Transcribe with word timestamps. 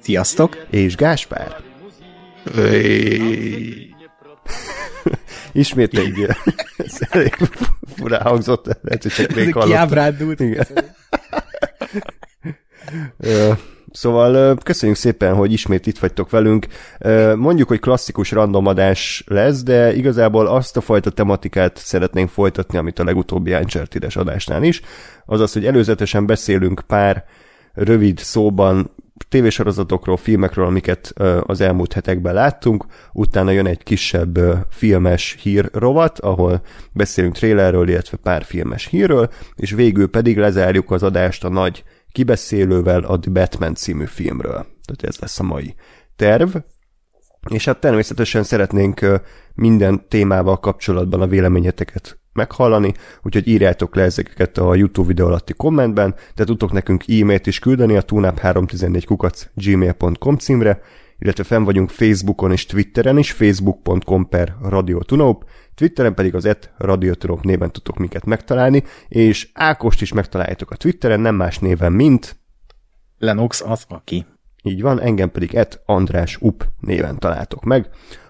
Sziasztok! 0.00 0.66
És 0.70 0.96
Gáspár. 0.96 1.56
Ismét 5.52 5.98
egy 5.98 6.26
ez 6.76 6.98
elég 7.10 7.34
furán 7.96 8.22
hangzott, 8.22 8.66
lehet, 8.82 9.02
hogy 9.02 9.12
csak 9.12 9.34
még 9.34 9.52
hallottam. 9.52 9.74
Igen. 10.38 10.66
Szóval 13.92 14.56
köszönjük 14.56 14.98
szépen, 14.98 15.34
hogy 15.34 15.52
ismét 15.52 15.86
itt 15.86 15.98
vagytok 15.98 16.30
velünk. 16.30 16.66
Mondjuk, 17.36 17.68
hogy 17.68 17.80
klasszikus 17.80 18.30
randomadás 18.30 19.24
lesz, 19.26 19.62
de 19.62 19.94
igazából 19.94 20.46
azt 20.46 20.76
a 20.76 20.80
fajta 20.80 21.10
tematikát 21.10 21.76
szeretnénk 21.76 22.28
folytatni, 22.28 22.78
amit 22.78 22.98
a 22.98 23.04
legutóbbi 23.04 23.54
Uncharted-es 23.54 24.16
adásnál 24.16 24.62
is. 24.62 24.80
Azaz, 25.26 25.52
hogy 25.52 25.66
előzetesen 25.66 26.26
beszélünk 26.26 26.82
pár 26.86 27.24
rövid 27.72 28.18
szóban 28.18 28.90
tévésorozatokról, 29.28 30.16
filmekről, 30.16 30.66
amiket 30.66 31.12
az 31.40 31.60
elmúlt 31.60 31.92
hetekben 31.92 32.34
láttunk, 32.34 32.86
utána 33.12 33.50
jön 33.50 33.66
egy 33.66 33.82
kisebb 33.82 34.38
filmes 34.70 35.36
hír 35.40 35.70
rovat, 35.72 36.18
ahol 36.18 36.62
beszélünk 36.92 37.34
trailerről, 37.34 37.88
illetve 37.88 38.16
pár 38.16 38.44
filmes 38.44 38.86
hírről, 38.86 39.28
és 39.54 39.70
végül 39.70 40.08
pedig 40.08 40.38
lezárjuk 40.38 40.90
az 40.90 41.02
adást 41.02 41.44
a 41.44 41.48
nagy 41.48 41.84
kibeszélővel 42.12 43.02
a 43.04 43.18
Batman 43.30 43.74
című 43.74 44.04
filmről. 44.04 44.66
Tehát 44.84 45.02
ez 45.02 45.18
lesz 45.18 45.40
a 45.40 45.42
mai 45.42 45.74
terv. 46.16 46.56
És 47.50 47.64
hát 47.64 47.80
természetesen 47.80 48.42
szeretnénk 48.42 49.22
minden 49.54 50.08
témával 50.08 50.60
kapcsolatban 50.60 51.20
a 51.20 51.26
véleményeteket 51.26 52.18
meghallani, 52.38 52.94
úgyhogy 53.22 53.48
írjátok 53.48 53.94
le 53.94 54.02
ezeket 54.02 54.58
a 54.58 54.74
YouTube 54.74 55.08
videó 55.08 55.26
alatti 55.26 55.52
kommentben, 55.52 56.14
de 56.34 56.44
tudtok 56.44 56.72
nekünk 56.72 57.08
e-mailt 57.08 57.46
is 57.46 57.58
küldeni 57.58 57.96
a 57.96 58.02
tunap314 58.02 59.02
kukac 59.06 59.46
gmail.com 59.54 60.36
címre, 60.36 60.80
illetve 61.18 61.44
fenn 61.44 61.64
vagyunk 61.64 61.90
Facebookon 61.90 62.52
és 62.52 62.66
Twitteren 62.66 63.18
is, 63.18 63.32
facebook.com 63.32 64.28
per 64.28 64.56
Radio 64.62 64.98
Twitteren 65.74 66.14
pedig 66.14 66.34
az 66.34 66.44
et 66.44 66.72
Radio 66.76 67.12
néven 67.42 67.70
tudtok 67.70 67.98
minket 67.98 68.24
megtalálni, 68.24 68.82
és 69.08 69.48
Ákost 69.52 70.02
is 70.02 70.12
megtaláljátok 70.12 70.70
a 70.70 70.76
Twitteren, 70.76 71.20
nem 71.20 71.34
más 71.34 71.58
néven, 71.58 71.92
mint 71.92 72.36
Lenox 73.18 73.62
az, 73.66 73.84
aki. 73.88 74.26
így 74.62 74.82
van, 74.82 75.00
engem 75.00 75.30
pedig 75.30 75.54
et 75.54 75.82
András 75.86 76.36
Up 76.40 76.66
néven 76.80 77.18
találtok 77.18 77.64
meg. 77.64 77.88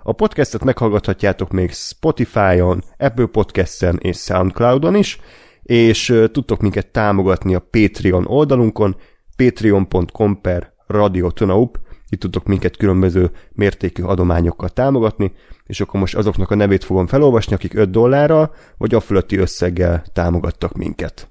A 0.09 0.12
podcastet 0.12 0.64
meghallgathatjátok 0.64 1.51
még 1.51 1.73
Spotify-on, 1.73 2.83
Apple 2.98 3.27
Podcast-en 3.27 3.98
és 3.98 4.17
Soundcloud-on 4.17 4.95
is, 4.95 5.20
és 5.62 6.14
tudtok 6.33 6.61
minket 6.61 6.87
támogatni 6.87 7.55
a 7.55 7.67
Patreon 7.70 8.27
oldalunkon, 8.27 8.97
patreon.com 9.36 10.41
per 10.41 10.73
radiotonaup, 10.86 11.79
itt 12.09 12.20
tudtok 12.20 12.47
minket 12.47 12.77
különböző 12.77 13.31
mértékű 13.53 14.03
adományokkal 14.03 14.69
támogatni, 14.69 15.33
és 15.64 15.81
akkor 15.81 16.01
most 16.01 16.17
azoknak 16.17 16.51
a 16.51 16.55
nevét 16.55 16.84
fogom 16.84 17.06
felolvasni, 17.06 17.55
akik 17.55 17.74
5 17.74 17.91
dollárral 17.91 18.55
vagy 18.77 18.95
a 18.95 19.01
fölötti 19.01 19.36
összeggel 19.36 20.05
támogattak 20.13 20.77
minket. 20.77 21.29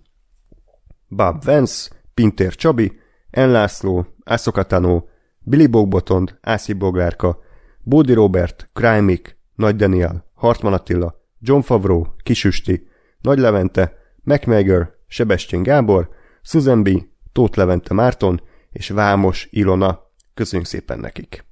Bob 1.07 1.43
Vance, 1.43 1.89
Pintér 2.13 2.55
Csabi, 2.55 2.99
Enlászló, 3.29 4.05
Ászokatano, 4.23 5.03
Billy 5.39 5.67
Bogbotond, 5.67 6.37
Ászi 6.41 6.73
Boglárka, 6.73 7.45
Bódi 7.87 8.13
Robert, 8.13 8.69
Krájmik, 8.73 9.37
Nagy 9.55 9.75
Daniel, 9.75 10.25
Hartman 10.33 10.73
Attila, 10.73 11.21
John 11.39 11.61
Favreau, 11.61 12.05
Kisüsti, 12.23 12.87
Nagy 13.21 13.37
Levente, 13.39 13.93
MacMager, 14.23 14.89
Sebestyén 15.07 15.63
Gábor, 15.63 16.09
Susan 16.41 16.83
B., 16.83 16.89
Tóth 17.31 17.57
Levente 17.57 17.93
Márton 17.93 18.41
és 18.71 18.89
Vámos 18.89 19.47
Ilona. 19.51 20.01
Köszönjük 20.33 20.67
szépen 20.67 20.99
nekik! 20.99 21.45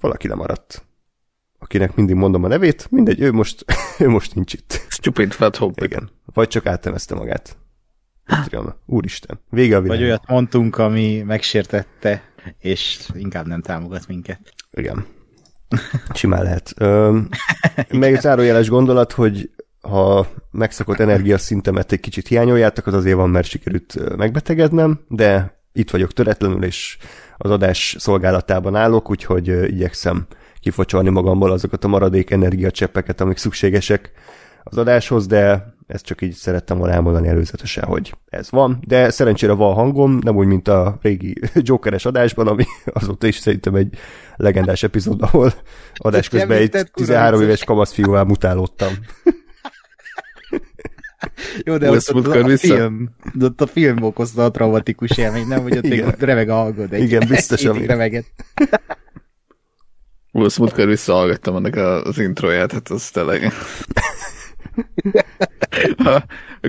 Valaki 0.00 0.28
lemaradt. 0.28 0.86
Akinek 1.58 1.94
mindig 1.94 2.14
mondom 2.14 2.44
a 2.44 2.48
nevét, 2.48 2.90
mindegy, 2.90 3.20
ő 3.20 3.32
most, 3.32 3.64
ő 4.04 4.08
most 4.08 4.34
nincs 4.34 4.52
itt. 4.52 4.86
Stupid 4.88 5.32
fat 5.32 5.56
hobbit. 5.56 5.84
Igen. 5.84 6.10
Vagy 6.24 6.48
csak 6.48 6.66
áttemezte 6.66 7.14
magát. 7.14 7.56
Patreon. 8.24 8.74
Úristen. 8.86 9.40
Vége 9.50 9.76
a 9.76 9.80
világ. 9.80 9.98
Vagy 9.98 10.06
olyat 10.06 10.28
mondtunk, 10.28 10.78
ami 10.78 11.22
megsértette, 11.22 12.22
és 12.58 13.08
inkább 13.14 13.46
nem 13.46 13.62
támogat 13.62 14.06
minket. 14.06 14.54
Igen. 14.70 15.06
Simán 16.14 16.42
lehet. 16.42 16.72
Öm, 16.76 17.28
meg 17.90 18.20
zárójeles 18.20 18.68
gondolat, 18.68 19.12
hogy 19.12 19.50
ha 19.80 20.26
megszakott 20.50 20.98
energiaszintemet 20.98 21.92
egy 21.92 22.00
kicsit 22.00 22.28
hiányoljátok, 22.28 22.86
az 22.86 22.94
azért 22.94 23.16
van, 23.16 23.30
mert 23.30 23.46
sikerült 23.46 23.96
ö, 23.96 24.14
megbetegednem, 24.14 25.00
de 25.08 25.58
itt 25.72 25.90
vagyok 25.90 26.12
töretlenül, 26.12 26.64
és 26.64 26.98
az 27.36 27.50
adás 27.50 27.96
szolgálatában 27.98 28.76
állok, 28.76 29.10
úgyhogy 29.10 29.48
ö, 29.48 29.64
igyekszem 29.64 30.26
kifocsolni 30.60 31.08
magamból 31.08 31.50
azokat 31.50 31.84
a 31.84 31.88
maradék 31.88 32.30
energiacseppeket, 32.30 33.20
amik 33.20 33.36
szükségesek 33.36 34.12
az 34.62 34.78
adáshoz, 34.78 35.26
de 35.26 35.74
ezt 35.86 36.04
csak 36.04 36.22
így 36.22 36.32
szerettem 36.32 36.78
volna 36.78 36.92
elmondani 36.94 37.28
előzetesen, 37.28 37.84
hogy 37.84 38.14
ez 38.28 38.50
van, 38.50 38.78
de 38.86 39.10
szerencsére 39.10 39.52
van 39.52 39.74
hangom, 39.74 40.18
nem 40.22 40.36
úgy, 40.36 40.46
mint 40.46 40.68
a 40.68 40.98
régi 41.02 41.40
Jokeres 41.54 42.04
adásban, 42.04 42.46
ami 42.46 42.64
azóta 42.84 43.26
is 43.26 43.36
szerintem 43.36 43.74
egy 43.74 43.98
legendás 44.40 44.82
epizód, 44.82 45.22
ahol 45.22 45.52
adás 45.94 46.28
közben 46.28 46.50
egy 46.50 46.56
Említett 46.56 46.92
13 46.92 47.22
kudarcot. 47.24 47.46
éves 47.46 47.64
kamasz 47.64 47.92
fiúval 47.92 48.24
mutálódtam. 48.24 48.92
Jó, 51.64 51.76
de 51.76 51.90
ott, 51.90 52.14
ott, 52.14 52.26
a 52.26 52.42
vissza? 52.44 52.74
film, 52.74 53.10
de 53.34 53.44
ott 53.44 53.60
a 53.60 53.66
film 53.66 54.02
okozta 54.02 54.44
a 54.44 54.50
traumatikus 54.50 55.18
élmény, 55.18 55.46
nem, 55.46 55.62
hogy 55.62 55.76
ott, 55.76 55.84
Igen. 55.84 55.96
még 55.98 56.06
ott 56.06 56.20
remeg 56.20 56.48
a 56.48 56.54
hangod. 56.54 56.92
Egy, 56.92 57.02
Igen, 57.02 57.28
biztos, 57.28 57.60
egy 57.60 57.66
ami- 57.66 57.74
hétig 57.78 57.90
remegett. 57.90 58.44
Will 60.32 60.48
Smith 60.48 60.84
visszahallgattam 60.84 61.56
ennek 61.56 61.76
a- 61.76 62.02
az 62.04 62.18
introját, 62.18 62.72
hát 62.72 62.88
az 62.88 63.10
tényleg... 63.10 63.52
A, 65.96 66.22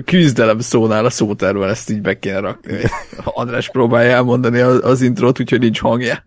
küzdelem 0.04 0.58
szónál 0.58 1.04
a 1.04 1.10
szótárban 1.10 1.68
ezt 1.68 1.90
így 1.90 2.00
be 2.00 2.18
kéne 2.18 2.38
rakni. 2.38 2.78
András 3.24 3.70
próbálja 3.70 4.10
elmondani 4.10 4.58
az, 4.60 4.84
az 4.84 5.02
intrót, 5.02 5.40
úgyhogy 5.40 5.60
nincs 5.60 5.80
hangja. 5.80 6.24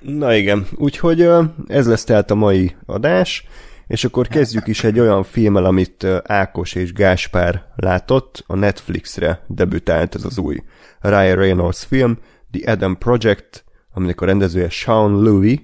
Na 0.00 0.34
igen, 0.34 0.66
úgyhogy 0.74 1.28
ez 1.66 1.86
lesz 1.86 2.04
tehát 2.04 2.30
a 2.30 2.34
mai 2.34 2.76
adás, 2.86 3.46
és 3.86 4.04
akkor 4.04 4.28
kezdjük 4.28 4.66
is 4.66 4.84
egy 4.84 5.00
olyan 5.00 5.24
filmmel, 5.24 5.64
amit 5.64 6.06
Ákos 6.24 6.74
és 6.74 6.92
Gáspár 6.92 7.64
látott, 7.76 8.44
a 8.46 8.56
Netflixre 8.56 9.44
debütált 9.46 10.14
ez 10.14 10.24
az 10.24 10.38
új 10.38 10.62
Ryan 11.00 11.36
Reynolds 11.36 11.84
film, 11.84 12.18
The 12.50 12.72
Adam 12.72 12.98
Project, 12.98 13.64
aminek 13.92 14.20
a 14.20 14.26
rendezője 14.26 14.68
Sean 14.68 15.22
Louis, 15.22 15.60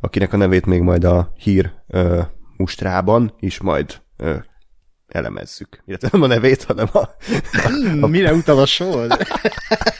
akinek 0.00 0.32
a 0.32 0.36
nevét 0.36 0.66
még 0.66 0.80
majd 0.80 1.04
a 1.04 1.32
hír 1.38 1.72
ö, 1.88 2.20
mustrában 2.56 3.34
is 3.38 3.60
majd 3.60 4.00
ö, 4.16 4.34
elemezzük. 5.08 5.82
Illetve 5.86 6.08
nem 6.12 6.22
a 6.22 6.26
nevét, 6.26 6.62
hanem 6.62 6.88
a, 6.92 7.08
Hmm, 7.68 8.10
Mire 8.10 8.32
utal 8.32 8.58
a 8.58 8.66
sor? 8.66 9.06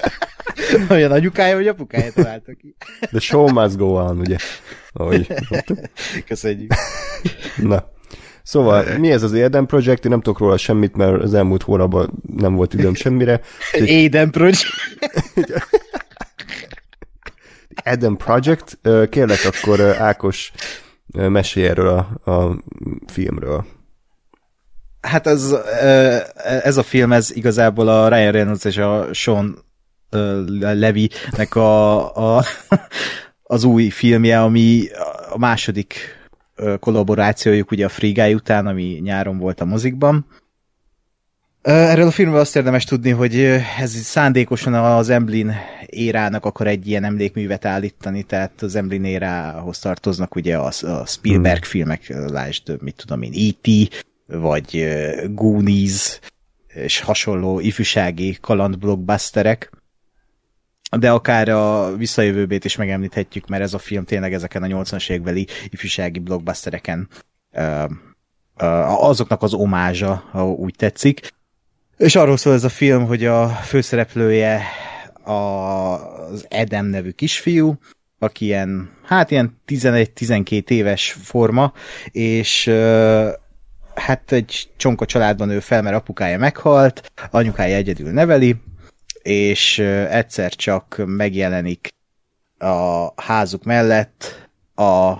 Olyan 0.91 1.12
anyukája, 1.12 1.56
vagy 1.56 1.69
apukája 1.69 2.12
találtak 2.12 2.56
ki. 2.56 2.75
The 3.00 3.19
Show 3.19 3.49
Must 3.49 3.77
Go 3.77 3.87
On, 3.87 4.19
ugye? 4.19 4.37
Ahogy. 4.93 5.32
Köszönjük. 6.27 6.73
Na. 7.56 7.88
Szóval, 8.43 8.99
mi 8.99 9.11
ez 9.11 9.23
az 9.23 9.32
Eden 9.32 9.67
Project? 9.67 10.05
Én 10.05 10.11
nem 10.11 10.21
tudok 10.21 10.38
róla 10.38 10.56
semmit, 10.56 10.97
mert 10.97 11.23
az 11.23 11.35
elmúlt 11.35 11.62
hónapban 11.62 12.23
nem 12.37 12.55
volt 12.55 12.75
időm 12.75 12.94
semmire. 12.94 13.41
Aiden 13.73 14.31
Project. 14.38 14.65
Eden 17.83 18.17
Project, 18.17 18.79
kérlek 19.11 19.38
akkor 19.44 19.81
Ákos 19.81 20.53
mesélj 21.12 21.67
erről 21.67 21.88
a, 22.25 22.31
a 22.31 22.62
filmről. 23.06 23.65
Hát 25.00 25.26
az, 25.26 25.56
ö, 25.83 26.17
ez 26.62 26.76
a 26.76 26.83
film, 26.83 27.12
ez 27.12 27.37
igazából 27.37 27.88
a 27.88 28.09
Ryan 28.09 28.33
Reynolds 28.33 28.65
és 28.65 28.76
a 28.76 29.09
Sean 29.12 29.65
ö, 30.11 30.43
Levy-nek 30.59 31.55
a, 31.55 32.37
a, 32.37 32.45
az 33.43 33.65
új 33.65 33.89
filmje, 33.89 34.43
ami 34.43 34.85
a 35.31 35.39
második 35.39 36.19
kollaborációjuk 36.81 37.71
ugye 37.71 37.85
a 37.85 37.89
Free 37.89 38.12
Guy 38.12 38.35
után, 38.35 38.67
ami 38.67 39.01
nyáron 39.03 39.39
volt 39.39 39.61
a 39.61 39.65
mozikban. 39.65 40.27
Erről 41.62 42.07
a 42.07 42.11
filmről 42.11 42.41
azt 42.41 42.57
érdemes 42.57 42.85
tudni, 42.85 43.11
hogy 43.11 43.37
ez 43.79 43.91
szándékosan 43.91 44.75
az 44.75 45.09
Emblin 45.09 45.55
érának 45.87 46.45
akar 46.45 46.67
egy 46.67 46.87
ilyen 46.87 47.05
emlékművet 47.05 47.65
állítani, 47.65 48.23
tehát 48.23 48.62
az 48.62 48.75
Emblin 48.75 49.05
érához 49.05 49.79
tartoznak 49.79 50.35
ugye 50.35 50.57
a, 50.57 50.67
a 50.83 51.07
Spielberg 51.07 51.62
hmm. 51.62 51.71
filmek, 51.71 52.15
lásd, 52.31 52.83
mit 52.83 52.97
tudom 52.97 53.23
én, 53.23 53.33
E.T., 53.35 54.05
vagy 54.27 54.89
Goonies, 55.29 56.21
és 56.75 57.01
hasonló 57.01 57.61
ifjúsági 57.61 58.39
kaland 58.41 58.79
blockbusterek, 58.79 59.71
de 60.98 61.10
akár 61.10 61.48
a 61.48 61.96
visszajövőbét 61.96 62.64
is 62.64 62.76
megemlíthetjük, 62.76 63.48
mert 63.48 63.62
ez 63.62 63.75
a 63.75 63.78
film 63.78 64.04
tényleg 64.04 64.32
ezeken 64.32 64.62
a 64.62 64.66
80-as 64.66 65.10
évekbeli 65.10 65.46
ifjúsági 65.69 66.19
blockbustereken 66.19 67.08
azoknak 68.98 69.42
az 69.42 69.54
omázsa, 69.54 70.25
ha 70.31 70.50
úgy 70.50 70.75
tetszik. 70.76 71.32
És 71.96 72.16
arról 72.16 72.37
szól 72.37 72.52
ez 72.52 72.64
a 72.64 72.69
film, 72.69 73.06
hogy 73.06 73.25
a 73.25 73.48
főszereplője 73.48 74.62
az 75.22 76.46
Edem 76.48 76.87
nevű 76.87 77.10
kisfiú, 77.10 77.78
aki 78.19 78.44
ilyen, 78.44 78.90
hát 79.02 79.31
ilyen 79.31 79.60
11-12 79.66 80.70
éves 80.70 81.12
forma, 81.22 81.72
és 82.10 82.70
hát 83.94 84.32
egy 84.32 84.70
csonka 84.76 85.06
családban 85.06 85.50
ő 85.50 85.60
fel, 85.60 85.82
mert 85.82 85.96
apukája 85.96 86.38
meghalt, 86.38 87.12
anyukája 87.31 87.76
egyedül 87.76 88.10
neveli, 88.10 88.56
és 89.22 89.78
egyszer 90.08 90.55
csak 90.55 91.02
megjelenik 91.06 91.94
a 92.58 93.08
házuk 93.22 93.64
mellett 93.64 94.49
a 94.75 95.14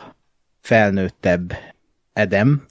felnőttebb 0.61 1.53
Edem, 2.13 2.67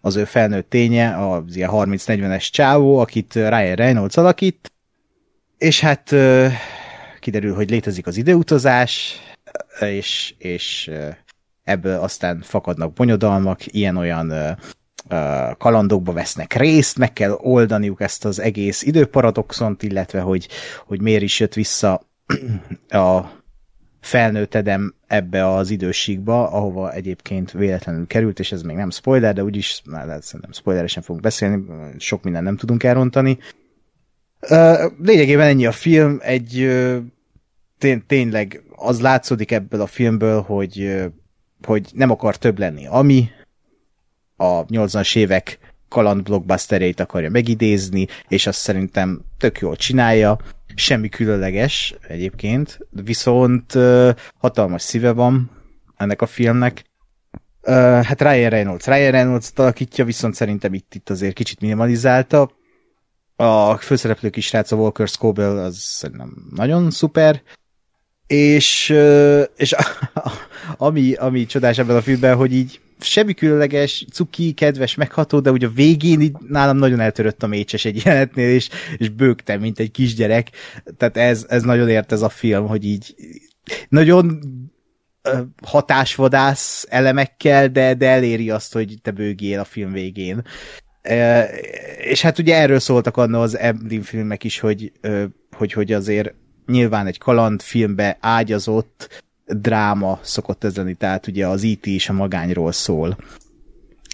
az 0.00 0.16
ő 0.16 0.24
felnőtt 0.24 0.70
ténye, 0.70 1.28
az 1.28 1.56
ilyen 1.56 1.70
30-40-es 1.72 2.50
csávó, 2.50 2.98
akit 2.98 3.34
Ryan 3.34 3.74
Reynolds 3.74 4.16
alakít, 4.16 4.72
és 5.58 5.80
hát 5.80 6.14
kiderül, 7.20 7.54
hogy 7.54 7.70
létezik 7.70 8.06
az 8.06 8.16
időutazás, 8.16 9.20
és, 9.80 10.34
és 10.38 10.90
ebből 11.62 12.00
aztán 12.00 12.40
fakadnak 12.40 12.92
bonyodalmak, 12.92 13.74
ilyen-olyan 13.74 14.58
kalandokba 15.58 16.12
vesznek 16.12 16.52
részt, 16.52 16.98
meg 16.98 17.12
kell 17.12 17.30
oldaniuk 17.30 18.00
ezt 18.00 18.24
az 18.24 18.38
egész 18.38 18.82
időparadoxont, 18.82 19.82
illetve 19.82 20.20
hogy, 20.20 20.48
hogy 20.86 21.00
miért 21.00 21.22
is 21.22 21.40
jött 21.40 21.54
vissza 21.54 22.02
a 22.88 23.20
felnőtt 24.00 24.54
Edem 24.54 24.94
ebbe 25.06 25.48
az 25.48 25.70
időségbe, 25.70 26.32
ahova 26.32 26.92
egyébként 26.92 27.50
véletlenül 27.50 28.06
került, 28.06 28.38
és 28.38 28.52
ez 28.52 28.62
még 28.62 28.76
nem 28.76 28.90
spoiler, 28.90 29.34
de 29.34 29.44
úgyis, 29.44 29.82
már 29.84 30.06
szerintem 30.20 30.52
spoileresen 30.52 31.02
fogunk 31.02 31.24
beszélni, 31.24 31.64
sok 31.98 32.22
minden 32.22 32.42
nem 32.42 32.56
tudunk 32.56 32.82
elrontani. 32.82 33.38
Lényegében 35.02 35.46
ennyi 35.46 35.66
a 35.66 35.72
film, 35.72 36.18
egy 36.22 36.70
tény, 37.78 38.02
tényleg 38.06 38.62
az 38.70 39.00
látszódik 39.00 39.50
ebből 39.50 39.80
a 39.80 39.86
filmből, 39.86 40.40
hogy, 40.40 41.02
hogy 41.62 41.90
nem 41.92 42.10
akar 42.10 42.36
több 42.36 42.58
lenni, 42.58 42.86
ami 42.86 43.28
a 44.42 44.64
80-as 44.64 45.16
évek 45.16 45.58
kaland 45.88 46.22
blockbustereit 46.22 47.00
akarja 47.00 47.30
megidézni, 47.30 48.06
és 48.28 48.46
azt 48.46 48.58
szerintem 48.58 49.20
tök 49.38 49.58
jól 49.58 49.76
csinálja, 49.76 50.38
semmi 50.74 51.08
különleges 51.08 51.94
egyébként, 52.08 52.78
viszont 52.90 53.72
hatalmas 54.38 54.82
szíve 54.82 55.12
van 55.12 55.50
ennek 55.96 56.22
a 56.22 56.26
filmnek. 56.26 56.84
Hát 58.02 58.22
Ryan 58.22 58.50
Reynolds. 58.50 58.86
Ryan 58.86 59.10
Reynolds 59.10 59.50
alakítja, 59.54 60.04
viszont 60.04 60.34
szerintem 60.34 60.74
itt, 60.74 60.94
itt 60.94 61.10
azért 61.10 61.34
kicsit 61.34 61.60
minimalizálta. 61.60 62.50
A 63.36 63.76
főszereplő 63.76 64.30
kis 64.30 64.46
srác, 64.46 64.72
a 64.72 64.76
Walker 64.76 65.08
Scobell, 65.08 65.58
az 65.58 65.76
szerintem 65.76 66.34
nagyon 66.54 66.90
szuper. 66.90 67.42
És, 68.26 68.88
és 69.56 69.74
ami, 70.76 71.12
ami 71.14 71.46
csodás 71.46 71.78
ebben 71.78 71.96
a 71.96 72.02
filmben, 72.02 72.36
hogy 72.36 72.52
így 72.52 72.80
semmi 73.02 73.34
különleges, 73.34 74.04
cuki, 74.12 74.52
kedves, 74.52 74.94
megható, 74.94 75.40
de 75.40 75.50
ugye 75.50 75.66
a 75.66 75.72
végén 75.74 76.20
így 76.20 76.36
nálam 76.48 76.76
nagyon 76.76 77.00
eltörött 77.00 77.42
a 77.42 77.46
mécses 77.46 77.84
egy 77.84 78.02
jelenetnél, 78.04 78.54
és, 78.54 78.68
és 78.96 79.08
bőgtem, 79.08 79.60
mint 79.60 79.78
egy 79.78 79.90
kisgyerek. 79.90 80.50
Tehát 80.96 81.16
ez, 81.16 81.46
ez 81.48 81.62
nagyon 81.62 81.88
ért 81.88 82.12
ez 82.12 82.22
a 82.22 82.28
film, 82.28 82.66
hogy 82.66 82.84
így 82.84 83.14
nagyon 83.88 84.38
hatásvadász 85.66 86.86
elemekkel, 86.88 87.68
de, 87.68 87.94
de 87.94 88.08
eléri 88.08 88.50
azt, 88.50 88.72
hogy 88.72 88.94
te 89.02 89.10
bőgjél 89.10 89.60
a 89.60 89.64
film 89.64 89.92
végén. 89.92 90.42
És 91.98 92.20
hát 92.22 92.38
ugye 92.38 92.56
erről 92.56 92.78
szóltak 92.78 93.16
anna 93.16 93.40
az 93.40 93.58
Emblem 93.58 94.02
filmek 94.02 94.44
is, 94.44 94.60
hogy, 94.60 94.92
hogy, 95.56 95.72
hogy 95.72 95.92
azért 95.92 96.34
nyilván 96.66 97.06
egy 97.06 97.18
kalandfilmbe 97.18 98.18
ágyazott, 98.20 99.22
dráma 99.56 100.18
szokott 100.22 100.64
ez 100.64 100.76
lenni, 100.76 100.94
tehát 100.94 101.26
ugye 101.26 101.46
az 101.46 101.62
IT 101.62 101.86
e 101.86 101.90
is 101.90 102.08
a 102.08 102.12
magányról 102.12 102.72
szól. 102.72 103.16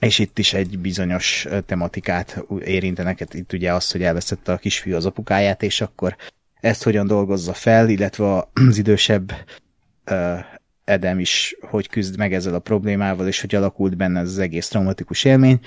És 0.01 0.19
itt 0.19 0.39
is 0.39 0.53
egy 0.53 0.79
bizonyos 0.79 1.47
tematikát 1.67 2.45
érintenek, 2.65 3.27
itt 3.33 3.53
ugye 3.53 3.75
az, 3.75 3.91
hogy 3.91 4.03
elveszette 4.03 4.53
a 4.53 4.57
kisfiú 4.57 4.95
az 4.95 5.07
apukáját, 5.07 5.63
és 5.63 5.81
akkor 5.81 6.17
ezt 6.61 6.83
hogyan 6.83 7.07
dolgozza 7.07 7.53
fel, 7.53 7.89
illetve 7.89 8.49
az 8.53 8.79
idősebb 8.79 9.33
uh, 10.11 10.39
Edem 10.89 11.19
is 11.19 11.57
hogy 11.61 11.89
küzd 11.89 12.17
meg 12.17 12.35
ezzel 12.35 12.55
a 12.55 12.59
problémával, 12.59 13.27
és 13.27 13.41
hogy 13.41 13.55
alakult 13.55 13.97
benne 13.97 14.21
ez 14.21 14.29
az 14.29 14.39
egész 14.39 14.69
traumatikus 14.69 15.25
élmény. 15.25 15.61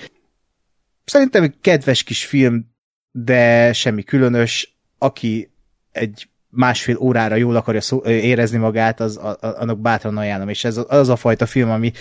Szerintem 1.06 1.44
egy 1.44 1.56
kedves 1.62 2.04
kis 2.04 2.26
film, 2.26 2.72
de 3.12 3.74
semmi 3.74 4.04
különös. 4.04 4.80
Aki 4.98 5.52
egy 5.92 6.30
másfél 6.52 6.98
órára 6.98 7.36
jól 7.36 7.56
akarja 7.56 7.82
szó, 7.82 8.02
érezni 8.06 8.58
magát, 8.58 9.00
az, 9.00 9.18
a, 9.18 9.38
annak 9.42 9.80
bátran 9.80 10.18
ajánlom, 10.18 10.50
és 10.50 10.64
ez 10.64 10.80
az 10.88 11.10
a 11.10 11.16
fajta 11.16 11.46
film, 11.46 11.70
ami, 11.70 11.92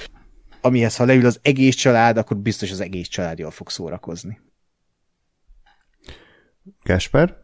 amihez 0.60 0.96
ha 0.96 1.04
leül 1.04 1.26
az 1.26 1.38
egész 1.42 1.74
család, 1.74 2.16
akkor 2.16 2.36
biztos 2.36 2.70
az 2.70 2.80
egész 2.80 3.08
család 3.08 3.38
jól 3.38 3.50
fog 3.50 3.70
szórakozni. 3.70 4.40
Kasper? 6.82 7.36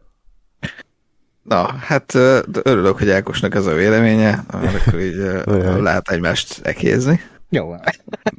Na, 1.43 1.71
hát 1.71 2.13
örülök, 2.63 2.97
hogy 2.97 3.09
Ákosnak 3.09 3.55
ez 3.55 3.65
a 3.65 3.73
véleménye, 3.73 4.43
akkor 4.47 4.99
így 4.99 5.15
lehet 5.79 6.09
egymást 6.09 6.59
ekézni. 6.63 7.19
Jó. 7.49 7.75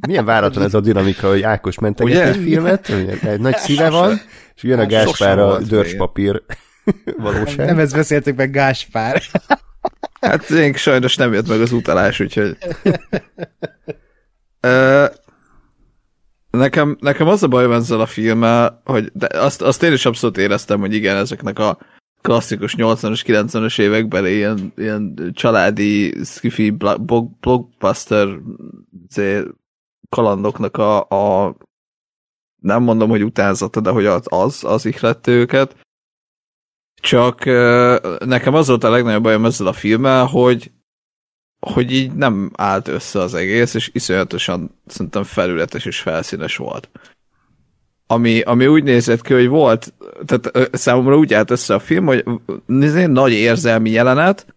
Milyen 0.07 0.25
váratlan 0.25 0.63
ez 0.63 0.73
a 0.73 0.79
dinamika, 0.79 1.27
hogy 1.27 1.41
Ákos 1.41 1.79
menteget 1.79 2.35
egy 2.35 2.41
filmet, 2.43 2.89
egy 3.23 3.39
nagy 3.39 3.57
szíve 3.57 3.89
van, 3.89 4.21
és 4.55 4.63
jön 4.63 4.79
a 4.79 4.85
Gáspár 4.85 5.39
a 5.39 5.59
dörcspapír 5.59 6.41
valóság. 7.17 7.65
Nem 7.65 7.79
ezt 7.79 7.95
beszéltük 7.95 8.35
meg 8.35 8.51
Gáspár. 8.51 9.21
Hát 10.21 10.49
én 10.49 10.73
sajnos 10.73 11.15
nem 11.15 11.33
jött 11.33 11.47
meg 11.47 11.61
az 11.61 11.71
utalás, 11.71 12.19
úgyhogy... 12.19 12.57
Ö, 14.59 15.05
nekem, 16.49 16.97
nekem 16.99 17.27
az 17.27 17.43
a 17.43 17.47
bajom 17.47 17.71
ezzel 17.71 17.99
a 17.99 18.05
filmmel, 18.05 18.81
hogy 18.85 19.11
de 19.13 19.27
azt, 19.39 19.61
azt 19.61 19.83
én 19.83 19.91
is 19.91 20.05
abszolút 20.05 20.37
éreztem, 20.37 20.79
hogy 20.79 20.93
igen, 20.93 21.15
ezeknek 21.15 21.59
a 21.59 21.77
klasszikus 22.21 22.75
80-as, 22.77 23.21
90-as 23.25 23.79
években 23.79 24.25
ilyen, 24.25 24.73
ilyen 24.77 25.31
családi 25.33 26.23
skifi 26.23 26.69
blockbuster 26.69 28.27
kalandoknak 30.09 30.77
a, 30.77 30.99
a 30.99 31.55
nem 32.61 32.83
mondom, 32.83 33.09
hogy 33.09 33.23
utánzata, 33.23 33.79
de 33.79 33.89
hogy 33.89 34.05
az, 34.05 34.63
az, 34.63 34.85
ihlette 34.85 35.31
őket. 35.31 35.75
Csak 37.01 37.45
nekem 38.25 38.53
az 38.53 38.67
volt 38.67 38.83
a 38.83 38.89
legnagyobb 38.89 39.23
bajom 39.23 39.45
ezzel 39.45 39.67
a 39.67 39.73
filmmel, 39.73 40.25
hogy 40.25 40.71
hogy 41.59 41.91
így 41.91 42.11
nem 42.11 42.51
állt 42.55 42.87
össze 42.87 43.19
az 43.19 43.33
egész, 43.33 43.73
és 43.73 43.89
iszonyatosan 43.93 44.79
szerintem 44.87 45.23
felületes 45.23 45.85
és 45.85 45.99
felszínes 45.99 46.57
volt. 46.57 46.89
Ami, 48.07 48.41
ami 48.41 48.67
úgy 48.67 48.83
nézett 48.83 49.21
ki, 49.21 49.33
hogy 49.33 49.47
volt, 49.47 49.93
tehát 50.25 50.75
számomra 50.75 51.17
úgy 51.17 51.33
állt 51.33 51.51
össze 51.51 51.73
a 51.73 51.79
film, 51.79 52.05
hogy 52.05 52.25
nagy 53.07 53.31
érzelmi 53.31 53.89
jelenet, 53.89 54.55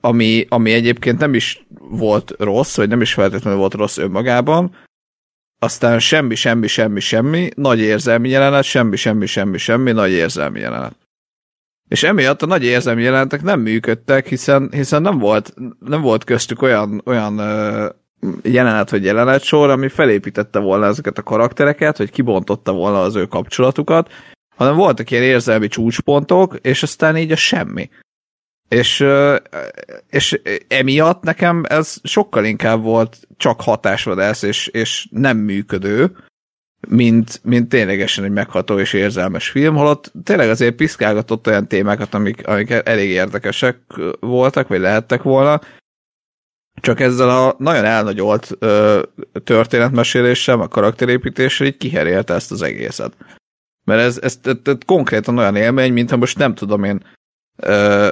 ami, 0.00 0.46
ami 0.48 0.72
egyébként 0.72 1.18
nem 1.18 1.34
is 1.34 1.66
volt 1.88 2.34
rossz, 2.38 2.76
vagy 2.76 2.88
nem 2.88 3.00
is 3.00 3.12
feltétlenül 3.12 3.58
volt 3.58 3.74
rossz 3.74 3.96
önmagában, 3.96 4.74
aztán 5.64 5.98
semmi, 5.98 6.34
semmi, 6.34 6.66
semmi, 6.66 7.00
semmi, 7.00 7.48
nagy 7.56 7.80
érzelmi 7.80 8.28
jelenet, 8.28 8.64
semmi, 8.64 8.96
semmi, 8.96 9.26
semmi, 9.26 9.58
semmi, 9.58 9.92
nagy 9.92 10.10
érzelmi 10.10 10.60
jelenet. 10.60 10.96
És 11.88 12.02
emiatt 12.02 12.42
a 12.42 12.46
nagy 12.46 12.64
érzelmi 12.64 13.02
jelenetek 13.02 13.42
nem 13.42 13.60
működtek, 13.60 14.26
hiszen, 14.28 14.68
hiszen 14.72 15.02
nem, 15.02 15.18
volt, 15.18 15.54
nem 15.78 16.00
volt 16.00 16.24
köztük 16.24 16.62
olyan, 16.62 17.02
olyan 17.04 17.38
ö, 17.38 17.88
jelenet 18.42 18.90
vagy 18.90 19.04
jelenet 19.04 19.42
sor, 19.42 19.70
ami 19.70 19.88
felépítette 19.88 20.58
volna 20.58 20.86
ezeket 20.86 21.18
a 21.18 21.22
karaktereket, 21.22 21.98
vagy 21.98 22.10
kibontotta 22.10 22.72
volna 22.72 23.02
az 23.02 23.16
ő 23.16 23.26
kapcsolatukat, 23.26 24.12
hanem 24.56 24.76
voltak 24.76 25.10
ilyen 25.10 25.22
érzelmi 25.22 25.68
csúcspontok, 25.68 26.56
és 26.60 26.82
aztán 26.82 27.16
így 27.16 27.32
a 27.32 27.36
semmi. 27.36 27.88
És, 28.68 29.04
és 30.10 30.40
emiatt 30.68 31.22
nekem 31.22 31.64
ez 31.68 31.96
sokkal 32.02 32.44
inkább 32.44 32.82
volt 32.82 33.28
csak 33.36 33.60
hatásvadász 33.60 34.42
és, 34.42 34.66
és 34.66 35.08
nem 35.10 35.36
működő, 35.36 36.16
mint, 36.88 37.40
mint 37.44 37.68
ténylegesen 37.68 38.24
egy 38.24 38.30
megható 38.30 38.78
és 38.78 38.92
érzelmes 38.92 39.48
film, 39.48 39.74
holott 39.74 40.12
tényleg 40.24 40.48
azért 40.48 40.74
piszkálgatott 40.74 41.46
olyan 41.46 41.68
témákat, 41.68 42.14
amik, 42.14 42.46
amik 42.46 42.70
elég 42.70 43.10
érdekesek 43.10 43.78
voltak, 44.20 44.68
vagy 44.68 44.80
lehettek 44.80 45.22
volna, 45.22 45.60
csak 46.80 47.00
ezzel 47.00 47.30
a 47.30 47.54
nagyon 47.58 47.84
elnagyolt 47.84 48.50
ö, 48.58 49.02
történetmeséléssel, 49.44 50.60
a 50.60 50.68
karakterépítéssel 50.68 51.66
így 51.66 51.76
kiherélte 51.76 52.34
ezt 52.34 52.50
az 52.50 52.62
egészet. 52.62 53.16
Mert 53.84 54.00
ez, 54.00 54.18
ez, 54.22 54.38
ez, 54.42 54.56
ez 54.64 54.76
konkrétan 54.86 55.38
olyan 55.38 55.56
élmény, 55.56 55.92
mintha 55.92 56.16
most 56.16 56.38
nem 56.38 56.54
tudom 56.54 56.84
én, 56.84 57.02
ö, 57.56 58.10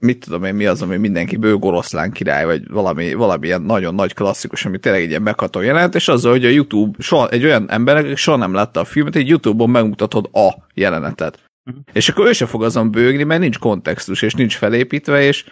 mit 0.00 0.24
tudom 0.24 0.44
én, 0.44 0.54
mi 0.54 0.66
az, 0.66 0.82
ami 0.82 0.96
mindenki 0.96 1.36
bőgoroszlán 1.36 2.12
király, 2.12 2.44
vagy 2.44 2.68
valami, 2.68 3.14
valami 3.14 3.46
ilyen 3.46 3.62
nagyon 3.62 3.94
nagy 3.94 4.14
klasszikus, 4.14 4.64
ami 4.64 4.78
tényleg 4.78 5.02
egy 5.02 5.08
ilyen 5.08 5.22
megható 5.22 5.60
jelent, 5.60 5.94
és 5.94 6.08
azzal, 6.08 6.30
hogy 6.30 6.44
a 6.44 6.48
YouTube, 6.48 6.96
soha, 6.98 7.28
egy 7.28 7.44
olyan 7.44 7.70
embernek, 7.70 8.16
soha 8.16 8.36
nem 8.36 8.54
látta 8.54 8.80
a 8.80 8.84
filmet, 8.84 9.16
egy 9.16 9.28
YouTube-on 9.28 9.70
megmutatod 9.70 10.28
a 10.32 10.48
jelenetet. 10.74 11.38
Uh-huh. 11.64 11.82
És 11.92 12.08
akkor 12.08 12.26
ő 12.26 12.32
se 12.32 12.46
fog 12.46 12.62
azon 12.62 12.90
bőgni, 12.90 13.22
mert 13.22 13.40
nincs 13.40 13.58
kontextus, 13.58 14.22
és 14.22 14.34
nincs 14.34 14.56
felépítve, 14.56 15.22
és, 15.22 15.44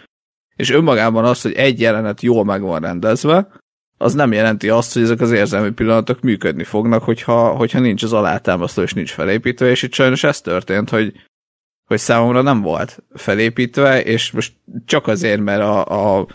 és 0.55 0.71
önmagában 0.71 1.25
az, 1.25 1.41
hogy 1.41 1.53
egy 1.53 1.79
jelenet 1.79 2.21
jól 2.21 2.45
meg 2.45 2.61
van 2.61 2.81
rendezve, 2.81 3.47
az 3.97 4.13
nem 4.13 4.31
jelenti 4.31 4.69
azt, 4.69 4.93
hogy 4.93 5.01
ezek 5.01 5.21
az 5.21 5.31
érzelmi 5.31 5.71
pillanatok 5.71 6.21
működni 6.21 6.63
fognak, 6.63 7.03
hogyha, 7.03 7.49
hogyha 7.49 7.79
nincs 7.79 8.03
az 8.03 8.13
alátámasztó 8.13 8.81
és 8.81 8.93
nincs 8.93 9.11
felépítve, 9.11 9.69
és 9.69 9.83
itt 9.83 9.93
sajnos 9.93 10.23
ez 10.23 10.41
történt, 10.41 10.89
hogy, 10.89 11.13
hogy 11.89 11.97
számomra 11.97 12.41
nem 12.41 12.61
volt 12.61 13.03
felépítve, 13.13 14.03
és 14.03 14.31
most 14.31 14.53
csak 14.85 15.07
azért, 15.07 15.41
mert 15.41 15.61
a, 15.61 16.17
a 16.19 16.27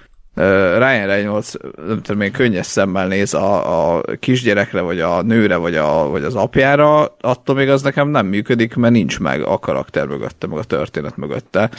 Ryan 0.78 1.06
Reynolds, 1.06 1.54
nem 1.86 2.02
tudom 2.02 2.20
én, 2.20 2.32
könnyes 2.32 2.66
szemmel 2.66 3.06
néz 3.06 3.34
a, 3.34 3.96
a 3.96 4.02
kisgyerekre, 4.18 4.80
vagy 4.80 5.00
a 5.00 5.22
nőre, 5.22 5.56
vagy, 5.56 5.76
a, 5.76 6.08
vagy 6.08 6.24
az 6.24 6.34
apjára, 6.34 7.16
attól 7.20 7.54
még 7.54 7.68
az 7.68 7.82
nekem 7.82 8.08
nem 8.08 8.26
működik, 8.26 8.74
mert 8.74 8.92
nincs 8.92 9.20
meg 9.20 9.42
a 9.42 9.58
karakter 9.58 10.06
mögötte, 10.06 10.46
meg 10.46 10.58
a 10.58 10.64
történet 10.64 11.16
mögötte. 11.16 11.70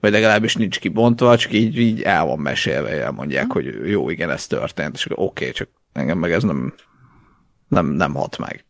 Vagy 0.00 0.10
legalábbis 0.10 0.56
nincs 0.56 0.78
kibontva, 0.78 1.36
csak 1.36 1.52
így, 1.52 1.78
így 1.78 2.02
el 2.02 2.24
van 2.24 2.38
mesélve, 2.38 3.02
elmondják, 3.02 3.52
hogy 3.52 3.80
jó, 3.84 4.10
igen, 4.10 4.30
ez 4.30 4.46
történt, 4.46 4.94
és 4.94 5.06
oké, 5.10 5.22
okay, 5.22 5.50
csak 5.50 5.68
engem 5.92 6.18
meg 6.18 6.32
ez 6.32 6.42
nem, 6.42 6.74
nem, 7.68 7.86
nem 7.86 8.14
hat 8.14 8.38
meg. 8.38 8.67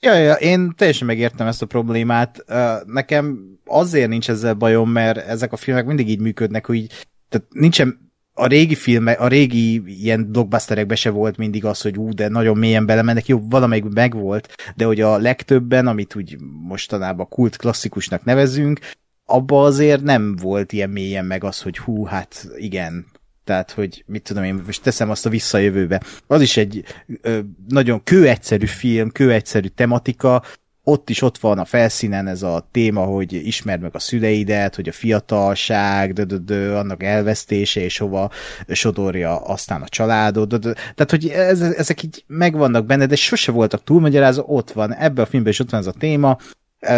Ja, 0.00 0.14
ja, 0.14 0.34
én 0.34 0.72
teljesen 0.76 1.06
megértem 1.06 1.46
ezt 1.46 1.62
a 1.62 1.66
problémát. 1.66 2.44
Nekem 2.86 3.38
azért 3.64 4.08
nincs 4.08 4.30
ezzel 4.30 4.54
bajom, 4.54 4.90
mert 4.90 5.18
ezek 5.18 5.52
a 5.52 5.56
filmek 5.56 5.86
mindig 5.86 6.08
így 6.08 6.20
működnek, 6.20 6.66
hogy 6.66 6.86
tehát 7.28 7.46
nincsen 7.50 8.12
a 8.38 8.46
régi 8.46 8.74
filmek, 8.74 9.20
a 9.20 9.28
régi 9.28 9.82
ilyen 10.02 10.30
blockbusterekben 10.30 10.96
se 10.96 11.10
volt 11.10 11.36
mindig 11.36 11.64
az, 11.64 11.80
hogy 11.80 11.98
ú, 11.98 12.14
de 12.14 12.28
nagyon 12.28 12.58
mélyen 12.58 12.86
belemennek, 12.86 13.26
jó, 13.26 13.40
valamelyik 13.48 13.84
megvolt, 13.84 14.54
de 14.74 14.84
hogy 14.84 15.00
a 15.00 15.18
legtöbben, 15.18 15.86
amit 15.86 16.14
úgy 16.14 16.36
mostanában 16.62 17.28
kult 17.28 17.56
klasszikusnak 17.56 18.24
nevezünk, 18.24 18.80
abba 19.24 19.62
azért 19.62 20.02
nem 20.02 20.36
volt 20.36 20.72
ilyen 20.72 20.90
mélyen 20.90 21.24
meg 21.24 21.44
az, 21.44 21.62
hogy 21.62 21.78
hú, 21.78 22.04
hát 22.04 22.48
igen, 22.56 23.06
tehát, 23.46 23.70
hogy 23.70 24.04
mit 24.06 24.22
tudom 24.22 24.44
én, 24.44 24.62
most 24.66 24.82
teszem 24.82 25.10
azt 25.10 25.26
a 25.26 25.30
visszajövőbe. 25.30 26.00
Az 26.26 26.40
is 26.40 26.56
egy 26.56 26.84
ö, 27.20 27.38
nagyon 27.68 28.02
kőegyszerű 28.02 28.66
film, 28.66 29.10
kőegyszerű 29.10 29.66
tematika, 29.66 30.42
ott 30.88 31.10
is 31.10 31.22
ott 31.22 31.38
van 31.38 31.58
a 31.58 31.64
felszínen 31.64 32.26
ez 32.26 32.42
a 32.42 32.68
téma, 32.70 33.04
hogy 33.04 33.32
ismerd 33.32 33.80
meg 33.80 33.94
a 33.94 33.98
szüleidet, 33.98 34.74
hogy 34.74 34.88
a 34.88 34.92
fiatalság, 34.92 36.12
dö, 36.12 36.22
dö, 36.22 36.36
dö, 36.36 36.74
annak 36.74 37.02
elvesztése, 37.02 37.80
és 37.80 37.98
hova 37.98 38.30
sodorja 38.68 39.36
aztán 39.36 39.82
a 39.82 39.88
családod. 39.88 40.48
Dö, 40.48 40.56
dö. 40.56 40.72
Tehát, 40.72 41.10
hogy 41.10 41.28
ez, 41.28 41.60
ezek 41.60 42.02
így 42.02 42.24
megvannak 42.26 42.86
benne, 42.86 43.06
de 43.06 43.16
sose 43.16 43.52
voltak 43.52 43.84
túlmagyarázva, 43.84 44.42
ott 44.42 44.70
van, 44.70 44.94
ebben 44.94 45.24
a 45.24 45.28
filmben 45.28 45.52
is 45.52 45.58
ott 45.58 45.70
van 45.70 45.80
ez 45.80 45.86
a 45.86 45.92
téma, 45.98 46.38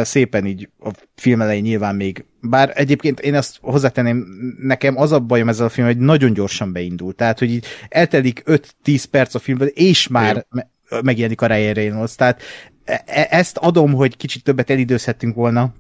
szépen 0.02 0.47
így 0.47 0.68
a 0.78 0.90
film 1.14 1.40
elején 1.40 1.62
nyilván 1.62 1.95
még, 1.95 2.25
bár 2.40 2.73
egyébként 2.75 3.21
én 3.21 3.35
azt 3.35 3.59
hozzátenném, 3.61 4.26
nekem 4.61 4.97
az 4.97 5.12
a 5.12 5.21
bajom 5.21 5.49
ezzel 5.49 5.66
a 5.66 5.68
film, 5.68 5.87
hogy 5.87 5.99
nagyon 5.99 6.33
gyorsan 6.33 6.73
beindult, 6.73 7.16
tehát 7.16 7.38
hogy 7.38 7.50
így 7.50 7.66
eltelik 7.88 8.42
5-10 8.85 9.04
perc 9.11 9.35
a 9.35 9.38
filmből, 9.38 9.68
és 9.68 10.09
már 10.09 10.47
me- 10.50 10.68
megjelenik 11.02 11.40
a 11.40 11.47
Ryan 11.47 11.73
Reynolds, 11.75 12.14
tehát 12.14 12.42
e- 12.85 13.02
e- 13.07 13.26
ezt 13.30 13.57
adom, 13.57 13.92
hogy 13.92 14.16
kicsit 14.16 14.45
többet 14.45 14.71
elidőzhettünk 14.71 15.35
volna, 15.35 15.75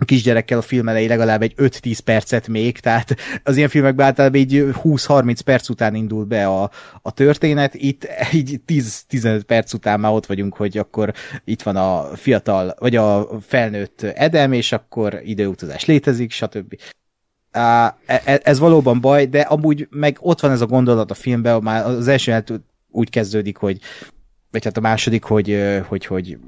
a 0.00 0.04
kisgyerekkel 0.04 0.58
a 0.58 0.62
film 0.62 0.88
elejé 0.88 1.06
legalább 1.06 1.42
egy 1.42 1.54
5-10 1.56 1.98
percet 2.04 2.48
még, 2.48 2.78
tehát 2.78 3.16
az 3.44 3.56
ilyen 3.56 3.68
filmekben 3.68 4.06
általában 4.06 4.40
így 4.40 4.64
20-30 4.82 5.38
perc 5.44 5.68
után 5.68 5.94
indul 5.94 6.24
be 6.24 6.46
a, 6.46 6.70
a 7.02 7.12
történet, 7.12 7.74
itt 7.74 8.08
így 8.32 8.60
10-15 8.66 9.42
perc 9.46 9.72
után 9.72 10.00
már 10.00 10.12
ott 10.12 10.26
vagyunk, 10.26 10.56
hogy 10.56 10.78
akkor 10.78 11.12
itt 11.44 11.62
van 11.62 11.76
a 11.76 12.16
fiatal, 12.16 12.74
vagy 12.78 12.96
a 12.96 13.28
felnőtt 13.46 14.02
Edem, 14.02 14.52
és 14.52 14.72
akkor 14.72 15.20
időutazás 15.24 15.84
létezik, 15.84 16.30
stb. 16.30 16.74
E, 17.50 17.96
ez 18.42 18.58
valóban 18.58 19.00
baj, 19.00 19.26
de 19.26 19.40
amúgy 19.40 19.88
meg 19.90 20.16
ott 20.20 20.40
van 20.40 20.50
ez 20.50 20.60
a 20.60 20.66
gondolat 20.66 21.10
a 21.10 21.14
filmben, 21.14 21.62
már 21.62 21.86
az 21.86 22.08
első 22.08 22.44
úgy 22.90 23.10
kezdődik, 23.10 23.56
hogy 23.56 23.78
vagy 24.50 24.64
hát 24.64 24.76
a 24.76 24.80
második, 24.80 25.24
hogy, 25.24 25.58
hogy, 25.88 26.06
hogy 26.06 26.38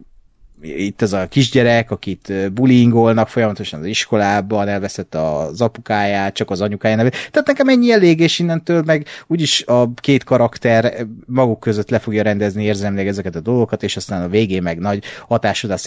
itt 0.63 1.03
ez 1.03 1.13
a 1.13 1.27
kisgyerek, 1.29 1.91
akit 1.91 2.53
bullyingolnak 2.53 3.29
folyamatosan 3.29 3.81
az 3.81 3.87
iskolában, 3.87 4.69
elveszett 4.69 5.15
az 5.15 5.61
apukáját, 5.61 6.35
csak 6.35 6.51
az 6.51 6.61
anyukája 6.61 6.97
nevét. 6.97 7.17
Tehát 7.31 7.47
nekem 7.47 7.69
ennyi 7.69 7.93
elég, 7.93 8.21
és 8.21 8.39
innentől 8.39 8.83
meg 8.87 9.07
úgyis 9.27 9.65
a 9.67 9.95
két 9.95 10.25
karakter 10.25 11.07
maguk 11.27 11.61
között 11.61 11.91
le 11.91 11.99
fogja 11.99 12.23
rendezni 12.23 12.65
érzelmileg 12.65 13.07
ezeket 13.07 13.37
a 13.37 13.41
dolgokat, 13.41 13.83
és 13.83 13.97
aztán 13.97 14.23
a 14.23 14.29
végén 14.29 14.63
meg 14.63 14.79
nagy 14.79 15.05
hatásodás 15.27 15.87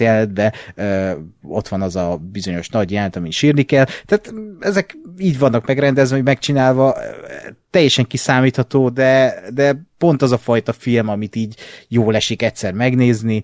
ö, 0.75 1.11
ott 1.41 1.67
van 1.67 1.81
az 1.81 1.95
a 1.95 2.19
bizonyos 2.31 2.69
nagy 2.69 2.91
jelent, 2.91 3.15
ami 3.15 3.31
sírni 3.31 3.63
kell. 3.63 3.85
Tehát 4.05 4.33
ezek 4.59 4.97
így 5.17 5.39
vannak 5.39 5.65
megrendezve, 5.65 6.15
hogy 6.15 6.25
megcsinálva, 6.25 6.97
teljesen 7.69 8.07
kiszámítható, 8.07 8.89
de, 8.89 9.43
de 9.53 9.81
pont 9.97 10.21
az 10.21 10.31
a 10.31 10.37
fajta 10.37 10.73
film, 10.73 11.09
amit 11.09 11.35
így 11.35 11.55
jól 11.87 12.15
esik 12.15 12.41
egyszer 12.41 12.73
megnézni, 12.73 13.43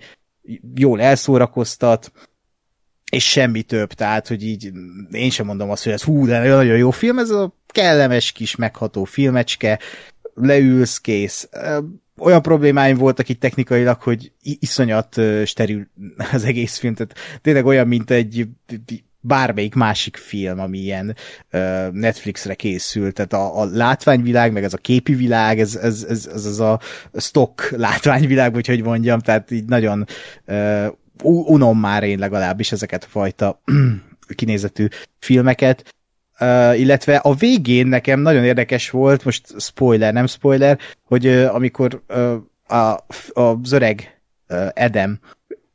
jól 0.76 1.02
elszórakoztat, 1.02 2.12
és 3.12 3.30
semmi 3.30 3.62
több, 3.62 3.94
tehát, 3.94 4.28
hogy 4.28 4.44
így 4.44 4.72
én 5.12 5.30
sem 5.30 5.46
mondom 5.46 5.70
azt, 5.70 5.84
hogy 5.84 5.94
ez 5.94 6.04
hú, 6.04 6.26
de 6.26 6.40
nagyon 6.40 6.78
jó 6.78 6.92
film, 6.92 7.20
ez 7.20 7.30
a 7.30 7.56
kellemes 7.68 8.32
kis 8.32 8.56
megható 8.56 9.04
filmecske, 9.04 9.80
leülsz, 10.34 11.00
kész. 11.00 11.50
Olyan 12.18 12.42
problémáim 12.42 12.98
voltak 12.98 13.30
itt 13.30 13.40
technikailag, 13.40 14.02
hogy 14.02 14.32
iszonyat 14.42 15.22
steril 15.46 15.88
az 16.32 16.44
egész 16.44 16.78
film, 16.78 16.94
tehát 16.94 17.16
tényleg 17.42 17.66
olyan, 17.66 17.88
mint 17.88 18.12
egy 18.12 18.48
bármelyik 19.22 19.76
másik 19.76 20.18
film, 20.18 20.60
ami 20.60 20.78
ilyen 20.78 21.16
uh, 21.52 21.92
Netflixre 21.92 22.54
készült, 22.54 23.14
tehát 23.14 23.34
a, 23.34 23.62
a 23.62 23.66
látványvilág, 23.66 24.52
meg 24.52 24.64
ez 24.64 24.74
a 24.74 24.78
képi 24.78 25.14
világ, 25.14 25.60
ez, 25.60 25.76
ez, 25.76 26.06
ez, 26.10 26.30
ez, 26.34 26.46
ez 26.46 26.60
a 26.60 26.80
stock 27.14 27.70
látványvilág, 27.70 28.54
vagy 28.54 28.68
hogy 28.68 28.84
mondjam, 28.84 29.20
tehát 29.20 29.52
így 29.52 29.66
nagyon 29.66 30.06
uh, 30.48 30.88
unom 31.24 31.80
már 31.80 32.04
én 32.04 32.20
legalábbis 32.20 32.72
ezeket 32.72 33.04
a 33.04 33.08
fajta 33.08 33.62
kinézetű 34.36 34.88
filmeket, 35.20 35.94
Uh, 36.40 36.80
illetve 36.80 37.16
a 37.16 37.34
végén 37.34 37.88
nekem 37.88 38.20
nagyon 38.20 38.44
érdekes 38.44 38.90
volt, 38.90 39.24
most 39.24 39.62
spoiler, 39.62 40.14
nem 40.14 40.28
spoiler, 40.28 40.80
hogy 41.04 41.28
uh, 41.28 41.56
amikor 41.56 42.02
uh, 42.10 42.34
a, 42.78 43.06
az 43.34 43.72
öreg 43.72 44.22
uh, 44.50 44.68
Edem 44.74 45.20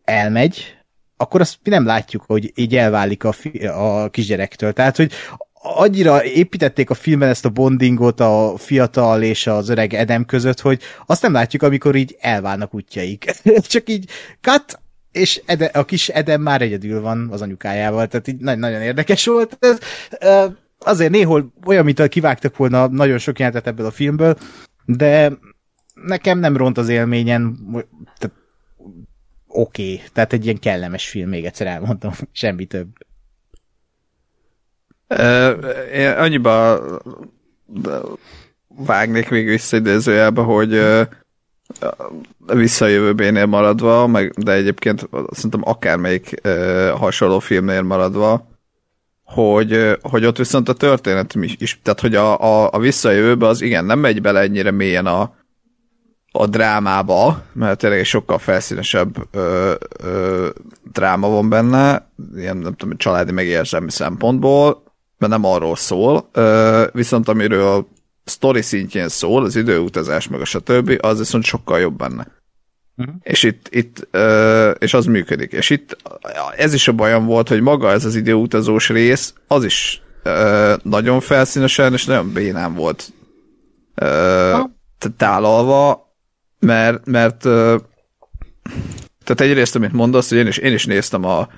elmegy, 0.04 0.75
akkor 1.16 1.40
azt 1.40 1.58
mi 1.62 1.70
nem 1.70 1.86
látjuk, 1.86 2.24
hogy 2.26 2.52
így 2.54 2.76
elválik 2.76 3.24
a, 3.24 3.32
fi, 3.32 3.66
a 3.66 4.08
kisgyerektől. 4.10 4.72
Tehát, 4.72 4.96
hogy 4.96 5.12
annyira 5.74 6.24
építették 6.24 6.90
a 6.90 6.94
filmben 6.94 7.28
ezt 7.28 7.44
a 7.44 7.50
bondingot 7.50 8.20
a 8.20 8.54
fiatal 8.56 9.22
és 9.22 9.46
az 9.46 9.68
öreg 9.68 9.94
Edem 9.94 10.24
között, 10.24 10.60
hogy 10.60 10.82
azt 11.06 11.22
nem 11.22 11.32
látjuk, 11.32 11.62
amikor 11.62 11.94
így 11.94 12.16
elválnak 12.20 12.74
útjaik. 12.74 13.24
Csak 13.60 13.88
így 13.88 14.10
cut, 14.40 14.80
és 15.12 15.42
Ede, 15.46 15.64
a 15.64 15.84
kis 15.84 16.08
Edem 16.08 16.40
már 16.40 16.62
egyedül 16.62 17.00
van 17.00 17.28
az 17.30 17.42
anyukájával, 17.42 18.06
tehát 18.06 18.28
így 18.28 18.38
nagyon, 18.38 18.82
érdekes 18.82 19.26
volt. 19.26 19.58
Ez, 19.60 19.78
azért 20.78 21.10
néhol 21.10 21.52
olyan, 21.66 21.84
mint 21.84 22.08
kivágtak 22.08 22.56
volna 22.56 22.86
nagyon 22.86 23.18
sok 23.18 23.38
jelentet 23.38 23.66
ebből 23.66 23.86
a 23.86 23.90
filmből, 23.90 24.36
de 24.84 25.32
nekem 25.94 26.38
nem 26.38 26.56
ront 26.56 26.78
az 26.78 26.88
élményen, 26.88 27.56
tehát 28.18 28.36
oké, 29.56 29.94
okay. 29.94 30.06
tehát 30.12 30.32
egy 30.32 30.44
ilyen 30.44 30.58
kellemes 30.58 31.08
film, 31.08 31.28
még 31.28 31.44
egyszer 31.44 31.66
elmondom, 31.66 32.12
semmi 32.32 32.64
több. 32.64 32.88
Én 35.92 36.10
annyiba 36.10 36.80
vágnék 38.68 39.30
még 39.30 39.46
visszaidézőjelbe, 39.46 40.42
hogy 40.42 40.74
a 42.46 42.54
visszajövőbénél 42.54 43.46
maradva, 43.46 44.06
meg, 44.06 44.30
de 44.30 44.52
egyébként 44.52 45.08
szerintem 45.30 45.60
akármelyik 45.64 46.40
hasonló 46.94 47.38
filmnél 47.38 47.82
maradva, 47.82 48.48
hogy, 49.24 49.98
hogy 50.02 50.24
ott 50.24 50.36
viszont 50.36 50.68
a 50.68 50.72
történet 50.72 51.34
is, 51.34 51.80
tehát 51.82 52.00
hogy 52.00 52.14
a, 52.14 52.40
a, 52.40 52.68
a 52.72 52.78
visszajövőbe 52.78 53.46
az 53.46 53.60
igen, 53.60 53.84
nem 53.84 53.98
megy 53.98 54.20
bele 54.20 54.40
ennyire 54.40 54.70
mélyen 54.70 55.06
a, 55.06 55.34
a 56.40 56.46
drámába, 56.46 57.42
mert 57.52 57.78
tényleg 57.78 57.98
egy 57.98 58.06
sokkal 58.06 58.38
felszínesebb 58.38 59.16
ö, 59.30 59.74
ö, 60.02 60.48
dráma 60.92 61.28
van 61.28 61.48
benne, 61.48 62.10
ilyen 62.36 62.56
nem 62.56 62.74
tudom, 62.74 62.96
családi 62.96 63.32
megérzelmi 63.32 63.90
szempontból, 63.90 64.82
mert 65.18 65.32
nem 65.32 65.44
arról 65.44 65.76
szól, 65.76 66.28
ö, 66.32 66.84
viszont 66.92 67.28
amiről 67.28 67.66
a 67.66 67.86
sztori 68.24 68.62
szintjén 68.62 69.08
szól, 69.08 69.44
az 69.44 69.56
időutazás 69.56 70.28
meg 70.28 70.40
a 70.40 70.44
stb., 70.44 70.98
az 71.00 71.18
viszont 71.18 71.44
sokkal 71.44 71.78
jobb 71.78 71.96
benne. 71.96 72.26
Uh-huh. 72.96 73.14
És 73.22 73.42
itt, 73.42 73.68
itt 73.70 74.08
ö, 74.10 74.70
és 74.70 74.94
az 74.94 75.04
működik. 75.06 75.52
És 75.52 75.70
itt 75.70 75.96
ez 76.56 76.74
is 76.74 76.88
a 76.88 76.92
bajom 76.92 77.26
volt, 77.26 77.48
hogy 77.48 77.60
maga 77.60 77.90
ez 77.90 78.04
az 78.04 78.14
időutazós 78.14 78.88
rész, 78.88 79.34
az 79.46 79.64
is 79.64 80.02
ö, 80.22 80.74
nagyon 80.82 81.20
felszínesen, 81.20 81.92
és 81.92 82.04
nagyon 82.04 82.32
bénán 82.32 82.74
volt 82.74 83.12
ö, 83.94 84.58
tálalva, 85.16 86.05
mert, 86.66 87.06
mert 87.06 87.38
tehát 89.24 89.40
egyrészt, 89.40 89.76
amit 89.76 89.92
mondasz, 89.92 90.28
hogy 90.28 90.38
én 90.38 90.46
is, 90.46 90.58
én 90.58 90.72
is 90.72 90.86
néztem 90.86 91.24
a, 91.24 91.48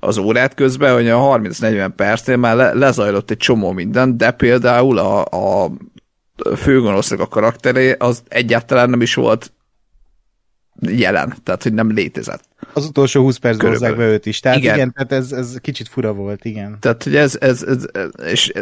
az 0.00 0.16
órát 0.16 0.54
közben, 0.54 0.94
hogy 0.94 1.08
a 1.08 1.18
30-40 1.18 1.90
percnél 1.96 2.36
már 2.36 2.56
le, 2.56 2.72
lezajlott 2.72 3.30
egy 3.30 3.36
csomó 3.36 3.72
minden, 3.72 4.16
de 4.16 4.30
például 4.30 4.98
a, 4.98 5.24
a 5.24 5.70
főgonosznak 6.56 7.20
a 7.20 7.26
karakteré 7.26 7.94
az 7.98 8.22
egyáltalán 8.28 8.90
nem 8.90 9.00
is 9.00 9.14
volt 9.14 9.52
jelen, 10.80 11.34
tehát 11.42 11.62
hogy 11.62 11.72
nem 11.72 11.92
létezett. 11.92 12.44
Az 12.72 12.86
utolsó 12.86 13.22
20 13.22 13.36
percben 13.36 13.70
hozzák 13.70 13.96
be 13.96 14.06
őt 14.06 14.26
is, 14.26 14.40
tehát 14.40 14.58
igen, 14.58 14.74
igen 14.74 14.92
tehát 14.92 15.12
ez, 15.12 15.32
ez 15.32 15.56
kicsit 15.60 15.88
fura 15.88 16.12
volt, 16.12 16.44
igen. 16.44 16.76
Tehát, 16.80 17.02
hogy 17.02 17.16
ez, 17.16 17.36
ez, 17.40 17.62
ez, 17.62 17.86
és 18.26 18.52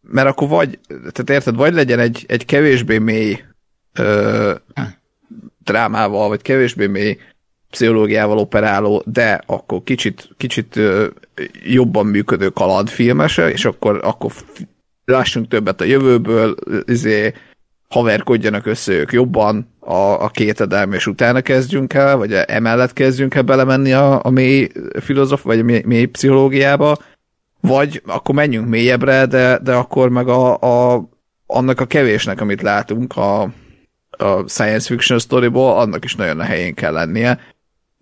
mert 0.00 0.28
akkor 0.28 0.48
vagy, 0.48 0.78
tehát 0.88 1.30
érted, 1.30 1.54
vagy 1.54 1.74
legyen 1.74 1.98
egy, 1.98 2.24
egy 2.28 2.44
kevésbé 2.44 2.98
mély 2.98 3.38
ö, 3.92 4.54
drámával, 5.64 6.28
vagy 6.28 6.42
kevésbé 6.42 6.86
mély 6.86 7.18
pszichológiával 7.70 8.38
operáló, 8.38 9.02
de 9.06 9.40
akkor 9.46 9.82
kicsit, 9.84 10.28
kicsit 10.36 10.76
ö, 10.76 11.06
jobban 11.64 12.06
működő 12.06 12.48
kalandfilmese, 12.48 13.50
és 13.50 13.64
akkor, 13.64 14.00
akkor 14.02 14.32
lássunk 15.04 15.48
többet 15.48 15.80
a 15.80 15.84
jövőből, 15.84 16.54
izé, 16.84 17.32
haverkodjanak 17.90 18.66
össze 18.66 18.92
ők 18.92 19.12
jobban 19.12 19.68
a, 19.78 19.94
a 19.94 20.28
két 20.28 20.60
edelme, 20.60 20.94
és 20.94 21.06
utána 21.06 21.40
kezdjünk 21.40 21.94
el, 21.94 22.16
vagy 22.16 22.32
emellett 22.32 22.92
kezdjünk 22.92 23.34
el 23.34 23.42
belemenni 23.42 23.92
a, 23.92 24.24
a 24.24 24.30
mély 24.30 24.68
filozof, 25.00 25.42
vagy 25.42 25.58
a 25.58 25.62
mély, 25.62 25.82
mély 25.86 26.04
pszichológiába, 26.04 26.96
vagy 27.60 28.02
akkor 28.06 28.34
menjünk 28.34 28.68
mélyebbre, 28.68 29.26
de, 29.26 29.58
de 29.62 29.74
akkor 29.74 30.08
meg 30.08 30.28
a, 30.28 30.58
a, 30.58 31.04
annak 31.46 31.80
a 31.80 31.86
kevésnek, 31.86 32.40
amit 32.40 32.62
látunk 32.62 33.16
a, 33.16 33.52
a 34.20 34.48
science 34.48 34.86
fiction 34.86 35.18
storyból, 35.18 35.78
annak 35.78 36.04
is 36.04 36.14
nagyon 36.14 36.40
a 36.40 36.42
helyén 36.42 36.74
kell 36.74 36.92
lennie. 36.92 37.40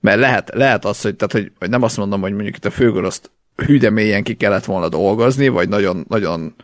Mert 0.00 0.18
lehet, 0.18 0.50
lehet 0.54 0.84
az, 0.84 1.00
hogy, 1.00 1.16
tehát, 1.16 1.32
hogy, 1.32 1.52
hogy 1.58 1.70
nem 1.70 1.82
azt 1.82 1.96
mondom, 1.96 2.20
hogy 2.20 2.32
mondjuk 2.32 2.56
itt 2.56 2.64
a 2.64 2.70
főgoroszt 2.70 3.30
hűde 3.56 3.90
mélyen 3.90 4.22
ki 4.22 4.34
kellett 4.34 4.64
volna 4.64 4.88
dolgozni, 4.88 5.48
vagy 5.48 5.68
nagyon, 5.68 6.04
nagyon 6.08 6.54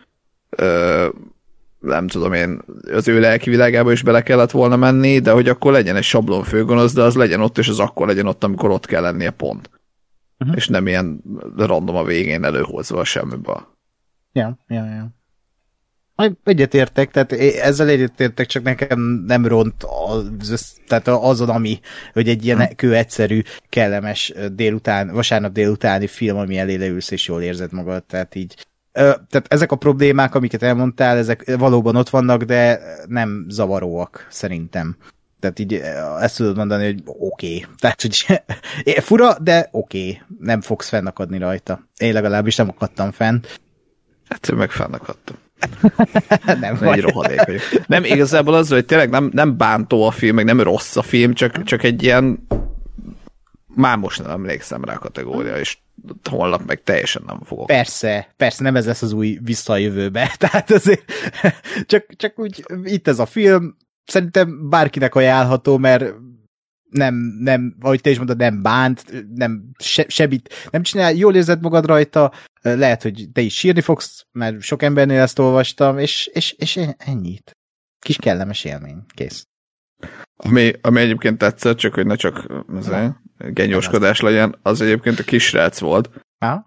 ö, 0.49 1.07
nem 1.79 2.07
tudom 2.07 2.33
én, 2.33 2.61
az 2.91 3.07
ő 3.07 3.19
lelki 3.19 3.49
világába 3.49 3.91
is 3.91 4.03
bele 4.03 4.21
kellett 4.21 4.51
volna 4.51 4.75
menni, 4.75 5.19
de 5.19 5.31
hogy 5.31 5.49
akkor 5.49 5.71
legyen 5.71 5.95
egy 5.95 6.03
sablon 6.03 6.43
főgonosz, 6.43 6.93
de 6.93 7.01
az 7.01 7.15
legyen 7.15 7.41
ott, 7.41 7.57
és 7.57 7.67
az 7.67 7.79
akkor 7.79 8.07
legyen 8.07 8.27
ott, 8.27 8.43
amikor 8.43 8.69
ott 8.69 8.85
kell 8.85 9.01
lennie 9.01 9.29
pont. 9.29 9.69
Uh-huh. 10.39 10.55
És 10.55 10.67
nem 10.67 10.87
ilyen 10.87 11.21
random 11.57 11.95
a 11.95 12.03
végén 12.03 12.43
előhozva 12.43 12.99
a 12.99 13.03
semmiből. 13.03 13.67
Ja, 14.33 14.57
ja, 14.67 14.85
ja. 14.85 15.14
Egyetértek, 16.43 17.11
tehát 17.11 17.31
ezzel 17.31 17.87
egyetértek, 17.87 18.45
csak 18.45 18.63
nekem 18.63 18.99
nem 19.27 19.47
ront 19.47 19.83
az, 20.39 20.75
tehát 20.87 21.07
azon, 21.07 21.49
ami, 21.49 21.79
hogy 22.13 22.29
egy 22.29 22.45
ilyen 22.45 22.65
hmm. 22.65 22.75
kő 22.75 22.95
egyszerű, 22.95 23.41
kellemes 23.69 24.33
délután, 24.51 25.11
vasárnap 25.11 25.51
délutáni 25.51 26.07
film, 26.07 26.37
ami 26.37 26.57
elé 26.57 26.75
leülsz 26.75 27.11
és 27.11 27.27
jól 27.27 27.41
érzed 27.41 27.71
magad, 27.71 28.03
tehát 28.03 28.35
így 28.35 28.65
tehát 28.95 29.45
ezek 29.47 29.71
a 29.71 29.75
problémák, 29.75 30.35
amiket 30.35 30.63
elmondtál, 30.63 31.17
ezek 31.17 31.55
valóban 31.57 31.95
ott 31.95 32.09
vannak, 32.09 32.43
de 32.43 32.79
nem 33.07 33.45
zavaróak, 33.49 34.27
szerintem. 34.29 34.97
Tehát 35.39 35.59
így 35.59 35.73
ezt 36.19 36.37
tudod 36.37 36.55
mondani, 36.55 36.85
hogy 36.85 37.01
oké. 37.05 37.55
Okay. 37.55 37.65
Tehát, 37.77 38.01
hogy 38.01 38.25
fura, 39.07 39.39
de 39.39 39.69
oké. 39.71 39.99
Okay. 39.99 40.21
Nem 40.39 40.61
fogsz 40.61 40.89
fennakadni 40.89 41.37
rajta. 41.37 41.87
Én 41.97 42.13
legalábbis 42.13 42.55
nem 42.55 42.69
akadtam 42.69 43.11
fenn. 43.11 43.39
Hát 44.29 44.51
meg 44.51 44.71
fennakadtam. 44.71 45.35
nem 46.59 46.77
vagy. 46.79 46.97
Egy 46.97 47.03
rohadék 47.03 47.45
vagyok. 47.45 47.61
Nem, 47.87 48.03
igazából 48.03 48.53
az, 48.53 48.69
hogy 48.69 48.85
tényleg 48.85 49.09
nem, 49.09 49.29
nem 49.33 49.57
bántó 49.57 50.03
a 50.03 50.11
film, 50.11 50.35
meg 50.35 50.45
nem 50.45 50.61
rossz 50.61 50.95
a 50.95 51.01
film, 51.01 51.33
csak, 51.33 51.63
csak 51.63 51.83
egy 51.83 52.03
ilyen 52.03 52.47
már 53.75 53.97
most 53.97 54.21
nem 54.21 54.31
emlékszem 54.31 54.83
rá 54.83 54.93
a 54.93 54.99
kategória, 54.99 55.57
és 55.57 55.77
holnap 56.29 56.61
meg 56.65 56.83
teljesen 56.83 57.23
nem 57.25 57.39
fogok. 57.43 57.65
Persze, 57.65 58.33
persze, 58.37 58.63
nem 58.63 58.75
ez 58.75 58.85
lesz 58.85 59.01
az 59.01 59.11
új 59.11 59.39
vissza 59.41 59.73
a 59.73 59.77
jövőbe, 59.77 60.31
tehát 60.37 60.71
azért 60.71 61.11
csak, 61.85 62.05
csak 62.15 62.39
úgy 62.39 62.65
itt 62.83 63.07
ez 63.07 63.19
a 63.19 63.25
film, 63.25 63.77
szerintem 64.05 64.69
bárkinek 64.69 65.15
ajánlható, 65.15 65.77
mert 65.77 66.13
nem, 66.95 67.15
nem, 67.39 67.75
ahogy 67.81 68.01
te 68.01 68.09
is 68.09 68.17
mondod, 68.17 68.37
nem 68.37 68.61
bánt, 68.61 69.25
nem 69.35 69.69
se, 69.79 70.05
sebit, 70.07 70.53
nem 70.71 70.83
csinál, 70.83 71.13
jól 71.13 71.35
érzed 71.35 71.61
magad 71.61 71.85
rajta, 71.85 72.31
lehet, 72.61 73.01
hogy 73.01 73.29
te 73.33 73.41
is 73.41 73.57
sírni 73.57 73.81
fogsz, 73.81 74.25
mert 74.31 74.61
sok 74.61 74.83
embernél 74.83 75.21
ezt 75.21 75.39
olvastam, 75.39 75.97
és, 75.97 76.29
és, 76.33 76.51
és 76.51 76.79
ennyit. 76.97 77.51
Kis 77.99 78.15
kellemes 78.15 78.63
élmény, 78.63 79.03
kész. 79.13 79.47
Ami, 80.35 80.73
ami 80.81 80.99
egyébként 80.99 81.37
tetszett, 81.37 81.77
csak 81.77 81.93
hogy 81.93 82.05
ne 82.05 82.15
csak 82.15 82.47
genyóskodás 83.37 84.19
legyen, 84.19 84.59
az 84.61 84.81
egyébként 84.81 85.19
a 85.19 85.23
kisrác 85.23 85.79
volt. 85.79 86.09
Ha? 86.39 86.65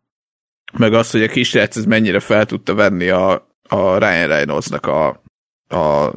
Meg 0.72 0.92
az, 0.92 1.10
hogy 1.10 1.22
a 1.22 1.28
kisrác 1.28 1.76
ez 1.76 1.84
mennyire 1.84 2.20
fel 2.20 2.46
tudta 2.46 2.74
venni 2.74 3.08
a, 3.08 3.48
a 3.68 3.98
Ryan 3.98 4.26
Reynoldsnak 4.26 4.86
a, 4.86 5.22
a 5.68 6.14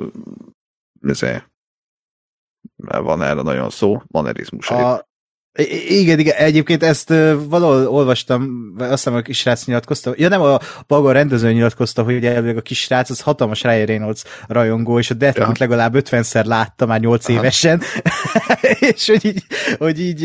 ezért, 1.01 1.50
van 2.75 3.21
erre 3.21 3.41
nagyon 3.41 3.69
szó, 3.69 4.01
manerizmusait. 4.07 4.81
A, 4.81 5.09
igen, 5.87 6.19
igen, 6.19 6.35
egyébként 6.35 6.83
ezt 6.83 7.09
valahol 7.47 7.87
olvastam, 7.87 8.73
azt 8.77 8.89
hiszem 8.89 9.13
a 9.13 9.21
kisrác 9.21 9.65
nyilatkozta, 9.65 10.13
ja 10.17 10.27
nem, 10.27 10.41
a 10.41 10.59
Baga 10.87 11.11
rendező 11.11 11.51
nyilatkozta, 11.51 12.03
hogy 12.03 12.25
elvileg 12.25 12.57
a 12.57 12.61
kisrác 12.61 13.09
az 13.09 13.21
hatalmas 13.21 13.63
Ryan 13.63 13.85
Reynolds 13.85 14.23
rajongó, 14.47 14.99
és 14.99 15.09
a 15.09 15.13
Deathloop 15.13 15.57
ja. 15.57 15.67
legalább 15.67 15.93
50-szer 15.97 16.45
látta 16.45 16.85
már 16.85 16.99
8 16.99 17.29
Aha. 17.29 17.39
évesen, 17.39 17.81
és 18.95 19.07
hogy 19.07 19.25
így, 19.25 19.43
hogy 19.77 19.99
így 19.99 20.21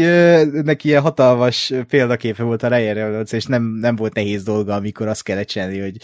neki 0.62 0.89
ilyen 0.89 1.03
hatalmas 1.03 1.73
példaképe 1.89 2.43
volt 2.43 2.62
a 2.62 2.69
Ryan 2.69 2.95
Reynolds, 2.95 3.33
és 3.33 3.45
nem, 3.45 3.62
nem 3.62 3.97
volt 3.97 4.15
nehéz 4.15 4.43
dolga, 4.43 4.75
amikor 4.75 5.09
azt 5.09 5.23
kellett 5.23 5.49
csinálni, 5.49 5.81
hogy 5.81 5.97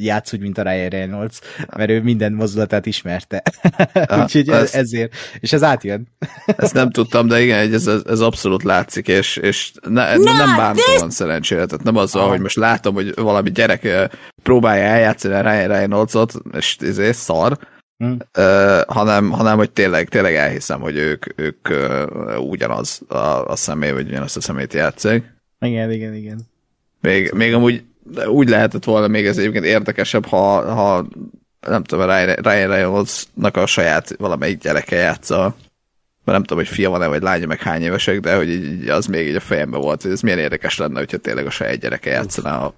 játsz 0.00 0.32
úgy, 0.32 0.40
mint 0.40 0.58
a 0.58 0.62
Ryan 0.62 0.88
Reynolds, 0.88 1.40
mert 1.76 1.90
ő 1.90 2.02
minden 2.02 2.32
mozdulatát 2.32 2.86
ismerte. 2.86 3.42
Úgyhogy 4.22 4.48
ez, 4.48 4.74
ezért, 4.74 5.14
és 5.40 5.52
ez 5.52 5.62
átjön. 5.62 6.08
ezt 6.46 6.74
nem 6.74 6.90
tudtam, 6.90 7.28
de 7.28 7.40
igen, 7.40 7.72
ez, 7.72 7.86
ez 7.86 8.20
abszolút 8.20 8.66
látszik, 8.68 9.08
és, 9.08 9.36
és 9.36 9.72
ne, 9.88 10.16
no, 10.16 10.32
nem 10.32 10.56
bántóan 10.56 11.10
szerencsére, 11.10 11.66
tehát 11.66 11.84
nem 11.84 11.96
az, 11.96 12.14
ah. 12.14 12.28
hogy 12.28 12.40
most 12.40 12.56
látom, 12.56 12.94
hogy 12.94 13.14
valami 13.14 13.50
gyerek 13.50 13.88
próbálja 14.42 14.84
eljátszani 14.84 15.34
a 15.34 15.40
Ryan 15.40 15.68
Reynoldsot, 15.68 16.34
és 16.52 16.76
ez 16.76 17.16
szar, 17.16 17.58
hmm. 17.96 18.16
uh, 18.38 18.80
hanem, 18.86 19.30
hanem, 19.30 19.56
hogy 19.56 19.70
tényleg, 19.70 20.08
tényleg 20.08 20.34
elhiszem, 20.34 20.80
hogy 20.80 20.96
ők, 20.96 21.24
ők 21.36 21.68
uh, 21.70 22.48
ugyanaz 22.50 23.00
a, 23.08 23.44
a 23.46 23.56
személy, 23.56 23.90
vagy 23.90 24.08
ugyanazt 24.08 24.36
a 24.36 24.40
szemét 24.40 24.74
játszik. 24.74 25.24
Igen, 25.60 25.90
igen, 25.90 26.14
igen. 26.14 26.40
Még, 27.00 27.32
még 27.32 27.54
amúgy 27.54 27.84
úgy 28.26 28.48
lehetett 28.48 28.84
volna 28.84 29.08
még 29.08 29.26
ez 29.26 29.38
egyébként 29.38 29.64
érdekesebb, 29.64 30.26
ha, 30.26 30.74
ha 30.74 31.06
nem 31.66 31.84
tudom, 31.84 32.06
Ryan, 32.06 32.34
Ryan 32.34 32.68
Reynoldsnak 32.68 33.56
a 33.56 33.66
saját 33.66 34.16
valamelyik 34.18 34.58
gyereke 34.58 34.96
játsza 34.96 35.56
mert 36.28 36.40
nem 36.40 36.46
tudom, 36.46 36.64
hogy 36.64 36.74
fia 36.74 36.90
van-e, 36.90 37.06
vagy 37.06 37.22
lánya, 37.22 37.46
meg 37.46 37.60
hány 37.62 37.82
évesek, 37.82 38.20
de 38.20 38.36
hogy 38.36 38.48
így, 38.48 38.88
az 38.88 39.06
még 39.06 39.28
így 39.28 39.34
a 39.34 39.40
fejemben 39.40 39.80
volt, 39.80 40.02
hogy 40.02 40.10
ez 40.10 40.20
milyen 40.20 40.38
érdekes 40.38 40.78
lenne, 40.78 40.98
hogyha 40.98 41.16
tényleg 41.16 41.46
a 41.46 41.50
saját 41.50 41.78
gyereke 41.78 42.10
játszaná 42.10 42.58
a 42.58 42.74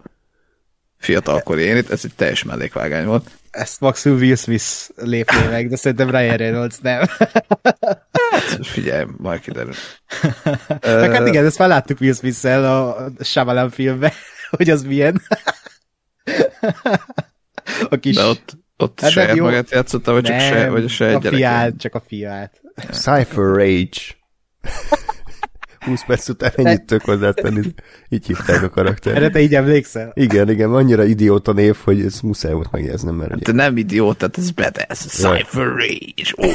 fiatalkori 0.99 1.63
én 1.63 1.77
itt, 1.77 1.91
ez 1.91 2.01
egy 2.05 2.15
teljes 2.17 2.43
mellékvágány 2.43 3.05
volt. 3.05 3.31
Ezt 3.51 3.81
maximum 3.81 4.19
Will 4.19 4.37
Smith 4.37 4.89
lépné 4.97 5.49
meg, 5.51 5.69
de 5.69 5.77
szerintem 5.77 6.11
Ryan 6.11 6.37
Reynolds 6.37 6.79
nem. 6.79 7.05
hát, 8.31 8.67
figyelj, 8.67 9.05
majd 9.17 9.41
kiderül. 9.41 9.75
meg 11.01 11.13
hát 11.13 11.27
igen, 11.27 11.45
ezt 11.45 11.59
már 11.59 11.69
láttuk 11.69 12.01
Will 12.01 12.15
Smith-szel 12.15 12.65
a 12.65 13.11
Shyamalan 13.25 13.71
filmben, 13.71 14.13
hogy 14.57 14.71
az 14.71 14.83
milyen. 14.83 15.23
a 17.91 17.97
kis... 17.97 18.15
De 18.15 18.25
ott, 18.25 18.59
ott 18.83 19.01
hát 19.01 19.11
saját 19.11 19.37
magát 19.37 19.71
játszotta, 19.71 20.13
vagy, 20.13 20.23
nem, 20.23 20.39
csak 20.39 20.49
se, 20.49 20.71
vagy 20.71 20.85
a 20.85 20.89
saját 20.89 21.25
a 21.25 21.29
fiát, 21.29 21.79
csak 21.79 21.95
a 21.95 22.01
fiát. 22.07 22.61
Cypher 22.91 23.45
Rage. 23.45 24.01
20 25.81 26.05
perc 26.07 26.29
után 26.29 26.53
ennyit 26.55 26.85
tök 26.85 27.03
hozzátenni. 27.03 27.75
Így 28.09 28.27
hívták 28.27 28.63
a 28.63 28.69
karakter. 28.69 29.17
Erre 29.17 29.31
te 29.31 29.41
így 29.41 29.55
emlékszel? 29.55 30.13
Igen, 30.15 30.51
igen, 30.51 30.73
annyira 30.75 31.05
idióta 31.05 31.53
név, 31.53 31.77
hogy 31.85 32.01
ez 32.01 32.21
muszáj 32.21 32.53
volt 32.53 32.71
megjegyeznem. 32.71 33.15
Mert 33.15 33.31
hát 33.31 33.39
ugye... 33.39 33.53
nem 33.53 33.77
idióta, 33.77 34.29
ez 34.33 34.51
badass. 34.51 35.07
Cypher 35.07 35.67
Rage. 35.67 36.33
Oh. 36.37 36.47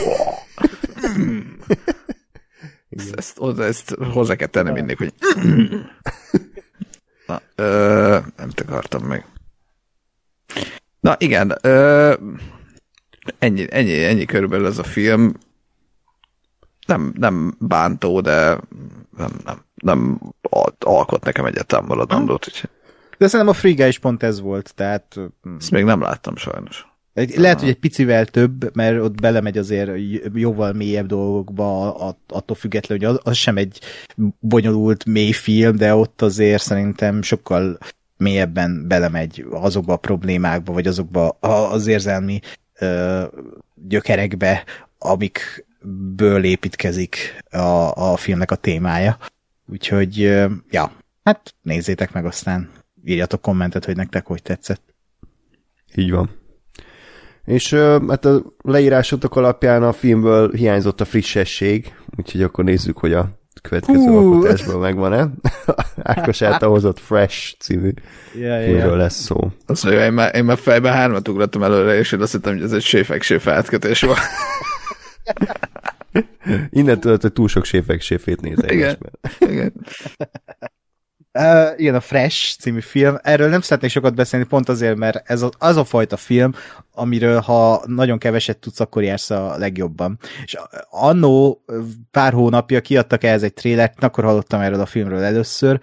ezt, 2.97 3.15
ezt, 3.15 3.59
ezt 3.59 3.95
hozzá 4.11 4.35
kell 4.35 4.47
tenni 4.47 4.71
mindig, 4.71 4.97
hogy 4.97 5.13
Na, 7.27 7.41
ö, 7.55 8.17
nem 8.37 8.49
akartam 8.67 9.03
meg. 9.03 9.25
Na 11.05 11.15
igen, 11.17 11.55
ö, 11.61 12.13
ennyi, 13.39 13.65
ennyi, 13.69 14.03
ennyi 14.03 14.25
körülbelül 14.25 14.65
ez 14.65 14.77
a 14.77 14.83
film. 14.83 15.33
Nem, 16.87 17.13
nem 17.17 17.55
bántó, 17.59 18.21
de 18.21 18.59
nem, 19.17 19.31
nem, 19.45 19.61
nem 19.75 20.21
alkot 20.79 21.23
nekem 21.23 21.45
egyáltalán 21.45 21.85
maradandót. 21.85 22.47
Úgyhogy... 22.47 22.69
De 23.17 23.27
szerintem 23.27 23.55
a 23.55 23.67
Guy 23.73 23.87
is 23.87 23.99
pont 23.99 24.23
ez 24.23 24.41
volt, 24.41 24.73
tehát... 24.75 25.19
Ezt 25.59 25.71
még 25.71 25.83
nem 25.83 26.01
láttam 26.01 26.35
sajnos. 26.35 26.87
Lehet, 27.13 27.59
hogy 27.59 27.69
egy 27.69 27.79
picivel 27.79 28.25
több, 28.25 28.75
mert 28.75 29.01
ott 29.01 29.21
belemegy 29.21 29.57
azért 29.57 29.91
jóval 30.33 30.73
mélyebb 30.73 31.07
dolgokba, 31.07 31.95
attól 32.27 32.55
függetlenül, 32.55 33.07
hogy 33.07 33.15
az, 33.15 33.21
az 33.23 33.37
sem 33.37 33.57
egy 33.57 33.79
bonyolult, 34.39 35.05
mély 35.05 35.31
film, 35.31 35.75
de 35.75 35.95
ott 35.95 36.21
azért 36.21 36.61
szerintem 36.61 37.21
sokkal 37.21 37.77
mélyebben 38.17 38.87
belemegy 38.87 39.45
azokba 39.51 39.93
a 39.93 39.97
problémákba, 39.97 40.73
vagy 40.73 40.87
azokba 40.87 41.29
az 41.29 41.87
érzelmi 41.87 42.39
ö, 42.79 43.23
gyökerekbe, 43.75 44.63
amikből 44.97 46.43
építkezik 46.43 47.43
a, 47.49 48.11
a 48.11 48.15
filmnek 48.15 48.51
a 48.51 48.55
témája. 48.55 49.17
Úgyhogy, 49.67 50.17
ja, 50.69 50.91
hát 51.23 51.55
nézzétek 51.61 52.13
meg 52.13 52.25
aztán, 52.25 52.69
írjatok 53.03 53.41
kommentet, 53.41 53.85
hogy 53.85 53.95
nektek 53.95 54.25
hogy 54.25 54.41
tetszett. 54.41 54.95
Így 55.95 56.11
van. 56.11 56.29
És 57.45 57.73
hát 58.07 58.25
a 58.25 58.43
leírásotok 58.61 59.35
alapján 59.35 59.83
a 59.83 59.93
filmből 59.93 60.51
hiányzott 60.51 61.01
a 61.01 61.05
frissesség, 61.05 61.93
úgyhogy 62.17 62.41
akkor 62.41 62.63
nézzük, 62.63 62.97
hogy 62.97 63.13
a 63.13 63.39
következő 63.61 64.09
uh. 64.09 64.17
alkotásban 64.17 64.79
megvan-e. 64.79 65.29
Ákos 66.03 66.41
által 66.41 66.69
hozott 66.69 66.99
Fresh 66.99 67.55
című 67.59 67.91
yeah, 68.35 68.63
filmről 68.63 68.85
yeah. 68.85 68.97
lesz 68.97 69.21
szó. 69.21 69.51
Azt 69.65 69.83
mondja, 69.83 70.05
én 70.05 70.13
már, 70.13 70.35
én 70.35 70.43
már 70.43 70.57
fejben 70.57 70.93
hármat 70.93 71.27
ugrottam 71.27 71.63
előre, 71.63 71.97
és 71.97 72.11
én 72.11 72.21
azt 72.21 72.31
hittem, 72.31 72.53
hogy 72.53 72.63
ez 72.63 72.71
egy 72.71 72.81
séfek 72.81 73.21
séf 73.21 73.47
átkötés 73.47 74.01
van. 74.01 74.17
Innen 76.69 76.99
tudod, 76.99 77.21
hogy 77.21 77.33
túl 77.33 77.47
sok 77.47 77.65
séfek 77.65 78.01
séfét 78.01 78.41
nézel. 78.41 78.69
Igen. 78.69 78.97
Igen. 79.39 79.73
Uh, 81.39 81.79
igen, 81.79 81.95
a 81.95 81.99
Fresh 81.99 82.57
című 82.59 82.79
film. 82.79 83.17
Erről 83.21 83.49
nem 83.49 83.61
szeretnék 83.61 83.91
sokat 83.91 84.15
beszélni, 84.15 84.45
pont 84.45 84.69
azért, 84.69 84.95
mert 84.95 85.29
ez 85.29 85.41
a, 85.41 85.49
az 85.57 85.77
a 85.77 85.83
fajta 85.83 86.17
film, 86.17 86.53
amiről 86.91 87.39
ha 87.39 87.83
nagyon 87.85 88.17
keveset 88.17 88.57
tudsz, 88.57 88.79
akkor 88.79 89.03
jársz 89.03 89.29
a 89.29 89.57
legjobban. 89.57 90.19
És 90.43 90.57
annó 90.89 91.63
pár 92.11 92.33
hónapja 92.33 92.81
kiadtak 92.81 93.23
ehhez 93.23 93.43
egy 93.43 93.53
trélert, 93.53 94.03
akkor 94.03 94.23
hallottam 94.23 94.61
erről 94.61 94.79
a 94.79 94.85
filmről 94.85 95.23
először, 95.23 95.79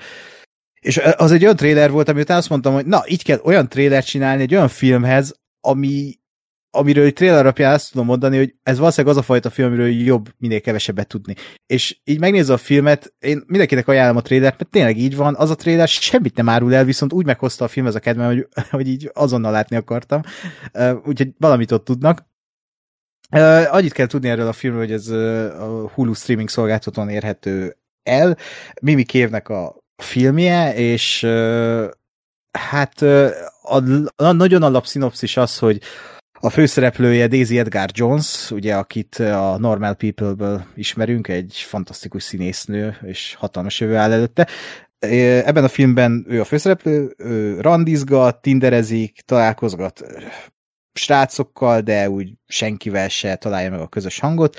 és 0.80 1.00
az 1.16 1.32
egy 1.32 1.42
olyan 1.42 1.56
tréler 1.56 1.90
volt, 1.90 2.08
amit 2.08 2.30
azt 2.30 2.48
mondtam, 2.48 2.74
hogy 2.74 2.86
na, 2.86 3.02
így 3.06 3.24
kell 3.24 3.40
olyan 3.42 3.68
trélert 3.68 4.06
csinálni 4.06 4.42
egy 4.42 4.54
olyan 4.54 4.68
filmhez, 4.68 5.40
ami 5.60 6.14
amiről 6.74 7.04
egy 7.04 7.12
trailer 7.12 7.38
alapján 7.38 7.72
azt 7.72 7.90
tudom 7.90 8.06
mondani, 8.06 8.36
hogy 8.36 8.54
ez 8.62 8.78
valószínűleg 8.78 9.16
az 9.16 9.22
a 9.22 9.24
fajta 9.26 9.50
film, 9.50 9.68
amiről 9.68 9.88
jobb 9.88 10.28
minél 10.38 10.60
kevesebbet 10.60 11.06
tudni. 11.06 11.34
És 11.66 12.00
így 12.04 12.18
megnézve 12.18 12.54
a 12.54 12.56
filmet, 12.56 13.14
én 13.18 13.42
mindenkinek 13.46 13.88
ajánlom 13.88 14.16
a 14.16 14.20
trailert, 14.20 14.58
mert 14.58 14.70
tényleg 14.70 14.98
így 14.98 15.16
van, 15.16 15.34
az 15.34 15.50
a 15.50 15.54
trailer 15.54 15.88
semmit 15.88 16.36
nem 16.36 16.48
árul 16.48 16.74
el, 16.74 16.84
viszont 16.84 17.12
úgy 17.12 17.26
meghozta 17.26 17.64
a 17.64 17.68
film 17.68 17.86
ez 17.86 17.94
a 17.94 18.00
kedvem, 18.00 18.26
hogy, 18.26 18.48
hogy 18.70 18.88
így 18.88 19.10
azonnal 19.14 19.52
látni 19.52 19.76
akartam. 19.76 20.20
Úgyhogy 21.04 21.28
valamit 21.38 21.72
ott 21.72 21.84
tudnak. 21.84 22.30
Uh, 23.36 23.74
annyit 23.74 23.92
kell 23.92 24.06
tudni 24.06 24.28
erről 24.28 24.46
a 24.46 24.52
filmről, 24.52 24.82
hogy 24.82 24.92
ez 24.92 25.08
a 25.08 25.90
Hulu 25.94 26.12
streaming 26.12 26.48
szolgáltatón 26.48 27.08
érhető 27.08 27.76
el. 28.02 28.36
Mimi 28.80 29.04
Kévnek 29.04 29.48
a 29.48 29.76
filmje, 29.96 30.74
és 30.74 31.26
hát 32.58 33.02
a, 33.62 33.82
a 34.16 34.32
nagyon 34.32 34.62
alap 34.62 34.86
szinopszis 34.86 35.36
az, 35.36 35.58
hogy 35.58 35.80
a 36.44 36.50
főszereplője 36.50 37.26
Daisy 37.26 37.58
Edgar 37.58 37.88
Jones, 37.92 38.50
ugye, 38.50 38.76
akit 38.76 39.14
a 39.14 39.58
Normal 39.58 39.94
People-ből 39.94 40.64
ismerünk, 40.74 41.28
egy 41.28 41.54
fantasztikus 41.66 42.22
színésznő, 42.22 42.96
és 43.02 43.34
hatalmas 43.34 43.80
jövő 43.80 43.96
áll 43.96 44.12
előtte. 44.12 44.48
Ebben 45.44 45.64
a 45.64 45.68
filmben 45.68 46.24
ő 46.28 46.40
a 46.40 46.44
főszereplő, 46.44 47.14
ő 47.16 47.60
randizgat, 47.60 48.42
tinderezik, 48.42 49.20
találkozgat 49.20 50.02
srácokkal, 50.92 51.80
de 51.80 52.10
úgy 52.10 52.32
senkivel 52.46 53.08
se 53.08 53.36
találja 53.36 53.70
meg 53.70 53.80
a 53.80 53.88
közös 53.88 54.18
hangot, 54.18 54.56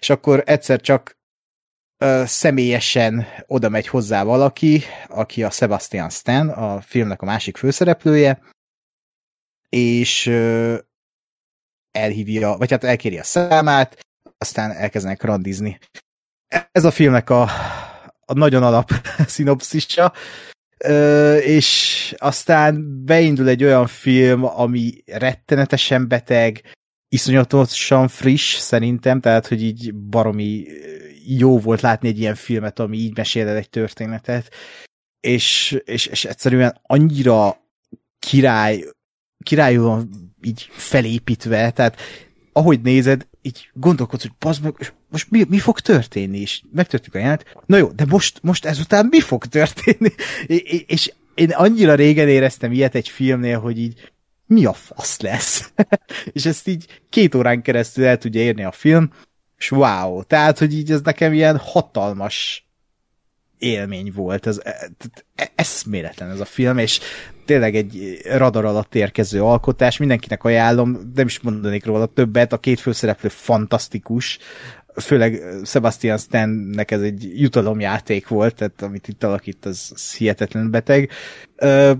és 0.00 0.10
akkor 0.10 0.42
egyszer 0.46 0.80
csak 0.80 1.18
ö, 1.98 2.22
személyesen 2.26 3.26
oda 3.46 3.68
megy 3.68 3.86
hozzá 3.86 4.22
valaki, 4.22 4.82
aki 5.08 5.42
a 5.42 5.50
Sebastian 5.50 6.10
Stan, 6.10 6.48
a 6.48 6.80
filmnek 6.80 7.22
a 7.22 7.26
másik 7.26 7.56
főszereplője, 7.56 8.42
és 9.68 10.26
elhívja, 11.92 12.56
vagy 12.56 12.70
hát 12.70 12.84
elkéri 12.84 13.18
a 13.18 13.24
számát, 13.24 13.98
aztán 14.38 14.70
elkezdenek 14.70 15.22
randizni. 15.22 15.78
Ez 16.72 16.84
a 16.84 16.90
filmnek 16.90 17.30
a, 17.30 17.42
a 18.24 18.32
nagyon 18.32 18.62
alap 18.62 18.90
szinopszisa, 19.26 20.12
és 21.40 22.14
aztán 22.18 23.04
beindul 23.04 23.48
egy 23.48 23.64
olyan 23.64 23.86
film, 23.86 24.44
ami 24.44 25.02
rettenetesen 25.06 26.08
beteg, 26.08 26.62
iszonyatosan 27.08 28.08
friss 28.08 28.56
szerintem, 28.56 29.20
tehát 29.20 29.46
hogy 29.46 29.62
így 29.62 29.94
baromi 29.94 30.66
jó 31.26 31.58
volt 31.58 31.80
látni 31.80 32.08
egy 32.08 32.18
ilyen 32.18 32.34
filmet, 32.34 32.78
ami 32.78 32.96
így 32.96 33.16
mesél 33.16 33.48
el 33.48 33.56
egy 33.56 33.70
történetet, 33.70 34.54
és, 35.20 35.78
és, 35.84 36.06
és 36.06 36.24
egyszerűen 36.24 36.78
annyira 36.82 37.56
király, 38.18 38.84
királyúan 39.44 40.31
így 40.42 40.68
felépítve, 40.70 41.70
tehát 41.70 42.00
ahogy 42.52 42.80
nézed, 42.80 43.26
így 43.42 43.70
gondolkodsz, 43.72 44.22
hogy 44.22 44.32
bazd 44.38 44.62
meg, 44.62 44.94
most 45.10 45.30
mi, 45.30 45.44
mi 45.48 45.58
fog 45.58 45.80
történni, 45.80 46.38
és 46.38 46.62
megtörténik 46.72 47.14
a 47.14 47.18
jelent. 47.18 47.44
Na 47.66 47.76
jó, 47.76 47.88
de 47.88 48.04
most, 48.08 48.38
most 48.42 48.64
ezután 48.64 49.06
mi 49.10 49.20
fog 49.20 49.46
történni? 49.46 50.10
és 50.86 51.12
én 51.34 51.50
annyira 51.50 51.94
régen 51.94 52.28
éreztem 52.28 52.72
ilyet 52.72 52.94
egy 52.94 53.08
filmnél, 53.08 53.60
hogy 53.60 53.78
így 53.78 54.12
mi 54.46 54.64
a 54.64 54.72
fasz 54.72 55.20
lesz? 55.20 55.72
és 56.32 56.46
ezt 56.46 56.68
így 56.68 57.02
két 57.08 57.34
órán 57.34 57.62
keresztül 57.62 58.04
el 58.04 58.18
tudja 58.18 58.40
érni 58.40 58.64
a 58.64 58.72
film, 58.72 59.10
és 59.58 59.70
wow, 59.70 60.24
tehát, 60.24 60.58
hogy 60.58 60.74
így 60.74 60.90
ez 60.90 61.00
nekem 61.00 61.32
ilyen 61.32 61.56
hatalmas 61.58 62.66
élmény 63.62 64.12
volt, 64.14 64.46
ez, 64.46 64.60
ez 64.64 64.88
e, 65.34 65.52
eszméletlen 65.54 66.30
ez 66.30 66.40
a 66.40 66.44
film, 66.44 66.78
és 66.78 67.00
tényleg 67.44 67.76
egy 67.76 68.20
radar 68.24 68.64
alatt 68.64 68.94
érkező 68.94 69.42
alkotás, 69.42 69.96
mindenkinek 69.96 70.44
ajánlom, 70.44 71.12
nem 71.14 71.26
is 71.26 71.40
mondanék 71.40 71.84
róla 71.84 72.06
többet, 72.06 72.52
a 72.52 72.58
két 72.58 72.80
főszereplő 72.80 73.28
fantasztikus, 73.28 74.38
főleg 74.94 75.42
Sebastian 75.64 76.18
Stannek 76.18 76.90
ez 76.90 77.00
egy 77.00 77.40
jutalomjáték 77.40 78.28
volt, 78.28 78.54
tehát 78.54 78.82
amit 78.82 79.08
itt 79.08 79.24
alakít, 79.24 79.66
az, 79.66 79.90
az 79.94 80.14
hihetetlen 80.14 80.70
beteg. 80.70 81.10
Ö, 81.56 81.92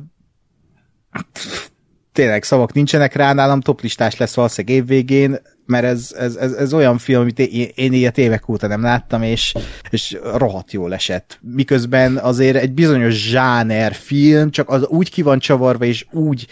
tényleg 2.13 2.43
szavak 2.43 2.73
nincsenek 2.73 3.15
rá, 3.15 3.33
nálam 3.33 3.61
toplistás 3.61 4.17
lesz 4.17 4.35
valószínűleg 4.35 4.77
évvégén, 4.77 5.39
mert 5.67 5.85
ez, 5.85 6.15
ez, 6.19 6.35
ez, 6.35 6.53
ez 6.53 6.75
olyan 6.75 6.99
film, 6.99 7.21
amit 7.21 7.39
én, 7.39 7.69
én 7.75 7.93
ilyet 7.93 8.19
évek 8.19 8.49
óta 8.49 8.67
nem 8.67 8.83
láttam, 8.83 9.23
és, 9.23 9.55
és 9.91 10.19
rohadt 10.23 10.73
jól 10.73 10.95
esett. 10.95 11.39
Miközben 11.43 12.17
azért 12.17 12.57
egy 12.57 12.73
bizonyos 12.73 13.29
zsáner 13.29 13.95
film, 13.95 14.51
csak 14.51 14.69
az 14.69 14.87
úgy 14.87 15.11
ki 15.11 15.23
van 15.23 15.39
csavarva, 15.39 15.85
és 15.85 16.07
úgy 16.11 16.47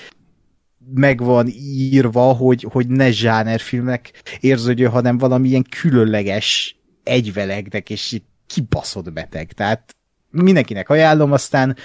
meg 0.94 1.22
van 1.22 1.46
írva, 1.70 2.32
hogy, 2.32 2.66
hogy 2.70 2.86
ne 2.86 3.10
zsánerfilmnek 3.10 4.22
érződjön, 4.40 4.90
hanem 4.90 5.18
valamilyen 5.18 5.66
különleges 5.80 6.76
egyvelegnek, 7.02 7.90
és 7.90 8.20
kibaszott 8.46 9.12
beteg. 9.12 9.52
Tehát 9.52 9.94
mindenkinek 10.30 10.88
ajánlom, 10.88 11.32
aztán 11.32 11.76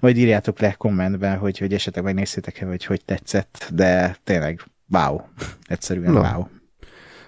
majd 0.00 0.16
írjátok 0.16 0.58
le 0.58 0.72
kommentben, 0.72 1.38
hogy, 1.38 1.58
hogy 1.58 1.72
esetleg 1.72 2.04
megnéztétek-e, 2.04 2.66
hogy 2.66 2.84
hogy 2.84 3.04
tetszett, 3.04 3.68
de 3.72 4.16
tényleg 4.24 4.60
wow, 4.88 5.20
egyszerűen 5.66 6.12
no. 6.12 6.20
wow. 6.20 6.46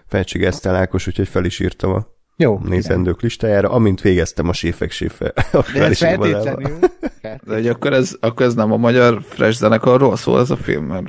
Felcsigeztel 0.07 0.75
Ákos, 0.75 1.07
úgyhogy 1.07 1.29
fel 1.29 1.45
is 1.45 1.59
írtam 1.59 1.93
a 1.93 2.15
jó, 2.37 2.59
nézendők 2.65 3.21
listájára, 3.21 3.71
amint 3.71 4.01
végeztem 4.01 4.49
a 4.49 4.53
séfek 4.53 4.91
séfe. 4.91 5.33
De 5.75 5.85
ez 5.85 5.99
feltétlenül. 5.99 6.79
De 7.21 7.55
hogy 7.55 7.69
akkor 7.69 7.93
ez, 7.93 8.17
akkor 8.21 8.47
ez 8.47 8.55
nem 8.55 8.73
a 8.73 8.77
magyar 8.77 9.23
Fresh 9.29 9.59
zenekarról 9.59 10.17
szól 10.17 10.41
ez 10.41 10.51
a 10.51 10.57
film, 10.57 10.85
mert... 10.85 11.07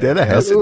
De 0.00 0.12
lehet. 0.12 0.52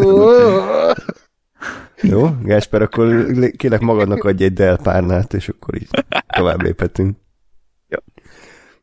Jó, 2.09 2.31
Gásper, 2.43 2.83
akkor 2.83 3.27
kérlek 3.57 3.81
magadnak 3.81 4.25
adj 4.25 4.45
egy 4.45 4.53
delpárnát, 4.53 5.35
és 5.35 5.49
akkor 5.49 5.75
így 5.75 5.89
tovább 6.27 6.63
léphetünk. 6.63 7.17
Jó. 7.89 7.99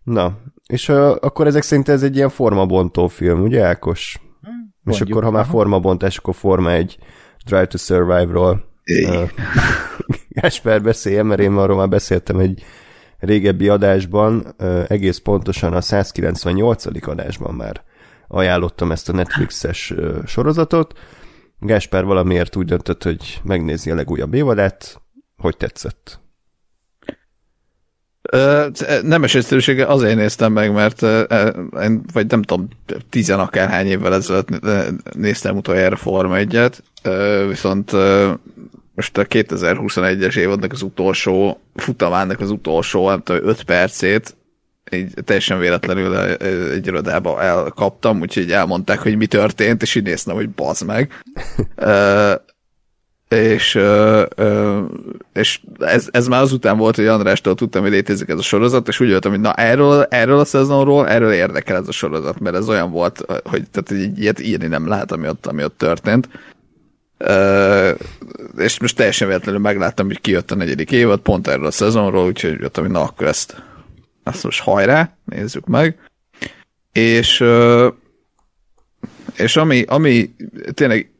Na, 0.04 0.38
és 0.68 0.90
uh, 0.90 1.16
akkor 1.20 1.48
ezek 1.48 1.62
szerint 1.62 1.90
ez 1.90 2.04
egy 2.04 2.16
ilyen 2.16 2.30
formabontó 2.30 3.08
film, 3.08 3.42
ugye 3.42 3.64
Ákos? 3.64 4.22
Mondjuk, 4.84 5.08
és 5.08 5.14
akkor, 5.14 5.24
ha 5.24 5.32
már 5.32 5.46
formabontás, 5.46 6.18
akkor 6.18 6.36
forma 6.36 6.72
egy 6.72 6.98
Drive 7.46 7.68
to 7.68 7.78
Survive-ról. 7.78 8.70
Gásper 10.30 10.82
beszéljen, 10.82 11.26
mert 11.26 11.42
én 11.42 11.52
arról 11.52 11.78
már 11.78 11.90
beszéltem 11.90 12.40
egy 12.40 12.64
régebbi 13.20 13.70
adásban, 13.70 14.56
egész 14.88 15.18
pontosan 15.18 15.74
a 15.74 15.82
198. 15.82 17.08
adásban 17.08 17.54
már 17.54 17.82
ajánlottam 18.28 18.92
ezt 18.92 19.10
a 19.10 19.14
Netflixes 19.14 19.94
sorozatot. 20.26 20.94
Gáspár 21.63 22.06
valamiért 22.06 22.56
úgy 22.56 22.65
döntött, 22.65 23.04
hogy 23.04 23.41
megnézi 23.43 23.91
a 23.91 23.95
legújabb 23.95 24.34
évadát. 24.34 25.02
Hogy 25.38 25.58
tetszett? 25.58 26.19
Nemes 29.02 29.36
egyszerűsége 29.36 29.86
azért 29.86 30.15
néztem 30.15 30.52
meg, 30.52 30.74
mert 30.74 31.02
én, 31.82 32.02
vagy 32.13 32.28
nem 32.28 32.41
tudom, 32.41 32.67
tizen 33.10 33.39
akárhány 33.39 33.88
évvel 33.88 34.13
ezelőtt 34.13 34.50
néztem 35.15 35.58
utoljára 35.58 35.95
Forma 35.95 36.36
1-et, 36.38 36.78
viszont 37.47 37.91
most 38.95 39.17
a 39.17 39.26
2021-es 39.26 40.36
évadnak 40.36 40.71
az 40.71 40.82
utolsó 40.82 41.62
futamának 41.76 42.39
az 42.39 42.50
utolsó, 42.50 43.10
nem 43.10 43.21
tudom, 43.21 43.47
5 43.47 43.63
percét 43.63 44.36
így 44.93 45.13
teljesen 45.25 45.60
véletlenül 45.60 46.17
egy 46.17 46.88
irodába 46.88 47.41
elkaptam, 47.41 48.19
úgyhogy 48.19 48.51
elmondták, 48.51 48.99
hogy 48.99 49.17
mi 49.17 49.25
történt, 49.25 49.82
és 49.82 49.95
így 49.95 50.04
néztem, 50.04 50.36
hogy 50.36 50.49
bazd 50.49 50.86
meg. 50.86 51.12
és, 53.30 53.80
és 55.34 55.60
ez, 55.80 56.08
ez 56.12 56.27
már 56.27 56.41
azután 56.41 56.77
volt, 56.77 56.95
hogy 56.95 57.06
Andrástól 57.06 57.56
tudtam, 57.56 57.82
hogy 57.82 57.91
létezik 57.91 58.30
ez 58.30 58.38
a 58.38 58.41
sorozat, 58.41 58.88
és 58.88 58.99
úgy 58.99 59.10
jöttem, 59.10 59.32
hogy 59.32 59.39
na 59.39 59.54
erről, 59.54 60.04
erről 60.04 60.39
a 60.39 60.45
szezonról, 60.45 61.08
erről 61.08 61.32
érdekel 61.32 61.75
ez 61.75 61.88
a 61.88 61.91
sorozat, 61.91 62.39
mert 62.39 62.56
ez 62.56 62.69
olyan 62.69 62.91
volt, 62.91 63.25
hogy 63.43 63.63
tehát 63.71 63.91
egy 63.91 64.19
ilyet 64.19 64.39
írni 64.39 64.67
nem 64.67 64.88
lehet, 64.88 65.12
ami 65.12 65.27
ott, 65.27 65.45
ami 65.45 65.63
ott 65.63 65.77
történt. 65.77 66.30
Uh, 67.19 67.89
és 68.58 68.80
most 68.80 68.95
teljesen 68.95 69.27
véletlenül 69.27 69.62
megláttam, 69.62 70.06
hogy 70.06 70.21
kijött 70.21 70.51
a 70.51 70.56
negyedik 70.56 70.91
évad, 70.91 71.19
pont 71.19 71.47
erről 71.47 71.65
a 71.65 71.71
szezonról, 71.71 72.25
úgyhogy 72.25 72.60
jöttem, 72.60 72.84
hogy 72.84 72.93
na 72.93 73.01
akkor 73.01 73.27
ezt, 73.27 73.63
ezt 74.34 74.44
most 74.44 74.62
hajrá, 74.62 75.17
nézzük 75.26 75.65
meg. 75.65 75.98
És 76.91 77.44
és 79.36 79.56
ami, 79.56 79.84
ami 79.88 80.36
tényleg 80.74 81.12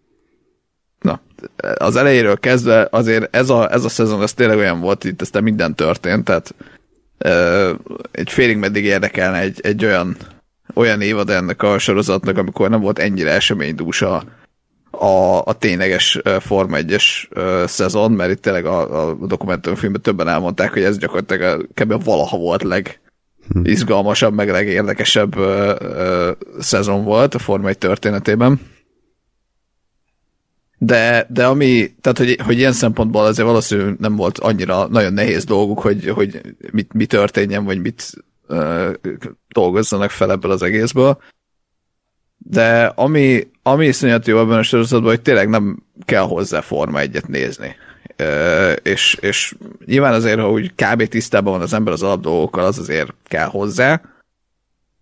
na, 1.00 1.22
az 1.78 1.96
elejéről 1.96 2.38
kezdve 2.40 2.88
azért 2.92 3.36
ez 3.36 3.50
a, 3.50 3.72
ez 3.72 3.84
a 3.84 3.90
szezon, 3.90 4.22
ez 4.22 4.34
tényleg 4.34 4.58
olyan 4.58 4.80
volt, 4.80 5.04
itt 5.04 5.22
aztán 5.22 5.44
minden 5.44 5.76
történt, 5.76 6.24
tehát 6.24 6.56
egy 8.12 8.32
félig 8.32 8.58
meddig 8.58 8.84
érdekelne 8.84 9.40
egy, 9.40 9.60
egy 9.64 9.86
olyan, 9.86 10.18
olyan 10.74 11.02
évad 11.02 11.30
ennek 11.30 11.64
a 11.64 11.78
sorozatnak, 11.78 12.38
amikor 12.38 12.70
nem 12.70 12.82
volt 12.82 13.00
ennyire 13.00 13.32
eseménydús 13.32 14.02
a, 14.02 14.24
a, 14.92 15.42
a 15.46 15.54
tényleges 15.54 16.20
Forma 16.40 16.78
1-es 16.80 17.06
uh, 17.36 17.68
szezon, 17.68 18.12
mert 18.12 18.32
itt 18.32 18.42
tényleg 18.42 18.66
a, 18.66 19.10
a 19.10 19.14
dokumentumfilmben 19.14 20.02
többen 20.02 20.28
elmondták, 20.28 20.74
hogy 20.74 20.84
ez 20.84 20.98
gyakorlatilag 20.98 21.68
kb. 21.74 22.04
valaha 22.04 22.38
volt 22.38 22.64
leg 22.64 23.01
izgalmasabb, 23.64 24.34
meg 24.34 24.50
legérdekesebb 24.50 25.38
uh, 25.38 25.76
uh, 25.82 26.30
szezon 26.60 27.04
volt 27.04 27.36
a 27.36 27.40
Forma 27.40 27.68
1 27.68 27.78
történetében. 27.78 28.60
De, 30.78 31.28
de 31.30 31.46
ami, 31.46 31.96
tehát 32.02 32.18
hogy, 32.18 32.40
hogy 32.46 32.58
ilyen 32.58 32.72
szempontból 32.72 33.26
azért 33.26 33.48
valószínűleg 33.48 34.00
nem 34.00 34.16
volt 34.16 34.38
annyira 34.38 34.88
nagyon 34.88 35.14
nehéz 35.14 35.44
dolguk, 35.44 35.80
hogy, 35.80 36.08
hogy 36.08 36.42
mit, 36.72 36.94
mi 36.94 37.06
történjen, 37.06 37.64
vagy 37.66 37.82
mit 37.82 38.14
uh, 38.48 38.94
dolgozzanak 39.48 40.10
fel 40.10 40.32
ebből 40.32 40.52
az 40.52 40.62
egészből. 40.62 41.22
De 42.38 42.86
ami, 42.86 43.48
ami 43.64 43.86
iszonyat 43.86 44.28
jó 44.28 44.40
ebben 44.40 44.58
a 44.58 44.64
sorozatban, 44.64 45.10
hogy 45.10 45.22
tényleg 45.22 45.50
nem 45.50 45.84
kell 46.06 46.24
hozzá 46.24 46.62
Forma 46.62 47.00
egyet 47.00 47.28
nézni. 47.28 47.76
És, 48.84 49.18
és 49.22 49.56
nyilván 49.86 50.14
azért, 50.14 50.40
ha 50.40 50.52
úgy 50.52 50.74
kb. 50.76 51.08
tisztában 51.08 51.54
van 51.54 51.62
az 51.62 51.74
ember 51.74 51.94
az 51.94 52.04
alapdolgokkal, 52.04 52.66
az 52.66 52.80
azért 52.80 53.14
kell 53.28 53.48
hozzá. 53.48 54.02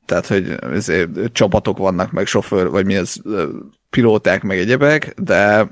Tehát, 0.05 0.27
hogy 0.27 0.57
azért 0.61 1.09
csapatok 1.31 1.77
vannak, 1.77 2.11
meg 2.11 2.25
sofőr, 2.25 2.69
vagy 2.69 2.85
mi 2.85 2.95
az, 2.95 3.21
pilóták, 3.89 4.43
meg 4.43 4.57
egyebek, 4.57 5.13
de 5.17 5.69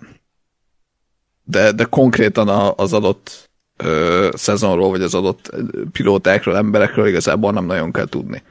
de, 1.48 1.72
de 1.72 1.84
konkrétan 1.84 2.74
az 2.76 2.94
adott 2.94 3.50
ö, 3.78 4.30
szezonról, 4.34 4.90
vagy 4.90 5.02
az 5.02 5.14
adott 5.14 5.56
pilótákról, 5.92 6.58
emberekről 6.58 7.08
igazából 7.08 7.52
nem 7.52 7.66
nagyon 7.66 7.92
kell 7.92 8.06
tudni. 8.06 8.44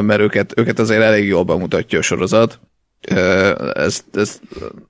Mert 0.00 0.20
őket, 0.20 0.58
őket 0.58 0.78
azért 0.78 1.02
elég 1.02 1.26
jól 1.26 1.42
bemutatja 1.42 1.98
a 1.98 2.02
sorozat. 2.02 2.60
Ö, 3.08 3.72
ez, 3.74 4.04
ez 4.12 4.40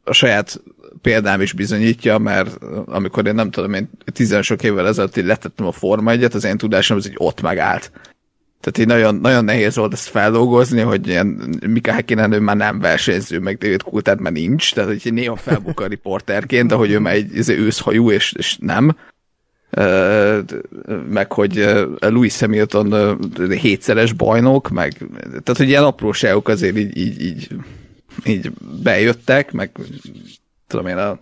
a 0.04 0.12
saját 0.12 0.62
példám 1.02 1.40
is 1.40 1.52
bizonyítja, 1.52 2.18
mert 2.18 2.58
amikor 2.86 3.26
én 3.26 3.34
nem 3.34 3.50
tudom, 3.50 3.72
én 3.72 3.90
tizen 4.12 4.42
sok 4.42 4.62
évvel 4.62 4.86
ezelőtt 4.86 5.16
letettem 5.16 5.66
a 5.66 5.72
Forma 5.72 6.10
egyet, 6.10 6.34
az 6.34 6.44
én 6.44 6.56
tudásom 6.56 6.96
az 6.96 7.06
így 7.06 7.14
ott 7.16 7.40
megállt. 7.40 7.90
Tehát 8.64 8.78
így 8.78 8.86
nagyon, 8.86 9.14
nagyon 9.14 9.44
nehéz 9.44 9.76
volt 9.76 9.92
ezt 9.92 10.08
feldolgozni, 10.08 10.80
hogy 10.80 11.06
ilyen 11.06 11.58
Mika 11.66 11.92
Häkkinen 11.92 12.32
ő 12.32 12.40
már 12.40 12.56
nem 12.56 12.78
versenyző, 12.78 13.38
meg 13.38 13.58
David 13.58 13.82
Coulthard 13.82 14.20
már 14.20 14.32
nincs, 14.32 14.74
tehát 14.74 15.02
hogy 15.02 15.12
néha 15.12 15.36
felbuk 15.36 15.80
a 15.80 15.86
riporterként, 15.86 16.72
ahogy 16.72 16.90
ő 16.90 16.98
már 16.98 17.14
egy, 17.14 17.36
egy 17.36 17.50
őszhajú, 17.50 18.10
és, 18.10 18.32
és 18.38 18.56
nem. 18.60 18.96
Meg 21.10 21.32
hogy 21.32 21.64
Louis 21.98 22.40
Hamilton 22.40 23.18
hétszeres 23.50 24.12
bajnok, 24.12 24.68
meg 24.68 24.96
tehát, 25.26 25.56
hogy 25.56 25.68
ilyen 25.68 25.84
apróságok 25.84 26.48
azért 26.48 26.76
így, 26.76 26.96
így, 26.96 27.20
így, 27.20 27.48
így 28.24 28.50
bejöttek, 28.82 29.52
meg 29.52 29.70
tudom 30.66 30.86
én, 30.86 30.96
a, 30.96 31.18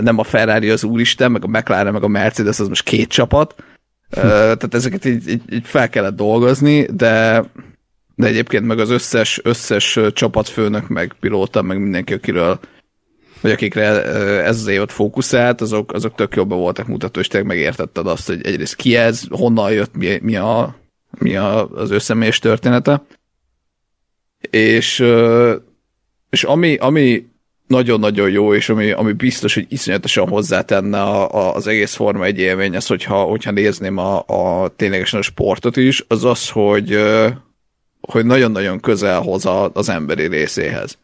nem 0.00 0.18
a 0.18 0.22
Ferrari 0.22 0.70
az 0.70 0.84
úristen, 0.84 1.30
meg 1.32 1.44
a 1.44 1.48
McLaren, 1.48 1.92
meg 1.92 2.02
a 2.02 2.08
Mercedes 2.08 2.60
az 2.60 2.68
most 2.68 2.82
két 2.82 3.08
csapat, 3.08 3.54
tehát 4.10 4.74
ezeket 4.74 5.04
így, 5.04 5.28
így, 5.28 5.42
így 5.52 5.66
fel 5.66 5.88
kellett 5.88 6.16
dolgozni, 6.16 6.84
de, 6.84 7.44
de 8.14 8.26
egyébként 8.26 8.66
meg 8.66 8.78
az 8.78 8.90
összes, 8.90 9.40
összes 9.42 9.98
csapatfőnök, 10.12 10.88
meg 10.88 11.16
pilóta, 11.20 11.62
meg 11.62 11.80
mindenki, 11.80 12.12
akiről 12.12 12.60
vagy 13.40 13.50
akikre 13.50 14.04
ez 14.42 14.60
az 14.60 14.66
évad 14.66 14.90
fókuszált, 14.90 15.60
azok, 15.60 15.92
azok 15.92 16.14
tök 16.14 16.36
jobban 16.36 16.58
voltak 16.58 16.86
mutató, 16.86 17.20
és 17.20 17.28
tényleg 17.28 17.48
megértetted 17.48 18.06
azt, 18.06 18.26
hogy 18.26 18.46
egyrészt 18.46 18.76
ki 18.76 18.96
ez, 18.96 19.22
honnan 19.30 19.72
jött, 19.72 19.94
mi, 19.94 20.18
mi, 20.22 20.36
a, 20.36 20.76
mi 21.18 21.36
a, 21.36 21.68
az 21.68 21.90
összemélyes 21.90 22.38
története. 22.38 23.02
És, 24.50 25.04
és 26.30 26.44
ami, 26.44 26.76
ami 26.76 27.27
nagyon-nagyon 27.68 28.30
jó, 28.30 28.54
és 28.54 28.68
ami, 28.68 28.90
ami 28.90 29.12
biztos, 29.12 29.54
hogy 29.54 29.66
iszonyatosan 29.68 30.28
hozzátenne 30.28 31.00
a, 31.00 31.34
a, 31.34 31.54
az 31.54 31.66
egész 31.66 31.94
Forma 31.94 32.24
egy 32.24 32.38
élmény, 32.38 32.76
az, 32.76 32.86
hogyha, 32.86 33.22
hogyha 33.22 33.50
nézném 33.50 33.98
a, 33.98 34.24
a 34.26 34.68
ténylegesen 34.76 35.20
a 35.20 35.22
sportot 35.22 35.76
is, 35.76 36.04
az 36.08 36.24
az, 36.24 36.48
hogy, 36.48 36.98
hogy 38.00 38.26
nagyon-nagyon 38.26 38.80
közel 38.80 39.20
hoz 39.20 39.48
az 39.72 39.88
emberi 39.88 40.26
részéhez. 40.26 40.98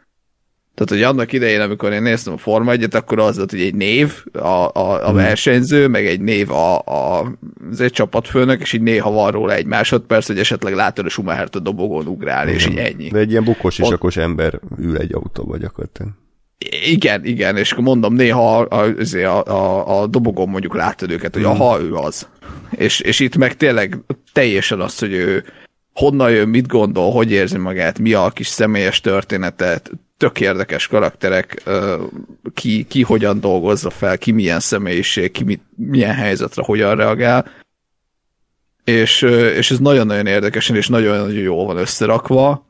Tehát, 0.74 0.90
hogy 0.90 1.02
annak 1.02 1.32
idején, 1.32 1.60
amikor 1.60 1.92
én 1.92 2.02
néztem 2.02 2.32
a 2.32 2.36
Forma 2.36 2.72
1 2.72 2.86
akkor 2.90 3.18
az 3.18 3.36
volt, 3.36 3.50
hogy 3.50 3.60
egy 3.60 3.74
név 3.74 4.24
a, 4.32 4.38
a, 4.38 4.70
a 4.74 5.06
hmm. 5.06 5.14
versenyző, 5.14 5.88
meg 5.88 6.06
egy 6.06 6.20
név 6.20 6.50
a, 6.50 6.78
a, 6.78 7.32
az 7.70 7.80
egy 7.80 7.92
csapatfőnök, 7.92 8.60
és 8.60 8.72
így 8.72 8.80
néha 8.80 9.10
van 9.10 9.30
róla 9.30 9.54
egy 9.54 9.66
másodperc, 9.66 10.26
hogy 10.26 10.38
esetleg 10.38 10.74
látod 10.74 11.06
a 11.06 11.08
schumacher 11.08 11.48
a 11.52 11.58
dobogón 11.58 12.06
ugrál, 12.06 12.48
és 12.48 12.66
így 12.66 12.76
ennyi. 12.76 13.08
De 13.08 13.18
egy 13.18 13.30
ilyen 13.30 13.44
bukós 13.44 13.78
isakos 13.78 14.16
ember 14.16 14.60
ül 14.78 14.96
egy 14.96 15.14
autóba 15.14 15.56
gyakorlatilag. 15.56 16.12
Igen, 16.70 17.24
igen, 17.24 17.56
és 17.56 17.74
mondom, 17.74 18.14
néha 18.14 18.58
a, 18.58 18.94
a, 19.12 19.50
a, 19.50 20.00
a 20.00 20.06
dobogon 20.06 20.48
mondjuk 20.48 20.74
láttad 20.74 21.10
őket, 21.10 21.34
hogy 21.34 21.44
aha, 21.44 21.80
ő 21.80 21.94
az. 21.94 22.28
És, 22.70 23.00
és 23.00 23.20
itt 23.20 23.36
meg 23.36 23.56
tényleg 23.56 23.98
teljesen 24.32 24.80
az, 24.80 24.98
hogy 24.98 25.12
ő 25.12 25.44
honnan 25.92 26.30
jön, 26.30 26.48
mit 26.48 26.66
gondol, 26.66 27.12
hogy 27.12 27.30
érzi 27.30 27.58
magát, 27.58 27.98
mi 27.98 28.12
a 28.12 28.30
kis 28.30 28.46
személyes 28.46 29.00
története, 29.00 29.80
tök 30.16 30.40
érdekes 30.40 30.86
karakterek, 30.86 31.62
ki, 32.54 32.84
ki 32.84 33.02
hogyan 33.02 33.40
dolgozza 33.40 33.90
fel, 33.90 34.18
ki 34.18 34.30
milyen 34.30 34.60
személyiség, 34.60 35.30
ki 35.30 35.44
mit, 35.44 35.62
milyen 35.76 36.14
helyzetre 36.14 36.62
hogyan 36.64 36.96
reagál. 36.96 37.50
És, 38.84 39.22
és 39.56 39.70
ez 39.70 39.78
nagyon-nagyon 39.78 40.26
érdekesen 40.26 40.76
és 40.76 40.88
nagyon-nagyon 40.88 41.42
jól 41.42 41.66
van 41.66 41.76
összerakva 41.76 42.66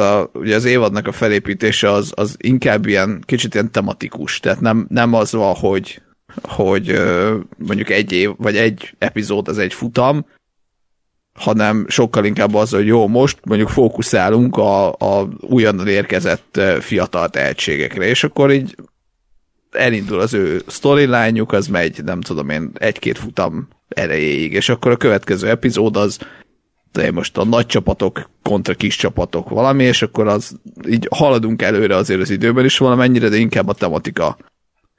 a, 0.00 0.30
ugye 0.34 0.54
az 0.54 0.64
évadnak 0.64 1.06
a 1.06 1.12
felépítése 1.12 1.90
az, 1.90 2.12
az 2.14 2.36
inkább 2.38 2.86
ilyen 2.86 3.22
kicsit 3.26 3.54
ilyen 3.54 3.70
tematikus, 3.70 4.40
tehát 4.40 4.60
nem, 4.60 4.86
nem 4.88 5.14
az 5.14 5.32
van, 5.32 5.54
hogy, 5.54 6.00
hogy 6.42 7.02
mondjuk 7.56 7.90
egy 7.90 8.12
év, 8.12 8.30
vagy 8.36 8.56
egy 8.56 8.94
epizód 8.98 9.48
az 9.48 9.58
egy 9.58 9.74
futam, 9.74 10.26
hanem 11.34 11.86
sokkal 11.88 12.24
inkább 12.24 12.54
az, 12.54 12.70
hogy 12.70 12.86
jó, 12.86 13.08
most 13.08 13.38
mondjuk 13.44 13.68
fókuszálunk 13.68 14.56
a, 14.56 14.92
a 14.92 15.28
újonnan 15.40 15.88
érkezett 15.88 16.60
fiatal 16.80 17.28
tehetségekre, 17.28 18.06
és 18.06 18.24
akkor 18.24 18.52
így 18.52 18.76
elindul 19.70 20.20
az 20.20 20.34
ő 20.34 20.62
storyline 20.68 21.42
az 21.46 21.66
megy, 21.66 22.04
nem 22.04 22.20
tudom 22.20 22.48
én, 22.48 22.70
egy-két 22.74 23.18
futam 23.18 23.68
erejéig, 23.88 24.52
és 24.52 24.68
akkor 24.68 24.92
a 24.92 24.96
következő 24.96 25.48
epizód 25.48 25.96
az 25.96 26.18
most 27.12 27.38
a 27.38 27.44
nagy 27.44 27.66
csapatok 27.66 28.30
kontra 28.42 28.74
kis 28.74 28.96
csapatok 28.96 29.48
valami, 29.48 29.84
és 29.84 30.02
akkor 30.02 30.26
az 30.26 30.60
így 30.88 31.08
haladunk 31.10 31.62
előre 31.62 31.96
azért 31.96 32.20
az 32.20 32.30
időben 32.30 32.64
is 32.64 32.78
valamennyire, 32.78 33.28
de 33.28 33.36
inkább 33.36 33.68
a 33.68 33.74
tematika 33.74 34.36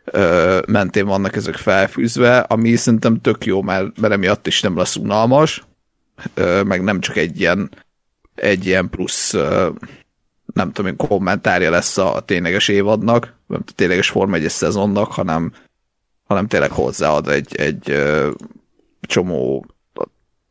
ö, 0.06 0.60
mentén 0.68 1.06
vannak 1.06 1.36
ezek 1.36 1.56
felfűzve, 1.56 2.40
ami 2.40 2.76
szerintem 2.76 3.22
tök 3.22 3.46
jó, 3.46 3.62
mert, 3.62 4.00
mert 4.00 4.14
emiatt 4.14 4.48
is 4.48 4.62
nem 4.62 4.78
lesz 4.78 4.96
unalmas, 4.96 5.64
ö, 6.34 6.64
meg 6.64 6.84
nem 6.84 7.00
csak 7.00 7.18
egy 7.18 7.40
ilyen, 7.40 7.72
egy 8.36 8.66
ilyen 8.66 8.90
plusz 8.90 9.34
ö, 9.34 9.70
nem 10.54 10.72
tudom 10.72 10.92
én, 10.92 10.98
kommentárja 10.98 11.70
lesz 11.70 11.98
a 11.98 12.24
tényleges 12.26 12.68
évadnak, 12.68 13.36
nem 13.48 13.64
a 13.68 13.72
tényleges 13.76 14.10
Forma 14.10 14.36
1 14.36 14.50
szezonnak, 14.50 15.12
hanem, 15.12 15.52
hanem 16.24 16.48
tényleg 16.48 16.72
hozzáad 16.72 17.28
egy, 17.28 17.56
egy 17.56 17.90
ö, 17.90 18.32
csomó, 19.02 19.66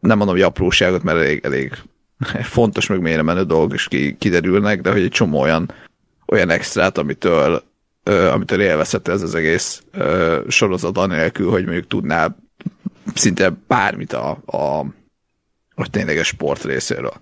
nem 0.02 0.16
mondom, 0.16 0.34
hogy 0.36 0.44
apróságot, 0.44 1.02
mert 1.02 1.18
elég, 1.18 1.40
elég 1.44 1.72
fontos, 2.56 2.86
meg 2.86 3.00
mélyre 3.00 3.22
menő 3.22 3.42
dolgok 3.42 3.74
is 3.74 3.88
ki, 3.88 4.16
kiderülnek, 4.18 4.80
de 4.80 4.90
hogy 4.90 5.02
egy 5.02 5.10
csomó 5.10 5.40
olyan, 5.40 5.72
olyan 6.26 6.50
extrát, 6.50 6.98
amitől, 6.98 7.62
ö, 8.02 8.28
amitől 8.28 8.60
élvezhető 8.60 9.12
ez 9.12 9.22
az 9.22 9.34
egész 9.34 9.82
ö, 9.92 10.40
sorozat 10.48 10.98
anélkül, 10.98 11.50
hogy 11.50 11.64
mondjuk 11.64 11.86
tudná 11.86 12.36
szinte 13.14 13.52
bármit 13.66 14.12
a, 14.12 14.38
a, 14.46 14.78
a 15.74 15.90
tényleges 15.90 16.26
sport 16.26 16.64
részéről. 16.64 17.14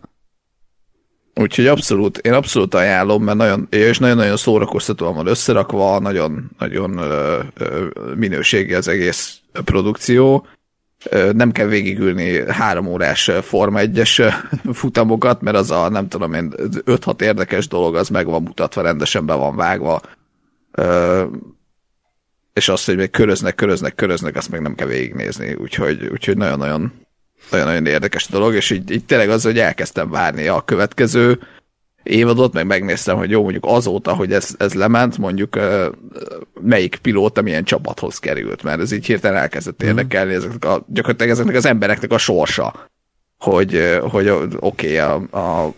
Úgyhogy 1.35 1.67
abszolút, 1.67 2.19
én 2.19 2.33
abszolút 2.33 2.75
ajánlom, 2.75 3.25
mert 3.25 3.37
nagyon, 3.37 3.67
és 3.71 3.99
nagyon-nagyon 3.99 4.37
szórakoztatóan 4.37 5.15
van 5.15 5.27
összerakva, 5.27 5.99
nagyon, 5.99 6.51
nagyon 6.59 6.99
ö, 6.99 7.41
ö, 7.55 7.87
minőségi 8.15 8.75
az 8.75 8.89
egész 8.89 9.41
produkció. 9.65 10.47
Nem 11.33 11.53
kell 11.53 11.67
végigülni 11.67 12.51
három 12.51 12.87
órás 12.87 13.31
Forma 13.43 13.81
1-es 13.83 14.35
futamokat, 14.73 15.41
mert 15.41 15.57
az 15.57 15.71
a, 15.71 15.89
nem 15.89 16.09
tudom 16.09 16.33
én, 16.33 16.53
5-6 16.57 17.21
érdekes 17.21 17.69
dolog, 17.69 17.97
az 17.97 18.09
meg 18.09 18.27
van 18.27 18.43
mutatva, 18.43 18.83
rendesen 18.83 19.27
be 19.27 19.35
van 19.35 19.57
vágva. 19.57 20.01
És 22.53 22.69
azt, 22.69 22.87
hogy 22.87 22.97
még 22.97 23.11
köröznek, 23.11 23.55
köröznek, 23.55 23.95
köröznek, 23.95 24.37
azt 24.37 24.51
meg 24.51 24.61
nem 24.61 24.75
kell 24.75 24.87
végignézni. 24.87 25.55
Úgyhogy, 25.55 26.09
úgyhogy 26.13 26.37
nagyon-nagyon 26.37 26.93
nagyon-nagyon 27.51 27.87
érdekes 27.87 28.27
dolog, 28.27 28.55
és 28.55 28.71
így, 28.71 28.91
így 28.91 29.05
tényleg 29.05 29.31
az, 29.31 29.43
hogy 29.43 29.59
elkezdtem 29.59 30.11
várni 30.11 30.47
a 30.47 30.61
következő 30.61 31.39
évadot, 32.03 32.53
meg 32.53 32.67
megnéztem, 32.67 33.17
hogy 33.17 33.31
jó, 33.31 33.43
mondjuk 33.43 33.65
azóta, 33.67 34.15
hogy 34.15 34.33
ez, 34.33 34.55
ez 34.59 34.75
lement, 34.75 35.19
mondjuk 35.19 35.59
melyik 36.61 36.97
pilóta 36.97 37.43
milyen 37.43 37.65
csapathoz 37.65 38.19
került, 38.19 38.63
mert 38.63 38.81
ez 38.81 38.93
így 38.93 39.07
hirtelen 39.07 39.41
elkezdett 39.41 39.79
mhm. 39.79 39.89
érdekelni 39.89 40.35
ezeknek 40.35 40.65
a, 40.65 40.85
gyakorlatilag 40.89 41.33
ezeknek 41.33 41.57
az 41.57 41.67
embereknek 41.67 42.13
a 42.13 42.19
sorsa, 42.19 42.89
hogy, 43.39 43.99
hogy 44.03 44.29
oké, 44.29 44.57
okay, 44.61 44.97
a, 44.97 45.15
a 45.15 45.75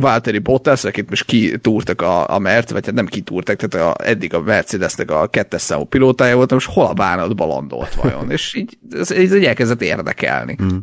Valtteri 0.00 0.38
Bottas, 0.38 0.84
akit 0.84 1.08
most 1.08 1.24
kitúrtak 1.24 2.00
a, 2.02 2.34
a 2.34 2.38
Mert, 2.38 2.70
vagy 2.70 2.86
hát 2.86 2.94
nem 2.94 3.06
kitúrtak, 3.06 3.56
tehát 3.56 3.96
a, 3.98 4.04
eddig 4.04 4.34
a 4.34 4.40
Mercedesnek 4.40 5.10
a 5.10 5.26
kettes 5.26 5.62
számú 5.62 5.84
pilótája 5.84 6.36
volt, 6.36 6.52
most 6.52 6.70
hol 6.70 6.86
a 6.86 6.92
bánatba 6.92 7.46
landolt 7.46 7.94
vajon, 7.94 8.30
és 8.36 8.54
így 8.54 8.78
ez, 8.90 9.10
ez 9.10 9.34
így 9.34 9.44
elkezdett 9.44 9.82
érdekelni. 9.82 10.56
Mm. 10.62 10.76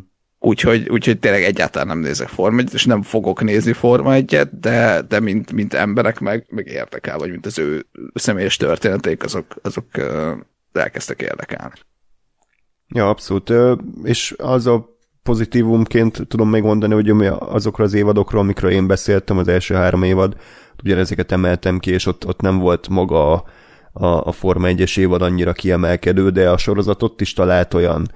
Úgyhogy, 0.44 0.88
úgyhogy 0.88 1.18
tényleg 1.18 1.42
egyáltalán 1.42 1.86
nem 1.86 1.98
nézek 1.98 2.28
Forma 2.28 2.58
1 2.58 2.68
és 2.72 2.84
nem 2.84 3.02
fogok 3.02 3.42
nézni 3.42 3.72
Forma 3.72 4.14
1 4.14 4.40
de, 4.60 5.02
de 5.08 5.20
mint, 5.20 5.52
mint 5.52 5.74
emberek 5.74 6.20
meg, 6.20 6.46
meg 6.48 6.66
érdekel, 6.66 7.18
vagy 7.18 7.30
mint 7.30 7.46
az 7.46 7.58
ő 7.58 7.86
személyes 8.14 8.56
történeteik, 8.56 9.24
azok, 9.24 9.46
azok 9.62 9.86
elkezdtek 10.72 11.20
érdekelni. 11.20 11.74
Ja, 12.88 13.08
abszolút. 13.08 13.52
És 14.02 14.34
az 14.38 14.66
a 14.66 14.98
pozitívumként 15.22 16.26
tudom 16.28 16.50
megmondani, 16.50 16.94
hogy 16.94 17.28
azokra 17.38 17.84
az 17.84 17.94
évadokról, 17.94 18.40
amikről 18.40 18.70
én 18.70 18.86
beszéltem, 18.86 19.38
az 19.38 19.48
első 19.48 19.74
három 19.74 20.02
évad, 20.02 20.36
ugyanezeket 20.82 21.32
emeltem 21.32 21.78
ki, 21.78 21.90
és 21.90 22.06
ott, 22.06 22.26
ott 22.26 22.40
nem 22.40 22.58
volt 22.58 22.88
maga 22.88 23.32
a, 23.32 23.44
a, 23.92 24.06
a 24.06 24.32
Forma 24.32 24.68
1-es 24.70 24.98
évad 24.98 25.22
annyira 25.22 25.52
kiemelkedő, 25.52 26.30
de 26.30 26.50
a 26.50 26.56
sorozat 26.56 27.02
ott 27.02 27.20
is 27.20 27.32
talált 27.32 27.74
olyan, 27.74 28.08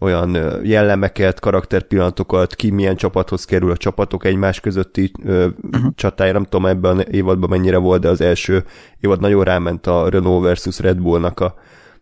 olyan 0.00 0.36
jellemeket, 0.62 1.40
karakterpillanatokat, 1.40 2.54
ki 2.54 2.70
milyen 2.70 2.96
csapathoz 2.96 3.44
kerül 3.44 3.70
a 3.70 3.76
csapatok 3.76 4.24
egymás 4.24 4.60
közötti 4.60 5.12
uh-huh. 5.24 5.94
csatája, 5.94 6.32
nem 6.32 6.44
tudom 6.44 6.66
ebben 6.66 7.00
évadban 7.00 7.48
mennyire 7.50 7.76
volt, 7.76 8.00
de 8.00 8.08
az 8.08 8.20
első 8.20 8.64
évad 9.00 9.20
nagyon 9.20 9.44
ráment 9.44 9.86
a 9.86 10.08
Renault 10.08 10.42
versus 10.42 10.78
Red 10.78 10.98
Bullnak 10.98 11.40
a, 11.40 11.54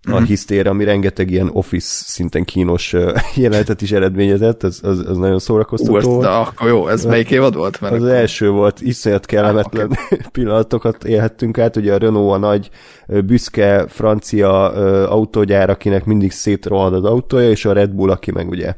a 0.03 0.15
mhm. 0.15 0.25
hisztér, 0.25 0.67
ami 0.67 0.85
rengeteg 0.85 1.31
ilyen 1.31 1.51
office 1.53 2.05
szinten 2.07 2.45
kínos 2.45 2.95
jelenetet 3.37 3.83
is 3.83 3.93
eredményezett, 3.93 4.63
az, 4.63 4.81
az, 4.83 5.05
az 5.09 5.17
nagyon 5.17 5.39
szórakoztató 5.39 6.15
volt. 6.15 6.27
akkor 6.27 6.69
jó, 6.69 6.89
ez 6.89 7.05
melyik 7.05 7.31
évad 7.31 7.55
volt? 7.55 7.81
Mert 7.81 7.95
az 7.95 8.03
akkor... 8.03 8.15
első 8.15 8.51
volt, 8.51 8.81
iszonyat 8.81 9.27
kellemetlen 9.27 9.87
ah, 9.91 9.99
okay. 10.05 10.19
pillanatokat 10.33 11.05
élhettünk 11.05 11.59
át, 11.59 11.77
ugye 11.77 11.95
a 11.95 11.99
Renault 11.99 12.35
a 12.35 12.39
nagy 12.39 12.71
büszke 13.07 13.87
francia 13.89 14.73
autógyár, 15.09 15.71
akinek 15.71 16.05
mindig 16.05 16.31
szétrohad 16.31 16.95
az 16.95 17.05
autója, 17.05 17.51
és 17.51 17.65
a 17.65 17.73
Red 17.73 17.91
Bull, 17.91 18.11
aki 18.11 18.31
meg 18.31 18.49
ugye 18.49 18.75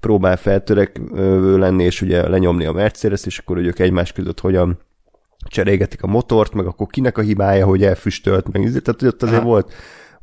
próbál 0.00 0.36
feltörekvő 0.36 1.58
lenni, 1.58 1.84
és 1.84 2.02
ugye 2.02 2.28
lenyomni 2.28 2.64
a 2.64 2.72
Mercedes, 2.72 3.26
és 3.26 3.38
akkor 3.38 3.58
ők 3.58 3.78
egymás 3.78 4.12
között 4.12 4.40
hogyan 4.40 4.78
cserégetik 5.48 6.02
a 6.02 6.06
motort, 6.06 6.52
meg 6.52 6.66
akkor 6.66 6.86
kinek 6.86 7.18
a 7.18 7.22
hibája, 7.22 7.66
hogy 7.66 7.82
elfüstölt, 7.82 8.52
meg 8.52 8.82
tehát 8.82 9.02
ott 9.02 9.22
azért 9.22 9.42
ha. 9.42 9.46
volt 9.46 9.72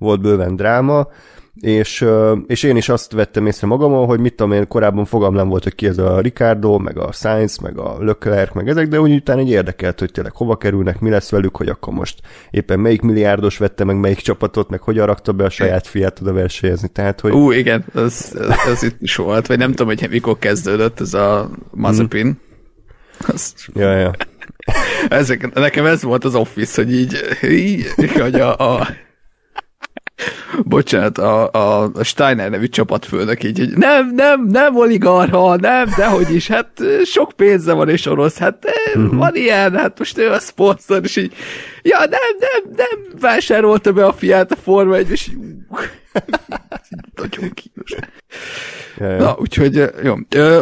volt 0.01 0.21
bőven 0.21 0.55
dráma, 0.55 1.07
és, 1.55 2.05
és 2.47 2.63
én 2.63 2.75
is 2.75 2.89
azt 2.89 3.11
vettem 3.11 3.45
észre 3.45 3.67
magamon, 3.67 4.05
hogy 4.05 4.19
mit 4.19 4.35
tudom 4.35 4.51
én, 4.51 4.67
korábban 4.67 5.05
fogam 5.05 5.33
nem 5.33 5.47
volt, 5.47 5.63
hogy 5.63 5.75
ki 5.75 5.87
ez 5.87 5.97
a 5.97 6.19
Ricardo, 6.19 6.77
meg 6.77 6.97
a 6.97 7.11
Sainz, 7.11 7.57
meg 7.57 7.77
a 7.77 7.97
Leclerc, 7.99 8.53
meg 8.53 8.69
ezek, 8.69 8.87
de 8.87 8.99
úgy 8.99 9.11
utána 9.11 9.39
egy 9.39 9.49
érdekelt, 9.49 9.99
hogy 9.99 10.11
tényleg 10.11 10.35
hova 10.35 10.57
kerülnek, 10.57 10.99
mi 10.99 11.09
lesz 11.09 11.29
velük, 11.29 11.55
hogy 11.55 11.67
akkor 11.67 11.93
most 11.93 12.19
éppen 12.51 12.79
melyik 12.79 13.01
milliárdos 13.01 13.57
vette 13.57 13.83
meg 13.83 13.99
melyik 13.99 14.17
csapatot, 14.17 14.69
meg 14.69 14.81
hogyan 14.81 15.05
rakta 15.05 15.31
be 15.31 15.43
a 15.43 15.49
saját 15.49 15.87
fiát 15.87 16.21
oda 16.21 16.33
versenyezni. 16.33 16.87
Tehát, 16.87 17.19
hogy... 17.19 17.31
Ú, 17.31 17.51
igen, 17.51 17.85
az, 17.93 18.37
az 18.71 18.83
itt 18.83 19.01
is 19.01 19.15
volt, 19.15 19.47
vagy 19.47 19.57
nem 19.57 19.69
tudom, 19.69 19.87
hogy 19.87 20.07
mikor 20.09 20.37
kezdődött 20.37 20.99
ez 20.99 21.13
a 21.13 21.49
Mazepin. 21.71 22.27
Mm. 22.27 22.31
Az... 23.27 23.53
Ja, 23.73 23.97
ja. 23.97 24.11
Ezek, 25.09 25.53
nekem 25.53 25.85
ez 25.85 26.03
volt 26.03 26.23
az 26.23 26.35
office, 26.35 26.83
hogy 26.83 26.93
így, 26.93 27.15
így 27.43 28.11
hogy 28.19 28.35
a, 28.35 28.77
a 28.77 28.87
bocsánat, 30.63 31.17
a, 31.17 31.51
a, 31.51 31.91
a 31.93 32.03
Steiner 32.03 32.49
nevű 32.49 32.67
csapatfőnök 32.67 33.43
így, 33.43 33.59
hogy 33.59 33.77
nem, 33.77 34.13
nem, 34.15 34.45
nem 34.45 34.75
oligarha, 34.75 35.55
nem, 35.55 35.89
dehogy 35.97 36.35
is, 36.35 36.47
hát 36.47 36.67
sok 37.03 37.31
pénze 37.31 37.73
van 37.73 37.89
és 37.89 38.05
orosz, 38.05 38.37
hát 38.37 38.65
uh-huh. 38.95 39.17
van 39.17 39.35
ilyen, 39.35 39.75
hát 39.75 39.99
most 39.99 40.17
ő 40.17 40.29
a 40.29 40.39
szponzor, 40.39 40.99
és 41.03 41.15
így, 41.15 41.33
ja, 41.81 41.97
nem, 41.99 42.09
nem, 42.39 42.73
nem 42.75 43.19
vásárolta 43.19 43.91
be 43.93 44.05
a 44.05 44.13
fiát 44.13 44.51
a 44.51 44.55
Forma 44.55 44.95
1, 44.95 45.11
és 45.11 45.29
nagyon 47.21 47.51
kínos. 47.53 47.95
Na, 48.97 49.35
úgyhogy 49.39 49.83
jó. 50.03 50.15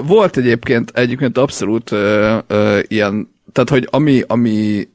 Volt 0.03 0.37
egyébként, 0.37 0.91
egyébként 0.93 1.37
abszolút 1.37 1.91
uh, 1.91 2.37
uh, 2.49 2.79
ilyen, 2.87 3.35
tehát, 3.51 3.69
hogy 3.69 3.87
ami, 3.91 4.23
ami 4.27 4.87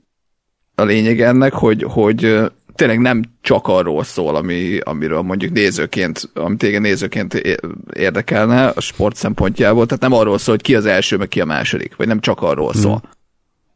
a 0.75 0.83
lényeg 0.83 1.21
ennek, 1.21 1.53
hogy, 1.53 1.85
hogy 1.89 2.41
tényleg 2.75 2.99
nem 2.99 3.23
csak 3.41 3.67
arról 3.69 4.05
szól, 4.05 4.37
ami, 4.37 4.79
amiről 4.79 5.23
mondjuk 5.23 5.53
nézőként, 5.53 6.31
ami 6.35 6.57
téged 6.57 6.81
nézőként 6.81 7.35
érdekelne 7.93 8.67
a 8.67 8.81
sport 8.81 9.17
szempontjából, 9.17 9.87
tehát 9.87 10.03
nem 10.03 10.13
arról 10.13 10.39
szól, 10.39 10.55
hogy 10.55 10.65
ki 10.65 10.75
az 10.75 10.87
első, 10.87 11.17
meg 11.17 11.29
ki 11.29 11.41
a 11.41 11.45
második, 11.45 11.97
vagy 11.97 12.07
nem 12.07 12.21
csak 12.21 12.43
arról 12.43 12.71
hmm. 12.71 12.81
szól. 12.81 13.03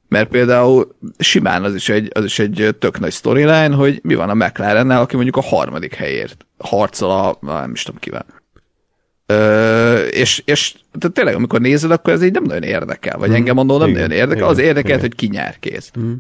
Mert 0.09 0.29
például 0.29 0.97
simán 1.19 1.65
az 1.65 1.75
is 1.75 1.89
egy, 1.89 2.11
az 2.15 2.25
is 2.25 2.39
egy 2.39 2.77
tök 2.79 3.01
nagy 3.01 3.13
storyline, 3.13 3.75
hogy 3.75 4.01
mi 4.03 4.15
van 4.15 4.31
a 4.31 4.35
mclaren 4.35 4.91
aki 4.91 5.15
mondjuk 5.15 5.37
a 5.37 5.43
harmadik 5.43 5.95
helyért 5.95 6.47
harcol 6.59 7.11
a, 7.11 7.39
nem 7.41 7.73
is 7.73 7.83
tudom 7.83 8.01
kivel. 8.01 8.27
Ö, 9.27 9.97
és, 9.99 10.43
és 10.45 10.75
tehát 10.99 11.15
tényleg, 11.15 11.35
amikor 11.35 11.61
nézed, 11.61 11.91
akkor 11.91 12.13
ez 12.13 12.23
így 12.23 12.33
nem 12.33 12.43
nagyon 12.43 12.63
érdekel, 12.63 13.19
vagy 13.19 13.31
mm. 13.31 13.35
engem 13.35 13.55
mondom, 13.55 13.79
nem 13.79 13.89
igen, 13.89 14.01
nagyon 14.01 14.17
érdekel, 14.17 14.37
igen, 14.37 14.49
az 14.49 14.59
érdekelt, 14.59 15.01
hogy 15.01 15.15
ki 15.15 15.27
nyer 15.27 15.59
kész. 15.59 15.91
Mm. 15.99 16.13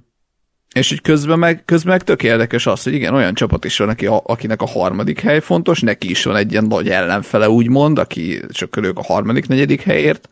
És 0.78 0.90
így 0.90 1.00
közben 1.00 1.38
meg, 1.38 1.62
közben 1.64 1.92
meg 1.92 2.02
tök 2.02 2.22
érdekes 2.22 2.66
az, 2.66 2.82
hogy 2.82 2.92
igen, 2.92 3.14
olyan 3.14 3.34
csapat 3.34 3.64
is 3.64 3.78
van, 3.78 3.88
aki, 3.88 4.06
akinek 4.22 4.62
a 4.62 4.66
harmadik 4.66 5.20
hely 5.20 5.40
fontos, 5.40 5.80
neki 5.80 6.10
is 6.10 6.24
van 6.24 6.36
egy 6.36 6.50
ilyen 6.50 6.64
nagy 6.64 6.88
ellenfele, 6.88 7.48
úgymond, 7.48 7.98
aki 7.98 8.40
csak 8.50 8.76
ők 8.76 8.98
a 8.98 9.02
harmadik, 9.02 9.48
negyedik 9.48 9.82
helyért 9.82 10.28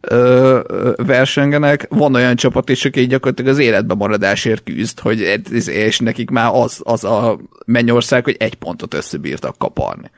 ö, 0.00 0.60
ö, 0.66 0.92
versengenek. 0.96 1.86
Van 1.88 2.14
olyan 2.14 2.36
csapat 2.36 2.68
is, 2.68 2.84
aki 2.84 3.06
gyakorlatilag 3.06 3.50
az 3.50 3.58
életbe 3.58 3.94
maradásért 3.94 4.62
küzd, 4.62 5.00
hogy 5.00 5.40
és 5.66 5.98
nekik 5.98 6.30
már 6.30 6.50
az, 6.52 6.80
az 6.82 7.04
a 7.04 7.38
mennyország, 7.66 8.24
hogy 8.24 8.36
egy 8.38 8.54
pontot 8.54 8.94
összebírtak 8.94 9.58
kaparni 9.58 10.10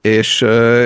és, 0.00 0.40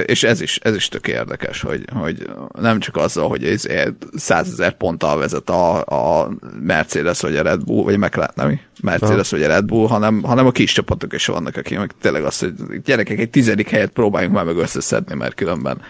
és 0.05 0.23
ez, 0.23 0.41
is, 0.41 0.57
ez 0.57 0.75
is 0.75 0.89
tök 0.89 1.09
érdekes, 1.09 1.61
hogy, 1.61 1.85
hogy 1.93 2.31
nem 2.53 2.81
csak 2.81 2.97
azzal, 2.97 3.29
hogy 3.29 3.45
ez 3.45 3.67
százezer 4.15 4.77
ponttal 4.77 5.19
vezet 5.19 5.51
a, 5.51 5.85
a 5.85 6.31
Mercedes 6.61 7.21
vagy 7.21 7.37
a 7.37 7.43
Red 7.43 7.65
Bull, 7.65 7.85
vagy 7.85 7.99
McLaren, 7.99 8.33
nem? 8.35 8.61
Mercedes 8.83 9.31
ha. 9.31 9.37
vagy 9.37 9.45
a 9.45 9.49
Red 9.49 9.65
Bull, 9.65 9.89
hanem, 9.89 10.23
hanem 10.23 10.47
a 10.47 10.51
kis 10.51 10.73
csapatok 10.73 11.13
is 11.13 11.27
vannak, 11.27 11.57
akik 11.57 11.79
meg 11.79 11.93
tényleg 12.01 12.25
azt, 12.25 12.41
hogy 12.41 12.83
gyerekek 12.85 13.19
egy 13.19 13.31
tizedik 13.31 13.69
helyet 13.69 13.91
próbáljunk 13.91 14.35
már 14.35 14.45
meg 14.45 14.57
összeszedni, 14.57 15.15
mert 15.15 15.35
különben 15.35 15.83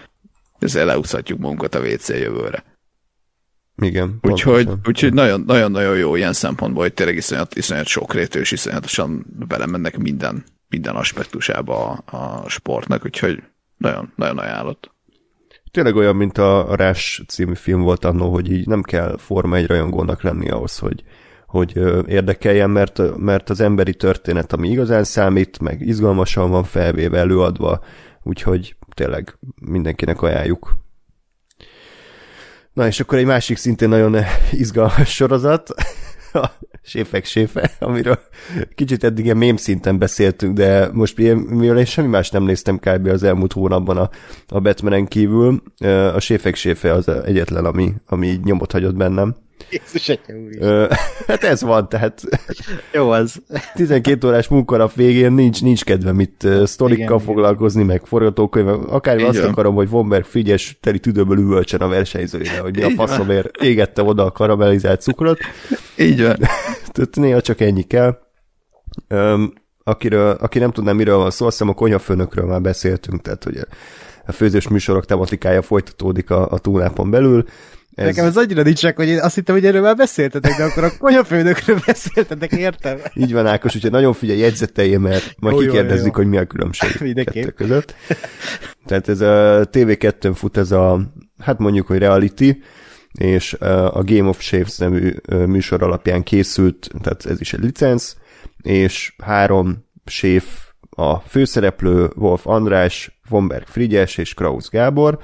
ezzel 0.59 0.85
leúszhatjuk 0.85 1.39
magunkat 1.39 1.75
a 1.75 1.79
WC 1.79 2.09
jövőre. 2.09 2.63
Igen. 3.81 4.17
Úgyhogy, 4.21 4.69
úgyhogy 4.87 5.13
nagyon, 5.13 5.43
nagyon, 5.47 5.71
nagyon 5.71 5.97
jó 5.97 6.15
ilyen 6.15 6.33
szempontból, 6.33 6.83
hogy 6.83 6.93
tényleg 6.93 7.15
iszonyat, 7.15 7.55
iszonyat 7.55 7.87
sokrétű, 7.87 8.39
és 8.39 8.51
iszonyatosan 8.51 9.25
belemennek 9.47 9.97
minden, 9.97 10.43
minden 10.71 10.95
aspektusába 10.95 11.91
a, 11.91 12.17
a 12.17 12.49
sportnak, 12.49 13.05
úgyhogy 13.05 13.43
nagyon, 13.77 14.13
nagyon 14.15 14.37
ajánlott. 14.37 14.91
Tényleg 15.71 15.95
olyan, 15.95 16.15
mint 16.15 16.37
a, 16.37 16.75
Rás 16.75 17.23
című 17.27 17.55
film 17.55 17.81
volt 17.81 18.05
annó, 18.05 18.31
hogy 18.31 18.51
így 18.51 18.67
nem 18.67 18.81
kell 18.81 19.17
Forma 19.17 19.55
egy 19.55 19.65
rajongónak 19.65 20.21
lenni 20.21 20.49
ahhoz, 20.49 20.77
hogy, 20.77 21.03
hogy 21.47 21.77
érdekeljen, 22.07 22.69
mert, 22.69 23.17
mert 23.17 23.49
az 23.49 23.59
emberi 23.59 23.93
történet, 23.93 24.53
ami 24.53 24.69
igazán 24.69 25.03
számít, 25.03 25.59
meg 25.59 25.81
izgalmasan 25.81 26.49
van 26.49 26.63
felvéve, 26.63 27.17
előadva, 27.17 27.83
úgyhogy 28.23 28.75
tényleg 28.93 29.37
mindenkinek 29.61 30.21
ajánljuk. 30.21 30.77
Na 32.73 32.87
és 32.87 32.99
akkor 32.99 33.17
egy 33.17 33.25
másik 33.25 33.57
szintén 33.57 33.89
nagyon 33.89 34.15
izgalmas 34.51 35.13
sorozat, 35.15 35.73
Séfek 36.83 37.25
Séfe, 37.25 37.71
amiről 37.79 38.19
kicsit 38.75 39.03
eddig 39.03 39.25
ilyen 39.25 39.37
mém 39.37 39.55
szinten 39.55 39.97
beszéltünk, 39.97 40.55
de 40.55 40.89
most 40.93 41.17
mivel 41.17 41.77
én 41.77 41.85
semmi 41.85 42.07
más 42.07 42.29
nem 42.29 42.43
néztem 42.43 42.79
kb. 42.79 43.07
az 43.07 43.23
elmúlt 43.23 43.53
hónapban 43.53 43.97
a, 43.97 44.09
a 44.47 44.59
Batmanen 44.59 45.05
kívül, 45.05 45.63
a 46.13 46.19
Séfek 46.19 46.55
Séfe 46.55 46.93
az 46.93 47.07
egyetlen, 47.07 47.65
ami, 47.65 47.93
ami 48.05 48.27
így 48.27 48.43
nyomot 48.43 48.71
hagyott 48.71 48.95
bennem. 48.95 49.35
Jézus 49.69 50.09
atya 50.09 50.33
úr 50.33 50.87
hát 51.27 51.43
ez 51.43 51.61
van, 51.61 51.89
tehát 51.89 52.21
Jó 52.93 53.09
az. 53.09 53.41
12 53.73 54.27
órás 54.27 54.47
munkanap 54.47 54.93
végén 54.93 55.31
nincs, 55.31 55.61
nincs 55.61 55.83
kedvem 55.83 56.19
itt 56.19 56.43
uh, 56.43 56.63
sztorikkal 56.65 57.05
Igen, 57.05 57.19
foglalkozni, 57.19 57.83
meg 57.83 58.05
forgatókönyvek. 58.05 58.87
Akár 58.87 59.19
Így 59.19 59.25
azt 59.25 59.39
van. 59.39 59.49
akarom, 59.49 59.75
hogy 59.75 59.89
Vomberg 59.89 60.23
figyes 60.25 60.77
teli 60.81 60.99
tüdőből 60.99 61.37
üvölcsen 61.37 61.79
a 61.81 61.87
versenyzőjére, 61.87 62.59
hogy 62.59 62.75
mi 62.75 62.83
a 62.83 62.89
faszomért 62.89 63.61
égette 63.61 64.03
oda 64.03 64.25
a 64.25 64.31
karamellizált 64.31 65.01
cukrot. 65.01 65.39
Így 65.97 66.21
van. 66.21 66.35
Tehát 66.93 67.15
néha 67.15 67.41
csak 67.41 67.61
ennyi 67.61 67.83
kell. 67.83 68.17
Öm, 69.07 69.53
akiről, 69.83 70.31
aki 70.39 70.59
nem 70.59 70.71
tudná, 70.71 70.91
miről 70.91 71.17
van 71.17 71.31
szó, 71.31 71.45
azt 71.45 71.57
hiszem 71.57 71.73
a 71.73 71.75
konyhafőnökről 71.77 72.45
már 72.45 72.61
beszéltünk, 72.61 73.21
tehát 73.21 73.43
hogy 73.43 73.57
a- 73.57 73.65
a 74.25 74.31
főzős 74.31 74.67
műsorok 74.67 75.05
tematikája 75.05 75.61
folytatódik 75.61 76.29
a, 76.29 76.49
a 76.49 76.59
túlnápon 76.59 77.09
belül. 77.09 77.45
Ez... 77.95 78.05
Nekem 78.05 78.25
ez 78.25 78.37
annyira 78.37 78.61
nincs 78.61 78.83
meg, 78.83 78.95
hogy 78.95 79.07
én 79.07 79.19
azt 79.19 79.35
hittem, 79.35 79.55
hogy 79.55 79.65
erről 79.65 79.81
már 79.81 79.95
beszéltetek, 79.95 80.57
de 80.57 80.63
akkor 80.63 80.83
a 80.83 80.97
konyhafőnökről 80.97 81.79
beszéltetek, 81.85 82.51
értem. 82.51 82.97
Így 83.13 83.33
van, 83.33 83.47
Ákos, 83.47 83.75
úgyhogy 83.75 83.91
nagyon 83.91 84.13
figyelj, 84.13 84.39
jegyzeteljél, 84.39 84.99
mert 84.99 85.35
majd 85.39 85.55
Jó, 85.55 85.61
kikérdezzük, 85.61 86.05
jó. 86.05 86.11
hogy 86.13 86.27
mi 86.27 86.37
a 86.37 86.45
különbség 86.45 86.89
Mindenképp. 87.01 87.43
kettő 87.43 87.51
között. 87.51 87.95
Tehát 88.85 89.09
ez 89.09 89.21
a 89.21 89.67
TV2-n 89.71 90.31
fut 90.35 90.57
ez 90.57 90.71
a, 90.71 91.01
hát 91.39 91.57
mondjuk, 91.57 91.87
hogy 91.87 91.97
reality, 91.97 92.63
és 93.11 93.53
uh, 93.59 93.97
a 93.97 94.03
Game 94.03 94.29
of 94.29 94.41
Shaves 94.41 94.77
nevű 94.77 95.13
uh, 95.27 95.45
műsor 95.45 95.83
alapján 95.83 96.23
készült, 96.23 96.89
tehát 97.01 97.25
ez 97.25 97.39
is 97.41 97.53
egy 97.53 97.63
licenc, 97.63 98.13
és 98.61 99.13
három 99.23 99.85
séf 100.05 100.45
a 100.89 101.15
főszereplő, 101.15 102.09
Wolf 102.15 102.47
András, 102.47 103.19
Vomberg 103.29 103.65
Frigyes 103.67 104.17
és 104.17 104.33
Kraus 104.33 104.69
Gábor, 104.69 105.19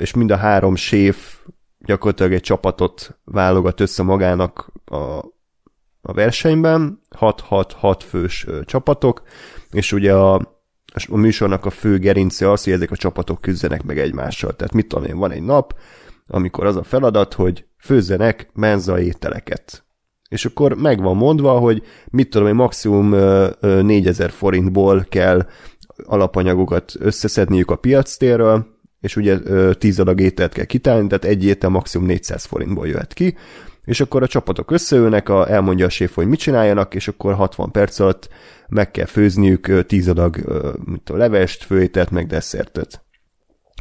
és 0.00 0.14
mind 0.14 0.30
a 0.30 0.36
három 0.36 0.74
séf 0.76 1.38
gyakorlatilag 1.78 2.32
egy 2.32 2.40
csapatot 2.40 3.18
válogat 3.24 3.80
össze 3.80 4.02
magának 4.02 4.72
a, 4.84 4.96
a 6.00 6.12
versenyben, 6.12 7.00
6-6-6 7.20 8.00
fős 8.08 8.46
csapatok, 8.64 9.22
és 9.70 9.92
ugye 9.92 10.14
a, 10.14 10.34
a 11.08 11.16
műsornak 11.16 11.64
a 11.64 11.70
fő 11.70 11.98
gerince 11.98 12.50
az, 12.50 12.64
hogy 12.64 12.72
ezek 12.72 12.90
a 12.90 12.96
csapatok 12.96 13.40
küzdenek 13.40 13.82
meg 13.82 13.98
egymással. 13.98 14.56
Tehát 14.56 14.74
mit 14.74 14.88
tudom 14.88 15.04
én, 15.04 15.16
van 15.16 15.30
egy 15.30 15.42
nap, 15.42 15.74
amikor 16.26 16.66
az 16.66 16.76
a 16.76 16.82
feladat, 16.82 17.34
hogy 17.34 17.66
főzzenek 17.78 18.50
menza 18.52 19.00
ételeket. 19.00 19.84
És 20.28 20.44
akkor 20.44 20.74
meg 20.74 21.02
van 21.02 21.16
mondva, 21.16 21.58
hogy 21.58 21.82
mit 22.10 22.30
tudom 22.30 22.48
én, 22.48 22.54
maximum 22.54 23.12
ö, 23.12 23.50
ö, 23.60 23.82
4000 23.82 24.30
forintból 24.30 25.06
kell 25.08 25.46
alapanyagokat 26.04 26.92
összeszedniük 26.98 27.70
a 27.70 27.76
piactérről, 27.76 28.73
és 29.04 29.16
ugye 29.16 29.38
ö, 29.44 29.72
10 29.74 29.98
adag 29.98 30.20
ételt 30.20 30.52
kell 30.52 30.64
kitálni, 30.64 31.06
tehát 31.06 31.24
egy 31.24 31.44
étel 31.44 31.70
maximum 31.70 32.06
400 32.06 32.44
forintból 32.44 32.86
jöhet 32.86 33.12
ki, 33.12 33.36
és 33.84 34.00
akkor 34.00 34.22
a 34.22 34.26
csapatok 34.26 34.70
összeülnek, 34.70 35.28
a, 35.28 35.50
elmondja 35.50 35.86
a 35.86 35.88
séf, 35.88 36.14
hogy 36.14 36.26
mit 36.26 36.38
csináljanak, 36.38 36.94
és 36.94 37.08
akkor 37.08 37.34
60 37.34 37.70
perc 37.70 37.98
alatt 37.98 38.28
meg 38.68 38.90
kell 38.90 39.06
főzniük 39.06 39.68
ö, 39.68 39.82
10 39.82 40.08
adag 40.08 40.36
mit 40.84 41.10
a 41.10 41.16
levest, 41.16 41.64
főételt, 41.64 42.10
meg 42.10 42.26
desszertet. 42.26 43.02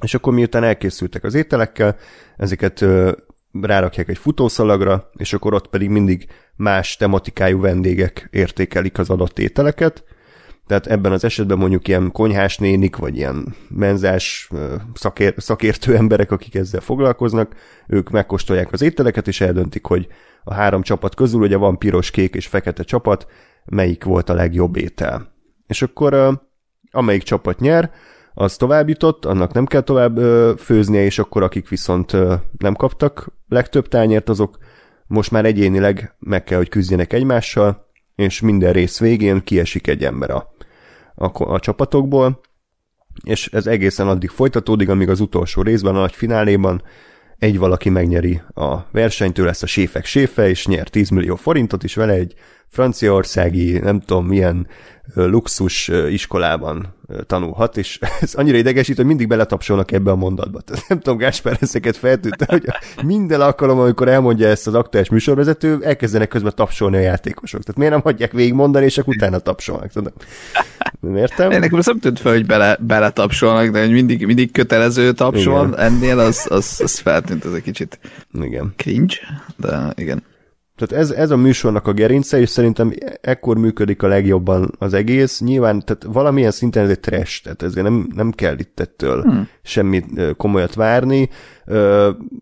És 0.02 0.14
akkor 0.14 0.34
miután 0.34 0.64
elkészültek 0.64 1.24
az 1.24 1.34
ételekkel, 1.34 1.98
ezeket 2.38 2.86
rárakják 3.62 4.10
egy 4.10 4.18
futószalagra, 4.18 5.10
és 5.18 5.34
akkor 5.34 5.54
ott 5.54 5.68
pedig 5.68 5.90
mindig 5.90 6.28
más 6.56 6.96
tematikájú 6.96 7.60
vendégek 7.60 8.28
értékelik 8.32 8.98
az 8.98 9.10
adott 9.10 9.40
ételeket, 9.40 10.04
tehát 10.68 10.88
ebben 10.88 11.12
az 11.12 11.24
esetben 11.24 11.58
mondjuk 11.58 11.88
ilyen 11.88 12.12
konyhás 12.12 12.58
nénik, 12.58 12.96
vagy 12.96 13.18
ilyen 13.18 13.56
menzás 13.70 14.50
szakér, 14.94 15.34
szakértő 15.38 15.96
emberek, 16.02 16.32
akik 16.32 16.56
ezzel 16.56 16.82
foglalkoznak, 16.82 17.56
ők 17.88 18.10
megkóstolják 18.10 18.72
az 18.72 18.82
ételeket, 18.82 19.28
és 19.28 19.42
eldöntik, 19.42 19.86
hogy 19.86 20.08
a 20.44 20.54
három 20.54 20.82
csapat 20.82 21.16
közül, 21.16 21.42
ugye 21.42 21.58
van 21.58 21.78
piros, 21.78 22.12
kék 22.12 22.36
és 22.36 22.48
fekete 22.48 22.84
csapat, 22.84 23.28
melyik 23.66 24.04
volt 24.04 24.30
a 24.30 24.34
legjobb 24.34 24.76
étel. 24.76 25.32
És 25.68 25.82
akkor 25.82 26.42
amelyik 26.92 27.24
csapat 27.24 27.60
nyer, 27.60 27.92
az 28.34 28.56
tovább 28.56 28.90
jutott, 28.90 29.26
annak 29.26 29.54
nem 29.54 29.66
kell 29.66 29.82
tovább 29.82 30.18
főznie, 30.58 31.04
és 31.04 31.20
akkor 31.20 31.44
akik 31.44 31.70
viszont 31.70 32.12
nem 32.58 32.76
kaptak 32.76 33.28
legtöbb 33.48 33.88
tányért, 33.88 34.30
azok 34.30 34.58
most 35.08 35.32
már 35.32 35.46
egyénileg 35.46 36.16
meg 36.20 36.44
kell, 36.44 36.58
hogy 36.58 36.70
küzdjenek 36.70 37.14
egymással, 37.14 37.88
és 38.16 38.42
minden 38.42 38.74
rész 38.74 39.00
végén 39.00 39.44
kiesik 39.44 39.88
egy 39.88 40.04
ember 40.04 40.30
a, 40.30 40.54
a, 41.16 41.44
a 41.54 41.60
csapatokból, 41.60 42.42
és 43.24 43.48
ez 43.48 43.68
egészen 43.68 44.08
addig 44.08 44.30
folytatódik, 44.30 44.90
amíg 44.90 45.10
az 45.10 45.20
utolsó 45.20 45.62
részben, 45.62 45.96
a 45.96 46.00
nagy 46.00 46.14
fináléban 46.14 46.84
egy 47.38 47.58
valaki 47.58 47.90
megnyeri 47.90 48.42
a 48.54 48.78
versenyt, 48.92 49.38
ő 49.38 49.48
a 49.48 49.54
séfek 49.54 50.06
séfe, 50.06 50.50
és 50.50 50.68
nyer 50.68 50.88
10 50.90 51.10
millió 51.10 51.36
forintot, 51.36 51.84
és 51.84 51.96
vele 51.96 52.14
egy 52.14 52.34
franciaországi, 52.74 53.80
nem 53.80 54.00
tudom 54.00 54.26
milyen 54.26 54.68
luxus 55.14 55.92
iskolában 56.10 56.94
tanulhat, 57.28 57.78
és 57.78 58.00
ez 58.22 58.34
annyira 58.34 58.58
idegesít, 58.58 58.96
hogy 58.96 59.06
mindig 59.06 59.28
beletapsolnak 59.28 59.92
ebbe 59.92 60.12
a 60.12 60.16
mondatba. 60.16 60.62
Tehát 60.62 60.88
nem 60.88 61.00
tudom, 61.00 61.18
Gáspár 61.18 61.58
ezeket 61.62 61.98
feltűnte, 61.98 62.46
hogy 62.50 62.66
minden 63.06 63.42
alkalom, 63.42 63.80
amikor 63.80 64.08
elmondja 64.08 64.48
ezt 64.48 64.68
az 64.68 64.74
aktuális 64.74 65.10
műsorvezető, 65.10 65.80
elkezdenek 65.84 66.28
közben 66.28 66.52
tapsolni 66.56 66.98
a 66.98 67.00
játékosok. 67.00 67.62
Tehát 67.62 67.78
miért 67.78 67.94
nem 67.94 68.02
hagyják 68.02 68.32
végig 68.32 68.54
mondani, 68.54 68.86
és 68.86 68.98
akkor 68.98 69.16
utána 69.16 69.40
tapsolnak. 69.40 69.92
Tudom. 69.92 70.14
Nem 71.00 71.16
értem? 71.16 71.50
Nekem 71.50 71.78
az 71.78 71.86
nem 71.86 72.00
tűnt 72.00 72.20
fel, 72.20 72.32
hogy 72.32 72.46
bele, 72.46 72.78
beletapsolnak, 72.80 73.70
de 73.70 73.80
hogy 73.80 73.92
mindig, 73.92 74.26
mindig 74.26 74.52
kötelező 74.52 75.12
taps 75.12 75.46
Igen. 75.46 75.78
ennél 75.80 76.20
az, 76.20 76.46
az, 76.50 76.80
az 76.84 77.00
feltűnt, 77.00 77.46
ez 77.46 77.54
egy 77.54 77.62
kicsit 77.62 78.00
Igen. 78.34 78.74
cringe, 78.78 79.16
de 79.58 79.94
igen. 79.96 80.24
Tehát 80.86 81.04
ez, 81.04 81.12
ez 81.12 81.32
a 81.32 81.38
műsornak 81.38 81.88
a 81.88 81.94
gerince, 81.94 82.40
és 82.40 82.50
szerintem 82.50 82.94
ekkor 83.22 83.58
működik 83.58 84.04
a 84.04 84.08
legjobban 84.08 84.72
az 84.80 84.94
egész. 84.94 85.40
Nyilván, 85.40 85.86
tehát 85.86 86.04
valamilyen 86.04 86.52
szinten 86.52 86.84
ez 86.84 86.90
egy 86.90 87.00
trash, 87.00 87.44
tehát 87.44 87.64
ezért 87.64 87.86
nem, 87.86 88.08
nem 88.16 88.32
kell 88.32 88.58
itt 88.58 88.80
ettől 88.80 89.22
hmm. 89.22 89.48
semmit 89.64 90.06
komolyat 90.38 90.74
várni. 90.74 91.30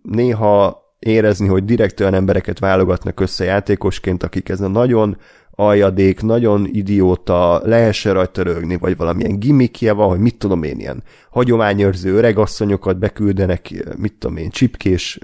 Néha 0.01 0.81
érezni, 0.99 1.47
hogy 1.47 1.65
direkt 1.65 1.99
olyan 1.99 2.13
embereket 2.13 2.59
válogatnak 2.59 3.19
össze 3.19 3.43
játékosként, 3.43 4.23
akik 4.23 4.49
ez 4.49 4.61
a 4.61 4.67
nagyon 4.67 5.17
aljadék, 5.51 6.21
nagyon 6.21 6.67
idióta, 6.71 7.61
lehessen 7.63 8.13
rajta 8.13 8.43
rögni, 8.43 8.77
vagy 8.77 8.97
valamilyen 8.97 9.39
gimmickje 9.39 9.91
van, 9.91 10.09
hogy 10.09 10.19
mit 10.19 10.37
tudom 10.37 10.63
én, 10.63 10.79
ilyen 10.79 11.03
hagyományőrző 11.29 12.13
öregasszonyokat 12.13 12.97
beküldenek, 12.97 13.95
mit 13.97 14.13
tudom 14.13 14.37
én, 14.37 14.49
csipkés 14.49 15.19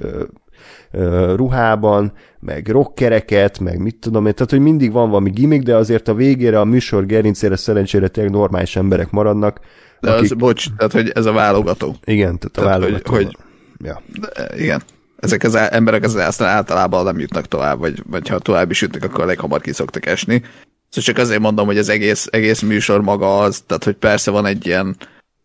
ruhában, 1.36 2.14
meg 2.40 2.68
rockereket, 2.68 3.60
meg 3.60 3.80
mit 3.80 3.96
tudom 4.00 4.26
én, 4.26 4.34
tehát 4.34 4.52
hogy 4.52 4.60
mindig 4.60 4.92
van 4.92 5.10
valami 5.10 5.30
gimmick, 5.30 5.64
de 5.64 5.76
azért 5.76 6.08
a 6.08 6.14
végére 6.14 6.60
a 6.60 6.66
műsor 6.66 7.06
gerincére 7.06 7.56
szerencsére 7.56 8.08
tényleg 8.08 8.34
normális 8.34 8.76
emberek 8.76 9.12
maradnak. 9.12 9.60
De 10.00 10.12
akik... 10.12 10.32
az, 10.32 10.38
bocs, 10.38 10.66
tehát 10.78 10.92
hogy 10.94 11.12
ez 11.14 11.26
a 11.26 11.32
válogató. 11.32 11.96
Igen, 12.04 12.40
tehát 12.40 12.58
a 12.58 12.62
Tehát, 12.62 12.70
válogató. 12.80 13.14
hogy- 13.14 13.24
hogy- 13.24 13.38
Ja. 13.84 14.02
De, 14.20 14.48
igen. 14.58 14.82
Ezek 15.20 15.44
az 15.44 15.56
emberek 15.56 16.04
az 16.04 16.16
aztán 16.16 16.48
általában 16.48 17.04
nem 17.04 17.20
jutnak 17.20 17.46
tovább, 17.46 17.80
vagy, 17.80 18.04
vagy 18.10 18.28
ha 18.28 18.40
tovább 18.40 18.72
is 18.72 18.82
jutnak, 18.82 19.04
akkor 19.04 19.24
elég 19.24 19.40
hamar 19.40 19.62
ki 19.62 19.72
szoktak 19.72 20.06
esni. 20.06 20.42
Szóval 20.90 21.14
csak 21.14 21.18
azért 21.18 21.40
mondom, 21.40 21.66
hogy 21.66 21.78
az 21.78 21.90
egész, 21.90 22.28
egész 22.32 22.62
műsor 22.62 23.02
maga 23.02 23.40
az, 23.40 23.64
tehát 23.68 23.84
hogy 23.84 23.96
persze 23.96 24.32
van 24.32 24.46
egy 24.46 24.66
ilyen, 24.66 24.96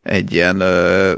egy 0.03 0.33
ilyen 0.33 0.61
ö, 0.61 1.15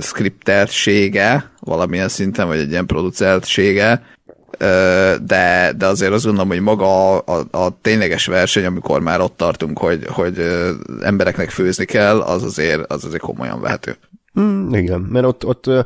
skriptersége 0.00 1.50
valamilyen 1.60 2.08
szinten, 2.08 2.46
vagy 2.46 2.58
egy 2.58 2.70
ilyen 2.70 2.86
producertsége, 2.86 4.02
ö, 4.58 5.14
de, 5.26 5.72
de 5.76 5.86
azért 5.86 6.12
azt 6.12 6.24
gondolom, 6.24 6.48
hogy 6.48 6.60
maga 6.60 7.16
a, 7.16 7.22
a, 7.26 7.58
a 7.58 7.78
tényleges 7.80 8.26
verseny, 8.26 8.64
amikor 8.64 9.00
már 9.00 9.20
ott 9.20 9.36
tartunk, 9.36 9.78
hogy, 9.78 10.06
hogy 10.06 10.38
ö, 10.38 10.70
embereknek 11.02 11.50
főzni 11.50 11.84
kell, 11.84 12.20
az 12.20 12.42
azért, 12.42 12.92
az 12.92 13.04
azért 13.04 13.22
komolyan 13.22 13.60
vehető. 13.60 13.96
Mm, 14.40 14.74
igen, 14.74 15.00
mert 15.00 15.26
ott, 15.26 15.46
ott 15.46 15.66
ö, 15.66 15.80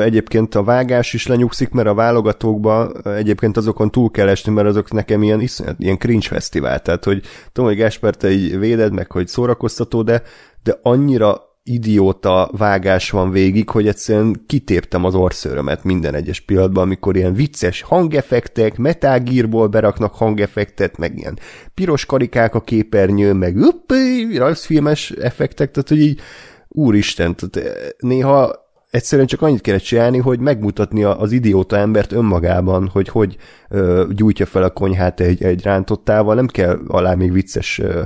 egyébként 0.00 0.54
a 0.54 0.62
vágás 0.62 1.12
is 1.12 1.26
lenyugszik, 1.26 1.70
mert 1.70 1.88
a 1.88 1.94
válogatókba 1.94 2.92
egyébként 3.04 3.56
azokon 3.56 3.90
túl 3.90 4.10
kell 4.10 4.28
esni, 4.28 4.52
mert 4.52 4.68
azok 4.68 4.92
nekem 4.92 5.22
ilyen, 5.22 5.40
iszonyat, 5.40 5.76
ilyen 5.78 5.98
cringe 5.98 6.26
fesztivál, 6.26 6.80
tehát 6.80 7.04
hogy 7.04 7.22
tudom, 7.52 7.70
hogy 7.70 7.78
Gáspár, 7.78 8.14
te 8.14 8.30
így 8.30 8.58
véded 8.58 8.92
meg, 8.92 9.10
hogy 9.10 9.28
szórakoztató, 9.28 10.02
de, 10.02 10.22
de 10.62 10.78
annyira 10.82 11.46
idióta 11.68 12.50
vágás 12.52 13.10
van 13.10 13.30
végig, 13.30 13.70
hogy 13.70 13.88
egyszerűen 13.88 14.42
kitéptem 14.46 15.04
az 15.04 15.14
orszőrömet 15.14 15.84
minden 15.84 16.14
egyes 16.14 16.40
pillanatban, 16.40 16.82
amikor 16.82 17.16
ilyen 17.16 17.34
vicces 17.34 17.82
hangeffektek, 17.82 18.76
metágírból 18.76 19.66
beraknak 19.66 20.14
hangeffektet, 20.14 20.98
meg 20.98 21.18
ilyen 21.18 21.38
piros 21.74 22.06
karikák 22.06 22.54
a 22.54 22.60
képernyőn, 22.60 23.36
meg 23.36 23.56
uppi, 23.56 24.36
rajzfilmes 24.36 25.10
effektek, 25.10 25.70
tehát 25.70 25.88
hogy 25.88 26.00
így 26.00 26.20
úristen, 26.68 27.36
tehát 27.36 27.94
néha 27.98 28.65
egyszerűen 28.96 29.26
csak 29.26 29.42
annyit 29.42 29.60
kellett 29.60 29.82
csinálni, 29.82 30.18
hogy 30.18 30.38
megmutatni 30.38 31.04
az 31.04 31.32
idióta 31.32 31.76
embert 31.76 32.12
önmagában, 32.12 32.88
hogy 32.88 33.08
hogy 33.08 33.36
ö, 33.68 34.04
gyújtja 34.10 34.46
fel 34.46 34.62
a 34.62 34.70
konyhát 34.70 35.20
egy, 35.20 35.42
egy 35.42 35.62
rántottával, 35.62 36.34
nem 36.34 36.46
kell 36.46 36.80
alá 36.86 37.14
még 37.14 37.32
vicces 37.32 37.78
ö, 37.78 38.02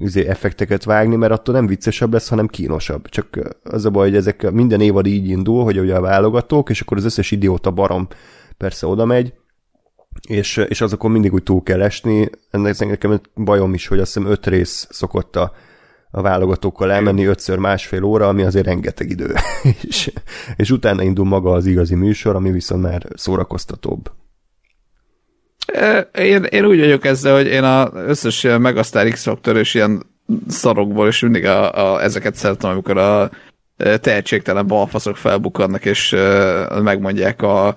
üzé, 0.00 0.26
effekteket 0.26 0.84
vágni, 0.84 1.16
mert 1.16 1.32
attól 1.32 1.54
nem 1.54 1.66
viccesebb 1.66 2.12
lesz, 2.12 2.28
hanem 2.28 2.46
kínosabb. 2.46 3.08
Csak 3.08 3.38
az 3.62 3.84
a 3.84 3.90
baj, 3.90 4.08
hogy 4.08 4.16
ezek 4.16 4.50
minden 4.50 4.80
évad 4.80 5.06
így 5.06 5.28
indul, 5.28 5.64
hogy 5.64 5.78
ugye 5.78 5.94
a 5.94 6.00
válogatók, 6.00 6.70
és 6.70 6.80
akkor 6.80 6.96
az 6.96 7.04
összes 7.04 7.30
idióta 7.30 7.70
barom 7.70 8.08
persze 8.56 8.86
oda 8.86 9.04
megy, 9.04 9.32
és, 10.28 10.56
és 10.56 10.80
azokon 10.80 11.10
mindig 11.10 11.32
úgy 11.32 11.42
túl 11.42 11.62
kell 11.62 11.82
esni. 11.82 12.30
Ennek 12.50 12.78
nekem 12.78 13.20
bajom 13.34 13.74
is, 13.74 13.86
hogy 13.86 13.98
azt 13.98 14.14
hiszem 14.14 14.30
öt 14.30 14.46
rész 14.46 14.86
szokott 14.90 15.36
a 15.36 15.52
a 16.14 16.22
válogatókkal 16.22 16.92
elmenni 16.92 17.24
ötször 17.24 17.58
másfél 17.58 18.02
óra, 18.02 18.28
ami 18.28 18.42
azért 18.42 18.66
rengeteg 18.66 19.10
idő. 19.10 19.34
és, 19.88 20.12
és 20.56 20.70
utána 20.70 21.02
indul 21.02 21.24
maga 21.24 21.52
az 21.52 21.66
igazi 21.66 21.94
műsor, 21.94 22.34
ami 22.34 22.50
viszont 22.50 22.82
már 22.82 23.06
szórakoztatóbb. 23.14 24.10
Én, 26.14 26.42
én 26.42 26.64
úgy 26.64 26.78
vagyok 26.78 27.04
ezzel, 27.04 27.34
hogy 27.34 27.46
én 27.46 27.62
az 27.62 27.88
összes 27.94 28.46
Megasztár 28.58 29.08
x 29.08 29.28
és 29.44 29.74
ilyen 29.74 30.02
szarokból, 30.48 31.06
és 31.06 31.20
mindig 31.20 31.44
a, 31.44 31.94
a, 31.94 32.02
ezeket 32.02 32.34
szeretem, 32.34 32.70
amikor 32.70 32.98
a 32.98 33.30
tehetségtelen 34.00 34.66
balfaszok 34.66 35.16
felbukkannak, 35.16 35.84
és 35.84 36.16
megmondják 36.82 37.42
a 37.42 37.74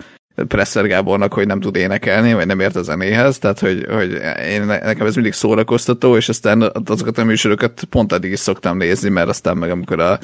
Presser 0.47 0.87
Gábornak, 0.87 1.33
hogy 1.33 1.47
nem 1.47 1.59
tud 1.59 1.75
énekelni, 1.75 2.33
vagy 2.33 2.45
nem 2.45 2.59
ért 2.59 2.75
a 2.75 2.81
zenéhez, 2.81 3.37
tehát 3.37 3.59
hogy, 3.59 3.85
hogy 3.89 4.11
én, 4.49 4.65
nekem 4.65 5.07
ez 5.07 5.15
mindig 5.15 5.33
szórakoztató, 5.33 6.15
és 6.15 6.29
aztán 6.29 6.71
azokat 6.85 7.17
a 7.17 7.23
műsorokat 7.23 7.83
pont 7.83 8.13
eddig 8.13 8.31
is 8.31 8.39
szoktam 8.39 8.77
nézni, 8.77 9.09
mert 9.09 9.29
aztán 9.29 9.57
meg 9.57 9.71
amikor 9.71 9.99
a 9.99 10.19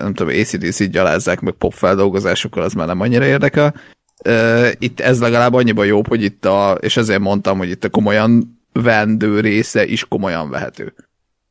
nem 0.00 0.14
tudom, 0.14 0.34
ACDC 0.38 0.84
gyalázzák 0.84 1.40
meg 1.40 1.54
pop 1.54 1.72
feldolgozásokkal, 1.72 2.62
az 2.62 2.72
már 2.72 2.86
nem 2.86 3.00
annyira 3.00 3.24
érdekel. 3.24 3.74
Itt 4.78 5.00
ez 5.00 5.20
legalább 5.20 5.54
annyiban 5.54 5.86
jobb, 5.86 6.08
hogy 6.08 6.22
itt 6.22 6.44
a, 6.44 6.78
és 6.80 6.96
ezért 6.96 7.20
mondtam, 7.20 7.58
hogy 7.58 7.70
itt 7.70 7.84
a 7.84 7.90
komolyan 7.90 8.60
vendő 8.72 9.40
része 9.40 9.86
is 9.86 10.04
komolyan 10.04 10.50
vehető. 10.50 10.94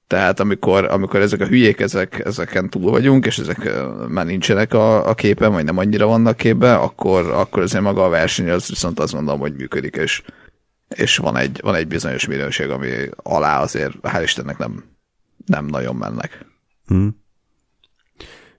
Tehát 0.08 0.39
amikor, 0.39 0.86
amikor 0.86 1.20
ezek 1.20 1.41
a 1.41 1.45
hülyék, 1.45 1.80
ezek, 1.80 2.22
ezeken 2.26 2.70
túl 2.70 2.91
vagyunk, 2.91 3.26
és 3.26 3.38
ezek 3.38 3.70
már 4.08 4.26
nincsenek 4.26 4.74
a, 4.74 5.10
a 5.10 5.14
képen, 5.14 5.51
vagy 5.51 5.64
nem 5.64 5.78
annyira 5.78 6.06
vannak 6.06 6.38
képben, 6.38 6.76
akkor, 6.76 7.30
akkor 7.32 7.62
azért 7.62 7.84
maga 7.84 8.06
a 8.06 8.10
verseny 8.10 8.49
az 8.49 8.68
viszont 8.68 8.99
azt 8.99 9.14
gondolom, 9.14 9.39
hogy 9.39 9.56
működik, 9.56 9.95
és, 9.95 10.24
és 10.95 11.18
van, 11.18 11.38
egy, 11.38 11.60
van 11.62 11.76
egy 11.76 11.88
bizonyos 11.88 12.28
minőség, 12.28 12.70
ami 12.70 12.89
alá 13.16 13.62
azért, 13.62 13.93
hál' 14.01 14.22
Istennek 14.24 14.58
nem, 14.58 14.84
nem 15.45 15.66
nagyon 15.66 15.95
mennek. 15.95 16.45
Hmm. 16.86 17.24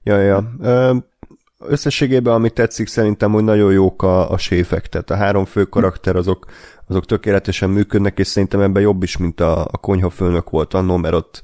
Ja, 0.03 0.21
ja. 0.21 0.53
Összességében, 1.59 2.35
amit 2.35 2.55
tetszik, 2.55 2.87
szerintem, 2.87 3.33
hogy 3.33 3.45
nagyon 3.45 3.73
jók 3.73 4.03
a, 4.03 4.31
a 4.31 4.39
séfek, 4.39 4.87
tehát 4.87 5.11
a 5.11 5.17
három 5.17 5.45
fő 5.45 5.65
karakter 5.65 6.17
azok, 6.17 6.47
azok 6.89 7.07
tökéletesen 7.07 7.71
működnek, 7.71 8.19
és 8.19 8.27
szerintem 8.27 8.61
ebben 8.61 8.83
jobb 8.83 9.03
is, 9.03 9.17
mint 9.17 9.41
a, 9.41 9.61
a 9.61 9.77
konyhafőnök 9.77 10.51
volt 10.51 10.75
annó, 10.75 10.97
mert 10.97 11.15
ott 11.15 11.43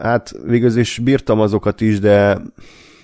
hát 0.00 0.34
végül 0.44 0.78
is 0.78 0.98
bírtam 0.98 1.40
azokat 1.40 1.80
is, 1.80 1.98
de 1.98 2.40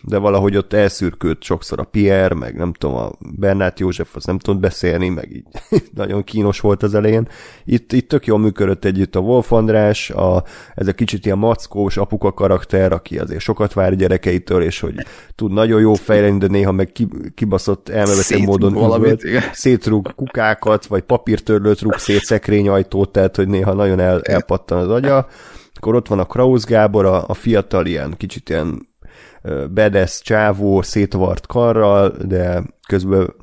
de 0.03 0.19
valahogy 0.19 0.57
ott 0.57 0.73
elszürkült 0.73 1.43
sokszor 1.43 1.81
a 1.81 1.85
Pierre, 1.85 2.35
meg 2.35 2.57
nem 2.57 2.73
tudom, 2.73 2.97
a 2.97 3.11
Bernát 3.19 3.81
József 3.81 4.17
az 4.17 4.25
nem 4.25 4.39
tudott 4.39 4.61
beszélni, 4.61 5.09
meg 5.09 5.33
így 5.33 5.45
nagyon 5.95 6.25
kínos 6.25 6.61
volt 6.61 6.83
az 6.83 6.95
elején. 6.95 7.29
Itt, 7.65 7.93
itt 7.93 8.09
tök 8.09 8.27
jól 8.27 8.39
működött 8.39 8.85
együtt 8.85 9.17
a 9.17 9.21
Wolf 9.21 9.53
András, 9.53 10.11
a, 10.11 10.45
ez 10.75 10.87
a 10.87 10.93
kicsit 10.93 11.25
ilyen 11.25 11.39
mackós 11.39 11.97
apuka 11.97 12.33
karakter, 12.33 12.93
aki 12.93 13.19
azért 13.19 13.41
sokat 13.41 13.73
vár 13.73 13.97
gyerekeitől, 13.97 14.63
és 14.63 14.81
hogy 14.81 14.95
tud 15.35 15.53
nagyon 15.53 15.81
jó 15.81 15.95
fejleni, 15.95 16.39
de 16.39 16.47
néha 16.47 16.73
meg 16.73 16.93
kibaszott 17.35 17.89
elmebeteg 17.89 18.45
módon 18.45 18.73
valamit, 18.73 19.27
szétrúg 19.53 20.15
kukákat, 20.15 20.87
vagy 20.87 21.03
papírtörlőt 21.03 21.81
rúg 21.81 21.95
szét 21.99 22.25
szekrényajtót, 22.25 23.13
tehát 23.13 23.37
hogy 23.37 23.49
néha 23.49 23.73
nagyon 23.73 24.01
el, 24.01 24.21
elpattan 24.23 24.79
az 24.79 24.89
agya. 24.89 25.27
Akkor 25.75 25.95
ott 25.95 26.09
van 26.09 26.19
a 26.19 26.25
Krausz 26.25 26.65
Gábor, 26.65 27.05
a, 27.05 27.25
a 27.29 27.35
fiatal 27.35 27.87
ilyen, 27.87 28.15
kicsit 28.17 28.49
ilyen 28.49 28.89
bedesz 29.71 30.21
csávó, 30.21 30.83
szétvart 30.83 31.47
karral, 31.47 32.09
de 32.27 32.63
közben 32.89 33.35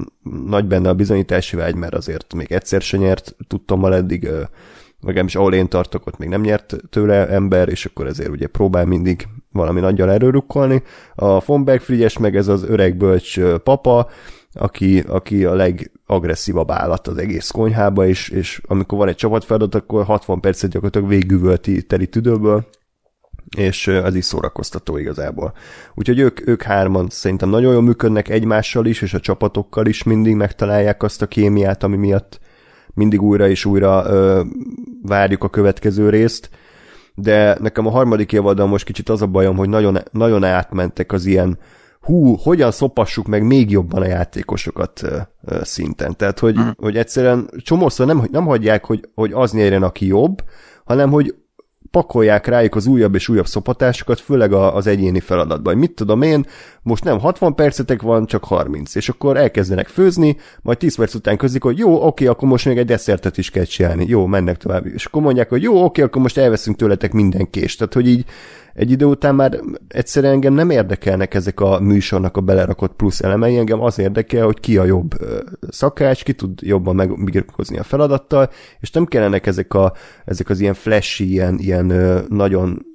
nagy 0.46 0.66
benne 0.66 0.90
a 0.90 0.94
bizonyítási 0.94 1.56
vágy, 1.56 1.76
mert 1.76 1.94
azért 1.94 2.34
még 2.34 2.52
egyszer 2.52 2.82
se 2.82 2.98
nyert, 2.98 3.36
tudtam 3.48 3.80
mal 3.80 3.96
eddig, 3.96 4.30
legalábbis 5.02 5.36
ahol 5.36 5.54
én 5.54 5.68
tartok, 5.68 6.06
ott 6.06 6.18
még 6.18 6.30
nem 6.30 6.42
nyert 6.42 6.76
tőle 6.90 7.28
ember, 7.28 7.70
és 7.70 7.86
akkor 7.86 8.08
ezért 8.08 8.30
ugye 8.30 8.48
próbál 8.48 8.86
mindig 8.86 9.28
valami 9.52 9.80
nagyjal 9.80 10.12
erőrukkolni. 10.12 10.84
A 11.16 11.40
Fonberg 11.40 11.82
Frigyes 11.82 12.18
meg 12.18 12.36
ez 12.36 12.48
az 12.48 12.64
öreg 12.64 12.98
bölcs 12.98 13.40
papa, 13.42 14.10
aki, 14.54 15.00
aki 15.00 15.46
a 15.46 15.54
legagresszívabb 15.54 16.72
állat 16.72 17.08
az 17.08 17.18
egész 17.18 17.52
konyhába, 17.52 18.08
és, 18.08 18.30
és 18.30 18.62
amikor 18.68 18.98
van 18.98 19.08
egy 19.08 19.16
csapatfeladat, 19.16 19.76
akkor 19.76 20.06
60 20.06 20.40
percet 20.40 20.70
gyakorlatilag 20.70 21.08
végigüvölti 21.08 21.84
teli 21.84 22.08
tüdőből, 22.08 22.68
és 23.56 23.88
az 23.88 24.16
is 24.16 24.26
szórakoztató 24.26 24.98
igazából. 24.98 25.54
Úgyhogy 25.96 26.20
ők, 26.20 26.48
ők 26.48 26.62
hárman 26.62 27.08
szerintem 27.10 27.50
nagyon 27.50 27.74
jól 27.74 27.82
működnek 27.82 28.30
egymással 28.30 28.86
is, 28.86 29.02
és 29.02 29.14
a 29.14 29.20
csapatokkal 29.20 29.86
is 29.86 30.04
mindig 30.04 30.36
megtalálják 30.36 31.04
azt 31.04 31.22
a 31.22 31.28
kémiát, 31.28 31.84
ami 31.84 31.98
miatt 31.98 32.40
mindig 32.94 33.22
újra 33.22 33.48
és 33.48 33.66
újra 33.66 34.04
ö, 34.06 34.42
várjuk 35.02 35.44
a 35.44 35.50
következő 35.50 36.10
részt, 36.10 36.50
de 37.16 37.58
nekem 37.60 37.86
a 37.86 37.92
harmadik 37.92 38.34
évadon 38.34 38.70
most 38.70 38.86
kicsit 38.86 39.10
az 39.10 39.22
a 39.22 39.28
bajom, 39.28 39.56
hogy 39.56 39.70
nagyon, 39.70 39.98
nagyon 40.12 40.44
átmentek 40.44 41.12
az 41.12 41.26
ilyen 41.26 41.58
hú, 42.02 42.36
hogyan 42.36 42.72
szopassuk 42.72 43.28
meg 43.28 43.44
még 43.44 43.72
jobban 43.72 44.02
a 44.02 44.08
játékosokat 44.08 45.04
ö, 45.04 45.18
ö, 45.46 45.60
szinten. 45.64 46.16
Tehát, 46.16 46.40
hogy, 46.40 46.60
mm. 46.60 46.68
hogy 46.78 46.98
egyszerűen 46.98 47.50
csomószor 47.58 48.06
nem, 48.06 48.28
nem 48.32 48.46
hagyják, 48.46 48.86
hogy, 48.86 49.10
hogy 49.16 49.32
az 49.34 49.52
nyerjen, 49.52 49.84
aki 49.84 50.06
jobb, 50.06 50.44
hanem, 50.86 51.10
hogy 51.10 51.36
pakolják 51.92 52.48
rájuk 52.48 52.76
az 52.76 52.88
újabb 52.88 53.16
és 53.16 53.30
újabb 53.30 53.46
szopatásokat, 53.46 54.20
főleg 54.20 54.54
az 54.54 54.88
egyéni 54.88 55.20
feladatban. 55.20 55.78
Mit 55.78 55.92
tudom 55.92 56.22
én, 56.22 56.46
most 56.82 57.04
nem 57.04 57.20
60 57.20 57.56
percetek 57.56 58.02
van, 58.02 58.26
csak 58.26 58.44
30, 58.44 58.96
és 58.96 59.10
akkor 59.10 59.38
elkezdenek 59.38 59.88
főzni, 59.88 60.38
majd 60.62 60.78
10 60.78 60.96
perc 60.96 61.14
után 61.14 61.38
közlik, 61.38 61.64
hogy 61.64 61.78
jó, 61.78 62.06
oké, 62.06 62.26
akkor 62.26 62.48
most 62.48 62.66
még 62.66 62.78
egy 62.78 62.86
desszertet 62.86 63.38
is 63.38 63.50
kell 63.50 63.64
csinálni, 63.64 64.06
jó, 64.08 64.26
mennek 64.26 64.58
tovább, 64.58 64.86
és 64.86 65.06
akkor 65.06 65.22
mondják, 65.22 65.50
hogy 65.50 65.62
jó, 65.62 65.84
oké, 65.84 66.02
akkor 66.02 66.22
most 66.22 66.38
elveszünk 66.38 66.78
tőletek 66.78 67.12
minden 67.12 67.50
kést, 67.50 67.78
tehát 67.78 67.94
hogy 67.94 68.08
így 68.08 68.26
egy 68.78 68.92
idő 68.92 69.06
után 69.06 69.36
már 69.36 69.60
egyszerűen 69.88 70.34
engem 70.34 70.54
nem 70.54 70.70
érdekelnek 70.70 71.34
ezek 71.34 71.60
a 71.60 71.80
műsornak 71.80 72.38
a 72.38 72.42
belerakott 72.42 72.96
plusz 72.96 73.22
elemei, 73.22 73.58
engem 73.58 73.82
az 73.82 74.00
érdekel, 74.00 74.46
hogy 74.46 74.60
ki 74.60 74.78
a 74.78 74.84
jobb 74.84 75.10
szakács, 75.70 76.24
ki 76.24 76.34
tud 76.34 76.62
jobban 76.62 76.96
megbirkózni 76.96 77.78
a 77.78 77.84
feladattal, 77.84 78.50
és 78.80 78.92
nem 78.92 79.06
kellenek 79.06 79.46
ezek, 79.46 79.74
a, 79.74 79.94
ezek 80.26 80.50
az 80.50 80.60
ilyen 80.60 80.74
flashy, 80.74 81.30
ilyen, 81.30 81.58
ilyen 81.60 81.86
nagyon 82.30 82.86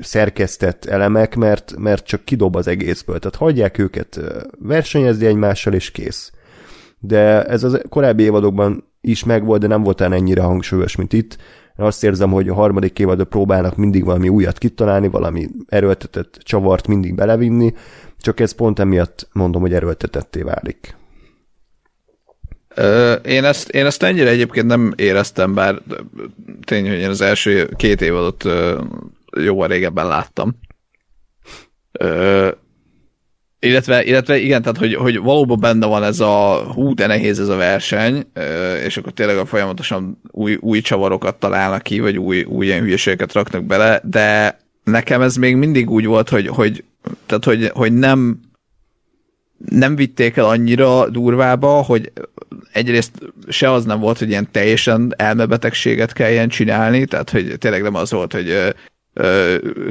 szerkesztett 0.00 0.84
elemek, 0.84 1.36
mert, 1.36 1.74
mert 1.78 2.06
csak 2.06 2.24
kidob 2.24 2.56
az 2.56 2.66
egészből. 2.66 3.18
Tehát 3.18 3.36
hagyják 3.36 3.78
őket 3.78 4.20
versenyezni 4.58 5.26
egymással, 5.26 5.72
és 5.72 5.90
kész. 5.90 6.32
De 6.98 7.44
ez 7.44 7.64
az 7.64 7.80
korábbi 7.88 8.22
évadokban 8.22 8.89
is 9.00 9.24
megvolt, 9.24 9.60
de 9.60 9.66
nem 9.66 9.82
volt 9.82 10.00
ennyire 10.00 10.42
hangsúlyos, 10.42 10.96
mint 10.96 11.12
itt. 11.12 11.36
Azt 11.76 12.04
érzem, 12.04 12.30
hogy 12.30 12.48
a 12.48 12.54
harmadik 12.54 12.98
évadban 12.98 13.28
próbálnak 13.28 13.76
mindig 13.76 14.04
valami 14.04 14.28
újat 14.28 14.58
kitalálni, 14.58 15.08
valami 15.08 15.48
erőltetett 15.68 16.38
csavart 16.42 16.86
mindig 16.86 17.14
belevinni, 17.14 17.74
csak 18.18 18.40
ez 18.40 18.52
pont 18.52 18.78
emiatt 18.78 19.28
mondom, 19.32 19.60
hogy 19.60 19.74
erőltetetté 19.74 20.42
válik. 20.42 20.96
Én 23.24 23.44
ezt, 23.44 23.68
én 23.68 23.86
ezt 23.86 24.02
ennyire 24.02 24.28
egyébként 24.28 24.66
nem 24.66 24.92
éreztem, 24.96 25.54
bár 25.54 25.82
tény, 26.64 26.88
hogy 26.88 26.98
én 26.98 27.08
az 27.08 27.20
első 27.20 27.68
két 27.76 28.00
évadot 28.00 28.44
jóval 29.36 29.68
régebben 29.68 30.06
láttam. 30.06 30.54
Illetve, 33.62 34.04
illetve 34.04 34.38
igen, 34.38 34.62
tehát 34.62 34.78
hogy, 34.78 34.94
hogy 34.94 35.18
valóban 35.18 35.60
benne 35.60 35.86
van 35.86 36.02
ez 36.02 36.20
a 36.20 36.64
hú, 36.74 36.94
de 36.94 37.06
nehéz 37.06 37.40
ez 37.40 37.48
a 37.48 37.56
verseny, 37.56 38.26
és 38.84 38.96
akkor 38.96 39.12
tényleg 39.12 39.36
a 39.36 39.46
folyamatosan 39.46 40.20
új, 40.30 40.56
új 40.60 40.80
csavarokat 40.80 41.34
találnak 41.34 41.82
ki, 41.82 42.00
vagy 42.00 42.18
új, 42.18 42.42
új 42.42 42.66
ilyen 42.66 42.80
hülyeségeket 42.80 43.32
raknak 43.32 43.64
bele, 43.64 44.00
de 44.04 44.58
nekem 44.84 45.22
ez 45.22 45.36
még 45.36 45.56
mindig 45.56 45.90
úgy 45.90 46.06
volt, 46.06 46.28
hogy, 46.28 46.46
hogy 46.46 46.84
tehát 47.26 47.44
hogy, 47.44 47.70
hogy 47.74 47.92
nem 47.92 48.40
nem 49.68 49.96
vitték 49.96 50.36
el 50.36 50.44
annyira 50.44 51.08
durvába, 51.08 51.68
hogy 51.68 52.12
egyrészt 52.72 53.12
se 53.48 53.72
az 53.72 53.84
nem 53.84 54.00
volt, 54.00 54.18
hogy 54.18 54.28
ilyen 54.28 54.48
teljesen 54.50 55.14
elmebetegséget 55.16 56.12
kelljen 56.12 56.48
csinálni, 56.48 57.04
tehát 57.04 57.30
hogy 57.30 57.54
tényleg 57.58 57.82
nem 57.82 57.94
az 57.94 58.10
volt, 58.10 58.32
hogy 58.32 58.74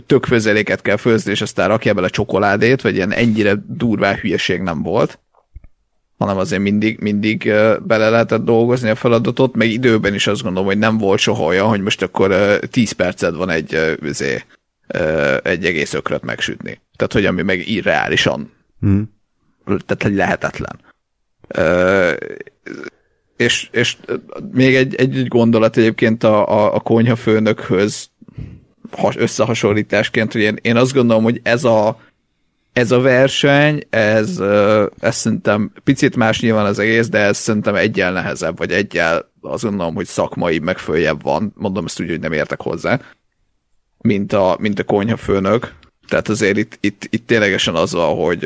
tök 0.05 0.25
főzeléket 0.25 0.81
kell 0.81 0.97
főzni, 0.97 1.31
és 1.31 1.41
aztán 1.41 1.67
rakja 1.67 1.93
bele 1.93 2.09
csokoládét, 2.09 2.81
vagy 2.81 2.95
ilyen 2.95 3.11
ennyire 3.11 3.53
durvá 3.67 4.15
hülyeség 4.15 4.61
nem 4.61 4.83
volt 4.83 5.19
hanem 6.19 6.37
azért 6.37 6.61
mindig, 6.61 6.99
mindig 6.99 7.43
bele 7.81 8.09
lehetett 8.09 8.43
dolgozni 8.43 8.89
a 8.89 8.95
feladatot, 8.95 9.55
meg 9.55 9.69
időben 9.69 10.13
is 10.13 10.27
azt 10.27 10.41
gondolom, 10.41 10.67
hogy 10.67 10.77
nem 10.77 10.97
volt 10.97 11.19
soha 11.19 11.43
olyan, 11.43 11.67
hogy 11.67 11.81
most 11.81 12.01
akkor 12.01 12.59
10 12.71 12.91
perced 12.91 13.35
van 13.35 13.49
egy, 13.49 13.97
azért, 14.03 14.45
egy 15.43 15.65
egész 15.65 15.93
ökröt 15.93 16.23
megsütni. 16.23 16.81
Tehát, 16.95 17.13
hogy 17.13 17.25
ami 17.25 17.41
meg 17.41 17.67
irreálisan, 17.67 18.51
hmm. 18.79 19.13
tehát 19.65 20.15
lehetetlen. 20.15 20.79
És, 23.37 23.69
és 23.71 23.97
még 24.51 24.75
egy, 24.75 24.95
egy, 24.95 25.17
egy 25.17 25.27
gondolat 25.27 25.77
egyébként 25.77 26.23
a, 26.23 26.47
a, 26.49 26.75
a 26.75 26.79
konyhafőnökhöz 26.79 28.09
összehasonlításként, 29.15 30.31
hogy 30.31 30.41
én, 30.41 30.57
én 30.61 30.75
azt 30.75 30.93
gondolom, 30.93 31.23
hogy 31.23 31.39
ez 31.43 31.63
a, 31.63 31.99
ez 32.73 32.91
a 32.91 32.99
verseny, 32.99 33.83
ez, 33.89 34.41
ez 34.99 35.15
szerintem 35.15 35.71
picit 35.83 36.15
más 36.15 36.39
nyilván 36.39 36.65
az 36.65 36.79
egész, 36.79 37.09
de 37.09 37.17
ez 37.17 37.37
szerintem 37.37 37.75
egyel 37.75 38.11
nehezebb, 38.11 38.57
vagy 38.57 38.71
egyel 38.71 39.31
azt 39.41 39.63
gondolom, 39.63 39.95
hogy 39.95 40.05
szakmai 40.05 40.59
meg 40.59 40.77
följebb 40.77 41.23
van, 41.23 41.53
mondom 41.55 41.85
ezt 41.85 42.01
úgy, 42.01 42.09
hogy 42.09 42.19
nem 42.19 42.31
értek 42.31 42.61
hozzá, 42.61 42.99
mint 43.97 44.33
a, 44.33 44.57
mint 44.59 44.79
a 44.79 44.83
konyhafőnök. 44.83 45.73
Tehát 46.07 46.29
azért 46.29 46.57
itt, 46.57 46.77
itt, 46.79 47.07
itt 47.09 47.27
ténylegesen 47.27 47.75
az 47.75 47.93
van, 47.93 48.15
hogy 48.15 48.43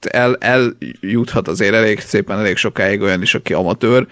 el, 0.00 0.36
eljuthat 0.36 1.48
azért 1.48 1.74
elég 1.74 2.00
szépen, 2.00 2.38
elég 2.38 2.56
sokáig 2.56 3.00
olyan 3.00 3.22
is, 3.22 3.34
aki 3.34 3.52
amatőr, 3.52 4.06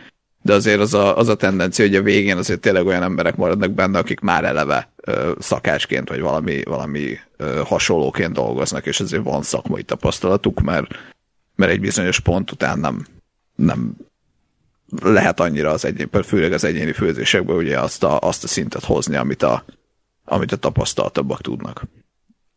de 0.46 0.52
azért 0.52 0.80
az 0.80 0.94
a, 0.94 1.16
az 1.16 1.28
a 1.28 1.34
tendencia, 1.34 1.84
hogy 1.84 1.94
a 1.94 2.02
végén 2.02 2.36
azért 2.36 2.60
tényleg 2.60 2.86
olyan 2.86 3.02
emberek 3.02 3.36
maradnak 3.36 3.70
benne, 3.70 3.98
akik 3.98 4.20
már 4.20 4.44
eleve 4.44 4.90
ö, 4.96 5.32
szakácsként, 5.38 6.08
vagy 6.08 6.20
valami, 6.20 6.62
valami 6.64 7.18
ö, 7.36 7.60
hasonlóként 7.64 8.32
dolgoznak, 8.32 8.86
és 8.86 9.00
azért 9.00 9.22
van 9.22 9.42
szakmai 9.42 9.82
tapasztalatuk, 9.82 10.60
mert, 10.60 10.86
mert 11.54 11.72
egy 11.72 11.80
bizonyos 11.80 12.20
pont 12.20 12.50
után 12.50 12.78
nem, 12.78 13.06
nem 13.54 13.96
lehet 15.02 15.40
annyira 15.40 15.70
az 15.70 15.84
egyéni, 15.84 16.10
főleg 16.24 16.52
az 16.52 16.64
egyéni 16.64 16.92
főzésekben 16.92 17.56
ugye 17.56 17.80
azt 17.80 18.02
a, 18.02 18.18
azt 18.18 18.44
a 18.44 18.48
szintet 18.48 18.84
hozni, 18.84 19.16
amit 19.16 19.42
a, 19.42 19.64
amit 20.24 20.52
a 20.52 20.56
tapasztaltabbak 20.56 21.40
tudnak. 21.40 21.82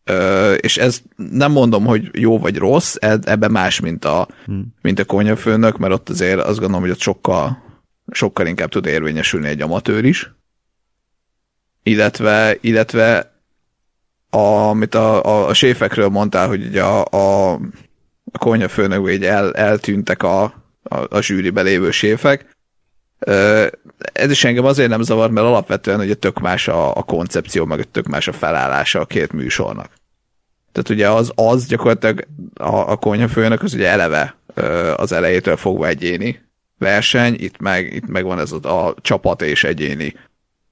Ö, 0.04 0.54
és 0.54 0.78
ez 0.78 1.02
nem 1.16 1.52
mondom, 1.52 1.86
hogy 1.86 2.10
jó 2.14 2.40
vagy 2.40 2.58
rossz, 2.58 2.96
ebben 3.00 3.52
más, 3.52 3.80
mint 3.80 4.06
a, 4.06 4.28
hmm. 4.46 4.66
mint 4.82 5.00
a 5.00 5.06
konyafőnök, 5.06 5.78
mert 5.78 5.94
ott 5.94 6.10
azért 6.10 6.40
azt 6.40 6.60
gondolom, 6.60 6.82
hogy 6.82 6.92
ott 6.92 7.00
sokkal 7.00 7.68
sokkal 8.12 8.48
inkább 8.48 8.70
tud 8.70 8.86
érvényesülni 8.86 9.48
egy 9.48 9.62
amatőr 9.62 10.06
is. 10.06 10.32
Illetve, 11.84 12.58
illetve 12.62 13.34
a, 14.30 14.38
amit 14.38 14.96
a, 14.96 15.26
a, 15.26 15.48
a 15.48 15.54
séfekről 15.54 16.10
mondtál, 16.10 16.48
hogy 16.48 16.66
ugye 16.66 16.84
a, 16.84 17.06
a, 17.12 17.54
a 18.32 18.38
konyhafőnök 18.38 19.12
így 19.12 19.26
el, 19.26 19.54
eltűntek 19.54 20.24
a, 20.24 20.44
a, 20.84 20.98
a 21.10 21.22
zsűribe 21.22 21.62
lévő 21.62 21.92
séfek. 21.92 22.58
Ez 24.14 24.32
is 24.32 24.44
engem 24.44 24.66
azért 24.66 24.90
nem 24.90 25.02
zavar, 25.02 25.32
mert 25.32 25.48
alapvetően 25.48 26.00
ugye 26.00 26.14
tök 26.14 26.40
más 26.40 26.68
a, 26.68 26.96
a 26.96 27.04
koncepció, 27.04 27.66
meg 27.66 27.92
tök 27.92 28.08
más 28.08 28.28
a 28.28 28.32
felállása 28.32 29.00
a 29.00 29.06
két 29.06 29.32
műsornak. 29.32 29.92
Tehát 30.72 30.90
ugye 30.90 31.10
az, 31.10 31.32
az 31.36 31.66
gyakorlatilag 31.66 32.28
a, 32.54 32.92
a 32.92 32.96
konyhafőnök 32.96 33.64
az 33.64 33.74
ugye 33.74 33.88
eleve 33.88 34.36
az 34.96 35.12
elejétől 35.12 35.58
fogva 35.58 35.88
egyéni, 35.88 36.49
verseny, 36.80 37.36
itt 37.38 37.60
meg, 37.60 37.94
itt 37.94 38.08
meg 38.08 38.24
van 38.24 38.40
ez 38.40 38.52
a, 38.52 38.88
a 38.88 38.96
csapat 39.02 39.42
és 39.42 39.64
egyéni 39.64 40.14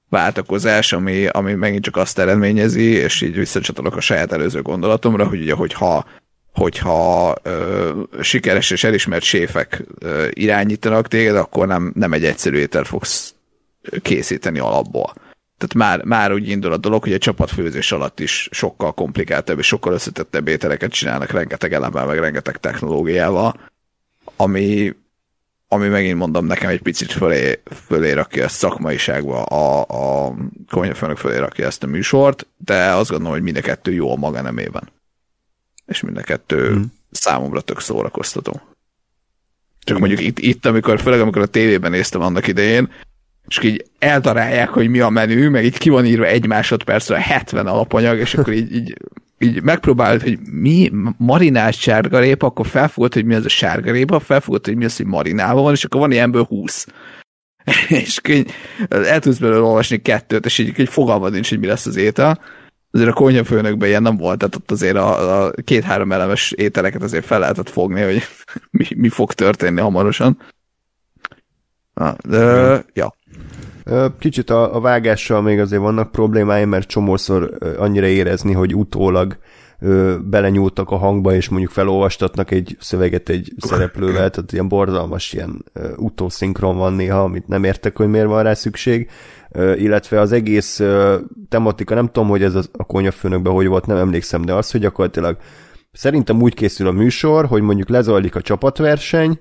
váltakozás, 0.08 0.92
ami, 0.92 1.26
ami 1.26 1.52
megint 1.52 1.84
csak 1.84 1.96
azt 1.96 2.18
eredményezi, 2.18 2.90
és 2.90 3.20
így 3.20 3.34
visszacsatolok 3.34 3.96
a 3.96 4.00
saját 4.00 4.32
előző 4.32 4.62
gondolatomra, 4.62 5.28
hogy 5.28 5.40
ugye, 5.40 5.54
hogyha 5.54 6.04
hogyha 6.52 7.34
ö, 7.42 7.90
sikeres 8.20 8.70
és 8.70 8.84
elismert 8.84 9.22
séfek 9.22 9.84
ö, 9.98 10.26
irányítanak 10.30 11.08
téged, 11.08 11.36
akkor 11.36 11.66
nem, 11.66 11.92
nem 11.94 12.12
egy 12.12 12.24
egyszerű 12.24 12.56
étel 12.56 12.84
fogsz 12.84 13.34
készíteni 14.02 14.58
alapból. 14.58 15.14
Tehát 15.58 15.74
már, 15.74 16.04
már 16.04 16.32
úgy 16.32 16.48
indul 16.48 16.72
a 16.72 16.76
dolog, 16.76 17.02
hogy 17.02 17.12
a 17.12 17.18
csapatfőzés 17.18 17.92
alatt 17.92 18.20
is 18.20 18.48
sokkal 18.52 18.92
komplikáltabb 18.92 19.58
és 19.58 19.66
sokkal 19.66 19.92
összetettebb 19.92 20.48
ételeket 20.48 20.90
csinálnak 20.90 21.30
rengeteg 21.30 21.72
elemmel, 21.72 22.06
meg 22.06 22.18
rengeteg 22.18 22.56
technológiával, 22.56 23.60
ami 24.36 24.94
ami 25.68 25.88
megint 25.88 26.18
mondom, 26.18 26.46
nekem 26.46 26.68
egy 26.68 26.82
picit 26.82 27.12
fölé, 27.12 27.60
fölé 27.86 28.12
rakja 28.12 28.44
ezt 28.44 28.56
szakmaiságba, 28.56 29.42
a, 29.42 29.84
a 30.26 30.34
konyhafőnök 30.70 31.16
fölé 31.16 31.36
rakja 31.36 31.66
ezt 31.66 31.82
a 31.82 31.86
műsort, 31.86 32.46
de 32.56 32.90
azt 32.90 33.10
gondolom, 33.10 33.32
hogy 33.32 33.42
mind 33.42 33.56
a 33.56 33.60
kettő 33.60 33.92
jó 33.92 34.12
a 34.12 34.16
maga 34.16 34.42
nemében. 34.42 34.88
És 35.86 36.00
mind 36.00 36.16
a 36.16 36.22
kettő 36.22 36.70
hmm. 36.70 36.92
számomra 37.10 37.60
tök 37.60 37.80
szórakoztató. 37.80 38.60
Csak 39.78 39.98
mondjuk 39.98 40.20
itt, 40.20 40.38
itt, 40.38 40.66
amikor, 40.66 41.00
főleg 41.00 41.20
amikor 41.20 41.42
a 41.42 41.46
tévében 41.46 41.90
néztem 41.90 42.20
annak 42.20 42.46
idején, 42.46 42.92
és 43.48 43.62
így 43.62 43.84
eldarálják, 43.98 44.68
hogy 44.68 44.88
mi 44.88 45.00
a 45.00 45.08
menü, 45.08 45.48
meg 45.48 45.64
így 45.64 45.78
ki 45.78 45.88
van 45.88 46.06
írva 46.06 46.26
egy 46.26 46.46
másodpercre 46.46 47.20
70 47.20 47.66
alapanyag, 47.66 48.18
és 48.18 48.34
akkor 48.34 48.52
így, 48.52 48.74
így 48.74 48.96
így 49.38 49.62
megpróbált, 49.62 50.22
hogy 50.22 50.38
mi 50.50 50.90
marinált 51.16 51.74
sárgarépa, 51.74 52.46
akkor 52.46 52.66
felfogott, 52.66 53.14
hogy 53.14 53.24
mi 53.24 53.34
az 53.34 53.44
a 53.44 53.48
sárgarépa, 53.48 54.20
felfogott, 54.20 54.66
hogy 54.66 54.76
mi 54.76 54.84
az, 54.84 54.96
hogy 54.96 55.06
marinálva 55.06 55.62
van, 55.62 55.72
és 55.72 55.84
akkor 55.84 56.00
van 56.00 56.12
ilyenből 56.12 56.44
20. 56.44 56.86
és 57.88 58.20
így 58.28 58.50
el 58.88 59.20
tudsz 59.20 59.38
belőle 59.38 59.60
olvasni 59.60 60.02
kettőt, 60.02 60.44
és 60.44 60.58
így, 60.58 60.78
így 60.78 60.88
fogalmad 60.88 61.32
nincs, 61.32 61.48
hogy 61.48 61.58
mi 61.58 61.66
lesz 61.66 61.86
az 61.86 61.96
étel. 61.96 62.40
Azért 62.90 63.10
a 63.10 63.12
konyhafőnökben 63.12 63.88
ilyen 63.88 64.02
nem 64.02 64.16
volt, 64.16 64.38
tehát 64.38 64.54
ott 64.54 64.70
azért 64.70 64.96
a, 64.96 65.44
a 65.44 65.52
két-három 65.64 66.12
elemes 66.12 66.52
ételeket 66.52 67.02
azért 67.02 67.24
fel 67.24 67.38
lehetett 67.38 67.68
fogni, 67.70 68.02
hogy 68.02 68.22
mi, 68.70 68.86
mi 68.96 69.08
fog 69.08 69.32
történni 69.32 69.80
hamarosan. 69.80 70.38
Na, 71.94 72.16
de, 72.28 72.84
ja. 72.92 73.14
Kicsit 74.18 74.50
a, 74.50 74.74
a 74.74 74.80
vágással 74.80 75.42
még 75.42 75.60
azért 75.60 75.82
vannak 75.82 76.10
problémáim, 76.10 76.68
mert 76.68 76.88
csomószor 76.88 77.58
annyira 77.78 78.06
érezni, 78.06 78.52
hogy 78.52 78.74
utólag 78.74 79.38
belenyúltak 80.24 80.90
a 80.90 80.96
hangba, 80.96 81.34
és 81.34 81.48
mondjuk 81.48 81.70
felolvastatnak 81.70 82.50
egy 82.50 82.76
szöveget 82.80 83.28
egy 83.28 83.52
szereplővel, 83.56 84.30
tehát 84.30 84.52
ilyen 84.52 84.68
borzalmas 84.68 85.32
ilyen 85.32 85.64
utószinkron 85.96 86.76
van 86.76 86.92
néha, 86.92 87.22
amit 87.22 87.48
nem 87.48 87.64
értek, 87.64 87.96
hogy 87.96 88.08
miért 88.08 88.26
van 88.26 88.42
rá 88.42 88.54
szükség, 88.54 89.10
illetve 89.76 90.20
az 90.20 90.32
egész 90.32 90.82
tematika, 91.48 91.94
nem 91.94 92.06
tudom, 92.06 92.28
hogy 92.28 92.42
ez 92.42 92.54
a 92.54 92.84
konyafőnökben 92.84 93.52
hogy 93.52 93.66
volt, 93.66 93.86
nem 93.86 93.96
emlékszem, 93.96 94.44
de 94.44 94.54
az, 94.54 94.70
hogy 94.70 94.80
gyakorlatilag 94.80 95.36
szerintem 95.92 96.42
úgy 96.42 96.54
készül 96.54 96.86
a 96.86 96.92
műsor, 96.92 97.46
hogy 97.46 97.62
mondjuk 97.62 97.88
lezajlik 97.88 98.34
a 98.34 98.40
csapatverseny, 98.40 99.40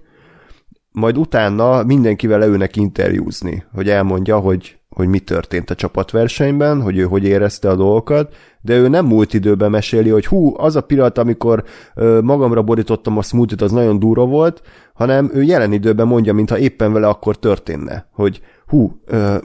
majd 0.97 1.17
utána 1.17 1.83
mindenkivel 1.83 2.39
leülnek 2.39 2.75
interjúzni, 2.75 3.63
hogy 3.73 3.89
elmondja, 3.89 4.37
hogy, 4.39 4.77
hogy 4.89 5.07
mi 5.07 5.19
történt 5.19 5.69
a 5.69 5.75
csapatversenyben, 5.75 6.81
hogy 6.81 6.97
ő 6.97 7.03
hogy 7.03 7.23
érezte 7.23 7.69
a 7.69 7.75
dolgokat, 7.75 8.35
de 8.61 8.77
ő 8.77 8.87
nem 8.87 9.05
múlt 9.05 9.33
időben 9.33 9.69
meséli, 9.69 10.09
hogy 10.09 10.25
hú, 10.25 10.53
az 10.59 10.75
a 10.75 10.81
pillanat, 10.81 11.17
amikor 11.17 11.63
ö, 11.95 12.21
magamra 12.21 12.61
borítottam 12.61 13.17
a 13.17 13.21
smoothie 13.21 13.65
az 13.65 13.71
nagyon 13.71 13.99
durva 13.99 14.25
volt, 14.25 14.61
hanem 14.93 15.29
ő 15.33 15.43
jelen 15.43 15.71
időben 15.71 16.07
mondja, 16.07 16.33
mintha 16.33 16.57
éppen 16.57 16.93
vele 16.93 17.07
akkor 17.07 17.35
történne, 17.35 18.07
hogy 18.13 18.41
hú, 18.67 19.01
ö, 19.05 19.35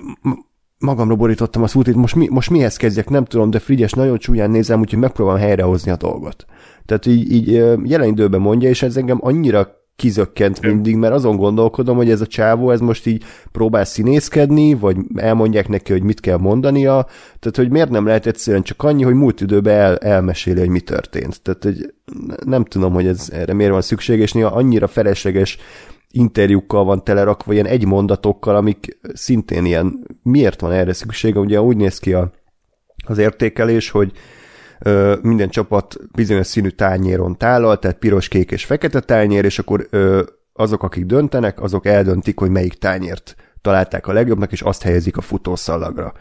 magamra 0.79 1.17
borítottam 1.17 1.63
a 1.63 1.67
smoothie 1.67 1.97
most, 1.97 2.15
mi, 2.15 2.29
most 2.31 2.51
mihez 2.51 2.77
kezdjek, 2.77 3.09
nem 3.09 3.25
tudom, 3.25 3.51
de 3.51 3.59
Frigyes 3.59 3.93
nagyon 3.93 4.19
csúnyán 4.19 4.51
nézem, 4.51 4.81
úgyhogy 4.81 4.99
megpróbálom 4.99 5.41
helyrehozni 5.41 5.91
a 5.91 5.97
dolgot. 5.97 6.45
Tehát 6.87 7.07
így, 7.07 7.33
így 7.33 7.49
jelen 7.85 8.09
időben 8.09 8.41
mondja, 8.41 8.69
és 8.69 8.83
ez 8.83 8.97
engem 8.97 9.19
annyira 9.21 9.81
kizökkent 9.97 10.61
mindig, 10.61 10.97
mert 10.97 11.15
azon 11.15 11.37
gondolkodom, 11.37 11.97
hogy 11.97 12.11
ez 12.11 12.21
a 12.21 12.27
csávó, 12.27 12.71
ez 12.71 12.81
most 12.81 13.07
így 13.07 13.25
próbál 13.53 13.85
színészkedni, 13.85 14.75
vagy 14.75 14.97
elmondják 15.15 15.69
neki, 15.69 15.93
hogy 15.93 16.03
mit 16.03 16.21
kell 16.21 16.39
mondania, 16.39 17.07
tehát 17.39 17.57
hogy 17.57 17.71
miért 17.71 17.91
nem 17.91 18.07
lehet 18.07 18.27
egyszerűen 18.27 18.63
csak 18.63 18.83
annyi, 18.83 19.03
hogy 19.03 19.15
múlt 19.15 19.41
időben 19.41 19.77
el, 19.77 19.97
elmeséli, 19.97 20.59
hogy 20.59 20.69
mi 20.69 20.81
történt. 20.81 21.43
Tehát 21.43 21.65
hogy 21.65 21.95
nem 22.45 22.65
tudom, 22.65 22.93
hogy 22.93 23.07
ez 23.07 23.29
erre 23.33 23.53
miért 23.53 23.73
van 23.73 23.83
szükség, 23.83 24.21
és 24.21 24.33
néha 24.33 24.49
annyira 24.49 24.87
felesleges 24.87 25.59
interjúkkal 26.11 26.85
van 26.85 27.05
telerakva, 27.05 27.53
ilyen 27.53 27.67
egy 27.67 27.85
mondatokkal, 27.85 28.57
amik 28.57 28.99
szintén 29.13 29.65
ilyen, 29.65 30.07
miért 30.23 30.61
van 30.61 30.73
erre 30.73 30.93
szüksége? 30.93 31.39
Ugye 31.39 31.61
úgy 31.61 31.77
néz 31.77 31.99
ki 31.99 32.13
a, 32.13 32.31
az 33.07 33.19
értékelés, 33.19 33.91
hogy 33.91 34.13
minden 35.23 35.49
csapat 35.49 35.97
bizonyos 36.15 36.47
színű 36.47 36.69
tányéron 36.69 37.37
tálal, 37.37 37.79
tehát 37.79 37.99
piros, 37.99 38.29
kék 38.29 38.51
és 38.51 38.65
fekete 38.65 39.01
tányér, 39.01 39.45
és 39.45 39.59
akkor 39.59 39.89
azok, 40.53 40.83
akik 40.83 41.05
döntenek, 41.05 41.61
azok 41.61 41.87
eldöntik, 41.87 42.39
hogy 42.39 42.51
melyik 42.51 42.75
tányért 42.75 43.37
találták 43.61 44.07
a 44.07 44.13
legjobbnak, 44.13 44.53
és 44.53 44.61
azt 44.61 44.83
helyezik 44.83 45.17
a 45.17 45.21
futószalagra. 45.21 46.13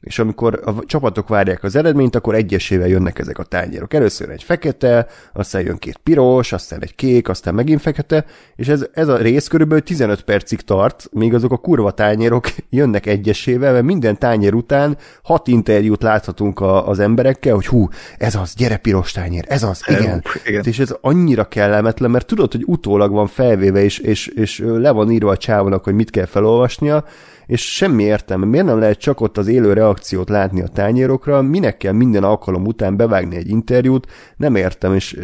És 0.00 0.18
amikor 0.18 0.60
a 0.64 0.84
csapatok 0.86 1.28
várják 1.28 1.62
az 1.62 1.76
eredményt, 1.76 2.14
akkor 2.14 2.34
egyesével 2.34 2.88
jönnek 2.88 3.18
ezek 3.18 3.38
a 3.38 3.42
tányérok. 3.42 3.94
Először 3.94 4.30
egy 4.30 4.42
fekete, 4.42 5.06
aztán 5.32 5.62
jön 5.62 5.76
két 5.76 5.96
piros, 5.96 6.52
aztán 6.52 6.82
egy 6.82 6.94
kék, 6.94 7.28
aztán 7.28 7.54
megint 7.54 7.80
fekete, 7.80 8.24
és 8.56 8.68
ez, 8.68 8.86
ez 8.92 9.08
a 9.08 9.16
rész 9.16 9.46
körülbelül 9.46 9.82
15 9.82 10.22
percig 10.22 10.60
tart, 10.60 11.08
míg 11.12 11.34
azok 11.34 11.52
a 11.52 11.56
kurva 11.56 11.90
tányérok 11.90 12.50
jönnek 12.70 13.06
egyesével, 13.06 13.72
mert 13.72 13.84
minden 13.84 14.18
tányér 14.18 14.54
után 14.54 14.96
hat 15.22 15.48
interjút 15.48 16.02
láthatunk 16.02 16.60
a, 16.60 16.88
az 16.88 16.98
emberekkel, 16.98 17.54
hogy 17.54 17.66
hú, 17.66 17.88
ez 18.18 18.34
az, 18.34 18.54
gyere 18.54 18.76
piros 18.76 19.12
tányér, 19.12 19.44
ez 19.48 19.62
az, 19.62 19.82
igen. 19.86 20.22
igen. 20.44 20.64
És 20.64 20.78
ez 20.78 20.94
annyira 21.00 21.44
kellemetlen, 21.44 22.10
mert 22.10 22.26
tudod, 22.26 22.52
hogy 22.52 22.62
utólag 22.66 23.12
van 23.12 23.26
felvéve, 23.26 23.82
és, 23.82 23.98
és, 23.98 24.26
és 24.26 24.58
le 24.58 24.90
van 24.90 25.10
írva 25.10 25.30
a 25.30 25.36
csávónak, 25.36 25.84
hogy 25.84 25.94
mit 25.94 26.10
kell 26.10 26.26
felolvasnia, 26.26 27.04
és 27.50 27.74
semmi 27.74 28.02
értelme. 28.02 28.46
Miért 28.46 28.66
nem 28.66 28.78
lehet 28.78 28.98
csak 28.98 29.20
ott 29.20 29.38
az 29.38 29.46
élő 29.46 29.72
reakciót 29.72 30.28
látni 30.28 30.60
a 30.60 30.68
tányérokra, 30.68 31.42
minek 31.42 31.76
kell 31.76 31.92
minden 31.92 32.24
alkalom 32.24 32.66
után 32.66 32.96
bevágni 32.96 33.36
egy 33.36 33.48
interjút, 33.48 34.06
nem 34.36 34.54
értem, 34.54 34.94
és 34.94 35.18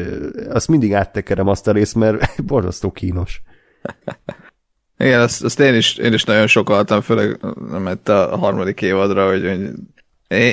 azt 0.48 0.68
mindig 0.68 0.94
áttekerem 0.94 1.48
azt 1.48 1.68
a 1.68 1.72
részt, 1.72 1.94
mert 1.94 2.34
borzasztó 2.46 2.90
kínos. 2.90 3.42
Igen, 4.98 5.20
azt, 5.20 5.44
azt 5.44 5.60
én, 5.60 5.74
is, 5.74 5.96
én 5.96 6.12
is 6.12 6.24
nagyon 6.24 6.46
sokaltam, 6.46 7.00
főleg 7.00 7.38
nem 7.70 7.98
a 8.04 8.36
harmadik 8.36 8.82
évadra, 8.82 9.28
hogy, 9.28 9.46
hogy 9.48 9.70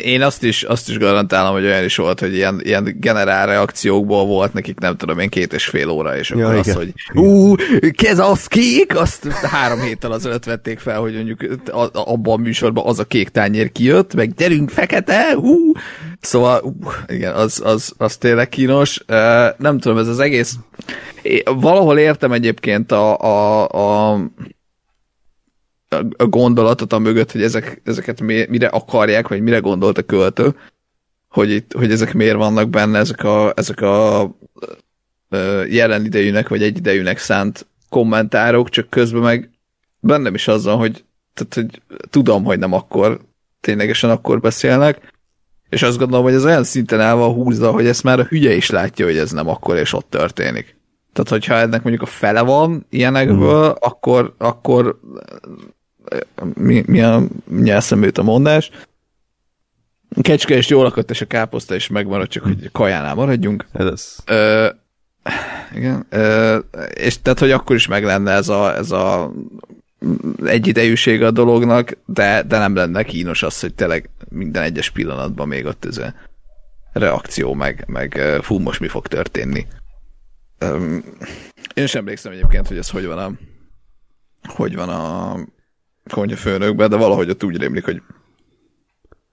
én 0.04 0.22
azt 0.22 0.44
is, 0.44 0.64
azt 0.64 0.90
is 0.90 0.98
garantálom, 0.98 1.54
hogy 1.54 1.66
olyan 1.66 1.84
is 1.84 1.96
volt, 1.96 2.20
hogy 2.20 2.34
ilyen, 2.34 2.62
ilyen 2.64 2.96
generál 3.00 3.46
reakciókból 3.46 4.26
volt 4.26 4.54
nekik, 4.54 4.80
nem 4.80 4.98
tudom 4.98 5.20
én, 5.20 5.30
két 5.30 5.54
és 5.54 5.66
fél 5.66 5.90
óra, 5.90 6.18
és 6.18 6.32
akkor 6.32 6.54
ja, 6.54 6.60
az, 6.60 6.74
hogy 6.74 6.94
ú, 7.14 7.56
kez 7.92 8.20
az 8.20 8.48
kék, 8.48 8.98
azt 8.98 9.28
három 9.28 9.80
héttel 9.80 10.12
azelőtt 10.12 10.44
vették 10.44 10.80
fel, 10.80 11.00
hogy 11.00 11.14
mondjuk 11.14 11.46
abban 11.92 12.40
a 12.40 12.42
műsorban 12.42 12.86
az 12.86 13.00
a 13.00 13.04
kék 13.04 13.30
tányér 13.30 13.72
kijött, 13.72 14.14
meg 14.14 14.34
gyerünk 14.34 14.70
fekete, 14.70 15.38
ú, 15.38 15.72
szóval 16.20 16.62
ú, 16.64 16.74
igen, 17.08 17.34
az, 17.34 17.62
az, 17.64 17.94
az 17.98 18.18
tényleg 18.18 18.50
kínos. 18.50 19.04
Nem 19.58 19.80
tudom, 19.80 19.98
ez 19.98 20.08
az 20.08 20.20
egész, 20.20 20.56
valahol 21.44 21.98
értem 21.98 22.32
egyébként 22.32 22.92
a, 22.92 23.18
a, 23.20 23.68
a 24.12 24.20
a 26.18 26.26
gondolatot 26.26 26.94
a 26.94 27.00
mögött, 27.00 27.32
hogy 27.32 27.44
ezek, 27.44 27.82
ezeket 27.84 28.22
mire 28.22 28.68
akarják, 28.68 29.28
vagy 29.28 29.42
mire 29.42 29.60
gondolt 29.60 29.98
a 29.98 30.04
költő, 30.04 30.56
hogy, 31.30 31.50
itt, 31.50 31.74
hogy 31.74 31.92
ezek 31.92 32.14
miért 32.14 32.36
vannak 32.36 32.70
benne, 32.70 33.00
ezek 33.00 33.24
a, 33.24 33.54
ezek 33.56 33.82
a 33.82 34.30
jelen 35.70 36.06
idejűnek, 36.06 36.50
vagy 36.50 36.64
egy 36.64 36.78
idejűnek 36.78 37.18
szánt 37.18 37.68
kommentárok, 37.90 38.70
csak 38.70 38.90
közben 38.90 39.22
meg 39.22 39.50
bennem 40.00 40.34
is 40.34 40.48
azzal, 40.48 40.78
hogy, 40.78 41.04
tehát, 41.34 41.54
hogy 41.54 41.82
tudom, 42.10 42.44
hogy 42.44 42.60
nem 42.60 42.74
akkor, 42.74 43.20
ténylegesen 43.62 44.10
akkor 44.10 44.40
beszélnek, 44.40 45.12
és 45.70 45.84
azt 45.84 45.98
gondolom, 45.98 46.24
hogy 46.24 46.34
ez 46.34 46.46
olyan 46.46 46.64
szinten 46.64 47.00
el 47.00 47.16
van 47.16 47.34
húzva, 47.34 47.72
hogy 47.72 47.86
ezt 47.86 48.04
már 48.04 48.20
a 48.20 48.24
hülye 48.24 48.54
is 48.54 48.70
látja, 48.70 49.06
hogy 49.06 49.18
ez 49.18 49.32
nem 49.32 49.48
akkor, 49.48 49.78
és 49.78 49.94
ott 49.94 50.10
történik. 50.10 50.76
Tehát, 51.14 51.30
hogyha 51.30 51.54
ennek 51.54 51.84
mondjuk 51.84 52.02
a 52.04 52.12
fele 52.12 52.42
van 52.42 52.86
ilyenekből, 52.90 53.70
mm. 53.70 53.76
akkor, 53.80 54.36
akkor 54.38 55.00
mi, 56.54 56.84
mi 56.86 57.02
a 57.02 57.22
nyelszemőt 57.50 58.18
a 58.18 58.24
mondás. 58.24 58.70
A 60.16 60.22
kecske 60.22 60.58
is 60.58 60.68
jól 60.68 60.84
lakott, 60.84 61.10
és 61.10 61.22
a 61.22 61.26
káposzta 61.26 61.76
is 61.76 61.88
megmarad, 61.88 62.28
csak 62.28 62.44
hogy 62.44 62.70
kajánál 62.72 63.16
maradjunk. 63.16 63.66
Ez 63.72 63.86
az. 63.86 64.20
Ö, 64.26 64.70
igen. 65.76 66.06
Ö, 66.10 66.60
és 66.94 67.22
tehát, 67.22 67.40
hogy 67.40 67.52
akkor 67.52 67.76
is 67.76 67.88
meg 67.88 68.04
lenne 68.04 68.32
ez 68.32 68.50
a, 68.50 68.76
ez 68.76 68.92
a 68.92 69.32
egyidejűség 70.46 71.24
a 71.24 71.32
dolognak, 71.32 71.98
de, 72.06 72.44
de 72.44 72.58
nem 72.58 72.76
lenne 72.76 73.04
kínos 73.04 73.44
az, 73.44 73.60
hogy 73.60 73.74
tényleg 73.74 74.10
minden 74.30 74.64
egyes 74.64 74.90
pillanatban 74.90 75.48
még 75.48 75.66
ott 75.66 75.86
ez 75.86 75.98
a 75.98 76.14
reakció, 76.94 77.54
meg, 77.54 77.84
meg 77.88 78.22
fú, 78.42 78.60
most 78.60 78.80
mi 78.80 78.88
fog 78.88 79.08
történni. 79.08 79.66
Én 81.74 81.88
sem 81.88 82.02
emlékszem 82.02 82.32
egyébként, 82.32 82.68
hogy 82.68 82.78
ez 82.78 82.90
hogy 82.90 83.06
van 83.06 83.18
a 83.18 83.32
hogy 84.44 84.76
van 84.76 84.90
a 84.90 85.36
főnökben, 86.36 86.90
de 86.90 86.96
valahogy 86.96 87.30
ott 87.30 87.44
úgy 87.44 87.58
rémlik, 87.58 87.86
hogy 87.86 88.02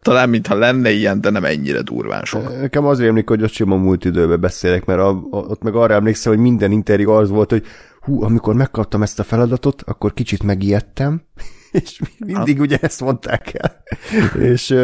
talán 0.03 0.29
mintha 0.29 0.55
lenne 0.55 0.91
ilyen, 0.91 1.21
de 1.21 1.31
nem 1.31 1.45
ennyire 1.45 1.83
durván 1.83 2.25
sok. 2.25 2.61
Nekem 2.61 2.85
az 2.85 3.01
rémlik, 3.01 3.29
hogy 3.29 3.43
ott 3.43 3.53
sima 3.53 3.77
múlt 3.77 4.05
időben 4.05 4.41
beszélek, 4.41 4.85
mert 4.85 5.01
a, 5.01 5.09
a, 5.09 5.37
ott 5.37 5.63
meg 5.63 5.75
arra 5.75 5.95
emlékszem, 5.95 6.33
hogy 6.33 6.43
minden 6.43 6.71
interjú 6.71 7.11
az 7.11 7.29
volt, 7.29 7.51
hogy 7.51 7.65
hú, 8.01 8.23
amikor 8.23 8.55
megkaptam 8.55 9.03
ezt 9.03 9.19
a 9.19 9.23
feladatot, 9.23 9.83
akkor 9.83 10.15
kicsit 10.15 10.43
megijedtem, 10.43 11.23
és 11.71 12.01
mindig 12.19 12.61
ugye 12.61 12.79
ezt 12.81 13.01
mondták 13.01 13.55
el. 13.55 13.83
és 14.53 14.75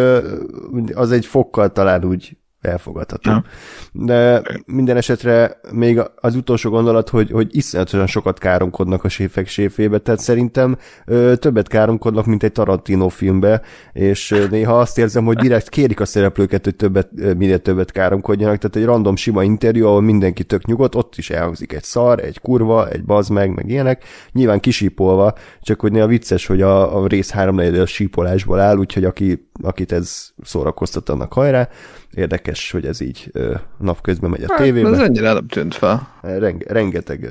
az 0.95 1.13
egy 1.13 1.27
fokkal 1.27 1.73
talán 1.73 2.05
úgy 2.05 2.37
elfogadható. 2.61 3.31
Ja. 3.31 3.45
De 3.93 4.43
minden 4.67 4.97
esetre 4.97 5.61
még 5.73 6.01
az 6.15 6.37
utolsó 6.37 6.71
gondolat, 6.71 7.09
hogy, 7.09 7.31
hogy 7.31 7.57
iszonyatosan 7.57 8.07
sokat 8.07 8.39
káromkodnak 8.39 9.05
a 9.05 9.09
séfek 9.09 9.49
séfébe, 9.49 9.99
tehát 9.99 10.21
szerintem 10.21 10.77
ö, 11.07 11.37
többet 11.37 11.69
káromkodnak, 11.69 12.27
mint 12.27 12.43
egy 12.43 12.53
Tarantino 12.53 13.09
filmbe, 13.09 13.63
és 13.93 14.47
néha 14.51 14.79
azt 14.79 14.99
érzem, 14.99 15.25
hogy 15.25 15.37
direkt 15.37 15.69
kérik 15.69 16.01
a 16.01 16.05
szereplőket, 16.05 16.65
hogy 16.65 16.77
többet, 16.77 17.11
minél 17.13 17.59
többet 17.59 17.93
káromkodjanak, 17.93 18.59
tehát 18.59 18.77
egy 18.77 18.85
random 18.85 19.17
sima 19.17 19.43
interjú, 19.43 19.87
ahol 19.87 20.01
mindenki 20.01 20.45
tök 20.45 20.67
nyugodt, 20.67 20.95
ott 20.95 21.17
is 21.17 21.31
elhangzik 21.31 21.73
egy 21.73 21.83
szar, 21.83 22.21
egy 22.21 22.41
kurva, 22.41 22.89
egy 22.89 23.05
bazd 23.05 23.31
meg, 23.31 23.55
meg 23.55 23.69
ilyenek, 23.69 24.05
nyilván 24.33 24.61
kisípolva, 24.61 25.35
csak 25.61 25.81
hogy 25.81 25.93
néha 25.93 26.07
vicces, 26.07 26.47
hogy 26.47 26.63
a, 26.63 27.03
a 27.03 27.07
rész 27.07 27.31
háromnegyed 27.31 27.87
sípolásból 27.87 28.61
áll, 28.61 28.77
úgyhogy 28.77 29.05
aki, 29.05 29.49
akit 29.63 29.93
ez 29.93 30.29
szórakoztat, 30.43 31.09
annak 31.09 31.33
hajrá, 31.33 31.69
Érdekes, 32.17 32.71
hogy 32.71 32.87
ez 32.87 33.01
így 33.01 33.33
napközben 33.79 34.31
megy 34.31 34.43
a 34.43 34.47
hát, 34.49 34.59
tévében. 34.59 34.95
Ez 34.95 35.01
ennyire 35.01 35.33
nem 35.33 35.47
tűnt 35.47 35.75
fel. 35.75 36.09
Renge, 36.23 36.65
rengeteg 36.73 37.31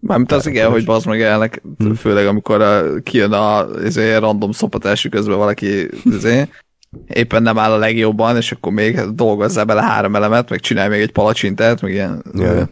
Mármint 0.00 0.32
az 0.32 0.46
igen, 0.46 0.70
hogy 0.70 0.84
bazd 0.84 1.06
meg 1.06 1.22
elnek, 1.22 1.62
hmm. 1.78 1.94
főleg 1.94 2.26
amikor 2.26 2.62
a, 2.62 3.00
kijön 3.02 3.32
a 3.32 3.66
izé, 3.84 4.14
random 4.14 4.52
szopatás 4.52 5.06
közben 5.10 5.36
valaki 5.36 5.88
izé, 6.04 6.48
éppen 7.06 7.42
nem 7.42 7.58
áll 7.58 7.72
a 7.72 7.76
legjobban, 7.76 8.36
és 8.36 8.52
akkor 8.52 8.72
még 8.72 9.00
dolgozzá 9.00 9.64
bele 9.64 9.82
három 9.82 10.16
elemet, 10.16 10.50
meg 10.50 10.60
csinálj 10.60 10.88
még 10.88 11.00
egy 11.00 11.12
palacsintát, 11.12 11.80
meg 11.80 11.92
ilyen. 11.92 12.24
Yeah. 12.34 12.68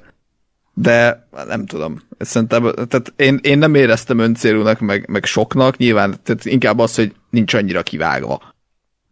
De 0.74 1.28
nem 1.46 1.66
tudom. 1.66 2.00
Szerintem, 2.18 2.62
tehát 2.62 3.12
én, 3.16 3.38
én 3.42 3.58
nem 3.58 3.74
éreztem 3.74 4.18
öncélúnak, 4.18 4.80
meg, 4.80 5.08
meg 5.08 5.24
soknak, 5.24 5.76
nyilván 5.76 6.14
tehát 6.22 6.44
inkább 6.44 6.78
az, 6.78 6.94
hogy 6.94 7.14
nincs 7.30 7.54
annyira 7.54 7.82
kivágva. 7.82 8.42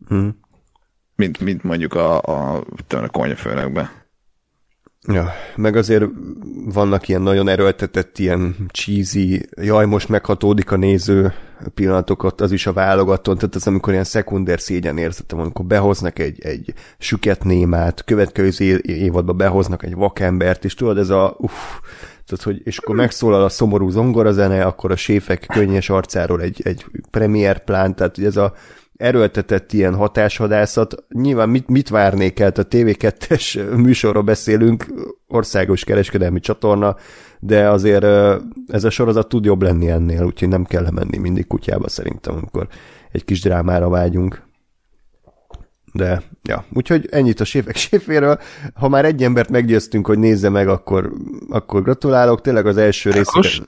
Hmm 0.09 0.44
mint, 1.16 1.40
mint 1.40 1.62
mondjuk 1.62 1.94
a, 1.94 2.20
a, 2.22 2.64
a 2.88 3.08
konyafőnökben. 3.08 3.90
Ja, 5.08 5.32
meg 5.56 5.76
azért 5.76 6.04
vannak 6.64 7.08
ilyen 7.08 7.22
nagyon 7.22 7.48
erőltetett, 7.48 8.18
ilyen 8.18 8.56
cheesy, 8.72 9.48
jaj, 9.60 9.86
most 9.86 10.08
meghatódik 10.08 10.70
a 10.70 10.76
néző 10.76 11.32
pillanatokat, 11.74 12.40
az 12.40 12.52
is 12.52 12.66
a 12.66 12.72
válogatón, 12.72 13.38
tehát 13.38 13.54
az 13.54 13.66
amikor 13.66 13.92
ilyen 13.92 14.04
szekunder 14.04 14.60
szégyen 14.60 14.98
érzetem, 14.98 15.40
amikor 15.40 15.64
behoznak 15.64 16.18
egy, 16.18 16.40
egy 16.44 16.74
süket 16.98 17.44
némát, 17.44 18.04
következő 18.04 18.78
évadban 18.78 19.36
behoznak 19.36 19.82
egy 19.82 19.94
vakembert, 19.94 20.64
és 20.64 20.74
tudod, 20.74 20.98
ez 20.98 21.10
a 21.10 21.34
uff, 21.38 21.78
tehát, 22.26 22.44
hogy, 22.44 22.60
és 22.64 22.78
akkor 22.78 22.94
megszólal 22.94 23.44
a 23.44 23.48
szomorú 23.48 23.88
zongorazene, 23.88 24.64
akkor 24.64 24.90
a 24.90 24.96
séfek 24.96 25.46
könnyes 25.46 25.90
arcáról 25.90 26.40
egy, 26.40 26.60
egy 26.64 26.84
premier 27.10 27.64
plán, 27.64 27.94
tehát 27.94 28.18
ez 28.18 28.36
a 28.36 28.54
erőltetett 28.97 29.72
ilyen 29.72 29.94
hatáshadászat. 29.94 31.05
Nyilván 31.09 31.49
mit, 31.49 31.68
mit 31.68 31.88
várnék 31.88 32.40
el, 32.40 32.53
a 32.55 32.66
TV2-es 32.68 33.76
műsorról 33.76 34.22
beszélünk, 34.22 34.86
országos 35.26 35.84
kereskedelmi 35.84 36.40
csatorna, 36.40 36.97
de 37.40 37.68
azért 37.68 38.05
ez 38.66 38.84
a 38.84 38.90
sorozat 38.90 39.28
tud 39.28 39.44
jobb 39.44 39.62
lenni 39.62 39.88
ennél, 39.88 40.24
úgyhogy 40.24 40.49
nem 40.49 40.64
kell 40.64 40.90
menni 40.90 41.16
mindig 41.16 41.47
kutyába 41.47 41.88
szerintem, 41.88 42.34
amikor 42.34 42.68
egy 43.12 43.24
kis 43.24 43.40
drámára 43.40 43.88
vágyunk. 43.88 44.44
De, 45.92 46.22
ja, 46.42 46.64
úgyhogy 46.72 47.09
ennyit 47.11 47.40
a 47.40 47.44
séfek 47.44 47.76
séféről. 47.76 48.38
Ha 48.74 48.88
már 48.88 49.05
egy 49.05 49.22
embert 49.22 49.51
meggyőztünk, 49.51 50.07
hogy 50.07 50.18
nézze 50.18 50.49
meg, 50.49 50.68
akkor, 50.68 51.12
akkor 51.49 51.82
gratulálok. 51.82 52.40
Tényleg 52.40 52.66
az 52.66 52.76
első 52.76 53.11
rész. 53.11 53.61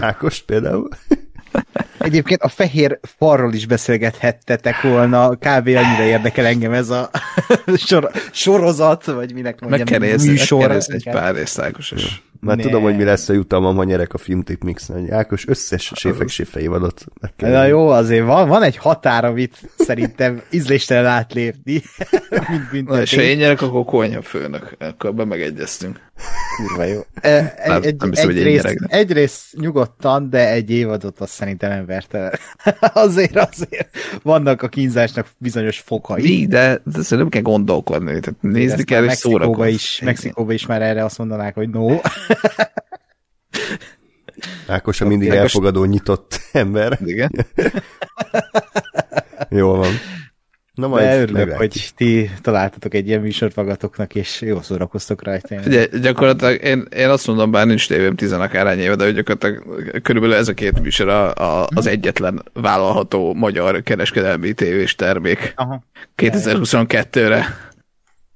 Ákos 0.00 0.42
például. 0.42 0.88
Egyébként 2.04 2.42
a 2.42 2.48
fehér 2.48 2.98
farról 3.02 3.52
is 3.52 3.66
beszélgethettetek 3.66 4.80
volna, 4.80 5.28
kb. 5.28 5.66
annyira 5.66 6.02
érdekel 6.04 6.46
engem 6.46 6.72
ez 6.72 6.90
a 6.90 7.10
sor, 7.86 8.10
sorozat, 8.32 9.04
vagy 9.04 9.34
minek 9.34 9.60
mondjam, 9.60 9.86
megkenéz, 9.90 10.26
műsor. 10.26 10.58
Megkenéz 10.58 10.90
egy 10.90 11.08
pár 11.12 11.34
részt, 11.34 11.62
is. 11.90 12.22
Már 12.44 12.56
tudom, 12.56 12.82
hogy 12.82 12.96
mi 12.96 13.04
lesz 13.04 13.28
a 13.28 13.32
jutalmam, 13.32 13.76
ha 13.76 13.84
nyerek 13.84 14.14
a 14.14 14.18
Filmtip 14.18 14.62
mix 14.62 14.90
Ákos 15.10 15.48
összes 15.48 15.92
séfek 15.94 16.28
séfei 16.28 16.66
vadot. 16.66 17.04
Na 17.36 17.64
jó, 17.64 17.88
azért 17.88 18.24
van, 18.26 18.48
van 18.48 18.62
egy 18.62 18.76
határ, 18.76 19.24
amit 19.24 19.58
szerintem 19.78 20.42
ízléstelen 20.50 21.06
átlépni. 21.06 21.82
mint, 22.48 22.70
mint 22.72 22.88
Na, 22.88 23.00
és 23.00 23.14
ha 23.14 23.20
én 23.20 23.36
nyerek, 23.36 23.62
akkor 23.62 23.84
konyha 23.84 24.22
főnök. 24.22 24.76
Akkor 24.78 25.14
be 25.14 25.24
megegyeztünk. 25.24 26.00
Kurva 26.56 26.84
jó. 26.84 27.00
E, 27.14 27.54
Nem- 27.66 27.82
Egy, 27.82 27.96
nem 27.96 28.08
egy, 28.08 28.14
hiszem, 28.14 28.24
hogy 28.26 28.36
én 28.36 28.40
egyrészt, 28.46 28.62
gyerek, 28.62 28.78
de- 28.78 28.96
egyrészt 28.96 29.44
nyugodtan, 29.60 30.30
de 30.30 30.48
egy 30.50 30.70
évadot 30.70 31.20
azt 31.20 31.32
szerintem 31.32 31.70
nem 31.70 31.86
verte 31.94 32.18
el. 32.18 32.38
azért, 33.04 33.36
azért 33.36 33.96
vannak 34.22 34.62
a 34.62 34.68
kínzásnak 34.68 35.26
bizonyos 35.38 35.78
fokai. 35.78 36.22
Mi, 36.22 36.46
de, 36.46 36.80
de 36.84 36.90
szerintem 36.90 37.18
nem 37.18 37.28
kell 37.28 37.42
gondolkodni. 37.42 38.20
Tehát 38.20 38.34
nézni 38.40 38.72
Ezt 38.72 38.84
kell, 38.84 39.04
és 39.04 39.12
szórakozni. 39.12 39.72
is, 39.72 40.00
Mexikóba 40.04 40.52
is 40.52 40.66
már 40.66 40.82
erre 40.82 41.04
azt 41.04 41.18
mondanák, 41.18 41.54
hogy 41.54 41.68
no. 41.68 41.96
Ákos 44.66 45.00
a 45.00 45.06
mindig 45.06 45.28
elfogadó, 45.28 45.84
nyitott 45.84 46.40
ember. 46.52 46.98
Igen. 47.04 47.30
Jól 49.48 49.76
van. 49.76 49.92
Na 50.74 50.88
majd 50.88 51.04
De 51.04 51.14
örülök, 51.14 51.32
meglátjuk. 51.32 51.58
hogy 51.58 51.90
ti 51.96 52.30
találtatok 52.42 52.94
egy 52.94 53.06
ilyen 53.08 53.20
műsort 53.20 53.56
magatoknak, 53.56 54.14
és 54.14 54.40
jól 54.40 54.62
szórakoztok 54.62 55.22
rajta. 55.22 55.56
Ugye, 55.66 55.86
gyakorlatilag 56.00 56.62
én, 56.62 56.86
én 56.96 57.08
azt 57.08 57.26
mondom, 57.26 57.50
bár 57.50 57.66
nincs 57.66 57.88
tévém 57.88 58.14
tizenek 58.16 58.54
arány 58.54 58.78
éve, 58.78 58.94
de 58.94 59.04
hogy 59.04 59.14
gyakorlatilag 59.14 60.02
körülbelül 60.02 60.36
ez 60.36 60.48
a 60.48 60.54
két 60.54 60.80
műsor 60.80 61.08
a, 61.08 61.34
a, 61.34 61.66
az 61.74 61.86
egyetlen 61.86 62.42
vállalható 62.52 63.34
magyar 63.34 63.82
kereskedelmi 63.82 64.52
tévés 64.52 64.94
termék 64.94 65.52
Aha. 65.56 65.82
2022-re. 66.16 67.72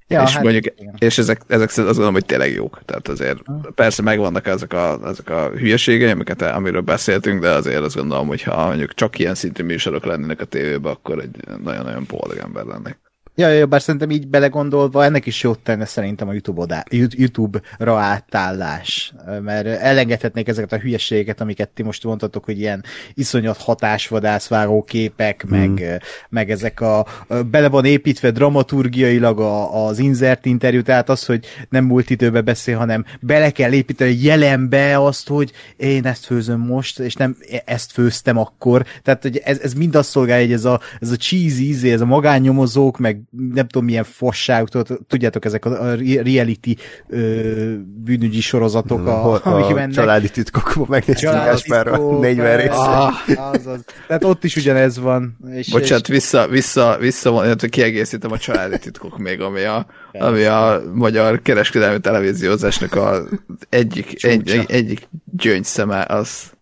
Ja, 0.08 0.22
és 0.22 0.34
hát 0.34 0.42
mondjuk, 0.42 0.64
igen. 0.76 0.94
és 0.98 1.18
ezek, 1.18 1.40
ezek 1.46 1.68
azt 1.68 1.76
gondolom, 1.76 2.12
hogy 2.12 2.24
tényleg 2.24 2.52
jók. 2.52 2.80
Tehát 2.84 3.08
azért 3.08 3.38
persze 3.74 4.02
megvannak 4.02 4.46
ezek 4.46 4.72
a, 4.72 4.98
ezek 5.04 5.30
a 5.30 5.48
hülyeségei, 5.48 6.10
amiket, 6.10 6.42
amiről 6.42 6.80
beszéltünk, 6.80 7.40
de 7.40 7.50
azért 7.50 7.82
azt 7.82 7.96
gondolom, 7.96 8.26
hogy 8.26 8.42
ha 8.42 8.66
mondjuk 8.66 8.94
csak 8.94 9.18
ilyen 9.18 9.34
szintű 9.34 9.62
műsorok 9.62 10.04
lennének 10.04 10.40
a 10.40 10.44
tévében, 10.44 10.92
akkor 10.92 11.18
egy 11.18 11.36
nagyon-nagyon 11.62 12.04
boldog 12.08 12.38
ember 12.38 12.64
lennék. 12.64 12.98
Ja, 13.38 13.48
ja, 13.48 13.66
bár 13.66 13.82
szerintem 13.82 14.10
így 14.10 14.28
belegondolva 14.28 15.04
ennek 15.04 15.26
is 15.26 15.42
jót 15.42 15.58
tenne 15.58 15.84
szerintem 15.84 16.28
a 16.28 16.32
YouTube 16.32 16.84
YouTube-ra 17.08 17.98
átállás, 17.98 19.12
mert 19.42 19.66
elengedhetnék 19.66 20.48
ezeket 20.48 20.72
a 20.72 20.78
hülyeségeket, 20.78 21.40
amiket 21.40 21.68
ti 21.68 21.82
most 21.82 22.04
mondtatok, 22.04 22.44
hogy 22.44 22.58
ilyen 22.58 22.84
iszonyat 23.14 23.56
hatásvadászváró 23.56 24.82
képek, 24.82 25.44
Hmm. 25.48 25.58
meg, 25.58 26.02
meg 26.28 26.50
ezek 26.50 26.80
a, 26.80 27.06
bele 27.50 27.68
van 27.68 27.84
építve 27.84 28.30
dramaturgiailag 28.30 29.40
a, 29.40 29.86
az 29.86 29.98
insert 29.98 30.46
interjú, 30.46 30.82
tehát 30.82 31.08
az, 31.08 31.26
hogy 31.26 31.46
nem 31.68 31.84
múlt 31.84 32.10
időbe 32.10 32.40
beszél, 32.40 32.76
hanem 32.76 33.04
bele 33.20 33.50
kell 33.50 33.72
építeni 33.72 34.22
jelenbe 34.22 35.02
azt, 35.02 35.28
hogy 35.28 35.52
én 35.76 36.06
ezt 36.06 36.24
főzöm 36.24 36.60
most, 36.60 36.98
és 36.98 37.14
nem 37.14 37.36
ezt 37.64 37.92
főztem 37.92 38.38
akkor, 38.38 38.84
tehát 39.02 39.22
hogy 39.22 39.36
ez, 39.44 39.58
ez 39.58 39.72
mind 39.72 39.94
azt 39.94 40.10
szolgálja, 40.10 40.44
hogy 40.44 40.54
ez 40.54 40.64
a, 40.64 40.80
ez 41.00 41.10
a 41.10 41.16
cheesy 41.16 41.66
ízé, 41.66 41.92
ez 41.92 42.00
a 42.00 42.06
magánnyomozók, 42.06 42.98
meg 42.98 43.26
nem 43.30 43.66
tudom 43.66 43.84
milyen 43.84 44.04
fosság, 44.04 44.68
tudod- 44.68 44.98
tudjátok, 45.06 45.44
ezek 45.44 45.64
a, 45.64 45.90
a 45.90 45.94
reality 46.22 46.76
ö, 47.08 47.74
bűnügyi 47.84 48.40
sorozatok, 48.40 49.06
a, 49.06 49.12
Hol- 49.12 49.44
a 49.44 49.54
amikben 49.54 49.90
családi 49.90 50.30
titkokban 50.30 50.86
megnéztünk 50.88 51.32
Gáspárra 51.32 51.90
titkok, 51.90 52.20
40 52.20 52.56
részt. 52.56 52.70
Ah. 52.70 53.14
Azaz. 53.36 53.84
Tehát 54.06 54.24
ott 54.24 54.44
is 54.44 54.56
ugyanez 54.56 54.98
van. 54.98 55.36
És, 55.50 55.70
Bocsánat, 55.70 56.06
vissza, 56.06 56.48
vissza, 56.48 56.96
vissza 57.00 57.30
van, 57.30 57.44
illetve 57.44 57.68
kiegészítem 57.68 58.32
a 58.32 58.38
családi 58.38 58.78
titkok 58.78 59.18
még, 59.18 59.40
ami 59.40 59.62
a, 59.62 59.86
ami 60.12 60.44
a 60.44 60.82
magyar 60.94 61.42
kereskedelmi 61.42 62.00
televíziózásnak 62.00 62.94
a 62.94 63.22
egyik, 63.68 64.24
egy, 64.24 64.64
egyik 64.66 65.08
gyöngyszeme, 65.24 66.04
az 66.08 66.56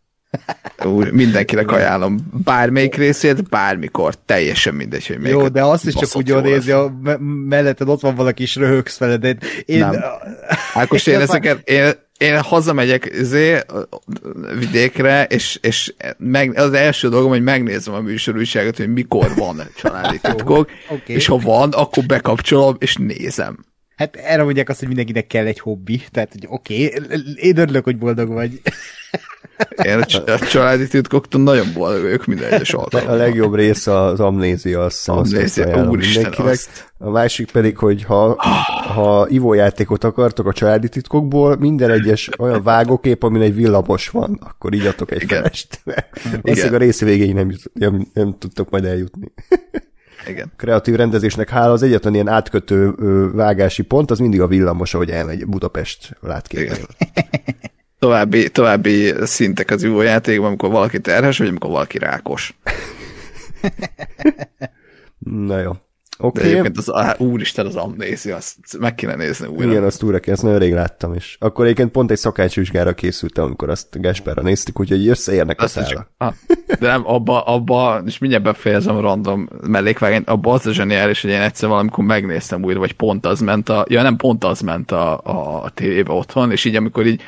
úgy 0.85 1.13
mindenkinek 1.13 1.71
ajánlom. 1.71 2.19
Bármelyik 2.45 2.95
részét, 2.95 3.49
bármikor, 3.49 4.15
teljesen 4.25 4.75
mindegy, 4.75 5.07
hogy 5.07 5.29
jó, 5.29 5.49
de 5.49 5.63
azt 5.63 5.87
is 5.87 5.95
csak 5.95 6.17
úgy 6.17 6.29
jól 6.29 6.41
nézi, 6.41 6.71
a 6.71 6.99
me- 7.03 7.19
melletted 7.47 7.89
ott 7.89 8.01
van 8.01 8.15
valaki, 8.15 8.43
és 8.43 8.57
röhögsz 8.57 8.99
vele, 8.99 9.17
de 9.17 9.37
én... 9.65 9.79
Nem. 9.79 9.95
Ákos, 10.75 11.07
én 11.07 11.15
Én 11.15 11.21
ezeket, 11.21 11.69
én, 11.69 11.93
én 12.19 12.41
hazamegyek 12.41 13.11
izé, 13.21 13.59
vidékre, 14.59 15.25
és, 15.25 15.59
és 15.63 15.95
meg, 16.19 16.59
az 16.59 16.73
első 16.73 17.09
dolgom, 17.09 17.31
hogy 17.31 17.43
megnézem 17.43 17.95
a 17.95 18.01
műsorújságot, 18.01 18.77
hogy 18.77 18.93
mikor 18.93 19.35
van 19.35 19.63
családi 19.77 20.19
titkok, 20.19 20.71
Oké. 20.89 21.13
és 21.13 21.27
ha 21.27 21.37
van, 21.39 21.73
akkor 21.73 22.05
bekapcsolom, 22.05 22.77
és 22.79 22.97
nézem. 22.97 23.65
Hát 23.97 24.17
erre 24.17 24.43
mondják 24.43 24.69
azt, 24.69 24.79
hogy 24.79 24.89
mindenkinek 24.89 25.27
kell 25.27 25.47
egy 25.47 25.61
hobbi, 25.61 26.03
tehát 26.11 26.33
hogy 26.33 26.47
oké, 26.49 26.85
okay, 26.85 27.21
én 27.35 27.59
örülök, 27.59 27.85
hogy 27.85 27.99
boldog 27.99 28.29
vagy. 28.29 28.61
Én 29.83 29.99
a, 29.99 30.05
cs- 30.05 30.29
a 30.29 30.39
családi 30.39 30.89
titkoktól 30.89 31.43
nagyon 31.43 31.67
boldog 31.75 32.03
vagyok 32.03 32.27
minden 32.27 32.53
egyes 32.53 32.75
A 32.75 32.79
alkalommal. 32.79 33.17
legjobb 33.17 33.55
rész 33.55 33.87
az 33.87 34.21
amnézia, 34.21 34.85
azt 34.85 34.97
hiszem, 34.97 35.17
azt 35.17 35.33
Amnézia, 35.33 35.65
ajánlom 35.67 35.89
úristen, 35.89 36.33
azt. 36.37 36.93
A 36.99 37.11
másik 37.11 37.51
pedig, 37.51 37.77
hogy 37.77 38.05
ha, 38.05 38.35
ha 38.95 39.27
ivójátékot 39.29 40.05
akartok 40.05 40.47
a 40.47 40.53
családi 40.53 40.89
titkokból, 40.89 41.57
minden 41.57 41.91
egyes 41.91 42.29
olyan 42.39 42.63
vágókép, 42.63 43.23
amin 43.23 43.43
egy 43.43 43.55
villamos 43.55 44.09
van, 44.09 44.39
akkor 44.43 44.75
így 44.75 44.87
adtok 44.87 45.11
egy 45.11 45.23
Igen. 45.23 45.39
felest. 45.43 45.81
Valószínűleg 46.43 46.75
a 46.75 46.85
rész 46.85 47.01
végéig 47.01 47.35
nem, 47.35 47.51
jut- 47.51 47.71
nem, 47.75 48.07
nem 48.13 48.37
tudtok 48.39 48.71
majd 48.71 48.85
eljutni. 48.85 49.33
Igen. 50.29 50.53
Kreatív 50.57 50.95
rendezésnek 50.95 51.49
hála 51.49 51.73
az 51.73 51.83
egyetlen 51.83 52.15
ilyen 52.15 52.29
átkötő 52.29 52.95
vágási 53.33 53.83
pont, 53.83 54.11
az 54.11 54.19
mindig 54.19 54.41
a 54.41 54.47
villamos, 54.47 54.95
ahogy 54.95 55.11
elmegy 55.11 55.47
Budapest 55.47 56.17
látképen. 56.21 56.77
További, 58.07 58.51
további 58.51 59.13
szintek 59.23 59.71
az 59.71 59.83
ivójátékban, 59.83 60.47
amikor 60.47 60.71
valaki 60.71 61.01
terhes, 61.01 61.39
vagy 61.39 61.49
amikor 61.49 61.71
valaki 61.71 61.99
rákos. 61.99 62.59
Na 65.49 65.59
jó. 65.59 65.71
De 65.71 66.27
okay. 66.27 66.43
Okay. 66.43 66.51
egyébként 66.51 66.79
az, 66.79 66.93
á, 66.93 67.15
úristen, 67.19 67.67
az 67.67 67.77
amnézia, 67.77 68.37
azt 68.37 68.57
meg 68.79 68.95
kéne 68.95 69.15
nézni 69.15 69.47
újra. 69.47 69.71
Igen, 69.71 69.85
azt 69.85 70.03
újra 70.03 70.19
kell, 70.19 70.35
ezt 70.35 70.43
nagyon 70.43 70.59
rég 70.59 70.73
láttam 70.73 71.15
is. 71.15 71.37
Akkor 71.41 71.65
egyébként 71.65 71.91
pont 71.91 72.11
egy 72.11 72.17
szakácsvizsgára 72.17 72.93
készültem, 72.93 73.45
amikor 73.45 73.71
azt 73.71 74.01
Gáspárra 74.01 74.43
néztük, 74.43 74.81
úgyhogy 74.81 75.09
összeérnek 75.09 75.61
a 75.61 75.65
Azt 75.65 75.73
szálak. 75.73 75.91
csak, 75.91 76.11
ah, 76.17 76.35
de 76.81 76.87
nem, 76.87 77.07
abba, 77.07 77.43
abba, 77.43 78.03
és 78.07 78.19
mindjárt 78.19 78.45
befejezem 78.45 78.97
a 78.97 79.01
random 79.01 79.49
mellékvágányt, 79.67 80.29
abba 80.29 80.53
az 80.53 80.67
a 80.67 80.73
zseniális, 80.73 81.23
hogy 81.23 81.31
én 81.31 81.41
egyszer 81.41 81.69
valamikor 81.69 82.05
megnéztem 82.05 82.65
újra, 82.65 82.79
vagy 82.79 82.93
pont 82.93 83.27
az 83.27 83.41
ment 83.41 83.69
a, 83.69 83.85
ja 83.89 84.03
nem 84.03 84.17
pont 84.17 84.45
az 84.45 84.61
ment 84.61 84.91
a, 84.91 85.21
a, 85.25 85.63
a 85.63 85.71
tévébe 85.71 86.13
otthon, 86.13 86.51
és 86.51 86.65
így 86.65 86.77
amikor 86.77 87.07
így 87.07 87.23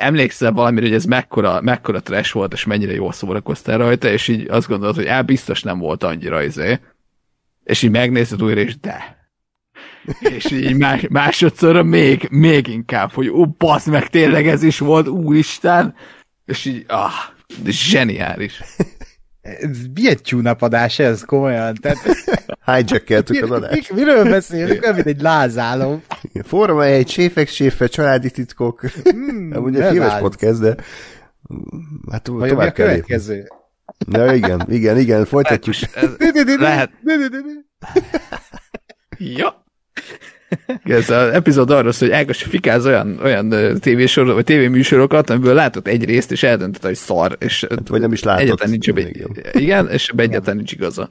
emlékszel 0.00 0.52
valamire, 0.52 0.86
hogy 0.86 0.94
ez 0.94 1.04
mekkora, 1.04 1.60
mekkora 1.60 2.00
trash 2.00 2.34
volt, 2.34 2.52
és 2.52 2.64
mennyire 2.64 2.92
jól 2.92 3.12
szórakoztál 3.12 3.78
rajta, 3.78 4.08
és 4.08 4.28
így 4.28 4.48
azt 4.48 4.68
gondolod, 4.68 4.94
hogy 4.94 5.06
á, 5.06 5.22
biztos 5.22 5.62
nem 5.62 5.78
volt 5.78 6.02
annyira 6.02 6.42
izé. 6.42 6.78
És 7.64 7.82
így 7.82 7.90
megnézted 7.90 8.42
újra, 8.42 8.60
és 8.60 8.78
de. 8.78 9.18
És 10.18 10.50
így 10.50 10.76
más, 10.76 11.06
másodszorra 11.08 11.82
még, 11.82 12.28
még 12.30 12.66
inkább, 12.66 13.12
hogy 13.12 13.28
ó, 13.28 13.46
basz 13.46 13.86
meg, 13.86 14.08
tényleg 14.08 14.48
ez 14.48 14.62
is 14.62 14.78
volt, 14.78 15.08
úristen. 15.08 15.94
És 16.44 16.64
így, 16.64 16.84
ah, 16.88 17.12
de 17.62 17.70
zseniális. 17.70 18.62
Ez 19.42 19.78
milyen 19.94 20.16
tyúnapadás 20.22 20.98
ez, 20.98 21.24
komolyan? 21.24 21.74
Tehát, 21.74 21.98
Hijackeltük 22.64 23.42
az 23.42 23.48
mi, 23.48 23.54
adást. 23.54 23.92
mi, 23.92 24.00
miről 24.00 24.24
beszélünk? 24.24 24.82
Olyan, 24.82 24.94
mint 24.94 25.06
egy 25.06 25.20
lázálom. 25.20 26.02
Forma 26.42 26.84
egy 26.84 27.08
séfek, 27.08 27.48
séfe, 27.48 27.86
családi 27.86 28.30
titkok. 28.30 28.80
Nem 29.50 29.62
ugye 29.62 29.78
ne 29.78 29.90
filmes 29.90 30.08
várj. 30.08 30.22
podcast, 30.22 30.60
de 30.60 30.74
hát 32.10 32.26
Vagy 32.26 32.48
a 32.48 32.52
tovább 32.52 32.72
kell 32.72 32.86
lépni. 32.86 33.02
következő? 33.02 33.48
Na 34.06 34.34
igen, 34.34 34.66
igen, 34.68 34.98
igen, 34.98 35.24
folytatjuk. 35.24 35.74
Ez, 35.94 36.10
lehet. 36.58 36.90
Ja. 39.18 39.64
Ez 40.84 41.10
az 41.10 41.32
epizód 41.32 41.70
arról 41.70 41.92
szól, 41.92 42.08
hogy 42.08 42.16
Ágos 42.18 42.42
fikáz 42.42 42.86
olyan, 42.86 43.18
olyan 43.22 43.78
tévésor, 43.80 44.26
vagy 44.26 44.44
tévéműsorokat, 44.44 45.30
amiből 45.30 45.54
látott 45.54 45.86
egy 45.86 46.04
részt, 46.04 46.32
és 46.32 46.42
eldöntött, 46.42 46.82
hogy 46.84 46.94
szar, 46.94 47.36
és 47.40 47.66
Hát, 47.70 47.88
vagy 47.88 48.00
nem 48.00 48.12
is 48.12 48.22
látott. 48.22 48.42
egyáltalán 48.42 48.70
nincs 48.70 48.88
ebbe, 48.88 49.08
Igen. 49.52 49.88
és 49.88 50.12
egyáltalán 50.16 50.56
nincs 50.56 50.72
igaza. 50.72 51.10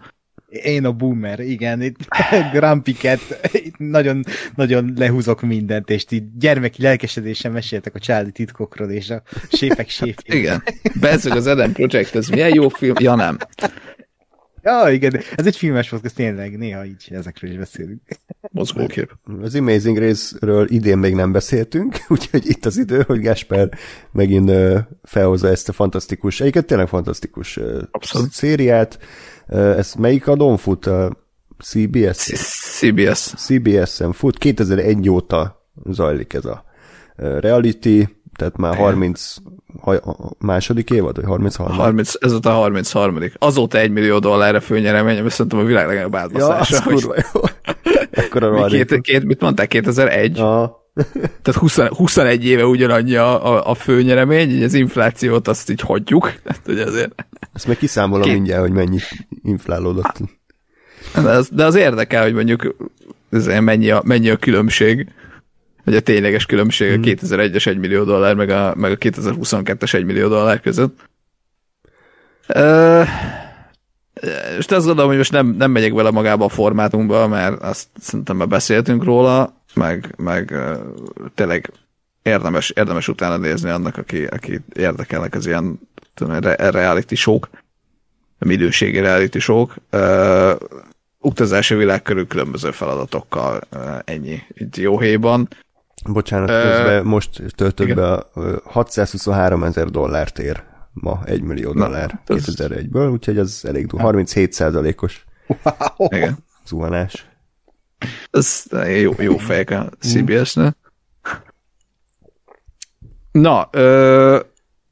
Én 0.49 0.85
a 0.85 0.91
boomer, 0.91 1.39
igen, 1.39 1.81
itt 1.81 1.97
Grampiket, 2.53 3.49
itt 3.51 3.77
nagyon, 3.77 4.23
nagyon 4.55 4.93
lehúzok 4.97 5.41
mindent, 5.41 5.89
és 5.89 6.05
így 6.09 6.23
gyermeki 6.37 6.81
lelkesedésen 6.81 7.51
meséltek 7.51 7.95
a 7.95 7.99
családi 7.99 8.31
titkokról, 8.31 8.89
és 8.89 9.09
a 9.09 9.21
séfek 9.51 9.89
séfjét. 9.89 10.33
Igen. 10.33 10.63
Bezzeg 10.99 11.31
az 11.35 11.47
Eden 11.47 11.71
Project, 11.71 12.15
ez 12.15 12.27
milyen 12.27 12.53
jó 12.53 12.69
film? 12.69 12.95
Ja 12.99 13.15
nem. 13.15 13.37
Ja, 14.63 14.89
igen, 14.91 15.21
ez 15.35 15.45
egy 15.45 15.57
filmes 15.57 15.89
podcast, 15.89 16.15
tényleg, 16.15 16.57
néha 16.57 16.85
így 16.85 17.07
ezekről 17.11 17.51
is 17.51 17.57
beszélünk. 17.57 18.01
Mozgókép. 18.51 19.11
Az 19.41 19.55
Amazing 19.55 19.97
részről 19.97 20.67
idén 20.69 20.97
még 20.97 21.13
nem 21.13 21.31
beszéltünk, 21.31 21.97
úgyhogy 22.07 22.49
itt 22.49 22.65
az 22.65 22.77
idő, 22.77 23.03
hogy 23.07 23.21
Gasper 23.21 23.69
megint 24.11 24.51
felhozza 25.03 25.47
ezt 25.47 25.69
a 25.69 25.73
fantasztikus, 25.73 26.41
egyiket 26.41 26.65
tényleg 26.65 26.87
fantasztikus 26.87 27.59
Abszolút. 27.91 28.31
szériát. 28.31 28.99
Ez 29.47 29.93
melyik 29.93 30.27
adon 30.27 30.57
fut? 30.57 30.85
A 30.85 31.17
CBS? 31.63 32.17
CBS. 32.79 33.33
CBS-en 33.35 34.11
fut, 34.11 34.37
2001 34.37 35.09
óta 35.09 35.67
zajlik 35.89 36.33
ez 36.33 36.45
a 36.45 36.63
reality, 37.15 38.03
tehát 38.35 38.57
már 38.57 38.75
30 38.75 39.35
ha, 39.81 39.99
második 40.39 40.89
évad, 40.89 41.15
vagy 41.15 41.25
33. 41.25 41.75
30, 41.75 42.13
ez 42.19 42.31
a 42.31 42.49
33. 42.49 43.17
Azóta 43.37 43.77
egy 43.77 43.91
millió 43.91 44.19
dollárra 44.19 44.59
főnyeremény, 44.59 45.19
ami 45.19 45.29
szerintem 45.29 45.59
a 45.59 45.63
világ 45.63 45.87
legnagyobb 45.87 46.13
Ja, 46.13 46.19
átbaszása. 46.19 46.77
az 46.77 46.83
hogy 46.83 46.93
kurva 46.93 47.15
jó. 47.33 47.41
Ekkora 48.11 48.65
két, 48.65 49.01
két, 49.01 49.23
mit 49.23 49.41
mondták, 49.41 49.67
2001? 49.67 50.37
Ja, 50.37 50.79
Tehát 51.41 51.59
20, 51.59 51.79
21 51.79 52.45
éve 52.45 52.65
ugyanannyi 52.65 53.15
a, 53.15 53.53
a, 53.53 53.69
a 53.69 53.73
főnyeremény, 53.73 54.49
így 54.49 54.63
az 54.63 54.73
inflációt 54.73 55.47
azt 55.47 55.69
így 55.69 55.81
hagyjuk. 55.81 56.33
Tehát, 56.43 56.61
hogy 56.65 56.79
azért... 56.79 57.25
Ezt 57.53 57.67
meg 57.67 57.77
kiszámolom 57.77 58.23
Két- 58.23 58.33
mindjárt, 58.33 58.61
hogy 58.61 58.71
mennyi 58.71 58.99
inflálódott. 59.43 60.17
De 61.13 61.29
az, 61.29 61.49
de 61.51 61.65
az 61.65 61.75
érdekel, 61.75 62.23
hogy 62.23 62.33
mondjuk 62.33 62.75
azért 63.31 63.61
mennyi 63.61 63.89
a, 63.89 64.01
mennyi 64.05 64.29
a 64.29 64.37
különbség, 64.37 65.07
vagy 65.83 65.95
a 65.95 65.99
tényleges 65.99 66.45
különbség 66.45 66.91
a 66.91 66.95
2001-es 66.95 67.67
1 67.67 67.77
millió 67.77 68.03
dollár, 68.03 68.35
meg 68.35 68.49
a, 68.49 68.73
meg 68.75 68.91
a 68.91 68.95
2022-es 68.97 69.93
1 69.93 70.05
millió 70.05 70.27
dollár 70.27 70.59
között. 70.59 70.99
Ö, 72.47 73.01
és 74.57 74.65
azt 74.65 74.85
gondolom, 74.85 75.07
hogy 75.07 75.17
most 75.17 75.31
nem, 75.31 75.47
nem 75.47 75.71
megyek 75.71 75.93
vele 75.93 76.11
magába 76.11 76.45
a 76.45 76.49
formátumba, 76.49 77.27
mert 77.27 77.61
azt 77.61 77.87
szerintem 77.99 78.35
már 78.35 78.47
beszéltünk 78.47 79.03
róla, 79.03 79.53
meg, 79.73 80.13
meg 80.17 80.55
tényleg 81.35 81.71
érdemes, 82.21 82.69
érdemes 82.69 83.07
utána 83.07 83.37
nézni 83.37 83.69
annak, 83.69 83.97
aki, 83.97 84.25
aki 84.25 84.59
érdekelnek 84.73 85.35
az 85.35 85.45
ilyen 85.45 85.79
tudom, 86.13 86.39
re, 86.39 86.69
reality 86.69 87.15
show-k, 87.15 87.49
minőségi 88.37 88.99
reality 88.99 89.37
show-k. 89.37 89.75
Ö, 89.89 90.53
utazási 91.19 91.75
világ 91.75 92.01
körül 92.01 92.27
különböző 92.27 92.71
feladatokkal, 92.71 93.61
ennyi. 94.05 94.41
Itt 94.53 94.77
jó 94.77 94.99
héjban. 94.99 95.47
Bocsánat, 96.05 96.47
közben 96.47 97.05
most 97.05 97.41
töltött 97.55 97.85
igen. 97.85 97.95
be 97.95 98.11
a 98.11 98.29
ö, 98.35 98.55
623 98.63 99.63
ezer 99.63 99.87
dollárt 99.87 100.39
ér 100.39 100.63
ma 100.93 101.21
1 101.25 101.41
millió 101.41 101.73
Na, 101.73 101.83
dollár 101.85 102.21
ez- 102.25 102.43
2001-ből, 102.45 103.11
úgyhogy 103.11 103.37
az 103.37 103.65
elég 103.67 103.85
durva. 103.87 104.05
37 104.05 104.53
százalékos 104.53 105.25
Igen. 105.97 106.37
zuhanás. 106.65 107.27
Ez 108.31 108.63
jó, 109.01 109.13
jó 109.17 109.37
fejek 109.47 109.69
a 109.69 109.89
CBS-ne. 109.99 110.71
Na, 113.31 113.67
ö, 113.71 114.39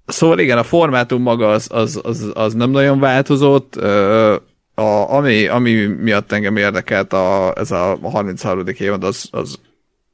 szóval 0.05 0.39
igen, 0.39 0.57
a 0.57 0.63
formátum 0.63 1.21
maga 1.21 1.49
az, 1.51 1.67
az, 1.71 1.99
az, 2.03 2.31
az 2.33 2.53
nem 2.53 2.69
nagyon 2.69 2.99
változott. 2.99 3.75
Ö, 3.75 4.35
a, 4.73 5.11
ami, 5.13 5.47
ami 5.47 5.85
miatt 5.85 6.31
engem 6.31 6.57
érdekelt 6.57 7.13
a, 7.13 7.53
ez 7.55 7.71
a, 7.71 7.91
a 8.01 8.09
33. 8.09 8.63
évad, 8.77 9.03
az, 9.03 9.27
az 9.31 9.59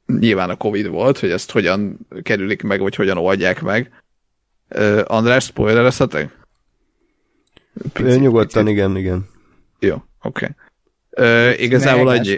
nyilván 0.06 0.50
a 0.50 0.56
Covid 0.56 0.86
volt, 0.88 1.18
hogy 1.18 1.30
ezt 1.30 1.50
hogyan 1.50 2.06
kerülik 2.22 2.62
meg, 2.62 2.80
vagy 2.80 2.94
hogyan 2.94 3.16
oldják 3.18 3.62
meg. 3.62 4.03
Ö, 4.68 5.02
András, 5.06 5.44
spoilerezhetek? 5.44 6.38
Ö, 7.92 8.16
Nyugodtan, 8.16 8.68
igen, 8.68 8.96
igen. 8.96 9.28
Jó, 9.78 10.04
oké. 10.22 10.48
Okay. 11.10 11.64
Igazából 11.64 12.04
Megállás 12.04 12.36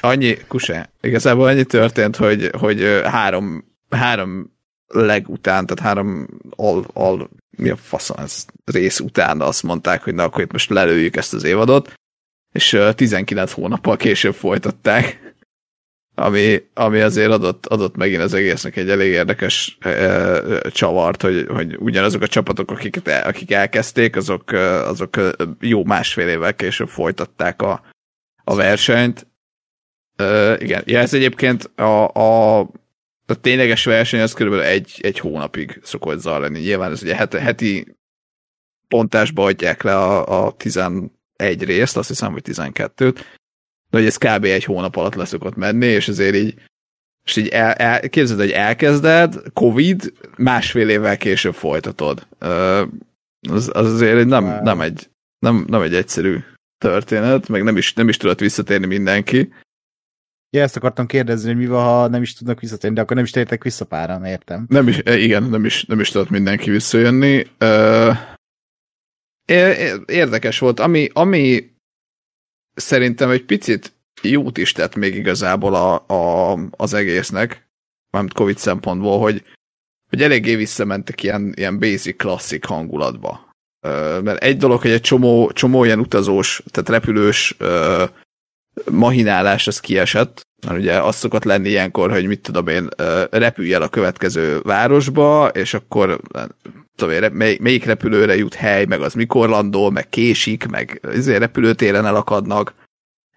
annyi, 0.00 0.36
kusé, 0.48 0.80
igazából 1.00 1.46
annyi 1.46 1.64
történt, 1.64 2.16
hogy, 2.16 2.50
hogy 2.58 3.00
három, 3.04 3.64
három 3.90 4.54
leg 4.86 5.28
után, 5.28 5.66
tehát 5.66 5.84
három 5.84 6.26
al, 6.50 6.84
al 6.92 7.30
mi 7.56 7.68
a 7.68 7.76
faszom 7.76 8.16
ez 8.18 8.44
rész 8.64 9.00
után 9.00 9.40
azt 9.40 9.62
mondták, 9.62 10.02
hogy 10.02 10.14
na 10.14 10.22
akkor 10.24 10.42
itt 10.42 10.52
most 10.52 10.70
lelőjük 10.70 11.16
ezt 11.16 11.34
az 11.34 11.44
évadot, 11.44 11.92
és 12.52 12.72
ö, 12.72 12.92
19 12.92 13.52
hónappal 13.52 13.96
később 13.96 14.34
folytatták, 14.34 15.25
ami, 16.18 16.62
ami 16.74 17.00
azért 17.00 17.30
adott, 17.30 17.66
adott 17.66 17.96
megint 17.96 18.22
az 18.22 18.34
egésznek 18.34 18.76
egy 18.76 18.90
elég 18.90 19.10
érdekes 19.12 19.78
ö, 19.80 19.88
ö, 19.88 20.68
csavart, 20.70 21.22
hogy, 21.22 21.46
hogy 21.48 21.76
ugyanazok 21.78 22.22
a 22.22 22.26
csapatok, 22.26 22.70
akiket 22.70 23.26
akik 23.26 23.52
elkezdték, 23.52 24.16
azok, 24.16 24.52
ö, 24.52 24.88
azok 24.88 25.16
ö, 25.16 25.32
jó 25.60 25.84
másfél 25.84 26.28
évvel 26.28 26.54
később 26.54 26.88
folytatták 26.88 27.62
a, 27.62 27.82
a 28.44 28.54
versenyt. 28.54 29.26
Ö, 30.16 30.54
igen, 30.58 30.82
ja, 30.86 30.98
ez 30.98 31.14
egyébként 31.14 31.64
a, 31.64 32.08
a, 32.08 32.58
a 33.26 33.40
tényleges 33.40 33.84
verseny 33.84 34.20
az 34.20 34.32
körülbelül 34.32 34.66
egy, 34.66 34.98
egy 35.02 35.18
hónapig 35.18 35.80
szokott 35.82 36.18
zajlani. 36.18 36.58
Nyilván 36.58 36.90
ez 36.90 37.02
ugye 37.02 37.14
heti, 37.14 37.38
heti 37.38 37.96
pontásba 38.88 39.44
adják 39.44 39.82
le 39.82 39.96
a, 39.96 40.46
a 40.46 40.52
11 40.52 41.10
részt, 41.58 41.96
azt 41.96 42.08
hiszem, 42.08 42.32
hogy 42.32 42.42
12-t, 42.46 43.20
de 43.96 44.02
hogy 44.02 44.10
ez 44.10 44.16
kb. 44.16 44.44
egy 44.44 44.64
hónap 44.64 44.96
alatt 44.96 45.14
leszokott 45.14 45.54
menni, 45.54 45.86
és 45.86 46.08
ezért 46.08 46.34
így 46.34 46.54
és 47.24 47.36
így 47.36 47.48
el, 47.48 47.72
el, 47.72 48.08
képzeld, 48.08 48.38
hogy 48.38 48.50
elkezded, 48.50 49.52
Covid, 49.52 50.12
másfél 50.36 50.88
évvel 50.88 51.16
később 51.16 51.54
folytatod. 51.54 52.26
Az, 53.48 53.70
az 53.72 53.92
azért 53.92 54.26
nem, 54.26 54.44
Wow. 54.44 54.62
nem, 54.62 54.80
egy, 54.80 55.10
nem, 55.38 55.64
nem 55.68 55.82
egy 55.82 55.94
egyszerű 55.94 56.38
történet, 56.78 57.48
meg 57.48 57.62
nem 57.62 57.76
is, 57.76 57.92
nem 57.92 58.08
is 58.08 58.16
tudott 58.16 58.38
visszatérni 58.40 58.86
mindenki. 58.86 59.52
Ja, 60.56 60.62
ezt 60.62 60.76
akartam 60.76 61.06
kérdezni, 61.06 61.48
hogy 61.48 61.56
mi 61.56 61.66
van, 61.66 61.84
ha 61.84 62.08
nem 62.08 62.22
is 62.22 62.34
tudnak 62.34 62.60
visszatérni, 62.60 62.96
de 62.96 63.02
akkor 63.02 63.16
nem 63.16 63.24
is 63.24 63.30
tértek 63.30 63.62
vissza 63.62 63.84
páran, 63.84 64.24
értem. 64.24 64.66
Nem 64.68 64.88
is, 64.88 64.98
eh, 64.98 65.22
igen, 65.22 65.42
nem 65.42 65.64
is, 65.64 65.84
nem 65.84 66.00
is 66.00 66.10
tudott 66.10 66.30
mindenki 66.30 66.70
visszajönni. 66.70 67.46
Érdekes 70.06 70.58
volt, 70.58 70.80
ami, 70.80 71.08
ami 71.12 71.75
szerintem 72.76 73.30
egy 73.30 73.44
picit 73.44 73.92
jót 74.22 74.58
is 74.58 74.72
tett 74.72 74.94
még 74.94 75.14
igazából 75.14 75.74
a, 75.74 76.06
a, 76.06 76.58
az 76.70 76.94
egésznek, 76.94 77.68
mármint 78.10 78.34
Covid 78.34 78.58
szempontból, 78.58 79.18
hogy, 79.18 79.44
hogy 80.08 80.22
eléggé 80.22 80.54
visszamentek 80.54 81.22
ilyen, 81.22 81.52
ilyen 81.56 81.78
basic, 81.78 82.16
klasszik 82.16 82.64
hangulatba. 82.64 83.54
Mert 84.22 84.42
egy 84.42 84.56
dolog, 84.56 84.80
hogy 84.80 84.90
egy 84.90 85.00
csomó, 85.00 85.52
csomó 85.52 85.84
ilyen 85.84 85.98
utazós, 85.98 86.62
tehát 86.70 86.88
repülős 86.88 87.56
mahinálás 88.90 89.66
az 89.66 89.80
kiesett, 89.80 90.46
mert 90.66 90.78
ugye 90.78 91.02
az 91.02 91.16
szokott 91.16 91.44
lenni 91.44 91.68
ilyenkor, 91.68 92.10
hogy 92.10 92.26
mit 92.26 92.40
tudom 92.40 92.66
én, 92.66 92.88
repülj 93.30 93.74
el 93.74 93.82
a 93.82 93.88
következő 93.88 94.60
városba, 94.62 95.48
és 95.48 95.74
akkor 95.74 96.20
tudom 96.96 97.14
én, 97.14 97.30
mely, 97.32 97.58
melyik 97.60 97.84
repülőre 97.84 98.36
jut 98.36 98.54
hely, 98.54 98.84
meg 98.84 99.00
az 99.00 99.14
mikor 99.14 99.48
landol, 99.48 99.90
meg 99.90 100.08
késik, 100.08 100.66
meg 100.66 101.00
ezért 101.02 101.38
repülőtéren 101.38 102.06
elakadnak. 102.06 102.74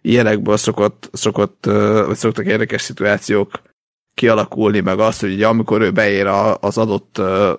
Ilyenekből 0.02 0.58
szokott, 0.58 1.10
szokott, 1.14 1.66
vagy 2.06 2.16
szoktak 2.16 2.46
érdekes 2.46 2.82
szituációk 2.82 3.62
kialakulni, 4.14 4.80
meg 4.80 5.00
az, 5.00 5.20
hogy 5.20 5.34
ugye, 5.34 5.48
amikor 5.48 5.82
ő 5.82 5.92
beér 5.92 6.26
a, 6.26 6.58
az 6.58 6.78
adott 6.78 7.18
ö, 7.18 7.54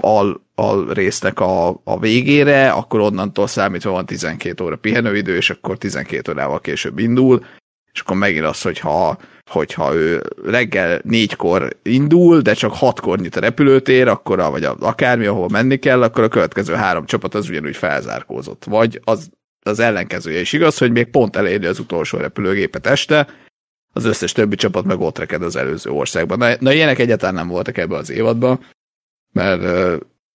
al, 0.00 0.44
al 0.54 0.92
résznek 0.92 1.40
a, 1.40 1.68
a 1.84 1.98
végére, 1.98 2.70
akkor 2.70 3.00
onnantól 3.00 3.46
számítva 3.46 3.90
van 3.90 4.06
12 4.06 4.64
óra 4.64 4.76
pihenőidő, 4.76 5.36
és 5.36 5.50
akkor 5.50 5.78
12 5.78 6.32
órával 6.32 6.60
később 6.60 6.98
indul, 6.98 7.44
és 7.94 8.00
akkor 8.00 8.16
megint 8.16 8.44
az, 8.44 8.62
hogyha, 8.62 9.18
hogyha 9.50 9.94
ő 9.94 10.22
reggel 10.44 11.00
négykor 11.04 11.76
indul, 11.82 12.40
de 12.40 12.54
csak 12.54 12.74
hatkor 12.74 13.18
nyit 13.18 13.36
a 13.36 13.40
repülőtér, 13.40 14.08
akkor 14.08 14.40
a, 14.40 14.50
vagy 14.50 14.64
a, 14.64 14.76
akármi, 14.80 15.26
ahol 15.26 15.48
menni 15.48 15.78
kell, 15.78 16.02
akkor 16.02 16.24
a 16.24 16.28
következő 16.28 16.74
három 16.74 17.06
csapat 17.06 17.34
az 17.34 17.48
ugyanúgy 17.48 17.76
felzárkózott. 17.76 18.64
Vagy 18.64 19.00
az, 19.04 19.30
az 19.60 19.78
ellenkezője 19.78 20.40
is 20.40 20.52
igaz, 20.52 20.78
hogy 20.78 20.92
még 20.92 21.10
pont 21.10 21.36
eléri 21.36 21.66
az 21.66 21.78
utolsó 21.78 22.18
repülőgépet 22.18 22.86
este, 22.86 23.26
az 23.92 24.04
összes 24.04 24.32
többi 24.32 24.56
csapat 24.56 24.84
meg 24.84 25.00
ott 25.00 25.18
reked 25.18 25.42
az 25.42 25.56
előző 25.56 25.90
országban. 25.90 26.38
Na, 26.38 26.54
na 26.58 26.72
ilyenek 26.72 26.98
egyáltalán 26.98 27.34
nem 27.34 27.48
voltak 27.48 27.78
ebben 27.78 27.98
az 27.98 28.10
évadban, 28.10 28.60
mert 29.32 29.62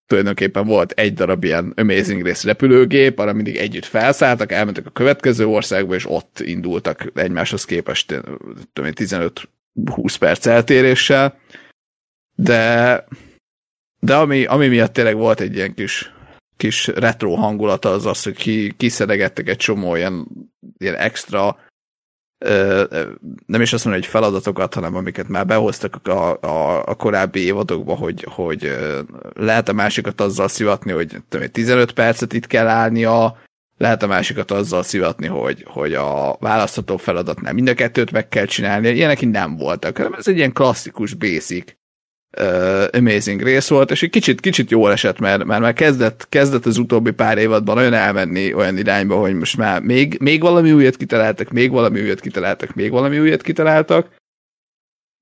tulajdonképpen 0.07 0.65
volt 0.65 0.91
egy 0.91 1.13
darab 1.13 1.43
ilyen 1.43 1.73
Amazing 1.75 2.25
Race 2.25 2.47
repülőgép, 2.47 3.19
arra 3.19 3.33
mindig 3.33 3.55
együtt 3.55 3.85
felszálltak, 3.85 4.51
elmentek 4.51 4.85
a 4.85 4.89
következő 4.89 5.47
országba, 5.47 5.95
és 5.95 6.09
ott 6.09 6.39
indultak 6.39 7.11
egymáshoz 7.13 7.65
képest 7.65 8.11
eh, 8.11 8.21
tudom 8.73 8.89
én, 8.89 8.93
15-20 8.95 10.15
perc 10.19 10.45
eltéréssel, 10.45 11.39
de 12.35 13.05
de 13.99 14.15
ami, 14.15 14.45
ami 14.45 14.67
miatt 14.67 14.93
tényleg 14.93 15.15
volt 15.15 15.39
egy 15.39 15.55
ilyen 15.55 15.73
kis, 15.73 16.13
kis 16.57 16.87
retro 16.87 17.35
hangulata 17.35 17.89
az 17.89 18.05
az, 18.05 18.23
hogy 18.23 18.35
ki, 18.35 18.73
kiszedegettek 18.77 19.49
egy 19.49 19.57
csomó 19.57 19.95
ilyen, 19.95 20.27
ilyen 20.77 20.95
extra 20.95 21.59
nem 23.45 23.61
is 23.61 23.73
azt 23.73 23.85
mondom, 23.85 24.01
hogy 24.01 24.11
feladatokat, 24.11 24.73
hanem 24.73 24.95
amiket 24.95 25.27
már 25.27 25.45
behoztak 25.45 26.07
a, 26.07 26.41
a, 26.41 26.83
a 26.85 26.95
korábbi 26.95 27.39
évadokba, 27.39 27.95
hogy, 27.95 28.25
hogy 28.29 28.77
lehet 29.33 29.69
a 29.69 29.73
másikat 29.73 30.21
azzal 30.21 30.47
szivatni, 30.47 30.91
hogy 30.91 31.07
tudom 31.29 31.45
én, 31.45 31.51
15 31.51 31.91
percet 31.91 32.33
itt 32.33 32.47
kell 32.47 32.67
állnia, 32.67 33.37
lehet 33.77 34.03
a 34.03 34.07
másikat 34.07 34.51
azzal 34.51 34.83
szivatni, 34.83 35.27
hogy, 35.27 35.65
hogy 35.67 35.93
a 35.93 36.37
választható 36.39 36.97
feladatnál 36.97 37.53
mind 37.53 37.67
a 37.67 37.73
kettőt 37.73 38.11
meg 38.11 38.27
kell 38.27 38.45
csinálni. 38.45 38.89
Ilyenek 38.89 39.21
így 39.21 39.29
nem 39.29 39.57
voltak, 39.57 39.97
hanem 39.97 40.13
ez 40.13 40.27
egy 40.27 40.37
ilyen 40.37 40.53
klasszikus, 40.53 41.13
basic 41.13 41.76
uh, 42.39 42.85
amazing 42.91 43.41
rész 43.41 43.67
volt, 43.67 43.91
és 43.91 44.03
egy 44.03 44.09
kicsit, 44.09 44.39
kicsit 44.39 44.71
jól 44.71 44.91
esett, 44.91 45.19
mert, 45.19 45.43
mert 45.43 45.61
már 45.61 45.73
kezdett, 45.73 46.29
kezdett 46.29 46.65
az 46.65 46.77
utóbbi 46.77 47.11
pár 47.11 47.37
évadban 47.37 47.77
olyan 47.77 47.93
elmenni 47.93 48.53
olyan 48.53 48.77
irányba, 48.77 49.15
hogy 49.19 49.35
most 49.35 49.57
már 49.57 49.81
még, 49.81 50.17
még 50.19 50.41
valami 50.41 50.71
újat 50.71 50.97
kitaláltak, 50.97 51.51
még 51.51 51.71
valami 51.71 52.01
újat 52.01 52.19
kitaláltak, 52.19 52.73
még 52.73 52.91
valami 52.91 53.19
újat 53.19 53.41
kitaláltak, 53.41 54.15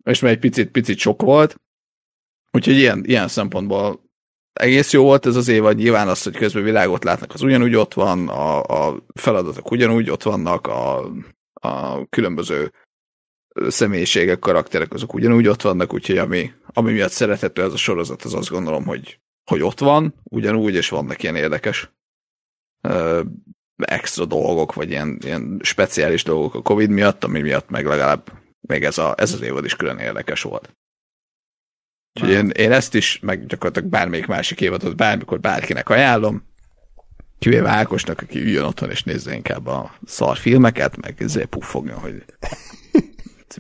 és 0.03 0.19
már 0.19 0.31
egy 0.31 0.39
picit, 0.39 0.71
picit 0.71 0.97
sok 0.97 1.21
volt. 1.21 1.55
Úgyhogy 2.51 2.75
ilyen, 2.75 3.03
ilyen 3.05 3.27
szempontból 3.27 4.03
egész 4.53 4.93
jó 4.93 5.03
volt 5.03 5.25
ez 5.25 5.35
az 5.35 5.47
évad, 5.47 5.77
nyilván 5.77 6.07
az, 6.07 6.23
hogy 6.23 6.37
közben 6.37 6.63
világot 6.63 7.03
látnak, 7.03 7.33
az 7.33 7.41
ugyanúgy 7.41 7.75
ott 7.75 7.93
van, 7.93 8.27
a, 8.29 8.61
a 8.63 9.03
feladatok 9.13 9.71
ugyanúgy 9.71 10.09
ott 10.09 10.23
vannak, 10.23 10.67
a, 10.67 11.11
a 11.53 12.05
különböző 12.09 12.71
személyiségek, 13.67 14.39
karakterek 14.39 14.93
azok 14.93 15.13
ugyanúgy 15.13 15.47
ott 15.47 15.61
vannak, 15.61 15.93
úgyhogy 15.93 16.17
ami, 16.17 16.51
ami 16.65 16.91
miatt 16.91 17.11
szerethető 17.11 17.63
ez 17.63 17.73
a 17.73 17.77
sorozat, 17.77 18.23
az 18.23 18.33
azt 18.33 18.49
gondolom, 18.49 18.85
hogy, 18.85 19.19
hogy 19.43 19.61
ott 19.61 19.79
van, 19.79 20.15
ugyanúgy, 20.23 20.73
és 20.73 20.89
vannak 20.89 21.23
ilyen 21.23 21.35
érdekes 21.35 21.91
ö, 22.81 23.21
extra 23.75 24.25
dolgok, 24.25 24.73
vagy 24.73 24.89
ilyen, 24.89 25.17
ilyen 25.23 25.59
speciális 25.63 26.23
dolgok 26.23 26.55
a 26.55 26.61
Covid 26.61 26.89
miatt, 26.89 27.23
ami 27.23 27.41
miatt 27.41 27.69
meg 27.69 27.85
legalább 27.85 28.31
még 28.67 28.83
ez, 28.83 28.97
a, 28.97 29.13
ez 29.17 29.33
az 29.33 29.41
évad 29.41 29.65
is 29.65 29.75
külön 29.75 29.97
érdekes 29.97 30.41
volt. 30.41 30.75
Úgyhogy 32.13 32.33
én, 32.33 32.49
én 32.49 32.71
ezt 32.71 32.95
is, 32.95 33.19
meg 33.19 33.45
gyakorlatilag 33.45 33.89
bármelyik 33.89 34.27
másik 34.27 34.61
évadot 34.61 34.95
bármikor 34.95 35.39
bárkinek 35.39 35.89
ajánlom, 35.89 36.43
kivéve 37.39 37.69
Ákosnak, 37.69 38.21
aki 38.21 38.39
üljön 38.39 38.63
otthon 38.63 38.89
és 38.89 39.03
nézze 39.03 39.33
inkább 39.33 39.67
a 39.67 39.95
szar 40.05 40.37
filmeket, 40.37 40.97
meg 40.97 41.21
ezért 41.21 41.49
puffogja, 41.49 41.99
hogy 41.99 42.23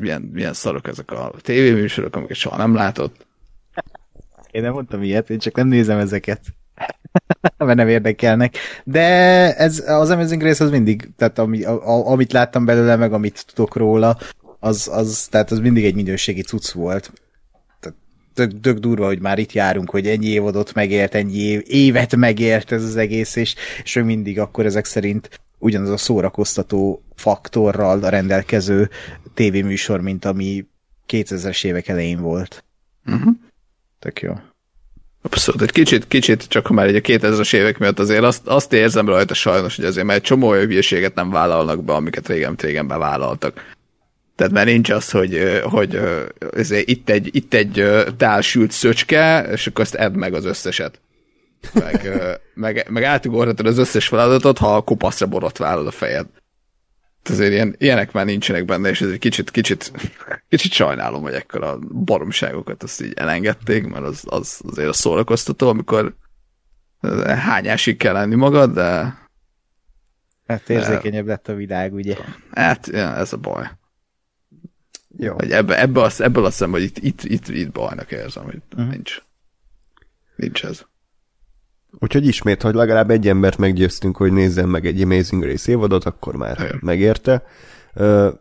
milyen, 0.01 0.21
milyen 0.21 0.53
szarok 0.53 0.87
ezek 0.87 1.11
a 1.11 1.33
tévéműsorok, 1.41 2.15
amiket 2.15 2.37
soha 2.37 2.57
nem 2.57 2.73
látott. 2.73 3.25
Én 4.51 4.61
nem 4.61 4.73
mondtam 4.73 5.03
ilyet, 5.03 5.29
én 5.29 5.39
csak 5.39 5.55
nem 5.55 5.67
nézem 5.67 5.97
ezeket. 5.97 6.41
mert 7.57 7.77
nem 7.77 7.87
érdekelnek. 7.87 8.57
De 8.83 9.01
ez 9.55 9.83
az 9.87 10.09
Amazing 10.09 10.41
Grace 10.41 10.63
az 10.63 10.69
mindig, 10.69 11.09
tehát 11.17 11.39
ami, 11.39 11.63
a, 11.63 12.07
amit 12.07 12.31
láttam 12.31 12.65
belőle, 12.65 12.95
meg 12.95 13.13
amit 13.13 13.45
tudok 13.53 13.75
róla, 13.75 14.17
az, 14.59 14.89
az, 14.91 15.27
tehát 15.31 15.51
az 15.51 15.59
mindig 15.59 15.85
egy 15.85 15.95
minőségi 15.95 16.41
cucc 16.41 16.71
volt. 16.71 17.11
tök, 18.33 18.59
tök 18.59 18.77
durva, 18.77 19.05
hogy 19.05 19.19
már 19.19 19.39
itt 19.39 19.51
járunk, 19.51 19.89
hogy 19.89 20.07
ennyi 20.07 20.27
évadot 20.27 20.73
megért, 20.73 21.15
ennyi 21.15 21.37
év, 21.37 21.61
évet 21.65 22.15
megért 22.15 22.71
ez 22.71 22.83
az 22.83 22.95
egész, 22.95 23.35
és, 23.35 23.55
és 23.83 23.95
még 23.95 24.05
mindig 24.05 24.39
akkor 24.39 24.65
ezek 24.65 24.85
szerint 24.85 25.39
ugyanaz 25.57 25.89
a 25.89 25.97
szórakoztató 25.97 27.03
faktorral 27.15 28.03
a 28.03 28.09
rendelkező 28.09 28.89
tévéműsor, 29.33 30.01
mint 30.01 30.25
ami 30.25 30.65
2000-es 31.07 31.65
évek 31.65 31.87
elején 31.87 32.21
volt. 32.21 32.63
Uh-huh. 33.05 33.33
Tök 33.99 34.21
jó. 34.21 34.33
Abszolút, 35.21 35.61
egy 35.61 35.71
kicsit, 35.71 36.07
kicsit, 36.07 36.47
csak 36.47 36.67
ha 36.67 36.73
már 36.73 36.87
egy 36.87 36.95
a 36.95 36.99
2000-es 36.99 37.53
évek 37.53 37.77
miatt 37.77 37.99
azért 37.99 38.23
azt, 38.23 38.47
azt 38.47 38.73
érzem 38.73 39.07
rajta 39.07 39.33
sajnos, 39.33 39.75
hogy 39.75 39.85
azért 39.85 40.05
már 40.05 40.15
egy 40.15 40.21
csomó 40.21 40.47
olyan 40.47 40.65
hülyeséget 40.65 41.15
nem 41.15 41.29
vállalnak 41.29 41.83
be, 41.83 41.93
amiket 41.93 42.27
régen 42.27 42.55
régen 42.57 42.87
bevállaltak. 42.87 43.73
Tehát 44.35 44.53
már 44.53 44.65
nincs 44.65 44.89
az, 44.89 45.11
hogy, 45.11 45.61
hogy 45.63 45.99
ezért 46.55 46.89
itt 46.89 47.09
egy, 47.09 47.35
itt 47.35 47.53
egy 47.53 47.85
tálsült 48.17 48.71
szöcske, 48.71 49.47
és 49.51 49.67
akkor 49.67 49.83
azt 49.83 49.95
edd 49.95 50.11
meg 50.11 50.33
az 50.33 50.45
összeset. 50.45 50.99
Meg, 51.73 52.09
meg, 52.53 52.85
meg 52.89 53.03
átugorhatod 53.03 53.65
az 53.65 53.77
összes 53.77 54.07
feladatot, 54.07 54.57
ha 54.57 54.75
a 54.75 54.81
kopaszra 54.81 55.27
borotválod 55.27 55.87
a 55.87 55.91
fejed. 55.91 56.27
Azért 57.29 57.51
ilyen, 57.51 57.75
ilyenek 57.77 58.11
már 58.11 58.25
nincsenek 58.25 58.65
benne, 58.65 58.89
és 58.89 59.01
ez 59.01 59.09
egy 59.09 59.19
kicsit, 59.19 59.51
kicsit, 59.51 59.91
kicsit 60.49 60.71
sajnálom, 60.71 61.21
hogy 61.21 61.33
ekkor 61.33 61.63
a 61.63 61.77
baromságokat 61.79 62.83
azt 62.83 63.01
így 63.01 63.13
elengedték, 63.15 63.87
mert 63.87 64.05
az, 64.05 64.23
az 64.25 64.61
azért 64.67 64.89
a 64.89 64.93
szórakoztató, 64.93 65.69
amikor 65.69 66.15
hányásig 67.25 67.97
kell 67.97 68.13
lenni 68.13 68.35
magad, 68.35 68.73
de... 68.73 69.17
Hát 70.47 70.69
érzékenyebb 70.69 71.27
lett 71.27 71.47
a 71.47 71.53
világ, 71.53 71.93
ugye? 71.93 72.17
Hát, 72.51 72.87
ja, 72.87 73.15
ez 73.15 73.33
a 73.33 73.37
baj. 73.37 73.69
Jó. 75.17 75.33
Hogy 75.33 75.51
ebbe, 75.51 75.81
ebbe 75.81 76.01
az, 76.01 76.21
ebből 76.21 76.45
azt 76.45 76.57
hiszem, 76.57 76.71
hogy 76.71 76.81
itt, 76.81 76.97
itt, 76.97 77.23
itt, 77.23 77.47
itt 77.47 77.71
bajnak 77.71 78.11
érzem, 78.11 78.43
hogy 78.43 78.61
uh-huh. 78.71 78.91
nincs. 78.91 79.21
Nincs 80.35 80.65
ez. 80.65 80.85
Úgyhogy 81.99 82.27
ismét, 82.27 82.61
hogy 82.61 82.73
legalább 82.73 83.09
egy 83.09 83.27
embert 83.27 83.57
meggyőztünk, 83.57 84.17
hogy 84.17 84.31
nézzen 84.31 84.69
meg 84.69 84.85
egy 84.85 85.01
Amazing 85.01 85.43
Race 85.43 85.71
évadot, 85.71 86.05
akkor 86.05 86.35
már 86.35 86.57
Helyen. 86.57 86.79
megérte. 86.81 87.43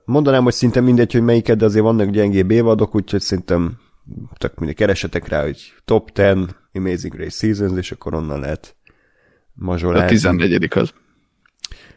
Mondanám, 0.05 0.43
hogy 0.43 0.53
szinte 0.53 0.81
mindegy, 0.81 1.13
hogy 1.13 1.23
melyiket, 1.23 1.57
de 1.57 1.65
azért 1.65 1.85
vannak 1.85 2.11
gyengébb 2.11 2.51
évadok, 2.51 2.95
úgyhogy 2.95 3.21
szerintem 3.21 3.79
tök 4.39 4.59
mindig 4.59 4.77
keresetek 4.77 5.29
rá, 5.29 5.43
hogy 5.43 5.73
top 5.85 6.11
10 6.11 6.37
Amazing 6.73 7.15
Race 7.15 7.47
Seasons, 7.47 7.79
és 7.79 7.93
akkor 7.93 8.15
onnan 8.15 8.41
lehet 8.41 8.77
mazsolálni. 9.53 10.05
A 10.05 10.09
14 10.09 10.69
az. 10.71 10.93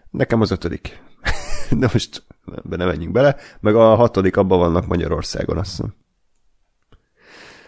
Nekem 0.10 0.42
az 0.42 0.52
ötödik. 0.52 1.02
de 1.80 1.90
most 1.92 2.24
be 2.64 2.76
ne 2.76 2.86
menjünk 2.86 3.12
bele. 3.12 3.36
Meg 3.60 3.76
a 3.76 3.96
hatodik 3.96 4.38
abban 4.38 4.60
vannak 4.60 4.88
Magyarországon, 4.88 5.58
azt 5.58 5.70
hiszem. 5.70 5.94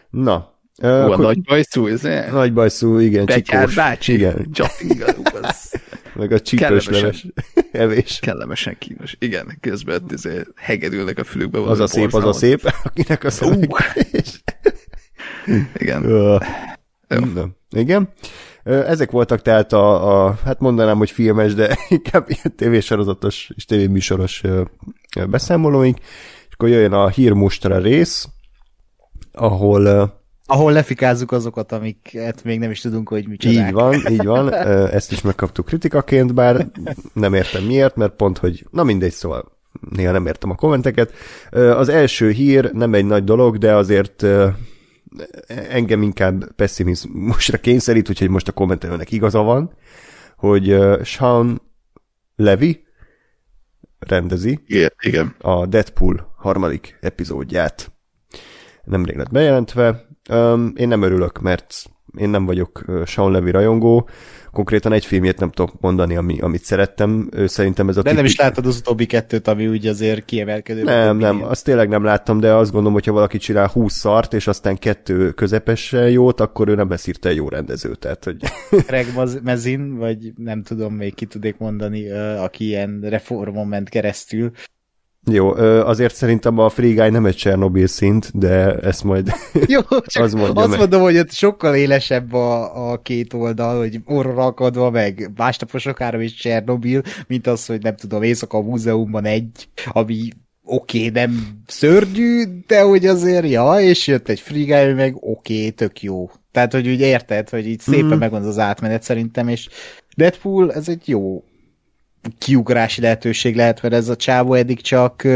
Na, 0.09 0.58
Hú, 0.79 0.87
a 0.87 1.17
nagy 1.17 1.41
bajszú, 1.41 1.87
ez 1.87 2.01
Nagy 2.31 2.53
bajszú, 2.53 2.97
igen, 2.97 3.25
Betyár 3.25 3.59
csikós. 3.59 3.75
bácsi, 3.75 4.13
igen. 4.13 4.47
az... 5.41 5.73
Meg 6.15 6.31
a 6.31 6.39
csípős 6.39 6.87
leves 6.87 7.25
evés. 7.71 8.19
Kellemesen 8.21 8.75
kínos. 8.77 9.15
Igen, 9.19 9.57
közben 9.61 10.03
izé 10.13 10.41
hegedülnek 10.55 11.17
a 11.17 11.23
fülükbe. 11.23 11.61
Az 11.61 11.79
a 11.79 11.87
szép, 11.87 12.13
az 12.13 12.23
a 12.23 12.33
szép, 12.33 12.73
akinek 12.83 13.23
a 13.23 13.29
szöveg. 13.29 13.69
igen. 15.77 16.05
Uh, 16.05 16.41
igen. 17.69 18.09
Ezek 18.63 19.11
voltak 19.11 19.41
tehát 19.41 19.73
a, 19.73 20.25
a, 20.25 20.39
hát 20.45 20.59
mondanám, 20.59 20.97
hogy 20.97 21.11
filmes, 21.11 21.53
de 21.53 21.77
inkább 21.89 22.29
ilyen 22.29 22.55
tévésorozatos 22.55 23.51
és 23.55 23.65
tévéműsoros 23.65 24.41
beszámolóink, 25.29 25.97
és 26.47 26.53
akkor 26.53 26.69
jöjjön 26.69 26.93
a 26.93 27.07
hírmustra 27.07 27.77
rész, 27.77 28.27
ahol 29.31 30.18
ahol 30.49 30.71
lefikázzuk 30.71 31.31
azokat, 31.31 31.71
amiket 31.71 32.43
még 32.43 32.59
nem 32.59 32.71
is 32.71 32.81
tudunk, 32.81 33.09
hogy 33.09 33.27
micsodák. 33.27 33.67
Így 33.67 33.73
van, 33.73 34.07
így 34.09 34.25
van, 34.25 34.53
ezt 34.91 35.11
is 35.11 35.21
megkaptuk 35.21 35.65
kritikaként, 35.65 36.33
bár 36.33 36.67
nem 37.13 37.33
értem 37.33 37.63
miért, 37.63 37.95
mert 37.95 38.15
pont, 38.15 38.37
hogy 38.37 38.65
na 38.71 38.83
mindegy, 38.83 39.11
szóval 39.11 39.57
néha 39.89 40.11
nem 40.11 40.25
értem 40.25 40.49
a 40.49 40.55
kommenteket. 40.55 41.13
Az 41.51 41.89
első 41.89 42.29
hír 42.31 42.71
nem 42.71 42.93
egy 42.93 43.05
nagy 43.05 43.23
dolog, 43.23 43.57
de 43.57 43.75
azért 43.75 44.25
engem 45.69 46.01
inkább 46.01 46.53
pessimizmusra 46.55 47.57
kényszerít, 47.57 48.09
úgyhogy 48.09 48.29
most 48.29 48.47
a 48.47 48.51
kommentelőnek 48.51 49.11
igaza 49.11 49.41
van, 49.41 49.73
hogy 50.35 50.77
Sean 51.03 51.61
Levy 52.35 52.83
rendezi 53.99 54.59
igen, 54.65 54.91
igen. 55.01 55.35
a 55.39 55.65
Deadpool 55.65 56.33
harmadik 56.37 56.97
epizódját. 57.01 57.91
Nemrég 58.83 59.15
lett 59.15 59.31
bejelentve. 59.31 60.07
Én 60.75 60.87
nem 60.87 61.01
örülök, 61.01 61.41
mert 61.41 61.89
én 62.17 62.29
nem 62.29 62.45
vagyok 62.45 62.85
Sean 63.05 63.31
Levy 63.31 63.51
rajongó, 63.51 64.09
konkrétan 64.51 64.91
egy 64.91 65.05
filmjét 65.05 65.39
nem 65.39 65.49
tudok 65.49 65.79
mondani, 65.79 66.15
ami, 66.15 66.39
amit 66.39 66.63
szerettem. 66.63 67.29
Szerintem 67.45 67.89
ez 67.89 67.97
a 67.97 68.01
De 68.01 68.09
tipik... 68.09 68.17
nem 68.17 68.25
is 68.25 68.37
láttad 68.37 68.65
az 68.65 68.77
utóbbi 68.77 69.05
kettőt, 69.05 69.47
ami 69.47 69.67
úgy 69.67 69.87
azért 69.87 70.25
kiemelkedő. 70.25 70.83
Nem, 70.83 71.17
nem, 71.17 71.43
azt 71.43 71.63
tényleg 71.63 71.89
nem 71.89 72.03
láttam, 72.03 72.39
de 72.39 72.53
azt 72.53 72.71
gondolom, 72.71 72.93
hogyha 72.93 73.11
valaki 73.11 73.37
csinál 73.37 73.67
20 73.67 73.93
szart, 73.93 74.33
és 74.33 74.47
aztán 74.47 74.77
kettő 74.77 75.31
közepesen 75.31 76.09
jót, 76.09 76.39
akkor 76.39 76.67
ő 76.67 76.75
nem 76.75 76.89
lesz 76.89 77.07
írta 77.07 77.29
jó 77.29 77.49
rendező. 77.49 77.95
Tehát, 77.95 78.23
hogy... 78.23 78.37
Greg 78.87 79.05
Mezin, 79.43 79.97
vagy 79.97 80.33
nem 80.35 80.63
tudom 80.63 80.93
még 80.93 81.15
ki 81.15 81.25
tudnék 81.25 81.57
mondani, 81.57 82.09
aki 82.37 82.65
ilyen 82.65 82.99
reformon 83.01 83.67
ment 83.67 83.89
keresztül, 83.89 84.51
jó, 85.31 85.51
azért 85.83 86.15
szerintem 86.15 86.57
a 86.57 86.69
Free 86.69 86.93
Guy 86.93 87.09
nem 87.09 87.25
egy 87.25 87.35
Chernobyl 87.35 87.87
szint, 87.87 88.37
de 88.37 88.75
ezt 88.75 89.03
majd 89.03 89.31
Jó, 89.67 89.81
csak 90.05 90.23
az 90.23 90.33
mondja 90.33 90.61
azt 90.61 90.69
meg. 90.69 90.79
mondom, 90.79 91.01
hogy 91.01 91.17
ott 91.17 91.31
sokkal 91.31 91.75
élesebb 91.75 92.33
a, 92.33 92.91
a 92.91 93.01
két 93.01 93.33
oldal, 93.33 93.77
hogy 93.77 93.99
orra 94.05 94.45
akadva, 94.45 94.89
meg 94.89 95.31
másnaposok 95.35 96.01
áram 96.01 96.21
is 96.21 96.33
Chernobyl, 96.33 97.01
mint 97.27 97.47
az, 97.47 97.65
hogy 97.65 97.81
nem 97.81 97.95
tudom, 97.95 98.23
éjszaka 98.23 98.57
a 98.57 98.61
múzeumban 98.61 99.25
egy, 99.25 99.69
ami 99.85 100.29
oké, 100.63 100.97
okay, 100.97 101.09
nem 101.09 101.61
szörnyű, 101.65 102.43
de 102.67 102.81
hogy 102.81 103.05
azért, 103.05 103.49
ja, 103.49 103.79
és 103.79 104.07
jött 104.07 104.29
egy 104.29 104.39
Free 104.39 104.65
Guy, 104.65 104.93
meg 104.93 105.15
oké, 105.15 105.57
okay, 105.57 105.71
tök 105.71 106.01
jó. 106.01 106.29
Tehát, 106.51 106.73
hogy 106.73 106.87
úgy 106.87 106.99
érted, 106.99 107.49
hogy 107.49 107.67
így 107.67 107.79
szépen 107.79 108.15
mm. 108.15 108.19
megvan 108.19 108.43
az 108.43 108.59
átmenet 108.59 109.03
szerintem, 109.03 109.47
és 109.47 109.69
Deadpool, 110.15 110.73
ez 110.73 110.89
egy 110.89 111.07
jó 111.07 111.43
kiugrási 112.37 113.01
lehetőség 113.01 113.55
lehet, 113.55 113.81
mert 113.81 113.93
ez 113.93 114.09
a 114.09 114.15
csávó 114.15 114.53
eddig 114.53 114.81
csak 114.81 115.27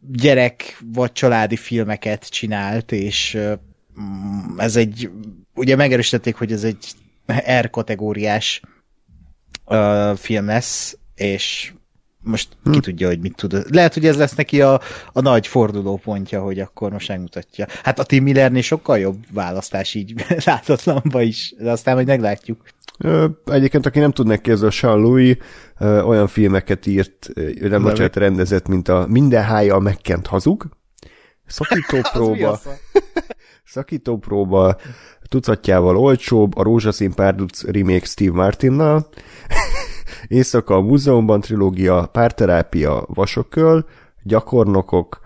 gyerek 0.00 0.78
vagy 0.92 1.12
családi 1.12 1.56
filmeket 1.56 2.28
csinált, 2.28 2.92
és 2.92 3.38
mm, 4.00 4.58
ez 4.58 4.76
egy, 4.76 5.10
ugye 5.54 5.76
megerősítették, 5.76 6.34
hogy 6.34 6.52
ez 6.52 6.64
egy 6.64 6.86
R 7.60 7.70
kategóriás 7.70 8.60
film 10.14 10.46
lesz, 10.46 10.98
és 11.14 11.72
most 12.24 12.48
hm. 12.64 12.70
ki 12.70 12.80
tudja, 12.80 13.08
hogy 13.08 13.20
mit 13.20 13.36
tud. 13.36 13.74
Lehet, 13.74 13.94
hogy 13.94 14.06
ez 14.06 14.16
lesz 14.16 14.34
neki 14.34 14.60
a, 14.60 14.80
a 15.12 15.20
nagy 15.20 15.46
fordulópontja, 15.46 16.42
hogy 16.42 16.58
akkor 16.60 16.92
most 16.92 17.08
megmutatja. 17.08 17.66
Hát 17.82 17.98
a 17.98 18.04
Tim 18.04 18.22
Millernél 18.22 18.62
sokkal 18.62 18.98
jobb 18.98 19.24
választás 19.32 19.94
így 19.94 20.14
látatlanba 20.44 21.22
is, 21.22 21.54
de 21.58 21.70
aztán 21.70 21.94
majd 21.94 22.06
meglátjuk. 22.06 22.60
Egyébként, 23.44 23.86
aki 23.86 23.98
nem 23.98 24.10
tud 24.10 24.40
ez 24.42 24.62
a 24.62 24.70
Sean 24.70 25.00
Louis 25.00 25.36
olyan 25.80 26.26
filmeket 26.26 26.86
írt, 26.86 27.30
ő 27.34 27.68
nem 27.68 27.82
bocsánat, 27.82 28.16
rendezett, 28.16 28.68
mint 28.68 28.88
a 28.88 29.06
Minden 29.08 29.42
hája 29.42 29.74
a 29.74 29.78
megkent 29.78 30.26
hazug, 30.26 30.68
szakítópróba, 31.46 32.60
szakítópróba, 33.64 34.76
tucatjával 35.28 35.96
olcsóbb, 35.96 36.56
a 36.56 36.62
Rózsaszín 36.62 37.12
párduc 37.12 37.64
remake 37.64 38.04
Steve 38.04 38.34
Martinnal, 38.34 39.08
Éjszaka 40.28 40.74
a 40.74 40.80
múzeumban 40.80 41.40
trilógia, 41.40 42.06
párterápia, 42.12 43.04
vasokköl, 43.06 43.84
gyakornokok, 44.22 45.20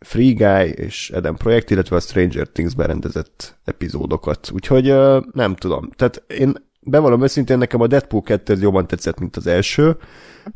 Free 0.00 0.32
Guy 0.32 0.70
és 0.70 1.10
Eden 1.10 1.36
Projekt, 1.36 1.70
illetve 1.70 1.96
a 1.96 2.00
Stranger 2.00 2.48
Things 2.48 2.74
berendezett 2.74 3.58
epizódokat. 3.64 4.50
Úgyhogy 4.52 4.94
nem 5.32 5.54
tudom. 5.54 5.90
Tehát 5.96 6.22
én 6.26 6.54
bevallom 6.80 7.22
őszintén, 7.22 7.58
nekem 7.58 7.80
a 7.80 7.86
Deadpool 7.86 8.22
2 8.22 8.56
jobban 8.60 8.86
tetszett, 8.86 9.18
mint 9.18 9.36
az 9.36 9.46
első. 9.46 9.96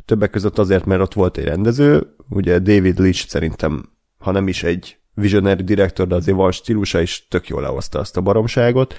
Többek 0.05 0.31
között 0.31 0.59
azért, 0.59 0.85
mert 0.85 1.01
ott 1.01 1.13
volt 1.13 1.37
egy 1.37 1.45
rendező, 1.45 2.15
ugye 2.29 2.59
David 2.59 2.99
Leitch 2.99 3.29
szerintem, 3.29 3.89
ha 4.19 4.31
nem 4.31 4.49
is 4.49 4.63
egy 4.63 4.99
visionary 5.15 5.63
director, 5.63 6.07
de 6.07 6.15
azért 6.15 6.37
van 6.37 6.53
stílusa, 6.53 7.01
és 7.01 7.29
tök 7.29 7.49
jól 7.49 7.61
lehozta 7.61 7.99
azt 7.99 8.17
a 8.17 8.21
baromságot. 8.21 8.95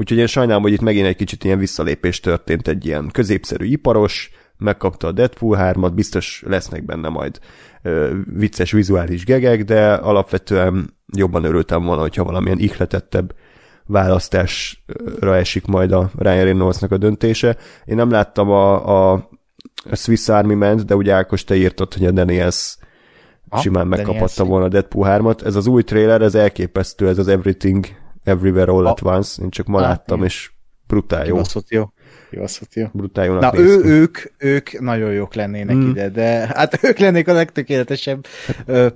Úgyhogy 0.00 0.18
én 0.18 0.26
sajnálom, 0.26 0.62
hogy 0.62 0.72
itt 0.72 0.80
megint 0.80 1.06
egy 1.06 1.16
kicsit 1.16 1.44
ilyen 1.44 1.58
visszalépés 1.58 2.20
történt, 2.20 2.68
egy 2.68 2.86
ilyen 2.86 3.08
középszerű 3.12 3.64
iparos, 3.64 4.30
megkapta 4.58 5.06
a 5.06 5.12
Deadpool 5.12 5.58
3-at, 5.60 5.90
biztos 5.94 6.42
lesznek 6.46 6.84
benne 6.84 7.08
majd 7.08 7.38
ö, 7.82 8.14
vicces 8.34 8.72
vizuális 8.72 9.24
gegek, 9.24 9.64
de 9.64 9.92
alapvetően 9.92 10.96
jobban 11.16 11.44
örültem 11.44 11.84
volna, 11.84 12.00
hogyha 12.00 12.24
valamilyen 12.24 12.58
ihletettebb 12.58 13.34
választásra 13.86 15.36
esik 15.36 15.66
majd 15.66 15.92
a 15.92 16.10
Ryan 16.18 16.44
Reynoldsnak 16.44 16.92
a 16.92 16.98
döntése. 16.98 17.56
Én 17.84 17.96
nem 17.96 18.10
láttam 18.10 18.50
a, 18.50 19.12
a 19.12 19.28
Swiss 19.92 20.28
Army 20.28 20.54
Man, 20.54 20.82
de 20.86 20.96
ugye 20.96 21.12
Ákos, 21.12 21.44
te 21.44 21.56
írtad, 21.56 21.94
hogy 21.94 22.06
a 22.06 22.10
Daniels 22.10 22.76
ha, 23.48 23.60
simán 23.60 23.86
megkaphatta 23.86 24.44
volna 24.44 24.64
a 24.64 24.68
Deadpool 24.68 25.06
3-at. 25.10 25.44
Ez 25.44 25.56
az 25.56 25.66
új 25.66 25.82
trailer, 25.82 26.22
ez 26.22 26.34
elképesztő, 26.34 27.08
ez 27.08 27.18
az 27.18 27.28
Everything 27.28 27.86
Everywhere 28.24 28.70
All 28.70 28.86
at 28.86 29.02
Once. 29.02 29.42
Én 29.42 29.50
csak 29.50 29.66
ma 29.66 29.80
láttam, 29.80 30.24
és 30.24 30.50
brutál 30.86 31.26
jó. 31.26 31.40
jó. 31.68 31.92
Kibaszott 32.30 32.74
jó. 32.74 32.86
Brutál 32.92 33.24
jónak 33.24 33.52
Na 33.52 33.58
ő, 33.58 33.84
ők, 33.84 34.18
ők 34.38 34.80
nagyon 34.80 35.12
jók 35.12 35.34
lennének 35.34 35.76
mm. 35.76 35.90
ide, 35.90 36.08
de 36.08 36.46
hát 36.54 36.78
ők 36.88 36.98
lennék 36.98 37.28
a 37.28 37.32
legtökéletesebb 37.32 38.26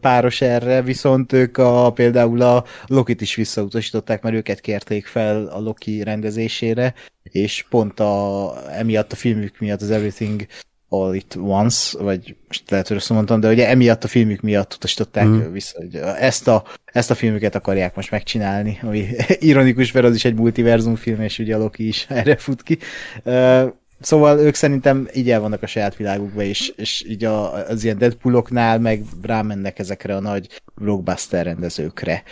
páros 0.01 0.41
erre, 0.41 0.83
viszont 0.83 1.33
ők 1.33 1.59
a, 1.59 1.93
például 1.93 2.43
a 2.43 2.65
Lokit 2.87 3.21
is 3.21 3.35
visszautasították, 3.35 4.23
mert 4.23 4.35
őket 4.35 4.61
kérték 4.61 5.07
fel 5.07 5.47
a 5.47 5.61
Loki 5.61 6.03
rendezésére, 6.03 6.95
és 7.23 7.67
pont 7.71 8.01
a, 8.01 8.53
emiatt 8.71 9.13
a 9.13 9.17
filmük 9.17 9.59
miatt 9.59 9.81
az 9.81 9.91
Everything 9.91 10.47
All 10.95 11.15
It 11.15 11.37
Once, 11.41 12.03
vagy 12.03 12.37
most 12.47 12.71
lehet, 12.71 12.87
hogy 12.87 12.97
rosszul 12.97 13.17
mondtam, 13.17 13.41
de 13.41 13.49
ugye 13.49 13.69
emiatt 13.69 14.05
a 14.05 14.09
filmük 14.09 14.41
miatt 14.41 14.75
utasították 14.75 15.27
mm. 15.27 15.53
vissza, 15.53 15.79
hogy 15.79 15.97
ezt 16.19 16.49
a, 16.49 16.65
ezt 16.85 17.11
a 17.11 17.15
filmüket 17.15 17.55
akarják 17.55 17.95
most 17.95 18.11
megcsinálni, 18.11 18.79
ami 18.83 19.07
ironikus, 19.39 19.93
mert 19.93 20.07
az 20.07 20.15
is 20.15 20.25
egy 20.25 20.35
multiverzum 20.35 20.95
film, 20.95 21.21
és 21.21 21.39
ugye 21.39 21.55
a 21.55 21.59
Loki 21.59 21.87
is 21.87 22.07
erre 22.09 22.37
fut 22.37 22.63
ki. 22.63 22.79
Szóval 24.01 24.39
ők 24.39 24.55
szerintem 24.55 25.09
így 25.15 25.31
el 25.31 25.41
vannak 25.41 25.63
a 25.63 25.67
saját 25.67 25.97
világukba, 25.97 26.43
és, 26.43 26.73
és 26.77 27.05
így 27.09 27.25
a, 27.25 27.53
az 27.69 27.85
ilyen 27.85 27.99
Deadpooloknál 27.99 28.79
meg 28.79 29.03
rámennek 29.23 29.79
ezekre 29.79 30.17
a 30.17 30.21
nagy 30.21 30.49
blockbuster 30.75 31.45
rendezőkre 31.45 32.23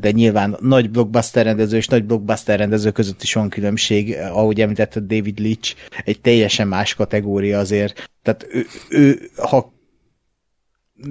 de 0.00 0.10
nyilván 0.10 0.56
nagy 0.60 0.90
blockbuster 0.90 1.44
rendező 1.44 1.76
és 1.76 1.86
nagy 1.86 2.04
blockbuster 2.04 2.58
rendező 2.58 2.90
között 2.90 3.22
is 3.22 3.34
van 3.34 3.48
különbség, 3.48 4.16
ahogy 4.32 4.60
említette 4.60 5.00
David 5.00 5.38
Leach, 5.38 5.74
egy 6.04 6.20
teljesen 6.20 6.68
más 6.68 6.94
kategória 6.94 7.58
azért. 7.58 8.10
Tehát 8.22 8.46
ő, 8.50 8.66
ő 8.88 9.30
ha 9.36 9.72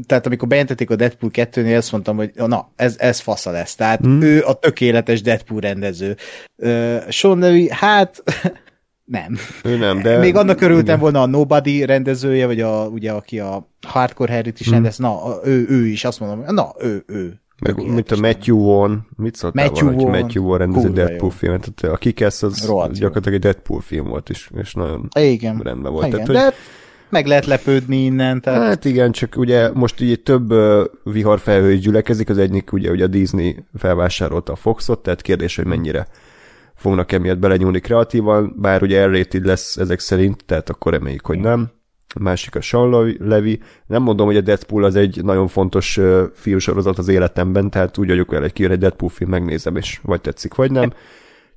tehát 0.05 0.25
amikor 0.25 0.47
bejelentették 0.47 0.89
a 0.89 0.95
Deadpool 0.95 1.31
2-nél, 1.35 1.77
azt 1.77 1.91
mondtam, 1.91 2.15
hogy 2.15 2.31
na, 2.35 2.71
ez, 2.75 2.95
ez 2.99 3.19
fasza 3.19 3.51
lesz. 3.51 3.75
Tehát 3.75 3.99
hmm. 3.99 4.21
ő 4.21 4.43
a 4.43 4.53
tökéletes 4.53 5.21
Deadpool 5.21 5.59
rendező. 5.59 6.15
Uh, 6.55 7.09
Sean 7.09 7.39
Levy, 7.39 7.69
hát 7.71 8.23
nem. 9.05 9.37
Ő 9.63 9.77
nem, 9.77 10.01
de... 10.01 10.17
Még 10.17 10.35
annak 10.35 10.61
örültem 10.61 10.83
igen. 10.83 10.99
volna 10.99 11.21
a 11.21 11.25
Nobody 11.25 11.85
rendezője, 11.85 12.45
vagy 12.45 12.61
a, 12.61 12.87
ugye, 12.87 13.11
aki 13.11 13.39
a 13.39 13.69
Hardcore 13.87 14.33
Harry-t 14.33 14.59
is 14.59 14.65
hmm. 14.65 14.75
rendez, 14.75 14.97
na, 14.97 15.39
ő, 15.43 15.65
ő 15.69 15.87
is, 15.87 16.03
azt 16.05 16.19
mondom, 16.19 16.55
na, 16.55 16.73
ő, 16.79 17.03
ő, 17.07 17.41
meg, 17.63 17.91
mint 17.93 18.11
a 18.11 18.17
Matthew 18.17 18.57
Vaughn, 18.57 18.93
mit 19.15 19.35
szóltál 19.35 19.65
Matthew 19.65 19.85
volna, 19.85 20.01
Vaughn, 20.01 20.19
Matthew 20.19 20.43
Vaughn 20.43 20.59
rendezi 20.59 20.91
Deadpool 20.91 21.31
jó. 21.31 21.37
filmet, 21.37 21.73
tehát 21.75 21.95
a 21.95 21.99
Kikesz 21.99 22.43
az 22.43 22.65
Rohadt 22.65 22.93
gyakorlatilag 22.93 23.33
egy 23.33 23.41
Deadpool 23.43 23.81
film 23.81 24.07
volt 24.07 24.29
is, 24.29 24.49
és 24.55 24.73
nagyon 24.73 25.07
igen. 25.19 25.59
rendben 25.59 25.91
volt. 25.91 26.07
Igen, 26.07 26.25
tehát, 26.25 26.27
hogy... 26.27 26.51
de 26.51 26.57
meg 27.09 27.25
lehet 27.25 27.45
lepődni 27.45 28.03
innen. 28.03 28.41
Tehát... 28.41 28.61
Hát 28.61 28.85
igen, 28.85 29.11
csak 29.11 29.35
ugye 29.37 29.69
most 29.73 30.01
így 30.01 30.21
több 30.21 30.51
uh, 30.51 30.83
viharfelhő 31.03 31.71
is 31.71 31.79
gyülekezik, 31.79 32.29
az 32.29 32.37
egyik 32.37 32.71
ugye, 32.71 32.91
ugye 32.91 33.03
a 33.03 33.07
Disney 33.07 33.63
felvásárolta 33.77 34.51
a 34.51 34.55
Foxot, 34.55 34.99
tehát 34.99 35.21
kérdés, 35.21 35.55
hogy 35.55 35.65
mennyire 35.65 36.07
fognak 36.75 37.11
emiatt 37.11 37.39
belenyúlni 37.39 37.79
kreatívan, 37.79 38.55
bár 38.57 38.83
ugye 38.83 39.05
r 39.05 39.27
lesz 39.41 39.77
ezek 39.77 39.99
szerint, 39.99 40.45
tehát 40.45 40.69
akkor 40.69 40.91
reméljük, 40.91 41.25
hogy 41.25 41.39
nem 41.39 41.71
a 42.13 42.23
másik 42.23 42.55
a 42.55 42.61
Sean 42.61 43.15
Levy. 43.19 43.59
Nem 43.85 44.01
mondom, 44.01 44.25
hogy 44.25 44.37
a 44.37 44.41
Deadpool 44.41 44.83
az 44.83 44.95
egy 44.95 45.23
nagyon 45.23 45.47
fontos 45.47 45.97
uh, 45.97 46.23
filmsorozat 46.33 46.97
az 46.97 47.07
életemben, 47.07 47.69
tehát 47.69 47.97
úgy 47.97 48.07
vagyok 48.07 48.29
vele, 48.29 48.41
hogy 48.41 48.53
kijön 48.53 48.71
egy 48.71 48.79
Deadpool 48.79 49.09
film, 49.09 49.29
megnézem, 49.29 49.75
és 49.75 49.99
vagy 50.03 50.21
tetszik, 50.21 50.55
vagy 50.55 50.71
nem. 50.71 50.93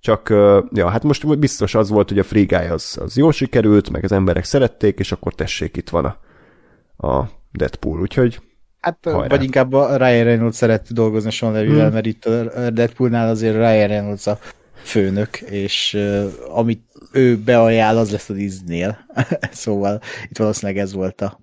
Csak, 0.01 0.31
uh, 0.31 0.65
ja, 0.73 0.89
hát 0.89 1.03
most 1.03 1.39
biztos 1.39 1.75
az 1.75 1.91
volt, 1.91 2.09
hogy 2.09 2.19
a 2.19 2.25
Free 2.25 2.45
Guy 2.45 2.67
az, 2.67 2.99
az 3.01 3.17
jól 3.17 3.33
sikerült, 3.33 3.91
meg 3.91 4.05
az 4.05 4.13
emberek 4.13 4.45
szerették, 4.45 4.99
és 4.99 5.13
akkor 5.13 5.35
tessék, 5.35 5.77
itt 5.77 5.89
van 5.89 6.05
a, 6.05 7.07
a 7.07 7.29
Deadpool, 7.53 8.01
úgyhogy 8.01 8.41
Hát, 8.81 8.99
hajrá. 9.03 9.27
vagy 9.27 9.43
inkább 9.43 9.73
a 9.73 9.97
Ryan 9.97 10.25
Reynolds 10.25 10.57
szeret 10.57 10.93
dolgozni 10.93 11.31
Sean 11.31 11.53
Levy-vel, 11.53 11.85
hmm. 11.85 11.93
mert 11.93 12.07
itt 12.07 12.25
a 12.25 12.71
Deadpoolnál 12.71 13.29
azért 13.29 13.55
Ryan 13.57 13.89
Reynolds 13.89 14.27
a 14.27 14.39
főnök, 14.83 15.41
és 15.41 15.95
uh, 15.99 16.59
amit 16.59 16.83
ő 17.13 17.39
beajánl, 17.39 17.99
az 17.99 18.11
lesz 18.11 18.29
a 18.29 18.33
Disney-nél. 18.33 19.07
szóval 19.53 20.01
itt 20.29 20.39
valószínűleg 20.39 20.83
ez 20.83 20.93
volt 20.93 21.21
a 21.21 21.41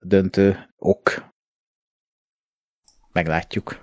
döntő 0.00 0.68
ok. 0.78 1.32
Meglátjuk. 3.12 3.82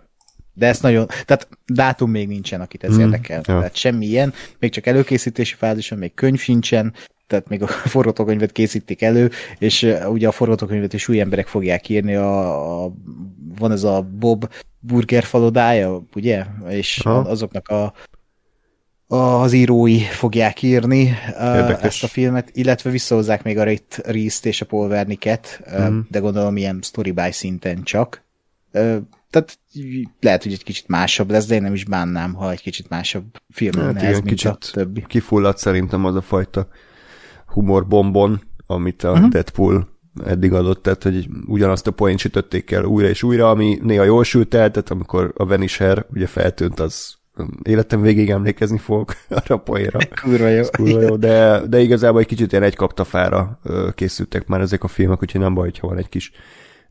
De 0.53 0.67
ezt 0.67 0.81
nagyon, 0.81 1.07
tehát 1.07 1.47
dátum 1.65 2.11
még 2.11 2.27
nincsen, 2.27 2.61
akit 2.61 2.83
ez 2.83 2.97
mm, 2.97 2.99
érdekel. 2.99 3.35
Ja. 3.35 3.41
Tehát 3.41 3.75
semmi 3.75 4.05
ilyen, 4.05 4.33
még 4.59 4.71
csak 4.71 4.85
előkészítési 4.85 5.55
fázison, 5.55 5.97
még 5.97 6.13
könyv 6.13 6.39
sincsen, 6.39 6.93
tehát 7.27 7.47
még 7.47 7.61
a 7.61 7.67
forgatókönyvet 7.95 8.51
készítik 8.51 9.01
elő, 9.01 9.31
és 9.57 9.95
ugye 10.05 10.27
a 10.27 10.31
forgatókönyvet 10.31 10.93
is 10.93 11.07
új 11.07 11.19
emberek 11.19 11.47
fogják 11.47 11.89
írni, 11.89 12.15
a, 12.15 12.83
a, 12.83 12.93
van 13.57 13.71
ez 13.71 13.83
a 13.83 14.01
Bob 14.01 14.49
Burger 14.79 15.23
falodája, 15.23 16.03
ugye? 16.15 16.45
És 16.69 17.01
ha. 17.03 17.17
azoknak 17.17 17.67
a 17.67 17.93
az 19.11 19.53
írói 19.53 19.99
fogják 19.99 20.61
írni 20.61 21.13
Érdekes. 21.39 21.83
ezt 21.83 22.03
a 22.03 22.07
filmet, 22.07 22.49
illetve 22.53 22.89
visszahozzák 22.89 23.43
még 23.43 23.57
a 23.57 23.63
Reese-t 24.03 24.45
és 24.45 24.61
a 24.61 24.65
Paul 24.65 24.87
Wernicke-et, 24.87 25.61
mm. 25.81 25.99
de 26.09 26.19
gondolom 26.19 26.57
ilyen 26.57 26.79
story 26.81 27.11
by 27.11 27.31
szinten 27.31 27.83
csak. 27.83 28.23
Tehát 29.29 29.59
lehet, 30.19 30.43
hogy 30.43 30.51
egy 30.51 30.63
kicsit 30.63 30.87
másabb 30.87 31.31
lesz, 31.31 31.45
de 31.45 31.55
én 31.55 31.61
nem 31.61 31.73
is 31.73 31.85
bánnám, 31.85 32.33
ha 32.33 32.51
egy 32.51 32.61
kicsit 32.61 32.89
másabb 32.89 33.25
film 33.49 33.73
hát 33.73 33.85
lenne 33.85 34.07
ez, 34.07 34.15
mint 34.15 34.27
kicsit 34.27 34.51
a 34.51 34.57
többi. 34.71 35.05
kifulladt 35.07 35.57
szerintem 35.57 36.05
az 36.05 36.15
a 36.15 36.21
fajta 36.21 36.67
humorbombon, 37.45 38.41
amit 38.65 39.03
a 39.03 39.11
uh-huh. 39.11 39.29
Deadpool 39.29 39.89
eddig 40.25 40.53
adott, 40.53 40.83
tehát 40.83 41.03
hogy 41.03 41.27
ugyanazt 41.47 41.87
a 41.87 41.91
poént 41.91 42.19
sütötték 42.19 42.71
el 42.71 42.83
újra 42.83 43.07
és 43.07 43.23
újra, 43.23 43.49
ami 43.49 43.79
néha 43.81 44.03
jól 44.03 44.23
sült 44.23 44.53
el, 44.53 44.71
tehát 44.71 44.91
amikor 44.91 45.33
a 45.37 45.45
Vanisher 45.45 46.05
ugye 46.09 46.27
feltűnt, 46.27 46.79
az 46.79 47.19
életem 47.63 48.01
végig 48.01 48.29
emlékezni 48.29 48.77
fogok 48.77 49.13
arra 49.29 49.55
a 49.55 49.57
poénra. 49.57 49.99
Kurva 50.21 50.47
jó. 50.47 50.63
kurva 50.71 51.01
jó, 51.01 51.15
de, 51.15 51.61
de 51.67 51.79
igazából 51.79 52.19
egy 52.19 52.25
kicsit 52.25 52.51
ilyen 52.51 52.63
egy 52.63 52.75
kaptafára 52.75 53.59
készültek 53.95 54.47
már 54.47 54.61
ezek 54.61 54.83
a 54.83 54.87
filmek, 54.87 55.21
úgyhogy 55.21 55.41
nem 55.41 55.53
baj, 55.53 55.63
hogyha 55.63 55.87
van 55.87 55.97
egy 55.97 56.09
kis 56.09 56.31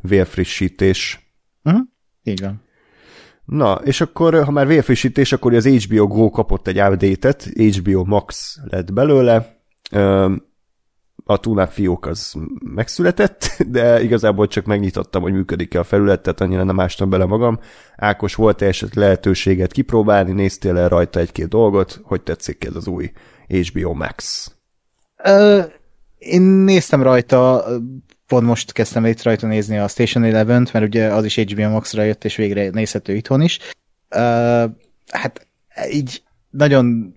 vérfrissítés. 0.01 1.33
Uh-huh. 1.65 1.83
Így 2.23 2.41
van. 2.41 2.63
Na, 3.45 3.75
és 3.75 4.01
akkor, 4.01 4.45
ha 4.45 4.51
már 4.51 4.67
vérfrissítés, 4.67 5.33
akkor 5.33 5.55
az 5.55 5.67
HBO 5.67 6.07
Go 6.07 6.31
kapott 6.31 6.67
egy 6.67 6.81
update-et, 6.81 7.43
HBO 7.55 8.05
Max 8.05 8.57
lett 8.65 8.93
belőle, 8.93 9.63
a 11.31 11.37
túlnáp 11.37 11.71
fiók 11.71 12.07
az 12.07 12.35
megszületett, 12.75 13.57
de 13.77 14.03
igazából 14.03 14.47
csak 14.47 14.65
megnyitottam, 14.65 15.23
hogy 15.23 15.33
működik-e 15.33 15.79
a 15.79 15.85
felület, 15.85 16.23
tehát 16.23 16.41
annyira 16.41 16.65
nem 16.65 16.81
ástam 16.81 17.11
bele 17.11 17.25
magam. 17.25 17.59
Ákos, 17.97 18.35
volt-e 18.35 18.67
esetleg 18.67 19.05
lehetőséget 19.05 19.73
kipróbálni, 19.73 20.33
néztél 20.33 20.79
el 20.79 20.89
rajta 20.89 21.21
egy-két 21.21 21.49
dolgot, 21.49 22.01
hogy 22.03 22.23
tetszik 22.23 22.65
ez 22.65 22.75
az 22.75 22.87
új 22.87 23.13
HBO 23.49 23.95
Max? 23.95 24.51
Ö, 25.25 25.63
én 26.19 26.43
néztem 26.43 27.03
rajta, 27.03 27.65
pont 28.27 28.47
most 28.47 28.73
kezdtem 28.73 29.07
itt 29.07 29.23
rajta 29.23 29.47
nézni 29.47 29.79
a 29.79 29.89
Station 29.89 30.25
Eleven-t, 30.25 30.73
mert 30.73 30.85
ugye 30.85 31.07
az 31.07 31.25
is 31.25 31.37
HBO 31.37 31.69
Max-ra 31.69 32.03
jött, 32.03 32.25
és 32.25 32.37
végre 32.37 32.71
nézhető 32.71 33.15
itthon 33.15 33.41
is. 33.43 33.59
Ö, 34.09 34.65
hát 35.07 35.47
így 35.91 36.23
nagyon 36.51 37.15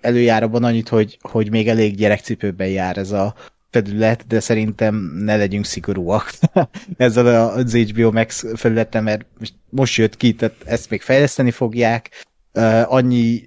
előjár 0.00 0.42
abban 0.42 0.64
annyit, 0.64 0.88
hogy, 0.88 1.18
hogy 1.20 1.50
még 1.50 1.68
elég 1.68 1.96
gyerekcipőben 1.96 2.68
jár 2.68 2.96
ez 2.96 3.10
a 3.12 3.34
felület, 3.70 4.26
de 4.26 4.40
szerintem 4.40 4.94
ne 5.14 5.36
legyünk 5.36 5.64
szigorúak 5.64 6.32
ezzel 6.96 7.48
az 7.50 7.74
HBO 7.74 8.12
Max 8.12 8.44
felületen, 8.54 9.02
mert 9.02 9.26
most 9.68 9.96
jött 9.96 10.16
ki, 10.16 10.34
tehát 10.34 10.56
ezt 10.64 10.90
még 10.90 11.00
fejleszteni 11.00 11.50
fogják. 11.50 12.26
Uh, 12.54 12.92
annyi, 12.92 13.42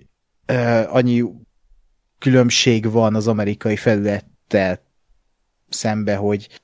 uh, 0.48 0.96
annyi 0.96 1.24
különbség 2.20 2.92
van 2.92 3.16
az 3.16 3.28
amerikai 3.28 3.76
felülettel 3.76 4.80
szembe, 5.70 6.16
hogy 6.16 6.62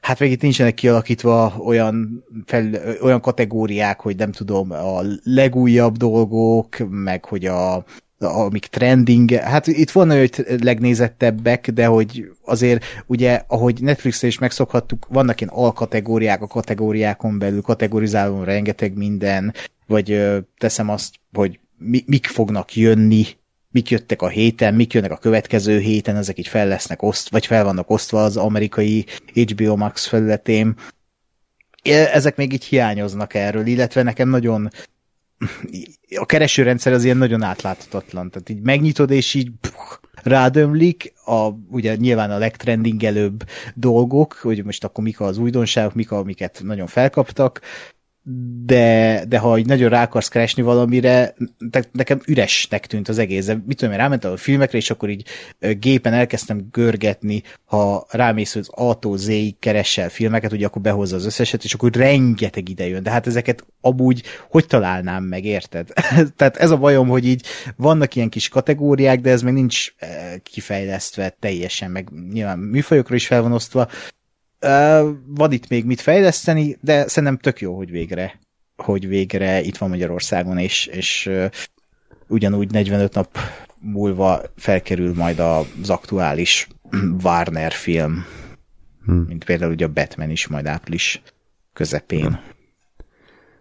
hát 0.00 0.18
még 0.18 0.30
itt 0.30 0.42
nincsenek 0.42 0.74
kialakítva 0.74 1.54
olyan, 1.64 2.24
fel, 2.46 2.70
olyan 3.02 3.20
kategóriák, 3.20 4.00
hogy 4.00 4.16
nem 4.16 4.32
tudom, 4.32 4.70
a 4.70 5.00
legújabb 5.22 5.96
dolgok, 5.96 6.76
meg 6.88 7.24
hogy 7.24 7.46
a, 7.46 7.84
amik 8.24 8.66
trending, 8.66 9.30
hát 9.30 9.66
itt 9.66 9.90
van 9.90 10.10
olyan, 10.10 10.28
hogy 10.34 10.62
legnézettebbek, 10.62 11.70
de 11.70 11.86
hogy 11.86 12.30
azért 12.44 12.84
ugye, 13.06 13.42
ahogy 13.46 13.82
Netflixre 13.82 14.26
is 14.26 14.38
megszokhattuk, 14.38 15.06
vannak 15.08 15.40
ilyen 15.40 15.52
alkategóriák 15.54 16.42
a 16.42 16.46
kategóriákon 16.46 17.38
belül, 17.38 17.62
kategorizálom 17.62 18.44
rengeteg 18.44 18.96
minden, 18.96 19.54
vagy 19.86 20.10
ö, 20.10 20.38
teszem 20.58 20.88
azt, 20.88 21.14
hogy 21.32 21.58
mi, 21.78 22.04
mik 22.06 22.26
fognak 22.26 22.76
jönni, 22.76 23.24
mik 23.70 23.90
jöttek 23.90 24.22
a 24.22 24.28
héten, 24.28 24.74
mik 24.74 24.92
jönnek 24.92 25.10
a 25.10 25.16
következő 25.16 25.78
héten, 25.78 26.16
ezek 26.16 26.38
így 26.38 26.48
fel 26.48 26.68
lesznek 26.68 27.02
oszt, 27.02 27.30
vagy 27.30 27.46
fel 27.46 27.64
vannak 27.64 27.90
osztva 27.90 28.22
az 28.22 28.36
amerikai 28.36 29.06
HBO 29.34 29.76
Max 29.76 30.06
felületén. 30.06 30.74
Ezek 32.12 32.36
még 32.36 32.52
így 32.52 32.64
hiányoznak 32.64 33.34
erről, 33.34 33.66
illetve 33.66 34.02
nekem 34.02 34.28
nagyon 34.28 34.70
a 36.16 36.26
keresőrendszer 36.26 36.92
az 36.92 37.04
ilyen 37.04 37.16
nagyon 37.16 37.42
átláthatatlan. 37.42 38.30
Tehát 38.30 38.48
így 38.48 38.60
megnyitod, 38.62 39.10
és 39.10 39.34
így 39.34 39.50
puh, 39.60 39.72
rádömlik, 40.22 41.12
a, 41.24 41.48
ugye 41.70 41.96
nyilván 41.96 42.30
a 42.30 42.38
legtrendingelőbb 42.38 43.44
dolgok, 43.74 44.32
hogy 44.32 44.64
most 44.64 44.84
akkor 44.84 45.04
mik 45.04 45.20
az 45.20 45.38
újdonságok, 45.38 45.94
mik, 45.94 46.10
amiket 46.10 46.60
nagyon 46.64 46.86
felkaptak, 46.86 47.60
de, 48.64 49.24
de 49.28 49.38
ha 49.38 49.58
így 49.58 49.66
nagyon 49.66 49.88
rá 49.88 50.02
akarsz 50.02 50.28
keresni 50.28 50.62
valamire, 50.62 51.34
nekem 51.92 52.20
üresnek 52.26 52.86
tűnt 52.86 53.08
az 53.08 53.18
egész. 53.18 53.46
De 53.46 53.62
mit 53.66 53.76
tudom 53.76 53.94
én, 53.94 54.00
rámentem 54.00 54.32
a 54.32 54.36
filmekre, 54.36 54.78
és 54.78 54.90
akkor 54.90 55.08
így 55.08 55.26
gépen 55.78 56.12
elkezdtem 56.12 56.68
görgetni, 56.70 57.42
ha 57.64 58.06
rámész, 58.10 58.52
hogy 58.52 58.66
az 58.68 58.86
A-tól 58.88 59.16
Z-ig 59.16 59.58
keresel 59.58 60.08
filmeket, 60.08 60.52
ugye 60.52 60.66
akkor 60.66 60.82
behozza 60.82 61.16
az 61.16 61.26
összeset, 61.26 61.64
és 61.64 61.74
akkor 61.74 61.92
rengeteg 61.92 62.68
ide 62.68 62.86
jön. 62.86 63.02
De 63.02 63.10
hát 63.10 63.26
ezeket 63.26 63.66
amúgy 63.80 64.22
hogy 64.48 64.66
találnám 64.66 65.24
meg, 65.24 65.44
érted? 65.44 65.88
Tehát 66.36 66.56
ez 66.56 66.70
a 66.70 66.76
bajom, 66.76 67.08
hogy 67.08 67.26
így 67.26 67.46
vannak 67.76 68.14
ilyen 68.14 68.28
kis 68.28 68.48
kategóriák, 68.48 69.20
de 69.20 69.30
ez 69.30 69.42
még 69.42 69.52
nincs 69.52 69.94
kifejlesztve 70.42 71.36
teljesen, 71.40 71.90
meg 71.90 72.08
nyilván 72.32 72.58
műfajokra 72.58 73.14
is 73.14 73.26
fel 73.26 73.42
van 73.42 73.52
osztva, 73.52 73.88
van 75.26 75.52
itt 75.52 75.68
még 75.68 75.84
mit 75.84 76.00
fejleszteni, 76.00 76.78
de 76.80 77.08
szerintem 77.08 77.38
tök 77.38 77.60
jó, 77.60 77.76
hogy 77.76 77.90
végre, 77.90 78.38
hogy 78.76 79.08
végre 79.08 79.60
itt 79.60 79.76
van 79.76 79.88
Magyarországon, 79.88 80.58
és, 80.58 80.86
és 80.86 81.30
ugyanúgy 82.28 82.70
45 82.70 83.14
nap 83.14 83.38
múlva 83.78 84.42
felkerül 84.56 85.14
majd 85.14 85.38
az 85.38 85.90
aktuális 85.90 86.68
Warner 87.24 87.72
film, 87.72 88.24
hmm. 89.04 89.24
mint 89.28 89.44
például 89.44 89.72
ugye 89.72 89.84
a 89.84 89.92
Batman 89.92 90.30
is 90.30 90.46
majd 90.46 90.66
április 90.66 91.22
közepén. 91.72 92.26
Hmm. 92.26 92.40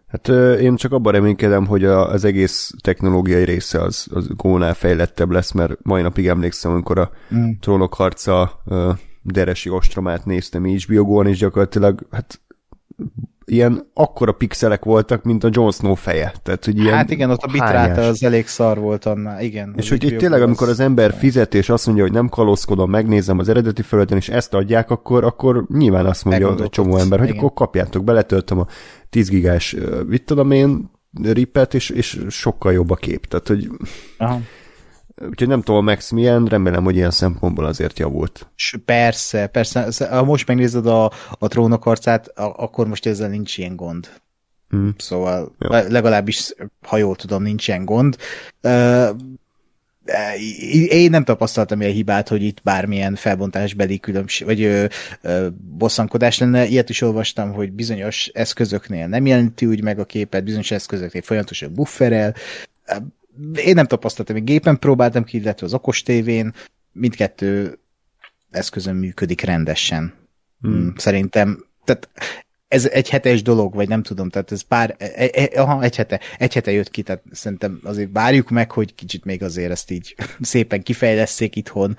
Hát 0.07 0.27
én 0.59 0.75
csak 0.75 0.91
abban 0.91 1.13
reménykedem, 1.13 1.65
hogy 1.65 1.85
az 1.85 2.23
egész 2.23 2.71
technológiai 2.81 3.43
része 3.43 3.81
az, 3.81 4.07
az 4.11 4.27
gónál 4.35 4.73
fejlettebb 4.73 5.31
lesz, 5.31 5.51
mert 5.51 5.77
mai 5.81 6.01
napig 6.01 6.27
emlékszem, 6.27 6.71
amikor 6.71 6.97
a 6.97 7.11
mm. 7.35 7.49
trónok 7.59 7.93
harca 7.93 8.63
deresi 9.23 9.69
ostromát 9.69 10.25
néztem 10.25 10.65
HBO-gon, 10.65 11.27
és 11.27 11.37
gyakorlatilag 11.37 12.07
hát 12.11 12.41
ilyen 13.45 13.89
akkora 13.93 14.31
pixelek 14.31 14.83
voltak, 14.83 15.23
mint 15.23 15.43
a 15.43 15.49
Jon 15.51 15.71
Snow 15.71 15.93
feje. 15.93 16.33
Tehát, 16.43 16.65
hogy 16.65 16.77
ilyen 16.77 16.95
hát 16.95 17.11
igen, 17.11 17.29
ott 17.29 17.41
a 17.41 17.51
bitráta 17.51 18.01
az 18.01 18.23
elég 18.23 18.47
szar 18.47 18.79
volt 18.79 19.05
annál, 19.05 19.41
igen. 19.41 19.73
És 19.77 19.89
hogy 19.89 20.03
itt 20.03 20.17
tényleg, 20.17 20.41
az... 20.41 20.45
amikor 20.45 20.69
az 20.69 20.79
ember 20.79 21.13
fizet, 21.13 21.53
és 21.53 21.69
azt 21.69 21.85
mondja, 21.85 22.03
hogy 22.03 22.13
nem 22.13 22.29
kalózkodom, 22.29 22.89
megnézem 22.89 23.39
az 23.39 23.49
eredeti 23.49 23.81
felületen, 23.81 24.17
és 24.17 24.29
ezt 24.29 24.53
adják, 24.53 24.89
akkor, 24.89 25.23
akkor 25.23 25.65
nyilván 25.69 26.05
azt 26.05 26.25
mondja 26.25 26.49
a 26.49 26.69
csomó 26.69 26.97
ember, 26.97 27.19
hogy 27.19 27.27
igen. 27.27 27.39
akkor 27.39 27.53
kapjátok, 27.53 28.03
beletöltöm 28.03 28.59
a 28.59 28.67
10 29.09 29.29
gigás, 29.29 29.75
mit 30.07 30.25
tudom 30.25 30.51
én, 30.51 30.91
ripet, 31.21 31.73
és, 31.73 31.89
és 31.89 32.25
sokkal 32.29 32.73
jobb 32.73 32.89
a 32.89 32.95
kép. 32.95 33.25
Tehát, 33.25 33.47
hogy 33.47 33.69
Aha. 34.17 34.39
Úgyhogy 35.15 35.47
nem 35.47 35.61
tudom, 35.61 35.85
Max 35.85 36.11
milyen, 36.11 36.45
remélem, 36.45 36.83
hogy 36.83 36.95
ilyen 36.95 37.11
szempontból 37.11 37.65
azért 37.65 37.99
javult. 37.99 38.47
Persze, 38.85 39.47
persze. 39.47 40.07
Ha 40.09 40.23
most 40.23 40.47
megnézed 40.47 40.85
a, 40.85 41.11
a 41.39 41.47
trónok 41.47 41.85
arcát, 41.85 42.27
akkor 42.35 42.87
most 42.87 43.05
ezzel 43.05 43.29
nincs 43.29 43.57
ilyen 43.57 43.75
gond. 43.75 44.09
Hmm. 44.69 44.93
Szóval 44.97 45.55
Jó. 45.59 45.69
legalábbis, 45.69 46.53
ha 46.81 46.97
jól 46.97 47.15
tudom, 47.15 47.43
nincs 47.43 47.67
ilyen 47.67 47.85
gond. 47.85 48.17
Uh, 48.63 49.09
én 50.87 51.09
nem 51.09 51.23
tapasztaltam 51.23 51.81
ilyen 51.81 51.93
hibát, 51.93 52.27
hogy 52.27 52.43
itt 52.43 52.61
bármilyen 52.63 53.15
felbontásbeli 53.15 53.99
különbség, 53.99 54.47
vagy 54.47 54.61
ö, 54.61 54.85
ö, 55.21 55.47
bosszankodás 55.77 56.37
lenne. 56.37 56.65
Ilyet 56.65 56.89
is 56.89 57.01
olvastam, 57.01 57.53
hogy 57.53 57.71
bizonyos 57.71 58.27
eszközöknél 58.27 59.07
nem 59.07 59.25
jelenti 59.25 59.65
úgy 59.65 59.83
meg 59.83 59.99
a 59.99 60.05
képet, 60.05 60.43
bizonyos 60.43 60.71
eszközöknél 60.71 61.21
folyamatosan 61.21 61.73
bufferel 61.73 62.35
én 63.55 63.73
nem 63.73 63.85
tapasztaltam, 63.85 64.35
hogy 64.35 64.43
gépen 64.43 64.79
próbáltam 64.79 65.23
ki, 65.23 65.37
illetve 65.37 65.65
az 65.65 65.73
okos 65.73 66.01
tévén, 66.01 66.53
mindkettő 66.91 67.79
eszközön 68.51 68.95
működik 68.95 69.41
rendesen. 69.41 70.13
Hmm. 70.61 70.71
hmm. 70.71 70.93
Szerintem, 70.97 71.65
tehát 71.83 72.09
ez 72.67 72.85
egy 72.85 73.09
hetes 73.09 73.41
dolog, 73.41 73.73
vagy 73.73 73.87
nem 73.87 74.03
tudom, 74.03 74.29
tehát 74.29 74.51
ez 74.51 74.61
pár, 74.61 74.95
e, 74.97 75.11
e, 75.15 75.29
e, 75.31 75.61
aha, 75.61 75.83
egy 75.83 75.95
hete, 75.95 76.19
egy 76.37 76.53
hete 76.53 76.71
jött 76.71 76.91
ki, 76.91 77.01
tehát 77.01 77.23
szerintem 77.31 77.79
azért 77.83 78.09
várjuk 78.13 78.49
meg, 78.49 78.71
hogy 78.71 78.95
kicsit 78.95 79.25
még 79.25 79.43
azért 79.43 79.71
ezt 79.71 79.91
így 79.91 80.15
szépen 80.41 80.83
kifejleszék 80.83 81.55
itthon, 81.55 81.97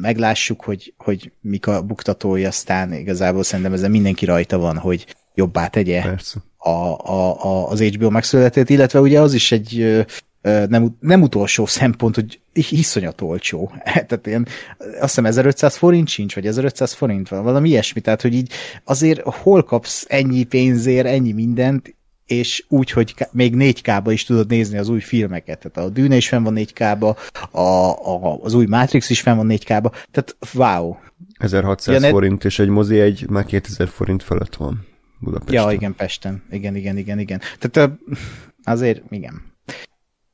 meglássuk, 0.00 0.62
hogy, 0.62 0.94
hogy 0.96 1.32
mik 1.40 1.66
a 1.66 1.82
buktatói, 1.82 2.44
aztán 2.44 2.92
igazából 2.92 3.42
szerintem 3.42 3.72
ezzel 3.74 3.88
mindenki 3.88 4.24
rajta 4.24 4.58
van, 4.58 4.78
hogy 4.78 5.16
jobbá 5.34 5.66
tegye 5.66 6.02
Persze 6.02 6.38
a, 6.64 6.98
a, 7.10 7.44
a, 7.44 7.68
az 7.68 7.82
HBO 7.82 8.10
megszületett, 8.10 8.68
illetve 8.68 9.00
ugye 9.00 9.20
az 9.20 9.34
is 9.34 9.52
egy 9.52 10.04
nem, 10.42 10.96
nem 11.00 11.22
utolsó 11.22 11.66
szempont, 11.80 12.14
hogy 12.14 12.40
iszonyat 12.52 13.20
olcsó. 13.20 13.72
Tehát 13.84 14.26
ilyen, 14.26 14.46
azt 14.78 15.00
hiszem 15.00 15.26
1500 15.26 15.76
forint 15.76 16.08
sincs, 16.08 16.34
vagy 16.34 16.46
1500 16.46 16.92
forint 16.92 17.28
van, 17.28 17.42
valami 17.42 17.68
ilyesmi. 17.68 18.00
Tehát, 18.00 18.22
hogy 18.22 18.34
így 18.34 18.52
azért 18.84 19.20
hol 19.20 19.62
kapsz 19.62 20.04
ennyi 20.08 20.44
pénzért, 20.44 21.06
ennyi 21.06 21.32
mindent, 21.32 21.94
és 22.26 22.64
úgy, 22.68 22.90
hogy 22.90 23.14
még 23.32 23.54
4K-ba 23.56 24.10
is 24.10 24.24
tudod 24.24 24.48
nézni 24.48 24.78
az 24.78 24.88
új 24.88 25.00
filmeket. 25.00 25.58
Tehát 25.58 25.90
a 25.90 25.92
Dűne 25.92 26.16
is 26.16 26.28
fenn 26.28 26.42
van 26.42 26.54
4K-ba, 26.56 27.16
a, 27.50 27.60
a, 27.60 28.38
az 28.42 28.54
új 28.54 28.66
Matrix 28.66 29.10
is 29.10 29.20
fenn 29.20 29.36
van 29.36 29.46
4K-ba. 29.50 29.92
Tehát 30.10 30.36
wow. 30.54 30.96
1600 31.38 32.02
ja, 32.02 32.08
forint, 32.08 32.44
és 32.44 32.58
egy 32.58 32.68
mozi 32.68 33.00
egy 33.00 33.28
már 33.28 33.44
2000 33.44 33.88
forint 33.88 34.22
fölött 34.22 34.56
van. 34.56 34.86
Budapesten. 35.24 35.62
Ja, 35.62 35.72
igen, 35.72 35.94
Pesten. 35.94 36.42
Igen, 36.50 36.76
igen, 36.76 36.96
igen, 36.96 37.18
igen. 37.18 37.40
Tehát 37.58 37.90
azért, 38.64 39.02
igen. 39.10 39.42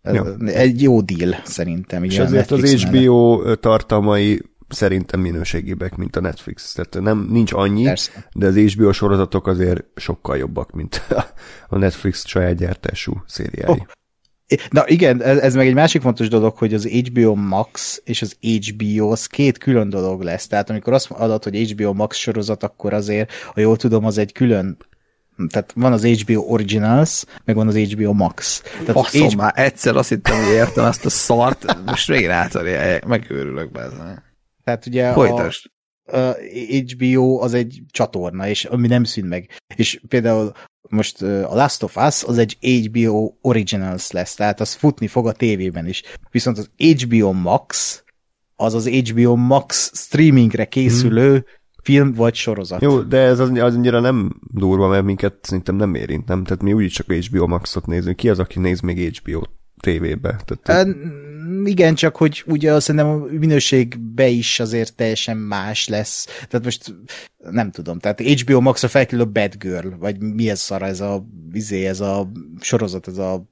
Jó. 0.03 0.25
Egy 0.47 0.83
jó 0.83 1.01
deal, 1.01 1.41
szerintem. 1.45 2.05
És 2.05 2.19
azért 2.19 2.51
az 2.51 2.83
HBO 2.83 3.37
mellett. 3.37 3.61
tartalmai 3.61 4.43
szerintem 4.69 5.21
minőségibbek, 5.21 5.97
mint 5.97 6.17
a 6.17 6.21
Netflix. 6.21 6.73
Tehát 6.73 7.01
nem, 7.01 7.29
nincs 7.31 7.53
annyi, 7.53 7.85
Persze. 7.85 8.29
de 8.35 8.47
az 8.47 8.57
HBO 8.57 8.93
sorozatok 8.93 9.47
azért 9.47 9.85
sokkal 9.97 10.37
jobbak, 10.37 10.73
mint 10.73 11.03
a 11.69 11.79
Netflix 11.79 12.27
saját 12.27 12.57
gyártású 12.57 13.23
szériái. 13.27 13.69
Oh. 13.69 13.87
Na 14.71 14.89
igen, 14.89 15.23
ez, 15.23 15.39
ez 15.39 15.55
meg 15.55 15.67
egy 15.67 15.75
másik 15.75 16.03
fontos 16.03 16.29
dolog, 16.29 16.57
hogy 16.57 16.75
az 16.75 16.87
HBO 16.87 17.35
Max 17.35 18.01
és 18.05 18.23
az 18.23 18.37
HBO 18.41 19.11
az 19.11 19.27
két 19.27 19.59
külön 19.59 19.89
dolog 19.89 20.23
lesz. 20.23 20.47
Tehát 20.47 20.71
amikor 20.71 20.93
azt 20.93 21.11
adod, 21.11 21.45
hogy 21.45 21.71
HBO 21.71 21.93
Max 21.93 22.17
sorozat, 22.17 22.63
akkor 22.63 22.93
azért, 22.93 23.33
ha 23.33 23.61
jól 23.61 23.77
tudom, 23.77 24.05
az 24.05 24.19
egy 24.19 24.33
külön 24.33 24.77
tehát 25.49 25.73
van 25.75 25.93
az 25.93 26.05
HBO 26.05 26.41
Originals, 26.41 27.25
meg 27.45 27.57
van 27.57 27.69
az 27.69 27.77
HBO 27.77 28.13
Max. 28.13 28.61
Tehát 28.61 28.93
Faszom, 28.93 29.29
HBO... 29.29 29.37
már 29.37 29.53
egyszer 29.57 29.97
azt 29.97 30.09
hittem, 30.09 30.45
hogy 30.45 30.53
értem 30.53 30.85
ezt 30.85 31.05
a 31.05 31.11
szart, 31.11 31.77
most 31.87 32.07
végre 32.07 32.33
átadja, 32.33 33.01
megőrülök 33.07 33.71
be 33.73 33.81
ezen. 33.81 34.23
Tehát 34.65 34.87
ugye 34.87 35.13
Folytasd. 35.13 35.71
A 36.13 36.37
HBO 36.93 37.43
az 37.43 37.55
egy 37.55 37.83
csatorna, 37.91 38.49
és 38.49 38.65
ami 38.65 38.87
nem 38.87 39.05
szűn 39.05 39.25
meg. 39.25 39.51
És 39.77 40.01
például 40.09 40.53
most 40.89 41.23
a 41.23 41.55
Last 41.55 41.83
of 41.83 41.97
Us 41.97 42.25
az 42.25 42.39
egy 42.39 42.57
HBO 42.61 43.33
Originals 43.41 44.11
lesz, 44.11 44.35
tehát 44.35 44.61
az 44.61 44.75
futni 44.75 45.07
fog 45.07 45.27
a 45.27 45.33
tévében 45.33 45.87
is. 45.87 46.03
Viszont 46.31 46.59
az 46.59 46.71
HBO 46.77 47.33
Max 47.33 48.03
az 48.57 48.75
az 48.75 48.89
HBO 48.89 49.37
Max 49.37 49.93
streamingre 49.95 50.65
készülő 50.65 51.31
hmm. 51.31 51.45
film 51.83 52.13
vagy 52.13 52.35
sorozat. 52.35 52.83
Jó, 52.83 53.01
de 53.01 53.19
ez 53.19 53.39
az, 53.39 53.51
az 53.51 53.75
annyira 53.75 54.01
nem 54.01 54.41
durva, 54.53 54.89
mert 54.89 55.05
minket 55.05 55.35
szerintem 55.43 55.77
nem 55.77 55.95
érint, 55.95 56.27
nem? 56.27 56.45
Tehát 56.45 56.63
mi 56.63 56.73
úgyis 56.73 56.93
csak 56.93 57.13
HBO 57.13 57.47
Maxot 57.47 57.87
nézünk. 57.87 58.17
Ki 58.17 58.29
az, 58.29 58.39
aki 58.39 58.59
néz 58.59 58.81
még 58.81 59.17
HBO 59.17 59.43
tévébe? 59.81 60.41
Tehát, 60.63 60.89
igen, 61.65 61.95
csak 61.95 62.17
hogy 62.17 62.43
ugye 62.47 62.81
szerintem 62.81 63.11
a 63.11 63.25
minőségbe 63.31 64.27
is 64.27 64.61
azért 64.61 64.95
teljesen 64.95 65.37
más 65.37 65.89
lesz. 65.89 66.25
Tehát 66.25 66.65
most 66.65 66.95
nem 67.51 67.71
tudom, 67.71 67.99
tehát 67.99 68.21
HBO 68.21 68.61
Max-ra 68.61 68.89
felkerül 68.89 69.25
a 69.25 69.31
Bad 69.31 69.57
Girl, 69.57 69.89
vagy 69.99 70.21
mi 70.21 70.51
ez 70.51 70.61
szar, 70.61 70.83
ez 70.83 71.01
a, 71.01 71.27
izé, 71.53 71.87
ez 71.87 72.01
a 72.01 72.31
sorozat, 72.61 73.09
ez 73.09 73.19
a 73.19 73.45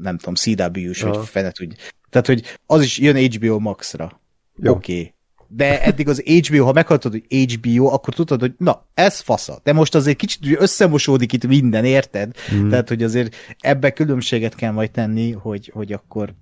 nem 0.00 0.18
tudom, 0.18 0.34
CW-s, 0.34 1.02
vagy 1.02 1.26
fenet, 1.26 1.60
úgy. 1.60 1.76
Tehát, 2.10 2.26
hogy 2.26 2.58
az 2.66 2.82
is 2.82 2.98
jön 2.98 3.16
HBO 3.16 3.58
Max-ra. 3.58 4.20
Oké. 4.56 4.68
Okay. 4.68 5.14
De 5.54 5.82
eddig 5.82 6.08
az 6.08 6.20
HBO, 6.20 6.64
ha 6.64 6.72
meghallottad, 6.72 7.12
hogy 7.12 7.52
HBO, 7.52 7.86
akkor 7.86 8.14
tudod, 8.14 8.40
hogy 8.40 8.52
na, 8.58 8.86
ez 8.94 9.20
fasza. 9.20 9.60
De 9.62 9.72
most 9.72 9.94
azért 9.94 10.16
kicsit 10.16 10.60
összemosódik 10.60 11.32
itt 11.32 11.46
minden, 11.46 11.84
érted? 11.84 12.36
Mm. 12.54 12.68
Tehát, 12.68 12.88
hogy 12.88 13.02
azért 13.02 13.36
ebbe 13.58 13.90
különbséget 13.90 14.54
kell 14.54 14.72
majd 14.72 14.90
tenni, 14.90 15.32
hogy, 15.32 15.70
hogy 15.74 15.92
akkor, 15.92 16.34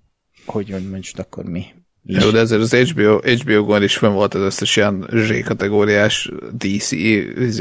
hogy, 0.47 0.71
hogy 0.71 0.91
most 0.91 1.19
akkor 1.19 1.45
mi. 1.45 1.65
Is. 2.05 2.23
Jó, 2.23 2.31
de 2.31 2.39
ezért 2.39 2.61
az 2.61 2.75
HBO, 2.75 3.19
HBO-gon 3.19 3.83
is 3.83 3.97
fenn 3.97 4.13
volt 4.13 4.35
az 4.35 4.43
összes 4.43 4.77
ilyen 4.77 5.09
Z-kategóriás 5.13 6.31
DC, 6.53 6.89
Z, 7.49 7.61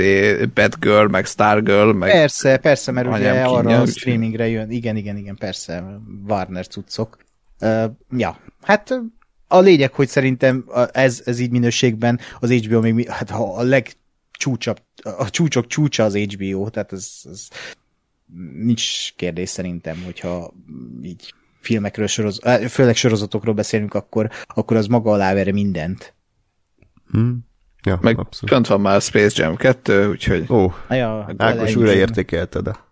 Batgirl, 0.54 1.08
meg 1.08 1.26
Stargirl, 1.26 1.92
meg... 1.92 2.12
Persze, 2.12 2.58
persze, 2.58 2.92
mert 2.92 3.08
ugye 3.08 3.42
arra 3.42 3.82
a 3.82 3.86
streamingre 3.86 4.48
jön. 4.48 4.70
Igen, 4.72 4.96
igen, 4.96 5.18
igen, 5.18 5.36
persze, 5.36 6.00
Warner 6.28 6.68
cuccok. 6.68 7.18
Uh, 7.62 7.84
ja, 8.18 8.40
hát 8.62 9.02
a 9.52 9.60
lényeg, 9.60 9.94
hogy 9.94 10.08
szerintem 10.08 10.66
ez, 10.92 11.22
ez 11.26 11.40
így 11.40 11.52
minőségben 11.52 12.20
az 12.40 12.52
HBO 12.52 12.82
még, 12.82 13.10
hát 13.10 13.30
ha 13.30 13.56
a 13.56 13.64
legcsúcsabb, 13.64 14.82
a 15.04 15.30
csúcsok 15.30 15.68
csúcsa 15.68 16.04
az 16.04 16.16
HBO, 16.16 16.70
tehát 16.70 16.94
ez, 16.94 17.22
ez 17.32 17.48
nincs 18.54 19.14
kérdés 19.16 19.50
szerintem, 19.50 20.02
hogyha 20.04 20.54
így 21.02 21.34
filmekről, 21.60 22.08
soroz, 22.08 22.40
főleg 22.70 22.96
sorozatokról 22.96 23.54
beszélünk, 23.54 23.94
akkor, 23.94 24.30
akkor 24.48 24.78
az 24.78 24.88
maga 24.88 25.12
alá 25.12 25.34
vere 25.34 25.52
mindent. 25.52 26.14
Hmm. 27.12 27.48
Ja, 27.84 28.00
Meg 28.02 28.20
abszolút. 28.20 28.50
pont 28.50 28.68
van 28.68 28.82
már 28.82 29.02
Space 29.02 29.44
Jam 29.44 29.56
2, 29.56 30.10
úgyhogy... 30.10 30.46
Ó, 30.52 30.72
ja, 30.90 31.34
Ákos 31.38 31.76
újra 31.76 31.94
értékelted 31.94 32.68
a... 32.68 32.88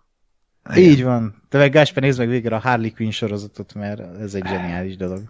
Így 0.76 1.02
van. 1.02 1.42
De 1.48 1.58
meg 1.58 1.72
Gásper, 1.72 2.02
nézd 2.02 2.18
meg 2.18 2.28
végre 2.28 2.56
a 2.56 2.58
Harley 2.58 2.92
Quinn 2.94 3.10
sorozatot, 3.10 3.74
mert 3.74 4.00
ez 4.20 4.34
egy 4.34 4.46
zseniális 4.46 4.96
dolog. 4.96 5.22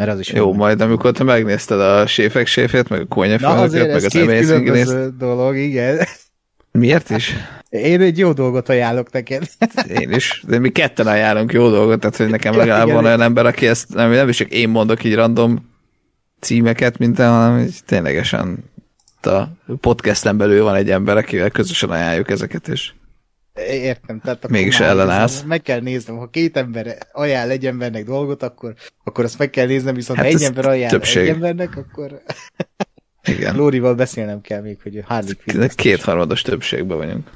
Mert 0.00 0.12
az 0.12 0.18
is 0.18 0.32
Jó, 0.32 0.52
majd 0.52 0.80
amikor 0.80 1.12
te 1.12 1.24
megnézted 1.24 1.80
a 1.80 2.06
séfek 2.06 2.46
séfét, 2.46 2.88
meg 2.88 3.00
a 3.00 3.06
konyafőnöket, 3.06 3.86
meg 3.86 4.04
az 4.04 4.16
Amazing 4.16 4.68
Race. 4.68 5.08
dolog, 5.18 5.56
igen. 5.56 5.98
Miért 6.72 7.10
is? 7.10 7.34
Én 7.68 8.00
egy 8.00 8.18
jó 8.18 8.32
dolgot 8.32 8.68
ajánlok 8.68 9.12
neked. 9.12 9.42
Én 10.00 10.10
is, 10.10 10.42
de 10.46 10.58
mi 10.58 10.70
ketten 10.70 11.06
ajánlunk 11.06 11.52
jó 11.52 11.70
dolgot, 11.70 12.00
tehát 12.00 12.16
hogy 12.16 12.28
nekem 12.28 12.56
legalább 12.56 12.90
van 12.90 13.04
olyan 13.04 13.20
ember, 13.20 13.46
aki 13.46 13.66
ezt 13.66 13.94
nem, 13.94 14.10
nem 14.10 14.28
is 14.28 14.36
csak 14.36 14.50
én 14.50 14.68
mondok 14.68 15.04
így 15.04 15.14
random 15.14 15.70
címeket, 16.38 16.98
mint 16.98 17.18
hanem 17.18 17.68
ténylegesen 17.86 18.64
a 19.20 19.42
podcasten 19.80 20.36
belül 20.36 20.62
van 20.62 20.74
egy 20.74 20.90
ember, 20.90 21.16
akivel 21.16 21.50
közösen 21.50 21.90
ajánljuk 21.90 22.30
ezeket, 22.30 22.68
és 22.68 22.92
Értem, 23.54 24.20
tehát 24.20 24.38
akkor 24.38 24.50
Mégis 24.50 24.80
ellenállsz. 24.80 25.42
Meg 25.42 25.62
kell 25.62 25.80
néznem, 25.80 26.16
ha 26.16 26.30
két 26.30 26.56
ember 26.56 26.98
ajánl 27.12 27.50
egy 27.50 27.66
embernek 27.66 28.04
dolgot, 28.04 28.42
akkor, 28.42 28.74
akkor 29.04 29.24
azt 29.24 29.38
meg 29.38 29.50
kell 29.50 29.66
néznem, 29.66 29.94
viszont 29.94 30.18
hát 30.18 30.28
ha 30.28 30.34
egy 30.34 30.42
ember 30.42 30.66
ajánl 30.66 30.90
többség. 30.90 31.22
egy 31.22 31.28
embernek, 31.28 31.76
akkor 31.76 32.22
Igen. 33.22 33.56
Lórival 33.56 33.94
beszélnem 33.94 34.40
kell 34.40 34.60
még, 34.60 34.82
hogy 34.82 35.02
Harley 35.04 35.32
Quinn. 35.44 35.68
Kétharmados 35.74 36.42
többségben 36.42 36.96
vagyunk. 36.96 37.30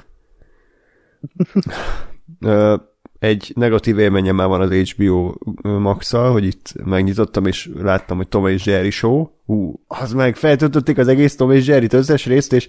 egy 3.18 3.52
negatív 3.54 3.98
élményem 3.98 4.36
már 4.36 4.48
van 4.48 4.60
az 4.60 4.90
HBO 4.90 5.34
max 5.62 6.10
hogy 6.10 6.44
itt 6.44 6.72
megnyitottam, 6.84 7.46
és 7.46 7.70
láttam, 7.74 8.16
hogy 8.16 8.28
Tom 8.28 8.46
és 8.46 8.66
Jerry 8.66 8.90
show. 8.90 9.28
Hú, 9.46 9.84
az 9.86 10.12
meg 10.12 10.36
feltöltötték 10.36 10.98
az 10.98 11.08
egész 11.08 11.36
Tom 11.36 11.50
és 11.50 11.66
Jerry-t 11.66 11.92
összes 11.92 12.26
részt, 12.26 12.52
és 12.52 12.68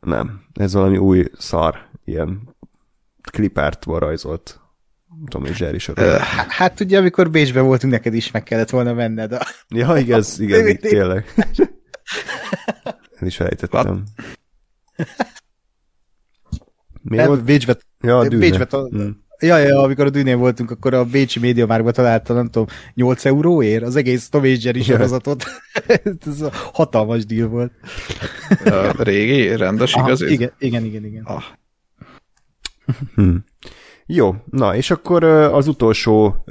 nem, 0.00 0.42
ez 0.54 0.72
valami 0.72 0.96
új 0.96 1.24
szar, 1.38 1.88
ilyen 2.04 2.56
klipártból 3.30 3.98
rajzolt 3.98 4.60
Tom 5.26 5.44
és 5.44 5.60
Jerry 5.60 5.78
sorozat. 5.78 6.20
Hát 6.48 6.80
ugye, 6.80 6.98
amikor 6.98 7.30
Bécsben 7.30 7.64
voltunk, 7.64 7.92
neked 7.92 8.14
is 8.14 8.30
meg 8.30 8.42
kellett 8.42 8.70
volna 8.70 8.92
menned 8.92 9.32
a... 9.32 9.46
Ja, 9.68 9.96
igaz, 9.96 10.40
igen, 10.40 10.60
igen 10.60 10.76
tényleg. 10.76 11.34
Én 13.20 13.26
is 13.26 13.36
felejtettem. 13.36 14.04
Mi 17.02 17.24
volt? 17.26 17.44
Bécsbe, 17.44 17.76
ja, 18.00 18.18
a 18.18 18.28
dűne. 18.28 18.40
Bécsbe, 18.40 18.66
hmm. 18.70 19.24
Ja, 19.38 19.56
ja, 19.56 19.82
amikor 19.82 20.06
a 20.06 20.10
dűnél 20.10 20.36
voltunk, 20.36 20.70
akkor 20.70 20.94
a 20.94 21.04
Bécsi 21.04 21.38
Média 21.38 21.66
Márkba 21.66 21.90
találtam, 21.90 22.36
nem 22.36 22.48
tudom, 22.48 22.66
8 22.94 23.24
euróért 23.24 23.82
az 23.82 23.96
egész 23.96 24.28
Tom 24.28 24.44
és 24.44 24.64
Jerry 24.64 24.82
sorozatot. 24.82 25.44
Ez 26.26 26.40
a 26.40 26.50
hatalmas 26.52 27.26
díl 27.26 27.48
volt. 27.48 27.72
A 28.64 29.02
régi, 29.02 29.56
rendes, 29.56 29.94
igaz? 29.94 30.22
Igen, 30.22 30.52
igen, 30.58 30.84
igen. 30.84 31.04
igen. 31.04 31.22
Ah. 31.24 31.42
Hmm. 33.14 33.44
Jó, 34.06 34.34
na 34.50 34.76
és 34.76 34.90
akkor 34.90 35.24
az 35.24 35.68
utolsó 35.68 36.44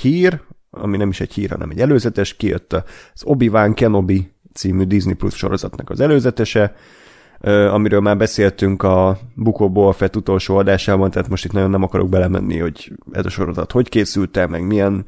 hír, 0.00 0.40
ami 0.70 0.96
nem 0.96 1.08
is 1.08 1.20
egy 1.20 1.32
hír, 1.32 1.50
hanem 1.50 1.70
egy 1.70 1.80
előzetes, 1.80 2.36
kijött 2.36 2.72
az 2.72 3.22
Obi-Wan 3.24 3.74
Kenobi 3.74 4.32
című 4.54 4.84
Disney 4.84 5.14
Plus 5.14 5.34
sorozatnak 5.34 5.90
az 5.90 6.00
előzetese, 6.00 6.74
amiről 7.70 8.00
már 8.00 8.16
beszéltünk 8.16 8.82
a 8.82 9.18
Bukó 9.34 9.70
Boa 9.70 9.92
Fett 9.92 10.16
utolsó 10.16 10.56
adásában, 10.56 11.10
tehát 11.10 11.28
most 11.28 11.44
itt 11.44 11.52
nagyon 11.52 11.70
nem 11.70 11.82
akarok 11.82 12.08
belemenni, 12.08 12.58
hogy 12.58 12.92
ez 13.12 13.26
a 13.26 13.28
sorozat 13.28 13.72
hogy 13.72 13.88
készült 13.88 14.36
el, 14.36 14.46
meg 14.46 14.66
milyen 14.66 15.04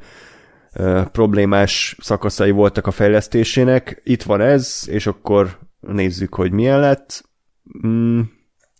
problémás 1.11 1.97
szakaszai 1.99 2.51
voltak 2.51 2.87
a 2.87 2.91
fejlesztésének. 2.91 4.01
Itt 4.03 4.23
van 4.23 4.41
ez, 4.41 4.83
és 4.87 5.07
akkor 5.07 5.57
nézzük, 5.79 6.35
hogy 6.35 6.51
milyen 6.51 6.79
lett. 6.79 7.29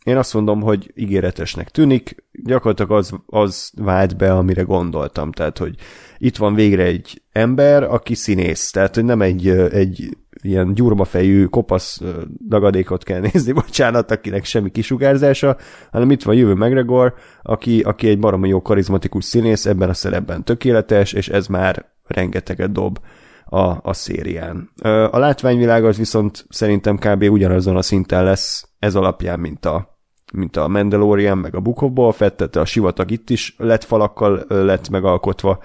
Én 0.07 0.17
azt 0.17 0.33
mondom, 0.33 0.61
hogy 0.61 0.91
ígéretesnek 0.95 1.69
tűnik, 1.69 2.23
gyakorlatilag 2.43 2.91
az, 2.91 3.13
az 3.25 3.71
vált 3.75 4.17
be, 4.17 4.33
amire 4.33 4.61
gondoltam, 4.61 5.31
tehát, 5.31 5.57
hogy 5.57 5.75
itt 6.17 6.37
van 6.37 6.53
végre 6.53 6.83
egy 6.83 7.21
ember, 7.31 7.83
aki 7.83 8.15
színész, 8.15 8.71
tehát, 8.71 8.95
hogy 8.95 9.05
nem 9.05 9.21
egy, 9.21 9.47
egy 9.49 10.17
ilyen 10.41 10.73
gyurmafejű, 10.73 11.45
kopasz 11.45 12.01
dagadékot 12.47 13.03
kell 13.03 13.19
nézni, 13.19 13.51
bocsánat, 13.61 14.11
akinek 14.11 14.45
semmi 14.45 14.71
kisugárzása, 14.71 15.57
hanem 15.91 16.11
itt 16.11 16.23
van 16.23 16.35
Jövő 16.35 16.53
McGregor, 16.53 17.13
aki, 17.41 17.81
aki 17.81 18.07
egy 18.07 18.19
baromi 18.19 18.47
jó 18.47 18.61
karizmatikus 18.61 19.25
színész, 19.25 19.65
ebben 19.65 19.89
a 19.89 19.93
szerepben 19.93 20.43
tökéletes, 20.43 21.13
és 21.13 21.29
ez 21.29 21.47
már 21.47 21.85
rengeteget 22.05 22.71
dob 22.71 22.99
a, 23.45 23.89
a 23.89 23.93
szérián. 23.93 24.69
A 25.11 25.17
látványvilág 25.17 25.85
az 25.85 25.97
viszont 25.97 26.45
szerintem 26.49 26.97
kb. 26.97 27.23
ugyanazon 27.23 27.75
a 27.75 27.81
szinten 27.81 28.23
lesz 28.23 28.69
ez 28.79 28.95
alapján, 28.95 29.39
mint 29.39 29.65
a, 29.65 29.96
mint 30.33 30.55
a 30.55 30.67
Mandalorian, 30.67 31.37
meg 31.37 31.55
a 31.55 31.59
Book 31.59 31.81
of 31.81 31.91
Boba 31.91 32.11
Fett, 32.11 32.37
tehát 32.37 32.55
a 32.55 32.65
sivatag 32.65 33.11
itt 33.11 33.29
is 33.29 33.55
lett 33.57 33.83
falakkal 33.83 34.45
lett 34.47 34.89
megalkotva, 34.89 35.59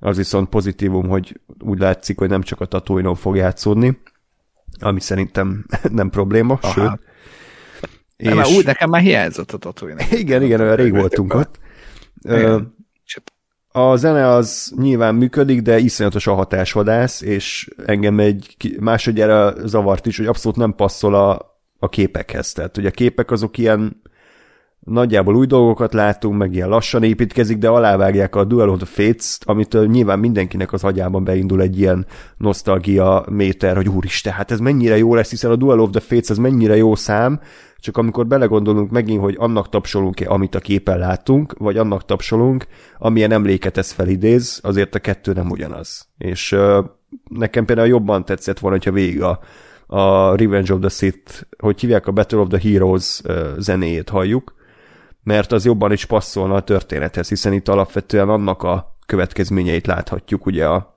az 0.00 0.16
viszont 0.16 0.48
pozitívum, 0.48 1.08
hogy 1.08 1.40
úgy 1.58 1.78
látszik, 1.78 2.18
hogy 2.18 2.28
nem 2.28 2.42
csak 2.42 2.60
a 2.60 2.66
tatooine 2.66 3.14
fog 3.14 3.36
játszódni, 3.36 4.00
ami 4.80 5.00
szerintem 5.00 5.66
nem 5.90 6.10
probléma, 6.10 6.58
Aha. 6.60 6.72
sőt. 6.72 7.00
És... 8.16 8.34
Már 8.34 8.46
úgy, 8.46 8.64
nekem 8.64 8.90
már 8.90 9.00
hiányzott 9.00 9.52
a 9.52 9.58
Tatooine. 9.58 10.06
Igen, 10.22 10.42
igen, 10.42 10.60
olyan 10.60 10.76
rég 10.76 10.92
voltunk 10.92 11.34
ott. 11.34 11.58
A 13.68 13.96
zene 13.96 14.28
az 14.28 14.72
nyilván 14.76 15.14
működik, 15.14 15.62
de 15.62 15.78
iszonyatos 15.78 16.26
a 16.26 16.34
hatásvadász, 16.34 17.20
és 17.20 17.68
engem 17.86 18.20
egy 18.20 18.76
másodjára 18.80 19.66
zavart 19.66 20.06
is, 20.06 20.16
hogy 20.16 20.26
abszolút 20.26 20.58
nem 20.58 20.74
passzol 20.74 21.14
a, 21.14 21.51
a 21.82 21.88
képekhez. 21.88 22.52
Tehát, 22.52 22.74
hogy 22.74 22.86
a 22.86 22.90
képek 22.90 23.30
azok 23.30 23.58
ilyen 23.58 24.02
nagyjából 24.80 25.36
új 25.36 25.46
dolgokat 25.46 25.92
látunk, 25.92 26.38
meg 26.38 26.54
ilyen 26.54 26.68
lassan 26.68 27.02
építkezik, 27.02 27.58
de 27.58 27.68
alávágják 27.68 28.36
a 28.36 28.44
Duel 28.44 28.68
of 28.68 28.76
the 28.76 28.86
fates 28.86 29.38
amit 29.44 29.86
nyilván 29.86 30.18
mindenkinek 30.18 30.72
az 30.72 30.84
agyában 30.84 31.24
beindul 31.24 31.60
egy 31.60 31.78
ilyen 31.78 32.06
nosztalgia 32.36 33.24
méter, 33.30 33.76
hogy 33.76 33.88
úristen, 33.88 34.32
hát 34.32 34.50
ez 34.50 34.58
mennyire 34.58 34.98
jó 34.98 35.14
lesz, 35.14 35.30
hiszen 35.30 35.50
a 35.50 35.56
Duel 35.56 35.78
of 35.80 35.90
the 35.90 36.00
Fates 36.00 36.28
ez 36.28 36.36
mennyire 36.38 36.76
jó 36.76 36.94
szám, 36.94 37.40
csak 37.78 37.96
amikor 37.96 38.26
belegondolunk 38.26 38.90
megint, 38.90 39.20
hogy 39.20 39.36
annak 39.38 39.68
tapsolunk-e, 39.68 40.30
amit 40.30 40.54
a 40.54 40.60
képen 40.60 40.98
látunk, 40.98 41.54
vagy 41.58 41.76
annak 41.76 42.04
tapsolunk, 42.04 42.66
amilyen 42.98 43.32
emléket 43.32 43.76
ez 43.76 43.90
felidéz, 43.90 44.60
azért 44.62 44.94
a 44.94 44.98
kettő 44.98 45.32
nem 45.32 45.50
ugyanaz. 45.50 46.08
És 46.18 46.52
uh, 46.52 46.84
nekem 47.28 47.64
például 47.64 47.88
jobban 47.88 48.24
tetszett 48.24 48.58
volna, 48.58 48.76
hogyha 48.76 48.92
végig 48.92 49.22
a, 49.22 49.38
a 49.92 50.36
Revenge 50.36 50.74
of 50.74 50.80
the 50.80 50.88
Sith, 50.88 51.42
hogy 51.58 51.80
hívják 51.80 52.06
a 52.06 52.12
Battle 52.12 52.38
of 52.38 52.48
the 52.48 52.70
Heroes 52.70 53.22
zenéjét 53.58 54.08
halljuk, 54.08 54.54
mert 55.22 55.52
az 55.52 55.64
jobban 55.64 55.92
is 55.92 56.04
passzolna 56.04 56.54
a 56.54 56.62
történethez, 56.62 57.28
hiszen 57.28 57.52
itt 57.52 57.68
alapvetően 57.68 58.28
annak 58.28 58.62
a 58.62 58.96
következményeit 59.06 59.86
láthatjuk, 59.86 60.46
ugye 60.46 60.66
a, 60.66 60.94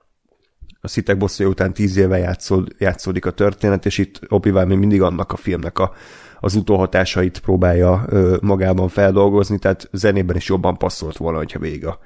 a 0.80 0.88
szitek 0.88 1.18
bosszúja 1.18 1.48
után 1.48 1.72
tíz 1.72 1.96
éve 1.96 2.18
játszód, 2.18 2.68
játszódik 2.78 3.26
a 3.26 3.30
történet, 3.30 3.86
és 3.86 3.98
itt 3.98 4.20
obi 4.28 4.50
még 4.50 4.78
mindig 4.78 5.02
annak 5.02 5.32
a 5.32 5.36
filmnek 5.36 5.78
a, 5.78 5.92
az 6.40 6.54
utóhatásait 6.54 7.40
próbálja 7.40 8.04
ö, 8.08 8.36
magában 8.40 8.88
feldolgozni, 8.88 9.58
tehát 9.58 9.88
zenében 9.92 10.36
is 10.36 10.48
jobban 10.48 10.76
passzolt 10.76 11.16
volna, 11.16 11.38
hogyha 11.38 11.58
végig 11.58 11.86
a 11.86 11.98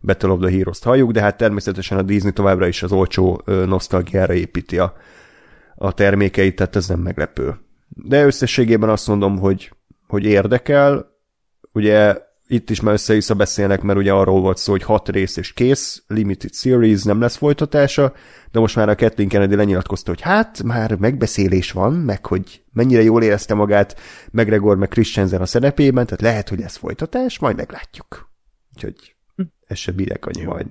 Battle 0.00 0.30
of 0.30 0.40
the 0.40 0.50
Heroes-t 0.50 0.84
halljuk, 0.84 1.10
de 1.10 1.20
hát 1.20 1.36
természetesen 1.36 1.98
a 1.98 2.02
Disney 2.02 2.32
továbbra 2.32 2.66
is 2.66 2.82
az 2.82 2.92
olcsó 2.92 3.42
ö, 3.44 3.64
nosztalgiára 3.66 4.34
építi 4.34 4.78
a, 4.78 4.94
a 5.78 5.92
termékeit, 5.92 6.56
tehát 6.56 6.76
ez 6.76 6.88
nem 6.88 7.00
meglepő. 7.00 7.54
De 7.88 8.24
összességében 8.24 8.88
azt 8.88 9.06
mondom, 9.06 9.38
hogy, 9.38 9.72
hogy 10.06 10.24
érdekel, 10.24 11.16
ugye 11.72 12.26
itt 12.46 12.70
is 12.70 12.80
már 12.80 12.94
össze-vissza 12.94 13.34
beszélnek, 13.34 13.82
mert 13.82 13.98
ugye 13.98 14.12
arról 14.12 14.40
volt 14.40 14.56
szó, 14.56 14.72
hogy 14.72 14.82
hat 14.82 15.08
rész 15.08 15.36
és 15.36 15.52
kész, 15.52 16.02
limited 16.06 16.54
series, 16.54 17.02
nem 17.02 17.20
lesz 17.20 17.36
folytatása, 17.36 18.12
de 18.50 18.60
most 18.60 18.76
már 18.76 18.88
a 18.88 18.94
Kathleen 18.94 19.28
Kennedy 19.28 19.54
lenyilatkozta, 19.54 20.10
hogy 20.10 20.20
hát 20.20 20.62
már 20.62 20.94
megbeszélés 20.94 21.72
van, 21.72 21.92
meg 21.92 22.26
hogy 22.26 22.64
mennyire 22.72 23.02
jól 23.02 23.22
érezte 23.22 23.54
magát 23.54 24.00
McGregor 24.30 24.76
meg 24.76 24.88
Christensen 24.88 25.40
a 25.40 25.46
szerepében, 25.46 26.04
tehát 26.06 26.22
lehet, 26.22 26.48
hogy 26.48 26.58
lesz 26.58 26.76
folytatás, 26.76 27.38
majd 27.38 27.56
meglátjuk. 27.56 28.30
Úgyhogy 28.74 29.16
ez 29.66 29.78
se 29.78 29.92
bírek 29.92 30.26
annyi 30.26 30.44
majd. 30.44 30.66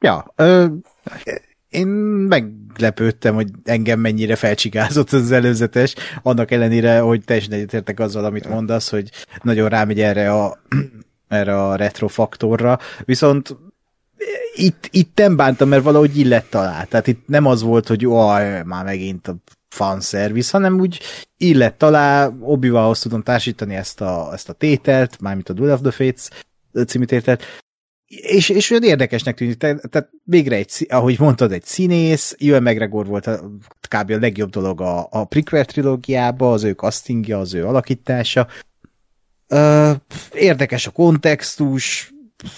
Ja, 0.00 0.32
ö, 0.36 0.66
én 1.68 1.86
meglepődtem, 1.86 3.34
hogy 3.34 3.50
engem 3.64 4.00
mennyire 4.00 4.36
felcsigázott 4.36 5.12
az 5.12 5.32
előzetes, 5.32 5.94
annak 6.22 6.50
ellenére, 6.50 7.00
hogy 7.00 7.24
teljesen 7.24 7.52
egyetértek 7.52 8.00
azzal, 8.00 8.24
amit 8.24 8.48
mondasz, 8.48 8.90
hogy 8.90 9.10
nagyon 9.42 9.68
rámegy 9.68 10.00
erre 10.00 10.32
a, 10.32 10.58
erre 11.28 11.62
a 11.62 11.76
retro 11.76 12.08
faktorra, 12.08 12.78
viszont 13.04 13.56
itt, 14.54 14.88
itt 14.90 15.16
nem 15.18 15.36
bántam, 15.36 15.68
mert 15.68 15.82
valahogy 15.82 16.18
illett 16.18 16.50
talál. 16.50 16.86
Tehát 16.86 17.06
itt 17.06 17.26
nem 17.26 17.46
az 17.46 17.62
volt, 17.62 17.88
hogy 17.88 18.04
aj, 18.04 18.62
már 18.64 18.84
megint 18.84 19.28
a 19.28 19.36
fanszervisz, 19.68 20.50
hanem 20.50 20.80
úgy 20.80 21.00
illett 21.36 21.78
talál, 21.78 22.38
obi 22.40 22.72
tudom 23.00 23.22
társítani 23.22 23.74
ezt 23.74 24.00
a, 24.00 24.30
ezt 24.32 24.48
a 24.48 24.52
tételt, 24.52 25.20
mármint 25.20 25.48
a 25.48 25.52
Duel 25.52 25.72
of 25.72 25.80
the 25.80 25.90
Fates 25.90 26.28
című 26.86 27.04
tételt, 27.04 27.44
és, 28.08 28.48
és 28.48 28.70
olyan 28.70 28.82
érdekesnek 28.82 29.36
tűnik, 29.36 29.56
tehát, 29.56 29.90
tehát 29.90 30.10
végre 30.24 30.56
egy, 30.56 30.86
ahogy 30.88 31.18
mondtad, 31.18 31.52
egy 31.52 31.64
színész, 31.64 32.36
Ewan 32.38 32.62
McGregor 32.62 33.06
volt 33.06 33.26
a, 33.26 33.50
kb. 33.88 34.10
a 34.10 34.18
legjobb 34.18 34.50
dolog 34.50 34.80
a, 34.80 35.08
a 35.10 35.24
prequel 35.24 35.64
trilógiába, 35.64 36.52
az 36.52 36.64
ő 36.64 36.72
castingja, 36.72 37.38
az 37.38 37.54
ő 37.54 37.66
alakítása. 37.66 38.46
Ö, 39.46 39.92
érdekes 40.32 40.86
a 40.86 40.90
kontextus, 40.90 42.12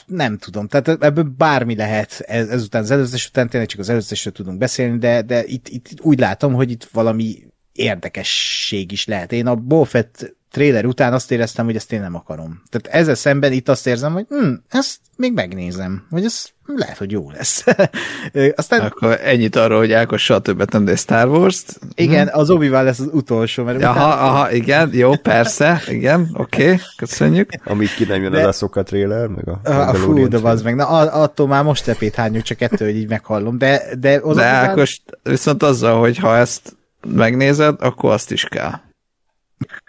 nem 0.06 0.38
tudom, 0.38 0.68
tehát 0.68 1.02
ebből 1.02 1.24
bármi 1.24 1.76
lehet 1.76 2.20
ez, 2.20 2.48
ezután 2.48 2.82
az 2.82 2.90
előzetes 2.90 3.28
után, 3.28 3.48
tényleg 3.48 3.68
csak 3.68 3.80
az 3.80 3.88
előzetesről 3.88 4.32
tudunk 4.32 4.58
beszélni, 4.58 4.98
de, 4.98 5.22
de 5.22 5.44
itt, 5.44 5.68
itt 5.68 5.88
úgy 6.00 6.18
látom, 6.18 6.54
hogy 6.54 6.70
itt 6.70 6.84
valami 6.84 7.46
érdekesség 7.72 8.92
is 8.92 9.06
lehet. 9.06 9.32
Én 9.32 9.46
a 9.46 9.54
Bolfett 9.54 10.36
trailer 10.50 10.84
után 10.84 11.12
azt 11.12 11.30
éreztem, 11.30 11.64
hogy 11.64 11.76
ezt 11.76 11.92
én 11.92 12.00
nem 12.00 12.14
akarom. 12.14 12.62
Tehát 12.68 13.00
ezzel 13.00 13.14
szemben 13.14 13.52
itt 13.52 13.68
azt 13.68 13.86
érzem, 13.86 14.12
hogy 14.12 14.26
hm, 14.28 14.52
ezt 14.68 14.98
még 15.16 15.32
megnézem, 15.32 16.06
vagy 16.10 16.24
ez 16.24 16.44
lehet, 16.66 16.96
hogy 16.96 17.10
jó 17.10 17.30
lesz. 17.30 17.64
Aztán... 18.56 18.80
Akkor 18.80 19.18
ennyit 19.22 19.56
arról, 19.56 19.78
hogy 19.78 19.92
Ákos 19.92 20.24
soha 20.24 20.40
többet 20.40 20.72
nem 20.72 20.82
néz 20.82 21.00
Star 21.00 21.28
Wars-t. 21.28 21.78
Igen, 21.94 22.28
hm. 22.28 22.38
az 22.38 22.50
obi 22.50 22.68
lesz 22.68 22.98
az 22.98 23.08
utolsó. 23.12 23.64
Mert 23.64 23.82
aha, 23.82 23.92
utána... 23.92 24.22
aha, 24.22 24.52
igen, 24.52 24.90
jó, 24.92 25.14
persze, 25.16 25.82
igen, 25.88 26.30
oké, 26.32 26.62
okay, 26.62 26.78
köszönjük. 26.96 27.50
Amíg 27.64 27.94
ki 27.94 28.04
nem 28.04 28.22
jön 28.22 28.32
de... 28.32 28.46
az 28.46 28.62
a 28.70 28.82
trailer, 28.82 29.26
meg 29.26 29.48
a... 29.48 29.88
a 29.88 29.94
fú, 29.94 30.28
de 30.28 30.38
az 30.38 30.62
meg, 30.62 30.74
na 30.74 30.86
attól 31.10 31.46
már 31.46 31.64
most 31.64 31.84
tepét 31.84 32.14
hányok, 32.14 32.42
csak 32.42 32.60
ettől, 32.60 32.88
hogy 32.88 32.96
így 32.96 33.08
meghallom, 33.08 33.58
de... 33.58 33.82
De, 33.98 34.20
az 34.22 34.36
de 34.36 34.44
Ákos, 34.44 35.02
viszont 35.22 35.62
azzal, 35.62 36.00
hogy 36.00 36.18
ha 36.18 36.36
ezt 36.36 36.76
megnézed, 37.06 37.76
akkor 37.78 38.12
azt 38.12 38.30
is 38.30 38.44
kell. 38.44 38.72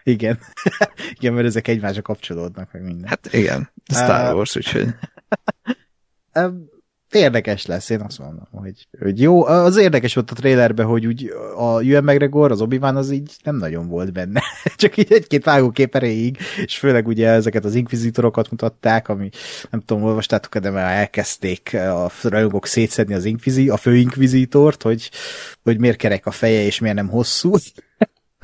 Igen. 0.03 0.39
igen, 1.19 1.33
mert 1.33 1.45
ezek 1.47 1.67
egymásra 1.67 2.01
kapcsolódnak, 2.01 2.71
meg 2.71 2.83
minden. 2.83 3.09
Hát 3.09 3.33
igen, 3.33 3.71
Star 3.93 4.35
Wars, 4.35 4.55
uh, 4.55 4.61
úgyhogy... 4.61 4.87
érdekes 7.15 7.65
lesz, 7.65 7.89
én 7.89 8.01
azt 8.01 8.19
mondom, 8.19 8.47
hogy, 8.51 8.87
hogy 8.99 9.21
jó. 9.21 9.45
Az 9.45 9.77
érdekes 9.77 10.13
volt 10.13 10.31
a 10.31 10.33
trailerben, 10.33 10.85
hogy 10.85 11.05
úgy 11.05 11.33
a 11.57 11.79
Ewan 11.79 12.03
McGregor, 12.03 12.51
az 12.51 12.61
obi 12.61 12.77
az 12.77 13.11
így 13.11 13.35
nem 13.43 13.55
nagyon 13.55 13.87
volt 13.87 14.13
benne. 14.13 14.41
Csak 14.75 14.97
így 14.97 15.11
egy-két 15.11 15.43
vágókép 15.43 15.95
erejéig, 15.95 16.37
és 16.63 16.77
főleg 16.77 17.07
ugye 17.07 17.27
ezeket 17.27 17.65
az 17.65 17.75
inkvizitorokat 17.75 18.49
mutatták, 18.49 19.07
ami 19.07 19.29
nem 19.69 19.79
tudom, 19.79 20.03
olvastátok 20.03 20.57
de 20.57 20.69
már 20.69 20.97
elkezdték 20.97 21.73
a 21.73 22.11
rajongók 22.23 22.65
szétszedni 22.65 23.13
az 23.13 23.25
inkvizi, 23.25 23.69
a 23.69 23.77
főinkvizitort, 23.77 24.81
hogy, 24.81 25.11
hogy 25.63 25.79
miért 25.79 25.97
kerek 25.97 26.25
a 26.25 26.31
feje, 26.31 26.61
és 26.61 26.79
miért 26.79 26.95
nem 26.95 27.09
hosszú. 27.09 27.53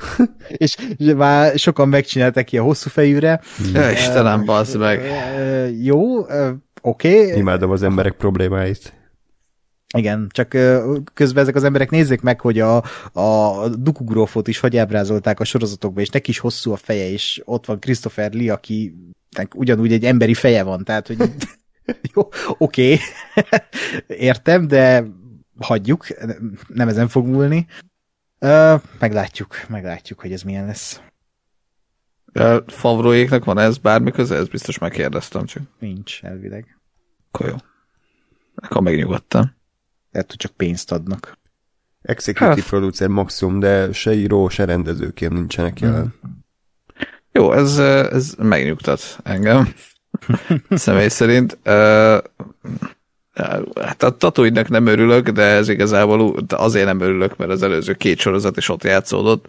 és, 0.48 0.76
már 1.16 1.58
sokan 1.58 1.88
megcsinálták 1.88 2.44
ki 2.44 2.58
a 2.58 2.62
hosszú 2.62 2.90
fejűre. 2.90 3.40
Ja, 3.72 3.90
Istenem, 3.90 4.44
bazd 4.44 4.78
meg. 4.78 5.02
Jó, 5.82 6.18
oké. 6.18 7.24
Okay. 7.24 7.38
Imádom 7.38 7.70
az 7.70 7.82
emberek 7.82 8.12
problémáit. 8.12 8.92
Igen, 9.96 10.26
csak 10.30 10.48
közben 11.14 11.42
ezek 11.42 11.54
az 11.54 11.64
emberek 11.64 11.90
nézzék 11.90 12.20
meg, 12.20 12.40
hogy 12.40 12.58
a, 12.60 12.76
a 13.12 13.68
Dukugrófot 13.68 14.48
is 14.48 14.58
hogy 14.58 14.76
ábrázolták 14.76 15.40
a 15.40 15.44
sorozatokban, 15.44 16.02
és 16.02 16.08
neki 16.08 16.30
is 16.30 16.38
hosszú 16.38 16.72
a 16.72 16.76
feje, 16.76 17.10
és 17.10 17.42
ott 17.44 17.66
van 17.66 17.78
Christopher 17.78 18.32
Lee, 18.32 18.52
aki 18.52 18.94
ugyanúgy 19.54 19.92
egy 19.92 20.04
emberi 20.04 20.34
feje 20.34 20.62
van, 20.62 20.84
tehát, 20.84 21.06
hogy 21.06 21.16
jó, 22.14 22.28
oké, 22.58 22.92
okay. 22.92 22.98
értem, 24.28 24.66
de 24.66 25.04
hagyjuk, 25.58 26.06
nem 26.68 26.88
ezen 26.88 27.08
fog 27.08 27.26
múlni. 27.26 27.66
Uh, 28.40 28.82
meglátjuk, 28.98 29.54
meglátjuk, 29.68 30.20
hogy 30.20 30.32
ez 30.32 30.42
milyen 30.42 30.66
lesz. 30.66 31.00
Favroéknak 32.66 33.44
van 33.44 33.58
ez 33.58 33.78
bármi 33.78 34.10
köze? 34.10 34.36
Ez 34.36 34.48
biztos 34.48 34.78
megkérdeztem 34.78 35.44
csak. 35.44 35.62
Nincs, 35.78 36.22
elvileg. 36.22 36.78
Akkor 37.30 37.48
jó. 37.48 37.56
Akkor 38.54 38.82
megnyugodtam. 38.82 39.56
Lehet, 40.10 40.28
hogy 40.28 40.38
csak 40.38 40.52
pénzt 40.52 40.92
adnak. 40.92 41.38
Executive 42.02 42.54
hát. 42.54 42.64
producer 42.64 43.08
maximum, 43.08 43.60
de 43.60 43.92
se 43.92 44.14
író, 44.14 44.48
se 44.48 44.64
rendezőként 44.64 45.32
nincsenek 45.32 45.80
jelen. 45.80 46.14
Hmm. 46.20 46.46
Jó, 47.32 47.52
ez, 47.52 47.78
ez 47.78 48.34
megnyugtat 48.38 49.18
engem. 49.22 49.74
Személy 50.70 51.08
szerint. 51.08 51.58
Uh, 51.64 52.18
Hát 53.80 54.02
a 54.02 54.16
Tatooine-nek 54.16 54.68
nem 54.68 54.86
örülök, 54.86 55.28
de 55.28 55.42
ez 55.42 55.68
igazából 55.68 56.34
azért 56.48 56.86
nem 56.86 57.00
örülök, 57.00 57.36
mert 57.36 57.50
az 57.50 57.62
előző 57.62 57.94
két 57.94 58.18
sorozat 58.18 58.56
is 58.56 58.68
ott 58.68 58.84
játszódott. 58.84 59.48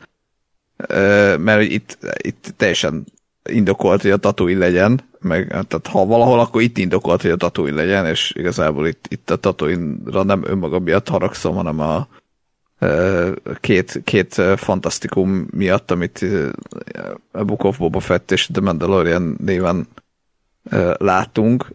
Mert 1.37 1.61
itt, 1.61 1.97
itt 2.17 2.53
teljesen 2.57 3.05
indokolt, 3.43 4.01
hogy 4.01 4.11
a 4.11 4.17
Tatooine 4.17 4.59
legyen, 4.59 5.01
meg 5.19 5.47
tehát 5.47 5.87
ha 5.87 6.05
valahol, 6.05 6.39
akkor 6.39 6.61
itt 6.61 6.77
indokolt, 6.77 7.21
hogy 7.21 7.31
a 7.31 7.35
Tatooine 7.35 7.75
legyen, 7.75 8.05
és 8.05 8.33
igazából 8.35 8.87
itt, 8.87 9.05
itt 9.09 9.29
a 9.29 9.35
Tatooine-ra 9.35 10.23
nem 10.23 10.43
önmaga 10.45 10.79
miatt 10.79 11.07
haragszom, 11.07 11.55
hanem 11.55 11.79
a 11.79 12.07
két, 13.59 14.01
két 14.03 14.41
fantasztikum 14.55 15.47
miatt, 15.51 15.91
amit 15.91 16.25
a 17.31 17.43
Book 17.43 17.63
of 17.63 17.77
Boba 17.77 17.99
Fett 17.99 18.31
és 18.31 18.49
The 18.51 18.61
Mandalorian 18.61 19.37
néven 19.45 19.87
látunk, 20.97 21.67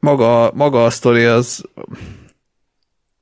maga, 0.00 0.52
maga 0.54 0.84
a 0.84 0.90
sztori 0.90 1.24
az 1.24 1.64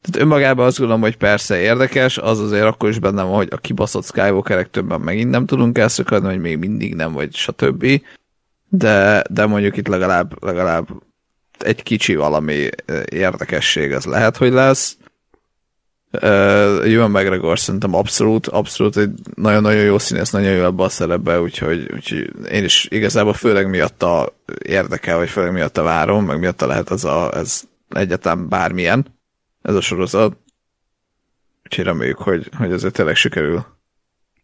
tehát 0.01 0.27
önmagában 0.27 0.67
azt 0.67 0.79
gondolom, 0.79 1.03
hogy 1.03 1.17
persze 1.17 1.59
érdekes, 1.59 2.19
az 2.19 2.41
azért 2.41 2.65
akkor 2.65 2.89
is 2.89 2.99
bennem 2.99 3.27
van, 3.27 3.37
hogy 3.37 3.49
a 3.51 3.57
kibaszott 3.57 4.05
Skywalkerek 4.05 4.71
többen 4.71 5.01
megint 5.01 5.31
nem 5.31 5.47
tudunk 5.47 5.79
elszakadni, 5.79 6.29
hogy 6.29 6.41
még 6.41 6.59
mindig 6.59 6.95
nem, 6.95 7.13
vagy 7.13 7.35
stb. 7.35 8.03
De, 8.69 9.25
de 9.31 9.47
mondjuk 9.47 9.77
itt 9.77 9.89
legalább, 9.89 10.45
legalább 10.45 10.89
egy 11.59 11.83
kicsi 11.83 12.15
valami 12.17 12.69
érdekesség 13.05 13.93
az 13.93 14.05
lehet, 14.05 14.37
hogy 14.37 14.53
lesz. 14.53 14.98
Uh, 16.13 16.93
Ewan 16.93 17.11
McGregor 17.11 17.59
szerintem 17.59 17.95
abszolút, 17.95 18.47
abszolút 18.47 18.97
egy 18.97 19.11
nagyon-nagyon 19.35 19.83
jó 19.83 19.99
színész, 19.99 20.31
nagyon 20.31 20.53
jó 20.53 20.65
ebbe 20.65 20.83
a 20.83 20.89
szerepbe, 20.89 21.41
úgyhogy, 21.41 21.91
úgyhogy 21.95 22.33
én 22.51 22.65
is 22.65 22.87
igazából 22.91 23.33
főleg 23.35 23.69
miatta 23.69 24.33
érdekel, 24.63 25.17
vagy 25.17 25.29
főleg 25.29 25.53
miatta 25.53 25.83
várom, 25.83 26.25
meg 26.25 26.39
miatta 26.39 26.67
lehet 26.67 26.91
ez, 26.91 27.05
a, 27.05 27.37
ez 27.37 27.63
egyáltalán 27.89 28.49
bármilyen, 28.49 29.07
ez 29.63 29.75
a 29.75 29.81
sorozat. 29.81 30.37
Úgyhogy 31.65 31.85
reméljük, 31.85 32.19
hogy, 32.19 32.49
hogy 32.57 32.73
ezért 32.73 32.95
tényleg 32.95 33.17
sikerül 33.17 33.65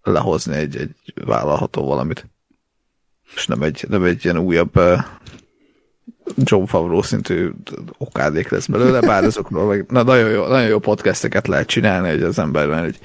lehozni 0.02 0.56
egy, 0.56 0.76
egy 0.76 1.12
vállalható 1.24 1.86
valamit. 1.86 2.26
És 3.34 3.46
nem 3.46 3.62
egy, 3.62 3.84
nem 3.88 4.04
egy 4.04 4.24
ilyen 4.24 4.38
újabb 4.38 4.80
John 6.36 6.64
Favreau 6.64 7.02
szintű 7.02 7.50
okádék 7.98 8.48
lesz 8.48 8.66
belőle, 8.66 9.00
bár 9.00 9.24
azokról 9.24 9.66
meg 9.66 9.84
na, 9.88 10.02
nagyon, 10.02 10.30
jó, 10.30 10.46
nagyon 10.46 10.68
jó 10.68 10.78
podcasteket 10.78 11.46
lehet 11.46 11.66
csinálni, 11.66 12.08
hogy 12.08 12.22
az 12.22 12.38
ember 12.38 12.84
egy 12.84 12.98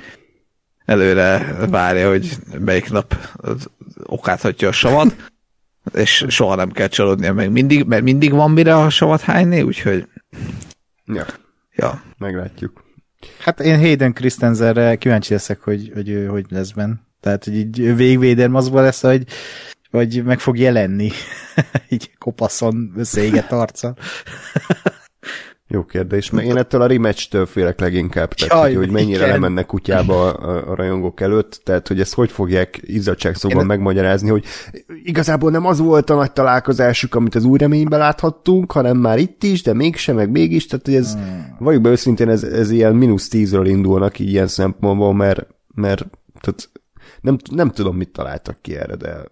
előre 0.85 1.55
várja, 1.69 2.09
hogy 2.09 2.37
melyik 2.59 2.91
nap 2.91 3.15
okádhatja 4.03 4.67
a 4.67 4.71
savat, 4.71 5.15
és 5.93 6.25
soha 6.27 6.55
nem 6.55 6.71
kell 6.71 6.87
csalódnia, 6.87 7.33
meg 7.33 7.51
mindig, 7.51 7.83
mert 7.83 8.03
mindig 8.03 8.31
van 8.31 8.51
mire 8.51 8.75
a 8.75 8.89
savat 8.89 9.21
hányni, 9.21 9.61
úgyhogy 9.61 10.07
ja. 11.05 11.25
ja. 11.75 12.01
Meglátjuk. 12.17 12.83
Hát 13.39 13.59
én 13.59 13.79
Hayden 13.79 14.13
Christensenre 14.13 14.95
kíváncsi 14.95 15.33
leszek, 15.33 15.61
hogy, 15.61 15.91
hogy 15.93 16.09
ő 16.09 16.25
hogy 16.25 16.45
lesz 16.49 16.71
benne. 16.71 16.93
Tehát, 17.19 17.43
hogy 17.43 17.55
így 17.55 17.95
végvéder 17.95 18.47
mazba 18.47 18.81
lesz, 18.81 19.01
hogy 19.01 19.25
vagy 19.91 20.23
meg 20.23 20.39
fog 20.39 20.57
jelenni, 20.57 21.09
így 21.89 22.11
kopaszon 22.17 22.93
összeégett 22.95 23.51
arca. 23.51 23.95
Jó 25.71 25.85
kérdés, 25.85 26.29
mert 26.29 26.47
én 26.47 26.57
ettől 26.57 26.81
a 26.81 26.87
rematch-től 26.87 27.45
félek 27.45 27.79
leginkább, 27.79 28.33
tehát 28.33 28.53
Jaj, 28.53 28.73
hogy, 28.73 28.85
hogy 28.85 28.93
mennyire 28.93 29.19
igen. 29.19 29.29
lemennek 29.29 29.65
kutyába 29.65 30.33
a, 30.33 30.71
a 30.71 30.75
rajongók 30.75 31.21
előtt, 31.21 31.61
tehát 31.63 31.87
hogy 31.87 31.99
ezt 31.99 32.13
hogy 32.13 32.31
fogják 32.31 32.79
izzadságszóban 32.81 33.59
Én- 33.59 33.65
megmagyarázni, 33.65 34.29
hogy 34.29 34.45
igazából 35.03 35.51
nem 35.51 35.65
az 35.65 35.79
volt 35.79 36.09
a 36.09 36.15
nagy 36.15 36.31
találkozásuk, 36.31 37.15
amit 37.15 37.35
az 37.35 37.43
új 37.43 37.57
reményben 37.57 37.99
láthattunk, 37.99 38.71
hanem 38.71 38.97
már 38.97 39.17
itt 39.17 39.43
is, 39.43 39.63
de 39.63 39.73
mégsem, 39.73 40.15
meg 40.15 40.29
mégis, 40.29 40.65
tehát 40.65 40.85
hogy 40.85 40.95
ez, 40.95 41.13
hmm. 41.13 41.55
valljuk 41.59 41.83
be 41.83 41.89
őszintén, 41.89 42.29
ez, 42.29 42.43
ez 42.43 42.71
ilyen 42.71 42.95
mínusz 42.95 43.27
tízről 43.27 43.67
indulnak 43.67 44.19
így 44.19 44.29
ilyen 44.29 44.47
szempontból, 44.47 45.13
mert, 45.13 45.47
mert 45.75 46.05
tehát 46.41 46.69
nem, 47.21 47.37
nem 47.51 47.69
tudom, 47.69 47.95
mit 47.95 48.11
találtak 48.11 48.57
ki 48.61 48.75
erre, 48.75 48.95
de 48.95 49.23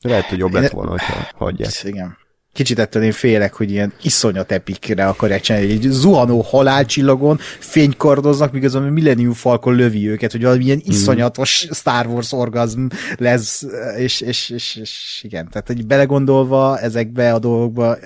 lehet, 0.00 0.24
hogy 0.24 0.38
jobb 0.38 0.52
lett 0.52 0.70
volna, 0.70 0.90
hogyha 0.90 1.28
hagyják. 1.34 1.82
Igen. 1.82 2.16
Kicsit 2.52 2.78
ettől 2.78 3.02
én 3.02 3.12
félek, 3.12 3.54
hogy 3.54 3.70
ilyen 3.70 3.92
iszonyat 4.02 4.52
epikre 4.52 5.06
akarják 5.06 5.40
csinálni, 5.40 5.70
egy 5.70 5.86
zuhanó 5.90 6.40
halálcsillagon 6.40 7.38
fénykardoznak, 7.58 8.52
míg 8.52 8.64
az 8.64 8.74
a 8.74 8.80
Millennium 8.80 9.32
Falcon 9.32 9.74
lövi 9.74 10.08
őket, 10.08 10.32
hogy 10.32 10.42
valami 10.42 10.64
ilyen 10.64 10.80
iszonyatos 10.84 11.68
Star 11.72 12.06
Wars 12.06 12.32
orgazm 12.32 12.86
lesz, 13.16 13.66
és, 13.96 14.20
és, 14.20 14.50
és, 14.50 14.76
és 14.76 15.20
igen, 15.24 15.48
tehát 15.48 15.66
hogy 15.66 15.86
belegondolva 15.86 16.78
ezekbe 16.78 17.32
a 17.32 17.38
dolgokba 17.38 17.98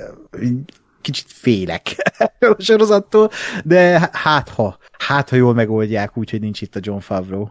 kicsit 1.00 1.26
félek 1.28 1.96
a 2.38 2.62
sorozattól, 2.62 3.30
de 3.64 4.10
hát 4.12 4.48
ha, 4.48 4.78
hát 4.98 5.28
ha 5.28 5.36
jól 5.36 5.54
megoldják 5.54 6.16
úgy, 6.16 6.30
hogy 6.30 6.40
nincs 6.40 6.60
itt 6.60 6.76
a 6.76 6.80
John 6.82 6.98
Favreau. 6.98 7.46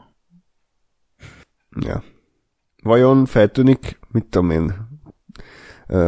Ja. 1.79 2.03
Vajon 2.81 3.25
feltűnik, 3.25 3.99
mit 4.11 4.25
tudom 4.25 4.49
én, 4.49 4.73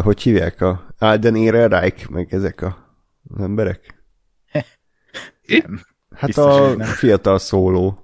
hogy 0.01 0.21
hívják 0.21 0.61
a 0.61 0.85
Alden 0.99 1.35
Ehrenreich, 1.35 2.09
meg 2.09 2.33
ezek 2.33 2.61
a 2.61 2.95
az 3.29 3.41
emberek? 3.43 4.03
Hát 6.15 6.25
Biztos, 6.25 6.45
a 6.59 6.75
nem. 6.75 6.87
fiatal 6.87 7.39
szóló, 7.39 7.97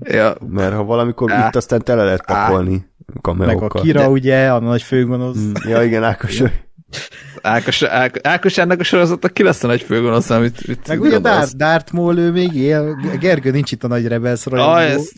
Ja, 0.00 0.34
mert 0.48 0.74
ha 0.74 0.84
valamikor 0.84 1.32
Á. 1.32 1.46
itt 1.48 1.54
aztán 1.56 1.80
tele 1.82 2.04
lehet 2.04 2.24
pakolni 2.26 2.70
Meg 3.06 3.16
a 3.16 3.20
kameókkal. 3.20 3.82
Kira, 3.82 4.08
ugye, 4.08 4.52
a 4.52 4.58
nagy 4.58 4.82
főgonosz. 4.82 5.36
Mm, 5.38 5.52
Ja, 5.68 5.82
igen, 5.82 6.04
Ákos, 6.04 6.42
Ákos, 7.42 7.82
Ákos, 8.22 8.58
ennek 8.58 8.80
a 8.80 8.84
sorozatnak 8.84 9.34
ki 9.34 9.42
lesz 9.42 9.64
a 9.64 9.66
nagy 9.66 9.82
főgonosz, 9.82 10.30
amit 10.30 10.66
mit 10.66 10.88
Meg 10.88 11.00
ugye? 11.00 11.18
Darth, 11.18 11.56
Darth 11.56 11.92
Maul, 11.92 12.18
ő 12.18 12.30
még 12.30 12.54
él. 12.54 12.96
Gergő 13.20 13.50
nincs 13.50 13.72
itt 13.72 13.84
a 13.84 13.88
nagy 13.88 14.06
Rebels 14.06 14.46
rajongó. 14.46 14.72
Ah, 14.72 14.90
ezt, 14.90 15.12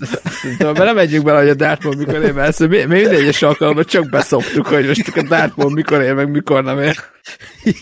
de 0.58 0.72
belemegyünk 0.72 1.24
bele, 1.24 1.38
hogy 1.38 1.48
a 1.48 1.54
Darth 1.54 1.84
Maul 1.84 1.96
mikor 1.96 2.14
él, 2.14 2.32
mert 2.32 2.48
ezt 2.48 2.58
mi, 2.58 2.66
mi 2.66 2.84
minden 2.84 3.14
egyes 3.14 3.42
alkalommal 3.42 3.84
csak 3.84 4.10
beszoptuk, 4.10 4.66
hogy 4.66 4.86
most 4.86 5.16
a 5.16 5.22
Darth 5.22 5.56
Maul 5.56 5.72
mikor 5.72 6.00
él, 6.02 6.14
meg 6.14 6.30
mikor 6.30 6.64
nem 6.64 6.78
él. 6.78 6.94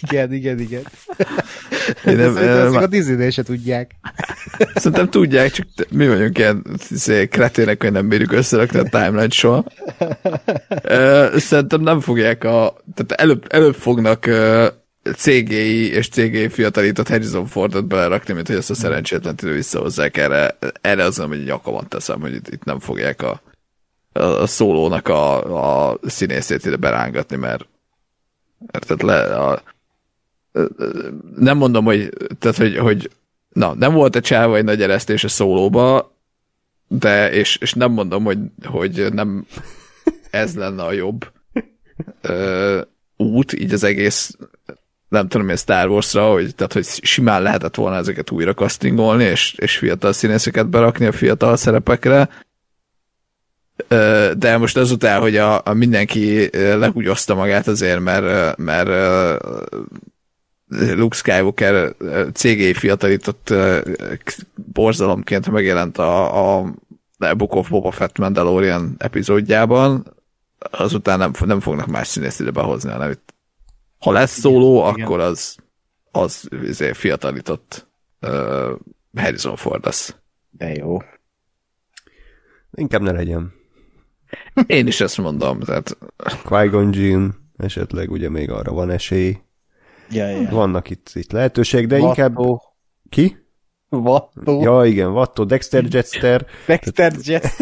Igen, 0.02 0.32
igen, 0.32 0.58
igen. 0.58 0.82
Én 2.06 2.16
nem- 2.16 2.34
Szerintem 2.34 2.58
ezt 2.64 2.72
még 2.74 2.82
a 2.82 2.86
Disney-nél 2.86 3.30
se 3.30 3.42
tudják. 3.42 3.90
Szerintem 4.74 5.10
tudják, 5.10 5.50
csak 5.50 5.66
mi 5.90 6.08
vagyunk 6.08 6.38
ilyen 6.38 6.62
kretének, 7.30 7.82
hogy 7.82 7.92
nem 7.92 8.08
bírjuk 8.08 8.32
összerakni 8.32 8.78
a 8.78 8.82
timeline 8.82 9.28
soha. 9.30 9.64
Ö, 10.82 11.26
Szerintem 11.36 11.80
nem 11.80 12.00
fogják 12.00 12.44
a... 12.44 12.76
Tehát 12.94 13.12
előbb, 13.22 13.44
előbb 13.48 13.74
fognak 13.74 14.26
ö, 14.26 14.66
CGI 15.16 15.92
és 15.92 16.08
CGI 16.08 16.48
fiatalított 16.48 17.08
Harrison 17.08 17.46
Fordot 17.46 17.86
belerakni, 17.86 18.34
mint 18.34 18.46
hogy 18.46 18.56
ezt 18.56 18.70
a 18.70 18.74
szerencsétlen 18.74 19.34
idő 19.42 19.54
visszahozzák 19.54 20.16
erre. 20.16 20.58
Erre 20.80 21.02
azon, 21.04 21.28
hogy 21.28 21.44
nyakamat 21.44 21.88
teszem, 21.88 22.20
hogy 22.20 22.34
itt, 22.34 22.48
itt 22.48 22.64
nem 22.64 22.80
fogják 22.80 23.22
a, 23.22 23.42
a, 24.12 24.22
a 24.22 24.46
szólónak 24.46 25.08
a, 25.08 25.90
a 25.90 25.98
színészét 26.06 26.66
ide 26.66 26.76
berángatni, 26.76 27.36
mert 27.36 27.66
tehát 28.70 29.02
le, 29.02 29.36
a, 29.36 29.62
nem 31.36 31.56
mondom, 31.56 31.84
hogy, 31.84 32.10
tehát, 32.38 32.56
hogy, 32.56 32.76
hogy 32.76 33.10
na, 33.48 33.74
nem 33.74 33.92
volt 33.92 34.16
a 34.16 34.20
csáva 34.20 34.56
egy 34.56 34.64
nagy 34.64 34.82
eresztés 34.82 35.24
a 35.24 35.28
szólóba, 35.28 36.16
de, 36.88 37.32
és, 37.32 37.56
és 37.56 37.72
nem 37.72 37.92
mondom, 37.92 38.24
hogy, 38.24 38.38
hogy 38.64 39.12
nem 39.12 39.46
ez 40.30 40.56
lenne 40.56 40.82
a 40.82 40.92
jobb 40.92 41.30
ö, 42.20 42.80
út, 43.16 43.52
így 43.52 43.72
az 43.72 43.84
egész 43.84 44.36
nem 45.08 45.28
tudom, 45.28 45.48
én 45.48 45.56
Star 45.56 45.88
Wars-ra, 45.88 46.32
hogy, 46.32 46.54
tehát, 46.54 46.72
hogy 46.72 46.84
simán 46.84 47.42
lehetett 47.42 47.74
volna 47.74 47.96
ezeket 47.96 48.30
újra 48.30 48.54
castingolni, 48.54 49.24
és, 49.24 49.54
és 49.58 49.76
fiatal 49.76 50.12
színészeket 50.12 50.68
berakni 50.68 51.06
a 51.06 51.12
fiatal 51.12 51.56
szerepekre, 51.56 52.28
de 54.36 54.56
most 54.56 54.76
azután, 54.76 55.20
hogy 55.20 55.36
a, 55.36 55.60
a 55.64 55.72
mindenki 55.72 56.48
ö, 56.52 56.78
legúgyozta 56.78 57.34
magát 57.34 57.66
azért, 57.66 58.00
mert, 58.00 58.56
mert 58.56 58.88
Luke 60.68 61.16
Skywalker 61.16 61.94
CGI 62.32 62.74
fiatalított 62.74 63.54
borzalomként 64.54 65.50
megjelent 65.50 65.98
a, 65.98 66.58
a 66.58 66.74
The 67.18 67.34
Book 67.34 67.54
of 67.54 67.68
Boba 67.68 67.90
Fett 67.90 68.18
Mandalorian 68.18 68.94
epizódjában, 68.98 70.14
azután 70.58 71.18
nem, 71.18 71.32
nem 71.44 71.60
fognak 71.60 71.86
más 71.86 72.08
színészt 72.08 72.40
ide 72.40 72.50
behozni, 72.50 72.90
hanem 72.90 73.10
itt, 73.10 73.34
ha 73.98 74.12
lesz 74.12 74.38
szóló, 74.38 74.88
igen. 74.88 75.06
akkor 75.06 75.20
az, 75.20 75.56
az 76.10 76.48
izé, 76.62 76.92
fiatalított 76.92 77.86
uh, 78.20 78.70
Harrison 79.16 79.56
Ford 79.56 79.84
lesz. 79.84 80.14
De 80.50 80.72
jó. 80.74 81.02
Inkább 82.74 83.02
ne 83.02 83.12
legyen. 83.12 83.52
Én 84.66 84.86
is 84.86 85.00
ezt 85.00 85.18
mondom, 85.18 85.60
tehát 85.60 85.96
Qui-Gon 86.44 86.92
Jinn, 86.92 87.28
esetleg 87.56 88.10
ugye 88.10 88.28
még 88.28 88.50
arra 88.50 88.72
van 88.72 88.90
esély. 88.90 89.38
Ja, 90.10 90.26
ja. 90.26 90.48
Vannak 90.50 90.90
itt, 90.90 91.10
itt 91.14 91.32
lehetőség, 91.32 91.86
de 91.86 91.98
inkább... 91.98 92.34
Vattó. 92.34 92.62
Ki? 93.08 93.36
Vattó. 93.88 94.62
Ja, 94.62 94.84
igen, 94.84 95.12
Vattó, 95.12 95.44
Dexter 95.44 95.84
Jetster. 95.88 96.46
Dexter 96.66 97.12
Jets. 97.22 97.56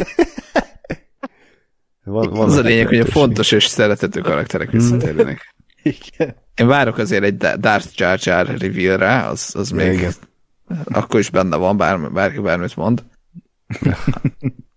Van, 2.05 2.33
az 2.33 2.57
a 2.57 2.61
lényeg, 2.61 2.87
hogy 2.87 2.99
a 3.01 3.07
fontos 3.07 3.53
és 3.53 3.67
szeretető 3.67 4.21
karakterek 4.21 4.71
visszatérnek. 4.71 5.55
Igen. 5.83 6.35
Én 6.55 6.67
várok 6.67 6.99
azért 6.99 7.23
egy 7.23 7.37
Da- 7.37 7.57
Darth 7.57 7.89
Jar 7.95 8.19
Jar 8.23 8.47
reveal-re, 8.47 9.27
az, 9.27 9.55
az 9.55 9.71
még 9.71 9.93
igen. 9.93 10.13
akkor 10.85 11.21
is 11.21 11.31
benne 11.31 11.57
van, 11.57 11.77
bármi, 11.77 12.09
bárki 12.09 12.39
bármit 12.39 12.77
mond. 12.77 13.05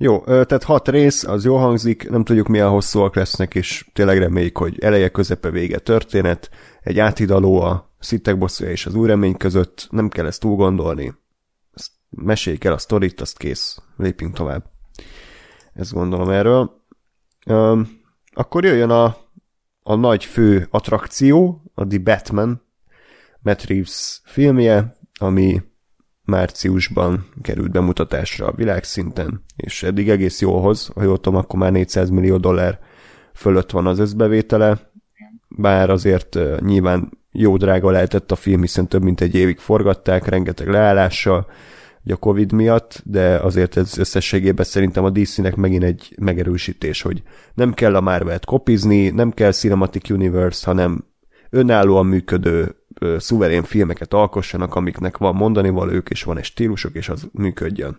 Jó, 0.00 0.24
tehát 0.24 0.62
hat 0.62 0.88
rész, 0.88 1.24
az 1.24 1.44
jó 1.44 1.56
hangzik, 1.56 2.10
nem 2.10 2.24
tudjuk 2.24 2.46
milyen 2.46 2.68
hosszúak 2.68 3.14
lesznek, 3.14 3.54
és 3.54 3.90
tényleg 3.92 4.18
reméljük, 4.18 4.58
hogy 4.58 4.78
eleje, 4.80 5.08
közepe, 5.08 5.50
vége 5.50 5.78
történet, 5.78 6.50
egy 6.80 6.98
átidaló 6.98 7.60
a 7.60 7.94
szitek 7.98 8.38
bosszúja 8.38 8.70
és 8.70 8.86
az 8.86 8.94
új 8.94 9.06
remény 9.06 9.36
között, 9.36 9.88
nem 9.90 10.08
kell 10.08 10.26
ezt 10.26 10.40
túl 10.40 10.56
gondolni. 10.56 11.14
Ezt 11.74 11.90
meséljük 12.10 12.64
el 12.64 12.72
a 12.72 12.78
sztorit, 12.78 13.20
azt 13.20 13.38
kész, 13.38 13.82
lépjünk 13.96 14.34
tovább. 14.34 14.70
Ezt 15.74 15.92
gondolom 15.92 16.30
erről. 16.30 16.82
Öm, 17.46 17.88
akkor 18.32 18.64
jöjjön 18.64 18.90
a, 18.90 19.16
a 19.82 19.94
nagy 19.94 20.24
fő 20.24 20.66
attrakció, 20.70 21.62
a 21.74 21.86
The 21.86 21.98
Batman, 21.98 22.62
Matt 23.40 23.62
Reeves 23.62 24.20
filmje, 24.24 24.96
ami 25.18 25.62
márciusban 26.28 27.26
került 27.42 27.70
bemutatásra 27.70 28.46
a 28.46 28.54
világszinten, 28.54 29.44
és 29.56 29.82
eddig 29.82 30.10
egész 30.10 30.40
jól 30.40 30.60
hoz, 30.60 30.90
ha 30.94 31.02
jól 31.02 31.20
tudom, 31.20 31.38
akkor 31.38 31.58
már 31.58 31.72
400 31.72 32.10
millió 32.10 32.36
dollár 32.36 32.78
fölött 33.34 33.70
van 33.70 33.86
az 33.86 33.98
összbevétele, 33.98 34.90
bár 35.48 35.90
azért 35.90 36.38
nyilván 36.60 37.18
jó 37.32 37.56
drága 37.56 37.90
lehetett 37.90 38.32
a 38.32 38.36
film, 38.36 38.60
hiszen 38.60 38.88
több 38.88 39.02
mint 39.02 39.20
egy 39.20 39.34
évig 39.34 39.58
forgatták, 39.58 40.26
rengeteg 40.26 40.68
leállással, 40.68 41.46
a 42.12 42.16
Covid 42.16 42.52
miatt, 42.52 43.02
de 43.04 43.36
azért 43.36 43.76
ez 43.76 43.98
összességében 43.98 44.64
szerintem 44.64 45.04
a 45.04 45.10
DC-nek 45.10 45.56
megint 45.56 45.82
egy 45.82 46.14
megerősítés, 46.20 47.02
hogy 47.02 47.22
nem 47.54 47.72
kell 47.72 47.96
a 47.96 48.00
Marvel-t 48.00 48.44
kopizni, 48.44 49.08
nem 49.08 49.30
kell 49.30 49.52
Cinematic 49.52 50.10
Universe, 50.10 50.66
hanem 50.66 51.04
önállóan 51.50 52.06
működő, 52.06 52.76
szuverén 53.18 53.62
filmeket 53.62 54.14
alkossanak, 54.14 54.74
amiknek 54.74 55.16
van 55.16 55.34
mondani 55.34 55.70
valók, 55.70 56.10
és 56.10 56.22
van 56.22 56.38
egy 56.38 56.44
stílusok, 56.44 56.94
és 56.94 57.08
az 57.08 57.28
működjön. 57.32 57.98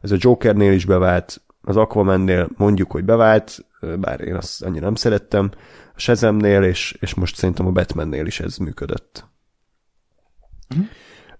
Ez 0.00 0.10
a 0.10 0.16
Jokernél 0.18 0.72
is 0.72 0.84
bevált, 0.84 1.42
az 1.62 1.76
Aquamannél 1.76 2.48
mondjuk, 2.56 2.90
hogy 2.90 3.04
bevált, 3.04 3.64
bár 4.00 4.20
én 4.20 4.34
azt 4.34 4.62
annyira 4.62 4.84
nem 4.84 4.94
szerettem, 4.94 5.50
a 5.94 6.00
Shazamnél, 6.00 6.62
és, 6.62 6.96
és 7.00 7.14
most 7.14 7.36
szerintem 7.36 7.66
a 7.66 7.70
Batmannél 7.70 8.26
is 8.26 8.40
ez 8.40 8.56
működött. 8.56 9.24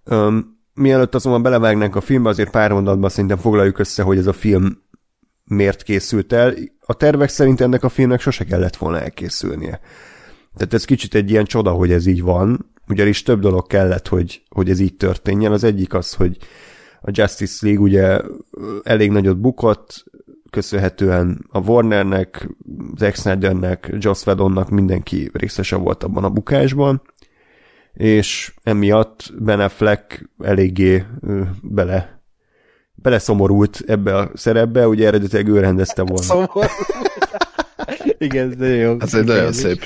Öm, 0.05 0.59
mielőtt 0.75 1.15
azonban 1.15 1.43
belevágnánk 1.43 1.97
a 1.97 2.01
filmbe, 2.01 2.29
azért 2.29 2.51
pár 2.51 2.73
mondatban 2.73 3.11
szerintem 3.11 3.39
foglaljuk 3.39 3.79
össze, 3.79 4.03
hogy 4.03 4.19
ez 4.19 4.27
a 4.27 4.33
film 4.33 4.83
miért 5.45 5.83
készült 5.83 6.33
el. 6.33 6.55
A 6.87 6.95
tervek 6.95 7.29
szerint 7.29 7.61
ennek 7.61 7.85
a 7.85 7.89
filmnek 7.89 8.21
sose 8.21 8.45
kellett 8.45 8.77
volna 8.77 9.01
elkészülnie. 9.01 9.81
Tehát 10.55 10.75
ez 10.75 10.85
kicsit 10.85 11.15
egy 11.15 11.31
ilyen 11.31 11.45
csoda, 11.45 11.71
hogy 11.71 11.93
ez 11.93 12.07
így 12.07 12.23
van, 12.23 12.74
ugyanis 12.89 13.23
több 13.23 13.41
dolog 13.41 13.67
kellett, 13.67 14.09
hogy, 14.09 14.43
hogy 14.49 14.71
ez 14.71 14.81
így 14.81 14.97
történjen. 14.97 15.53
Az 15.53 15.65
egyik 15.65 15.95
az, 15.95 16.15
hogy 16.15 16.37
a 17.01 17.11
Justice 17.13 17.67
League 17.67 17.83
ugye 17.83 18.21
elég 18.83 19.11
nagyot 19.11 19.39
bukott, 19.39 20.05
köszönhetően 20.51 21.47
a 21.49 21.59
Warnernek, 21.59 22.49
Zack 22.97 23.15
Snydernek, 23.15 23.95
Joss 23.99 24.27
Whedonnak 24.27 24.71
mindenki 24.71 25.31
részese 25.33 25.77
volt 25.77 26.05
abban 26.05 26.25
a 26.25 26.31
bukásban, 26.31 27.03
és 27.93 28.55
emiatt 28.63 29.33
Ben 29.39 29.61
Affleck 29.61 30.31
eléggé 30.39 31.05
bele 31.63 32.15
beleszomorult 32.95 33.83
ebbe 33.87 34.17
a 34.17 34.31
szerepbe, 34.35 34.89
ugye 34.89 35.07
eredetileg 35.07 35.49
ő 35.49 35.61
rendezte 35.61 36.03
volna. 36.03 36.23
Szóval... 36.23 36.69
Igen, 38.19 38.55
de 38.59 38.67
jó. 38.67 38.97
Ez 38.99 39.15
egy 39.15 39.25
nagyon 39.25 39.53
szép, 39.53 39.83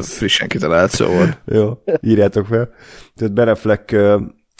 frissen 0.00 0.48
kitalált 0.48 0.90
szó 0.90 1.06
volt. 1.06 1.40
Jó, 1.44 1.82
írjátok 2.00 2.46
fel. 2.46 2.70
Tehát 3.14 3.32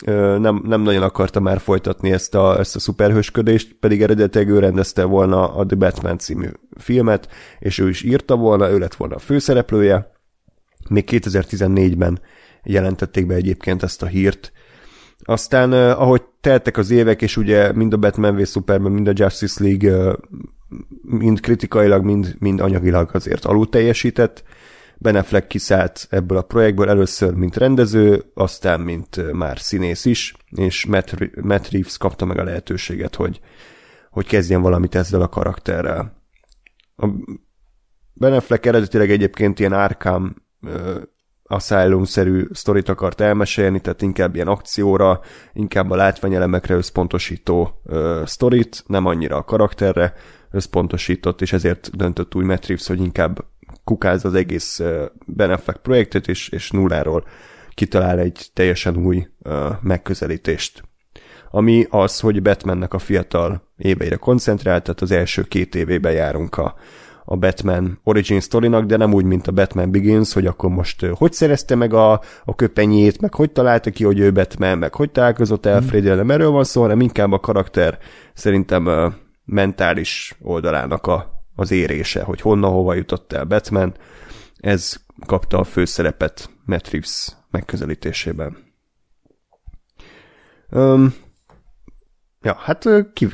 ö, 0.05 0.37
nem, 0.37 0.61
nem 0.63 0.81
nagyon 0.81 1.03
akarta 1.03 1.39
már 1.39 1.59
folytatni 1.59 2.11
ezt 2.11 2.35
a, 2.35 2.59
ezt 2.59 2.75
a 2.75 2.79
szuperhősködést, 2.79 3.75
pedig 3.79 4.01
eredetileg 4.01 4.49
ő 4.49 4.59
rendezte 4.59 5.03
volna 5.03 5.55
a 5.55 5.65
The 5.65 5.75
Batman 5.75 6.17
című 6.17 6.47
filmet, 6.77 7.29
és 7.59 7.79
ő 7.79 7.89
is 7.89 8.03
írta 8.03 8.35
volna, 8.35 8.69
ő 8.69 8.77
lett 8.77 8.95
volna 8.95 9.15
a 9.15 9.19
főszereplője. 9.19 10.11
Még 10.89 11.09
2014-ben 11.11 12.19
jelentették 12.63 13.25
be 13.25 13.35
egyébként 13.35 13.83
ezt 13.83 14.03
a 14.03 14.05
hírt. 14.05 14.51
Aztán, 15.19 15.73
ahogy 15.73 16.21
teltek 16.41 16.77
az 16.77 16.91
évek, 16.91 17.21
és 17.21 17.37
ugye 17.37 17.71
mind 17.73 17.93
a 17.93 17.97
Batman 17.97 18.35
v 18.35 18.45
Superman, 18.45 18.91
mind 18.91 19.07
a 19.07 19.13
Justice 19.15 19.63
League 19.63 20.15
mind 21.01 21.39
kritikailag, 21.39 22.03
mind, 22.03 22.35
mind 22.39 22.59
anyagilag 22.59 23.09
azért 23.13 23.45
alul 23.45 23.69
teljesített. 23.69 24.43
Ben 24.97 25.15
Affleck 25.15 25.47
kiszállt 25.47 26.07
ebből 26.09 26.37
a 26.37 26.41
projektből 26.41 26.89
először, 26.89 27.33
mint 27.33 27.57
rendező, 27.57 28.23
aztán, 28.33 28.79
mint 28.79 29.31
már 29.31 29.59
színész 29.59 30.05
is, 30.05 30.33
és 30.49 30.85
Matt, 30.85 31.35
Matt 31.41 31.69
Reeves 31.69 31.97
kapta 31.97 32.25
meg 32.25 32.37
a 32.37 32.43
lehetőséget, 32.43 33.15
hogy, 33.15 33.39
hogy 34.11 34.27
kezdjen 34.27 34.61
valamit 34.61 34.95
ezzel 34.95 35.21
a 35.21 35.27
karakterrel. 35.27 36.23
A 36.95 37.07
Ben 38.13 38.33
Affleck 38.33 38.65
eredetileg 38.65 39.11
egyébként 39.11 39.59
ilyen 39.59 39.73
Arkham 39.73 40.35
Asylum-szerű 41.43 42.47
sztorit 42.51 42.89
akart 42.89 43.21
elmesélni, 43.21 43.79
tehát 43.79 44.01
inkább 44.01 44.35
ilyen 44.35 44.47
akcióra, 44.47 45.19
inkább 45.53 45.91
a 45.91 45.95
látványelemekre 45.95 46.75
összpontosító 46.75 47.81
ö, 47.85 48.21
sztorit, 48.25 48.83
nem 48.87 49.05
annyira 49.05 49.35
a 49.35 49.43
karakterre 49.43 50.13
összpontosított, 50.51 51.41
és 51.41 51.53
ezért 51.53 51.89
döntött 51.95 52.35
úgy 52.35 52.45
Matt 52.45 52.65
Reeves, 52.65 52.87
hogy 52.87 52.99
inkább 52.99 53.45
kukáz 53.83 54.25
az 54.25 54.33
egész 54.33 54.79
ö, 54.79 55.05
Ben 55.25 55.51
Affleck 55.51 55.81
projektet, 55.81 56.27
és, 56.27 56.49
és 56.49 56.71
nulláról 56.71 57.23
kitalál 57.77 58.19
egy 58.19 58.45
teljesen 58.53 58.97
új 58.97 59.27
megközelítést. 59.81 60.83
Ami 61.51 61.85
az, 61.89 62.19
hogy 62.19 62.41
Batmannek 62.41 62.93
a 62.93 62.99
fiatal 62.99 63.61
éveire 63.77 64.15
koncentrált, 64.15 64.83
tehát 64.83 65.01
az 65.01 65.11
első 65.11 65.41
két 65.41 65.75
évében 65.75 66.11
járunk 66.11 66.57
a, 66.57 66.75
a 67.25 67.35
Batman 67.35 67.99
origin 68.03 68.39
storynak, 68.39 68.85
de 68.85 68.97
nem 68.97 69.13
úgy, 69.13 69.23
mint 69.23 69.47
a 69.47 69.51
Batman 69.51 69.91
Begins, 69.91 70.33
hogy 70.33 70.45
akkor 70.45 70.69
most 70.69 71.05
hogy 71.05 71.33
szerezte 71.33 71.75
meg 71.75 71.93
a, 71.93 72.21
a 72.45 72.55
köpenyét, 72.55 73.21
meg 73.21 73.33
hogy 73.33 73.51
találta 73.51 73.89
ki, 73.89 74.03
hogy 74.03 74.19
ő 74.19 74.31
Batman, 74.31 74.77
meg 74.77 74.93
hogy 74.93 75.11
találkozott 75.11 75.65
alfred 75.65 76.23
mm. 76.23 76.29
erről 76.29 76.49
van 76.49 76.63
szó, 76.63 76.81
hanem 76.81 77.01
inkább 77.01 77.31
a 77.31 77.39
karakter 77.39 77.97
szerintem 78.33 79.13
mentális 79.47 80.35
oldalának 80.41 81.07
a, 81.07 81.43
az 81.55 81.71
érése, 81.71 82.23
hogy 82.23 82.41
honnan 82.41 82.71
hova 82.71 82.93
jutott 82.93 83.33
el 83.33 83.43
Batman. 83.43 83.95
Ez 84.57 84.95
kapta 85.25 85.57
a 85.59 85.63
főszerepet 85.63 86.49
Matt 86.65 86.89
Reeves 86.89 87.27
megközelítésében. 87.51 88.57
Um, 90.69 91.13
Ja, 92.41 92.55
hát 92.59 92.87
ki, 93.13 93.27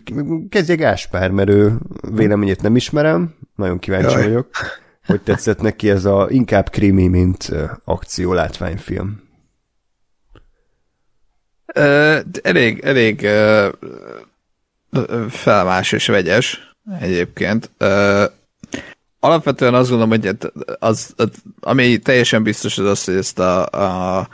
kezdje 0.50 0.76
Gáspár, 0.76 1.32
mert 1.32 1.50
ő 1.50 1.78
véleményét 2.12 2.62
nem 2.62 2.76
ismerem, 2.76 3.36
nagyon 3.56 3.80
kíváncsi 3.80 4.14
Jaj. 4.14 4.24
vagyok, 4.24 4.50
hogy 5.06 5.22
tetszett 5.22 5.62
neki 5.62 5.90
ez 5.90 6.06
a 6.06 6.28
inkább 6.30 6.70
krimi, 6.70 7.08
mint 7.08 7.52
akció 7.84 8.34
látványfilm. 8.34 9.22
Uh, 11.76 12.20
elég, 12.42 12.80
elég 12.80 13.22
uh, 13.24 13.68
felmás 15.30 15.92
és 15.92 16.08
vegyes 16.08 16.76
egyébként. 17.00 17.72
Alapvetően 19.20 19.74
azt 19.74 19.90
gondolom, 19.90 20.20
hogy 20.20 20.38
az, 20.80 21.14
az, 21.16 21.30
ami 21.60 21.98
teljesen 21.98 22.44
biztos 22.44 22.78
az 22.78 22.86
az, 22.86 23.04
hogy 23.04 23.16
ezt 23.16 23.40
a, 23.40 23.66
a 23.66 24.28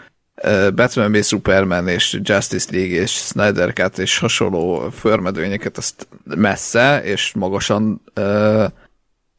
Batman 0.75 1.11
v 1.11 1.23
Superman 1.23 1.87
és 1.87 2.19
Justice 2.21 2.67
League 2.71 3.01
és 3.01 3.11
Snyder 3.11 3.73
Cut 3.73 3.97
és 3.97 4.17
hasonló 4.17 4.89
förmedőnyeket 4.89 5.77
azt 5.77 6.07
messze 6.23 7.03
és 7.03 7.31
magasan 7.33 8.01
uh, 8.15 8.65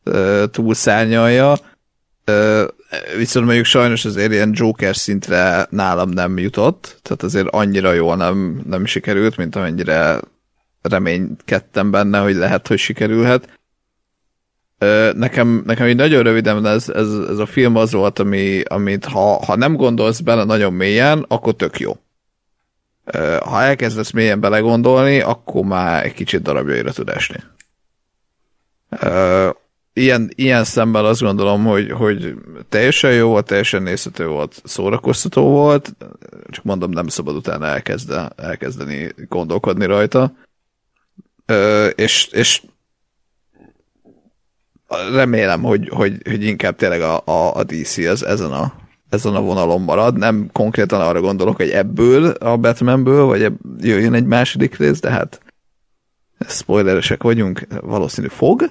uh, 0.04 0.44
túlszárnyalja. 0.50 1.58
Uh, 2.26 2.62
viszont 3.16 3.46
mondjuk 3.46 3.66
sajnos 3.66 4.04
azért 4.04 4.32
ilyen 4.32 4.50
Joker 4.54 4.96
szintre 4.96 5.66
nálam 5.70 6.10
nem 6.10 6.38
jutott, 6.38 6.98
tehát 7.02 7.22
azért 7.22 7.48
annyira 7.48 7.92
jól 7.92 8.16
nem, 8.16 8.62
nem 8.66 8.84
sikerült, 8.84 9.36
mint 9.36 9.56
amennyire 9.56 10.20
reménykedtem 10.82 11.90
benne, 11.90 12.18
hogy 12.18 12.34
lehet, 12.34 12.66
hogy 12.66 12.78
sikerülhet. 12.78 13.58
Nekem, 15.14 15.62
nekem 15.66 15.86
így 15.86 15.96
nagyon 15.96 16.22
röviden 16.22 16.66
ez, 16.66 16.88
ez, 16.88 17.08
ez 17.30 17.38
a 17.38 17.46
film 17.46 17.76
az 17.76 17.92
volt, 17.92 18.18
ami, 18.18 18.62
amit 18.62 19.04
ha, 19.04 19.44
ha 19.44 19.56
nem 19.56 19.76
gondolsz 19.76 20.20
bele 20.20 20.44
nagyon 20.44 20.72
mélyen, 20.72 21.24
akkor 21.28 21.54
tök 21.54 21.78
jó. 21.78 21.96
Ha 23.44 23.62
elkezdesz 23.62 24.10
mélyen 24.10 24.40
belegondolni, 24.40 25.20
akkor 25.20 25.64
már 25.64 26.04
egy 26.04 26.14
kicsit 26.14 26.42
darabjaira 26.42 26.92
tud 26.92 27.08
esni. 27.08 27.38
Ilyen, 29.92 30.30
ilyen 30.34 30.64
szemben 30.64 31.04
azt 31.04 31.20
gondolom, 31.20 31.64
hogy, 31.64 31.90
hogy 31.90 32.34
teljesen 32.68 33.12
jó 33.12 33.28
volt, 33.28 33.46
teljesen 33.46 33.82
nézhető 33.82 34.26
volt, 34.26 34.62
szórakoztató 34.64 35.42
volt, 35.42 35.94
csak 36.48 36.64
mondom, 36.64 36.90
nem 36.90 37.08
szabad 37.08 37.36
utána 37.36 37.66
elkezde, 37.66 38.30
elkezdeni 38.36 39.14
gondolkodni 39.28 39.84
rajta. 39.84 40.32
És, 41.94 42.28
és 42.32 42.62
remélem, 45.12 45.62
hogy, 45.62 45.88
hogy, 45.88 46.16
hogy 46.24 46.44
inkább 46.44 46.76
tényleg 46.76 47.00
a, 47.00 47.22
a, 47.24 47.54
a 47.54 47.64
DC 47.64 47.96
az 47.96 48.24
ezen 48.24 48.52
a, 48.52 48.72
ezen 49.10 49.34
a 49.34 49.40
vonalon 49.40 49.82
marad. 49.82 50.18
Nem 50.18 50.48
konkrétan 50.52 51.00
arra 51.00 51.20
gondolok, 51.20 51.56
hogy 51.56 51.70
ebből 51.70 52.24
a 52.30 52.56
Batmanből, 52.56 53.24
vagy 53.24 53.42
ebb, 53.42 53.56
jöjjön 53.78 54.14
egy 54.14 54.26
második 54.26 54.76
rész, 54.76 55.00
de 55.00 55.10
hát 55.10 55.40
spoileresek 56.48 57.22
vagyunk, 57.22 57.66
valószínű 57.80 58.28
fog, 58.28 58.70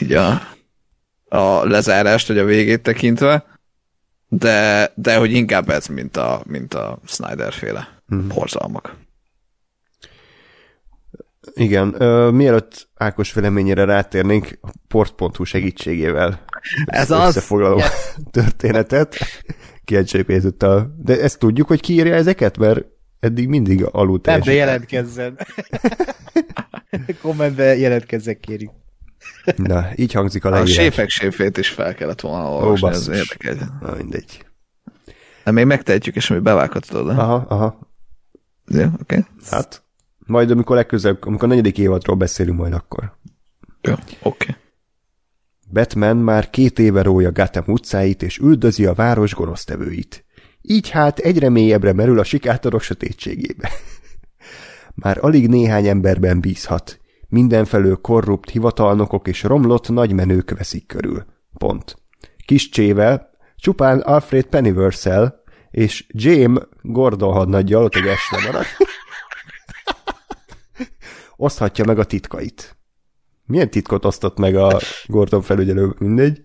így 0.00 0.12
a, 0.12 0.42
a 1.28 1.64
lezárást, 1.64 2.28
vagy 2.28 2.38
a 2.38 2.44
végét 2.44 2.82
tekintve, 2.82 3.44
de, 4.28 4.92
de 4.94 5.16
hogy 5.16 5.32
inkább 5.32 5.68
ez, 5.68 5.86
mint 5.86 6.16
a, 6.16 6.42
mint 6.44 6.74
a 6.74 6.98
Snyder 7.06 7.52
féle 7.52 7.88
hmm. 8.08 8.30
horzalmak. 8.30 8.94
Igen, 11.54 11.94
ö, 11.98 12.30
mielőtt 12.30 12.88
Ákos 12.94 13.32
véleményére 13.32 13.84
rátérnénk, 13.84 14.58
a 14.62 14.70
port.hu 14.88 15.44
segítségével 15.44 16.44
Ez 16.86 17.10
az 17.10 17.28
összefoglaló 17.28 17.76
yes. 17.76 18.14
történetet. 18.30 19.16
Kiegységézett 19.84 20.62
a... 20.62 20.94
De 20.96 21.20
ezt 21.20 21.38
tudjuk, 21.38 21.66
hogy 21.66 21.80
ki 21.80 21.92
írja 21.92 22.14
ezeket? 22.14 22.58
Mert 22.58 22.84
eddig 23.20 23.48
mindig 23.48 23.84
alul 23.84 24.20
Nem, 24.22 24.40
de 24.40 24.52
jelentkezzen. 24.52 25.38
Kommentbe 27.22 27.76
jelentkezzek, 27.76 28.40
kérjük. 28.40 28.70
Na, 29.56 29.88
így 29.94 30.12
hangzik 30.12 30.44
a 30.44 30.50
leírás. 30.50 30.78
A 30.78 30.80
séfek 30.80 31.08
séfét 31.08 31.58
is 31.58 31.68
fel 31.68 31.94
kellett 31.94 32.20
volna 32.20 32.50
olvasni, 32.50 32.86
Ó, 32.86 32.90
ez 32.90 33.18
érdekes. 33.18 33.68
Na, 33.80 33.94
mindegy. 33.96 34.46
De 35.44 35.50
még 35.50 35.64
megtehetjük, 35.64 36.16
és 36.16 36.28
mi 36.28 36.38
bevághatod 36.38 37.08
Aha, 37.08 37.44
aha. 37.48 37.78
Jó, 38.66 38.82
oké. 38.82 38.94
Okay. 39.00 39.24
Hát, 39.50 39.82
majd 40.26 40.50
amikor 40.50 40.76
legközelebb, 40.76 41.26
amikor 41.26 41.44
a 41.44 41.50
negyedik 41.50 41.78
évadról 41.78 42.16
beszélünk 42.16 42.58
majd 42.58 42.72
akkor. 42.72 43.16
Jó, 43.80 43.92
oké. 43.92 44.16
Okay. 44.22 44.54
Batman 45.72 46.16
már 46.16 46.50
két 46.50 46.78
éve 46.78 47.02
rója 47.02 47.32
Gotham 47.32 47.64
utcáit 47.66 48.22
és 48.22 48.38
üldözi 48.38 48.86
a 48.86 48.94
város 48.94 49.34
gonosztevőit. 49.34 50.24
Így 50.60 50.90
hát 50.90 51.18
egyre 51.18 51.48
mélyebbre 51.48 51.92
merül 51.92 52.18
a 52.18 52.24
sikátorok 52.24 52.80
sötétségébe. 52.80 53.70
már 55.02 55.18
alig 55.20 55.48
néhány 55.48 55.86
emberben 55.86 56.40
bízhat. 56.40 57.00
Mindenfelől 57.28 57.96
korrupt 57.96 58.50
hivatalnokok 58.50 59.28
és 59.28 59.42
romlott 59.42 59.88
nagymenők 59.88 60.50
veszik 60.50 60.86
körül. 60.86 61.24
Pont. 61.58 61.96
Kis 62.46 62.68
csével, 62.68 63.30
csupán 63.56 64.00
Alfred 64.00 64.44
pennyworth 64.44 65.32
és 65.70 66.06
James 66.08 66.62
Gordon 66.82 67.32
hadnaggyal 67.32 67.84
ott 67.84 67.94
egy 67.94 68.06
esre 68.06 68.46
maradt 68.46 68.76
oszthatja 71.36 71.84
meg 71.84 71.98
a 71.98 72.04
titkait. 72.04 72.76
Milyen 73.44 73.70
titkot 73.70 74.04
osztott 74.04 74.38
meg 74.38 74.56
a 74.56 74.80
Gordon 75.06 75.42
felügyelő? 75.42 75.94
Mindegy. 75.98 76.44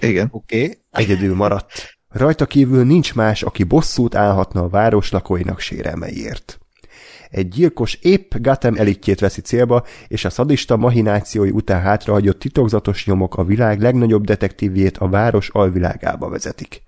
Igen. 0.00 0.28
Oké. 0.30 0.62
Okay. 0.62 0.78
Egyedül 0.90 1.34
maradt. 1.34 1.98
Rajta 2.08 2.46
kívül 2.46 2.84
nincs 2.84 3.14
más, 3.14 3.42
aki 3.42 3.64
bosszút 3.64 4.14
állhatna 4.14 4.62
a 4.62 4.68
város 4.68 5.10
lakóinak 5.10 5.60
sérelmeiért. 5.60 6.58
Egy 7.30 7.48
gyilkos 7.48 7.94
épp 7.94 8.34
Gatem 8.34 8.74
elitjét 8.74 9.20
veszi 9.20 9.40
célba, 9.40 9.84
és 10.08 10.24
a 10.24 10.30
szadista 10.30 10.76
mahinációi 10.76 11.50
után 11.50 11.80
hátrahagyott 11.80 12.38
titokzatos 12.38 13.06
nyomok 13.06 13.36
a 13.36 13.44
világ 13.44 13.80
legnagyobb 13.80 14.24
detektívjét 14.24 14.98
a 14.98 15.08
város 15.08 15.48
alvilágába 15.48 16.28
vezetik. 16.28 16.82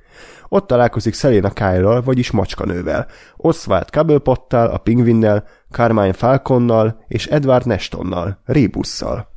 Ott 0.52 0.66
találkozik 0.66 1.14
Selena 1.14 1.50
Kyle-ral, 1.50 2.02
vagyis 2.02 2.30
macskanővel, 2.30 3.06
Oswald 3.36 3.90
Cobblepottal, 3.90 4.66
a 4.66 4.78
pingvinnel, 4.78 5.44
Carmine 5.70 6.12
Falconnal 6.12 7.04
és 7.08 7.26
Edward 7.26 7.66
Nestonnal, 7.66 8.40
Rébusszal. 8.44 9.28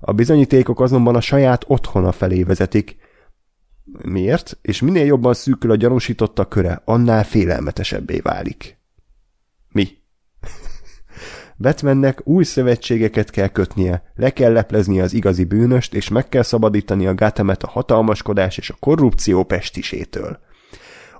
A 0.00 0.12
bizonyítékok 0.12 0.80
azonban 0.80 1.14
a 1.16 1.20
saját 1.20 1.64
otthona 1.66 2.12
felé 2.12 2.42
vezetik. 2.42 2.96
Miért? 4.02 4.58
És 4.60 4.80
minél 4.80 5.04
jobban 5.04 5.34
szűkül 5.34 5.70
a 5.70 5.76
gyanúsította 5.76 6.48
köre, 6.48 6.82
annál 6.84 7.24
félelmetesebbé 7.24 8.18
válik. 8.18 8.78
Mi? 9.68 9.88
Batmannek 11.58 12.26
új 12.26 12.44
szövetségeket 12.44 13.30
kell 13.30 13.48
kötnie, 13.48 14.12
le 14.14 14.30
kell 14.30 14.52
lepleznie 14.52 15.02
az 15.02 15.12
igazi 15.12 15.44
bűnöst, 15.44 15.94
és 15.94 16.08
meg 16.08 16.28
kell 16.28 16.42
szabadítani 16.42 17.06
a 17.06 17.14
Gothamet 17.14 17.62
a 17.62 17.68
hatalmaskodás 17.68 18.58
és 18.58 18.70
a 18.70 18.76
korrupció 18.80 19.44
pestisétől. 19.44 20.50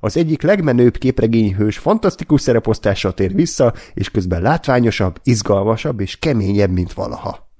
Az 0.04 0.16
egyik 0.16 0.42
legmenőbb 0.42 0.96
képregényhős 0.96 1.78
fantasztikus 1.78 2.40
szereposztással 2.40 3.14
tér 3.14 3.34
vissza, 3.34 3.74
és 3.94 4.10
közben 4.10 4.42
látványosabb, 4.42 5.20
izgalmasabb 5.22 6.00
és 6.00 6.18
keményebb, 6.18 6.70
mint 6.70 6.92
valaha. 6.92 7.50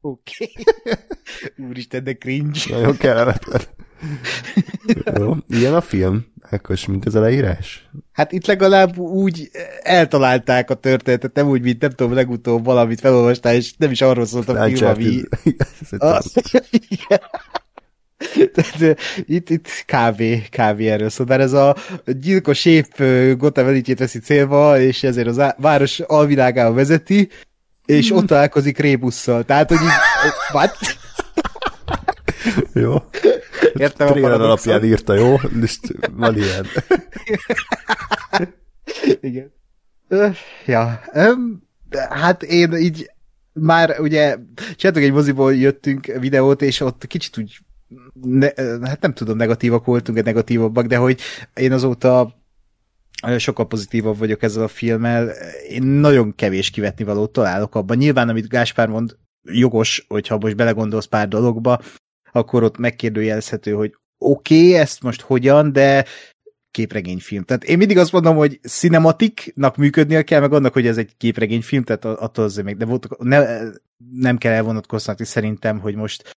Oké. 0.00 0.50
Okay. 0.58 0.94
Úristen, 1.68 2.04
de 2.04 2.14
cringe. 2.14 2.60
Nagyon 2.68 2.96
kellemetlen. 2.96 3.60
Jó, 5.16 5.34
ilyen 5.48 5.74
a 5.74 5.80
film. 5.80 6.26
Ekkos, 6.50 6.86
mint 6.86 7.06
ez 7.06 7.14
a 7.14 7.20
leírás? 7.20 7.88
Hát 8.12 8.32
itt 8.32 8.46
legalább 8.46 8.98
úgy 8.98 9.50
eltalálták 9.82 10.70
a 10.70 10.74
történetet, 10.74 11.34
nem 11.34 11.48
úgy, 11.48 11.62
mint 11.62 11.80
nem 11.80 11.90
tudom, 11.90 12.12
legutóbb 12.12 12.64
valamit 12.64 13.00
felolvastál, 13.00 13.54
és 13.54 13.74
nem 13.76 13.90
is 13.90 14.00
arról 14.00 14.26
szólt 14.26 14.48
a 14.48 14.64
film, 14.64 14.86
ami... 14.86 15.22
Tehát, 18.54 18.98
itt, 19.26 19.50
itt 19.50 19.68
kávé, 19.86 20.42
kávé 20.50 20.88
erről 20.88 21.10
szól, 21.10 21.26
mert 21.26 21.40
ez 21.40 21.52
a 21.52 21.76
gyilkos 22.04 22.64
épp 22.64 23.02
Gotham 23.36 23.66
elitjét 23.66 23.98
veszi 23.98 24.18
célba, 24.18 24.80
és 24.80 25.02
ezért 25.02 25.26
az 25.26 25.54
város 25.56 26.00
alvilágába 26.00 26.74
vezeti, 26.74 27.28
és 27.86 28.10
ott 28.10 28.26
találkozik 28.26 28.78
Rébusszal. 28.78 29.44
Tehát, 29.44 29.68
hogy 29.68 29.78
így... 29.80 29.88
What? 30.52 30.76
Jó. 32.72 32.94
Értem 33.74 34.06
Trailer 34.06 34.40
alapján 34.40 34.84
írta, 34.84 35.14
jó? 35.14 35.36
List, 35.52 35.80
van 36.12 36.36
ilyen. 36.36 36.66
Igen. 39.20 39.52
Ja, 40.66 41.00
hát 42.10 42.42
én 42.42 42.72
így 42.72 43.10
már 43.52 44.00
ugye 44.00 44.36
csináltuk 44.76 45.04
egy 45.04 45.12
moziból 45.12 45.54
jöttünk 45.54 46.06
videót, 46.06 46.62
és 46.62 46.80
ott 46.80 47.06
kicsit 47.06 47.38
úgy 47.38 47.58
ne, 48.22 48.48
hát 48.82 49.00
nem 49.00 49.12
tudom, 49.12 49.36
negatívak 49.36 49.84
voltunk, 49.84 50.22
negatívabbak, 50.22 50.86
de 50.86 50.96
hogy 50.96 51.20
én 51.54 51.72
azóta 51.72 52.34
sokkal 53.38 53.66
pozitívabb 53.66 54.18
vagyok 54.18 54.42
ezzel 54.42 54.62
a 54.62 54.68
filmmel. 54.68 55.28
Én 55.68 55.82
nagyon 55.82 56.34
kevés 56.34 56.70
kivetni 56.70 57.04
valót 57.04 57.32
találok 57.32 57.74
abban. 57.74 57.96
Nyilván, 57.96 58.28
amit 58.28 58.48
Gáspár 58.48 58.88
mond, 58.88 59.16
jogos, 59.42 60.04
hogyha 60.08 60.38
most 60.38 60.56
belegondolsz 60.56 61.04
pár 61.04 61.28
dologba, 61.28 61.80
akkor 62.32 62.62
ott 62.62 62.78
megkérdőjelezhető, 62.78 63.72
hogy 63.72 63.94
oké, 64.18 64.68
okay, 64.68 64.74
ezt 64.74 65.02
most 65.02 65.20
hogyan, 65.20 65.72
de 65.72 66.04
képregényfilm. 66.70 67.42
Tehát 67.42 67.64
én 67.64 67.78
mindig 67.78 67.98
azt 67.98 68.12
mondom, 68.12 68.36
hogy 68.36 68.60
cinematiknak 68.62 69.76
működnie 69.76 70.22
kell, 70.22 70.40
meg 70.40 70.52
annak, 70.52 70.72
hogy 70.72 70.86
ez 70.86 70.98
egy 70.98 71.16
képregényfilm, 71.16 71.82
tehát 71.82 72.04
attól 72.04 72.44
azért 72.44 72.66
még, 72.66 72.76
de 72.76 72.84
voltak, 72.84 73.22
ne, 73.22 73.58
nem 74.12 74.38
kell 74.38 74.52
elvonatkoztatni 74.52 75.24
szerintem, 75.24 75.78
hogy 75.78 75.94
most 75.94 76.36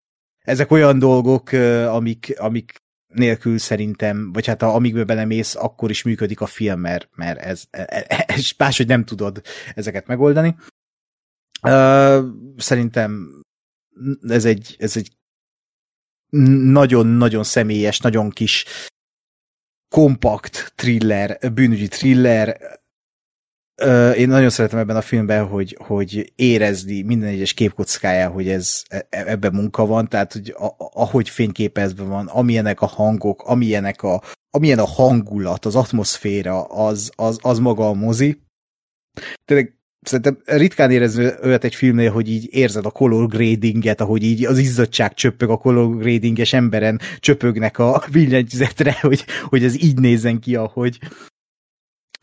ezek 0.49 0.71
olyan 0.71 0.99
dolgok, 0.99 1.53
amik, 1.87 2.35
amik 2.39 2.75
nélkül 3.15 3.59
szerintem, 3.59 4.33
vagy 4.33 4.47
hát 4.47 4.63
ha 4.63 4.75
amikbe 4.75 5.05
belemész, 5.05 5.55
akkor 5.55 5.91
is 5.91 6.03
működik 6.03 6.41
a 6.41 6.47
film, 6.47 6.81
mert, 6.81 7.09
mert 7.15 7.41
ez, 7.41 7.65
ez, 7.71 7.87
e, 7.89 8.05
e, 8.09 8.25
ez 8.27 8.51
máshogy 8.59 8.87
nem 8.87 9.05
tudod 9.05 9.43
ezeket 9.75 10.07
megoldani. 10.07 10.57
Szerintem 12.57 13.43
ez 14.29 14.45
egy, 14.45 14.77
ez 14.79 14.97
egy 14.97 15.17
nagyon-nagyon 16.73 17.45
személyes, 17.45 17.99
nagyon 18.01 18.31
kis 18.31 18.65
kompakt 19.89 20.73
thriller, 20.75 21.53
bűnügyi 21.53 21.89
thriller. 21.89 22.79
Én 24.17 24.29
nagyon 24.29 24.51
szeretem 24.51 24.79
ebben 24.79 24.97
a 24.97 25.01
filmben, 25.01 25.47
hogy, 25.47 25.77
hogy 25.81 26.33
érezni 26.37 27.03
minden 27.03 27.29
egyes 27.29 27.53
képkockájá, 27.53 28.29
hogy 28.29 28.49
ez 28.49 28.83
e, 28.89 29.07
e, 29.11 29.25
ebben 29.27 29.55
munka 29.55 29.87
van, 29.87 30.09
tehát 30.09 30.33
hogy 30.33 30.55
ahogy 30.93 31.29
fényképezve 31.29 32.03
van, 32.03 32.27
amilyenek 32.27 32.81
a 32.81 32.87
hangok, 32.87 33.43
amilyenek 33.43 34.03
a, 34.03 34.23
amilyen 34.51 34.79
a 34.79 34.87
hangulat, 34.87 35.65
az 35.65 35.77
atmoszféra, 35.77 36.63
az, 36.63 37.11
az, 37.17 37.39
az 37.43 37.59
maga 37.59 37.89
a 37.89 37.95
mozi. 37.95 38.41
Tényleg 39.45 39.79
szerintem 40.01 40.39
ritkán 40.45 40.91
érezni 40.91 41.31
olyat 41.43 41.65
egy 41.65 41.75
filmnél, 41.75 42.11
hogy 42.11 42.31
így 42.31 42.49
érzed 42.51 42.87
a 42.87 42.91
color 42.91 43.27
gradinget, 43.27 44.01
ahogy 44.01 44.23
így 44.23 44.45
az 44.45 44.59
izzadság 44.59 45.15
csöpög 45.15 45.51
a 45.51 45.57
color 45.57 45.97
gradinges 45.97 46.53
emberen, 46.53 47.01
csöpögnek 47.19 47.79
a 47.79 48.05
billentyűzetre, 48.13 48.97
hogy, 49.01 49.25
hogy 49.43 49.65
ez 49.65 49.83
így 49.83 49.99
nézzen 49.99 50.41
ki, 50.41 50.57
ahogy 50.57 50.99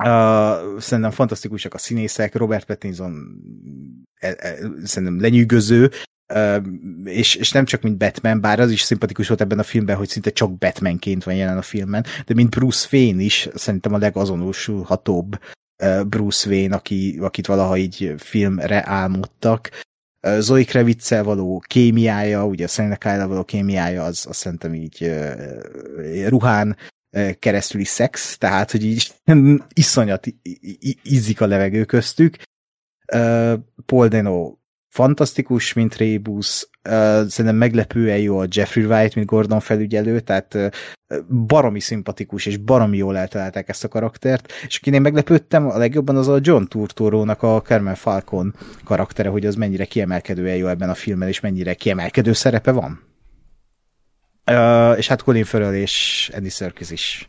uh, 0.03 0.79
szerintem 0.79 1.11
fantasztikusak 1.11 1.73
a 1.73 1.77
színészek, 1.77 2.35
Robert 2.35 2.65
Pattinson 2.65 3.13
e, 4.19 4.35
e, 4.37 4.57
szerintem 4.83 5.21
lenyűgöző, 5.21 5.91
Uh, 6.33 6.65
és, 7.03 7.35
és 7.35 7.51
nem 7.51 7.65
csak 7.65 7.81
mint 7.81 7.97
Batman, 7.97 8.41
bár 8.41 8.59
az 8.59 8.71
is 8.71 8.81
szimpatikus 8.81 9.27
volt 9.27 9.41
ebben 9.41 9.59
a 9.59 9.63
filmben, 9.63 9.95
hogy 9.95 10.07
szinte 10.07 10.29
csak 10.29 10.57
Batmanként 10.57 11.23
van 11.23 11.35
jelen 11.35 11.57
a 11.57 11.61
filmben, 11.61 12.05
de 12.25 12.33
mint 12.33 12.49
Bruce 12.49 12.87
Wayne 12.91 13.21
is 13.21 13.49
szerintem 13.53 13.93
a 13.93 13.97
legazonosulhatóbb 13.97 15.39
Bruce 16.07 16.49
Wayne, 16.49 16.75
aki, 16.75 17.17
akit 17.21 17.47
valaha 17.47 17.77
így 17.77 18.13
filmre 18.17 18.87
álmodtak. 18.87 19.69
Zoe 20.39 20.63
Kravitz 20.63 21.09
való 21.09 21.63
kémiája, 21.67 22.45
ugye 22.45 22.63
a 22.63 22.67
Selena 22.67 22.95
kyle 22.95 23.25
való 23.25 23.43
kémiája, 23.43 24.03
az 24.03 24.25
azt 24.27 24.39
szerintem 24.39 24.73
így 24.73 25.11
ruhán 26.27 26.77
keresztüli 27.39 27.83
szex, 27.83 28.37
tehát, 28.37 28.71
hogy 28.71 28.85
így 28.85 29.13
iszonyat 29.73 30.27
ízik 31.03 31.41
a 31.41 31.47
levegő 31.47 31.85
köztük. 31.85 32.37
Paul 33.85 34.07
Dano 34.07 34.55
fantasztikus, 34.89 35.73
mint 35.73 35.95
Rébus, 35.95 36.69
szerintem 37.27 37.55
meglepően 37.55 38.17
jó 38.17 38.37
a 38.39 38.45
Jeffrey 38.49 38.85
Wright, 38.85 39.15
mint 39.15 39.27
Gordon 39.27 39.59
felügyelő, 39.59 40.19
tehát 40.19 40.57
baromi 41.47 41.79
szimpatikus, 41.79 42.45
és 42.45 42.57
baromi 42.57 42.97
jól 42.97 43.17
eltalálták 43.17 43.69
ezt 43.69 43.83
a 43.83 43.87
karaktert, 43.87 44.51
és 44.67 44.81
én 44.83 45.01
meglepődtem 45.01 45.69
a 45.69 45.77
legjobban 45.77 46.15
az 46.15 46.27
a 46.27 46.39
John 46.41 46.63
Turturro-nak 46.63 47.43
a 47.43 47.61
Carmen 47.61 47.95
Falcon 47.95 48.55
karaktere, 48.83 49.29
hogy 49.29 49.45
az 49.45 49.55
mennyire 49.55 49.85
kiemelkedően 49.85 50.55
jó 50.55 50.67
ebben 50.67 50.89
a 50.89 50.93
filmben, 50.93 51.27
és 51.27 51.39
mennyire 51.39 51.73
kiemelkedő 51.73 52.33
szerepe 52.33 52.71
van. 52.71 53.14
Uh, 54.51 54.97
és 54.97 55.07
hát 55.07 55.23
Colin 55.23 55.43
Farrell 55.43 55.73
és 55.73 56.31
Andy 56.35 56.49
Serkis 56.49 56.91
is 56.91 57.27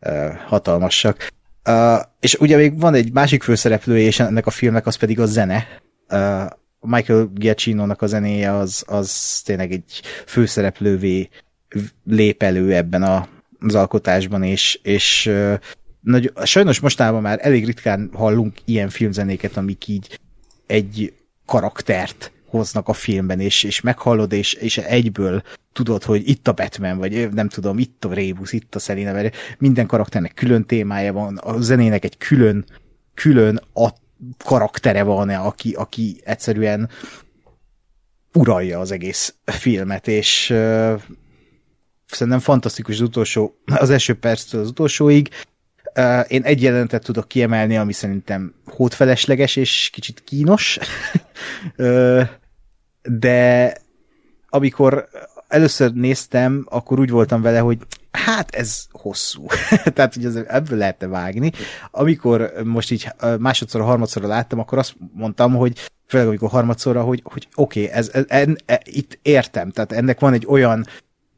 uh, 0.00 0.34
hatalmasak. 0.34 1.32
Uh, 1.68 2.00
és 2.20 2.34
ugye 2.34 2.56
még 2.56 2.80
van 2.80 2.94
egy 2.94 3.12
másik 3.12 3.42
főszereplője, 3.42 4.06
és 4.06 4.20
ennek 4.20 4.46
a 4.46 4.50
filmnek 4.50 4.86
az 4.86 4.96
pedig 4.96 5.20
a 5.20 5.26
zene. 5.26 5.66
Uh, 6.08 6.50
Michael 6.80 7.30
Giacchino-nak 7.34 8.02
a 8.02 8.06
zenéje 8.06 8.54
az, 8.54 8.84
az 8.86 9.40
tényleg 9.44 9.72
egy 9.72 10.00
főszereplővé 10.26 11.28
lép 12.04 12.42
elő 12.42 12.74
ebben 12.74 13.02
a, 13.02 13.28
az 13.60 13.74
alkotásban, 13.74 14.42
és, 14.42 14.80
és 14.82 15.30
nagy, 16.00 16.32
sajnos 16.44 16.80
mostában 16.80 17.22
már 17.22 17.38
elég 17.42 17.64
ritkán 17.66 18.10
hallunk 18.12 18.54
ilyen 18.64 18.88
filmzenéket, 18.88 19.56
amik 19.56 19.88
így 19.88 20.20
egy 20.66 21.12
karaktert 21.46 22.32
hoznak 22.46 22.88
a 22.88 22.92
filmben, 22.92 23.40
és, 23.40 23.62
és 23.62 23.80
meghallod, 23.80 24.32
és, 24.32 24.52
és 24.52 24.78
egyből 24.78 25.42
tudod, 25.72 26.02
hogy 26.02 26.28
itt 26.28 26.48
a 26.48 26.52
Batman, 26.52 26.98
vagy 26.98 27.32
nem 27.32 27.48
tudom, 27.48 27.78
itt 27.78 28.04
a 28.04 28.12
Rébus, 28.12 28.52
itt 28.52 28.74
a 28.74 28.78
Selina, 28.78 29.12
mert 29.12 29.36
minden 29.58 29.86
karakternek 29.86 30.34
külön 30.34 30.64
témája 30.64 31.12
van, 31.12 31.36
a 31.36 31.60
zenének 31.60 32.04
egy 32.04 32.16
külön, 32.16 32.64
külön 33.14 33.60
at, 33.72 34.00
karaktere 34.44 35.02
van, 35.02 35.28
aki, 35.28 35.72
aki 35.72 36.20
egyszerűen 36.24 36.88
uralja 38.32 38.80
az 38.80 38.90
egész 38.90 39.34
filmet, 39.44 40.08
és 40.08 40.50
uh, 40.50 41.00
szerintem 42.06 42.40
fantasztikus 42.40 42.94
az 42.94 43.00
utolsó, 43.00 43.56
az 43.64 43.90
első 43.90 44.14
perctől 44.14 44.60
az 44.60 44.68
utolsóig. 44.68 45.28
Én 46.28 46.42
egy 46.42 46.62
jelentet 46.62 47.04
tudok 47.04 47.28
kiemelni, 47.28 47.76
ami 47.76 47.92
szerintem 47.92 48.54
hótfelesleges 48.66 49.56
és 49.56 49.90
kicsit 49.92 50.24
kínos, 50.24 50.78
de 53.20 53.72
amikor 54.48 55.08
először 55.48 55.92
néztem, 55.92 56.66
akkor 56.70 57.00
úgy 57.00 57.10
voltam 57.10 57.42
vele, 57.42 57.58
hogy 57.58 57.78
hát 58.10 58.54
ez 58.54 58.84
hosszú. 58.90 59.46
Tehát, 59.94 60.14
hogy 60.14 60.24
ez, 60.24 60.34
ebből 60.34 60.78
lehetne 60.78 61.06
vágni. 61.06 61.52
Amikor 61.90 62.52
most 62.64 62.90
így 62.90 63.08
másodszor, 63.38 63.80
harmadszorra 63.80 64.28
láttam, 64.28 64.58
akkor 64.58 64.78
azt 64.78 64.94
mondtam, 65.12 65.54
hogy 65.54 65.90
főleg 66.06 66.26
amikor 66.26 66.48
harmadszorra, 66.48 67.02
hogy, 67.02 67.22
hogy 67.24 67.48
oké, 67.54 67.84
okay, 67.84 67.94
ez, 67.96 68.10
ez, 68.12 68.24
ez, 68.26 68.48
itt 68.84 69.18
értem, 69.22 69.70
tehát 69.70 69.92
ennek 69.92 70.20
van 70.20 70.32
egy 70.32 70.46
olyan 70.48 70.86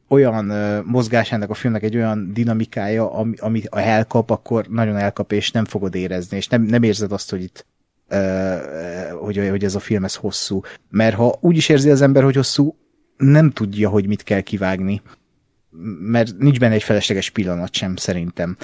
olyan 0.09 0.45
mozgásának 0.85 1.49
a 1.49 1.53
filmnek 1.53 1.83
egy 1.83 1.95
olyan 1.95 2.33
dinamikája, 2.33 3.11
ami, 3.13 3.35
ami 3.37 3.61
elkap, 3.69 4.29
akkor 4.29 4.65
nagyon 4.67 4.97
elkap, 4.97 5.31
és 5.31 5.51
nem 5.51 5.65
fogod 5.65 5.95
érezni, 5.95 6.37
és 6.37 6.47
nem, 6.47 6.61
nem 6.61 6.83
érzed 6.83 7.11
azt, 7.11 7.29
hogy 7.29 7.43
itt 7.43 7.65
hogy, 9.19 9.47
hogy 9.49 9.63
ez 9.63 9.75
a 9.75 9.79
film 9.79 10.03
ez 10.03 10.15
hosszú. 10.15 10.61
Mert 10.89 11.15
ha 11.15 11.37
úgy 11.41 11.57
is 11.57 11.69
érzi 11.69 11.89
az 11.89 12.01
ember, 12.01 12.23
hogy 12.23 12.35
hosszú, 12.35 12.75
nem 13.17 13.51
tudja, 13.51 13.89
hogy 13.89 14.07
mit 14.07 14.23
kell 14.23 14.41
kivágni. 14.41 15.01
Mert 15.99 16.37
nincs 16.37 16.59
benne 16.59 16.73
egy 16.73 16.83
felesleges 16.83 17.29
pillanat 17.29 17.73
sem, 17.73 17.95
szerintem. 17.95 18.57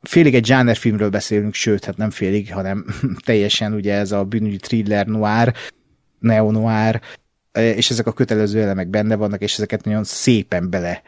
Félig 0.00 0.34
egy 0.34 0.78
filmről 0.78 1.10
beszélünk, 1.10 1.54
sőt, 1.54 1.84
hát 1.84 1.96
nem 1.96 2.10
félig, 2.10 2.52
hanem 2.52 2.84
teljesen 3.24 3.72
ugye 3.72 3.94
ez 3.94 4.12
a 4.12 4.24
bűnügyi 4.24 4.56
thriller 4.56 5.06
noir, 5.06 5.54
neo-noir, 6.18 7.00
és 7.52 7.90
ezek 7.90 8.06
a 8.06 8.12
kötelező 8.12 8.62
elemek 8.62 8.88
benne 8.88 9.14
vannak, 9.14 9.40
és 9.40 9.54
ezeket 9.54 9.84
nagyon 9.84 10.04
szépen 10.04 10.70
bele 10.70 11.02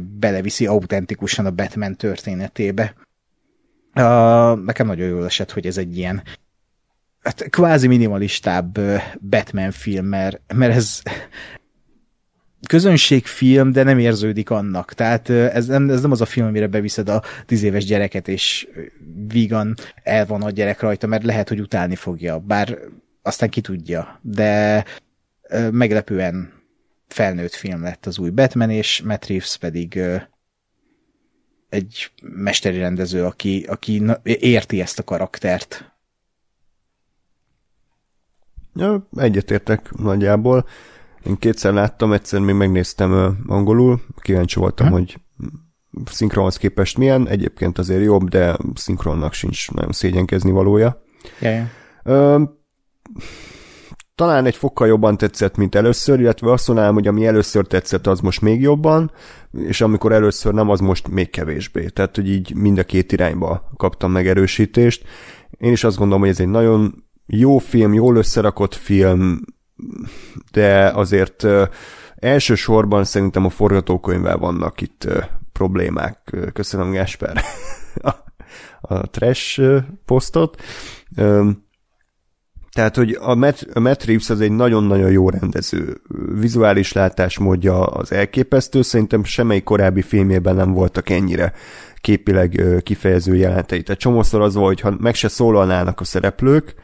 beleviszi 0.00 0.66
autentikusan 0.66 1.46
a 1.46 1.50
Batman 1.50 1.96
történetébe. 1.96 2.94
Uh, 3.94 4.64
nekem 4.64 4.86
nagyon 4.86 5.08
jól 5.08 5.24
esett, 5.24 5.50
hogy 5.50 5.66
ez 5.66 5.76
egy 5.76 5.96
ilyen 5.96 6.22
hát 7.22 7.50
kvázi 7.50 7.86
minimalistább 7.86 8.78
Batman 9.20 9.70
film, 9.70 10.06
mert, 10.06 10.40
mert 10.54 10.74
ez 10.74 11.02
közönségfilm, 12.66 13.72
de 13.72 13.82
nem 13.82 13.98
érződik 13.98 14.50
annak. 14.50 14.92
Tehát 14.92 15.30
ez 15.30 15.66
nem, 15.66 15.90
ez 15.90 16.02
nem 16.02 16.10
az 16.10 16.20
a 16.20 16.24
film, 16.24 16.46
amire 16.46 16.66
beviszed 16.66 17.08
a 17.08 17.22
tíz 17.46 17.62
éves 17.62 17.84
gyereket, 17.84 18.28
és 18.28 18.68
vígan 19.26 19.74
el 20.02 20.26
van 20.26 20.42
a 20.42 20.50
gyerek 20.50 20.80
rajta, 20.80 21.06
mert 21.06 21.24
lehet, 21.24 21.48
hogy 21.48 21.60
utálni 21.60 21.96
fogja, 21.96 22.38
bár 22.38 22.78
aztán 23.22 23.48
ki 23.48 23.60
tudja, 23.60 24.18
de 24.22 24.84
meglepően 25.70 26.52
felnőtt 27.08 27.52
film 27.54 27.82
lett 27.82 28.06
az 28.06 28.18
új 28.18 28.30
Batman, 28.30 28.70
és 28.70 29.02
Matt 29.02 29.26
Reeves 29.26 29.56
pedig 29.56 30.00
egy 31.68 32.10
mesteri 32.22 32.78
rendező, 32.78 33.24
aki, 33.24 33.66
aki 33.68 34.02
érti 34.22 34.80
ezt 34.80 34.98
a 34.98 35.02
karaktert. 35.02 35.92
Ja, 38.74 39.08
egyetértek 39.16 39.90
nagyjából. 39.92 40.66
Én 41.26 41.38
kétszer 41.38 41.72
láttam, 41.72 42.12
egyszer 42.12 42.40
még 42.40 42.54
megnéztem 42.54 43.38
angolul, 43.46 44.00
kíváncsi 44.20 44.58
voltam, 44.58 44.86
hmm. 44.86 44.96
hogy 44.96 45.20
szinkronhoz 46.04 46.56
képest 46.56 46.98
milyen, 46.98 47.28
egyébként 47.28 47.78
azért 47.78 48.02
jobb, 48.02 48.28
de 48.28 48.56
szinkronnak 48.74 49.32
sincs 49.32 49.70
nagyon 49.70 49.92
szégyenkezni 49.92 50.50
valója. 50.50 51.02
Yeah, 51.40 51.66
yeah. 52.04 52.48
Talán 54.14 54.46
egy 54.46 54.56
fokkal 54.56 54.86
jobban 54.86 55.16
tetszett, 55.16 55.56
mint 55.56 55.74
először, 55.74 56.20
illetve 56.20 56.52
azt 56.52 56.66
mondanám, 56.68 56.94
hogy 56.94 57.06
ami 57.06 57.26
először 57.26 57.66
tetszett, 57.66 58.06
az 58.06 58.20
most 58.20 58.40
még 58.40 58.60
jobban, 58.60 59.10
és 59.52 59.80
amikor 59.80 60.12
először 60.12 60.54
nem, 60.54 60.68
az 60.68 60.80
most 60.80 61.08
még 61.08 61.30
kevésbé. 61.30 61.86
Tehát, 61.86 62.16
hogy 62.16 62.28
így 62.28 62.54
mind 62.54 62.78
a 62.78 62.84
két 62.84 63.12
irányba 63.12 63.70
kaptam 63.76 64.12
megerősítést. 64.12 65.04
Én 65.58 65.72
is 65.72 65.84
azt 65.84 65.96
gondolom, 65.96 66.20
hogy 66.20 66.30
ez 66.30 66.40
egy 66.40 66.48
nagyon 66.48 67.04
jó 67.26 67.58
film, 67.58 67.92
jól 67.94 68.16
összerakott 68.16 68.74
film, 68.74 69.40
de 70.52 70.88
azért 70.88 71.46
elsősorban 72.16 73.04
szerintem 73.04 73.44
a 73.44 73.50
forgatókönyvvel 73.50 74.38
vannak 74.38 74.80
itt 74.80 75.08
problémák. 75.52 76.36
Köszönöm, 76.52 76.90
Gáspár, 76.90 77.42
a, 77.94 78.10
a 78.80 79.10
trash 79.10 79.62
posztot. 80.04 80.62
Tehát, 82.72 82.96
hogy 82.96 83.18
a 83.20 83.34
Matt, 83.34 83.66
a 83.74 83.80
Matt 83.80 84.04
Reeves 84.04 84.30
az 84.30 84.40
egy 84.40 84.52
nagyon-nagyon 84.52 85.10
jó 85.10 85.30
rendező. 85.30 86.00
Vizuális 86.40 86.92
látásmódja 86.92 87.86
az 87.86 88.12
elképesztő, 88.12 88.82
szerintem 88.82 89.24
semmelyik 89.24 89.64
korábbi 89.64 90.02
filmjében 90.02 90.56
nem 90.56 90.72
voltak 90.72 91.10
ennyire 91.10 91.52
képileg 92.00 92.62
kifejező 92.82 93.34
jelentei. 93.36 93.82
Tehát 93.82 94.00
csomószor 94.00 94.40
az 94.40 94.54
volt, 94.54 94.80
hogy 94.80 94.80
ha 94.80 94.96
meg 95.00 95.14
se 95.14 95.28
szólalnának 95.28 96.00
a 96.00 96.04
szereplők, 96.04 96.74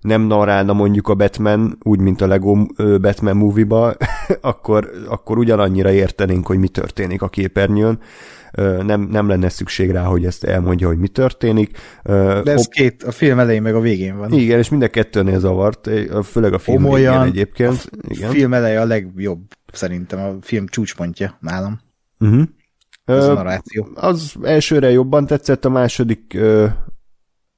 nem 0.00 0.22
narálna 0.22 0.72
mondjuk 0.72 1.08
a 1.08 1.14
Batman, 1.14 1.78
úgy, 1.82 2.00
mint 2.00 2.20
a 2.20 2.26
Lego 2.26 2.66
Batman 3.00 3.36
movie-ba, 3.36 3.94
akkor, 4.40 4.90
akkor 5.08 5.38
ugyanannyira 5.38 5.92
értenénk, 5.92 6.46
hogy 6.46 6.58
mi 6.58 6.68
történik 6.68 7.22
a 7.22 7.28
képernyőn 7.28 7.98
nem, 8.82 9.00
nem 9.00 9.28
lenne 9.28 9.48
szükség 9.48 9.90
rá, 9.90 10.02
hogy 10.02 10.24
ezt 10.24 10.44
elmondja, 10.44 10.86
hogy 10.86 10.98
mi 10.98 11.08
történik. 11.08 11.78
De 12.02 12.42
ez 12.52 12.60
Op- 12.60 12.72
két, 12.72 13.02
a 13.02 13.10
film 13.10 13.38
elején 13.38 13.62
meg 13.62 13.74
a 13.74 13.80
végén 13.80 14.16
van. 14.16 14.32
Igen, 14.32 14.58
és 14.58 14.68
mind 14.68 14.82
a 14.82 14.88
kettőnél 14.88 15.38
zavart, 15.38 15.90
főleg 16.24 16.52
a 16.52 16.58
film 16.58 16.84
Omolyan, 16.84 17.18
végén 17.18 17.32
egyébként. 17.32 17.90
Igen. 18.08 18.28
A 18.28 18.32
film 18.32 18.54
eleje 18.54 18.80
a 18.80 18.84
legjobb, 18.84 19.40
szerintem, 19.72 20.20
a 20.20 20.36
film 20.40 20.66
csúcspontja 20.66 21.38
nálam. 21.40 21.80
Uh-huh. 22.18 22.42
Ez 23.04 23.24
a 23.24 23.32
narráció. 23.32 23.88
Az 23.94 24.34
elsőre 24.42 24.90
jobban 24.90 25.26
tetszett, 25.26 25.64
a 25.64 25.68
második 25.68 26.38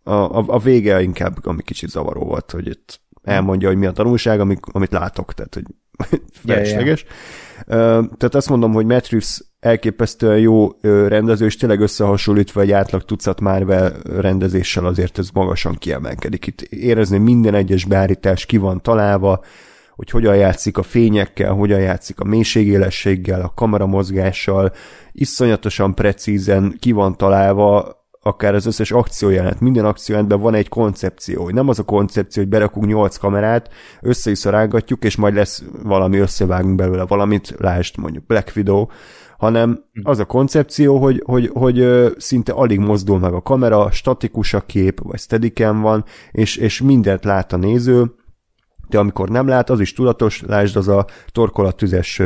a, 0.03 0.13
a, 0.13 0.45
a 0.47 0.59
vége 0.59 1.03
inkább, 1.03 1.47
ami 1.47 1.63
kicsit 1.63 1.89
zavaró 1.91 2.25
volt, 2.25 2.51
hogy 2.51 2.67
itt 2.67 3.01
elmondja, 3.23 3.69
hogy 3.69 3.77
mi 3.77 3.87
a 3.87 3.93
tanulság, 3.93 4.41
amit, 4.41 4.61
amit 4.73 4.93
látok, 4.93 5.35
tehát 5.35 5.55
hogy 5.55 5.65
felesleges. 6.45 7.05
Yeah, 7.67 7.81
yeah. 7.81 8.07
Tehát 8.17 8.35
azt 8.35 8.49
mondom, 8.49 8.73
hogy 8.73 8.87
Matt 8.87 9.09
Reeves 9.09 9.43
elképesztően 9.61 10.39
jó 10.39 10.69
rendező, 10.83 11.47
és 11.47 11.57
tényleg 11.57 11.81
összehasonlítva 11.81 12.61
egy 12.61 12.73
átlag 12.73 13.05
tucat 13.05 13.41
Marvel 13.41 13.93
rendezéssel 14.21 14.87
azért 14.87 15.19
ez 15.19 15.29
magasan 15.33 15.75
kiemelkedik. 15.75 16.47
Itt 16.47 16.61
érezni 16.61 17.19
minden 17.19 17.55
egyes 17.55 17.85
beállítás 17.85 18.47
ki 18.47 18.57
van 18.57 18.83
találva, 18.83 19.45
hogy 19.95 20.11
hogyan 20.11 20.37
játszik 20.37 20.79
a 20.79 20.83
fényekkel, 20.83 21.53
hogyan 21.53 21.81
játszik 21.81 22.21
a 22.21 22.25
mélységélességgel, 22.25 23.41
a 23.41 23.53
kameramozgással, 23.55 24.73
iszonyatosan 25.13 25.95
precízen 25.95 26.77
ki 26.79 26.93
van 26.93 27.17
találva, 27.17 27.99
akár 28.23 28.55
az 28.55 28.67
összes 28.67 28.91
akciójelenet, 28.91 29.61
minden 29.61 29.85
akciójelenetben 29.85 30.45
van 30.45 30.55
egy 30.55 30.69
koncepció, 30.69 31.45
hogy 31.45 31.55
nem 31.55 31.69
az 31.69 31.79
a 31.79 31.83
koncepció, 31.83 32.43
hogy 32.43 32.51
berakunk 32.51 32.87
nyolc 32.87 33.17
kamerát, 33.17 33.69
összeiszarágatjuk, 34.01 35.05
és 35.05 35.17
majd 35.17 35.35
lesz 35.35 35.63
valami, 35.83 36.19
összevágunk 36.19 36.75
belőle 36.75 37.05
valamit, 37.05 37.55
lásd 37.59 37.99
mondjuk 37.99 38.27
Black 38.27 38.53
Widow, 38.57 38.87
hanem 39.41 39.85
az 40.03 40.19
a 40.19 40.25
koncepció, 40.25 40.99
hogy, 40.99 41.23
hogy, 41.25 41.51
hogy 41.53 41.87
szinte 42.17 42.53
alig 42.53 42.79
mozdul 42.79 43.19
meg 43.19 43.33
a 43.33 43.43
kamera, 43.43 43.91
statikus 43.91 44.55
a 44.55 44.61
kép, 44.61 45.01
vagy 45.03 45.19
steadicam 45.19 45.81
van, 45.81 46.05
és, 46.31 46.57
és 46.57 46.81
mindent 46.81 47.25
lát 47.25 47.53
a 47.53 47.57
néző, 47.57 48.15
de 48.89 48.99
amikor 48.99 49.29
nem 49.29 49.49
lát, 49.49 49.71
az 49.71 49.81
is 49.81 49.93
tudatos, 49.93 50.43
lásd 50.47 50.77
az 50.77 50.89
a 50.89 51.07
torkolattüzes 51.33 52.23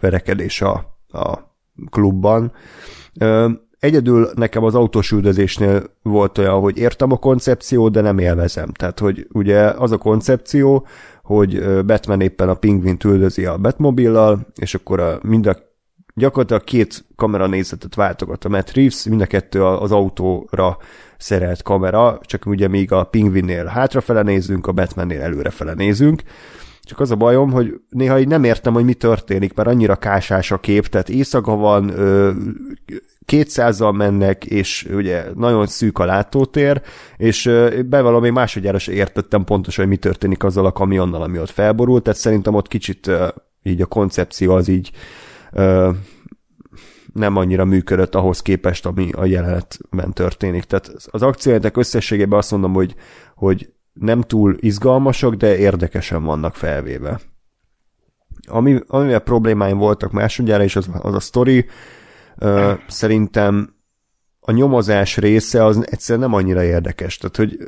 verekedés 0.00 0.62
a, 0.62 0.72
a 1.08 1.56
klubban. 1.90 2.52
Egyedül 3.78 4.30
nekem 4.34 4.64
az 4.64 4.74
autós 4.74 5.10
üldözésnél 5.10 5.82
volt 6.02 6.38
olyan, 6.38 6.60
hogy 6.60 6.78
értem 6.78 7.12
a 7.12 7.16
koncepciót, 7.16 7.92
de 7.92 8.00
nem 8.00 8.18
élvezem. 8.18 8.72
Tehát, 8.72 8.98
hogy 8.98 9.26
ugye 9.32 9.60
az 9.60 9.92
a 9.92 9.98
koncepció, 9.98 10.86
hogy 11.22 11.84
Batman 11.84 12.20
éppen 12.20 12.48
a 12.48 12.54
pingvint 12.54 13.04
üldözi 13.04 13.44
a 13.44 13.56
Batmobillal, 13.56 14.46
és 14.54 14.74
akkor 14.74 15.00
a, 15.00 15.18
mind 15.22 15.46
a 15.46 15.64
gyakorlatilag 16.18 16.64
két 16.64 17.04
kamera 17.16 17.46
nézetet 17.46 17.94
váltogat 17.94 18.44
a 18.44 18.48
Matt 18.48 18.70
Reeves, 18.70 19.04
mind 19.04 19.20
a 19.20 19.26
kettő 19.26 19.64
az 19.64 19.92
autóra 19.92 20.78
szerelt 21.18 21.62
kamera, 21.62 22.18
csak 22.22 22.46
ugye 22.46 22.68
még 22.68 22.92
a 22.92 23.04
pingvinnél 23.04 23.64
hátrafele 23.64 24.22
nézünk, 24.22 24.66
a 24.66 24.72
Batmannél 24.72 25.20
előrefele 25.20 25.74
nézünk, 25.74 26.22
csak 26.82 27.00
az 27.00 27.10
a 27.10 27.16
bajom, 27.16 27.50
hogy 27.50 27.80
néha 27.88 28.18
így 28.18 28.28
nem 28.28 28.44
értem, 28.44 28.72
hogy 28.72 28.84
mi 28.84 28.94
történik, 28.94 29.54
mert 29.54 29.68
annyira 29.68 29.96
kásás 29.96 30.50
a 30.50 30.58
kép, 30.58 30.86
tehát 30.86 31.08
éjszaka 31.08 31.56
van, 31.56 31.94
kétszázzal 33.24 33.92
mennek, 33.92 34.44
és 34.44 34.88
ugye 34.92 35.24
nagyon 35.34 35.66
szűk 35.66 35.98
a 35.98 36.04
látótér, 36.04 36.82
és 37.16 37.50
bevallom, 37.86 38.22
még 38.22 38.32
másodjára 38.32 38.78
sem 38.78 38.94
értettem 38.94 39.44
pontosan, 39.44 39.84
hogy 39.84 39.92
mi 39.92 39.98
történik 40.00 40.44
azzal 40.44 40.66
a 40.66 40.72
kamionnal, 40.72 41.22
ami 41.22 41.38
ott 41.38 41.50
felborult, 41.50 42.02
tehát 42.02 42.18
szerintem 42.18 42.54
ott 42.54 42.68
kicsit 42.68 43.10
így 43.62 43.80
a 43.80 43.86
koncepció 43.86 44.54
az 44.54 44.68
így 44.68 44.90
nem 47.12 47.36
annyira 47.36 47.64
működött 47.64 48.14
ahhoz 48.14 48.42
képest, 48.42 48.86
ami 48.86 49.10
a 49.12 49.24
jelenetben 49.24 50.12
történik. 50.12 50.64
Tehát 50.64 50.92
az 51.10 51.22
akciójelentek 51.22 51.76
összességében 51.76 52.38
azt 52.38 52.50
mondom, 52.50 52.72
hogy, 52.72 52.94
hogy 53.34 53.72
nem 53.92 54.20
túl 54.20 54.56
izgalmasak, 54.60 55.34
de 55.34 55.56
érdekesen 55.58 56.24
vannak 56.24 56.54
felvéve. 56.54 57.20
Ami, 58.48 58.80
amivel 58.86 59.20
problémáim 59.20 59.78
voltak 59.78 60.12
másodjára 60.12 60.64
is, 60.64 60.76
az, 60.76 60.88
az 60.98 61.14
a 61.14 61.20
story. 61.20 61.66
Uh, 62.40 62.72
szerintem 62.86 63.74
a 64.40 64.52
nyomozás 64.52 65.16
része 65.16 65.64
az 65.64 65.86
egyszerűen 65.90 66.28
nem 66.28 66.38
annyira 66.38 66.62
érdekes. 66.62 67.16
Tehát, 67.16 67.36
hogy 67.36 67.58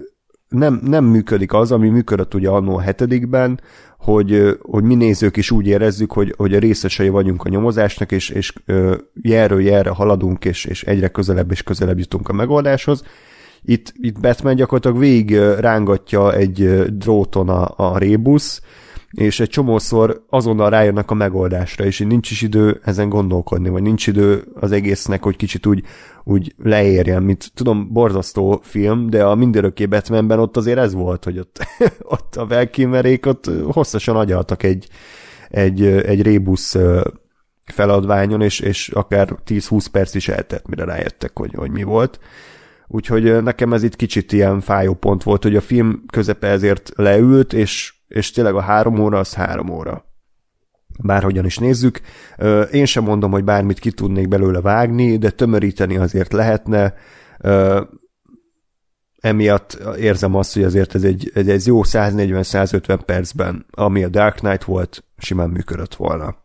nem, 0.48 0.80
nem 0.84 1.04
működik 1.04 1.52
az, 1.52 1.72
ami 1.72 1.88
működött 1.88 2.34
ugye 2.34 2.48
annó 2.48 2.76
a 2.76 2.80
hetedikben, 2.80 3.60
hogy, 3.98 4.58
hogy 4.62 4.84
mi 4.84 4.94
nézők 4.94 5.36
is 5.36 5.50
úgy 5.50 5.66
érezzük, 5.66 6.12
hogy, 6.12 6.34
hogy 6.36 6.54
a 6.54 6.58
részesei 6.58 7.08
vagyunk 7.08 7.44
a 7.44 7.48
nyomozásnak, 7.48 8.12
és, 8.12 8.30
és 8.30 8.52
jelről 9.22 9.62
jelre 9.62 9.90
haladunk, 9.90 10.44
és, 10.44 10.64
és 10.64 10.82
egyre 10.84 11.08
közelebb 11.08 11.50
és 11.50 11.62
közelebb 11.62 11.98
jutunk 11.98 12.28
a 12.28 12.32
megoldáshoz. 12.32 13.02
Itt, 13.62 13.92
itt 13.94 14.20
Batman 14.20 14.54
gyakorlatilag 14.54 14.98
végig 14.98 15.36
rángatja 15.36 16.34
egy 16.34 16.84
dróton 16.96 17.48
a, 17.48 17.72
a 17.76 17.98
rébusz, 17.98 18.60
és 19.10 19.40
egy 19.40 19.48
csomószor 19.48 20.24
azonnal 20.28 20.70
rájönnek 20.70 21.10
a 21.10 21.14
megoldásra, 21.14 21.84
és 21.84 22.00
így 22.00 22.06
nincs 22.06 22.30
is 22.30 22.42
idő 22.42 22.80
ezen 22.84 23.08
gondolkodni, 23.08 23.68
vagy 23.68 23.82
nincs 23.82 24.06
idő 24.06 24.44
az 24.54 24.72
egésznek, 24.72 25.22
hogy 25.22 25.36
kicsit 25.36 25.66
úgy, 25.66 25.82
úgy 26.24 26.54
leérjen, 26.62 27.22
mint 27.22 27.50
tudom, 27.54 27.92
borzasztó 27.92 28.60
film, 28.62 29.10
de 29.10 29.24
a 29.24 29.34
mindörökké 29.34 29.86
Batmanben 29.86 30.38
ott 30.38 30.56
azért 30.56 30.78
ez 30.78 30.94
volt, 30.94 31.24
hogy 31.24 31.38
ott, 31.38 31.66
ott 32.14 32.36
a 32.36 32.46
Velkimmerék 32.46 33.26
ott 33.26 33.50
hosszasan 33.70 34.16
agyaltak 34.16 34.62
egy, 34.62 34.88
egy, 35.48 35.82
egy 35.84 36.22
rébusz 36.22 36.76
feladványon, 37.64 38.42
és, 38.42 38.60
és 38.60 38.88
akár 38.88 39.34
10-20 39.46 39.86
perc 39.92 40.14
is 40.14 40.28
eltett, 40.28 40.68
mire 40.68 40.84
rájöttek, 40.84 41.38
hogy, 41.38 41.54
hogy 41.54 41.70
mi 41.70 41.82
volt. 41.82 42.18
Úgyhogy 42.86 43.42
nekem 43.42 43.72
ez 43.72 43.82
itt 43.82 43.96
kicsit 43.96 44.32
ilyen 44.32 44.60
fájó 44.60 44.94
pont 44.94 45.22
volt, 45.22 45.42
hogy 45.42 45.56
a 45.56 45.60
film 45.60 46.04
közepe 46.12 46.46
ezért 46.46 46.92
leült, 46.94 47.52
és, 47.52 47.97
és 48.08 48.30
tényleg 48.30 48.54
a 48.54 48.60
három 48.60 48.98
óra 48.98 49.18
az 49.18 49.34
három 49.34 49.68
óra. 49.68 50.04
Bárhogyan 51.02 51.44
is 51.44 51.58
nézzük. 51.58 52.00
Én 52.72 52.84
sem 52.84 53.04
mondom, 53.04 53.30
hogy 53.30 53.44
bármit 53.44 53.78
ki 53.78 53.90
tudnék 53.90 54.28
belőle 54.28 54.60
vágni, 54.60 55.16
de 55.16 55.30
tömöríteni 55.30 55.96
azért 55.96 56.32
lehetne. 56.32 56.94
Emiatt 59.20 59.78
érzem 59.98 60.34
azt, 60.34 60.54
hogy 60.54 60.62
azért 60.62 60.94
ez 60.94 61.02
egy, 61.02 61.30
egy, 61.34 61.50
egy 61.50 61.66
jó 61.66 61.80
140-150 61.84 63.00
percben, 63.04 63.66
ami 63.70 64.04
a 64.04 64.08
Dark 64.08 64.34
Knight 64.34 64.64
volt, 64.64 65.04
simán 65.16 65.50
működött 65.50 65.94
volna. 65.94 66.36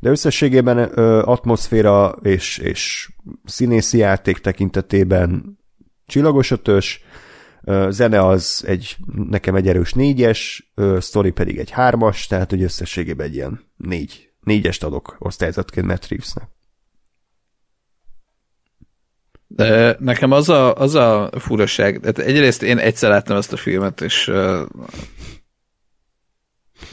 De 0.00 0.10
összességében 0.10 0.78
atmoszféra 1.22 2.16
és, 2.22 2.58
és 2.58 3.10
színészi 3.44 3.98
játék 3.98 4.38
tekintetében 4.38 5.58
csillagos 6.06 6.50
ötös, 6.50 7.04
zene 7.88 8.26
az 8.26 8.64
egy, 8.66 8.96
nekem 9.14 9.54
egy 9.54 9.68
erős 9.68 9.92
négyes, 9.92 10.70
sztori 10.98 11.30
pedig 11.30 11.58
egy 11.58 11.70
hármas, 11.70 12.26
tehát 12.26 12.50
hogy 12.50 12.62
összességében 12.62 13.26
egy 13.26 13.34
ilyen 13.34 13.60
négy, 13.76 14.30
négyest 14.40 14.84
adok 14.84 15.16
osztályzatként 15.18 15.86
Matt 15.86 16.08
Reevesnek. 16.08 16.48
De 19.46 19.96
nekem 19.98 20.32
az 20.32 20.48
a, 20.48 20.74
az 20.74 20.94
a 20.94 21.30
furaság, 21.38 22.00
tehát 22.00 22.18
egyrészt 22.18 22.62
én 22.62 22.78
egyszer 22.78 23.10
láttam 23.10 23.36
ezt 23.36 23.52
a 23.52 23.56
filmet, 23.56 24.00
és 24.00 24.28
uh, 24.28 24.60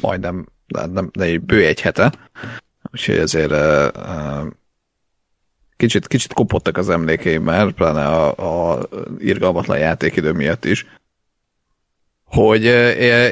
majdnem, 0.02 0.46
nem, 0.68 0.92
nem, 0.92 1.12
bő 1.46 1.66
egy 1.66 1.82
hete, 1.82 2.14
úgyhogy 2.92 3.18
ezért 3.18 3.52
uh, 3.52 4.04
uh, 4.04 4.48
kicsit, 5.78 6.08
kicsit 6.08 6.34
kopottak 6.34 6.78
az 6.78 6.90
emlékeim 6.90 7.44
már, 7.44 7.72
pláne 7.72 8.06
a, 8.06 8.76
a 8.78 8.88
irgalmatlan 9.18 9.78
játékidő 9.78 10.32
miatt 10.32 10.66
is, 10.66 10.86
hogy 12.26 12.64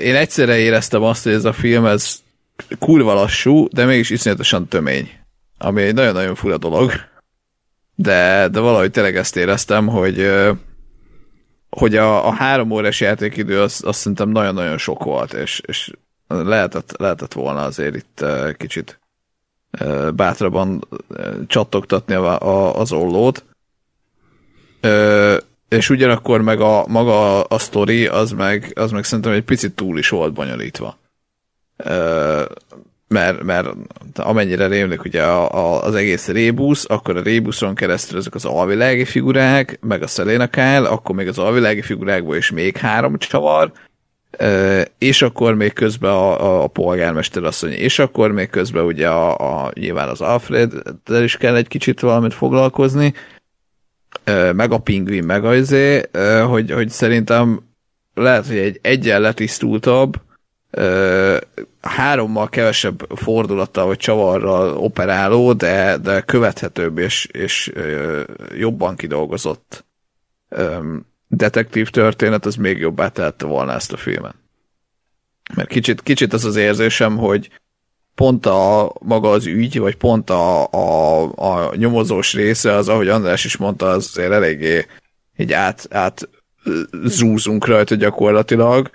én 0.04 0.16
egyszerre 0.16 0.58
éreztem 0.58 1.04
azt, 1.04 1.24
hogy 1.24 1.34
ez 1.34 1.46
a 1.46 1.54
film, 1.54 1.86
ez 1.86 2.24
kurva 2.80 3.14
lassú, 3.14 3.68
de 3.72 3.86
mégis 3.86 4.10
iszonyatosan 4.10 4.68
tömény. 4.68 5.10
Ami 5.58 5.82
egy 5.82 5.94
nagyon-nagyon 5.94 6.36
fura 6.36 6.58
dolog. 6.58 6.92
De, 7.96 8.48
de 8.48 8.60
valahogy 8.60 8.92
tényleg 8.92 9.16
ezt 9.16 9.36
éreztem, 9.36 9.88
hogy 9.88 10.30
hogy 11.70 11.96
a, 11.96 12.28
a 12.28 12.32
három 12.32 12.72
órás 12.72 13.02
játékidő 13.02 13.62
az, 13.62 13.82
azt 13.86 14.00
szerintem 14.00 14.30
nagyon-nagyon 14.30 14.78
sok 14.78 15.04
volt, 15.04 15.34
és, 15.34 15.62
és 15.66 15.92
lehetett, 16.28 16.98
lehetett 16.98 17.34
volna 17.34 17.64
azért 17.64 17.96
itt 17.96 18.26
kicsit 18.58 19.00
bátrabban 20.16 20.88
csattogtatni 21.48 22.14
a, 22.14 22.80
az 22.80 22.92
ollót. 22.92 23.44
És 25.70 25.90
ugyanakkor 25.90 26.42
meg 26.42 26.62
a 26.62 26.86
maga 26.88 27.40
a, 27.40 27.46
a 27.50 27.60
sztori, 27.60 28.08
az 28.08 28.32
meg, 28.32 28.72
az 28.76 28.92
meg 28.92 29.04
szerintem 29.04 29.34
egy 29.34 29.44
picit 29.44 29.76
túl 29.76 29.98
is 29.98 30.10
volt 30.10 30.34
bonyolítva. 30.34 30.98
Mert, 33.08 33.44
mert 33.44 33.68
amennyire 34.16 34.68
rémlik 34.68 35.04
ugye 35.04 35.24
a, 35.24 35.52
a, 35.54 35.84
az 35.84 35.96
egész 35.96 36.28
rébusz, 36.28 36.86
akkor 36.90 37.18
a 37.18 37.22
rébuszon 37.22 37.76
keresztül 37.76 38.18
ezek 38.18 38.36
az 38.36 38.46
alvilági 38.46 39.06
figurák, 39.06 39.78
meg 39.82 40.02
a 40.02 40.08
Selena 40.08 40.48
Kyle, 40.48 40.88
akkor 40.88 41.16
még 41.16 41.28
az 41.28 41.40
alvilági 41.40 41.82
figurákból 41.82 42.36
is 42.36 42.52
még 42.52 42.78
három 42.78 43.18
csavar, 43.18 43.72
és 44.98 45.22
akkor 45.22 45.56
még 45.56 45.74
közben 45.74 46.12
a, 46.12 46.64
a 46.64 46.68
polgármester 46.68 47.44
asszony, 47.44 47.72
és 47.72 48.00
akkor 48.00 48.32
még 48.32 48.50
közben 48.50 48.84
ugye 48.84 49.10
a, 49.10 49.64
a 49.66 49.72
nyilván 49.74 50.10
az 50.10 50.22
Alfred, 50.22 50.74
de 51.06 51.24
is 51.24 51.38
kell 51.38 51.56
egy 51.56 51.68
kicsit 51.68 52.00
valamit 52.00 52.34
foglalkozni, 52.34 53.14
meg 54.54 54.72
a 54.72 54.78
pingvin, 54.78 55.24
meg 55.24 55.46
az 55.46 55.56
izé, 55.56 56.02
hogy, 56.48 56.72
hogy 56.72 56.90
szerintem 56.90 57.60
lehet, 58.14 58.48
hogy 58.48 58.58
egy 58.58 58.80
egyen 58.82 59.22
hárommal 61.82 62.50
kevesebb 62.50 63.08
fordulattal 63.16 63.86
vagy 63.86 63.98
csavarral 63.98 64.78
operáló, 64.78 65.54
de, 65.54 65.98
de 65.98 66.22
követhetőbb 66.22 66.98
és, 66.98 67.26
és 67.26 67.72
jobban 68.58 68.96
kidolgozott 68.96 69.86
detektív 71.28 71.90
történet, 71.90 72.46
az 72.46 72.56
még 72.56 72.78
jobbá 72.78 73.08
tehette 73.08 73.46
volna 73.46 73.74
ezt 73.74 73.94
a 73.94 73.98
filmet. 73.98 74.36
Mert 75.56 75.70
kicsit, 75.70 76.02
kicsit 76.02 76.34
az 76.34 76.46
az 76.46 76.56
érzésem, 76.56 77.18
hogy 77.18 77.50
pont 78.16 78.46
a 78.46 78.94
maga 79.00 79.30
az 79.30 79.46
ügy, 79.46 79.80
vagy 79.80 79.96
pont 79.96 80.30
a, 80.30 80.72
a, 80.72 81.22
a 81.36 81.76
nyomozós 81.76 82.34
része, 82.34 82.74
az, 82.74 82.90
ahogy 82.90 83.08
András 83.08 83.46
is 83.46 83.58
mondta, 83.58 83.90
az 83.90 84.08
azért 84.08 84.32
eléggé 84.32 84.86
így 85.38 85.54
át, 85.54 85.88
át 85.90 86.30
zúzunk 87.04 87.66
rajta 87.66 87.96
gyakorlatilag. 87.96 88.90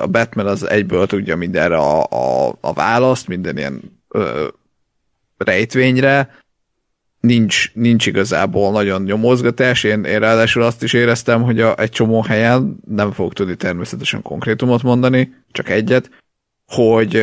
A 0.00 0.06
Batman 0.06 0.46
az 0.46 0.68
egyből 0.68 1.06
tudja 1.06 1.36
mindenre 1.36 1.76
a, 1.76 2.02
a, 2.04 2.56
a 2.60 2.72
választ, 2.72 3.28
minden 3.28 3.56
ilyen 3.56 4.00
ö, 4.08 4.48
rejtvényre, 5.36 6.44
nincs, 7.26 7.72
nincs 7.74 8.06
igazából 8.06 8.72
nagyon 8.72 9.02
nyomozgatás. 9.02 9.84
Én, 9.84 10.04
én 10.04 10.18
ráadásul 10.18 10.62
azt 10.62 10.82
is 10.82 10.92
éreztem, 10.92 11.42
hogy 11.42 11.60
a, 11.60 11.78
egy 11.78 11.90
csomó 11.90 12.22
helyen, 12.22 12.76
nem 12.88 13.12
fogok 13.12 13.32
tudni 13.32 13.56
természetesen 13.56 14.22
konkrétumot 14.22 14.82
mondani, 14.82 15.34
csak 15.52 15.68
egyet, 15.68 16.10
hogy 16.66 17.22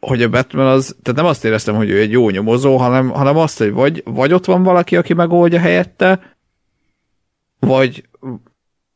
hogy 0.00 0.22
a 0.22 0.28
Batman 0.28 0.66
az, 0.66 0.96
tehát 1.02 1.20
nem 1.20 1.30
azt 1.30 1.44
éreztem, 1.44 1.74
hogy 1.74 1.90
ő 1.90 1.98
egy 1.98 2.10
jó 2.10 2.30
nyomozó, 2.30 2.76
hanem, 2.76 3.08
hanem 3.08 3.36
azt, 3.36 3.58
hogy 3.58 3.72
vagy, 3.72 4.02
vagy 4.04 4.32
ott 4.32 4.44
van 4.44 4.62
valaki, 4.62 4.96
aki 4.96 5.14
megoldja 5.14 5.58
helyette, 5.58 6.36
vagy, 7.58 8.08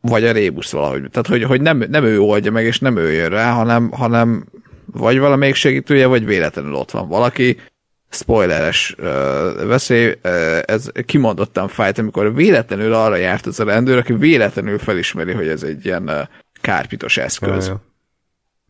vagy 0.01 0.25
a 0.25 0.33
rébusz 0.33 0.73
valahogy. 0.73 1.11
Tehát, 1.11 1.27
hogy, 1.27 1.43
hogy 1.43 1.61
nem, 1.61 1.85
nem 1.91 2.05
ő 2.05 2.21
oldja 2.21 2.51
meg, 2.51 2.65
és 2.65 2.79
nem 2.79 2.97
ő 2.97 3.13
jön 3.13 3.29
rá, 3.29 3.53
hanem, 3.53 3.91
hanem 3.91 4.47
vagy 4.93 5.19
valamelyik 5.19 5.55
segítője, 5.55 6.07
vagy 6.07 6.27
véletlenül 6.27 6.75
ott 6.75 6.91
van 6.91 7.09
valaki, 7.09 7.57
spoileres 8.11 8.95
uh, 8.99 9.05
veszély, 9.67 10.07
uh, 10.07 10.59
ez 10.65 10.91
kimondottan 11.07 11.69
fájt, 11.69 11.99
amikor 11.99 12.35
véletlenül 12.35 12.93
arra 12.93 13.17
járt 13.17 13.47
az 13.47 13.61
a 13.61 13.65
rendőr, 13.65 13.99
aki 13.99 14.13
véletlenül 14.13 14.79
felismeri, 14.79 15.33
hogy 15.33 15.49
ez 15.49 15.63
egy 15.63 15.85
ilyen 15.85 16.09
uh, 16.09 16.19
kárpitos 16.61 17.17
eszköz. 17.17 17.73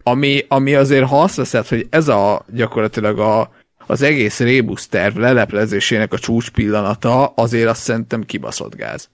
Ami, 0.03 0.45
ami 0.49 0.75
azért, 0.75 1.07
ha 1.07 1.23
azt 1.23 1.37
veszed, 1.37 1.67
hogy 1.67 1.87
ez 1.91 2.09
a 2.09 2.45
gyakorlatilag 2.53 3.19
a, 3.19 3.51
az 3.87 4.03
egész 4.03 4.39
rébusz 4.41 4.87
terv 4.87 5.17
leleplezésének 5.17 6.13
a 6.13 6.19
csúcs 6.19 6.51
pillanata, 6.51 7.27
azért 7.27 7.69
azt 7.69 7.83
szerintem 7.83 8.23
kibaszott 8.23 8.75
gáz. 8.75 9.09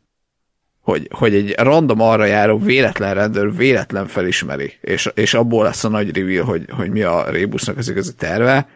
Hogy, 0.80 1.08
hogy 1.10 1.34
egy 1.34 1.54
random 1.58 2.00
arra 2.00 2.24
járó 2.24 2.58
véletlen 2.58 3.14
rendőr 3.14 3.56
véletlen 3.56 4.06
felismeri, 4.06 4.72
és, 4.80 5.10
és 5.14 5.34
abból 5.34 5.64
lesz 5.64 5.84
a 5.84 5.88
nagy 5.88 6.16
reveal, 6.16 6.44
hogy, 6.44 6.64
hogy 6.70 6.90
mi 6.90 7.02
a 7.02 7.30
rébusznak 7.30 7.76
az 7.76 7.88
igazi 7.88 8.14
terve, 8.14 8.68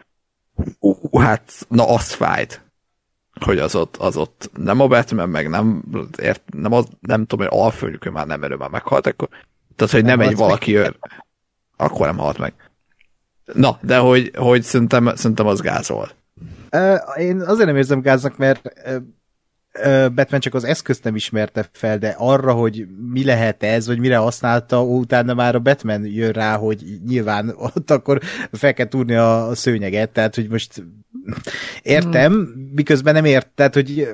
uh, 0.79 1.21
hát 1.21 1.65
na 1.67 1.87
azt 1.87 2.11
fájt, 2.11 2.61
hogy 3.45 3.59
az 3.59 3.75
ott, 3.75 3.97
az 3.97 4.17
ott 4.17 4.49
nem 4.57 4.79
a 4.79 4.87
Batman, 4.87 5.29
meg 5.29 5.49
nem, 5.49 5.83
ért, 6.17 6.41
nem, 6.53 6.71
az, 6.73 6.85
nem 6.99 7.25
tudom, 7.25 7.47
hogy 7.47 7.59
alfőnök, 7.59 8.11
már 8.11 8.27
nem 8.27 8.43
erő 8.43 8.55
már 8.55 8.69
meghalt, 8.69 9.07
akkor, 9.07 9.29
tehát, 9.75 9.93
hogy 9.93 10.03
nem, 10.03 10.17
nem 10.19 10.27
egy 10.27 10.35
valaki 10.35 10.71
jön, 10.71 10.97
akkor 11.77 12.05
nem 12.05 12.17
halt 12.17 12.37
meg. 12.37 12.53
Na, 13.53 13.77
de 13.81 13.97
hogy, 13.97 14.31
hogy 14.35 14.63
szerintem, 14.63 15.15
szerintem 15.15 15.47
az 15.47 15.59
gázol. 15.59 16.09
Én 17.15 17.41
azért 17.41 17.67
nem 17.67 17.75
érzem 17.75 18.01
gáznak, 18.01 18.37
mert 18.37 18.73
Batman 20.15 20.39
csak 20.39 20.53
az 20.53 20.63
eszközt 20.63 21.03
nem 21.03 21.15
ismerte 21.15 21.69
fel, 21.71 21.97
de 21.97 22.15
arra, 22.17 22.53
hogy 22.53 22.87
mi 23.11 23.23
lehet 23.23 23.63
ez, 23.63 23.87
vagy 23.87 23.99
mire 23.99 24.17
használta, 24.17 24.83
utána 24.83 25.33
már 25.33 25.55
a 25.55 25.59
Batman 25.59 26.05
jön 26.05 26.31
rá, 26.31 26.55
hogy 26.55 26.83
nyilván 27.07 27.53
ott 27.55 27.91
akkor 27.91 28.19
fel 28.51 28.73
kell 28.73 28.87
túrni 28.87 29.15
a, 29.15 29.49
szőnyeget, 29.53 30.09
tehát 30.09 30.35
hogy 30.35 30.49
most 30.49 30.83
értem, 31.81 32.33
miközben 32.75 33.13
nem 33.13 33.25
ért, 33.25 33.47
tehát 33.47 33.73
hogy 33.73 34.07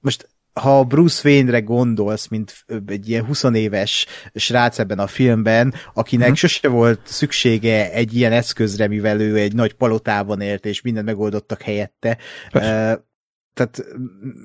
most 0.00 0.28
ha 0.58 0.84
Bruce 0.84 1.28
Wayne-re 1.28 1.60
gondolsz, 1.60 2.28
mint 2.28 2.64
egy 2.86 3.08
ilyen 3.08 3.24
20 3.24 3.44
éves 3.52 4.06
srác 4.34 4.78
ebben 4.78 4.98
a 4.98 5.06
filmben, 5.06 5.74
akinek 5.94 6.28
uh-huh. 6.28 6.38
sose 6.38 6.68
volt 6.68 7.00
szüksége 7.04 7.92
egy 7.92 8.16
ilyen 8.16 8.32
eszközre, 8.32 8.88
mivel 8.88 9.20
ő 9.20 9.36
egy 9.36 9.54
nagy 9.54 9.72
palotában 9.72 10.40
élt, 10.40 10.66
és 10.66 10.80
mindent 10.80 11.06
megoldottak 11.06 11.62
helyette, 11.62 12.18
uh, 12.52 12.92
tehát, 13.58 13.84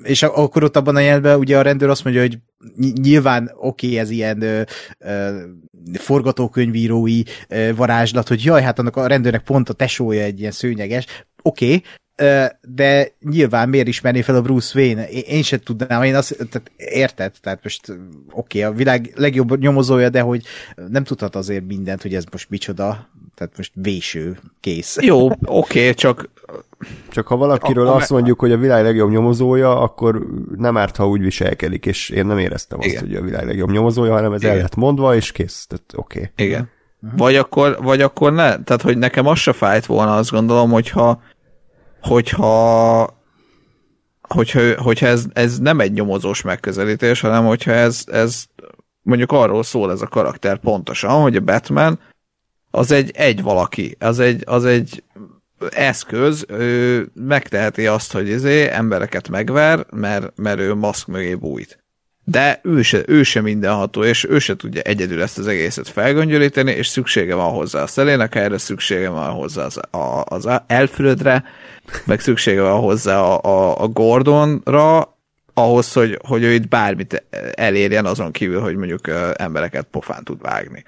és 0.04 0.24
akkor 0.24 0.64
ott 0.64 0.78
abban 0.78 0.96
a 0.96 1.00
jelben 1.00 1.38
ugye 1.38 1.58
a 1.58 1.62
rendőr 1.62 1.90
azt 1.90 2.04
mondja, 2.04 2.22
hogy 2.22 2.38
nyilván 3.02 3.52
oké, 3.56 3.88
okay, 3.88 4.00
ez 4.00 4.10
ilyen 4.10 4.42
ö, 4.42 4.62
ö, 5.00 5.42
forgatókönyvírói 5.94 7.22
ö, 7.48 7.76
varázslat, 7.76 8.28
hogy 8.28 8.44
jaj, 8.44 8.62
hát 8.62 8.80
annak 8.80 8.96
a 8.96 9.08
rendőrnek 9.08 9.44
pont 9.44 9.70
a 9.70 9.74
tesója 9.74 10.24
egy 10.24 10.40
ilyen 10.40 10.52
szőnyeges, 10.52 11.06
oké, 11.42 11.66
okay, 11.66 11.84
de 12.62 13.16
nyilván 13.20 13.70
miért 13.70 13.88
ismerné 13.88 14.22
fel 14.22 14.36
a 14.36 14.42
Bruce 14.42 14.80
Wayne? 14.80 15.10
Én, 15.10 15.24
én 15.26 15.44
sem 15.44 15.60
tudnám, 15.60 16.04
én 16.04 16.16
azt, 16.16 16.36
tehát 16.36 16.72
érted, 16.76 17.36
tehát 17.42 17.64
most 17.64 17.90
oké, 18.32 18.60
okay, 18.60 18.62
a 18.62 18.72
világ 18.72 19.12
legjobb 19.16 19.60
nyomozója, 19.60 20.10
de 20.10 20.22
hogy 20.22 20.44
nem 20.88 21.04
tudhat 21.04 21.36
azért 21.36 21.66
mindent, 21.66 22.02
hogy 22.02 22.16
ez 22.16 22.24
most 22.32 22.50
micsoda, 22.50 23.10
tehát 23.36 23.58
most 23.58 23.72
véső, 23.76 24.40
kész. 24.60 24.98
Jó, 25.02 25.26
oké, 25.26 25.80
okay, 25.80 25.94
csak 25.94 26.30
csak 27.10 27.28
ha 27.28 27.36
valakiről 27.36 27.88
a, 27.88 27.96
azt 27.96 28.10
mondjuk, 28.10 28.40
hogy 28.40 28.52
a 28.52 28.58
világ 28.58 28.84
legjobb 28.84 29.10
nyomozója, 29.10 29.82
akkor 29.82 30.28
nem 30.58 30.78
árt, 30.78 30.96
ha 30.96 31.08
úgy 31.08 31.22
viselkedik, 31.22 31.86
és 31.86 32.10
én 32.10 32.26
nem 32.26 32.38
éreztem 32.38 32.80
azt, 32.80 32.88
Igen. 32.88 33.02
hogy 33.02 33.16
a 33.16 33.22
világ 33.22 33.46
legjobb 33.46 33.72
nyomozója, 33.72 34.12
hanem 34.12 34.34
ez 34.34 34.42
Igen. 34.42 34.56
el 34.56 34.62
lett 34.62 34.76
mondva, 34.76 35.16
és 35.16 35.32
kész. 35.32 35.66
Tehát 35.68 35.94
oké. 35.96 36.20
Okay. 36.20 36.46
Igen. 36.48 36.70
Uh-huh. 37.02 37.20
Vagy 37.20 37.36
akkor, 37.36 37.78
vagy 37.82 38.02
akkor 38.02 38.34
ne, 38.34 38.64
tehát 38.64 38.82
hogy 38.82 38.98
nekem 38.98 39.28
az 39.28 39.40
se 39.40 39.54
fájt 39.54 39.86
volna, 39.86 40.16
azt 40.16 40.32
gondolom, 40.32 40.72
hogyha 40.72 41.22
hogyha 42.02 43.22
hogyha, 44.28 44.82
hogyha 44.82 45.08
ez, 45.08 45.26
ez 45.34 45.60
nem 45.60 45.80
egy 45.80 45.92
nyomozós 45.92 46.42
megközelítés, 46.42 47.22
hanem 47.22 47.46
hogyha 47.46 47.72
ez, 47.72 48.04
ez 48.12 48.46
mondjuk 49.02 49.32
arról 49.32 49.64
szól 49.64 49.92
ez 49.92 50.02
a 50.02 50.08
karakter 50.08 50.58
pontosan, 50.58 51.22
hogy 51.22 51.36
a 51.36 51.42
Batman 51.42 52.00
az 52.76 52.92
egy 52.92 53.12
egy 53.16 53.42
valaki, 53.42 53.96
az 54.00 54.20
egy, 54.20 54.44
az 54.46 54.66
egy 54.66 55.04
eszköz, 55.70 56.46
ő 56.48 57.08
megteheti 57.14 57.88
azt, 57.88 58.12
hogy 58.12 58.28
izé 58.30 58.70
embereket 58.70 59.30
megver, 59.30 59.86
mert, 59.92 60.32
mert 60.36 60.60
ő 60.60 60.74
maszk 60.74 61.08
mögé 61.08 61.36
bújt. 61.36 61.84
De 62.24 62.60
ő 62.64 62.82
se, 62.82 63.04
ő 63.06 63.24
se 63.24 63.42
mindenható, 63.42 64.04
és 64.04 64.24
ő 64.30 64.40
se 64.40 64.56
tudja 64.56 64.82
egyedül 64.82 65.22
ezt 65.22 65.38
az 65.38 65.48
egészet 65.48 65.88
felgöngyölíteni, 65.88 66.72
és 66.72 66.88
szüksége 66.88 67.36
van 67.36 67.52
hozzá 67.52 67.82
a 67.82 67.88
szelének, 67.88 68.36
erre 68.36 68.58
szüksége 68.58 69.10
van 69.10 69.32
hozzá 69.32 69.66
az, 69.66 69.78
a, 69.78 70.24
az 70.26 70.50
elfülödre, 70.68 71.44
meg 72.06 72.20
szüksége 72.20 72.62
van 72.62 72.80
hozzá 72.80 73.20
a, 73.20 73.42
a, 73.42 73.82
a 73.82 73.88
Gordonra, 73.88 75.18
ahhoz, 75.54 75.94
hogy, 75.94 76.20
hogy 76.28 76.44
ő 76.44 76.52
itt 76.52 76.68
bármit 76.68 77.26
elérjen 77.54 78.06
azon 78.06 78.32
kívül, 78.32 78.62
hogy 78.62 78.76
mondjuk 78.76 79.08
embereket 79.34 79.88
pofán 79.92 80.24
tud 80.24 80.42
vágni. 80.42 80.84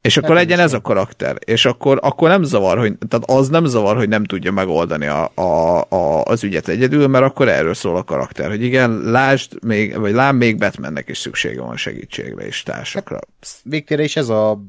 És 0.00 0.16
akkor 0.16 0.28
nem 0.28 0.38
legyen 0.38 0.58
ez 0.58 0.72
a 0.72 0.80
karakter, 0.80 1.36
és 1.44 1.64
akkor, 1.64 1.98
akkor 2.02 2.28
nem 2.28 2.42
zavar, 2.42 2.78
hogy, 2.78 2.98
tehát 3.08 3.30
az 3.30 3.48
nem 3.48 3.64
zavar, 3.64 3.96
hogy 3.96 4.08
nem 4.08 4.24
tudja 4.24 4.52
megoldani 4.52 5.06
a, 5.06 5.30
a, 5.34 5.80
a, 5.88 6.22
az 6.22 6.44
ügyet 6.44 6.68
egyedül, 6.68 7.06
mert 7.06 7.24
akkor 7.24 7.48
erről 7.48 7.74
szól 7.74 7.96
a 7.96 8.02
karakter, 8.02 8.48
hogy 8.48 8.62
igen, 8.62 8.90
lásd, 8.90 9.64
még, 9.64 9.98
vagy 9.98 10.12
lám 10.12 10.36
még 10.36 10.58
Batmannek 10.58 11.08
is 11.08 11.18
szüksége 11.18 11.60
van 11.60 11.76
segítségre 11.76 12.46
és 12.46 12.62
társakra. 12.62 13.14
Hát, 13.14 13.60
végtére 13.62 14.02
is 14.02 14.16
ez 14.16 14.28
a 14.28 14.60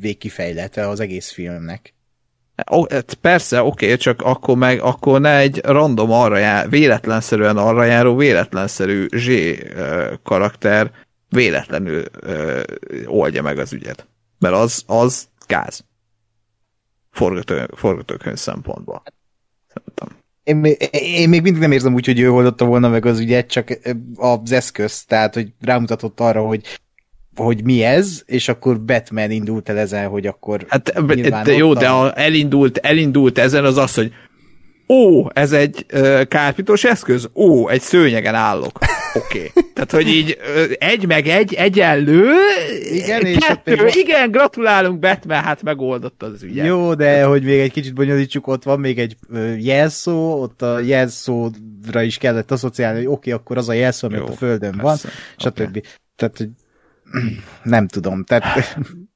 végkifejlete 0.00 0.88
az 0.88 1.00
egész 1.00 1.32
filmnek. 1.32 1.94
O, 2.70 2.84
hát 2.90 3.14
persze, 3.14 3.62
oké, 3.62 3.96
csak 3.96 4.22
akkor 4.22 4.56
meg, 4.56 4.80
akkor 4.80 5.20
ne 5.20 5.36
egy 5.36 5.60
random 5.64 6.10
arra 6.10 6.36
jár, 6.36 6.70
véletlenszerűen 6.70 7.56
arra 7.56 7.84
járó, 7.84 8.16
véletlenszerű 8.16 9.06
Z 9.16 9.28
karakter 10.22 10.90
véletlenül 11.28 12.04
ö, 12.20 12.62
oldja 13.06 13.42
meg 13.42 13.58
az 13.58 13.72
ügyet. 13.72 14.06
Mert 14.38 14.54
az, 14.54 14.82
az 14.86 15.28
gáz. 15.46 15.84
Forgató, 17.10 17.54
forgatókönyv 17.76 18.36
szempontból. 18.36 19.02
Szerintem. 19.66 20.24
Én, 20.42 20.76
én 20.90 21.28
még 21.28 21.42
mindig 21.42 21.60
nem 21.60 21.72
érzem 21.72 21.94
úgy, 21.94 22.06
hogy 22.06 22.20
ő 22.20 22.30
oldotta 22.30 22.64
volna 22.64 22.88
meg 22.88 23.06
az 23.06 23.20
ügyet, 23.20 23.50
csak 23.50 23.78
az 24.16 24.52
eszköz, 24.52 25.04
tehát 25.04 25.34
hogy 25.34 25.52
rámutatott 25.60 26.20
arra, 26.20 26.42
hogy 26.42 26.80
hogy 27.36 27.64
mi 27.64 27.82
ez, 27.82 28.22
és 28.26 28.48
akkor 28.48 28.80
Batman 28.80 29.30
indult 29.30 29.68
el 29.68 29.78
ezen, 29.78 30.08
hogy 30.08 30.26
akkor 30.26 30.64
Hát 30.68 31.02
de 31.44 31.52
jó, 31.52 31.72
de 31.72 31.88
a 31.88 32.18
elindult, 32.20 32.78
elindult 32.78 33.38
ezen 33.38 33.64
az 33.64 33.76
az, 33.76 33.94
hogy 33.94 34.12
ó, 34.88 35.26
ez 35.32 35.52
egy 35.52 35.86
uh, 35.92 36.24
kárpitos 36.24 36.84
eszköz, 36.84 37.28
ó, 37.34 37.68
egy 37.68 37.80
szőnyegen 37.80 38.34
állok. 38.34 38.78
Oké. 39.16 39.38
Okay. 39.38 39.64
Tehát, 39.74 39.90
hogy 39.90 40.08
így 40.08 40.38
egy 40.78 41.06
meg 41.06 41.26
egy 41.26 41.54
egyenlő, 41.54 42.32
igen, 42.92 43.38
kettő, 43.38 43.72
és 43.72 43.94
igen, 43.94 44.30
gratulálunk 44.30 44.98
Batman, 44.98 45.42
hát 45.42 45.62
megoldott 45.62 46.22
az 46.22 46.42
ügyet. 46.42 46.66
Jó, 46.66 46.94
de 46.94 47.24
hogy 47.24 47.42
még 47.42 47.58
egy 47.58 47.72
kicsit 47.72 47.94
bonyolítsuk, 47.94 48.46
ott 48.46 48.62
van 48.62 48.80
még 48.80 48.98
egy 48.98 49.16
jelszó, 49.58 50.40
ott 50.42 50.62
a 50.62 50.78
jelszóra 50.78 52.02
is 52.02 52.18
kellett 52.18 52.50
asszociálni, 52.50 52.96
hogy 52.96 53.06
oké, 53.06 53.14
okay, 53.14 53.32
akkor 53.32 53.56
az 53.56 53.68
a 53.68 53.72
jelszó, 53.72 54.06
amit 54.06 54.18
Jó, 54.18 54.26
a 54.26 54.32
földön 54.32 54.76
persze. 54.76 54.82
van, 54.82 54.96
stb. 55.36 55.60
Okay. 55.60 55.82
Tehát, 56.16 56.36
hogy 56.36 56.48
nem 57.62 57.88
tudom, 57.88 58.24
tehát 58.24 58.78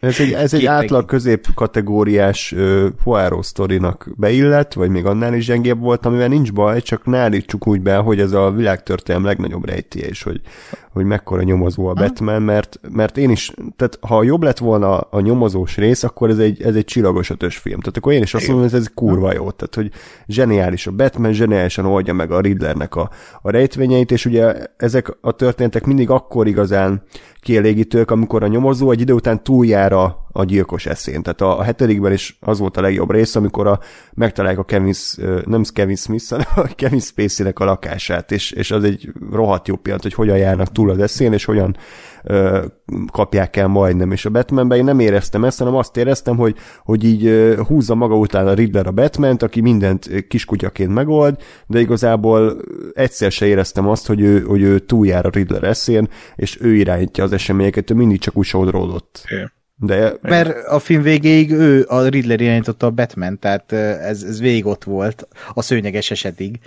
ez 0.00 0.20
egy, 0.20 0.32
ez 0.32 0.54
egy 0.54 0.66
átlag 0.66 1.04
közép 1.04 1.46
kategóriás 1.54 2.52
uh, 2.52 2.86
Poirot 3.04 3.44
sztorinak 3.44 4.08
beillett, 4.16 4.72
vagy 4.72 4.90
még 4.90 5.04
annál 5.04 5.34
is 5.34 5.46
gyengébb 5.46 5.80
volt, 5.80 6.06
amivel 6.06 6.28
nincs 6.28 6.52
baj, 6.52 6.82
csak 6.82 7.04
ne 7.04 7.18
állítsuk 7.18 7.66
úgy 7.66 7.80
be, 7.80 7.96
hogy 7.96 8.20
ez 8.20 8.32
a 8.32 8.50
világtörténelem 8.50 9.26
legnagyobb 9.26 9.66
rejtje, 9.66 10.06
és 10.06 10.22
hogy, 10.22 10.40
hogy 10.96 11.04
mekkora 11.04 11.42
nyomozó 11.42 11.86
a 11.86 11.92
Batman, 11.92 12.42
mert, 12.42 12.80
mert 12.90 13.16
én 13.16 13.30
is, 13.30 13.52
tehát 13.76 13.98
ha 14.00 14.22
jobb 14.22 14.42
lett 14.42 14.58
volna 14.58 14.98
a 14.98 15.20
nyomozós 15.20 15.76
rész, 15.76 16.02
akkor 16.02 16.30
ez 16.30 16.38
egy, 16.38 16.62
ez 16.62 16.74
egy 16.74 16.84
csillagos 16.84 17.30
ötös 17.30 17.56
film. 17.56 17.78
Tehát 17.80 17.96
akkor 17.96 18.12
én 18.12 18.22
is 18.22 18.34
azt 18.34 18.46
mondom, 18.46 18.68
hogy 18.68 18.78
ez 18.78 18.90
kurva 18.94 19.32
jó. 19.32 19.50
Tehát, 19.50 19.74
hogy 19.74 19.90
zseniális 20.26 20.86
a 20.86 20.90
Batman, 20.90 21.32
zseniálisan 21.32 21.86
oldja 21.86 22.12
meg 22.12 22.30
a 22.30 22.40
Riddlernek 22.40 22.94
a, 22.94 23.10
a 23.42 23.50
rejtvényeit, 23.50 24.10
és 24.10 24.26
ugye 24.26 24.54
ezek 24.76 25.16
a 25.20 25.32
történetek 25.32 25.84
mindig 25.84 26.10
akkor 26.10 26.46
igazán 26.46 27.02
kielégítők, 27.40 28.10
amikor 28.10 28.42
a 28.42 28.46
nyomozó 28.46 28.90
egy 28.90 29.00
idő 29.00 29.12
után 29.12 29.42
túljár 29.42 29.92
a, 29.92 30.25
a 30.36 30.44
gyilkos 30.44 30.86
eszén. 30.86 31.22
Tehát 31.22 31.40
a, 31.40 31.58
a 31.58 31.62
hetedikben 31.62 32.12
is 32.12 32.38
az 32.40 32.58
volt 32.58 32.76
a 32.76 32.80
legjobb 32.80 33.10
rész, 33.10 33.36
amikor 33.36 33.66
a, 33.66 33.80
megtalálják 34.14 34.58
a 34.60 34.64
Kevin, 34.64 34.94
nem 35.44 35.62
Kevin 35.72 35.96
Smith, 35.96 36.30
hanem 36.30 36.46
a 36.54 36.74
Kevin 36.74 37.00
Spacey-nek 37.00 37.58
a 37.58 37.64
lakását, 37.64 38.32
és, 38.32 38.50
és 38.50 38.70
az 38.70 38.84
egy 38.84 39.12
rohadt 39.30 39.68
jó 39.68 39.76
pillanat, 39.76 40.02
hogy 40.02 40.14
hogyan 40.14 40.36
járnak 40.36 40.72
túl 40.72 40.90
az 40.90 40.98
eszén, 40.98 41.32
és 41.32 41.44
hogyan 41.44 41.76
ö, 42.24 42.64
kapják 43.12 43.56
el 43.56 43.66
majdnem. 43.66 44.12
És 44.12 44.24
a 44.24 44.30
Batmanben 44.30 44.78
én 44.78 44.84
nem 44.84 45.00
éreztem 45.00 45.44
ezt, 45.44 45.58
hanem 45.58 45.74
azt 45.74 45.96
éreztem, 45.96 46.36
hogy, 46.36 46.56
hogy 46.84 47.04
így 47.04 47.26
ö, 47.26 47.62
húzza 47.66 47.94
maga 47.94 48.16
után 48.16 48.46
a 48.46 48.54
Riddler 48.54 48.86
a 48.86 48.90
Batman-t, 48.90 49.42
aki 49.42 49.60
mindent 49.60 50.26
kiskutyaként 50.28 50.94
megold, 50.94 51.36
de 51.66 51.80
igazából 51.80 52.56
egyszer 52.94 53.32
se 53.32 53.46
éreztem 53.46 53.88
azt, 53.88 54.06
hogy 54.06 54.20
ő, 54.20 54.40
hogy 54.40 54.62
ő 54.62 54.78
túljár 54.78 55.26
a 55.26 55.30
Riddler 55.32 55.64
eszén, 55.64 56.08
és 56.36 56.58
ő 56.60 56.74
irányítja 56.74 57.24
az 57.24 57.32
eseményeket, 57.32 57.90
ő 57.90 57.94
mindig 57.94 58.18
csak 58.20 58.36
úgy 58.36 58.44
sodródott. 58.44 59.24
Yeah. 59.28 59.55
De... 59.78 60.12
Mert 60.20 60.66
a 60.66 60.78
film 60.78 61.02
végéig 61.02 61.50
ő, 61.50 61.84
a 61.88 62.02
Riddler 62.02 62.40
irányította 62.40 62.86
a 62.86 62.90
Batman, 62.90 63.38
tehát 63.38 63.72
ez, 63.72 64.22
ez 64.22 64.40
végig 64.40 64.66
ott 64.66 64.84
volt 64.84 65.28
a 65.54 65.62
szőnyeges 65.62 66.10
esetig. 66.10 66.60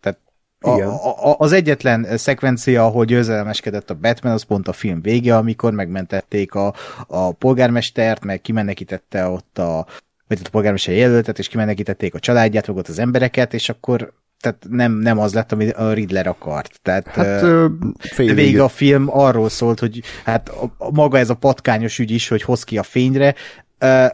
Tehát 0.00 0.18
Igen. 0.60 0.88
A, 0.88 1.30
a, 1.30 1.36
az 1.38 1.52
egyetlen 1.52 2.16
szekvencia, 2.16 2.84
ahol 2.84 3.04
győzelemeskedett 3.04 3.90
a 3.90 3.94
Batman, 3.94 4.32
az 4.32 4.42
pont 4.42 4.68
a 4.68 4.72
film 4.72 5.00
vége, 5.02 5.36
amikor 5.36 5.72
megmentették 5.72 6.54
a, 6.54 6.74
a 7.06 7.32
polgármestert, 7.32 8.24
meg 8.24 8.40
kimenekítette 8.40 9.26
ott 9.26 9.58
a, 9.58 9.86
vagy 10.28 10.40
a 10.44 10.48
polgármester 10.50 10.94
jelöltet, 10.94 11.38
és 11.38 11.48
kimenekítették 11.48 12.14
a 12.14 12.18
családját, 12.18 12.66
meg 12.66 12.76
ott 12.76 12.88
az 12.88 12.98
embereket, 12.98 13.54
és 13.54 13.68
akkor 13.68 14.12
tehát 14.42 14.66
nem, 14.70 14.92
nem 14.92 15.18
az 15.18 15.34
lett, 15.34 15.52
amit 15.52 15.72
a 15.72 15.92
Riddler 15.92 16.26
akart. 16.26 16.80
Tehát 16.82 17.06
hát, 17.06 17.42
uh, 17.42 17.70
végig 18.16 18.60
a 18.60 18.68
film 18.68 19.06
arról 19.10 19.48
szólt, 19.48 19.78
hogy 19.78 20.02
hát 20.24 20.48
a, 20.48 20.74
a, 20.78 20.90
maga 20.90 21.18
ez 21.18 21.30
a 21.30 21.34
patkányos 21.34 21.98
ügy 21.98 22.10
is, 22.10 22.28
hogy 22.28 22.42
hoz 22.42 22.64
ki 22.64 22.78
a 22.78 22.82
fényre, 22.82 23.34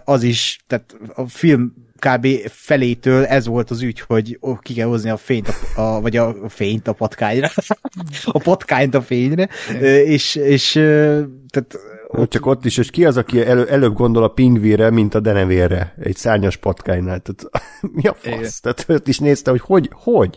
az 0.04 0.22
is, 0.22 0.58
tehát 0.66 0.96
a 1.14 1.28
film 1.28 1.74
kb. 1.98 2.26
felétől 2.48 3.24
ez 3.24 3.46
volt 3.46 3.70
az 3.70 3.82
ügy, 3.82 4.00
hogy 4.00 4.38
ki 4.60 4.74
kell 4.74 4.86
hozni 4.86 5.10
a 5.10 5.16
fényt, 5.16 5.48
a, 5.48 5.80
a, 5.80 6.00
vagy 6.00 6.16
a 6.16 6.34
fényt 6.48 6.88
a 6.88 6.92
patkányra, 6.92 7.48
a 8.24 8.38
patkányt 8.38 8.94
a 8.94 9.02
fényre, 9.02 9.48
és, 10.04 10.34
és 10.34 10.72
tehát 11.48 11.78
ott... 12.08 12.30
Csak 12.30 12.46
ott 12.46 12.64
is, 12.64 12.78
és 12.78 12.90
ki 12.90 13.04
az, 13.04 13.16
aki 13.16 13.44
elő, 13.44 13.68
előbb 13.68 13.94
gondol 13.94 14.22
a 14.22 14.28
pingvére, 14.28 14.90
mint 14.90 15.14
a 15.14 15.20
denevérre, 15.20 15.94
egy 16.00 16.16
szárnyas 16.16 16.56
patkánynál. 16.56 17.20
Tehát, 17.20 17.64
mi 17.96 18.06
a 18.06 18.14
fasz? 18.14 18.32
Igen. 18.32 18.50
Tehát 18.62 18.84
ott 18.88 19.08
is 19.08 19.18
nézte, 19.18 19.50
hogy 19.50 19.60
hogy, 19.60 19.90
hogy? 19.92 20.36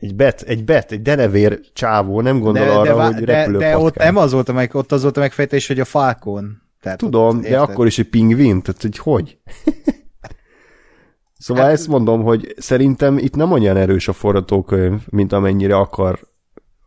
Egy 0.00 0.14
bet, 0.14 0.42
egy 0.42 0.64
bet, 0.64 0.92
egy 0.92 1.02
denevér 1.02 1.60
csávó 1.72 2.20
nem 2.20 2.38
gondol 2.38 2.64
de, 2.64 2.70
arra, 2.70 2.96
de, 2.96 3.14
hogy 3.14 3.24
repülő 3.24 3.58
De, 3.58 3.68
de 3.68 3.78
ott 3.78 3.96
nem 3.96 4.16
az 4.16 4.32
volt 4.32 4.48
a 4.48 4.52
meg, 4.52 4.74
ott 4.74 4.92
az 4.92 5.02
volt 5.02 5.16
a 5.16 5.20
megfejtés, 5.20 5.66
hogy 5.66 5.80
a 5.80 5.84
falkon. 5.84 6.62
Tehát 6.80 6.98
Tudom, 6.98 7.40
de 7.40 7.58
akkor 7.58 7.86
is 7.86 7.98
egy 7.98 8.08
pingvin, 8.08 8.62
tehát 8.62 8.82
hogy 8.82 8.98
hogy? 8.98 9.38
szóval 11.38 11.64
hát, 11.64 11.72
ezt 11.72 11.88
mondom, 11.88 12.22
hogy 12.22 12.54
szerintem 12.56 13.18
itt 13.18 13.34
nem 13.34 13.52
olyan 13.52 13.76
erős 13.76 14.08
a 14.08 14.12
forgatókönyv, 14.12 15.00
mint 15.08 15.32
amennyire 15.32 15.76
akar 15.76 16.20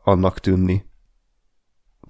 annak 0.04 0.40
tűnni. 0.40 0.86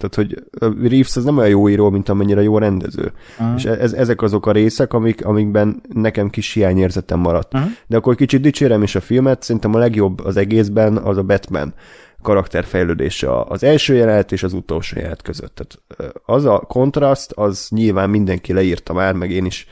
Tehát, 0.02 0.16
hogy 0.16 0.44
Reeves 0.90 1.16
az 1.16 1.24
nem 1.24 1.38
olyan 1.38 1.50
jó 1.50 1.70
író, 1.70 1.90
mint 1.90 2.10
amennyire 2.10 2.42
jó 2.42 2.58
rendező. 2.58 3.12
Uh-huh. 3.40 3.56
És 3.58 3.66
ez, 3.66 3.94
ezek 3.94 4.22
azok 4.22 4.46
a 4.46 4.52
részek, 4.52 4.94
amik, 4.94 5.26
amikben 5.26 5.82
nekem 5.94 6.30
kis 6.30 6.54
hiányérzetem 6.54 7.20
maradt. 7.20 7.54
Uh-huh. 7.54 7.70
De 7.88 7.98
akkor 7.98 8.16
kicsit 8.16 8.42
dicsérem 8.42 8.84
is 8.84 8.96
a 8.96 9.02
filmet, 9.02 9.44
szerintem 9.44 9.76
a 9.76 9.78
legjobb 9.78 10.20
az 10.26 10.38
egészben 10.38 10.98
az 10.98 11.18
a 11.18 11.24
Batman 11.24 11.74
karakterfejlődése 12.22 13.42
az 13.42 13.64
első 13.64 13.94
jelenet 13.94 14.32
és 14.32 14.44
az 14.44 14.54
utolsó 14.54 14.98
jelenet 14.98 15.22
között. 15.22 15.56
Tehát 15.56 16.04
az 16.26 16.46
a 16.46 16.60
kontraszt, 16.60 17.32
az 17.32 17.68
nyilván 17.70 18.10
mindenki 18.10 18.54
leírta 18.54 18.94
már, 18.94 19.14
meg 19.14 19.32
én 19.32 19.46
is, 19.46 19.68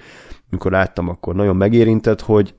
mikor 0.49 0.71
láttam, 0.71 1.09
akkor 1.09 1.35
nagyon 1.35 1.55
megérintett, 1.55 2.21
hogy 2.21 2.53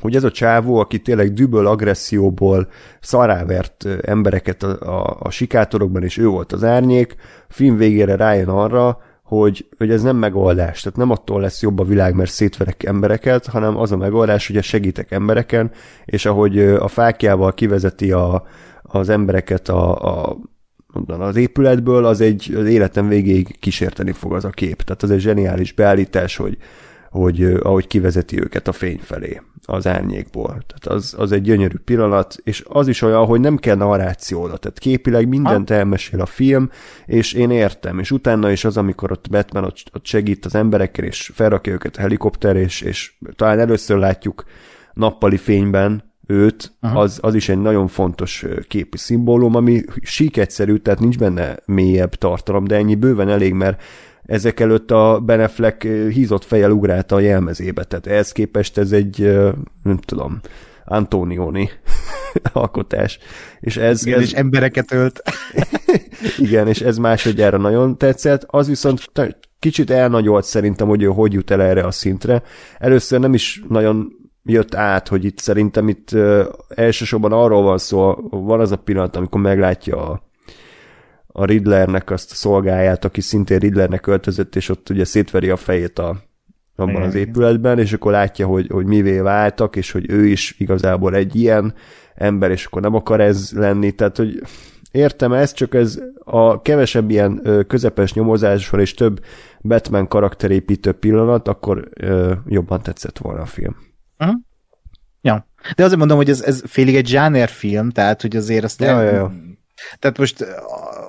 hogy 0.00 0.16
ez 0.16 0.24
a 0.24 0.30
csávó, 0.30 0.78
aki 0.78 0.98
tényleg 0.98 1.32
düböl 1.32 1.66
agresszióból 1.66 2.68
szarávert 3.00 3.86
embereket 4.02 4.62
a, 4.62 5.00
a, 5.00 5.16
a 5.20 5.30
sikátorokban, 5.30 6.02
és 6.02 6.16
ő 6.16 6.26
volt 6.26 6.52
az 6.52 6.64
árnyék, 6.64 7.14
a 7.48 7.52
film 7.52 7.76
végére 7.76 8.16
rájön 8.16 8.48
arra, 8.48 8.98
hogy, 9.22 9.68
hogy 9.76 9.90
ez 9.90 10.02
nem 10.02 10.16
megoldás, 10.16 10.80
tehát 10.80 10.98
nem 10.98 11.10
attól 11.10 11.40
lesz 11.40 11.62
jobb 11.62 11.78
a 11.78 11.84
világ, 11.84 12.14
mert 12.14 12.30
szétverek 12.30 12.82
embereket, 12.82 13.46
hanem 13.46 13.76
az 13.76 13.92
a 13.92 13.96
megoldás, 13.96 14.46
hogy 14.46 14.62
segítek 14.62 15.10
embereken, 15.10 15.70
és 16.04 16.26
ahogy 16.26 16.58
a 16.58 16.88
fákjával 16.88 17.52
kivezeti 17.52 18.12
a, 18.12 18.46
az 18.82 19.08
embereket 19.08 19.68
a, 19.68 19.98
a 20.28 20.36
mondan, 20.92 21.20
az 21.20 21.36
épületből, 21.36 22.04
az 22.04 22.20
egy 22.20 22.54
az 22.56 22.66
életem 22.66 23.08
végéig 23.08 23.58
kísérteni 23.58 24.12
fog 24.12 24.34
az 24.34 24.44
a 24.44 24.50
kép. 24.50 24.82
Tehát 24.82 25.02
az 25.02 25.10
egy 25.10 25.20
zseniális 25.20 25.72
beállítás, 25.72 26.36
hogy, 26.36 26.56
hogy 27.10 27.42
ahogy 27.42 27.86
kivezeti 27.86 28.40
őket 28.40 28.68
a 28.68 28.72
fény 28.72 29.00
felé, 29.02 29.40
az 29.62 29.86
árnyékból. 29.86 30.48
Tehát 30.48 30.86
az, 30.86 31.14
az 31.18 31.32
egy 31.32 31.42
gyönyörű 31.42 31.76
pillanat, 31.84 32.36
és 32.44 32.64
az 32.68 32.88
is 32.88 33.02
olyan, 33.02 33.26
hogy 33.26 33.40
nem 33.40 33.56
kell 33.56 33.76
narráció 33.76 34.42
oda, 34.42 34.56
tehát 34.56 34.78
képileg 34.78 35.28
mindent 35.28 35.68
ha. 35.68 35.74
elmesél 35.74 36.20
a 36.20 36.26
film, 36.26 36.70
és 37.06 37.32
én 37.32 37.50
értem, 37.50 37.98
és 37.98 38.10
utána 38.10 38.50
is 38.50 38.64
az, 38.64 38.76
amikor 38.76 39.12
ott 39.12 39.30
Batman 39.30 39.64
ott, 39.64 39.82
ott 39.92 40.06
segít 40.06 40.44
az 40.44 40.54
emberekkel, 40.54 41.04
és 41.04 41.30
felrakja 41.34 41.72
őket 41.72 41.96
a 41.96 42.00
helikopter, 42.00 42.56
és, 42.56 42.80
és 42.80 43.12
talán 43.36 43.58
először 43.58 43.98
látjuk 43.98 44.44
nappali 44.92 45.36
fényben 45.36 46.08
őt, 46.26 46.72
az, 46.80 47.18
az 47.22 47.34
is 47.34 47.48
egy 47.48 47.60
nagyon 47.60 47.86
fontos 47.88 48.44
képi 48.68 48.96
szimbólum, 48.96 49.54
ami 49.54 49.82
sík 50.02 50.36
egyszerű, 50.36 50.76
tehát 50.76 51.00
nincs 51.00 51.18
benne 51.18 51.56
mélyebb 51.64 52.14
tartalom, 52.14 52.64
de 52.64 52.76
ennyi 52.76 52.94
bőven 52.94 53.28
elég, 53.28 53.52
mert 53.52 53.82
ezek 54.30 54.60
előtt 54.60 54.90
a 54.90 55.20
Beneflek 55.24 55.82
hízott 56.10 56.44
fejjel 56.44 56.70
ugrálta 56.70 57.14
a 57.14 57.20
jelmezébe, 57.20 57.84
tehát 57.84 58.06
ehhez 58.06 58.32
képest 58.32 58.78
ez 58.78 58.92
egy, 58.92 59.20
nem 59.82 59.96
tudom, 59.96 60.40
Antonioni 60.84 61.70
alkotás. 62.52 63.18
És 63.60 63.76
ez, 63.76 64.06
igen, 64.06 64.18
ez... 64.18 64.24
és 64.24 64.32
embereket 64.32 64.92
ölt. 64.92 65.22
igen, 66.38 66.68
és 66.68 66.80
ez 66.80 66.96
másodjára 66.96 67.58
nagyon 67.58 67.98
tetszett. 67.98 68.44
Az 68.46 68.68
viszont 68.68 69.10
kicsit 69.58 69.90
elnagyolt 69.90 70.44
szerintem, 70.44 70.88
hogy 70.88 71.02
ő 71.02 71.06
hogy 71.06 71.32
jut 71.32 71.50
el 71.50 71.62
erre 71.62 71.82
a 71.82 71.90
szintre. 71.90 72.42
Először 72.78 73.20
nem 73.20 73.34
is 73.34 73.62
nagyon 73.68 74.12
jött 74.42 74.74
át, 74.74 75.08
hogy 75.08 75.24
itt 75.24 75.38
szerintem 75.38 75.88
itt 75.88 76.16
elsősorban 76.68 77.32
arról 77.32 77.62
van 77.62 77.78
szó, 77.78 78.14
van 78.30 78.60
az 78.60 78.72
a 78.72 78.76
pillanat, 78.76 79.16
amikor 79.16 79.40
meglátja 79.40 80.10
a, 80.10 80.29
a 81.32 81.44
Riddlernek 81.44 82.10
azt 82.10 82.30
a 82.30 82.34
szolgáját, 82.34 83.04
aki 83.04 83.20
szintén 83.20 83.58
Riddlernek 83.58 84.06
öltözött, 84.06 84.56
és 84.56 84.68
ott 84.68 84.90
ugye 84.90 85.04
szétveri 85.04 85.50
a 85.50 85.56
fejét 85.56 85.98
a, 85.98 86.16
abban 86.76 86.94
Igen. 86.94 87.06
az 87.06 87.14
épületben, 87.14 87.78
és 87.78 87.92
akkor 87.92 88.12
látja, 88.12 88.46
hogy, 88.46 88.66
hogy 88.72 88.86
mivé 88.86 89.18
váltak, 89.18 89.76
és 89.76 89.90
hogy 89.90 90.10
ő 90.10 90.26
is 90.26 90.54
igazából 90.58 91.14
egy 91.14 91.36
ilyen 91.36 91.74
ember, 92.14 92.50
és 92.50 92.64
akkor 92.64 92.82
nem 92.82 92.94
akar 92.94 93.20
ez 93.20 93.50
lenni, 93.54 93.90
tehát 93.90 94.16
hogy 94.16 94.42
értem 94.90 95.32
ezt, 95.32 95.56
csak 95.56 95.74
ez 95.74 95.98
a 96.24 96.62
kevesebb 96.62 97.10
ilyen 97.10 97.40
ö, 97.42 97.62
közepes 97.62 98.12
nyomozáson 98.12 98.80
és 98.80 98.94
több 98.94 99.24
Batman 99.60 100.08
karakterépítő 100.08 100.92
pillanat, 100.92 101.48
akkor 101.48 101.88
ö, 101.94 102.32
jobban 102.46 102.82
tetszett 102.82 103.18
volna 103.18 103.40
a 103.40 103.46
film. 103.46 103.76
Uh-huh. 104.18 104.36
Ja. 105.20 105.48
De 105.76 105.84
azért 105.84 105.98
mondom, 105.98 106.16
hogy 106.16 106.30
ez, 106.30 106.42
ez 106.42 106.62
félig 106.66 106.96
egy 106.96 107.18
film, 107.50 107.90
tehát 107.90 108.20
hogy 108.20 108.36
azért 108.36 108.64
azt 108.64 108.80
ja, 108.80 109.02
ja, 109.02 109.10
ja. 109.10 109.32
Tehát 109.98 110.18
most 110.18 110.46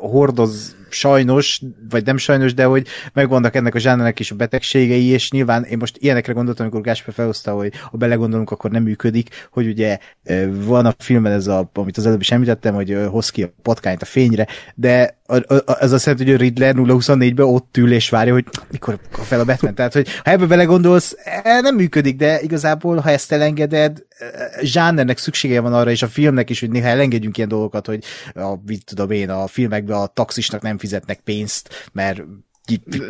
hordoz 0.09 0.75
sajnos, 0.89 1.61
vagy 1.89 2.05
nem 2.05 2.17
sajnos, 2.17 2.53
de 2.53 2.65
hogy 2.65 2.87
megvannak 3.13 3.55
ennek 3.55 3.75
a 3.75 3.79
zsánernek 3.79 4.19
is 4.19 4.31
a 4.31 4.35
betegségei, 4.35 5.05
és 5.05 5.31
nyilván 5.31 5.63
én 5.63 5.77
most 5.77 5.97
ilyenekre 5.99 6.33
gondoltam, 6.33 6.65
amikor 6.65 6.85
Gásper 6.85 7.13
felhozta, 7.13 7.53
hogy 7.53 7.73
ha 7.75 7.97
belegondolunk, 7.97 8.51
akkor 8.51 8.71
nem 8.71 8.83
működik, 8.83 9.47
hogy 9.51 9.67
ugye 9.67 9.97
van 10.49 10.85
a 10.85 10.93
filmben 10.97 11.31
ez 11.31 11.47
a, 11.47 11.69
amit 11.73 11.97
az 11.97 12.05
előbb 12.05 12.21
is 12.21 12.31
említettem, 12.31 12.73
hogy 12.73 12.97
hoz 13.09 13.29
ki 13.29 13.43
a 13.43 13.53
patkányt 13.61 14.01
a 14.01 14.05
fényre, 14.05 14.47
de 14.75 15.19
ez 15.79 15.91
azt 15.91 16.05
jelenti, 16.05 16.25
hogy 16.25 16.33
a 16.33 16.43
Riddler 16.43 16.75
024-ben 16.77 17.45
ott 17.45 17.77
ül 17.77 17.91
és 17.91 18.09
várja, 18.09 18.33
hogy 18.33 18.45
mikor 18.71 18.99
fel 19.11 19.39
a 19.39 19.45
Batman. 19.45 19.75
Tehát, 19.75 19.93
hogy 19.93 20.07
ha 20.23 20.31
ebbe 20.31 20.45
belegondolsz, 20.45 21.15
e, 21.43 21.61
nem 21.61 21.75
működik, 21.75 22.15
de 22.15 22.41
igazából, 22.41 22.97
ha 22.97 23.09
ezt 23.09 23.31
elengeded, 23.31 24.03
zsánernek 24.61 25.17
szüksége 25.17 25.61
van 25.61 25.73
arra, 25.73 25.91
és 25.91 26.01
a 26.01 26.07
filmnek 26.07 26.49
is, 26.49 26.59
hogy 26.59 26.69
néha 26.69 26.87
elengedjünk 26.87 27.37
ilyen 27.37 27.49
dolgokat, 27.49 27.85
hogy 27.85 28.03
a, 28.33 28.53
mit 28.65 28.85
tudom 28.85 29.11
én, 29.11 29.29
a 29.29 29.47
filmekben 29.47 29.97
a 29.97 30.07
taxisnak 30.07 30.61
nem 30.61 30.77
fizetnek 30.77 31.19
pénzt, 31.19 31.89
mert 31.91 32.21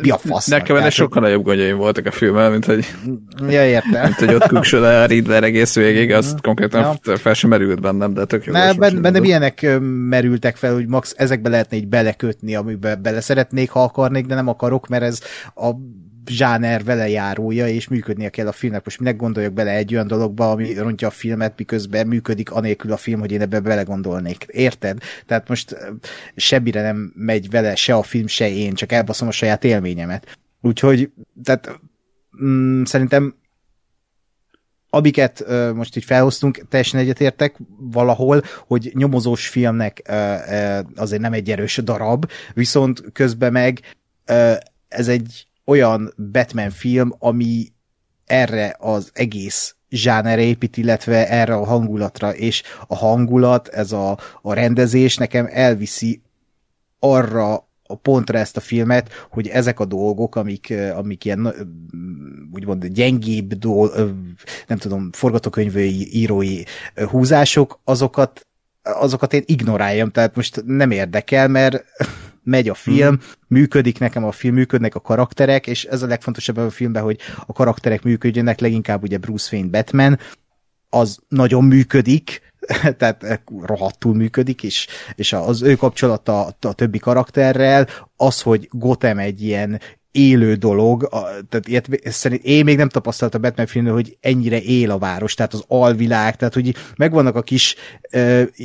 mi 0.02 0.10
a 0.10 0.18
fasz? 0.18 0.46
Nekem 0.46 0.76
ennek 0.76 0.90
sokkal 0.90 1.22
nagyobb 1.22 1.44
gondjaim 1.44 1.76
voltak 1.76 2.06
a 2.06 2.10
filmmel, 2.10 2.50
mint 2.50 2.64
hogy, 2.64 2.86
ja, 3.48 3.66
értem. 3.66 4.02
mint 4.02 4.14
hogy 4.14 4.34
ott 4.34 4.46
küksöd 4.46 4.84
a 4.84 5.06
Riddler 5.06 5.44
egész 5.44 5.74
végig, 5.74 6.12
azt 6.12 6.40
konkrétan 6.40 6.98
ja. 7.02 7.16
fel 7.16 7.34
sem 7.34 7.50
merült 7.50 7.80
bennem, 7.80 8.14
de 8.14 8.24
tök 8.24 8.44
jó. 8.44 8.52
Ne, 8.52 8.74
benne, 8.74 9.00
bennem 9.00 9.24
ilyenek 9.24 9.78
merültek 10.08 10.56
fel, 10.56 10.74
hogy 10.74 10.86
max 10.86 11.14
ezekbe 11.16 11.48
lehetne 11.48 11.76
így 11.76 11.88
belekötni, 11.88 12.54
amiben 12.54 13.02
bele 13.02 13.20
szeretnék, 13.20 13.70
ha 13.70 13.82
akarnék, 13.82 14.26
de 14.26 14.34
nem 14.34 14.48
akarok, 14.48 14.88
mert 14.88 15.02
ez 15.02 15.20
a 15.54 15.70
zsáner 16.26 16.84
vele 16.84 17.08
járója, 17.08 17.68
és 17.68 17.88
működnie 17.88 18.28
kell 18.28 18.46
a 18.46 18.52
filmnek. 18.52 18.84
Most 18.84 18.98
minek 18.98 19.16
gondoljak 19.16 19.52
bele 19.52 19.70
egy 19.70 19.94
olyan 19.94 20.06
dologba, 20.06 20.50
ami 20.50 20.74
rontja 20.74 21.08
a 21.08 21.10
filmet, 21.10 21.52
miközben 21.56 22.06
működik 22.06 22.50
anélkül 22.50 22.92
a 22.92 22.96
film, 22.96 23.20
hogy 23.20 23.32
én 23.32 23.40
ebbe 23.40 23.60
belegondolnék. 23.60 24.44
Érted? 24.48 24.98
Tehát 25.26 25.48
most 25.48 25.76
sebbire 26.36 26.82
nem 26.82 27.12
megy 27.14 27.50
vele 27.50 27.74
se 27.74 27.94
a 27.94 28.02
film, 28.02 28.26
se 28.26 28.50
én, 28.50 28.74
csak 28.74 28.92
elbaszom 28.92 29.28
a 29.28 29.32
saját 29.32 29.64
élményemet. 29.64 30.38
Úgyhogy, 30.60 31.10
tehát 31.44 31.80
mm, 32.44 32.82
szerintem 32.82 33.34
amiket 34.94 35.44
uh, 35.48 35.72
most 35.72 35.96
így 35.96 36.04
felhoztunk, 36.04 36.68
teljesen 36.68 37.00
egyetértek 37.00 37.56
valahol, 37.78 38.42
hogy 38.66 38.92
nyomozós 38.94 39.48
filmnek 39.48 40.02
uh, 40.08 40.16
uh, 40.16 40.78
azért 40.96 41.22
nem 41.22 41.32
egy 41.32 41.50
erős 41.50 41.76
darab, 41.76 42.30
viszont 42.54 43.02
közben 43.12 43.52
meg 43.52 43.80
uh, 44.28 44.56
ez 44.88 45.08
egy 45.08 45.46
olyan 45.72 46.14
Batman 46.32 46.70
film, 46.70 47.12
ami 47.18 47.66
erre 48.26 48.76
az 48.78 49.10
egész 49.14 49.74
zsánerre 49.90 50.42
épít, 50.42 50.76
illetve 50.76 51.28
erre 51.28 51.54
a 51.54 51.64
hangulatra, 51.64 52.34
és 52.34 52.62
a 52.86 52.96
hangulat, 52.96 53.68
ez 53.68 53.92
a, 53.92 54.18
a 54.42 54.52
rendezés 54.52 55.16
nekem 55.16 55.48
elviszi 55.50 56.22
arra 56.98 57.54
a 57.82 57.94
pontra 58.02 58.38
ezt 58.38 58.56
a 58.56 58.60
filmet, 58.60 59.10
hogy 59.30 59.48
ezek 59.48 59.80
a 59.80 59.84
dolgok, 59.84 60.36
amik, 60.36 60.74
amik 60.94 61.24
ilyen 61.24 61.54
úgymond 62.52 62.86
gyengébb, 62.86 63.52
dolg, 63.52 63.92
nem 64.66 64.78
tudom, 64.78 65.12
forgatókönyvői, 65.12 66.16
írói 66.16 66.62
húzások, 66.94 67.80
azokat 67.84 68.46
azokat 68.82 69.32
én 69.32 69.42
ignoráljam, 69.44 70.10
tehát 70.10 70.36
most 70.36 70.62
nem 70.66 70.90
érdekel, 70.90 71.48
mert 71.48 71.84
megy 72.42 72.68
a 72.68 72.74
film, 72.74 73.08
hmm. 73.08 73.20
működik 73.48 73.98
nekem 73.98 74.24
a 74.24 74.32
film, 74.32 74.54
működnek 74.54 74.94
a 74.94 75.00
karakterek, 75.00 75.66
és 75.66 75.84
ez 75.84 76.02
a 76.02 76.06
legfontosabb 76.06 76.56
a 76.56 76.70
filmben, 76.70 77.02
hogy 77.02 77.18
a 77.46 77.52
karakterek 77.52 78.02
működjenek, 78.02 78.60
leginkább 78.60 79.02
ugye 79.02 79.18
Bruce 79.18 79.56
Wayne 79.56 79.70
Batman, 79.70 80.18
az 80.88 81.18
nagyon 81.28 81.64
működik, 81.64 82.52
tehát 82.98 83.42
rohadtul 83.62 84.14
működik, 84.14 84.62
és, 84.62 84.86
és 85.14 85.32
az 85.32 85.62
ő 85.62 85.74
kapcsolata 85.74 86.54
a 86.60 86.72
többi 86.72 86.98
karakterrel, 86.98 87.86
az, 88.16 88.40
hogy 88.40 88.68
Gotham 88.70 89.18
egy 89.18 89.42
ilyen 89.42 89.80
élő 90.12 90.54
dolog, 90.54 91.08
a, 91.10 91.20
tehát 91.48 91.68
ilyet, 91.68 91.88
szerint 92.04 92.44
én 92.44 92.64
még 92.64 92.76
nem 92.76 92.88
tapasztaltam 92.88 93.40
a 93.42 93.46
Batman 93.46 93.66
filmnél, 93.66 93.92
hogy 93.92 94.16
ennyire 94.20 94.60
él 94.60 94.90
a 94.90 94.98
város, 94.98 95.34
tehát 95.34 95.52
az 95.52 95.64
alvilág, 95.66 96.36
tehát 96.36 96.54
hogy 96.54 96.74
megvannak 96.96 97.36
a 97.36 97.42
kis, 97.42 97.76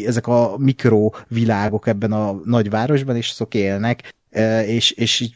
ezek 0.06 0.28
a 0.28 0.56
mikrovilágok 0.57 1.88
ebben 1.88 2.11
a 2.11 2.40
nagyvárosban, 2.44 3.15
és 3.15 3.32
azok 3.32 3.53
élnek, 3.53 4.15
és, 4.65 4.91
és 4.91 5.30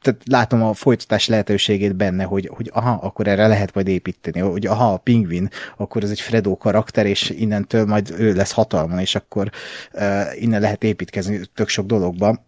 tehát 0.00 0.20
látom 0.24 0.62
a 0.62 0.74
folytatás 0.74 1.26
lehetőségét 1.26 1.96
benne, 1.96 2.24
hogy, 2.24 2.50
hogy 2.54 2.70
aha, 2.74 2.90
akkor 2.90 3.26
erre 3.26 3.46
lehet 3.46 3.74
majd 3.74 3.88
építeni, 3.88 4.40
hogy 4.40 4.66
aha, 4.66 4.92
a 4.92 4.96
pingvin, 4.96 5.48
akkor 5.76 6.02
ez 6.02 6.10
egy 6.10 6.20
Fredo 6.20 6.56
karakter, 6.56 7.06
és 7.06 7.30
innentől 7.30 7.84
majd 7.84 8.14
ő 8.18 8.32
lesz 8.32 8.52
hatalma, 8.52 9.00
és 9.00 9.14
akkor 9.14 9.50
uh, 9.92 10.42
innen 10.42 10.60
lehet 10.60 10.84
építkezni 10.84 11.40
tök 11.54 11.68
sok 11.68 11.86
dologba 11.86 12.44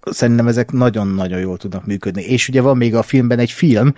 szerintem 0.00 0.46
ezek 0.46 0.72
nagyon-nagyon 0.72 1.40
jól 1.40 1.56
tudnak 1.56 1.86
működni. 1.86 2.22
És 2.22 2.48
ugye 2.48 2.60
van 2.60 2.76
még 2.76 2.94
a 2.94 3.02
filmben 3.02 3.38
egy 3.38 3.50
film, 3.50 3.94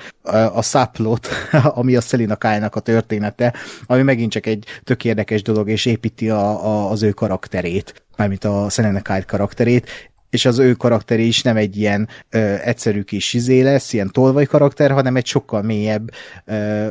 a 0.53 0.63
Subplot, 0.63 1.29
ami 1.81 1.97
a 1.97 2.01
Selina 2.01 2.37
Kyle-nak 2.37 2.77
a 2.77 2.81
története, 2.81 3.55
ami 3.87 4.03
megint 4.03 4.33
csak 4.33 4.47
egy 4.47 4.65
tök 4.85 5.05
érdekes 5.05 5.43
dolog, 5.43 5.69
és 5.69 5.87
építi 5.87 6.31
a, 6.31 6.67
a, 6.67 6.91
az 6.91 7.03
ő 7.03 7.11
karakterét, 7.11 8.05
mármint 8.17 8.45
a 8.45 8.69
Selina 8.71 9.01
Kyle 9.01 9.23
karakterét, 9.23 10.11
és 10.31 10.45
az 10.45 10.59
ő 10.59 10.73
karakteri 10.73 11.27
is 11.27 11.43
nem 11.43 11.57
egy 11.57 11.77
ilyen 11.77 12.09
ö, 12.31 12.55
egyszerű 12.63 13.03
kis 13.03 13.33
izé 13.33 13.61
lesz, 13.61 13.93
ilyen 13.93 14.11
tolvaj 14.11 14.45
karakter, 14.45 14.91
hanem 14.91 15.17
egy 15.17 15.27
sokkal 15.27 15.63
mélyebb, 15.63 16.11
ö, 16.45 16.87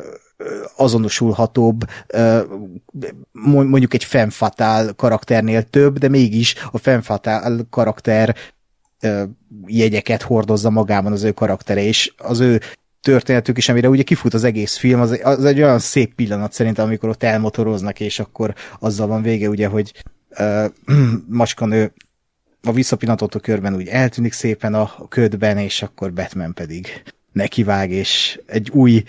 azonosulhatóbb, 0.76 1.86
mondjuk 3.32 3.94
egy 3.94 4.04
fenfatál 4.04 4.94
karakternél 4.94 5.64
több, 5.64 5.98
de 5.98 6.08
mégis 6.08 6.56
a 6.72 6.78
fenfatál 6.78 7.68
karakter 7.70 8.36
jegyeket 9.66 10.22
hordozza 10.22 10.70
magában 10.70 11.12
az 11.12 11.24
ő 11.24 11.32
karaktere, 11.32 11.84
és 11.84 12.14
az 12.18 12.40
ő 12.40 12.62
történetük 13.02 13.58
is, 13.58 13.70
amire 13.70 13.90
ugye 13.90 14.04
kifut 14.04 14.34
az 14.34 14.44
egész 14.44 14.78
film, 14.78 15.00
az, 15.00 15.20
az 15.24 15.46
egy 15.46 15.62
olyan 15.62 15.80
szép 15.80 16.14
pillanat 16.16 16.54
szerintem, 16.54 16.86
amikor 16.86 17.10
ott 17.10 17.24
elmotoroznak, 17.24 18.00
és 18.00 18.20
akkor 18.20 18.54
azzal 18.80 19.08
van 19.08 19.22
vége, 19.22 19.50
ugye, 19.50 19.68
hogy 19.68 20.04
uh, 20.38 20.66
macskanő 21.28 21.94
a 22.64 22.72
visszapillantotó 22.72 23.40
körben 23.40 23.76
úgy 23.76 23.88
eltűnik 23.88 24.34
szépen 24.34 24.74
a 24.74 25.08
ködben, 25.10 25.58
és 25.58 25.82
akkor 25.82 26.14
Batman 26.14 26.54
pedig 26.54 27.04
nekivág, 27.32 27.92
és 27.92 28.40
egy 28.46 28.70
új 28.70 29.04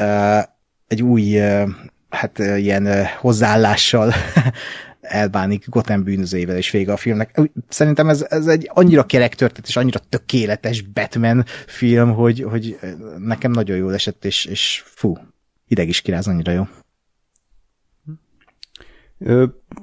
uh, 0.00 0.42
egy 0.86 1.02
új 1.02 1.40
uh, 1.40 1.70
hát 2.08 2.38
uh, 2.38 2.60
ilyen 2.60 2.86
uh, 2.86 3.06
hozzáállással 3.06 4.12
elbánik 5.10 5.68
Gotham 5.68 6.02
bűnözőjével, 6.02 6.56
és 6.56 6.70
vége 6.70 6.92
a 6.92 6.96
filmnek. 6.96 7.40
Szerintem 7.68 8.08
ez, 8.08 8.26
ez 8.28 8.46
egy 8.46 8.70
annyira 8.72 9.06
kerek 9.06 9.34
történet, 9.34 9.68
és 9.68 9.76
annyira 9.76 9.98
tökéletes 10.08 10.82
Batman 10.82 11.44
film, 11.66 12.14
hogy, 12.14 12.42
hogy 12.42 12.78
nekem 13.18 13.50
nagyon 13.50 13.76
jól 13.76 13.94
esett, 13.94 14.24
és, 14.24 14.44
és 14.44 14.82
fú, 14.86 15.16
ideg 15.68 15.88
is 15.88 16.00
kiráz, 16.00 16.26
annyira 16.26 16.52
jó. 16.52 16.66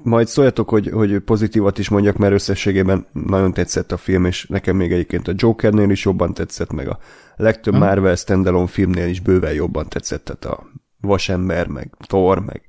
Majd 0.03 0.27
szóljatok, 0.27 0.69
hogy, 0.69 0.89
hogy 0.89 1.19
pozitívat 1.19 1.77
is 1.77 1.89
mondjak, 1.89 2.17
mert 2.17 2.33
összességében 2.33 3.05
nagyon 3.11 3.53
tetszett 3.53 3.91
a 3.91 3.97
film, 3.97 4.25
és 4.25 4.45
nekem 4.45 4.75
még 4.75 4.91
egyébként 4.91 5.27
a 5.27 5.33
Jokernél 5.35 5.89
is 5.89 6.05
jobban 6.05 6.33
tetszett, 6.33 6.71
meg 6.71 6.87
a 6.87 6.99
legtöbb 7.35 7.73
hmm. 7.73 7.83
Marvel 7.83 8.15
standalone 8.15 8.67
filmnél 8.67 9.07
is 9.07 9.19
bőven 9.19 9.53
jobban 9.53 9.87
tetszett, 9.87 10.23
tehát 10.23 10.45
a 10.45 10.67
Vasember, 11.01 11.67
meg 11.67 11.93
Thor, 12.07 12.39
meg 12.39 12.61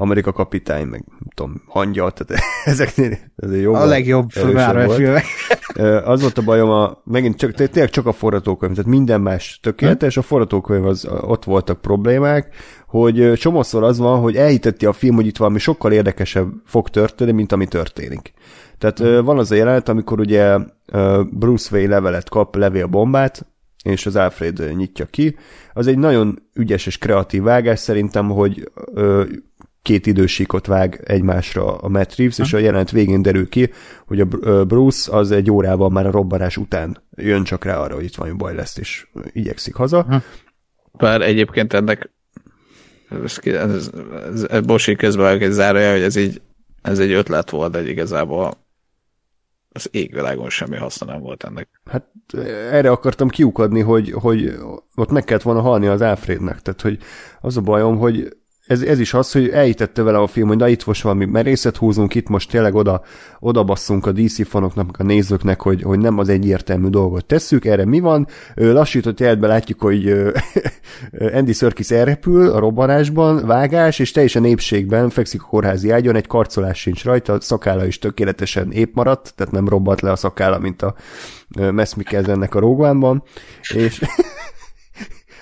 Amerika 0.00 0.32
kapitány, 0.32 0.86
meg 0.86 1.04
tudom, 1.34 1.62
hangya, 1.66 2.10
tehát 2.10 2.42
ezeknél 2.64 3.18
ez 3.36 3.60
jó. 3.60 3.74
A 3.74 3.84
legjobb 3.84 4.30
filmek. 4.30 5.24
Az 6.04 6.20
volt 6.20 6.38
a 6.38 6.42
bajom, 6.42 6.70
a, 6.70 7.00
megint 7.04 7.36
csak, 7.36 7.52
tényleg 7.52 7.90
csak 7.90 8.06
a 8.06 8.12
forgatókönyv, 8.12 8.74
tehát 8.74 8.90
minden 8.90 9.20
más 9.20 9.58
tökéletes, 9.62 10.16
a 10.16 10.22
forgatókönyv 10.22 10.86
az, 10.86 11.08
ott 11.20 11.44
voltak 11.44 11.80
problémák, 11.80 12.54
hogy 12.86 13.32
csomószor 13.36 13.82
az 13.82 13.98
van, 13.98 14.20
hogy 14.20 14.36
elhitetti 14.36 14.86
a 14.86 14.92
film, 14.92 15.14
hogy 15.14 15.26
itt 15.26 15.36
valami 15.36 15.58
sokkal 15.58 15.92
érdekesebb 15.92 16.48
fog 16.64 16.88
történni, 16.88 17.32
mint 17.32 17.52
ami 17.52 17.66
történik. 17.66 18.32
Tehát 18.78 18.98
hmm. 18.98 19.24
van 19.24 19.38
az 19.38 19.50
a 19.50 19.54
jelenet, 19.54 19.88
amikor 19.88 20.20
ugye 20.20 20.58
Bruce 21.30 21.76
Wayne 21.76 21.94
levelet 21.94 22.28
kap, 22.28 22.56
levél 22.56 22.86
bombát, 22.86 23.46
és 23.82 24.06
az 24.06 24.16
Alfred 24.16 24.76
nyitja 24.76 25.04
ki. 25.04 25.36
Az 25.72 25.86
egy 25.86 25.98
nagyon 25.98 26.42
ügyes 26.54 26.86
és 26.86 26.98
kreatív 26.98 27.42
vágás 27.42 27.78
szerintem, 27.78 28.28
hogy 28.28 28.70
két 29.82 30.06
idősíkot 30.06 30.66
vág 30.66 31.02
egymásra 31.04 31.76
a 31.76 31.88
Matt 31.88 32.14
Reeves, 32.14 32.36
ha. 32.36 32.42
és 32.42 32.52
a 32.52 32.58
jelent 32.58 32.90
végén 32.90 33.22
derül 33.22 33.48
ki, 33.48 33.70
hogy 34.06 34.20
a 34.20 34.24
Bruce 34.64 35.16
az 35.16 35.30
egy 35.30 35.50
órával 35.50 35.90
már 35.90 36.06
a 36.06 36.10
robbanás 36.10 36.56
után 36.56 37.02
jön 37.16 37.44
csak 37.44 37.64
rá 37.64 37.76
arra, 37.76 37.94
hogy 37.94 38.04
itt 38.04 38.14
valami 38.14 38.36
baj 38.36 38.54
lesz, 38.54 38.76
és 38.78 39.06
igyekszik 39.32 39.74
haza. 39.74 40.02
Ha. 40.02 40.22
Bár 40.92 41.20
egyébként 41.20 41.72
ennek 41.72 42.10
ez, 43.24 43.38
ez, 43.44 43.90
ez, 44.48 44.60
Bosi 44.60 44.96
közben 44.96 45.40
egy 45.40 45.50
zárója, 45.50 45.92
hogy 45.92 46.02
ez 46.02 46.16
így 46.16 46.40
ez 46.82 46.98
egy 46.98 47.12
ötlet 47.12 47.50
volt, 47.50 47.72
de 47.72 47.88
igazából 47.88 48.52
az 49.72 49.88
égvilágon 49.90 50.50
semmi 50.50 50.76
haszna 50.76 51.06
nem 51.06 51.20
volt 51.20 51.44
ennek. 51.44 51.68
Hát 51.84 52.06
erre 52.70 52.90
akartam 52.90 53.28
kiukadni, 53.28 53.80
hogy, 53.80 54.12
hogy 54.12 54.54
ott 54.94 55.10
meg 55.10 55.24
kellett 55.24 55.42
volna 55.42 55.60
halni 55.60 55.86
az 55.86 56.00
Alfrednek, 56.00 56.62
tehát 56.62 56.80
hogy 56.80 56.98
az 57.40 57.56
a 57.56 57.60
bajom, 57.60 57.98
hogy 57.98 58.36
ez, 58.70 58.82
ez 58.82 59.00
is 59.00 59.14
az, 59.14 59.32
hogy 59.32 59.48
elítette 59.48 60.02
vele 60.02 60.18
a 60.18 60.26
film, 60.26 60.48
hogy 60.48 60.56
na 60.56 60.68
itt 60.68 60.86
most 60.86 61.02
valami 61.02 61.24
merészet 61.24 61.76
húzunk, 61.76 62.14
itt 62.14 62.28
most 62.28 62.50
tényleg 62.50 62.74
oda, 62.74 63.02
oda 63.40 63.64
basszunk 63.64 64.06
a 64.06 64.12
DC 64.12 64.48
fanoknak, 64.48 64.96
a 64.98 65.02
nézőknek, 65.02 65.60
hogy, 65.60 65.82
hogy 65.82 65.98
nem 65.98 66.18
az 66.18 66.28
egyértelmű 66.28 66.88
dolgot 66.88 67.24
tesszük, 67.24 67.64
erre 67.64 67.84
mi 67.84 68.00
van? 68.00 68.26
Lassított 68.54 69.20
jelentben 69.20 69.50
látjuk, 69.50 69.80
hogy 69.80 70.12
Andy 71.38 71.52
Serkis 71.52 71.90
elrepül 71.90 72.50
a 72.50 72.58
robbanásban, 72.58 73.46
vágás, 73.46 73.98
és 73.98 74.10
teljesen 74.10 74.44
épségben 74.44 75.08
fekszik 75.08 75.42
a 75.42 75.46
kórházi 75.46 75.90
ágyon, 75.90 76.16
egy 76.16 76.26
karcolás 76.26 76.80
sincs 76.80 77.04
rajta, 77.04 77.32
a 77.32 77.40
szakála 77.40 77.86
is 77.86 77.98
tökéletesen 77.98 78.72
épp 78.72 78.94
maradt, 78.94 79.32
tehát 79.36 79.52
nem 79.52 79.68
robbant 79.68 80.00
le 80.00 80.10
a 80.10 80.16
szakála, 80.16 80.58
mint 80.58 80.82
a 80.82 80.94
Mess 81.70 81.94
ennek 82.10 82.54
a 82.54 82.60
rógvánban, 82.60 83.22
és 83.74 84.04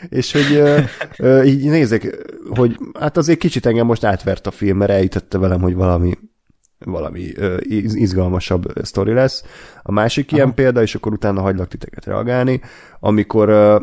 és 0.08 0.32
hogy 0.32 0.56
ö, 0.56 0.78
ö, 1.28 1.42
így 1.42 1.64
nézek, 1.64 2.26
hogy 2.48 2.78
hát 2.98 3.16
azért 3.16 3.38
kicsit 3.38 3.66
engem 3.66 3.86
most 3.86 4.04
átvert 4.04 4.46
a 4.46 4.50
film, 4.50 4.76
mert 4.76 4.90
elütötte 4.90 5.38
velem, 5.38 5.60
hogy 5.60 5.74
valami 5.74 6.12
valami 6.84 7.32
ö, 7.36 7.56
izgalmasabb 7.94 8.72
sztori 8.82 9.12
lesz. 9.12 9.44
A 9.82 9.92
másik 9.92 10.26
Aha. 10.28 10.36
ilyen 10.36 10.54
példa, 10.54 10.82
és 10.82 10.94
akkor 10.94 11.12
utána 11.12 11.40
hagylak 11.40 11.68
titeket 11.68 12.04
reagálni, 12.04 12.60
amikor 13.00 13.48
ö, 13.48 13.76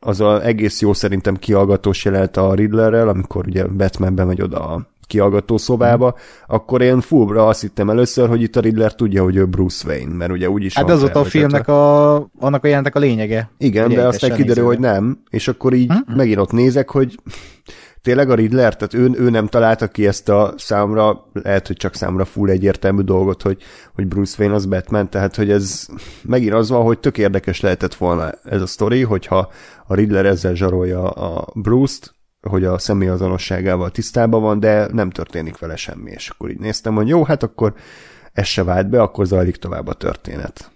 az 0.00 0.20
a 0.20 0.44
egész 0.44 0.80
jó 0.80 0.92
szerintem 0.92 1.36
kiallgatós 1.36 2.04
jelent 2.04 2.36
a 2.36 2.54
Riddlerrel, 2.54 3.08
amikor 3.08 3.46
ugye 3.46 3.66
Batman 3.66 4.14
bemegy 4.14 4.42
oda 4.42 4.68
a 4.68 4.86
kiallgató 5.08 5.56
szobába, 5.56 6.14
akkor 6.46 6.82
én 6.82 7.00
fullra 7.00 7.46
azt 7.46 7.60
hittem 7.60 7.90
először, 7.90 8.28
hogy 8.28 8.42
itt 8.42 8.56
a 8.56 8.60
Riddler 8.60 8.94
tudja, 8.94 9.22
hogy 9.22 9.36
ő 9.36 9.46
Bruce 9.46 9.88
Wayne, 9.88 10.14
mert 10.14 10.32
ugye 10.32 10.50
úgyis 10.50 10.74
Hát 10.74 10.90
az 10.90 11.02
ott 11.02 11.14
a 11.14 11.24
filmnek 11.24 11.68
a, 11.68 12.14
annak 12.38 12.64
a 12.64 12.66
jelentek 12.66 12.94
a 12.94 12.98
lényege. 12.98 13.50
Igen, 13.58 13.88
de 13.88 14.06
aztán 14.06 14.34
kiderül, 14.34 14.64
hogy 14.64 14.78
nem, 14.78 15.22
és 15.30 15.48
akkor 15.48 15.72
így 15.72 15.92
hm? 15.92 16.16
megint 16.16 16.38
ott 16.38 16.52
nézek, 16.52 16.90
hogy 16.90 17.14
tényleg 18.02 18.30
a 18.30 18.34
Riddler, 18.34 18.76
tehát 18.76 18.94
ő, 18.94 19.24
ő 19.24 19.30
nem 19.30 19.46
találta 19.46 19.88
ki 19.88 20.06
ezt 20.06 20.28
a 20.28 20.54
számra, 20.56 21.24
lehet, 21.32 21.66
hogy 21.66 21.76
csak 21.76 21.94
számra 21.94 22.24
full 22.24 22.48
egyértelmű 22.48 23.02
dolgot, 23.02 23.42
hogy, 23.42 23.62
hogy 23.94 24.06
Bruce 24.06 24.34
Wayne 24.38 24.54
az 24.54 24.66
Batman, 24.66 25.10
tehát 25.10 25.36
hogy 25.36 25.50
ez 25.50 25.86
megint 26.22 26.52
az 26.52 26.68
van, 26.68 26.82
hogy 26.82 26.98
tök 26.98 27.18
érdekes 27.18 27.60
lehetett 27.60 27.94
volna 27.94 28.30
ez 28.44 28.60
a 28.60 28.66
sztori, 28.66 29.02
hogyha 29.02 29.50
a 29.86 29.94
Riddler 29.94 30.26
ezzel 30.26 30.54
zsarolja 30.54 31.10
a 31.10 31.46
Bruce-t, 31.54 32.16
hogy 32.40 32.64
a 32.64 32.78
személyazonosságával 32.78 33.90
tisztában 33.90 34.42
van, 34.42 34.60
de 34.60 34.86
nem 34.92 35.10
történik 35.10 35.58
vele 35.58 35.76
semmi, 35.76 36.10
és 36.10 36.28
akkor 36.28 36.50
így 36.50 36.58
néztem, 36.58 36.94
hogy 36.94 37.08
jó, 37.08 37.24
hát 37.24 37.42
akkor 37.42 37.74
ez 38.32 38.46
se 38.46 38.64
vált 38.64 38.88
be, 38.88 39.00
akkor 39.02 39.26
zajlik 39.26 39.56
tovább 39.56 39.86
a 39.86 39.94
történet. 39.94 40.70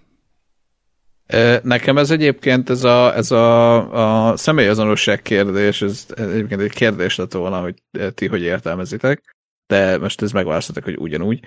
Nekem 1.63 1.97
ez 1.97 2.11
egyébként 2.11 2.69
ez 2.69 2.83
a, 2.83 3.15
ez 3.15 3.31
a, 3.31 4.29
a 4.29 4.37
személyazonosság 4.37 5.21
kérdés, 5.21 5.81
ez 5.81 6.05
egyébként 6.15 6.61
egy 6.61 6.73
kérdés 6.73 7.15
lett 7.15 7.33
volna, 7.33 7.61
hogy 7.61 7.75
ti 8.13 8.27
hogy 8.27 8.41
értelmezitek, 8.41 9.35
de 9.67 9.97
most 9.97 10.21
ez 10.21 10.31
megválasztottak, 10.31 10.83
hogy 10.83 10.97
ugyanúgy, 10.97 11.39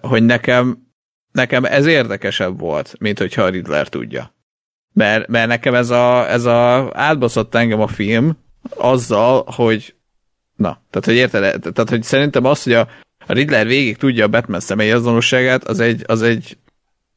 hogy 0.00 0.22
nekem, 0.24 0.78
nekem 1.32 1.64
ez 1.64 1.86
érdekesebb 1.86 2.58
volt, 2.58 2.94
mint 2.98 3.18
hogyha 3.18 3.42
a 3.42 3.48
Riddler 3.48 3.88
tudja. 3.88 4.34
Mert, 4.92 5.28
mert 5.28 5.48
nekem 5.48 5.74
ez 5.74 5.90
a, 5.90 6.30
ez 6.30 6.44
a 6.44 6.90
átbaszott 6.94 7.54
engem 7.54 7.80
a 7.80 7.86
film, 7.86 8.38
azzal, 8.74 9.44
hogy 9.54 9.94
na, 10.56 10.82
tehát 10.90 11.04
hogy 11.04 11.14
érted, 11.14 11.60
tehát 11.60 11.90
hogy 11.90 12.02
szerintem 12.02 12.44
az, 12.44 12.62
hogy 12.62 12.72
a, 12.72 12.88
Riddler 13.26 13.66
végig 13.66 13.96
tudja 13.96 14.24
a 14.24 14.28
Batman 14.28 14.60
személyi 14.60 14.90
azonosságát, 14.90 15.64
az 15.64 15.80
egy, 15.80 16.04
az 16.06 16.22
egy 16.22 16.58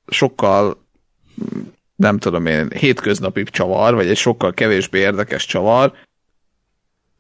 sokkal 0.08 0.86
nem 1.96 2.18
tudom 2.18 2.46
én, 2.46 2.70
hétköznapi 2.70 3.44
csavar, 3.44 3.96
vagy 3.96 4.08
egy 4.08 4.18
sokkal 4.18 4.54
kevésbé 4.54 5.00
érdekes 5.00 5.46
csavar, 5.46 5.94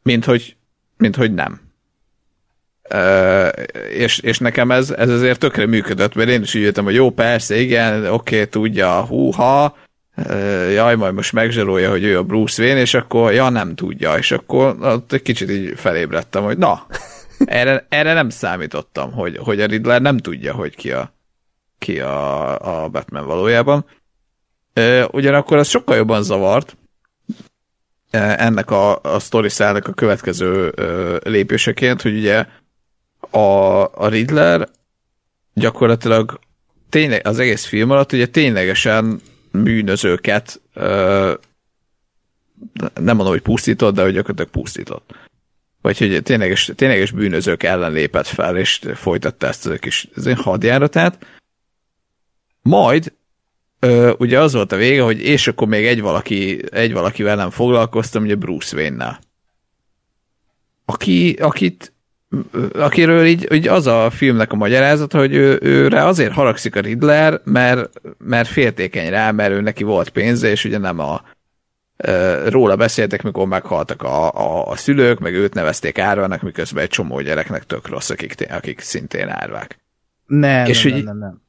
mint 0.03 0.25
hogy, 0.25 0.55
mint 0.97 1.15
hogy 1.15 1.33
nem. 1.33 1.61
Uh, 2.93 3.49
és, 3.89 4.19
és 4.19 4.37
nekem 4.37 4.71
ez, 4.71 4.91
ez 4.91 5.09
azért 5.09 5.39
tökre 5.39 5.65
működött, 5.65 6.15
mert 6.15 6.29
én 6.29 6.41
is 6.41 6.55
úgy 6.55 6.61
jöttem, 6.61 6.83
hogy 6.83 6.93
jó, 6.93 7.09
persze, 7.09 7.57
igen, 7.57 8.05
oké, 8.05 8.35
okay, 8.35 8.47
tudja, 8.47 9.05
húha, 9.05 9.77
jaj, 10.73 10.95
majd 10.95 11.13
most 11.13 11.33
megzsarolja, 11.33 11.89
hogy 11.89 12.03
ő 12.03 12.17
a 12.17 12.23
Bruce 12.23 12.63
Wayne, 12.63 12.79
és 12.79 12.93
akkor, 12.93 13.33
ja, 13.33 13.49
nem 13.49 13.75
tudja, 13.75 14.17
és 14.17 14.31
akkor 14.31 14.75
ott 14.81 15.13
egy 15.13 15.21
kicsit 15.21 15.49
így 15.49 15.73
felébredtem, 15.75 16.43
hogy 16.43 16.57
na, 16.57 16.85
erre, 17.45 17.85
erre 17.89 18.13
nem 18.13 18.29
számítottam, 18.29 19.11
hogy, 19.11 19.37
hogy 19.37 19.61
a 19.61 19.65
Riddler 19.65 20.01
nem 20.01 20.17
tudja, 20.17 20.53
hogy 20.53 20.75
ki 20.75 20.91
a, 20.91 21.13
ki 21.77 21.99
a, 21.99 22.83
a 22.83 22.87
Batman 22.87 23.25
valójában. 23.25 23.85
Ugyanakkor 25.11 25.57
az 25.57 25.67
sokkal 25.67 25.95
jobban 25.95 26.23
zavart, 26.23 26.77
ennek 28.11 28.71
a, 28.71 29.01
a 29.01 29.19
story 29.19 29.49
a 29.59 29.79
következő 29.79 30.73
lépéseként, 31.23 32.01
hogy 32.01 32.17
ugye 32.17 32.45
a, 33.29 33.39
a 33.93 34.07
Riddler 34.07 34.67
gyakorlatilag 35.53 36.39
tényleg 36.89 37.27
az 37.27 37.39
egész 37.39 37.65
film 37.65 37.89
alatt 37.89 38.11
ugye 38.11 38.25
ténylegesen 38.25 39.21
bűnözőket 39.63 40.61
nem 42.93 43.15
mondom, 43.15 43.27
hogy 43.27 43.41
pusztított, 43.41 43.95
de 43.95 44.01
hogy 44.01 44.13
gyakorlatilag 44.13 44.51
pusztított. 44.51 45.15
Vagy 45.81 45.97
hogy 45.97 46.23
tényleges, 46.23 46.71
tényleges 46.75 47.11
bűnözők 47.11 47.63
ellen 47.63 47.91
lépett 47.91 48.27
fel, 48.27 48.57
és 48.57 48.81
folytatta 48.93 49.47
ezt 49.47 49.65
a 49.65 49.77
kis 49.77 50.07
hadjáratát. 50.35 51.25
Majd 52.61 53.13
ö, 53.79 54.13
ugye 54.17 54.39
az 54.39 54.53
volt 54.53 54.71
a 54.71 54.75
vége, 54.75 55.01
hogy 55.01 55.19
és 55.19 55.47
akkor 55.47 55.67
még 55.67 55.85
egy 55.85 56.01
valaki, 56.01 56.61
egy 56.71 56.93
valakivel 56.93 57.35
nem 57.35 57.49
foglalkoztam, 57.49 58.23
ugye 58.23 58.35
Bruce 58.35 58.75
Wayne-nel. 58.77 59.19
Aki, 60.85 61.31
akit 61.31 61.93
akiről 62.73 63.25
így, 63.25 63.53
így 63.53 63.67
az 63.67 63.87
a 63.87 64.09
filmnek 64.09 64.51
a 64.51 64.55
magyarázata, 64.55 65.17
hogy 65.17 65.33
ő, 65.33 65.59
őre 65.61 66.05
azért 66.05 66.33
haragszik 66.33 66.75
a 66.75 66.79
Riddler, 66.79 67.41
mert, 67.43 68.01
mert 68.17 68.47
féltékeny 68.47 69.09
rá, 69.09 69.31
mert 69.31 69.51
ő 69.51 69.61
neki 69.61 69.83
volt 69.83 70.09
pénze, 70.09 70.49
és 70.49 70.65
ugye 70.65 70.77
nem 70.77 70.99
a 70.99 71.21
róla 72.45 72.75
beszéltek, 72.75 73.21
mikor 73.21 73.47
meghaltak 73.47 74.03
a, 74.03 74.33
a, 74.33 74.67
a 74.69 74.75
szülők, 74.75 75.19
meg 75.19 75.33
őt 75.33 75.53
nevezték 75.53 75.99
árvának, 75.99 76.41
miközben 76.41 76.83
egy 76.83 76.89
csomó 76.89 77.21
gyereknek 77.21 77.65
tök 77.65 77.87
rossz, 77.87 78.09
akik, 78.09 78.45
akik 78.49 78.79
szintén 78.79 79.27
árvák. 79.27 79.79
Nem, 80.25 80.65
És 80.65 80.83
nem, 80.83 80.93
hogy- 80.93 81.03
nem, 81.03 81.17
nem, 81.17 81.27
nem. 81.29 81.41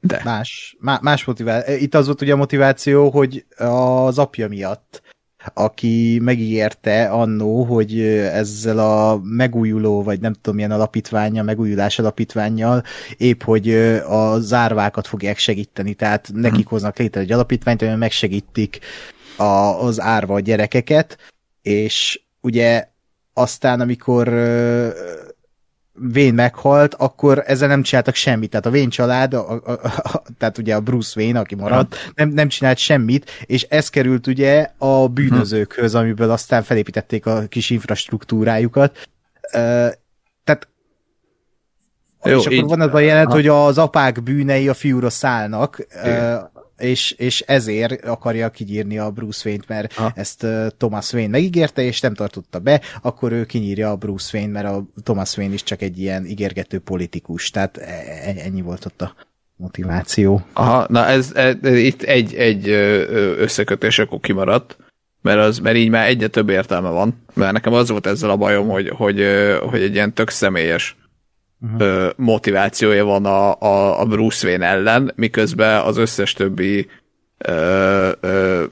De. 0.00 0.20
Más, 0.24 0.76
má, 0.80 0.98
más 1.02 1.24
motiváció. 1.24 1.74
Itt 1.74 1.94
az 1.94 2.06
volt 2.06 2.22
ugye 2.22 2.32
a 2.32 2.36
motiváció, 2.36 3.10
hogy 3.10 3.44
az 3.56 4.18
apja 4.18 4.48
miatt, 4.48 5.02
aki 5.54 6.18
megígérte 6.22 7.08
annó, 7.08 7.62
hogy 7.62 8.00
ezzel 8.00 8.78
a 8.78 9.20
megújuló, 9.22 10.02
vagy 10.02 10.20
nem 10.20 10.32
tudom 10.32 10.54
milyen 10.54 10.70
alapítványa, 10.70 11.42
megújulás 11.42 11.98
alapítványjal 11.98 12.82
épp, 13.16 13.42
hogy 13.42 13.74
a 14.08 14.38
zárvákat 14.38 15.06
fogják 15.06 15.38
segíteni, 15.38 15.94
tehát 15.94 16.30
nekik 16.34 16.66
hoznak 16.66 16.98
létre 16.98 17.20
egy 17.20 17.32
alapítványt, 17.32 17.80
amivel 17.80 17.98
megsegítik 17.98 18.78
a, 19.36 19.42
az 19.84 20.00
árva 20.00 20.40
gyerekeket, 20.40 21.18
és 21.62 22.20
ugye 22.40 22.88
aztán, 23.32 23.80
amikor 23.80 24.28
Wayne 26.14 26.32
meghalt, 26.42 26.94
akkor 26.94 27.42
ezzel 27.46 27.68
nem 27.68 27.82
csináltak 27.82 28.14
semmit. 28.14 28.50
Tehát 28.50 28.66
a 28.66 28.70
Wayne 28.70 28.90
család, 28.90 29.34
a, 29.34 29.50
a, 29.52 29.70
a, 29.72 30.22
tehát 30.38 30.58
ugye 30.58 30.74
a 30.74 30.80
Bruce 30.80 31.20
Wayne, 31.20 31.38
aki 31.38 31.54
maradt, 31.54 32.12
nem, 32.14 32.28
nem 32.28 32.48
csinált 32.48 32.78
semmit, 32.78 33.30
és 33.46 33.62
ez 33.62 33.88
került 33.88 34.26
ugye 34.26 34.70
a 34.78 35.08
bűnözőkhöz, 35.08 35.94
amiből 35.94 36.30
aztán 36.30 36.62
felépítették 36.62 37.26
a 37.26 37.42
kis 37.48 37.70
infrastruktúrájukat. 37.70 39.08
Ö, 39.52 39.88
tehát 40.44 40.68
Jó, 42.24 42.38
és 42.38 42.44
akkor 42.44 42.52
így- 42.52 42.64
van 42.64 42.80
az 42.80 42.94
a 42.94 42.98
jelent, 42.98 43.26
Aha. 43.26 43.34
hogy 43.36 43.46
az 43.46 43.78
apák 43.78 44.22
bűnei 44.22 44.68
a 44.68 44.74
fiúra 44.74 45.10
szállnak, 45.10 45.86
Igen. 46.04 46.50
És, 46.78 47.10
és 47.10 47.40
ezért 47.40 48.04
akarja 48.04 48.50
kinyírni 48.50 48.98
a 48.98 49.10
Bruce 49.10 49.48
Wayne-t, 49.48 49.68
mert 49.68 49.98
Aha. 49.98 50.12
ezt 50.14 50.46
Thomas 50.76 51.12
Wayne 51.12 51.30
megígérte, 51.30 51.82
és 51.82 52.00
nem 52.00 52.14
tartotta 52.14 52.58
be, 52.58 52.80
akkor 53.02 53.32
ő 53.32 53.44
kinyírja 53.44 53.90
a 53.90 53.96
Bruce 53.96 54.38
Wayne, 54.38 54.52
mert 54.52 54.74
a 54.74 54.86
Thomas 55.02 55.36
Wayne 55.36 55.54
is 55.54 55.62
csak 55.62 55.82
egy 55.82 55.98
ilyen 55.98 56.26
ígérgető 56.26 56.78
politikus, 56.78 57.50
tehát 57.50 57.76
e- 57.76 57.82
e- 58.24 58.44
ennyi 58.44 58.60
volt 58.60 58.84
ott 58.84 59.02
a 59.02 59.14
motiváció. 59.56 60.46
Aha, 60.52 60.86
na 60.88 61.06
ez, 61.06 61.32
ez, 61.34 61.54
ez 61.62 61.76
itt 61.76 62.02
egy, 62.02 62.34
egy 62.34 62.68
összekötés 63.38 63.98
akkor 63.98 64.20
kimaradt, 64.20 64.76
mert, 65.22 65.38
az, 65.38 65.58
mert 65.58 65.76
így 65.76 65.88
már 65.88 66.06
egyre 66.06 66.26
több 66.26 66.48
értelme 66.48 66.88
van, 66.88 67.22
mert 67.34 67.52
nekem 67.52 67.72
az 67.72 67.90
volt 67.90 68.06
ezzel 68.06 68.30
a 68.30 68.36
bajom, 68.36 68.68
hogy, 68.68 68.88
hogy, 68.88 69.24
hogy 69.70 69.82
egy 69.82 69.94
ilyen 69.94 70.12
tök 70.12 70.30
személyes 70.30 70.96
uh-huh. 71.60 72.10
motivációja 72.16 73.04
van 73.04 73.24
a, 73.24 73.60
a, 73.60 74.00
a 74.00 74.04
Bruce 74.04 74.46
Wayne 74.46 74.66
ellen, 74.66 75.12
miközben 75.16 75.80
az 75.80 75.96
összes 75.96 76.32
többi 76.32 76.88
ö, 77.38 78.10
ö, 78.20 78.64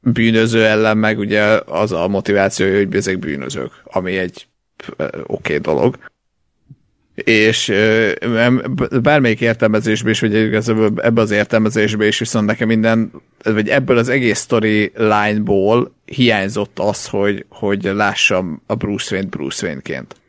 bűnöző 0.00 0.64
ellen 0.64 0.98
meg 0.98 1.18
ugye 1.18 1.42
az 1.66 1.92
a 1.92 2.08
motivációja, 2.08 2.76
hogy 2.76 2.94
ezek 2.94 3.18
bűnözők, 3.18 3.72
ami 3.84 4.16
egy 4.16 4.46
oké 4.96 5.54
okay 5.54 5.58
dolog. 5.58 5.98
És 7.14 7.68
ö, 7.68 8.10
bármelyik 9.02 9.40
értelmezésben 9.40 10.12
is, 10.12 10.20
vagy 10.20 10.34
igazából 10.34 10.92
ebbe 10.96 11.20
az 11.20 11.30
értelmezésben 11.30 12.06
is 12.06 12.18
viszont 12.18 12.46
nekem 12.46 12.68
minden, 12.68 13.10
vagy 13.42 13.68
ebből 13.68 13.98
az 13.98 14.08
egész 14.08 14.40
story 14.40 14.92
line-ból 14.94 15.94
hiányzott 16.04 16.78
az, 16.78 17.06
hogy, 17.06 17.44
hogy 17.48 17.82
lássam 17.82 18.62
a 18.66 18.74
Bruce 18.74 19.14
Wayne 19.14 19.28
Bruce 19.28 19.66
Wayne-ként. 19.66 20.20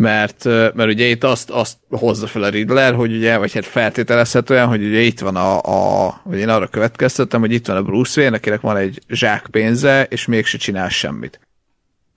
Mert, 0.00 0.44
mert 0.44 0.90
ugye 0.90 1.06
itt 1.06 1.24
azt, 1.24 1.50
azt 1.50 1.76
hozza 1.90 2.26
fel 2.26 2.42
a 2.42 2.48
Riddler, 2.48 2.94
hogy 2.94 3.16
ugye, 3.16 3.36
vagy 3.36 3.52
hát 3.52 3.66
feltételezhetően, 3.66 4.66
hogy 4.66 4.84
ugye 4.84 5.00
itt 5.00 5.20
van 5.20 5.36
a, 5.36 5.58
a 6.06 6.20
vagy 6.24 6.38
én 6.38 6.48
arra 6.48 6.66
következtettem, 6.66 7.40
hogy 7.40 7.52
itt 7.52 7.66
van 7.66 7.76
a 7.76 7.82
Bruce 7.82 8.20
Wayne, 8.20 8.36
akinek 8.36 8.60
van 8.60 8.76
egy 8.76 9.00
zsák 9.08 9.46
pénze, 9.50 10.04
és 10.04 10.26
mégse 10.26 10.58
csinál 10.58 10.88
semmit. 10.88 11.40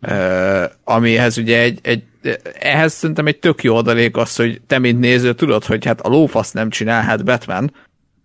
Uh, 0.02 0.64
amihez 0.84 1.38
ugye 1.38 1.60
egy, 1.60 1.80
egy, 1.82 2.04
ehhez 2.60 2.94
szerintem 2.94 3.28
egy 3.28 3.40
tök 3.40 3.64
jó 3.64 3.76
adalék 3.76 4.18
az, 4.18 4.36
hogy 4.36 4.62
te, 4.68 4.80
mint 4.80 5.00
néző, 5.00 5.34
tudod, 5.34 5.66
hogy 5.66 5.86
hát 5.86 6.02
a 6.02 6.10
lófasz 6.10 6.52
nem 6.52 6.70
csinál, 6.70 7.02
hát 7.02 7.24
Batman, 7.24 7.74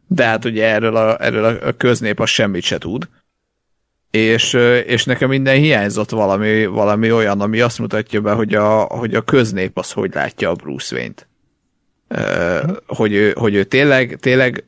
de 0.07 0.25
hát 0.25 0.45
ugye 0.45 0.67
erről 0.67 0.97
a, 0.97 1.25
erről 1.25 1.45
a 1.45 1.73
köznép 1.77 2.21
az 2.21 2.29
semmit 2.29 2.63
se 2.63 2.79
tud. 2.79 3.09
És, 4.11 4.53
és 4.87 5.05
nekem 5.05 5.29
minden 5.29 5.57
hiányzott 5.57 6.11
valami, 6.11 6.67
valami 6.67 7.13
olyan, 7.13 7.41
ami 7.41 7.61
azt 7.61 7.79
mutatja 7.79 8.21
be, 8.21 8.33
hogy 8.33 8.55
a, 8.55 8.81
hogy 8.81 9.15
a 9.15 9.23
köznép 9.23 9.79
az 9.79 9.93
hogy 9.93 10.15
látja 10.15 10.51
a 10.51 10.55
Bruce 10.55 10.97
Wayne-t. 10.97 11.27
Hogy, 12.87 13.13
ő, 13.13 13.33
hogy 13.37 13.55
ő 13.55 13.65
tényleg, 13.65 14.17
tényleg 14.21 14.65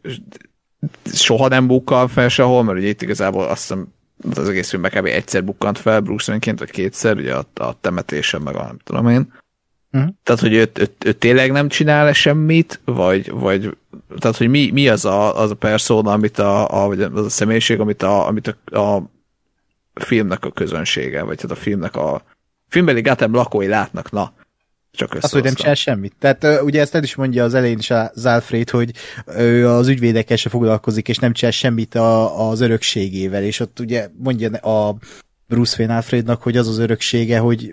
soha 1.12 1.48
nem 1.48 1.66
bukkal 1.66 2.08
fel 2.08 2.28
sehol, 2.28 2.62
mert 2.62 2.78
ugye 2.78 2.88
itt 2.88 3.02
igazából 3.02 3.44
azt 3.44 3.60
hiszem 3.60 3.88
az 4.36 4.48
egész 4.48 4.68
filmben 4.68 4.90
kb. 4.90 5.06
egyszer 5.06 5.44
bukkant 5.44 5.78
fel 5.78 6.00
Bruce 6.00 6.24
Wayne-ként, 6.28 6.58
vagy 6.58 6.70
kétszer, 6.70 7.16
ugye 7.16 7.34
a, 7.34 7.46
a 7.54 7.80
temetésen, 7.80 8.40
meg 8.40 8.56
a 8.56 8.62
nem 8.62 8.78
tudom 8.84 9.08
én. 9.08 9.32
Mhm. 9.90 10.08
Tehát, 10.22 10.40
hogy 10.40 10.52
ő, 10.52 10.70
ő, 10.74 10.88
ő, 11.04 11.12
tényleg 11.12 11.52
nem 11.52 11.68
csinál 11.68 12.08
-e 12.08 12.12
semmit, 12.12 12.80
vagy, 12.84 13.30
vagy 13.30 13.76
tehát, 14.18 14.36
hogy 14.36 14.48
mi, 14.48 14.70
mi 14.72 14.88
az, 14.88 15.04
a, 15.04 15.40
az 15.40 15.50
a 15.50 15.54
persona, 15.54 16.12
amit 16.12 16.38
a, 16.38 16.82
a, 16.82 16.86
vagy 16.86 17.00
az 17.00 17.24
a 17.24 17.28
személyiség, 17.28 17.80
amit 17.80 18.02
a, 18.02 18.26
amit 18.26 18.56
a, 18.70 18.78
a 18.78 19.10
filmnek 20.02 20.44
a 20.44 20.50
közönsége, 20.50 21.22
vagy 21.22 21.40
hát 21.40 21.50
a 21.50 21.54
filmnek 21.54 21.96
a 21.96 22.22
filmbeli 22.68 23.00
Gotham 23.00 23.34
lakói 23.34 23.66
látnak, 23.66 24.10
na, 24.10 24.32
csak 24.92 25.14
Az, 25.20 25.30
hogy 25.30 25.42
nem 25.42 25.54
csinál 25.54 25.74
semmit. 25.74 26.14
Tehát 26.18 26.62
ugye 26.62 26.80
ezt 26.80 26.94
el 26.94 27.02
is 27.02 27.14
mondja 27.14 27.44
az 27.44 27.54
elején 27.54 27.78
is 27.78 27.90
az 27.90 28.26
Alfred, 28.26 28.70
hogy 28.70 28.90
ő 29.36 29.68
az 29.68 29.88
ügyvédekkel 29.88 30.36
se 30.36 30.48
foglalkozik, 30.48 31.08
és 31.08 31.18
nem 31.18 31.32
csinál 31.32 31.52
semmit 31.52 31.94
a, 31.94 32.48
az 32.48 32.60
örökségével, 32.60 33.42
és 33.42 33.60
ott 33.60 33.80
ugye 33.80 34.08
mondja 34.18 34.50
a 34.50 34.96
Bruce 35.46 35.76
Wayne 35.78 35.94
Alfrednak, 35.94 36.42
hogy 36.42 36.56
az 36.56 36.68
az 36.68 36.78
öröksége, 36.78 37.38
hogy 37.38 37.72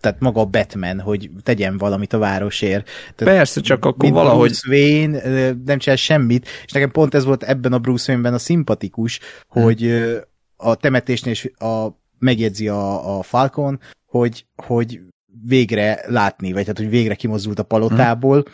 tehát 0.00 0.20
maga 0.20 0.40
a 0.40 0.44
Batman, 0.44 1.00
hogy 1.00 1.30
tegyen 1.42 1.78
valamit 1.78 2.12
a 2.12 2.18
városért. 2.18 2.88
Tehát 3.14 3.34
Persze, 3.36 3.60
csak 3.60 3.84
akkor 3.84 4.10
valahogy 4.10 4.48
Bruce 4.48 4.68
Wayne 4.68 5.52
nem 5.64 5.78
csinál 5.78 5.96
semmit, 5.96 6.48
és 6.64 6.72
nekem 6.72 6.90
pont 6.90 7.14
ez 7.14 7.24
volt 7.24 7.42
ebben 7.42 7.72
a 7.72 7.78
Bruce 7.78 8.12
Wayne-ben 8.12 8.34
a 8.34 8.38
szimpatikus, 8.38 9.20
hogy 9.48 9.84
ö, 9.84 10.16
a 10.60 10.74
temetésnél 10.74 11.32
is 11.32 11.44
a, 11.44 11.88
megjegyzi 12.18 12.68
a, 12.68 13.18
a 13.18 13.22
Falcon, 13.22 13.80
hogy, 14.06 14.46
hogy 14.56 15.00
végre 15.44 16.00
látni, 16.06 16.52
vagy 16.52 16.62
tehát, 16.62 16.78
hogy 16.78 16.88
végre 16.88 17.14
kimozdult 17.14 17.58
a 17.58 17.62
palotából. 17.62 18.44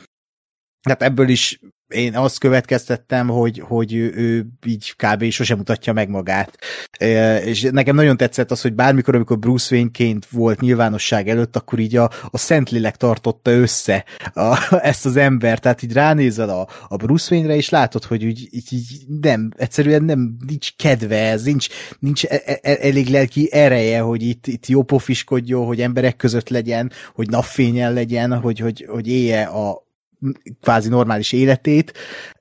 Tehát 0.83 1.03
ebből 1.03 1.29
is 1.29 1.61
én 1.89 2.17
azt 2.17 2.39
következtettem, 2.39 3.29
hogy, 3.29 3.59
hogy 3.59 3.95
ő, 3.95 4.13
ő 4.15 4.47
így 4.67 4.95
kb. 4.97 5.31
sosem 5.31 5.57
mutatja 5.57 5.93
meg 5.93 6.09
magát. 6.09 6.59
E, 6.99 7.39
és 7.39 7.63
nekem 7.63 7.95
nagyon 7.95 8.17
tetszett 8.17 8.51
az, 8.51 8.61
hogy 8.61 8.75
bármikor, 8.75 9.15
amikor 9.15 9.39
Bruce 9.39 9.75
Wayne-ként 9.75 10.27
volt 10.31 10.61
nyilvánosság 10.61 11.29
előtt, 11.29 11.57
akkor 11.57 11.79
így 11.79 11.97
a, 11.97 12.11
a 12.31 12.39
Szentlélek 12.39 12.97
tartotta 12.97 13.51
össze 13.51 14.05
a, 14.35 14.69
ezt 14.83 15.07
az 15.07 15.17
embert, 15.17 15.63
tehát 15.63 15.83
így 15.83 15.93
ránézel 15.93 16.49
a, 16.49 16.69
a 16.89 16.97
Bruce 16.97 17.35
Wayne-re, 17.35 17.57
és 17.57 17.69
látod, 17.69 18.05
hogy 18.05 18.25
úgy, 18.25 18.49
így, 18.51 18.73
így 18.73 19.05
nem, 19.21 19.51
egyszerűen 19.57 20.05
nem, 20.05 20.37
nincs 20.47 20.77
kedve 20.77 21.39
nincs, 21.45 21.67
nincs 21.99 22.25
e- 22.25 22.61
e- 22.63 22.79
elég 22.81 23.09
lelki 23.09 23.53
ereje, 23.53 24.01
hogy 24.01 24.23
itt, 24.23 24.47
itt 24.47 24.67
jó 24.67 24.83
pofiskodjon, 24.83 25.67
hogy 25.67 25.81
emberek 25.81 26.17
között 26.17 26.49
legyen, 26.49 26.93
hogy 27.15 27.31
napfényen 27.31 27.93
legyen, 27.93 28.41
hogy, 28.41 28.59
hogy, 28.59 28.87
hogy 28.89 29.09
élje 29.09 29.43
a, 29.43 29.86
kvázi 30.61 30.89
normális 30.89 31.33
életét, 31.33 31.93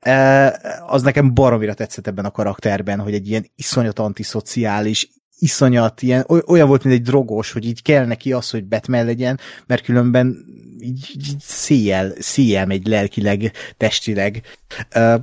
Eh, 0.05 0.53
az 0.87 1.01
nekem 1.01 1.33
baromira 1.33 1.73
tetszett 1.73 2.07
ebben 2.07 2.25
a 2.25 2.31
karakterben, 2.31 2.99
hogy 2.99 3.13
egy 3.13 3.29
ilyen 3.29 3.51
iszonyat 3.55 3.99
antiszociális, 3.99 5.09
iszonyat, 5.39 6.01
ilyen, 6.01 6.23
oly- 6.27 6.43
olyan 6.47 6.67
volt, 6.67 6.83
mint 6.83 6.95
egy 6.95 7.01
drogos, 7.01 7.51
hogy 7.51 7.65
így 7.65 7.81
kell 7.81 8.05
neki 8.05 8.33
az, 8.33 8.49
hogy 8.49 8.65
Batman 8.65 9.05
legyen, 9.05 9.39
mert 9.67 9.83
különben 9.83 10.45
így, 10.79 11.11
így 11.15 11.35
széjjel, 11.39 12.13
széjjel 12.19 12.65
megy 12.65 12.87
lelkileg, 12.87 13.51
testileg. 13.77 14.41
Eh, 14.89 15.15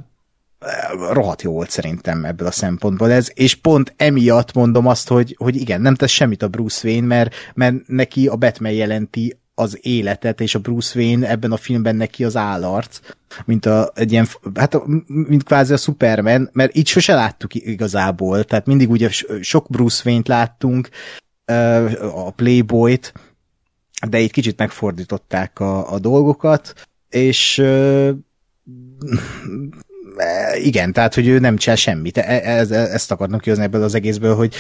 rohadt 1.11 1.43
jó 1.43 1.53
volt 1.53 1.71
szerintem 1.71 2.25
ebből 2.25 2.47
a 2.47 2.51
szempontból 2.51 3.11
ez, 3.11 3.31
és 3.35 3.55
pont 3.55 3.95
emiatt 3.97 4.53
mondom 4.53 4.87
azt, 4.87 5.09
hogy, 5.09 5.35
hogy 5.39 5.57
igen, 5.57 5.81
nem 5.81 5.95
tesz 5.95 6.11
semmit 6.11 6.43
a 6.43 6.49
Bruce 6.49 6.89
Wayne, 6.89 7.07
mert, 7.07 7.35
mert 7.55 7.75
neki 7.87 8.27
a 8.27 8.37
Batman 8.37 8.73
jelenti 8.73 9.41
az 9.63 9.79
életet, 9.81 10.41
és 10.41 10.55
a 10.55 10.59
Bruce 10.59 10.99
Wayne 10.99 11.29
ebben 11.29 11.53
a 11.53 11.57
filmben 11.57 11.97
neki 11.97 12.25
az 12.25 12.37
állarc, 12.37 13.01
mint 13.45 13.67
a, 13.67 13.91
egy 13.95 14.13
ilyen, 14.13 14.27
hát 14.55 14.75
a- 14.75 14.85
mint 15.07 15.43
kvázi 15.43 15.73
a 15.73 15.77
Superman, 15.77 16.51
mert 16.53 16.77
így 16.77 16.87
sose 16.87 17.15
láttuk 17.15 17.55
igazából, 17.55 18.45
tehát 18.45 18.67
mindig 18.67 18.91
ugye 18.91 19.11
sok 19.41 19.71
Bruce 19.71 20.03
Wayne-t 20.05 20.29
láttunk, 20.29 20.89
a 22.01 22.31
Playboy-t, 22.31 23.13
de 24.09 24.19
itt 24.19 24.31
kicsit 24.31 24.59
megfordították 24.59 25.61
a, 25.61 25.93
a 25.93 25.99
dolgokat, 25.99 26.89
és 27.09 27.59
e, 30.17 30.57
igen, 30.57 30.93
tehát, 30.93 31.15
hogy 31.15 31.27
ő 31.27 31.39
nem 31.39 31.57
csinál 31.57 31.77
semmit. 31.77 32.17
E, 32.19 32.41
ez, 32.45 32.71
ezt 32.71 33.11
akartam 33.11 33.39
kihozni 33.39 33.65
ebből 33.65 33.83
az 33.83 33.95
egészből, 33.95 34.35
hogy 34.35 34.55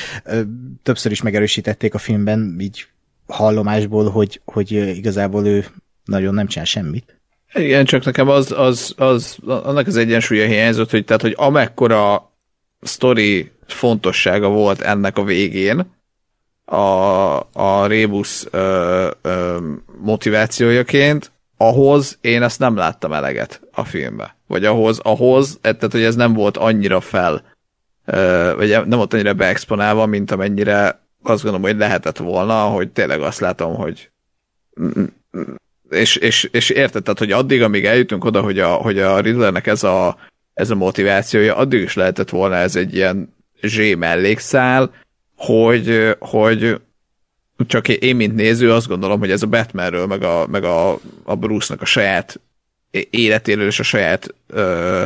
többször 0.82 1.12
is 1.12 1.22
megerősítették 1.22 1.94
a 1.94 1.98
filmben, 1.98 2.56
így 2.60 2.86
hallomásból, 3.26 4.10
hogy, 4.10 4.40
hogy 4.44 4.70
igazából 4.72 5.46
ő 5.46 5.66
nagyon 6.04 6.34
nem 6.34 6.46
csinál 6.46 6.66
semmit. 6.66 7.20
Igen, 7.54 7.84
csak 7.84 8.04
nekem 8.04 8.28
az, 8.28 8.52
az, 8.52 8.94
az, 8.96 9.36
annak 9.44 9.86
az 9.86 9.96
egyensúlya 9.96 10.46
hiányzott, 10.46 10.90
hogy 10.90 11.04
tehát, 11.04 11.22
hogy 11.22 11.34
amekkora 11.36 12.32
sztori 12.80 13.50
fontossága 13.66 14.48
volt 14.48 14.80
ennek 14.80 15.18
a 15.18 15.24
végén, 15.24 15.86
a, 16.64 16.76
a 17.52 17.86
Rebus 17.86 18.44
ö, 18.50 19.10
ö, 19.22 19.58
motivációjaként, 20.00 21.32
ahhoz 21.56 22.18
én 22.20 22.42
ezt 22.42 22.58
nem 22.58 22.76
láttam 22.76 23.12
eleget 23.12 23.60
a 23.72 23.84
filmbe. 23.84 24.36
Vagy 24.46 24.64
ahhoz, 24.64 24.98
ahhoz, 24.98 25.58
tehát 25.60 25.92
hogy 25.92 26.02
ez 26.02 26.14
nem 26.14 26.32
volt 26.32 26.56
annyira 26.56 27.00
fel, 27.00 27.42
ö, 28.04 28.52
vagy 28.56 28.68
nem 28.68 28.98
volt 28.98 29.14
annyira 29.14 29.34
beexponálva, 29.34 30.06
mint 30.06 30.30
amennyire 30.30 31.00
azt 31.22 31.42
gondolom, 31.42 31.66
hogy 31.66 31.78
lehetett 31.78 32.16
volna, 32.18 32.62
hogy 32.62 32.90
tényleg 32.90 33.20
azt 33.20 33.40
látom, 33.40 33.74
hogy 33.74 34.10
és, 35.90 36.16
és, 36.16 36.48
és 36.52 36.70
érted, 36.70 37.02
tehát, 37.02 37.18
hogy 37.18 37.32
addig, 37.32 37.62
amíg 37.62 37.84
eljutunk 37.84 38.24
oda, 38.24 38.40
hogy 38.40 38.58
a, 38.58 38.72
hogy 38.72 38.98
a 38.98 39.20
Riddlernek 39.20 39.66
ez 39.66 39.82
a, 39.82 40.16
ez 40.54 40.70
a 40.70 40.74
motivációja, 40.74 41.56
addig 41.56 41.80
is 41.80 41.94
lehetett 41.94 42.30
volna 42.30 42.54
ez 42.54 42.76
egy 42.76 42.94
ilyen 42.94 43.34
zsé 43.62 43.94
mellékszál, 43.94 44.94
hogy, 45.36 46.16
hogy 46.18 46.76
csak 47.66 47.88
én, 47.88 48.16
mint 48.16 48.34
néző, 48.34 48.72
azt 48.72 48.88
gondolom, 48.88 49.18
hogy 49.18 49.30
ez 49.30 49.42
a 49.42 49.46
Batmanről, 49.46 50.06
meg 50.06 50.22
a, 50.22 50.46
meg 50.46 50.64
a, 50.64 50.98
a 51.22 51.36
Bruce-nak 51.36 51.82
a 51.82 51.84
saját 51.84 52.40
életéről 53.10 53.66
és 53.66 53.78
a 53.78 53.82
saját 53.82 54.34
ö, 54.46 55.04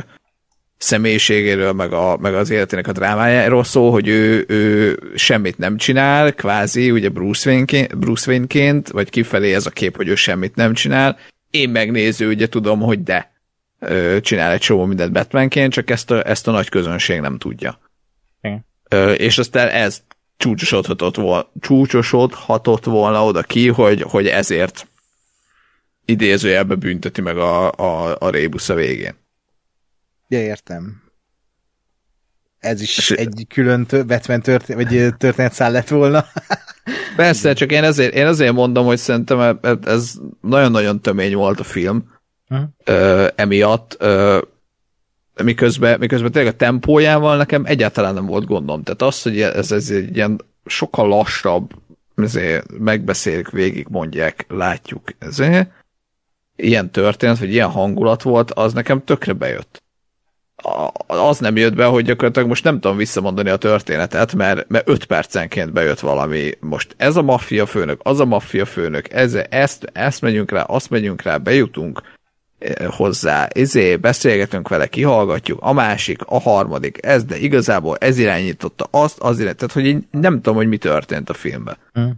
személyiségéről, 0.78 1.72
meg, 1.72 1.92
a, 1.92 2.16
meg 2.16 2.34
az 2.34 2.50
életének 2.50 2.86
a 2.86 2.92
drámájáról 2.92 3.64
szól, 3.64 3.90
hogy 3.90 4.08
ő, 4.08 4.44
ő 4.48 4.98
semmit 5.14 5.58
nem 5.58 5.76
csinál, 5.76 6.32
kvázi, 6.32 6.90
ugye 6.90 7.08
Bruce 7.08 7.50
Wayne-ként, 7.50 7.98
Bruce 7.98 8.30
Wayne-ként, 8.30 8.88
vagy 8.88 9.10
kifelé 9.10 9.54
ez 9.54 9.66
a 9.66 9.70
kép, 9.70 9.96
hogy 9.96 10.08
ő 10.08 10.14
semmit 10.14 10.54
nem 10.54 10.74
csinál. 10.74 11.18
Én 11.50 11.70
megnéző, 11.70 12.28
ugye 12.28 12.48
tudom, 12.48 12.80
hogy 12.80 13.02
de 13.02 13.34
csinál 14.20 14.52
egy 14.52 14.60
csomó 14.60 14.84
mindent 14.84 15.12
Batmanként, 15.12 15.72
csak 15.72 15.90
ezt 15.90 16.10
a, 16.10 16.28
ezt 16.28 16.48
a 16.48 16.50
nagy 16.50 16.68
közönség 16.68 17.20
nem 17.20 17.38
tudja. 17.38 17.78
Ö, 18.88 19.12
és 19.12 19.38
aztán 19.38 19.68
ez 19.68 20.02
csúcsosodhatott 20.36 21.16
volna, 21.16 21.50
csúcsosodhatott 21.60 22.84
volna 22.84 23.24
oda 23.24 23.42
ki, 23.42 23.68
hogy, 23.68 24.02
hogy 24.02 24.26
ezért 24.26 24.86
idézőjelbe 26.04 26.74
bünteti 26.74 27.20
meg 27.20 27.38
a, 27.38 27.72
a, 27.72 28.16
a 28.18 28.30
Rébusz 28.30 28.68
a 28.68 28.74
végén. 28.74 29.14
Ja, 30.28 30.40
értem. 30.40 31.02
Ez 32.58 32.80
is 32.80 32.98
és 32.98 33.10
egy 33.10 33.46
külön 33.48 33.86
Batman 34.06 34.40
történet, 34.40 34.88
vagy 34.88 35.14
történetszál 35.16 35.70
lett 35.70 35.88
volna. 35.88 36.24
Persze, 37.16 37.52
csak 37.52 37.72
én 37.72 37.84
azért, 37.84 38.14
én 38.14 38.26
azért 38.26 38.52
mondom, 38.52 38.86
hogy 38.86 38.98
szerintem 38.98 39.58
ez 39.84 40.12
nagyon-nagyon 40.40 41.00
tömény 41.00 41.34
volt 41.34 41.60
a 41.60 41.64
film. 41.64 42.14
Uh-huh. 42.48 42.68
Ö, 42.84 43.28
emiatt 43.34 43.96
ö, 43.98 44.40
miközben, 45.42 45.98
miközben 45.98 46.32
tényleg 46.32 46.52
a 46.52 46.56
tempójával 46.56 47.36
nekem 47.36 47.64
egyáltalán 47.64 48.14
nem 48.14 48.26
volt 48.26 48.46
gondom. 48.46 48.82
Tehát 48.82 49.02
az, 49.02 49.22
hogy 49.22 49.40
ez, 49.40 49.72
ez 49.72 49.90
egy 49.90 50.16
ilyen 50.16 50.40
sokkal 50.64 51.08
lassabb, 51.08 51.70
ezért 52.16 52.78
megbeszélik, 52.78 53.48
végig 53.48 53.86
mondják, 53.90 54.44
látjuk, 54.48 55.02
ezért 55.18 55.70
ilyen 56.56 56.90
történet, 56.90 57.38
vagy 57.38 57.52
ilyen 57.52 57.70
hangulat 57.70 58.22
volt, 58.22 58.50
az 58.50 58.72
nekem 58.72 59.04
tökre 59.04 59.32
bejött. 59.32 59.82
Az 61.06 61.38
nem 61.38 61.56
jött 61.56 61.74
be, 61.74 61.84
hogy 61.84 62.04
gyakorlatilag 62.04 62.48
most 62.48 62.64
nem 62.64 62.80
tudom 62.80 62.96
visszamondani 62.96 63.50
a 63.50 63.56
történetet, 63.56 64.34
mert, 64.34 64.68
mert 64.68 64.88
öt 64.88 65.04
percenként 65.04 65.72
bejött 65.72 66.00
valami. 66.00 66.50
Most 66.60 66.94
ez 66.96 67.16
a 67.16 67.22
maffia 67.22 67.66
főnök, 67.66 68.00
az 68.02 68.20
a 68.20 68.24
maffia 68.24 68.64
főnök, 68.64 69.12
ez, 69.12 69.34
ezt, 69.48 69.90
ezt 69.92 70.20
megyünk 70.20 70.50
rá, 70.50 70.62
azt 70.62 70.90
megyünk 70.90 71.22
rá, 71.22 71.36
bejutunk, 71.36 72.02
hozzá, 72.88 73.44
ezé, 73.44 73.96
beszélgetünk 73.96 74.68
vele, 74.68 74.86
kihallgatjuk, 74.86 75.58
a 75.62 75.72
másik, 75.72 76.22
a 76.26 76.40
harmadik, 76.40 77.06
ez, 77.06 77.24
de 77.24 77.38
igazából 77.38 77.96
ez 77.96 78.18
irányította 78.18 78.88
azt, 78.90 79.18
az 79.18 79.40
irány, 79.40 79.56
tehát 79.56 79.72
hogy 79.72 79.86
én 79.86 80.08
nem 80.10 80.34
tudom, 80.34 80.54
hogy 80.54 80.68
mi 80.68 80.76
történt 80.76 81.30
a 81.30 81.34
filmben. 81.34 81.76
Mm. 82.00 82.10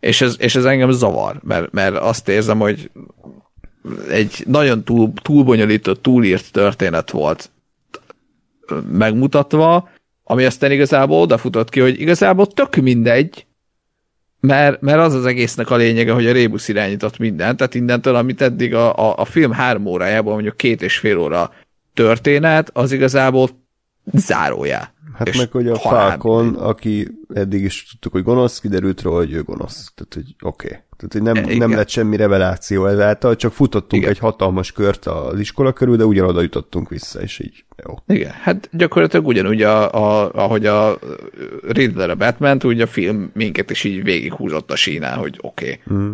És, 0.00 0.20
ez, 0.20 0.36
és 0.38 0.54
ez 0.54 0.64
engem 0.64 0.90
zavar, 0.90 1.40
mert, 1.42 1.72
mert 1.72 1.96
azt 1.96 2.28
érzem, 2.28 2.58
hogy 2.58 2.90
egy 4.08 4.44
nagyon 4.46 4.84
túl, 4.84 5.12
túlbonyolított, 5.22 6.02
túlírt 6.02 6.52
történet 6.52 7.10
volt 7.10 7.50
megmutatva, 8.90 9.88
ami 10.24 10.44
aztán 10.44 10.70
igazából 10.70 11.20
odafutott 11.20 11.68
ki, 11.68 11.80
hogy 11.80 12.00
igazából 12.00 12.46
tök 12.46 12.76
mindegy, 12.76 13.46
mert, 14.40 14.80
mert 14.80 14.98
az 14.98 15.14
az 15.14 15.26
egésznek 15.26 15.70
a 15.70 15.76
lényege, 15.76 16.12
hogy 16.12 16.26
a 16.26 16.32
Rébusz 16.32 16.68
irányított 16.68 17.18
mindent, 17.18 17.56
tehát 17.56 17.74
innentől, 17.74 18.14
amit 18.14 18.42
eddig 18.42 18.74
a, 18.74 18.96
a, 18.96 19.14
a 19.16 19.24
film 19.24 19.52
három 19.52 19.86
órájában, 19.86 20.32
mondjuk 20.32 20.56
két 20.56 20.82
és 20.82 20.98
fél 20.98 21.18
óra 21.18 21.52
történet, 21.94 22.70
az 22.72 22.92
igazából 22.92 23.48
zárójá. 24.12 24.93
Hát 25.14 25.28
és 25.28 25.36
meg, 25.36 25.50
hogy 25.50 25.68
a 25.68 25.78
Falcon, 25.78 26.54
aki 26.54 27.08
eddig 27.34 27.62
is 27.62 27.88
tudtuk, 27.90 28.12
hogy 28.12 28.22
gonosz, 28.22 28.60
kiderült 28.60 29.02
róla, 29.02 29.16
hogy 29.16 29.32
ő 29.32 29.42
gonosz. 29.42 29.92
Tehát, 29.94 30.14
hogy 30.14 30.34
oké. 30.40 30.66
Okay. 30.66 30.78
Tehát, 30.96 31.12
hogy 31.12 31.22
nem, 31.22 31.50
e, 31.50 31.56
nem 31.56 31.76
lett 31.76 31.88
semmi 31.88 32.16
reveláció 32.16 32.86
ezáltal, 32.86 33.36
csak 33.36 33.52
futottunk 33.52 34.02
Igen. 34.02 34.14
egy 34.14 34.18
hatalmas 34.18 34.72
kört 34.72 35.06
az 35.06 35.38
iskola 35.38 35.72
körül, 35.72 35.96
de 35.96 36.04
ugyanoda 36.04 36.40
jutottunk 36.40 36.88
vissza, 36.88 37.20
és 37.20 37.38
így 37.38 37.64
jó. 37.86 37.94
Igen, 38.06 38.30
hát 38.30 38.68
gyakorlatilag 38.72 39.26
ugyanúgy, 39.26 39.62
a, 39.62 39.92
a, 39.92 40.30
ahogy 40.32 40.66
a 40.66 40.98
Riddler 41.68 42.10
a 42.10 42.14
batman 42.14 42.60
úgy 42.64 42.80
a 42.80 42.86
film 42.86 43.30
minket 43.34 43.70
is 43.70 43.84
így 43.84 44.02
végighúzott 44.02 44.70
a 44.70 44.76
sínál, 44.76 45.18
hogy 45.18 45.38
oké. 45.40 45.80
Okay. 45.84 45.98
Mm 45.98 46.12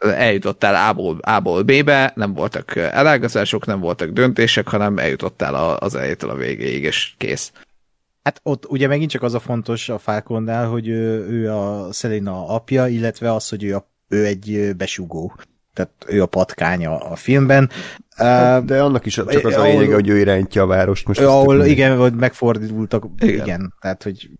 eljutottál 0.00 0.88
A-ból, 0.88 1.18
A-ból 1.20 1.62
B-be, 1.62 2.12
nem 2.14 2.34
voltak 2.34 2.76
elágazások, 2.76 3.66
nem 3.66 3.80
voltak 3.80 4.10
döntések, 4.10 4.68
hanem 4.68 4.98
eljutottál 4.98 5.76
az 5.78 5.94
elejétől 5.94 6.30
a 6.30 6.34
végéig, 6.34 6.82
és 6.82 7.12
kész. 7.16 7.52
Hát 8.22 8.40
ott 8.42 8.66
ugye 8.68 8.86
megint 8.86 9.10
csak 9.10 9.22
az 9.22 9.34
a 9.34 9.40
fontos 9.40 9.88
a 9.88 9.98
Falconnál, 9.98 10.68
hogy 10.68 10.88
ő, 10.88 11.26
ő 11.28 11.52
a 11.52 11.92
Selena 11.92 12.48
apja, 12.48 12.86
illetve 12.86 13.34
az, 13.34 13.48
hogy 13.48 13.64
ő, 13.64 13.76
a, 13.76 13.90
ő 14.08 14.26
egy 14.26 14.76
besugó. 14.76 15.34
Tehát 15.74 15.92
ő 16.06 16.22
a 16.22 16.26
patkánya 16.26 16.98
a 16.98 17.16
filmben. 17.16 17.70
De 18.64 18.82
annak 18.82 19.06
is 19.06 19.14
csak 19.14 19.44
az 19.44 19.54
a 19.54 19.62
lényege, 19.62 19.94
hogy 19.94 20.08
ő 20.08 20.18
irányítja 20.18 20.62
a 20.62 20.66
várost. 20.66 21.06
Most 21.06 21.20
ahol 21.20 21.64
igen, 21.64 21.96
hogy 21.96 22.14
megfordultak, 22.14 23.04
igen. 23.18 23.34
igen, 23.34 23.74
tehát 23.80 24.02
hogy 24.02 24.30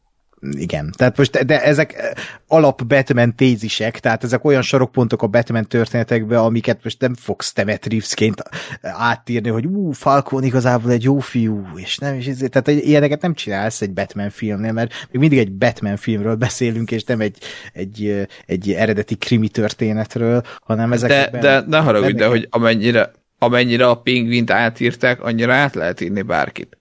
igen. 0.40 0.92
Tehát 0.96 1.16
most, 1.16 1.44
de 1.44 1.62
ezek 1.62 2.14
alap 2.46 2.84
Batman 2.86 3.34
tézisek, 3.34 4.00
tehát 4.00 4.24
ezek 4.24 4.44
olyan 4.44 4.62
sarokpontok 4.62 5.22
a 5.22 5.26
Batman 5.26 5.66
történetekben, 5.66 6.38
amiket 6.38 6.80
most 6.82 7.00
nem 7.00 7.14
fogsz 7.14 7.52
te 7.52 7.64
Matt 7.64 7.86
Reeves-ként 7.86 8.42
átírni, 8.82 9.48
hogy 9.48 9.66
ú, 9.66 9.90
Falcon 9.90 10.44
igazából 10.44 10.90
egy 10.90 11.02
jó 11.02 11.18
fiú, 11.18 11.64
és 11.74 11.98
nem, 11.98 12.14
és 12.14 12.26
ezért, 12.26 12.50
tehát 12.50 12.82
ilyeneket 12.84 13.22
nem 13.22 13.34
csinálsz 13.34 13.80
egy 13.80 13.92
Batman 13.92 14.30
filmnél, 14.30 14.72
mert 14.72 14.92
még 15.10 15.20
mindig 15.20 15.38
egy 15.38 15.52
Batman 15.52 15.96
filmről 15.96 16.34
beszélünk, 16.34 16.90
és 16.90 17.04
nem 17.04 17.20
egy, 17.20 17.38
egy, 17.72 18.26
egy 18.46 18.72
eredeti 18.72 19.16
krimi 19.16 19.48
történetről, 19.48 20.42
hanem 20.62 20.92
ezek. 20.92 21.30
De, 21.30 21.38
de 21.40 21.64
ne 21.66 21.78
haragudj, 21.78 22.12
de 22.12 22.26
hogy 22.26 22.46
amennyire, 22.50 23.10
amennyire 23.38 23.88
a 23.88 23.94
pingvint 23.94 24.50
átírták, 24.50 25.22
annyira 25.22 25.54
át 25.54 25.74
lehet 25.74 26.00
írni 26.00 26.22
bárkit. 26.22 26.79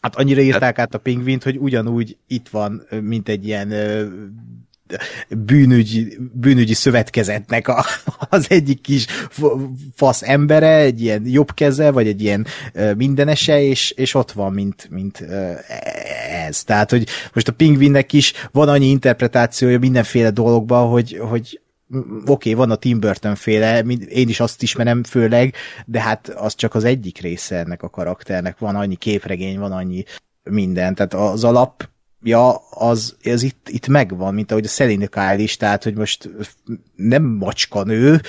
Hát 0.00 0.16
annyira 0.16 0.40
írták 0.40 0.78
át 0.78 0.94
a 0.94 0.98
pingvint, 0.98 1.42
hogy 1.42 1.56
ugyanúgy 1.58 2.16
itt 2.26 2.48
van, 2.48 2.82
mint 3.00 3.28
egy 3.28 3.46
ilyen 3.46 3.72
bűnügyi, 5.28 6.18
bűnügyi 6.32 6.74
szövetkezetnek 6.74 7.68
a, 7.68 7.84
az 8.30 8.46
egyik 8.48 8.80
kis 8.80 9.06
fasz 9.94 10.22
embere, 10.22 10.76
egy 10.76 11.02
ilyen 11.02 11.26
jobb 11.26 11.54
keze, 11.54 11.90
vagy 11.90 12.06
egy 12.06 12.22
ilyen 12.22 12.46
mindenese, 12.96 13.62
és, 13.62 13.90
és 13.90 14.14
ott 14.14 14.32
van, 14.32 14.52
mint, 14.52 14.88
mint 14.90 15.24
ez. 16.46 16.64
Tehát, 16.64 16.90
hogy 16.90 17.08
most 17.32 17.48
a 17.48 17.52
pingvinnek 17.52 18.12
is 18.12 18.32
van 18.52 18.68
annyi 18.68 18.86
interpretációja 18.86 19.78
mindenféle 19.78 20.30
dologban, 20.30 20.88
hogy, 20.88 21.18
hogy 21.28 21.60
oké, 21.90 22.22
okay, 22.26 22.54
van 22.54 22.70
a 22.70 22.76
Tim 22.76 23.00
Burton 23.00 23.34
féle, 23.34 23.80
én 24.08 24.28
is 24.28 24.40
azt 24.40 24.62
ismerem 24.62 25.04
főleg, 25.04 25.54
de 25.86 26.00
hát 26.00 26.28
az 26.28 26.54
csak 26.54 26.74
az 26.74 26.84
egyik 26.84 27.20
része 27.20 27.56
ennek 27.56 27.82
a 27.82 27.88
karakternek, 27.88 28.58
van 28.58 28.76
annyi 28.76 28.96
képregény, 28.96 29.58
van 29.58 29.72
annyi 29.72 30.04
minden, 30.42 30.94
tehát 30.94 31.14
az 31.14 31.44
alap 31.44 31.88
ja, 32.22 32.56
az, 32.70 33.16
az 33.24 33.42
itt, 33.42 33.68
itt 33.68 33.86
megvan, 33.86 34.34
mint 34.34 34.50
ahogy 34.50 34.64
a 34.64 34.68
Selina 34.68 35.06
Kyle 35.06 35.38
is, 35.38 35.56
tehát, 35.56 35.84
hogy 35.84 35.94
most 35.94 36.30
nem 36.96 37.22
macska 37.22 37.82
nő, 37.82 38.20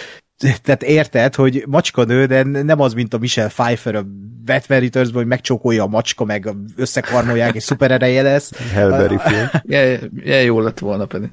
tehát 0.64 0.83
érted, 0.83 1.35
hogy 1.35 1.64
macska 1.67 2.03
nő, 2.03 2.25
de 2.25 2.43
nem 2.43 2.80
az, 2.80 2.93
mint 2.93 3.14
a 3.14 3.17
Michelle 3.17 3.49
Pfeiffer 3.49 3.95
a 3.95 4.06
Batman 4.45 4.80
returns 4.80 5.11
hogy 5.11 5.25
megcsókolja 5.25 5.83
a 5.83 5.88
macska, 5.88 6.25
meg 6.25 6.49
összekarmolják, 6.75 7.56
és 7.56 7.64
szuper 7.64 7.91
ereje 7.91 8.22
lesz. 8.22 8.51
Hellberry 8.73 9.17
film. 9.17 9.48
ja, 9.64 9.98
ja, 10.15 10.40
jó 10.40 10.59
lett 10.59 10.80
volna 10.80 11.06
pedig. 11.06 11.30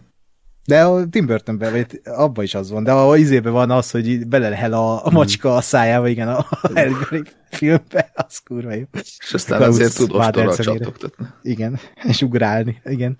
De 0.68 0.84
a 0.84 1.06
Tim 1.10 1.26
Burtonben, 1.26 1.72
vagy 1.72 2.00
abban 2.04 2.44
is 2.44 2.54
az 2.54 2.70
van, 2.70 2.84
de 2.84 2.92
a 2.92 3.16
izébe 3.16 3.50
van 3.50 3.70
az, 3.70 3.90
hogy 3.90 4.26
belelehel 4.26 4.72
a, 4.72 5.06
a 5.06 5.10
macska 5.10 5.54
a 5.54 5.60
szájába, 5.60 6.08
igen, 6.08 6.28
a 6.28 6.46
Halle 6.50 7.22
filmbe, 7.50 8.10
az 8.14 8.38
kurva 8.38 8.74
jó. 8.74 8.82
És 8.92 9.34
aztán 9.34 9.62
azért 9.62 9.96
tud 9.96 10.12
ostorral 10.12 10.56
csatogtatni. 10.56 11.26
Igen, 11.42 11.78
és 12.02 12.22
ugrálni, 12.22 12.80
igen. 12.84 13.16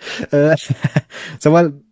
szóval 1.39 1.85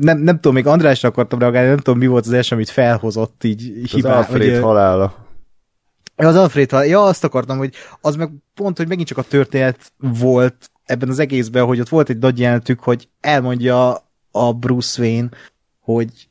nem, 0.00 0.18
nem 0.18 0.34
tudom, 0.34 0.54
még 0.54 0.66
Andrásra 0.66 1.08
akartam 1.08 1.38
reagálni, 1.38 1.68
nem 1.68 1.78
tudom, 1.78 1.98
mi 1.98 2.06
volt 2.06 2.26
az 2.26 2.32
első, 2.32 2.54
amit 2.54 2.70
felhozott 2.70 3.44
így 3.44 3.90
hibá. 3.90 4.10
Az 4.10 4.16
Alfred 4.16 4.50
hogy, 4.50 4.62
halála. 4.62 5.14
Az 6.16 6.36
Alfred 6.36 6.70
halála. 6.70 6.88
Ja, 6.88 7.02
azt 7.02 7.24
akartam, 7.24 7.58
hogy 7.58 7.74
az 8.00 8.16
meg 8.16 8.30
pont, 8.54 8.76
hogy 8.76 8.88
megint 8.88 9.08
csak 9.08 9.18
a 9.18 9.22
történet 9.22 9.92
volt 9.98 10.70
ebben 10.84 11.08
az 11.08 11.18
egészben, 11.18 11.64
hogy 11.64 11.80
ott 11.80 11.88
volt 11.88 12.08
egy 12.08 12.18
nagy 12.18 12.38
jelentük, 12.38 12.80
hogy 12.80 13.08
elmondja 13.20 14.04
a 14.36 14.52
Bruce 14.52 15.02
Wayne, 15.02 15.28
hogy 15.80 16.28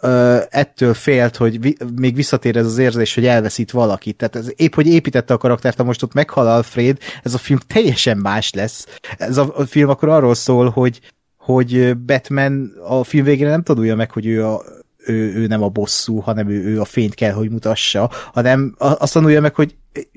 ö, 0.00 0.38
ettől 0.50 0.94
félt, 0.94 1.36
hogy 1.36 1.60
vi, 1.60 1.76
még 1.96 2.14
visszatér 2.14 2.56
ez 2.56 2.66
az 2.66 2.78
érzés, 2.78 3.14
hogy 3.14 3.26
elveszít 3.26 3.70
valakit. 3.70 4.16
Tehát 4.16 4.36
ez 4.36 4.52
épp, 4.56 4.74
hogy 4.74 4.86
építette 4.86 5.34
a 5.34 5.38
karaktert, 5.38 5.82
most 5.82 6.02
ott 6.02 6.14
meghal 6.14 6.46
Alfred, 6.46 6.98
ez 7.22 7.34
a 7.34 7.38
film 7.38 7.58
teljesen 7.66 8.18
más 8.18 8.52
lesz. 8.52 8.86
Ez 9.18 9.36
a, 9.36 9.52
a 9.56 9.66
film 9.66 9.88
akkor 9.88 10.08
arról 10.08 10.34
szól, 10.34 10.68
hogy 10.68 11.00
hogy 11.46 11.98
Batman 11.98 12.72
a 12.88 13.04
film 13.04 13.24
végére 13.24 13.50
nem 13.50 13.62
tanulja 13.62 13.96
meg, 13.96 14.10
hogy 14.10 14.26
ő 14.26 14.44
a, 14.44 14.62
ő, 15.06 15.34
ő 15.34 15.46
nem 15.46 15.62
a 15.62 15.68
bosszú, 15.68 16.18
hanem 16.18 16.48
ő, 16.48 16.64
ő 16.64 16.80
a 16.80 16.84
fényt 16.84 17.14
kell, 17.14 17.32
hogy 17.32 17.50
mutassa, 17.50 18.10
hanem 18.32 18.74
azt 18.78 19.12
tanulja 19.12 19.40
meg, 19.40 19.54
hogy 19.54 19.76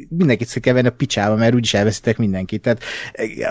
mindenkit 0.09 0.59
kell 0.59 0.73
venni 0.73 0.87
a 0.87 0.91
picsába, 0.91 1.35
mert 1.35 1.55
úgyis 1.55 1.73
elveszítek 1.73 2.17
mindenkit. 2.17 2.61
Tehát 2.61 2.83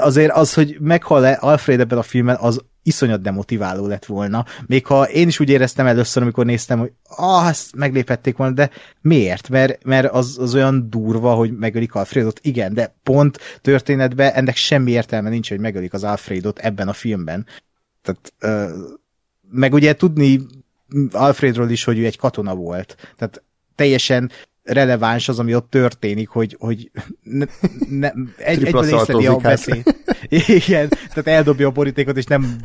azért 0.01 0.33
az, 0.33 0.55
hogy 0.55 0.77
meghal 0.81 1.27
-e 1.27 1.39
Alfred 1.41 1.81
ebben 1.81 1.99
a 1.99 2.03
filmben, 2.03 2.37
az 2.41 2.65
iszonyat 2.83 3.21
demotiváló 3.21 3.87
lett 3.87 4.05
volna. 4.05 4.45
Még 4.67 4.87
ha 4.87 5.09
én 5.09 5.29
is 5.29 5.41
úgy 5.41 5.49
éreztem 5.49 5.87
először, 5.87 6.23
amikor 6.23 6.45
néztem, 6.45 6.79
hogy 6.79 6.93
ah, 7.09 7.49
ezt 7.49 7.77
meglépették 7.77 8.37
volna, 8.37 8.55
de 8.55 8.71
miért? 9.01 9.49
Mert, 9.49 9.85
mert 9.85 10.13
az, 10.13 10.39
az 10.41 10.55
olyan 10.55 10.91
durva, 10.91 11.35
hogy 11.35 11.53
megölik 11.53 11.95
Alfredot. 11.95 12.41
Igen, 12.43 12.75
de 12.75 12.97
pont 13.03 13.39
történetben 13.61 14.33
ennek 14.33 14.57
semmi 14.57 14.91
értelme 14.91 15.29
nincs, 15.29 15.49
hogy 15.49 15.61
megölik 15.61 15.93
az 15.93 16.05
Alfredot 16.05 16.59
ebben 16.59 16.89
a 16.89 16.93
filmben. 16.93 17.47
Tehát, 18.03 18.33
uh, 18.43 18.77
meg 19.51 19.73
ugye 19.73 19.95
tudni 19.95 20.47
Alfredról 21.13 21.71
is, 21.71 21.85
hogy 21.85 21.99
ő 21.99 22.05
egy 22.05 22.17
katona 22.17 22.55
volt. 22.55 23.15
Tehát 23.17 23.43
teljesen 23.75 24.31
releváns 24.69 25.29
az, 25.29 25.39
ami 25.39 25.55
ott 25.55 25.71
történik, 25.71 26.29
hogy, 26.29 26.57
hogy 26.59 26.91
ne, 27.23 27.45
ne, 27.89 28.11
egy, 28.37 28.65
egyből 28.65 28.85
észleli 28.85 29.27
a 29.27 29.39
veszélyt. 29.39 29.97
Igen, 30.67 30.89
tehát 30.89 31.27
eldobja 31.27 31.69
a 31.69 31.71
borítékot, 31.71 32.17
és 32.17 32.25
nem 32.25 32.57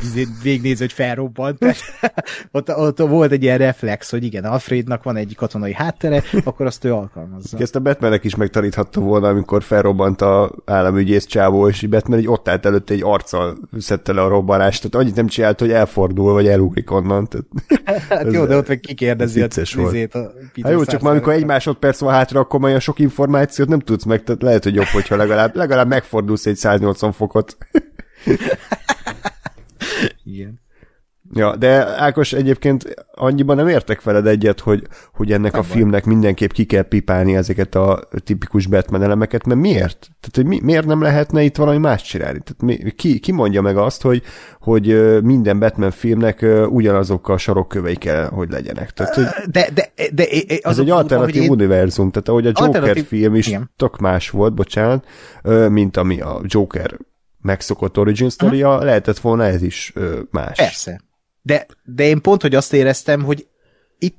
végnéz, 0.44 0.80
hogy 0.80 0.94
felrobbant. 0.94 1.60
Tehát, 1.60 1.78
ott, 2.52 2.76
ott, 2.76 2.98
volt 2.98 3.32
egy 3.32 3.44
ilyen 3.44 3.58
reflex, 3.58 4.12
hogy 4.12 4.24
igen, 4.24 4.44
Alfrednak 4.44 5.04
van 5.04 5.16
egy 5.16 5.36
katonai 5.36 5.74
háttere, 5.74 6.24
akkor 6.44 6.66
azt 6.66 6.84
ő 6.84 6.94
alkalmazza. 6.94 7.58
Ezt 7.58 7.76
a 7.76 7.80
Batmanek 7.80 8.24
is 8.24 8.36
megtaníthatta 8.36 9.00
volna, 9.00 9.28
amikor 9.28 9.64
felrobbant 9.64 10.22
a 10.22 10.52
államügyész 10.66 11.26
csávó, 11.26 11.68
és 11.68 11.88
Batman 11.88 12.18
egy 12.18 12.28
ott 12.28 12.50
állt 12.50 12.66
előtte 12.66 12.94
egy 12.94 13.04
arccal 13.04 13.58
szedte 13.78 14.14
le 14.14 14.22
a 14.22 14.28
robbanást, 14.28 14.82
tehát 14.82 15.06
annyit 15.06 15.16
nem 15.16 15.28
csinált, 15.28 15.60
hogy 15.60 15.72
elfordul, 15.72 16.34
vagy 16.34 16.48
elugrik 16.48 16.92
onnan. 16.92 17.28
Tehát 17.28 17.46
hát 18.10 18.34
jó, 18.34 18.46
de 18.46 18.58
ott 18.58 18.68
meg 18.68 18.80
kikérdezi 18.80 19.42
a, 19.42 19.48
a, 20.12 20.18
a 20.18 20.32
Hát 20.62 20.72
jó, 20.72 20.84
csak 20.84 21.02
már 21.02 21.12
amikor 21.12 21.34
egy 21.34 21.46
másodperc 21.46 21.93
perc 21.94 22.06
van 22.06 22.14
hátra, 22.14 22.40
akkor 22.40 22.64
olyan 22.64 22.80
sok 22.80 23.00
információt 23.00 23.68
nem 23.68 23.80
tudsz 23.80 24.04
meg, 24.04 24.24
tehát 24.24 24.42
lehet, 24.42 24.64
hogy 24.64 24.76
jobb, 24.76 24.86
hogyha 24.86 25.16
legalább, 25.16 25.56
legalább 25.56 25.88
megfordulsz 25.88 26.46
egy 26.46 26.56
180 26.56 27.12
fokot. 27.12 27.58
Igen. 30.24 30.63
Ja, 31.36 31.56
de 31.56 32.02
Ákos 32.02 32.34
egyébként 32.34 33.06
annyiban 33.14 33.56
nem 33.56 33.68
értek 33.68 34.04
veled 34.04 34.28
egyet, 34.28 34.60
hogy, 34.60 34.88
hogy 35.14 35.32
ennek 35.32 35.52
nem 35.52 35.62
a 35.62 35.64
baj. 35.64 35.76
filmnek 35.76 36.06
mindenképp 36.06 36.52
ki 36.52 36.66
kell 36.66 36.82
pipálni 36.82 37.36
ezeket 37.36 37.76
a 37.76 38.08
tipikus 38.24 38.68
Batman 38.68 39.04
elemeket, 39.04 39.46
mert 39.46 39.60
miért? 39.60 39.98
Tehát, 40.00 40.32
hogy 40.34 40.46
mi, 40.46 40.60
miért 40.64 40.86
nem 40.86 41.02
lehetne 41.02 41.42
itt 41.42 41.56
valami 41.56 41.78
más 41.78 42.02
csinálni? 42.02 42.40
Tehát 42.40 42.62
mi, 42.62 42.92
ki, 42.92 43.20
ki 43.20 43.32
mondja 43.32 43.62
meg 43.62 43.78
azt, 43.78 44.02
hogy, 44.02 44.24
hogy 44.60 45.22
minden 45.24 45.60
Batman 45.60 45.92
filmnek 45.92 46.46
ugyanazok 46.70 47.30
a 47.30 47.38
sarokkövei 47.38 47.96
kell, 47.96 48.26
hogy 48.26 48.50
legyenek? 48.50 48.92
Tehát, 48.92 49.16
hogy 49.16 49.26
de, 49.52 49.70
de, 49.74 49.92
de, 49.96 50.10
de 50.14 50.26
az 50.62 50.80
egy 50.80 50.90
alternatív 50.90 51.42
én... 51.42 51.50
univerzum, 51.50 52.12
tehát 52.12 52.30
ahogy 52.30 52.46
a 52.46 52.50
Joker 52.50 52.66
alternatív... 52.66 53.06
film 53.06 53.36
is 53.36 53.48
Igen. 53.48 53.72
tök 53.76 53.98
más 53.98 54.30
volt, 54.30 54.54
bocsánat, 54.54 55.08
mint 55.70 55.98
ami 55.98 56.22
a 56.22 56.42
Joker 56.44 56.98
megszokott 57.42 57.98
origin 57.98 58.30
story 58.30 58.62
lehetett 58.62 59.20
volna 59.20 59.44
ez 59.44 59.62
is 59.62 59.94
más. 60.32 60.58
Persze. 60.58 61.02
De, 61.46 61.66
de 61.84 62.04
én 62.04 62.22
pont, 62.22 62.42
hogy 62.42 62.56
azt 62.56 62.74
éreztem, 62.74 63.24
hogy 63.24 63.48
itt 63.98 64.18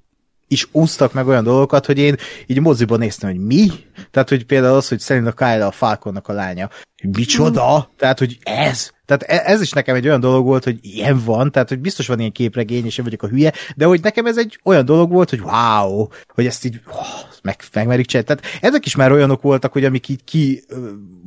is 0.49 0.69
úsztak 0.73 1.13
meg 1.13 1.27
olyan 1.27 1.45
dolgokat, 1.45 1.87
hogy 1.87 1.99
én 1.99 2.17
így 2.47 2.61
moziban 2.61 2.99
néztem, 2.99 3.31
hogy 3.31 3.41
mi? 3.41 3.71
Tehát, 4.11 4.29
hogy 4.29 4.47
például 4.47 4.77
az, 4.77 4.89
hogy 4.89 4.99
szerint 4.99 5.27
a 5.27 5.33
Kyle 5.33 5.67
a 5.67 5.71
Falconnak 5.71 6.29
a 6.29 6.33
lánya. 6.33 6.69
Micsoda? 7.13 7.91
Tehát, 7.97 8.19
hogy 8.19 8.39
ez? 8.43 8.91
Tehát 9.07 9.23
e- 9.23 9.53
ez 9.53 9.61
is 9.61 9.73
nekem 9.73 9.95
egy 9.95 10.07
olyan 10.07 10.21
dolog 10.21 10.45
volt, 10.45 10.65
hogy 10.65 10.79
ilyen 10.83 11.23
van, 11.25 11.51
tehát 11.51 11.69
hogy 11.69 11.79
biztos 11.79 12.07
van 12.07 12.19
ilyen 12.19 12.33
képregény, 12.33 12.85
és 12.85 12.99
én 12.99 13.05
vagyok 13.05 13.23
a 13.23 13.29
hülye, 13.29 13.53
de 13.77 13.85
hogy 13.85 14.01
nekem 14.03 14.27
ez 14.27 14.39
egy 14.39 14.59
olyan 14.65 14.85
dolog 14.85 15.11
volt, 15.11 15.31
hogy 15.31 15.41
wow, 15.41 16.07
hogy 16.29 16.47
ezt 16.47 16.65
így 16.65 16.81
oh, 16.87 17.33
meg, 17.43 17.57
megmerik 17.73 18.07
csinálni. 18.07 18.29
Tehát 18.29 18.63
ezek 18.63 18.87
is 18.87 18.97
már 18.97 19.13
olyanok 19.13 19.43
voltak, 19.43 19.73
hogy 19.73 19.85
amik 19.85 20.09
így 20.09 20.25
ki 20.25 20.65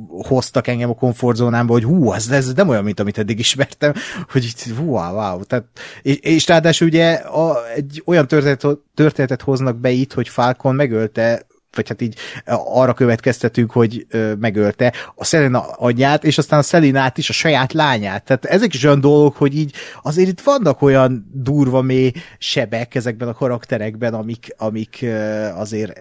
hoztak 0.07 0.67
engem 0.67 0.89
a 0.89 0.95
komfortzónámba, 0.95 1.73
hogy 1.73 1.83
hú, 1.83 2.13
ez, 2.13 2.29
ez 2.29 2.53
nem 2.53 2.69
olyan, 2.69 2.83
mint 2.83 2.99
amit 2.99 3.17
eddig 3.17 3.39
ismertem, 3.39 3.93
hogy 4.31 4.43
így 4.43 4.73
wow, 4.79 5.13
wow. 5.13 5.43
Tehát, 5.43 5.65
és, 6.01 6.17
és 6.21 6.47
ráadásul 6.47 6.87
ugye 6.87 7.13
a, 7.13 7.71
egy 7.75 8.01
olyan 8.05 8.27
történetet, 8.27 8.77
történetet 8.93 9.41
hoznak 9.41 9.77
be 9.77 9.89
itt, 9.89 10.13
hogy 10.13 10.29
Falcon 10.29 10.75
megölte 10.75 11.45
vagy 11.77 11.87
hát 11.87 12.01
így 12.01 12.15
arra 12.45 12.93
következtetünk, 12.93 13.71
hogy 13.71 14.07
megölte 14.39 14.93
a 15.15 15.25
Selena 15.25 15.59
anyját, 15.59 16.23
és 16.23 16.37
aztán 16.37 16.59
a 16.59 16.63
Selinát 16.63 17.17
is, 17.17 17.29
a 17.29 17.33
saját 17.33 17.73
lányát. 17.73 18.23
Tehát 18.23 18.45
ezek 18.45 18.73
is 18.73 18.83
olyan 18.83 18.99
dolgok, 18.99 19.35
hogy 19.35 19.57
így 19.57 19.73
azért 20.01 20.29
itt 20.29 20.41
vannak 20.41 20.81
olyan 20.81 21.31
durva 21.33 21.81
mély 21.81 22.11
sebek 22.37 22.95
ezekben 22.95 23.27
a 23.27 23.33
karakterekben, 23.33 24.13
amik, 24.13 24.53
amik 24.57 25.05
azért 25.55 25.99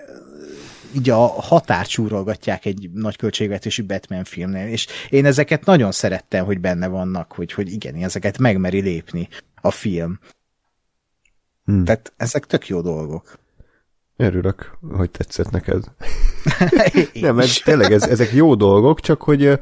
így 0.96 1.10
a 1.10 1.26
határt 1.26 1.88
súrolgatják 1.88 2.64
egy 2.64 2.90
nagy 2.92 3.16
költségvetésű 3.16 3.84
Batman 3.84 4.24
filmnél, 4.24 4.68
és 4.68 4.86
én 5.08 5.24
ezeket 5.24 5.64
nagyon 5.64 5.92
szerettem, 5.92 6.44
hogy 6.44 6.60
benne 6.60 6.86
vannak, 6.86 7.32
hogy, 7.32 7.52
hogy 7.52 7.72
igen, 7.72 7.94
ezeket 7.94 8.38
megmeri 8.38 8.80
lépni 8.80 9.28
a 9.60 9.70
film. 9.70 10.18
Hmm. 11.64 11.84
Tehát 11.84 12.12
ezek 12.16 12.46
tök 12.46 12.68
jó 12.68 12.80
dolgok. 12.80 13.38
Örülök, 14.16 14.76
hogy 14.90 15.10
tetszett 15.10 15.50
neked. 15.50 15.84
Nem, 17.20 17.38
ez, 17.38 17.52
tényleg 17.52 17.92
ez, 17.92 18.02
ezek 18.02 18.32
jó 18.32 18.54
dolgok, 18.54 19.00
csak 19.00 19.22
hogy 19.22 19.58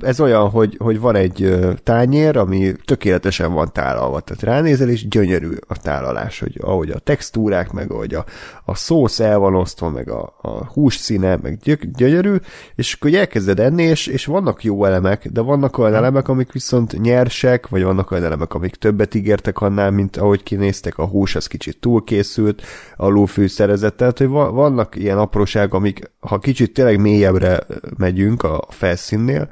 ez 0.00 0.20
olyan, 0.20 0.48
hogy, 0.48 0.76
hogy 0.78 1.00
van 1.00 1.14
egy 1.14 1.58
tányér, 1.82 2.36
ami 2.36 2.72
tökéletesen 2.84 3.52
van 3.52 3.72
tálalva, 3.72 4.20
tehát 4.20 4.42
ránézel, 4.42 4.88
és 4.88 5.08
gyönyörű 5.08 5.50
a 5.68 5.76
tálalás, 5.76 6.40
hogy 6.40 6.58
ahogy 6.60 6.90
a 6.90 6.98
textúrák, 6.98 7.72
meg 7.72 7.92
ahogy 7.92 8.14
a, 8.14 8.24
a 8.64 8.74
szósz 8.74 9.20
el 9.20 9.38
van 9.38 9.54
osztva, 9.54 9.88
meg 9.88 10.10
a, 10.10 10.34
a 10.42 10.48
hús 10.48 10.96
színe, 10.96 11.38
meg 11.42 11.58
gyönyörű, 11.96 12.34
és 12.74 12.94
akkor 12.94 13.14
elkezded 13.14 13.60
enni, 13.60 13.82
és, 13.82 14.06
és 14.06 14.24
vannak 14.24 14.64
jó 14.64 14.84
elemek, 14.84 15.28
de 15.28 15.40
vannak 15.40 15.78
olyan 15.78 15.94
elemek, 15.94 16.28
amik 16.28 16.52
viszont 16.52 17.00
nyersek, 17.00 17.68
vagy 17.68 17.82
vannak 17.82 18.10
olyan 18.10 18.24
elemek, 18.24 18.54
amik 18.54 18.74
többet 18.74 19.14
ígértek 19.14 19.60
annál, 19.60 19.90
mint 19.90 20.16
ahogy 20.16 20.42
kinéztek, 20.42 20.98
a 20.98 21.06
hús 21.06 21.34
az 21.34 21.46
kicsit 21.46 21.80
túlkészült, 21.80 22.62
lófűszerezett, 22.96 23.96
tehát 23.96 24.18
hogy 24.18 24.28
vannak 24.28 24.96
ilyen 24.96 25.18
apróságok, 25.18 25.74
amik, 25.78 26.10
ha 26.20 26.38
kicsit 26.38 26.72
tényleg 26.72 27.00
mélyebbre 27.00 27.60
megyünk 27.96 28.42
a 28.42 28.64
felszínnél, 28.68 29.50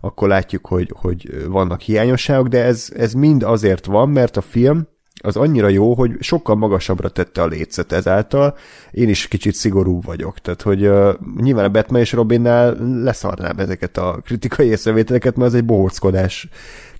akkor 0.00 0.28
látjuk, 0.28 0.66
hogy, 0.66 0.92
hogy 0.94 1.44
vannak 1.48 1.80
hiányosságok, 1.80 2.48
de 2.48 2.64
ez, 2.64 2.88
ez 2.96 3.12
mind 3.12 3.42
azért 3.42 3.86
van, 3.86 4.08
mert 4.08 4.36
a 4.36 4.40
film 4.40 4.86
az 5.22 5.36
annyira 5.36 5.68
jó, 5.68 5.94
hogy 5.94 6.16
sokkal 6.20 6.56
magasabbra 6.56 7.08
tette 7.08 7.42
a 7.42 7.46
lécet 7.46 7.92
ezáltal. 7.92 8.56
Én 8.90 9.08
is 9.08 9.28
kicsit 9.28 9.54
szigorú 9.54 10.00
vagyok. 10.00 10.38
Tehát, 10.38 10.62
hogy 10.62 10.86
uh, 10.86 11.14
nyilván 11.40 11.64
a 11.64 11.68
Batman 11.68 12.00
és 12.00 12.12
Robinnál 12.12 12.76
leszarnám 13.02 13.58
ezeket 13.58 13.96
a 13.96 14.20
kritikai 14.24 14.66
észrevételeket, 14.66 15.36
mert 15.36 15.48
ez 15.50 15.56
egy 15.56 15.64
bohóckodás 15.64 16.48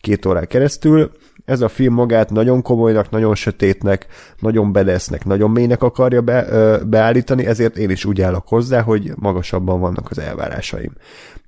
két 0.00 0.26
órán 0.26 0.46
keresztül. 0.46 1.10
Ez 1.46 1.60
a 1.60 1.68
film 1.68 1.94
magát 1.94 2.30
nagyon 2.30 2.62
komolynak, 2.62 3.10
nagyon 3.10 3.34
sötétnek, 3.34 4.06
nagyon 4.38 4.72
bedesznek, 4.72 5.24
nagyon 5.24 5.50
mélynek 5.50 5.82
akarja 5.82 6.20
be, 6.20 6.46
ö, 6.48 6.84
beállítani, 6.84 7.46
ezért 7.46 7.76
én 7.76 7.90
is 7.90 8.04
úgy 8.04 8.20
állok 8.20 8.48
hozzá, 8.48 8.80
hogy 8.80 9.12
magasabban 9.14 9.80
vannak 9.80 10.10
az 10.10 10.18
elvárásaim. 10.18 10.92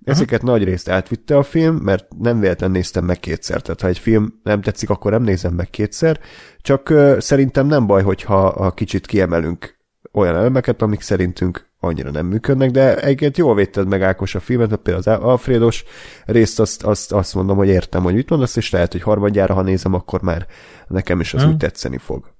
Ezeket 0.05 0.43
Aha. 0.43 0.51
nagy 0.51 0.65
részt 0.65 0.89
átvitte 0.89 1.36
a 1.36 1.43
film, 1.43 1.77
mert 1.77 2.07
nem 2.18 2.41
véletlen 2.41 2.70
néztem 2.70 3.05
meg 3.05 3.20
kétszer. 3.20 3.62
Tehát 3.62 3.81
ha 3.81 3.86
egy 3.86 3.99
film 3.99 4.41
nem 4.43 4.60
tetszik, 4.60 4.91
akkor 4.91 5.10
nem 5.10 5.23
nézem 5.23 5.55
meg 5.55 5.70
kétszer. 5.70 6.20
Csak 6.62 6.91
uh, 6.91 7.18
szerintem 7.18 7.67
nem 7.67 7.86
baj, 7.86 8.02
hogyha 8.02 8.51
ha 8.51 8.70
kicsit 8.70 9.07
kiemelünk 9.07 9.78
olyan 10.12 10.37
elemeket, 10.37 10.83
amik 10.83 11.01
szerintünk 11.01 11.67
annyira 11.81 12.11
nem 12.11 12.27
működnek, 12.27 12.70
de 12.70 12.97
egyébként 12.97 13.37
jól 13.37 13.55
védted 13.55 13.89
meg 13.89 14.03
Ákos 14.03 14.35
a 14.35 14.41
filmet, 14.41 14.69
mert 14.69 14.83
például 14.83 15.19
az 15.19 15.23
Alfredos 15.23 15.85
részt 16.25 16.61
azt, 16.61 16.83
azt, 16.85 17.12
azt 17.12 17.35
mondom, 17.35 17.57
hogy 17.57 17.69
értem, 17.69 18.03
hogy 18.03 18.15
mit 18.15 18.31
mondasz, 18.31 18.57
és 18.57 18.70
lehet, 18.70 18.93
hogy 18.93 19.03
harmadjára, 19.03 19.55
ha 19.55 19.62
nézem, 19.62 19.95
akkor 19.95 20.23
már 20.23 20.47
nekem 20.89 21.20
is 21.20 21.35
az 21.35 21.43
hmm. 21.43 21.51
úgy 21.51 21.57
tetszeni 21.57 21.99
fog. 21.99 22.35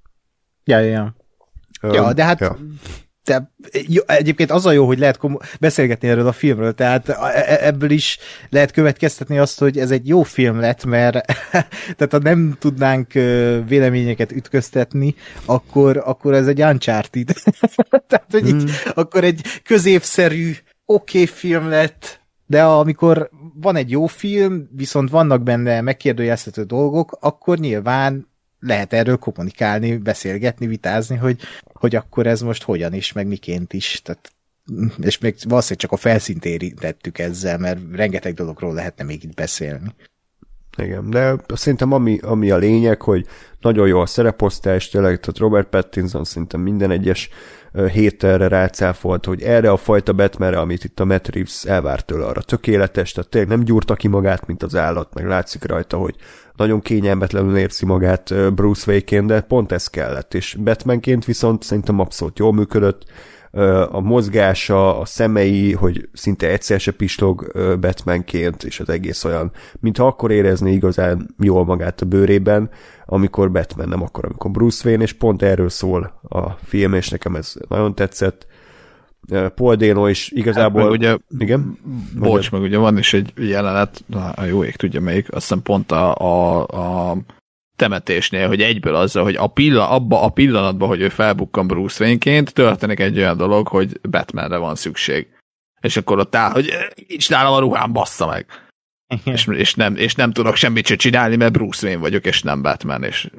Ja, 0.63 0.79
ja. 0.79 1.15
Ja, 1.81 2.13
de 2.13 2.23
hát 2.23 2.39
ja 2.39 2.57
de 3.29 3.51
jó, 3.87 4.01
egyébként 4.05 4.51
az 4.51 4.65
a 4.65 4.71
jó, 4.71 4.85
hogy 4.85 4.99
lehet 4.99 5.17
komo- 5.17 5.57
beszélgetni 5.59 6.07
erről 6.07 6.27
a 6.27 6.31
filmről, 6.31 6.73
tehát 6.73 7.09
e, 7.09 7.15
e, 7.33 7.67
ebből 7.67 7.89
is 7.89 8.17
lehet 8.49 8.71
következtetni 8.71 9.37
azt, 9.37 9.59
hogy 9.59 9.77
ez 9.77 9.91
egy 9.91 10.07
jó 10.07 10.23
film 10.23 10.59
lett, 10.59 10.85
mert 10.85 11.25
tehát 11.97 12.11
ha 12.11 12.17
nem 12.17 12.55
tudnánk 12.59 13.13
véleményeket 13.67 14.31
ütköztetni, 14.31 15.15
akkor, 15.45 16.01
akkor 16.05 16.33
ez 16.33 16.47
egy 16.47 16.61
Uncharted. 16.61 17.27
tehát, 18.09 18.27
hogy 18.31 18.49
hmm. 18.49 18.59
így, 18.59 18.71
akkor 18.93 19.23
egy 19.23 19.41
középszerű, 19.63 20.55
oké 20.85 21.21
okay 21.21 21.25
film 21.25 21.69
lett, 21.69 22.21
de 22.45 22.63
amikor 22.63 23.29
van 23.61 23.75
egy 23.75 23.89
jó 23.89 24.05
film, 24.05 24.69
viszont 24.75 25.09
vannak 25.09 25.43
benne 25.43 25.81
megkérdőjelezhető 25.81 26.63
dolgok, 26.63 27.17
akkor 27.19 27.57
nyilván 27.57 28.28
lehet 28.59 28.93
erről 28.93 29.17
kommunikálni, 29.17 29.97
beszélgetni, 29.97 30.67
vitázni, 30.67 31.15
hogy, 31.15 31.39
hogy 31.73 31.95
akkor 31.95 32.27
ez 32.27 32.41
most 32.41 32.63
hogyan 32.63 32.93
is, 32.93 33.11
meg 33.11 33.27
miként 33.27 33.73
is. 33.73 34.01
Tehát, 34.01 34.31
és 35.01 35.17
még 35.17 35.35
valószínűleg 35.43 35.79
csak 35.79 35.91
a 35.91 35.97
felszínt 35.97 36.45
érintettük 36.45 37.17
ezzel, 37.17 37.57
mert 37.57 37.79
rengeteg 37.91 38.33
dologról 38.33 38.73
lehetne 38.73 39.03
még 39.03 39.23
itt 39.23 39.33
beszélni. 39.33 39.95
Igen, 40.83 41.09
de 41.09 41.35
szerintem 41.47 41.91
ami, 41.91 42.19
ami 42.21 42.51
a 42.51 42.57
lényeg, 42.57 43.01
hogy 43.01 43.25
nagyon 43.61 43.87
jó 43.87 43.99
a 43.99 44.05
szereposztás, 44.05 44.89
tényleg, 44.89 45.19
tehát 45.19 45.37
Robert 45.37 45.67
Pattinson 45.67 46.23
szerintem 46.23 46.61
minden 46.61 46.91
egyes 46.91 47.29
héterre 47.91 48.47
rácáfolt, 48.47 49.25
hogy 49.25 49.41
erre 49.41 49.71
a 49.71 49.77
fajta 49.77 50.13
Batmanre, 50.13 50.59
amit 50.59 50.83
itt 50.83 50.99
a 50.99 51.05
Matt 51.05 51.27
Reeves 51.27 51.63
elvárt 51.65 52.05
tőle, 52.05 52.25
arra 52.25 52.41
tökéletes, 52.41 53.11
tehát 53.11 53.29
tényleg 53.29 53.49
nem 53.49 53.63
gyúrta 53.63 53.95
ki 53.95 54.07
magát, 54.07 54.47
mint 54.47 54.63
az 54.63 54.75
állat, 54.75 55.13
meg 55.13 55.27
látszik 55.27 55.65
rajta, 55.65 55.97
hogy 55.97 56.15
nagyon 56.55 56.81
kényelmetlenül 56.81 57.57
érzi 57.57 57.85
magát 57.85 58.53
Bruce 58.53 58.83
Wayne-ként, 58.87 59.27
de 59.27 59.41
pont 59.41 59.71
ez 59.71 59.87
kellett, 59.87 60.33
és 60.33 60.57
Batmanként 60.63 61.25
viszont 61.25 61.63
szerintem 61.63 61.99
abszolút 61.99 62.39
jól 62.39 62.53
működött, 62.53 63.03
a 63.89 63.99
mozgása, 63.99 64.99
a 64.99 65.05
szemei, 65.05 65.73
hogy 65.73 66.09
szinte 66.13 66.47
egyszer 66.47 66.79
se 66.79 66.91
pislog 66.91 67.51
Batmanként, 67.79 68.63
és 68.63 68.79
az 68.79 68.89
egész 68.89 69.23
olyan, 69.23 69.51
mintha 69.79 70.05
akkor 70.05 70.31
érezni 70.31 70.71
igazán 70.71 71.35
jól 71.39 71.65
magát 71.65 72.01
a 72.01 72.05
bőrében, 72.05 72.69
amikor 73.05 73.51
Batman, 73.51 73.87
nem 73.87 74.01
akkor, 74.01 74.25
amikor 74.25 74.51
Bruce 74.51 74.87
Wayne, 74.87 75.03
és 75.03 75.13
pont 75.13 75.41
erről 75.41 75.69
szól 75.69 76.19
a 76.29 76.49
film, 76.49 76.93
és 76.93 77.09
nekem 77.09 77.35
ez 77.35 77.53
nagyon 77.67 77.95
tetszett. 77.95 78.47
Paul 79.55 79.75
Dano 79.75 80.07
is 80.07 80.31
igazából... 80.31 80.81
Hát, 80.81 80.91
ugye, 80.91 81.17
igen? 81.37 81.77
Bocs, 82.19 82.51
meg 82.51 82.61
ugye 82.61 82.77
van 82.77 82.97
is 82.97 83.13
egy 83.13 83.33
jelenet, 83.35 84.03
a 84.35 84.43
jó 84.43 84.63
ég 84.63 84.75
tudja 84.75 85.01
melyik, 85.01 85.33
azt 85.33 85.41
hiszem 85.41 85.61
pont 85.61 85.91
a, 85.91 86.15
a, 86.15 86.65
a 86.67 87.17
temetésnél, 87.79 88.47
hogy 88.47 88.61
egyből 88.61 88.95
azzal, 88.95 89.23
hogy 89.23 89.35
a 89.35 89.47
pillan, 89.47 89.89
abba 89.89 90.21
a 90.21 90.29
pillanatban, 90.29 90.87
hogy 90.87 91.01
ő 91.01 91.09
felbukkan 91.09 91.67
Bruce 91.67 92.03
Wayne-ként, 92.03 92.53
történik 92.53 92.99
egy 92.99 93.17
olyan 93.17 93.37
dolog, 93.37 93.67
hogy 93.67 93.99
Batmanre 94.09 94.57
van 94.57 94.75
szükség. 94.75 95.27
És 95.81 95.97
akkor 95.97 96.19
ott 96.19 96.35
áll, 96.35 96.51
hogy 96.51 96.73
nincs 97.07 97.29
nálam 97.29 97.53
a 97.53 97.59
ruhám, 97.59 97.93
bassza 97.93 98.27
meg. 98.27 98.45
és, 99.23 99.47
és, 99.47 99.73
nem, 99.75 99.95
és 99.95 100.15
nem 100.15 100.31
tudok 100.31 100.55
semmit 100.55 100.85
sem 100.85 100.97
csinálni, 100.97 101.35
mert 101.35 101.51
Bruce 101.51 101.85
Wayne 101.85 102.01
vagyok, 102.01 102.25
és 102.25 102.41
nem 102.41 102.61
Batman, 102.61 103.03
és 103.03 103.29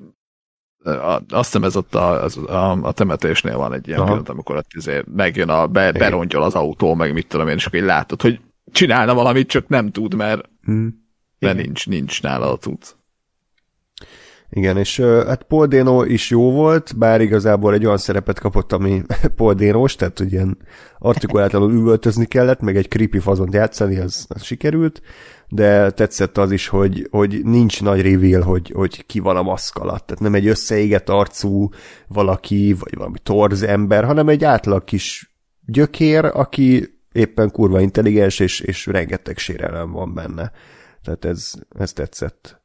azt 1.28 1.52
hiszem 1.52 1.64
ez 1.64 1.76
ott 1.76 1.94
a, 1.94 2.24
a, 2.24 2.78
a 2.82 2.92
temetésnél 2.92 3.56
van 3.56 3.72
egy 3.72 3.88
ilyen 3.88 4.04
pillanat, 4.04 4.28
amikor 4.28 4.56
ott 4.56 4.70
izé 4.74 5.02
megjön 5.14 5.48
a, 5.48 5.66
be, 5.66 5.92
berongyol 5.92 6.42
az 6.42 6.54
autó, 6.54 6.94
meg 6.94 7.12
mit 7.12 7.26
tudom 7.26 7.48
én, 7.48 7.56
és 7.56 7.66
akkor 7.66 7.78
így 7.78 7.84
látod, 7.84 8.22
hogy 8.22 8.40
csinálna 8.72 9.14
valamit, 9.14 9.48
csak 9.48 9.68
nem 9.68 9.90
tud, 9.90 10.14
mert, 10.14 10.48
hmm. 10.62 11.08
mert 11.38 11.56
nincs, 11.56 11.86
nincs 11.86 12.22
nála 12.22 12.52
a 12.52 12.56
tudsz. 12.56 12.96
Igen, 14.52 14.76
és 14.76 15.00
hát 15.00 15.42
Paul 15.42 15.66
Dano 15.66 16.04
is 16.04 16.30
jó 16.30 16.50
volt, 16.50 16.98
bár 16.98 17.20
igazából 17.20 17.74
egy 17.74 17.84
olyan 17.84 17.98
szerepet 17.98 18.38
kapott, 18.38 18.72
ami 18.72 19.02
Paul 19.36 19.54
Dano-s, 19.54 19.94
tehát 19.94 20.18
hogy 20.18 20.32
ilyen 20.32 20.58
artikulátlanul 20.98 21.72
üvöltözni 21.72 22.24
kellett, 22.24 22.60
meg 22.60 22.76
egy 22.76 22.88
creepy 22.88 23.18
fazont 23.18 23.54
játszani, 23.54 23.98
az, 23.98 24.26
az 24.28 24.42
sikerült, 24.42 25.02
de 25.48 25.90
tetszett 25.90 26.38
az 26.38 26.50
is, 26.50 26.68
hogy, 26.68 27.08
hogy 27.10 27.40
nincs 27.44 27.82
nagy 27.82 28.02
reveal, 28.02 28.42
hogy, 28.42 28.70
hogy 28.74 29.06
ki 29.06 29.18
van 29.18 29.36
a 29.36 29.42
maszk 29.42 29.78
alatt. 29.78 30.06
Tehát 30.06 30.22
nem 30.22 30.34
egy 30.34 30.46
összeégett 30.46 31.08
arcú 31.08 31.68
valaki, 32.08 32.76
vagy 32.78 32.94
valami 32.94 33.18
torz 33.22 33.62
ember, 33.62 34.04
hanem 34.04 34.28
egy 34.28 34.44
átlag 34.44 34.84
kis 34.84 35.34
gyökér, 35.66 36.24
aki 36.24 36.98
éppen 37.12 37.50
kurva 37.50 37.80
intelligens, 37.80 38.38
és, 38.38 38.60
és 38.60 38.86
rengeteg 38.86 39.38
sérelem 39.38 39.90
van 39.90 40.14
benne. 40.14 40.52
Tehát 41.02 41.24
ez, 41.24 41.52
ez 41.78 41.92
tetszett. 41.92 42.59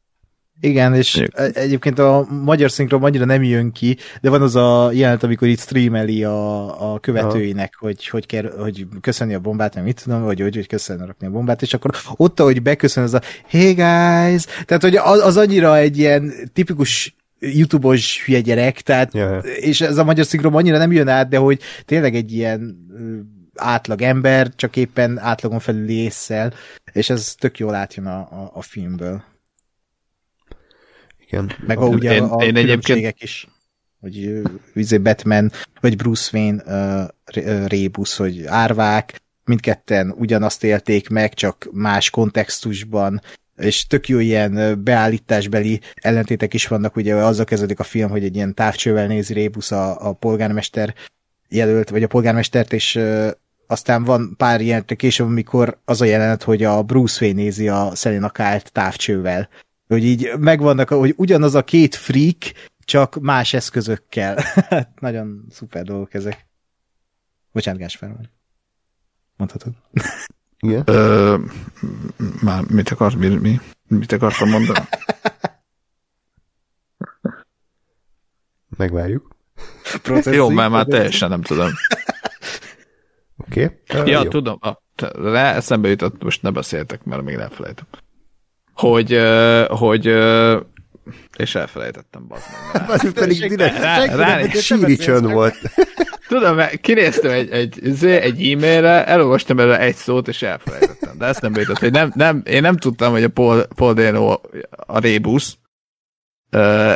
Igen, 0.59 0.93
és 0.93 1.15
Jük. 1.15 1.31
egyébként 1.53 1.99
a 1.99 2.27
magyar 2.43 2.71
szinkron 2.71 3.03
annyira 3.03 3.25
nem 3.25 3.43
jön 3.43 3.71
ki, 3.71 3.97
de 4.21 4.29
van 4.29 4.41
az 4.41 4.55
a 4.55 4.91
jelenet, 4.91 5.23
amikor 5.23 5.47
itt 5.47 5.59
streameli 5.59 6.23
a, 6.23 6.93
a 6.93 6.99
követőinek, 6.99 7.75
ha. 7.75 7.85
hogy, 7.85 8.07
hogy, 8.07 8.25
kell, 8.25 8.53
hogy 8.57 8.87
köszönni 9.01 9.33
a 9.33 9.39
bombát, 9.39 9.73
nem 9.73 9.83
mit 9.83 10.01
tudom, 10.03 10.23
vagy 10.23 10.39
hogy, 10.39 10.55
hogy 10.55 10.67
köszönni 10.67 11.05
rakni 11.05 11.27
a 11.27 11.31
bombát, 11.31 11.61
és 11.61 11.73
akkor 11.73 11.91
ott, 12.15 12.39
ahogy 12.39 12.61
beköszön, 12.61 13.03
az 13.03 13.13
a 13.13 13.21
hey 13.47 13.73
guys, 13.73 14.45
tehát 14.65 14.81
hogy 14.81 14.95
az, 14.95 15.19
az 15.19 15.37
annyira 15.37 15.77
egy 15.77 15.97
ilyen 15.97 16.33
tipikus 16.53 17.15
YouTube-os 17.39 18.23
hülye 18.25 18.41
gyerek, 18.41 18.81
tehát, 18.81 19.13
yeah. 19.13 19.45
és 19.59 19.81
ez 19.81 19.97
a 19.97 20.03
magyar 20.03 20.25
szinkron 20.25 20.53
annyira 20.53 20.77
nem 20.77 20.91
jön 20.91 21.07
át, 21.07 21.29
de 21.29 21.37
hogy 21.37 21.59
tényleg 21.85 22.15
egy 22.15 22.33
ilyen 22.33 22.87
átlag 23.55 24.01
ember, 24.01 24.49
csak 24.55 24.75
éppen 24.75 25.19
átlagon 25.19 25.59
felüli 25.59 25.93
észsel, 25.93 26.53
és 26.91 27.09
ez 27.09 27.35
tök 27.39 27.59
jól 27.59 27.75
átjön 27.75 28.05
a, 28.05 28.17
a, 28.17 28.51
a 28.53 28.61
filmből. 28.61 29.23
Igen. 31.27 31.51
Meg 31.67 31.77
a, 31.77 31.85
ugye 31.85 32.13
én, 32.13 32.23
a, 32.23 32.43
én 32.43 32.55
egyébként... 32.55 33.15
is 33.21 33.47
hogy 33.99 34.43
uh, 34.75 34.99
Batman, 34.99 35.51
vagy 35.81 35.95
Bruce 35.95 36.37
Wayne 36.37 36.63
uh, 37.35 37.67
rébusz, 37.67 38.17
hogy 38.17 38.45
árvák, 38.45 39.21
mindketten 39.45 40.13
ugyanazt 40.17 40.63
élték 40.63 41.09
meg, 41.09 41.33
csak 41.33 41.67
más 41.71 42.09
kontextusban, 42.09 43.21
és 43.57 43.87
tök 43.87 44.07
jó 44.07 44.19
ilyen 44.19 44.83
beállításbeli 44.83 45.81
ellentétek 45.95 46.53
is 46.53 46.67
vannak, 46.67 46.95
ugye 46.95 47.15
azzal 47.15 47.45
kezdődik 47.45 47.79
a 47.79 47.83
film, 47.83 48.09
hogy 48.09 48.23
egy 48.23 48.35
ilyen 48.35 48.53
távcsővel 48.53 49.07
nézi 49.07 49.33
Rébusz 49.33 49.71
a, 49.71 50.07
a 50.07 50.13
polgármester 50.13 50.93
jelölt, 51.49 51.89
vagy 51.89 52.03
a 52.03 52.07
polgármestert, 52.07 52.73
és 52.73 52.95
uh, 52.95 53.29
aztán 53.67 54.03
van 54.03 54.33
pár 54.37 54.61
ilyen 54.61 54.85
később, 54.85 55.27
amikor 55.27 55.77
az 55.85 56.01
a 56.01 56.05
jelenet, 56.05 56.43
hogy 56.43 56.63
a 56.63 56.83
Bruce 56.83 57.25
Wayne 57.25 57.41
nézi 57.41 57.67
a 57.67 57.91
Selena 57.95 58.29
Kyle-t 58.29 58.71
távcsővel, 58.71 59.49
hogy 59.87 60.03
így 60.03 60.31
megvannak, 60.39 60.89
hogy 60.89 61.13
ugyanaz 61.17 61.55
a 61.55 61.63
két 61.63 61.95
freak, 61.95 62.41
csak 62.85 63.19
más 63.19 63.53
eszközökkel. 63.53 64.37
Hát 64.69 64.99
nagyon 64.99 65.45
szuper 65.49 65.83
dolgok 65.83 66.13
ezek. 66.13 66.45
Bocsánat, 67.51 67.79
Gásper, 67.79 68.15
mondhatod. 69.37 69.73
Igen? 70.59 70.83
Ö, 70.85 71.37
már 72.41 72.63
mit 72.63 72.89
akarsz, 72.89 73.15
mi, 73.15 73.27
mi, 73.27 73.59
mit 73.87 74.11
akartam 74.11 74.49
mondani? 74.49 74.79
Megvárjuk. 78.77 79.35
Jó, 80.23 80.49
mert 80.49 80.71
már 80.71 80.85
teljesen 80.85 81.29
nem 81.29 81.41
tudom. 81.41 81.69
Oké. 83.37 83.63
Okay. 83.63 84.11
Ja, 84.11 84.23
jó. 84.23 84.29
tudom. 84.29 84.59
Rá 85.13 85.53
eszembe 85.53 85.89
jutott, 85.89 86.23
most 86.23 86.41
ne 86.41 86.51
beszéltek, 86.51 87.03
mert 87.03 87.23
még 87.23 87.35
nem 87.35 87.49
felejtem 87.49 87.85
hogy, 88.75 89.21
hogy 89.67 90.05
és 91.37 91.55
elfelejtettem, 91.55 92.27
bazd 92.27 92.43
meg. 92.73 92.89
Az 92.89 93.11
pedig 93.13 93.49
direkt, 93.49 93.79
rá, 93.79 94.05
rá, 94.05 94.15
rá 94.15 94.47
síri 94.47 94.95
csönd 94.95 95.31
volt. 95.31 95.55
Tudom, 96.27 96.55
mert 96.55 96.81
kinéztem 96.81 97.31
egy, 97.31 97.49
egy, 97.51 98.05
egy 98.05 98.51
e-mailre, 98.51 99.05
elolvastam 99.05 99.59
erre 99.59 99.79
egy 99.79 99.95
szót, 99.95 100.27
és 100.27 100.41
elfelejtettem. 100.41 101.17
De 101.17 101.25
ezt 101.25 101.41
nem 101.41 101.55
jutott, 101.55 101.79
hogy 101.79 101.91
nem, 101.91 102.11
nem, 102.15 102.41
én 102.45 102.61
nem 102.61 102.77
tudtam, 102.77 103.11
hogy 103.11 103.23
a 103.23 103.29
Paul, 103.29 103.67
Paul 103.75 103.93
Dano 103.93 104.39
a 104.69 104.99
rébusz, 104.99 105.57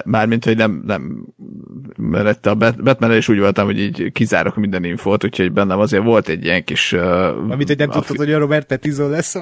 Mármint, 0.05 0.45
hogy 0.45 0.57
nem, 0.57 0.83
nem 0.85 1.25
mert 1.97 2.45
a 2.45 2.55
batman 2.55 3.15
is 3.15 3.29
úgy 3.29 3.39
voltam, 3.39 3.65
hogy 3.65 3.79
így 3.79 4.11
kizárok 4.11 4.55
minden 4.55 4.83
infót, 4.83 5.23
úgyhogy 5.23 5.51
bennem 5.51 5.79
azért 5.79 6.03
volt 6.03 6.29
egy 6.29 6.43
ilyen 6.43 6.63
kis... 6.63 6.91
Uh, 6.91 6.99
Mármint, 7.47 7.67
hogy 7.67 7.77
nem 7.77 7.89
tudtad, 7.89 8.15
fi- 8.15 8.17
hogy 8.17 8.31
a 8.31 8.37
Robert 8.37 8.67
Pattinson 8.67 9.09
lesz. 9.09 9.35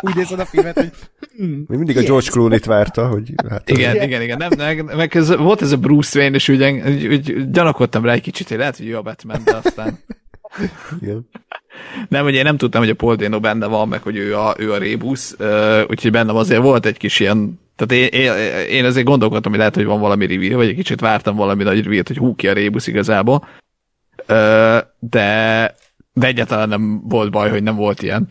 Úgy 0.00 0.14
nézed 0.14 0.40
a 0.40 0.44
filmet, 0.44 0.74
hogy... 0.74 0.90
Hmm, 1.36 1.64
mindig 1.68 1.96
a 1.96 2.02
George 2.02 2.30
Clooney-t 2.30 2.64
várta, 2.64 3.06
hogy... 3.06 3.34
Hát, 3.48 3.70
igen, 3.70 3.94
igen, 3.94 4.06
igen, 4.06 4.22
igen, 4.22 4.36
nem, 4.36 4.50
meg, 4.56 4.96
meg 4.96 5.16
ez, 5.16 5.36
volt 5.36 5.62
ez 5.62 5.72
a 5.72 5.76
Bruce 5.76 6.18
Wayne, 6.18 6.34
és 6.34 6.48
úgy, 6.48 6.62
úgy, 6.62 7.32
úgy 7.32 7.50
gyanakodtam 7.50 8.04
rá 8.04 8.12
egy 8.12 8.20
kicsit, 8.20 8.48
hogy 8.48 8.58
lehet, 8.58 8.76
hogy 8.76 8.86
jó 8.86 8.96
a 8.96 9.02
Batman, 9.02 9.40
de 9.44 9.56
aztán... 9.64 9.98
Igen. 11.00 11.28
Nem, 12.08 12.24
hogy 12.24 12.34
én 12.34 12.42
nem 12.42 12.56
tudtam, 12.56 12.80
hogy 12.80 12.90
a 12.90 12.94
Paul 12.94 13.16
Dano 13.16 13.40
benne 13.40 13.66
van, 13.66 13.88
meg 13.88 14.02
hogy 14.02 14.16
ő 14.16 14.36
a, 14.36 14.54
ő 14.58 14.72
a 14.72 14.78
rébusz, 14.78 15.36
úgyhogy 15.88 16.10
bennem 16.10 16.36
azért 16.36 16.62
volt 16.62 16.86
egy 16.86 16.96
kis 16.96 17.20
ilyen 17.20 17.60
tehát 17.78 18.12
én, 18.12 18.20
én, 18.20 18.32
én 18.68 18.84
azért 18.84 19.06
gondolkodtam, 19.06 19.50
hogy 19.50 19.60
lehet, 19.60 19.74
hogy 19.74 19.84
van 19.84 20.00
valami 20.00 20.26
review, 20.26 20.56
vagy 20.56 20.68
egy 20.68 20.74
kicsit 20.74 21.00
vártam 21.00 21.36
valami 21.36 21.62
nagy 21.62 21.82
review 21.82 22.02
hogy 22.06 22.16
hú 22.16 22.34
ki 22.34 22.48
a 22.48 22.52
rébusz 22.52 22.86
igazából. 22.86 23.48
Ö, 24.26 24.78
de, 24.98 25.74
de 26.12 26.26
egyáltalán 26.26 26.68
nem 26.68 27.08
volt 27.08 27.30
baj, 27.30 27.50
hogy 27.50 27.62
nem 27.62 27.76
volt 27.76 28.02
ilyen. 28.02 28.28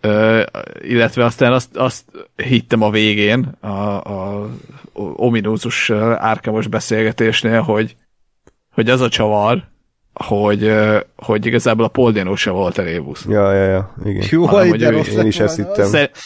Ö, 0.00 0.42
illetve 0.82 1.24
aztán 1.24 1.52
azt, 1.52 1.76
azt 1.76 2.04
hittem 2.36 2.82
a 2.82 2.90
végén, 2.90 3.44
a, 3.60 3.96
a 3.96 4.48
ominózus 4.92 5.90
árkamos 6.16 6.66
beszélgetésnél, 6.66 7.60
hogy, 7.60 7.96
hogy 8.72 8.90
az 8.90 9.00
a 9.00 9.08
csavar, 9.08 9.68
hogy, 10.24 10.74
hogy 11.16 11.46
igazából 11.46 11.84
a 11.84 11.88
Poldénó 11.88 12.34
se 12.34 12.50
volt 12.50 12.78
a 12.78 12.82
Rébusz. 12.82 13.24
Ja, 13.28 13.52
ja, 13.52 13.64
ja, 13.64 13.94
igen. 14.04 14.26
Jó, 14.30 14.44
Hanem, 14.44 14.68
hogy 14.68 14.82
ő- 14.82 14.96
Én 14.96 15.26
is 15.26 15.38
ezt 15.40 15.56
hittem. 15.56 15.86
Szer- 15.86 16.16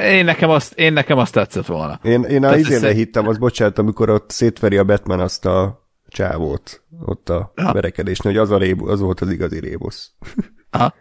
én, 0.00 0.24
nekem 0.24 0.50
azt, 0.50 0.78
én 0.78 0.92
nekem 0.92 1.18
azt 1.18 1.32
tetszett 1.32 1.66
volna. 1.66 2.00
Én, 2.02 2.22
én 2.22 2.44
a 2.44 2.52
ez- 2.52 2.86
hittem, 2.86 3.28
az 3.28 3.38
bocsánat, 3.38 3.78
amikor 3.78 4.10
ott 4.10 4.30
szétveri 4.30 4.76
a 4.76 4.84
Batman 4.84 5.20
azt 5.20 5.46
a 5.46 5.86
csávót, 6.08 6.82
ott 7.04 7.28
a 7.28 7.52
Ja. 7.56 7.72
verekedésnél, 7.72 8.32
hogy 8.32 8.40
az, 8.40 8.50
a 8.50 8.58
rébu, 8.58 8.88
az 8.88 9.00
volt 9.00 9.20
az 9.20 9.30
igazi 9.30 9.60
rébusz. 9.60 10.12
Aha. 10.70 10.94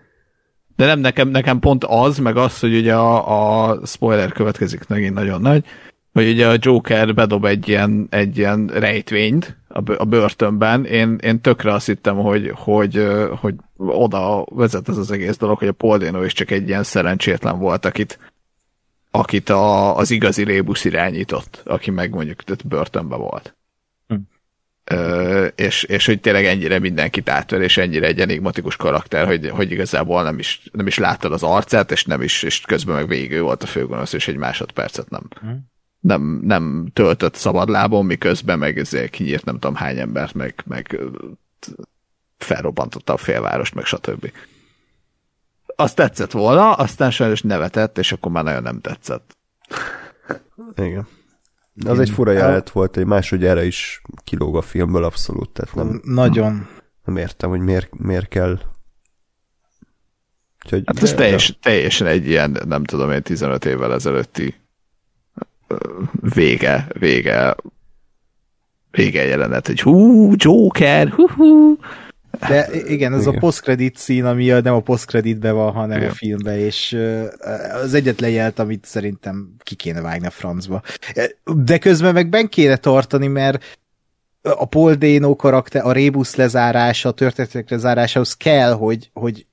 De 0.76 0.86
nem, 0.86 1.00
nekem, 1.00 1.28
nekem 1.28 1.60
pont 1.60 1.84
az, 1.84 2.18
meg 2.18 2.38
az, 2.38 2.60
hogy 2.60 2.76
ugye 2.76 2.96
a, 2.96 3.70
a 3.70 3.80
spoiler 3.86 4.32
következik 4.32 4.88
megint 4.88 5.14
nagyon 5.14 5.42
nagy, 5.42 5.66
hogy 6.14 6.30
ugye 6.30 6.48
a 6.48 6.56
Joker 6.60 7.14
bedob 7.14 7.46
egy 7.46 7.68
ilyen, 7.68 8.08
egy 8.10 8.38
ilyen 8.38 8.68
rejtvényt 8.74 9.58
a, 9.74 9.82
bö- 9.82 10.00
a 10.00 10.06
börtönben. 10.06 10.86
Én, 10.86 11.18
én 11.22 11.42
tökre 11.42 11.74
azt 11.74 11.86
hittem, 11.86 12.16
hogy, 12.16 12.52
hogy, 12.56 13.08
hogy 13.40 13.56
oda 13.78 14.46
vezet 14.50 14.90
ez 14.90 14.98
az 14.98 15.12
egész 15.12 15.38
dolog, 15.38 15.58
hogy 15.58 15.68
a 15.68 15.72
Poldino 15.74 16.24
is 16.24 16.34
csak 16.34 16.52
egy 16.52 16.68
ilyen 16.68 16.84
szerencsétlen 16.84 17.60
volt, 17.60 17.86
akit, 17.86 18.20
akit 19.12 19.50
a, 19.50 19.98
az 19.98 20.12
igazi 20.12 20.44
rébusz 20.44 20.86
irányított, 20.86 21.62
aki 21.66 21.92
meg 21.92 22.14
mondjuk 22.14 22.44
börtönben 22.66 23.20
volt. 23.20 23.56
Hm. 24.08 24.16
Ö, 24.84 25.46
és, 25.46 25.84
és 25.84 26.06
hogy 26.06 26.20
tényleg 26.20 26.46
ennyire 26.46 26.80
mindenkit 26.80 27.30
átver, 27.30 27.62
és 27.62 27.78
ennyire 27.78 28.08
egy 28.08 28.20
enigmatikus 28.20 28.76
karakter, 28.76 29.26
hogy, 29.26 29.50
hogy 29.50 29.72
igazából 29.72 30.24
nem 30.24 30.40
is, 30.40 30.62
nem 30.72 30.88
is 30.88 30.98
láttad 30.98 31.32
az 31.32 31.44
arcát, 31.44 31.92
és 31.92 32.04
nem 32.06 32.22
is, 32.22 32.44
és 32.44 32.62
közben 32.62 32.96
meg 32.96 33.08
végig 33.08 33.42
volt 33.42 33.64
a 33.64 33.68
főgonosz, 33.68 34.14
és 34.14 34.28
egy 34.28 34.38
másodpercet 34.38 35.10
nem, 35.10 35.24
Hm. 35.42 35.48
Nem, 36.04 36.40
nem 36.44 36.90
töltött 36.94 37.36
szabadlábon, 37.36 38.06
miközben 38.06 38.60
meg 38.60 38.80
ezért 38.80 39.10
kinyírt 39.10 39.46
nem 39.46 39.60
tudom 39.60 39.76
hány 39.76 40.00
embert, 40.00 40.34
meg, 40.34 40.64
meg 40.66 41.00
felrobbantotta 42.38 43.14
a 43.14 43.18
félvárost, 43.18 43.74
meg 43.74 43.86
stb. 43.86 44.32
Azt 45.76 45.96
tetszett 45.96 46.32
volna, 46.32 46.74
aztán 46.74 47.12
sajnos 47.12 47.42
nevetett, 47.42 47.98
és 47.98 48.12
akkor 48.12 48.32
már 48.32 48.44
nagyon 48.44 48.62
nem 48.62 48.80
tetszett. 48.80 49.38
Igen. 50.76 51.08
Az 51.86 52.00
egy 52.00 52.10
fura 52.10 52.32
jelenet 52.32 52.70
volt, 52.70 52.98
egy 52.98 53.06
másodjára 53.06 53.62
is 53.62 54.02
kilóg 54.24 54.56
a 54.56 54.62
filmből 54.62 55.04
abszolút, 55.04 55.50
tehát 55.50 55.76
nem, 55.76 56.02
Nagyon. 56.04 56.68
nem 57.06 57.18
értem, 57.18 57.50
hogy 57.50 57.60
miért, 57.60 57.98
miért 57.98 58.28
kell. 58.28 58.60
Úgyhogy, 60.64 60.84
Hát 60.86 61.04
ez 61.04 61.14
teljes, 61.14 61.58
teljesen 61.62 62.08
egy 62.08 62.28
ilyen, 62.28 62.58
nem 62.66 62.84
tudom 62.84 63.12
én, 63.12 63.22
15 63.22 63.66
évvel 63.66 63.94
ezelőtti 63.94 64.63
vége, 66.34 66.88
vége, 67.00 67.56
vége 68.92 69.24
jelenet, 69.24 69.68
hogy 69.68 69.82
hú, 69.82 70.32
Joker, 70.36 71.10
hú, 71.10 71.28
hú. 71.30 71.78
De 72.48 72.68
igen, 72.88 73.14
ez 73.14 73.22
Igen. 73.22 73.36
a 73.36 73.40
post-credit 73.40 73.98
szín, 73.98 74.26
ami 74.26 74.52
a- 74.52 74.62
nem 74.62 74.74
a 74.74 74.80
post-creditben 74.80 75.54
van, 75.56 75.72
hanem 75.72 75.98
Igen. 75.98 76.10
a 76.10 76.14
filmben, 76.14 76.58
és 76.58 76.98
az 77.84 77.94
egyetlen 77.94 78.30
jelt, 78.30 78.60
amit 78.60 78.86
szerintem 78.86 79.56
ki 79.64 79.76
kéne 79.76 80.02
vágni 80.02 80.26
a 80.28 80.30
francba. 80.30 80.82
De 81.56 81.78
közben 81.78 82.14
meg 82.14 82.30
ben 82.30 82.50
kéne 82.50 82.78
tartani, 82.78 83.28
mert 83.28 83.80
a 84.42 84.66
Paul 84.66 84.94
Dano 84.94 85.36
karakter, 85.36 85.86
a 85.86 85.92
Rébus 85.92 86.36
lezárása, 86.36 87.10
a 87.10 87.12
történetek 87.12 87.70
lezárásához 87.70 88.34
kell, 88.34 88.72
hogy, 88.74 89.10
hogy 89.14 89.46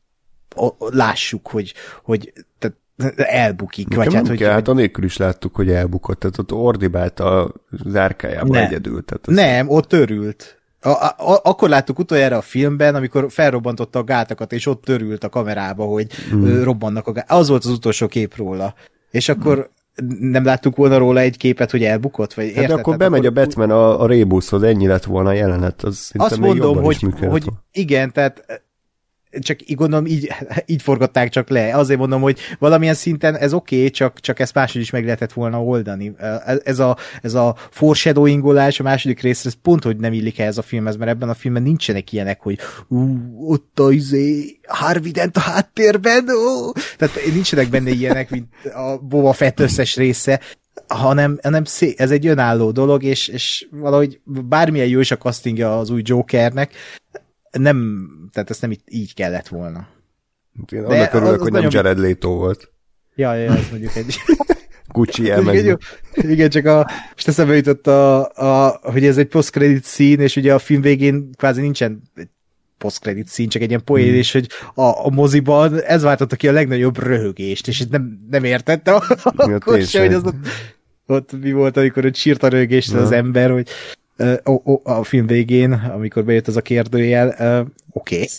a- 0.56 0.74
lássuk, 0.96 1.48
hogy, 1.48 1.74
hogy 2.02 2.32
tehát 2.58 2.76
elbukik. 3.16 3.88
Nekem 3.88 4.04
vagy 4.04 4.12
nem 4.12 4.22
hát, 4.22 4.28
hogy, 4.28 4.38
kell, 4.38 4.52
hát 4.52 4.68
anélkül 4.68 5.04
is 5.04 5.16
láttuk, 5.16 5.54
hogy 5.54 5.70
elbukott, 5.70 6.18
tehát 6.18 6.38
ott 6.38 6.52
ordibált 6.52 7.20
a 7.20 7.52
zárkájában 7.84 8.50
Ne. 8.50 8.66
egyedül. 8.66 9.04
Tehát 9.04 9.26
az, 9.26 9.34
Nem, 9.34 9.68
ott 9.68 9.92
örült. 9.92 10.58
A, 10.82 10.88
a, 10.88 11.14
a, 11.16 11.40
akkor 11.42 11.68
láttuk 11.68 11.98
utoljára 11.98 12.36
a 12.36 12.40
filmben, 12.40 12.94
amikor 12.94 13.26
felrobbantotta 13.28 13.98
a 13.98 14.04
gátakat, 14.04 14.52
és 14.52 14.66
ott 14.66 14.88
örült 14.88 15.24
a 15.24 15.28
kamerába, 15.28 15.84
hogy 15.84 16.06
mm. 16.34 16.62
robbannak 16.62 17.06
a 17.06 17.12
gátak. 17.12 17.38
Az 17.38 17.48
volt 17.48 17.64
az 17.64 17.70
utolsó 17.70 18.06
kép 18.06 18.36
róla. 18.36 18.74
És 19.10 19.28
akkor 19.28 19.70
nem 20.20 20.44
láttuk 20.44 20.76
volna 20.76 20.98
róla 20.98 21.20
egy 21.20 21.36
képet, 21.36 21.70
hogy 21.70 21.84
elbukott? 21.84 22.34
Vagy 22.34 22.44
Hát 22.44 22.54
érted? 22.54 22.70
akkor 22.70 22.96
Tehát 22.96 23.10
bemegy 23.10 23.26
a 23.26 23.30
Batman 23.30 23.70
a, 23.70 24.00
a 24.00 24.06
Rébuszhoz, 24.06 24.62
ennyi 24.62 24.86
lett 24.86 25.04
volna 25.04 25.28
a 25.28 25.32
jelenet, 25.32 25.82
az 25.82 26.10
Azt 26.16 26.38
mondom, 26.38 26.82
hogy, 26.82 27.06
hogy 27.18 27.44
igen, 27.72 28.12
tehát 28.12 28.62
csak 29.38 29.68
így 29.68 29.76
gondolom, 29.76 30.06
így, 30.06 30.32
így 30.66 30.82
forgatták 30.82 31.28
csak 31.28 31.48
le. 31.48 31.76
Azért 31.76 31.98
mondom, 31.98 32.20
hogy 32.20 32.38
valamilyen 32.58 32.94
szinten 32.94 33.36
ez 33.36 33.52
oké, 33.52 33.76
okay, 33.76 33.90
csak, 33.90 34.20
csak 34.20 34.38
ezt 34.38 34.54
máshogy 34.54 34.80
is 34.80 34.90
meg 34.90 35.04
lehetett 35.04 35.32
volna 35.32 35.62
oldani. 35.62 36.12
Ez 36.64 36.78
a, 36.78 36.96
ez 37.22 37.34
a 37.34 37.56
foreshadowingolás 37.70 38.80
a 38.80 38.82
második 38.82 39.20
részre, 39.20 39.48
ez 39.48 39.56
pont, 39.62 39.84
hogy 39.84 39.96
nem 39.96 40.12
illik 40.12 40.38
ehhez 40.38 40.58
a 40.58 40.62
filmhez, 40.62 40.96
mert 40.96 41.10
ebben 41.10 41.28
a 41.28 41.34
filmben 41.34 41.62
nincsenek 41.62 42.12
ilyenek, 42.12 42.40
hogy 42.40 42.58
ú, 42.88 43.18
ott 43.46 43.80
a 43.80 43.92
izé, 43.92 44.58
Harvey 44.66 45.10
Dent 45.10 45.36
a 45.36 45.40
háttérben, 45.40 46.28
ó. 46.28 46.72
Tehát 46.96 47.14
nincsenek 47.32 47.68
benne 47.68 47.90
ilyenek, 47.90 48.30
mint 48.30 48.46
a 48.74 48.98
Boba 48.98 49.32
Fett 49.32 49.60
összes 49.60 49.96
része, 49.96 50.40
hanem, 50.88 51.38
hanem 51.42 51.64
szé- 51.64 52.00
ez 52.00 52.10
egy 52.10 52.26
önálló 52.26 52.70
dolog, 52.70 53.02
és, 53.02 53.28
és 53.28 53.66
valahogy 53.70 54.20
bármilyen 54.24 54.86
jó 54.86 55.00
is 55.00 55.10
a 55.10 55.16
castingja 55.16 55.78
az 55.78 55.90
új 55.90 56.02
Jokernek, 56.04 56.72
nem, 57.50 58.08
tehát 58.32 58.50
ezt 58.50 58.60
nem 58.60 58.70
így, 58.70 58.82
így 58.86 59.14
kellett 59.14 59.48
volna. 59.48 59.88
Én 60.72 60.82
De 60.82 60.94
annak 60.94 61.14
örülök, 61.14 61.34
az 61.34 61.40
hogy 61.40 61.52
nem 61.52 61.62
nagyon- 61.62 61.84
Jared 61.84 61.98
Leto 61.98 62.30
volt. 62.30 62.72
Ja, 63.14 63.34
ja, 63.34 63.52
ez 63.52 63.68
mondjuk 63.70 63.96
egy... 63.96 64.14
Gucci 64.92 65.24
jó. 65.24 65.74
igen, 66.14 66.50
csak 66.50 66.66
a, 66.66 66.90
most 67.12 67.28
eszembe 67.28 67.56
jutott, 67.56 67.86
a, 67.86 68.28
a, 68.66 68.80
hogy 68.82 69.06
ez 69.06 69.18
egy 69.18 69.26
post-credit 69.26 69.84
szín, 69.84 70.20
és 70.20 70.36
ugye 70.36 70.54
a 70.54 70.58
film 70.58 70.80
végén 70.80 71.30
kvázi 71.36 71.60
nincsen 71.60 72.02
post-credit 72.78 73.28
szín, 73.28 73.48
csak 73.48 73.62
egy 73.62 73.68
ilyen 73.68 73.84
poén, 73.84 74.06
Hmm. 74.08 74.14
és 74.16 74.32
hogy 74.32 74.48
a, 74.74 74.82
a 74.82 75.10
moziban 75.10 75.82
ez 75.82 76.02
váltotta 76.02 76.36
ki 76.36 76.48
a 76.48 76.52
legnagyobb 76.52 76.98
röhögést, 76.98 77.68
és 77.68 77.86
nem, 77.90 78.18
nem 78.30 78.44
értette 78.44 78.92
akkor 79.36 79.78
én 79.78 79.84
se, 79.84 80.00
hogy 80.00 80.14
az 80.14 80.24
ott, 80.24 80.46
ott 81.06 81.40
mi 81.40 81.52
volt, 81.52 81.76
amikor 81.76 82.04
ott 82.04 82.14
sírt 82.14 82.42
a 82.42 82.48
röhögést 82.48 82.92
az 82.92 83.12
ember, 83.12 83.50
hogy 83.50 83.68
a 84.82 85.04
film 85.04 85.26
végén, 85.26 85.72
amikor 85.72 86.24
bejött 86.24 86.46
az 86.48 86.56
a 86.56 86.62
kérdőjel, 86.62 87.34
oké. 87.90 88.26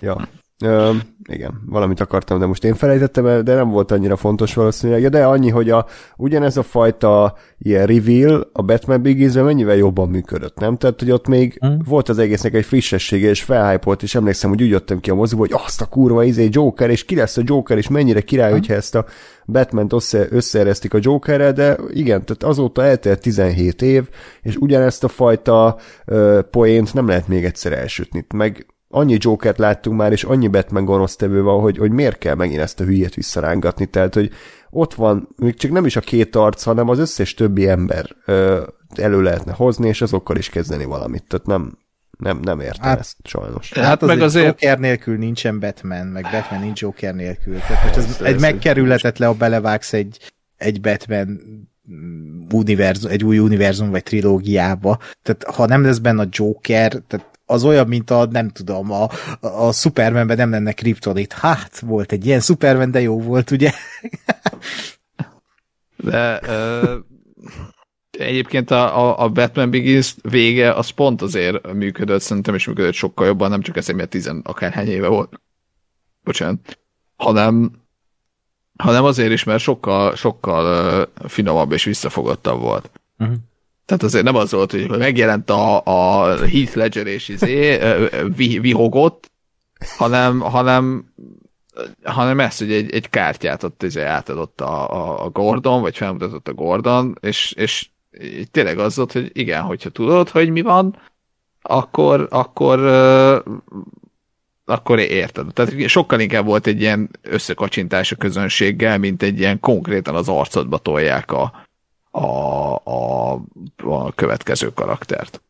Ja. 0.00 0.28
Ö, 0.64 0.90
igen, 1.28 1.62
valamit 1.66 2.00
akartam, 2.00 2.38
de 2.38 2.46
most 2.46 2.64
én 2.64 2.74
felejtettem 2.74 3.26
el, 3.26 3.42
de 3.42 3.54
nem 3.54 3.68
volt 3.68 3.90
annyira 3.90 4.16
fontos 4.16 4.54
valószínűleg. 4.54 5.02
Ja, 5.02 5.08
de 5.08 5.24
annyi, 5.24 5.50
hogy 5.50 5.70
a, 5.70 5.86
ugyanez 6.16 6.56
a 6.56 6.62
fajta 6.62 7.34
ilyen 7.58 7.86
reveal 7.86 8.50
a 8.52 8.62
Batman 8.62 9.02
begins 9.02 9.34
mennyivel 9.34 9.76
jobban 9.76 10.08
működött, 10.08 10.58
nem? 10.58 10.76
Tehát, 10.76 11.00
hogy 11.00 11.10
ott 11.10 11.26
még 11.26 11.56
Hmm. 11.60 11.78
volt 11.88 12.08
az 12.08 12.18
egésznek 12.18 12.54
egy 12.54 12.64
frissessége, 12.64 13.28
és 13.28 13.42
felhypolt, 13.42 14.02
és 14.02 14.14
emlékszem, 14.14 14.50
hogy 14.50 14.62
úgy 14.62 14.68
jöttem 14.68 15.00
ki 15.00 15.10
a 15.10 15.14
moziba, 15.14 15.40
hogy 15.40 15.52
azt 15.64 15.80
a 15.80 15.86
kurva 15.86 16.24
izé 16.24 16.48
Joker, 16.50 16.90
és 16.90 17.04
ki 17.04 17.14
lesz 17.16 17.36
a 17.36 17.42
Joker, 17.44 17.76
és 17.76 17.88
mennyire 17.88 18.20
király, 18.20 18.50
Hmm. 18.50 18.58
hogyha 18.58 18.74
ezt 18.74 18.94
a 18.94 19.04
Batman-t 19.46 19.92
össze, 19.92 20.26
összeeresztik 20.30 20.94
a 20.94 20.98
Jokerrel, 21.00 21.52
de 21.52 21.76
igen, 21.92 22.24
tehát 22.24 22.42
azóta 22.42 22.84
eltelt 22.84 23.20
17 23.20 23.82
év, 23.82 24.08
és 24.42 24.56
ugyanezt 24.56 25.04
a 25.04 25.08
fajta 25.08 25.76
ö, 26.04 26.40
poént 26.50 26.94
nem 26.94 27.08
lehet 27.08 27.28
még 27.28 27.44
egyszer 27.44 27.72
elsütni. 27.72 28.26
Meg 28.34 28.66
annyi 28.94 29.16
Jokert 29.20 29.58
láttunk 29.58 29.96
már, 29.96 30.12
és 30.12 30.24
annyi 30.24 30.48
Batman 30.48 30.84
gonosztevő 30.84 31.42
van, 31.42 31.60
hogy, 31.60 31.78
hogy 31.78 31.90
miért 31.90 32.18
kell 32.18 32.34
megint 32.34 32.60
ezt 32.60 32.80
a 32.80 32.84
hülyét 32.84 33.14
visszarángatni. 33.14 33.86
Tehát, 33.86 34.14
hogy 34.14 34.30
ott 34.70 34.94
van, 34.94 35.28
még 35.36 35.54
csak 35.56 35.70
nem 35.70 35.86
is 35.86 35.96
a 35.96 36.00
két 36.00 36.36
arc, 36.36 36.62
hanem 36.62 36.88
az 36.88 36.98
összes 36.98 37.34
többi 37.34 37.68
ember 37.68 38.10
ö, 38.26 38.62
elő 38.94 39.22
lehetne 39.22 39.52
hozni, 39.52 39.88
és 39.88 40.02
azokkal 40.02 40.36
is 40.36 40.48
kezdeni 40.48 40.84
valamit. 40.84 41.24
Tehát 41.28 41.46
nem, 41.46 41.78
nem, 42.18 42.40
nem 42.42 42.60
értem 42.60 42.82
hát, 42.88 42.98
ezt 42.98 43.16
sajnos. 43.24 43.72
Hát 43.72 43.84
Hát 43.84 44.00
meg 44.00 44.20
azért- 44.20 44.46
Joker 44.46 44.78
nélkül 44.78 45.16
nincsen 45.16 45.60
Batman, 45.60 46.06
meg 46.06 46.26
Batman 46.32 46.60
nincs 46.60 46.80
Joker 46.80 47.14
nélkül. 47.14 47.58
Tehát 47.58 47.84
most 47.84 47.96
ez 47.96 48.04
Ez- 48.04 48.20
egy 48.20 48.40
megkerülhetetlen, 48.40 49.28
ha 49.28 49.34
belevágsz 49.34 49.92
egy, 49.92 50.18
egy 50.56 50.80
Batman 50.80 51.40
mm, 51.92 52.40
univerzum, 52.52 53.10
egy 53.10 53.24
új 53.24 53.38
univerzum 53.38 53.90
vagy 53.90 54.02
trilógiába. 54.02 54.98
Tehát 55.22 55.44
ha 55.56 55.66
nem 55.66 55.84
lesz 55.84 55.98
benne 55.98 56.22
a 56.22 56.26
Joker, 56.30 56.92
tehát 57.06 57.32
az 57.46 57.64
olyan, 57.64 57.88
mint 57.88 58.10
a, 58.10 58.26
nem 58.30 58.48
tudom, 58.48 58.90
a, 58.92 59.08
a 59.40 59.72
Supermanben 59.72 60.36
nem 60.36 60.50
lenne 60.50 60.72
kriptonit. 60.72 61.32
Hát, 61.32 61.78
volt 61.78 62.12
egy 62.12 62.26
ilyen 62.26 62.40
Superman, 62.40 62.90
de 62.90 63.00
jó 63.00 63.20
volt, 63.20 63.50
ugye? 63.50 63.72
De 65.96 66.40
ö, 66.46 66.98
egyébként 68.10 68.70
a, 68.70 68.98
a, 68.98 69.22
a 69.24 69.28
Batman 69.28 69.70
Begins 69.70 70.14
vége 70.22 70.72
az 70.72 70.88
pont 70.88 71.22
azért 71.22 71.72
működött, 71.72 72.20
szerintem 72.20 72.54
is 72.54 72.66
működött 72.66 72.94
sokkal 72.94 73.26
jobban, 73.26 73.50
nem 73.50 73.60
csak 73.60 73.76
ezért, 73.76 73.96
mert 73.98 74.10
tizen 74.10 74.40
akárhány 74.44 74.88
éve 74.88 75.08
volt. 75.08 75.40
Bocsánat. 76.24 76.78
Hanem, 77.16 77.72
hanem 78.76 79.04
azért 79.04 79.32
is, 79.32 79.44
mert 79.44 79.62
sokkal, 79.62 80.14
sokkal 80.14 80.64
ö, 80.64 81.28
finomabb 81.28 81.72
és 81.72 81.84
visszafogottabb 81.84 82.60
volt. 82.60 82.90
Mhm. 83.16 83.32
Tehát 83.84 84.02
azért 84.02 84.24
nem 84.24 84.36
az 84.36 84.52
volt, 84.52 84.70
hogy 84.70 84.88
megjelent 84.88 85.50
a, 85.50 85.82
a 85.84 86.26
Heath 86.36 86.76
Ledger 86.76 87.06
és 87.06 87.28
izé, 87.28 87.78
vi, 88.36 88.58
vihogott, 88.58 89.30
hanem, 89.96 90.40
hanem 90.40 91.12
hanem 92.02 92.40
ezt, 92.40 92.58
hogy 92.58 92.72
egy, 92.72 92.92
egy 92.92 93.10
kártyát 93.10 93.62
ott 93.62 93.82
izé 93.82 94.02
átadott 94.02 94.60
a, 94.60 94.92
a, 94.92 95.24
a 95.24 95.30
Gordon, 95.30 95.80
vagy 95.80 95.96
felmutatott 95.96 96.48
a 96.48 96.54
Gordon, 96.54 97.18
és, 97.20 97.52
és 97.52 97.88
tényleg 98.50 98.78
az 98.78 98.96
volt, 98.96 99.12
hogy 99.12 99.30
igen, 99.32 99.62
hogyha 99.62 99.90
tudod, 99.90 100.28
hogy 100.28 100.50
mi 100.50 100.62
van, 100.62 100.98
akkor, 101.62 102.26
akkor, 102.30 102.78
akkor 104.64 104.98
érted. 104.98 105.52
Tehát 105.52 105.88
sokkal 105.88 106.20
inkább 106.20 106.44
volt 106.44 106.66
egy 106.66 106.80
ilyen 106.80 107.10
összekacsintás 107.22 108.12
a 108.12 108.16
közönséggel, 108.16 108.98
mint 108.98 109.22
egy 109.22 109.38
ilyen 109.38 109.60
konkrétan 109.60 110.14
az 110.14 110.28
arcodba 110.28 110.78
tolják 110.78 111.32
a, 111.32 111.63
a, 112.14 112.74
a, 112.84 113.32
a 113.76 114.12
következő 114.12 114.72
karaktert. 114.72 115.42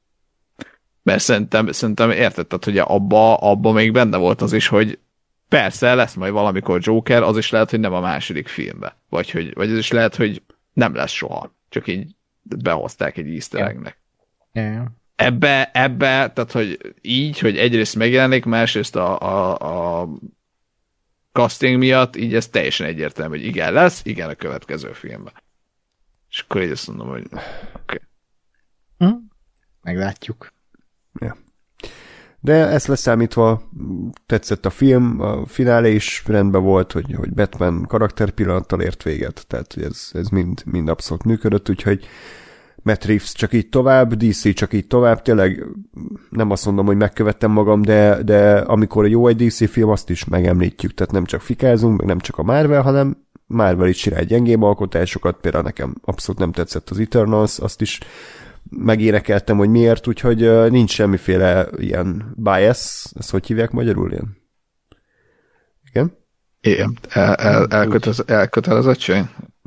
Mert 1.02 1.20
szerintem, 1.20 1.72
szerintem 1.72 2.10
érted, 2.10 2.46
tehát, 2.46 2.64
hogy 2.64 2.78
abba, 2.78 3.36
abba 3.36 3.72
még 3.72 3.92
benne 3.92 4.16
volt 4.16 4.42
az 4.42 4.52
is, 4.52 4.68
hogy 4.68 4.98
persze 5.48 5.94
lesz 5.94 6.14
majd 6.14 6.32
valamikor 6.32 6.80
Joker, 6.82 7.22
az 7.22 7.36
is 7.36 7.50
lehet, 7.50 7.70
hogy 7.70 7.80
nem 7.80 7.92
a 7.92 8.00
második 8.00 8.48
filmbe. 8.48 8.96
Vagy, 9.08 9.30
hogy, 9.30 9.54
vagy 9.54 9.70
az 9.70 9.78
is 9.78 9.90
lehet, 9.90 10.16
hogy 10.16 10.42
nem 10.72 10.94
lesz 10.94 11.10
soha. 11.10 11.54
Csak 11.68 11.86
így 11.86 12.14
behozták 12.42 13.16
egy 13.16 13.30
easter 13.32 13.68
egg-nek. 13.68 13.98
Yeah. 14.52 14.72
Yeah. 14.72 14.86
Ebbe, 15.16 15.70
ebbe, 15.72 16.30
tehát 16.32 16.52
hogy 16.52 16.94
így, 17.00 17.38
hogy 17.38 17.58
egyrészt 17.58 17.96
megjelenik, 17.96 18.44
másrészt 18.44 18.96
a, 18.96 19.20
a, 19.20 20.02
a 20.02 20.08
casting 21.32 21.78
miatt, 21.78 22.16
így 22.16 22.34
ez 22.34 22.48
teljesen 22.48 22.86
egyértelmű, 22.86 23.36
hogy 23.36 23.46
igen 23.46 23.72
lesz, 23.72 24.00
igen 24.04 24.28
a 24.28 24.34
következő 24.34 24.92
filmben. 24.92 25.32
És 26.34 26.40
akkor 26.40 26.62
így 26.62 26.70
azt 26.70 26.86
mondom, 26.86 27.08
hogy 27.08 27.24
oké. 27.24 27.40
Okay. 27.82 27.98
Hm? 28.98 29.16
Meglátjuk. 29.82 30.52
Ja. 31.20 31.36
De 32.40 32.52
ezt 32.52 32.86
leszámítva 32.86 33.62
tetszett 34.26 34.66
a 34.66 34.70
film, 34.70 35.20
a 35.20 35.46
finálé 35.46 35.94
is 35.94 36.22
rendben 36.26 36.62
volt, 36.62 36.92
hogy, 36.92 37.14
hogy 37.14 37.32
Batman 37.32 37.82
karakter 37.82 38.30
pillanattal 38.30 38.80
ért 38.80 39.02
véget, 39.02 39.46
tehát 39.46 39.72
hogy 39.72 39.82
ez, 39.82 40.10
ez 40.12 40.28
mind, 40.28 40.62
mind 40.64 40.88
abszolút 40.88 41.24
működött, 41.24 41.70
úgyhogy 41.70 42.06
Matt 42.82 43.04
Reeves 43.04 43.32
csak 43.32 43.52
így 43.52 43.68
tovább, 43.68 44.14
DC 44.14 44.54
csak 44.54 44.72
így 44.72 44.86
tovább, 44.86 45.22
tényleg 45.22 45.64
nem 46.30 46.50
azt 46.50 46.64
mondom, 46.66 46.86
hogy 46.86 46.96
megkövettem 46.96 47.50
magam, 47.50 47.82
de, 47.82 48.22
de 48.22 48.58
amikor 48.58 49.08
jó 49.08 49.26
egy 49.26 49.46
DC 49.46 49.70
film, 49.70 49.88
azt 49.88 50.10
is 50.10 50.24
megemlítjük, 50.24 50.94
tehát 50.94 51.12
nem 51.12 51.24
csak 51.24 51.40
fikázunk, 51.40 51.98
meg 51.98 52.06
nem 52.06 52.18
csak 52.18 52.38
a 52.38 52.42
Marvel, 52.42 52.82
hanem 52.82 53.24
Marvel 53.46 53.88
is 53.88 53.96
csinál 53.96 54.24
gyengébb 54.24 54.62
alkotásokat, 54.62 55.36
például 55.40 55.64
nekem 55.64 55.94
abszolút 56.04 56.40
nem 56.40 56.52
tetszett 56.52 56.90
az 56.90 56.98
Eternals, 56.98 57.58
azt 57.58 57.80
is 57.80 58.00
megénekeltem, 58.70 59.56
hogy 59.56 59.68
miért, 59.68 60.06
úgyhogy 60.06 60.70
nincs 60.70 60.90
semmiféle 60.90 61.68
ilyen 61.76 62.34
bias, 62.36 63.04
ezt 63.18 63.30
hogy 63.30 63.46
hívják 63.46 63.70
magyarul 63.70 64.10
ilyen? 64.10 64.36
Igen? 65.90 66.22
Igen, 66.60 66.98
el, 67.08 67.34
el, 67.34 67.66
elkötez, 67.70 68.22
elkötelezettség? 68.26 69.22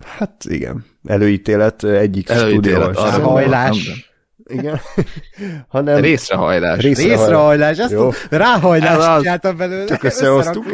Hát 0.06 0.46
igen, 0.48 0.86
előítélet 1.04 1.84
egyik 1.84 2.30
előítélet, 2.30 2.98
stúdió. 2.98 3.30
Hajlás. 3.30 4.12
Igen. 4.46 4.80
Hanem... 5.68 6.02
Részrehajlás. 6.02 6.82
Részrehajlás. 6.82 7.20
Részrehajlás. 7.20 7.78
Ezt 7.78 7.92
Jó. 7.92 8.10
ráhajlást 8.30 9.18
csináltam 9.22 9.58
belőle. 9.58 9.86
Csak 9.86 10.04
összehoztuk. 10.04 10.66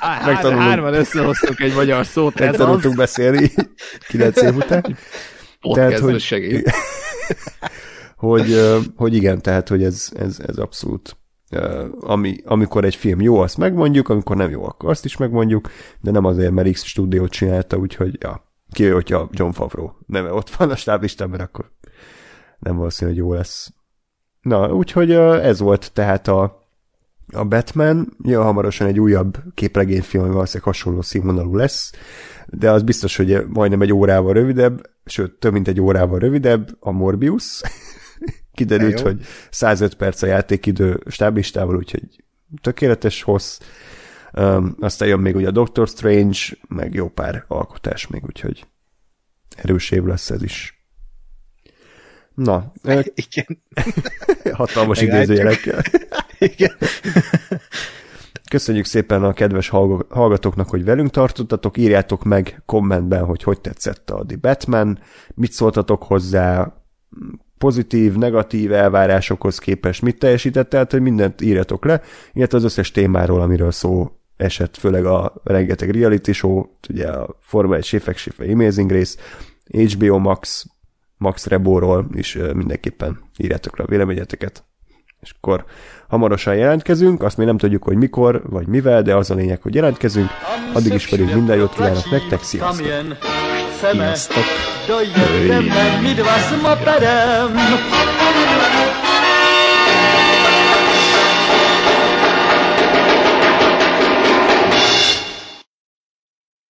Hárman 0.00 0.94
összehoztuk 0.94 1.60
egy 1.60 1.74
magyar 1.74 2.06
szót. 2.06 2.38
Megtanultunk 2.38 2.96
beszélni 2.96 3.52
kilenc 4.08 4.42
év 4.42 4.56
után. 4.56 4.96
Tehát, 5.72 5.98
hogy, 5.98 6.20
segít. 6.20 6.70
hogy, 8.16 8.60
hogy 8.96 9.14
igen, 9.14 9.42
tehát, 9.42 9.68
hogy 9.68 9.82
ez, 9.82 10.08
ez, 10.16 10.38
ez 10.46 10.56
abszolút 10.56 11.16
ami, 12.00 12.36
amikor 12.44 12.84
egy 12.84 12.94
film 12.94 13.20
jó, 13.20 13.38
azt 13.38 13.56
megmondjuk, 13.56 14.08
amikor 14.08 14.36
nem 14.36 14.50
jó, 14.50 14.64
akkor 14.64 14.90
azt 14.90 15.04
is 15.04 15.16
megmondjuk, 15.16 15.70
de 16.00 16.10
nem 16.10 16.24
azért, 16.24 16.52
mert 16.52 16.70
X 16.70 16.84
stúdiót 16.84 17.30
csinálta, 17.30 17.76
úgyhogy 17.76 18.16
ja, 18.20 18.52
ki, 18.72 18.86
hogyha 18.86 19.28
John 19.32 19.50
Favreau 19.50 19.90
neve 20.06 20.32
ott 20.32 20.50
van 20.50 20.70
a 20.70 20.76
stáblistán, 20.76 21.30
mert 21.30 21.42
akkor 21.42 21.70
nem 22.58 22.76
valószínű, 22.76 23.10
hogy 23.10 23.18
jó 23.18 23.32
lesz. 23.32 23.72
Na, 24.40 24.72
úgyhogy 24.74 25.10
ez 25.10 25.60
volt 25.60 25.92
tehát 25.92 26.28
a, 26.28 26.59
a 27.32 27.44
Batman, 27.44 28.16
ja, 28.22 28.42
hamarosan 28.42 28.86
egy 28.86 29.00
újabb 29.00 29.38
képregényfilm, 29.54 30.24
ami 30.24 30.32
valószínűleg 30.32 30.74
hasonló 30.74 31.02
színvonalú 31.02 31.56
lesz, 31.56 31.92
de 32.46 32.70
az 32.70 32.82
biztos, 32.82 33.16
hogy 33.16 33.46
majdnem 33.46 33.82
egy 33.82 33.92
órával 33.92 34.32
rövidebb, 34.32 34.90
sőt, 35.04 35.32
több 35.32 35.52
mint 35.52 35.68
egy 35.68 35.80
órával 35.80 36.18
rövidebb, 36.18 36.76
a 36.80 36.90
Morbius. 36.90 37.60
Kiderült, 38.54 39.00
hogy 39.00 39.20
105 39.50 39.94
perc 39.94 40.22
a 40.22 40.26
játékidő 40.26 41.00
stáblistával, 41.06 41.76
úgyhogy 41.76 42.24
tökéletes 42.60 43.22
hossz. 43.22 43.58
Um, 44.32 44.76
aztán 44.80 45.08
jön 45.08 45.20
még 45.20 45.36
ugye 45.36 45.48
a 45.48 45.50
Doctor 45.50 45.88
Strange, 45.88 46.38
meg 46.68 46.94
jó 46.94 47.08
pár 47.08 47.44
alkotás 47.48 48.06
még, 48.06 48.24
úgyhogy 48.24 48.66
erős 49.56 49.90
év 49.90 50.02
lesz 50.02 50.30
ez 50.30 50.42
is. 50.42 50.84
Na. 52.34 52.72
Igen. 53.28 53.62
Hatalmas 54.52 55.00
idézőjelekkel. 55.00 55.82
Köszönjük 58.50 58.84
szépen 58.84 59.24
a 59.24 59.32
kedves 59.32 59.68
hallgatóknak, 60.08 60.68
hogy 60.68 60.84
velünk 60.84 61.10
tartottatok, 61.10 61.76
írjátok 61.76 62.24
meg 62.24 62.62
kommentben, 62.66 63.24
hogy 63.24 63.42
hogy 63.42 63.60
tetszett 63.60 64.10
a 64.10 64.24
The 64.26 64.36
Batman, 64.40 64.98
mit 65.34 65.52
szóltatok 65.52 66.02
hozzá, 66.02 66.74
pozitív, 67.58 68.14
negatív 68.14 68.72
elvárásokhoz 68.72 69.58
képest 69.58 70.02
mit 70.02 70.18
teljesített, 70.18 70.68
tehát 70.68 70.90
hogy 70.90 71.00
mindent 71.00 71.40
írjatok 71.40 71.84
le, 71.84 72.00
illetve 72.32 72.56
az 72.56 72.64
összes 72.64 72.90
témáról, 72.90 73.40
amiről 73.40 73.70
szó 73.70 74.10
esett, 74.36 74.76
főleg 74.76 75.04
a 75.04 75.34
rengeteg 75.44 75.90
reality 75.90 76.30
show, 76.30 76.64
ugye 76.88 77.08
a 77.08 77.38
Forma 77.40 77.74
1 77.74 77.84
Séfek 77.84 78.16
Séfe 78.16 78.52
Amazing 78.52 78.90
rész, 78.90 79.16
HBO 79.72 80.18
Max, 80.18 80.66
Max 81.16 81.46
Rebóról 81.46 82.08
is 82.12 82.38
mindenképpen 82.54 83.20
írjátok 83.36 83.78
le 83.78 83.84
a 83.84 83.88
véleményeteket. 83.88 84.64
És 85.20 85.32
akkor 85.40 85.64
hamarosan 86.08 86.54
jelentkezünk, 86.54 87.22
azt 87.22 87.36
még 87.36 87.46
nem 87.46 87.58
tudjuk, 87.58 87.82
hogy 87.82 87.96
mikor, 87.96 88.42
vagy 88.46 88.66
mivel, 88.66 89.02
de 89.02 89.14
az 89.14 89.30
a 89.30 89.34
lényeg, 89.34 89.62
hogy 89.62 89.74
jelentkezünk. 89.74 90.28
Addig 90.72 90.92
is 90.94 91.08
pedig 91.08 91.34
minden 91.34 91.56
jót 91.56 91.74
kívánok 91.74 92.10
nektek, 92.10 92.42
sziasztok! 92.42 92.86
Sziasztok! 93.80 94.44
Dojedeme 94.86 96.00
my 96.02 96.12
dva 96.12 96.56
motorem 96.62 97.52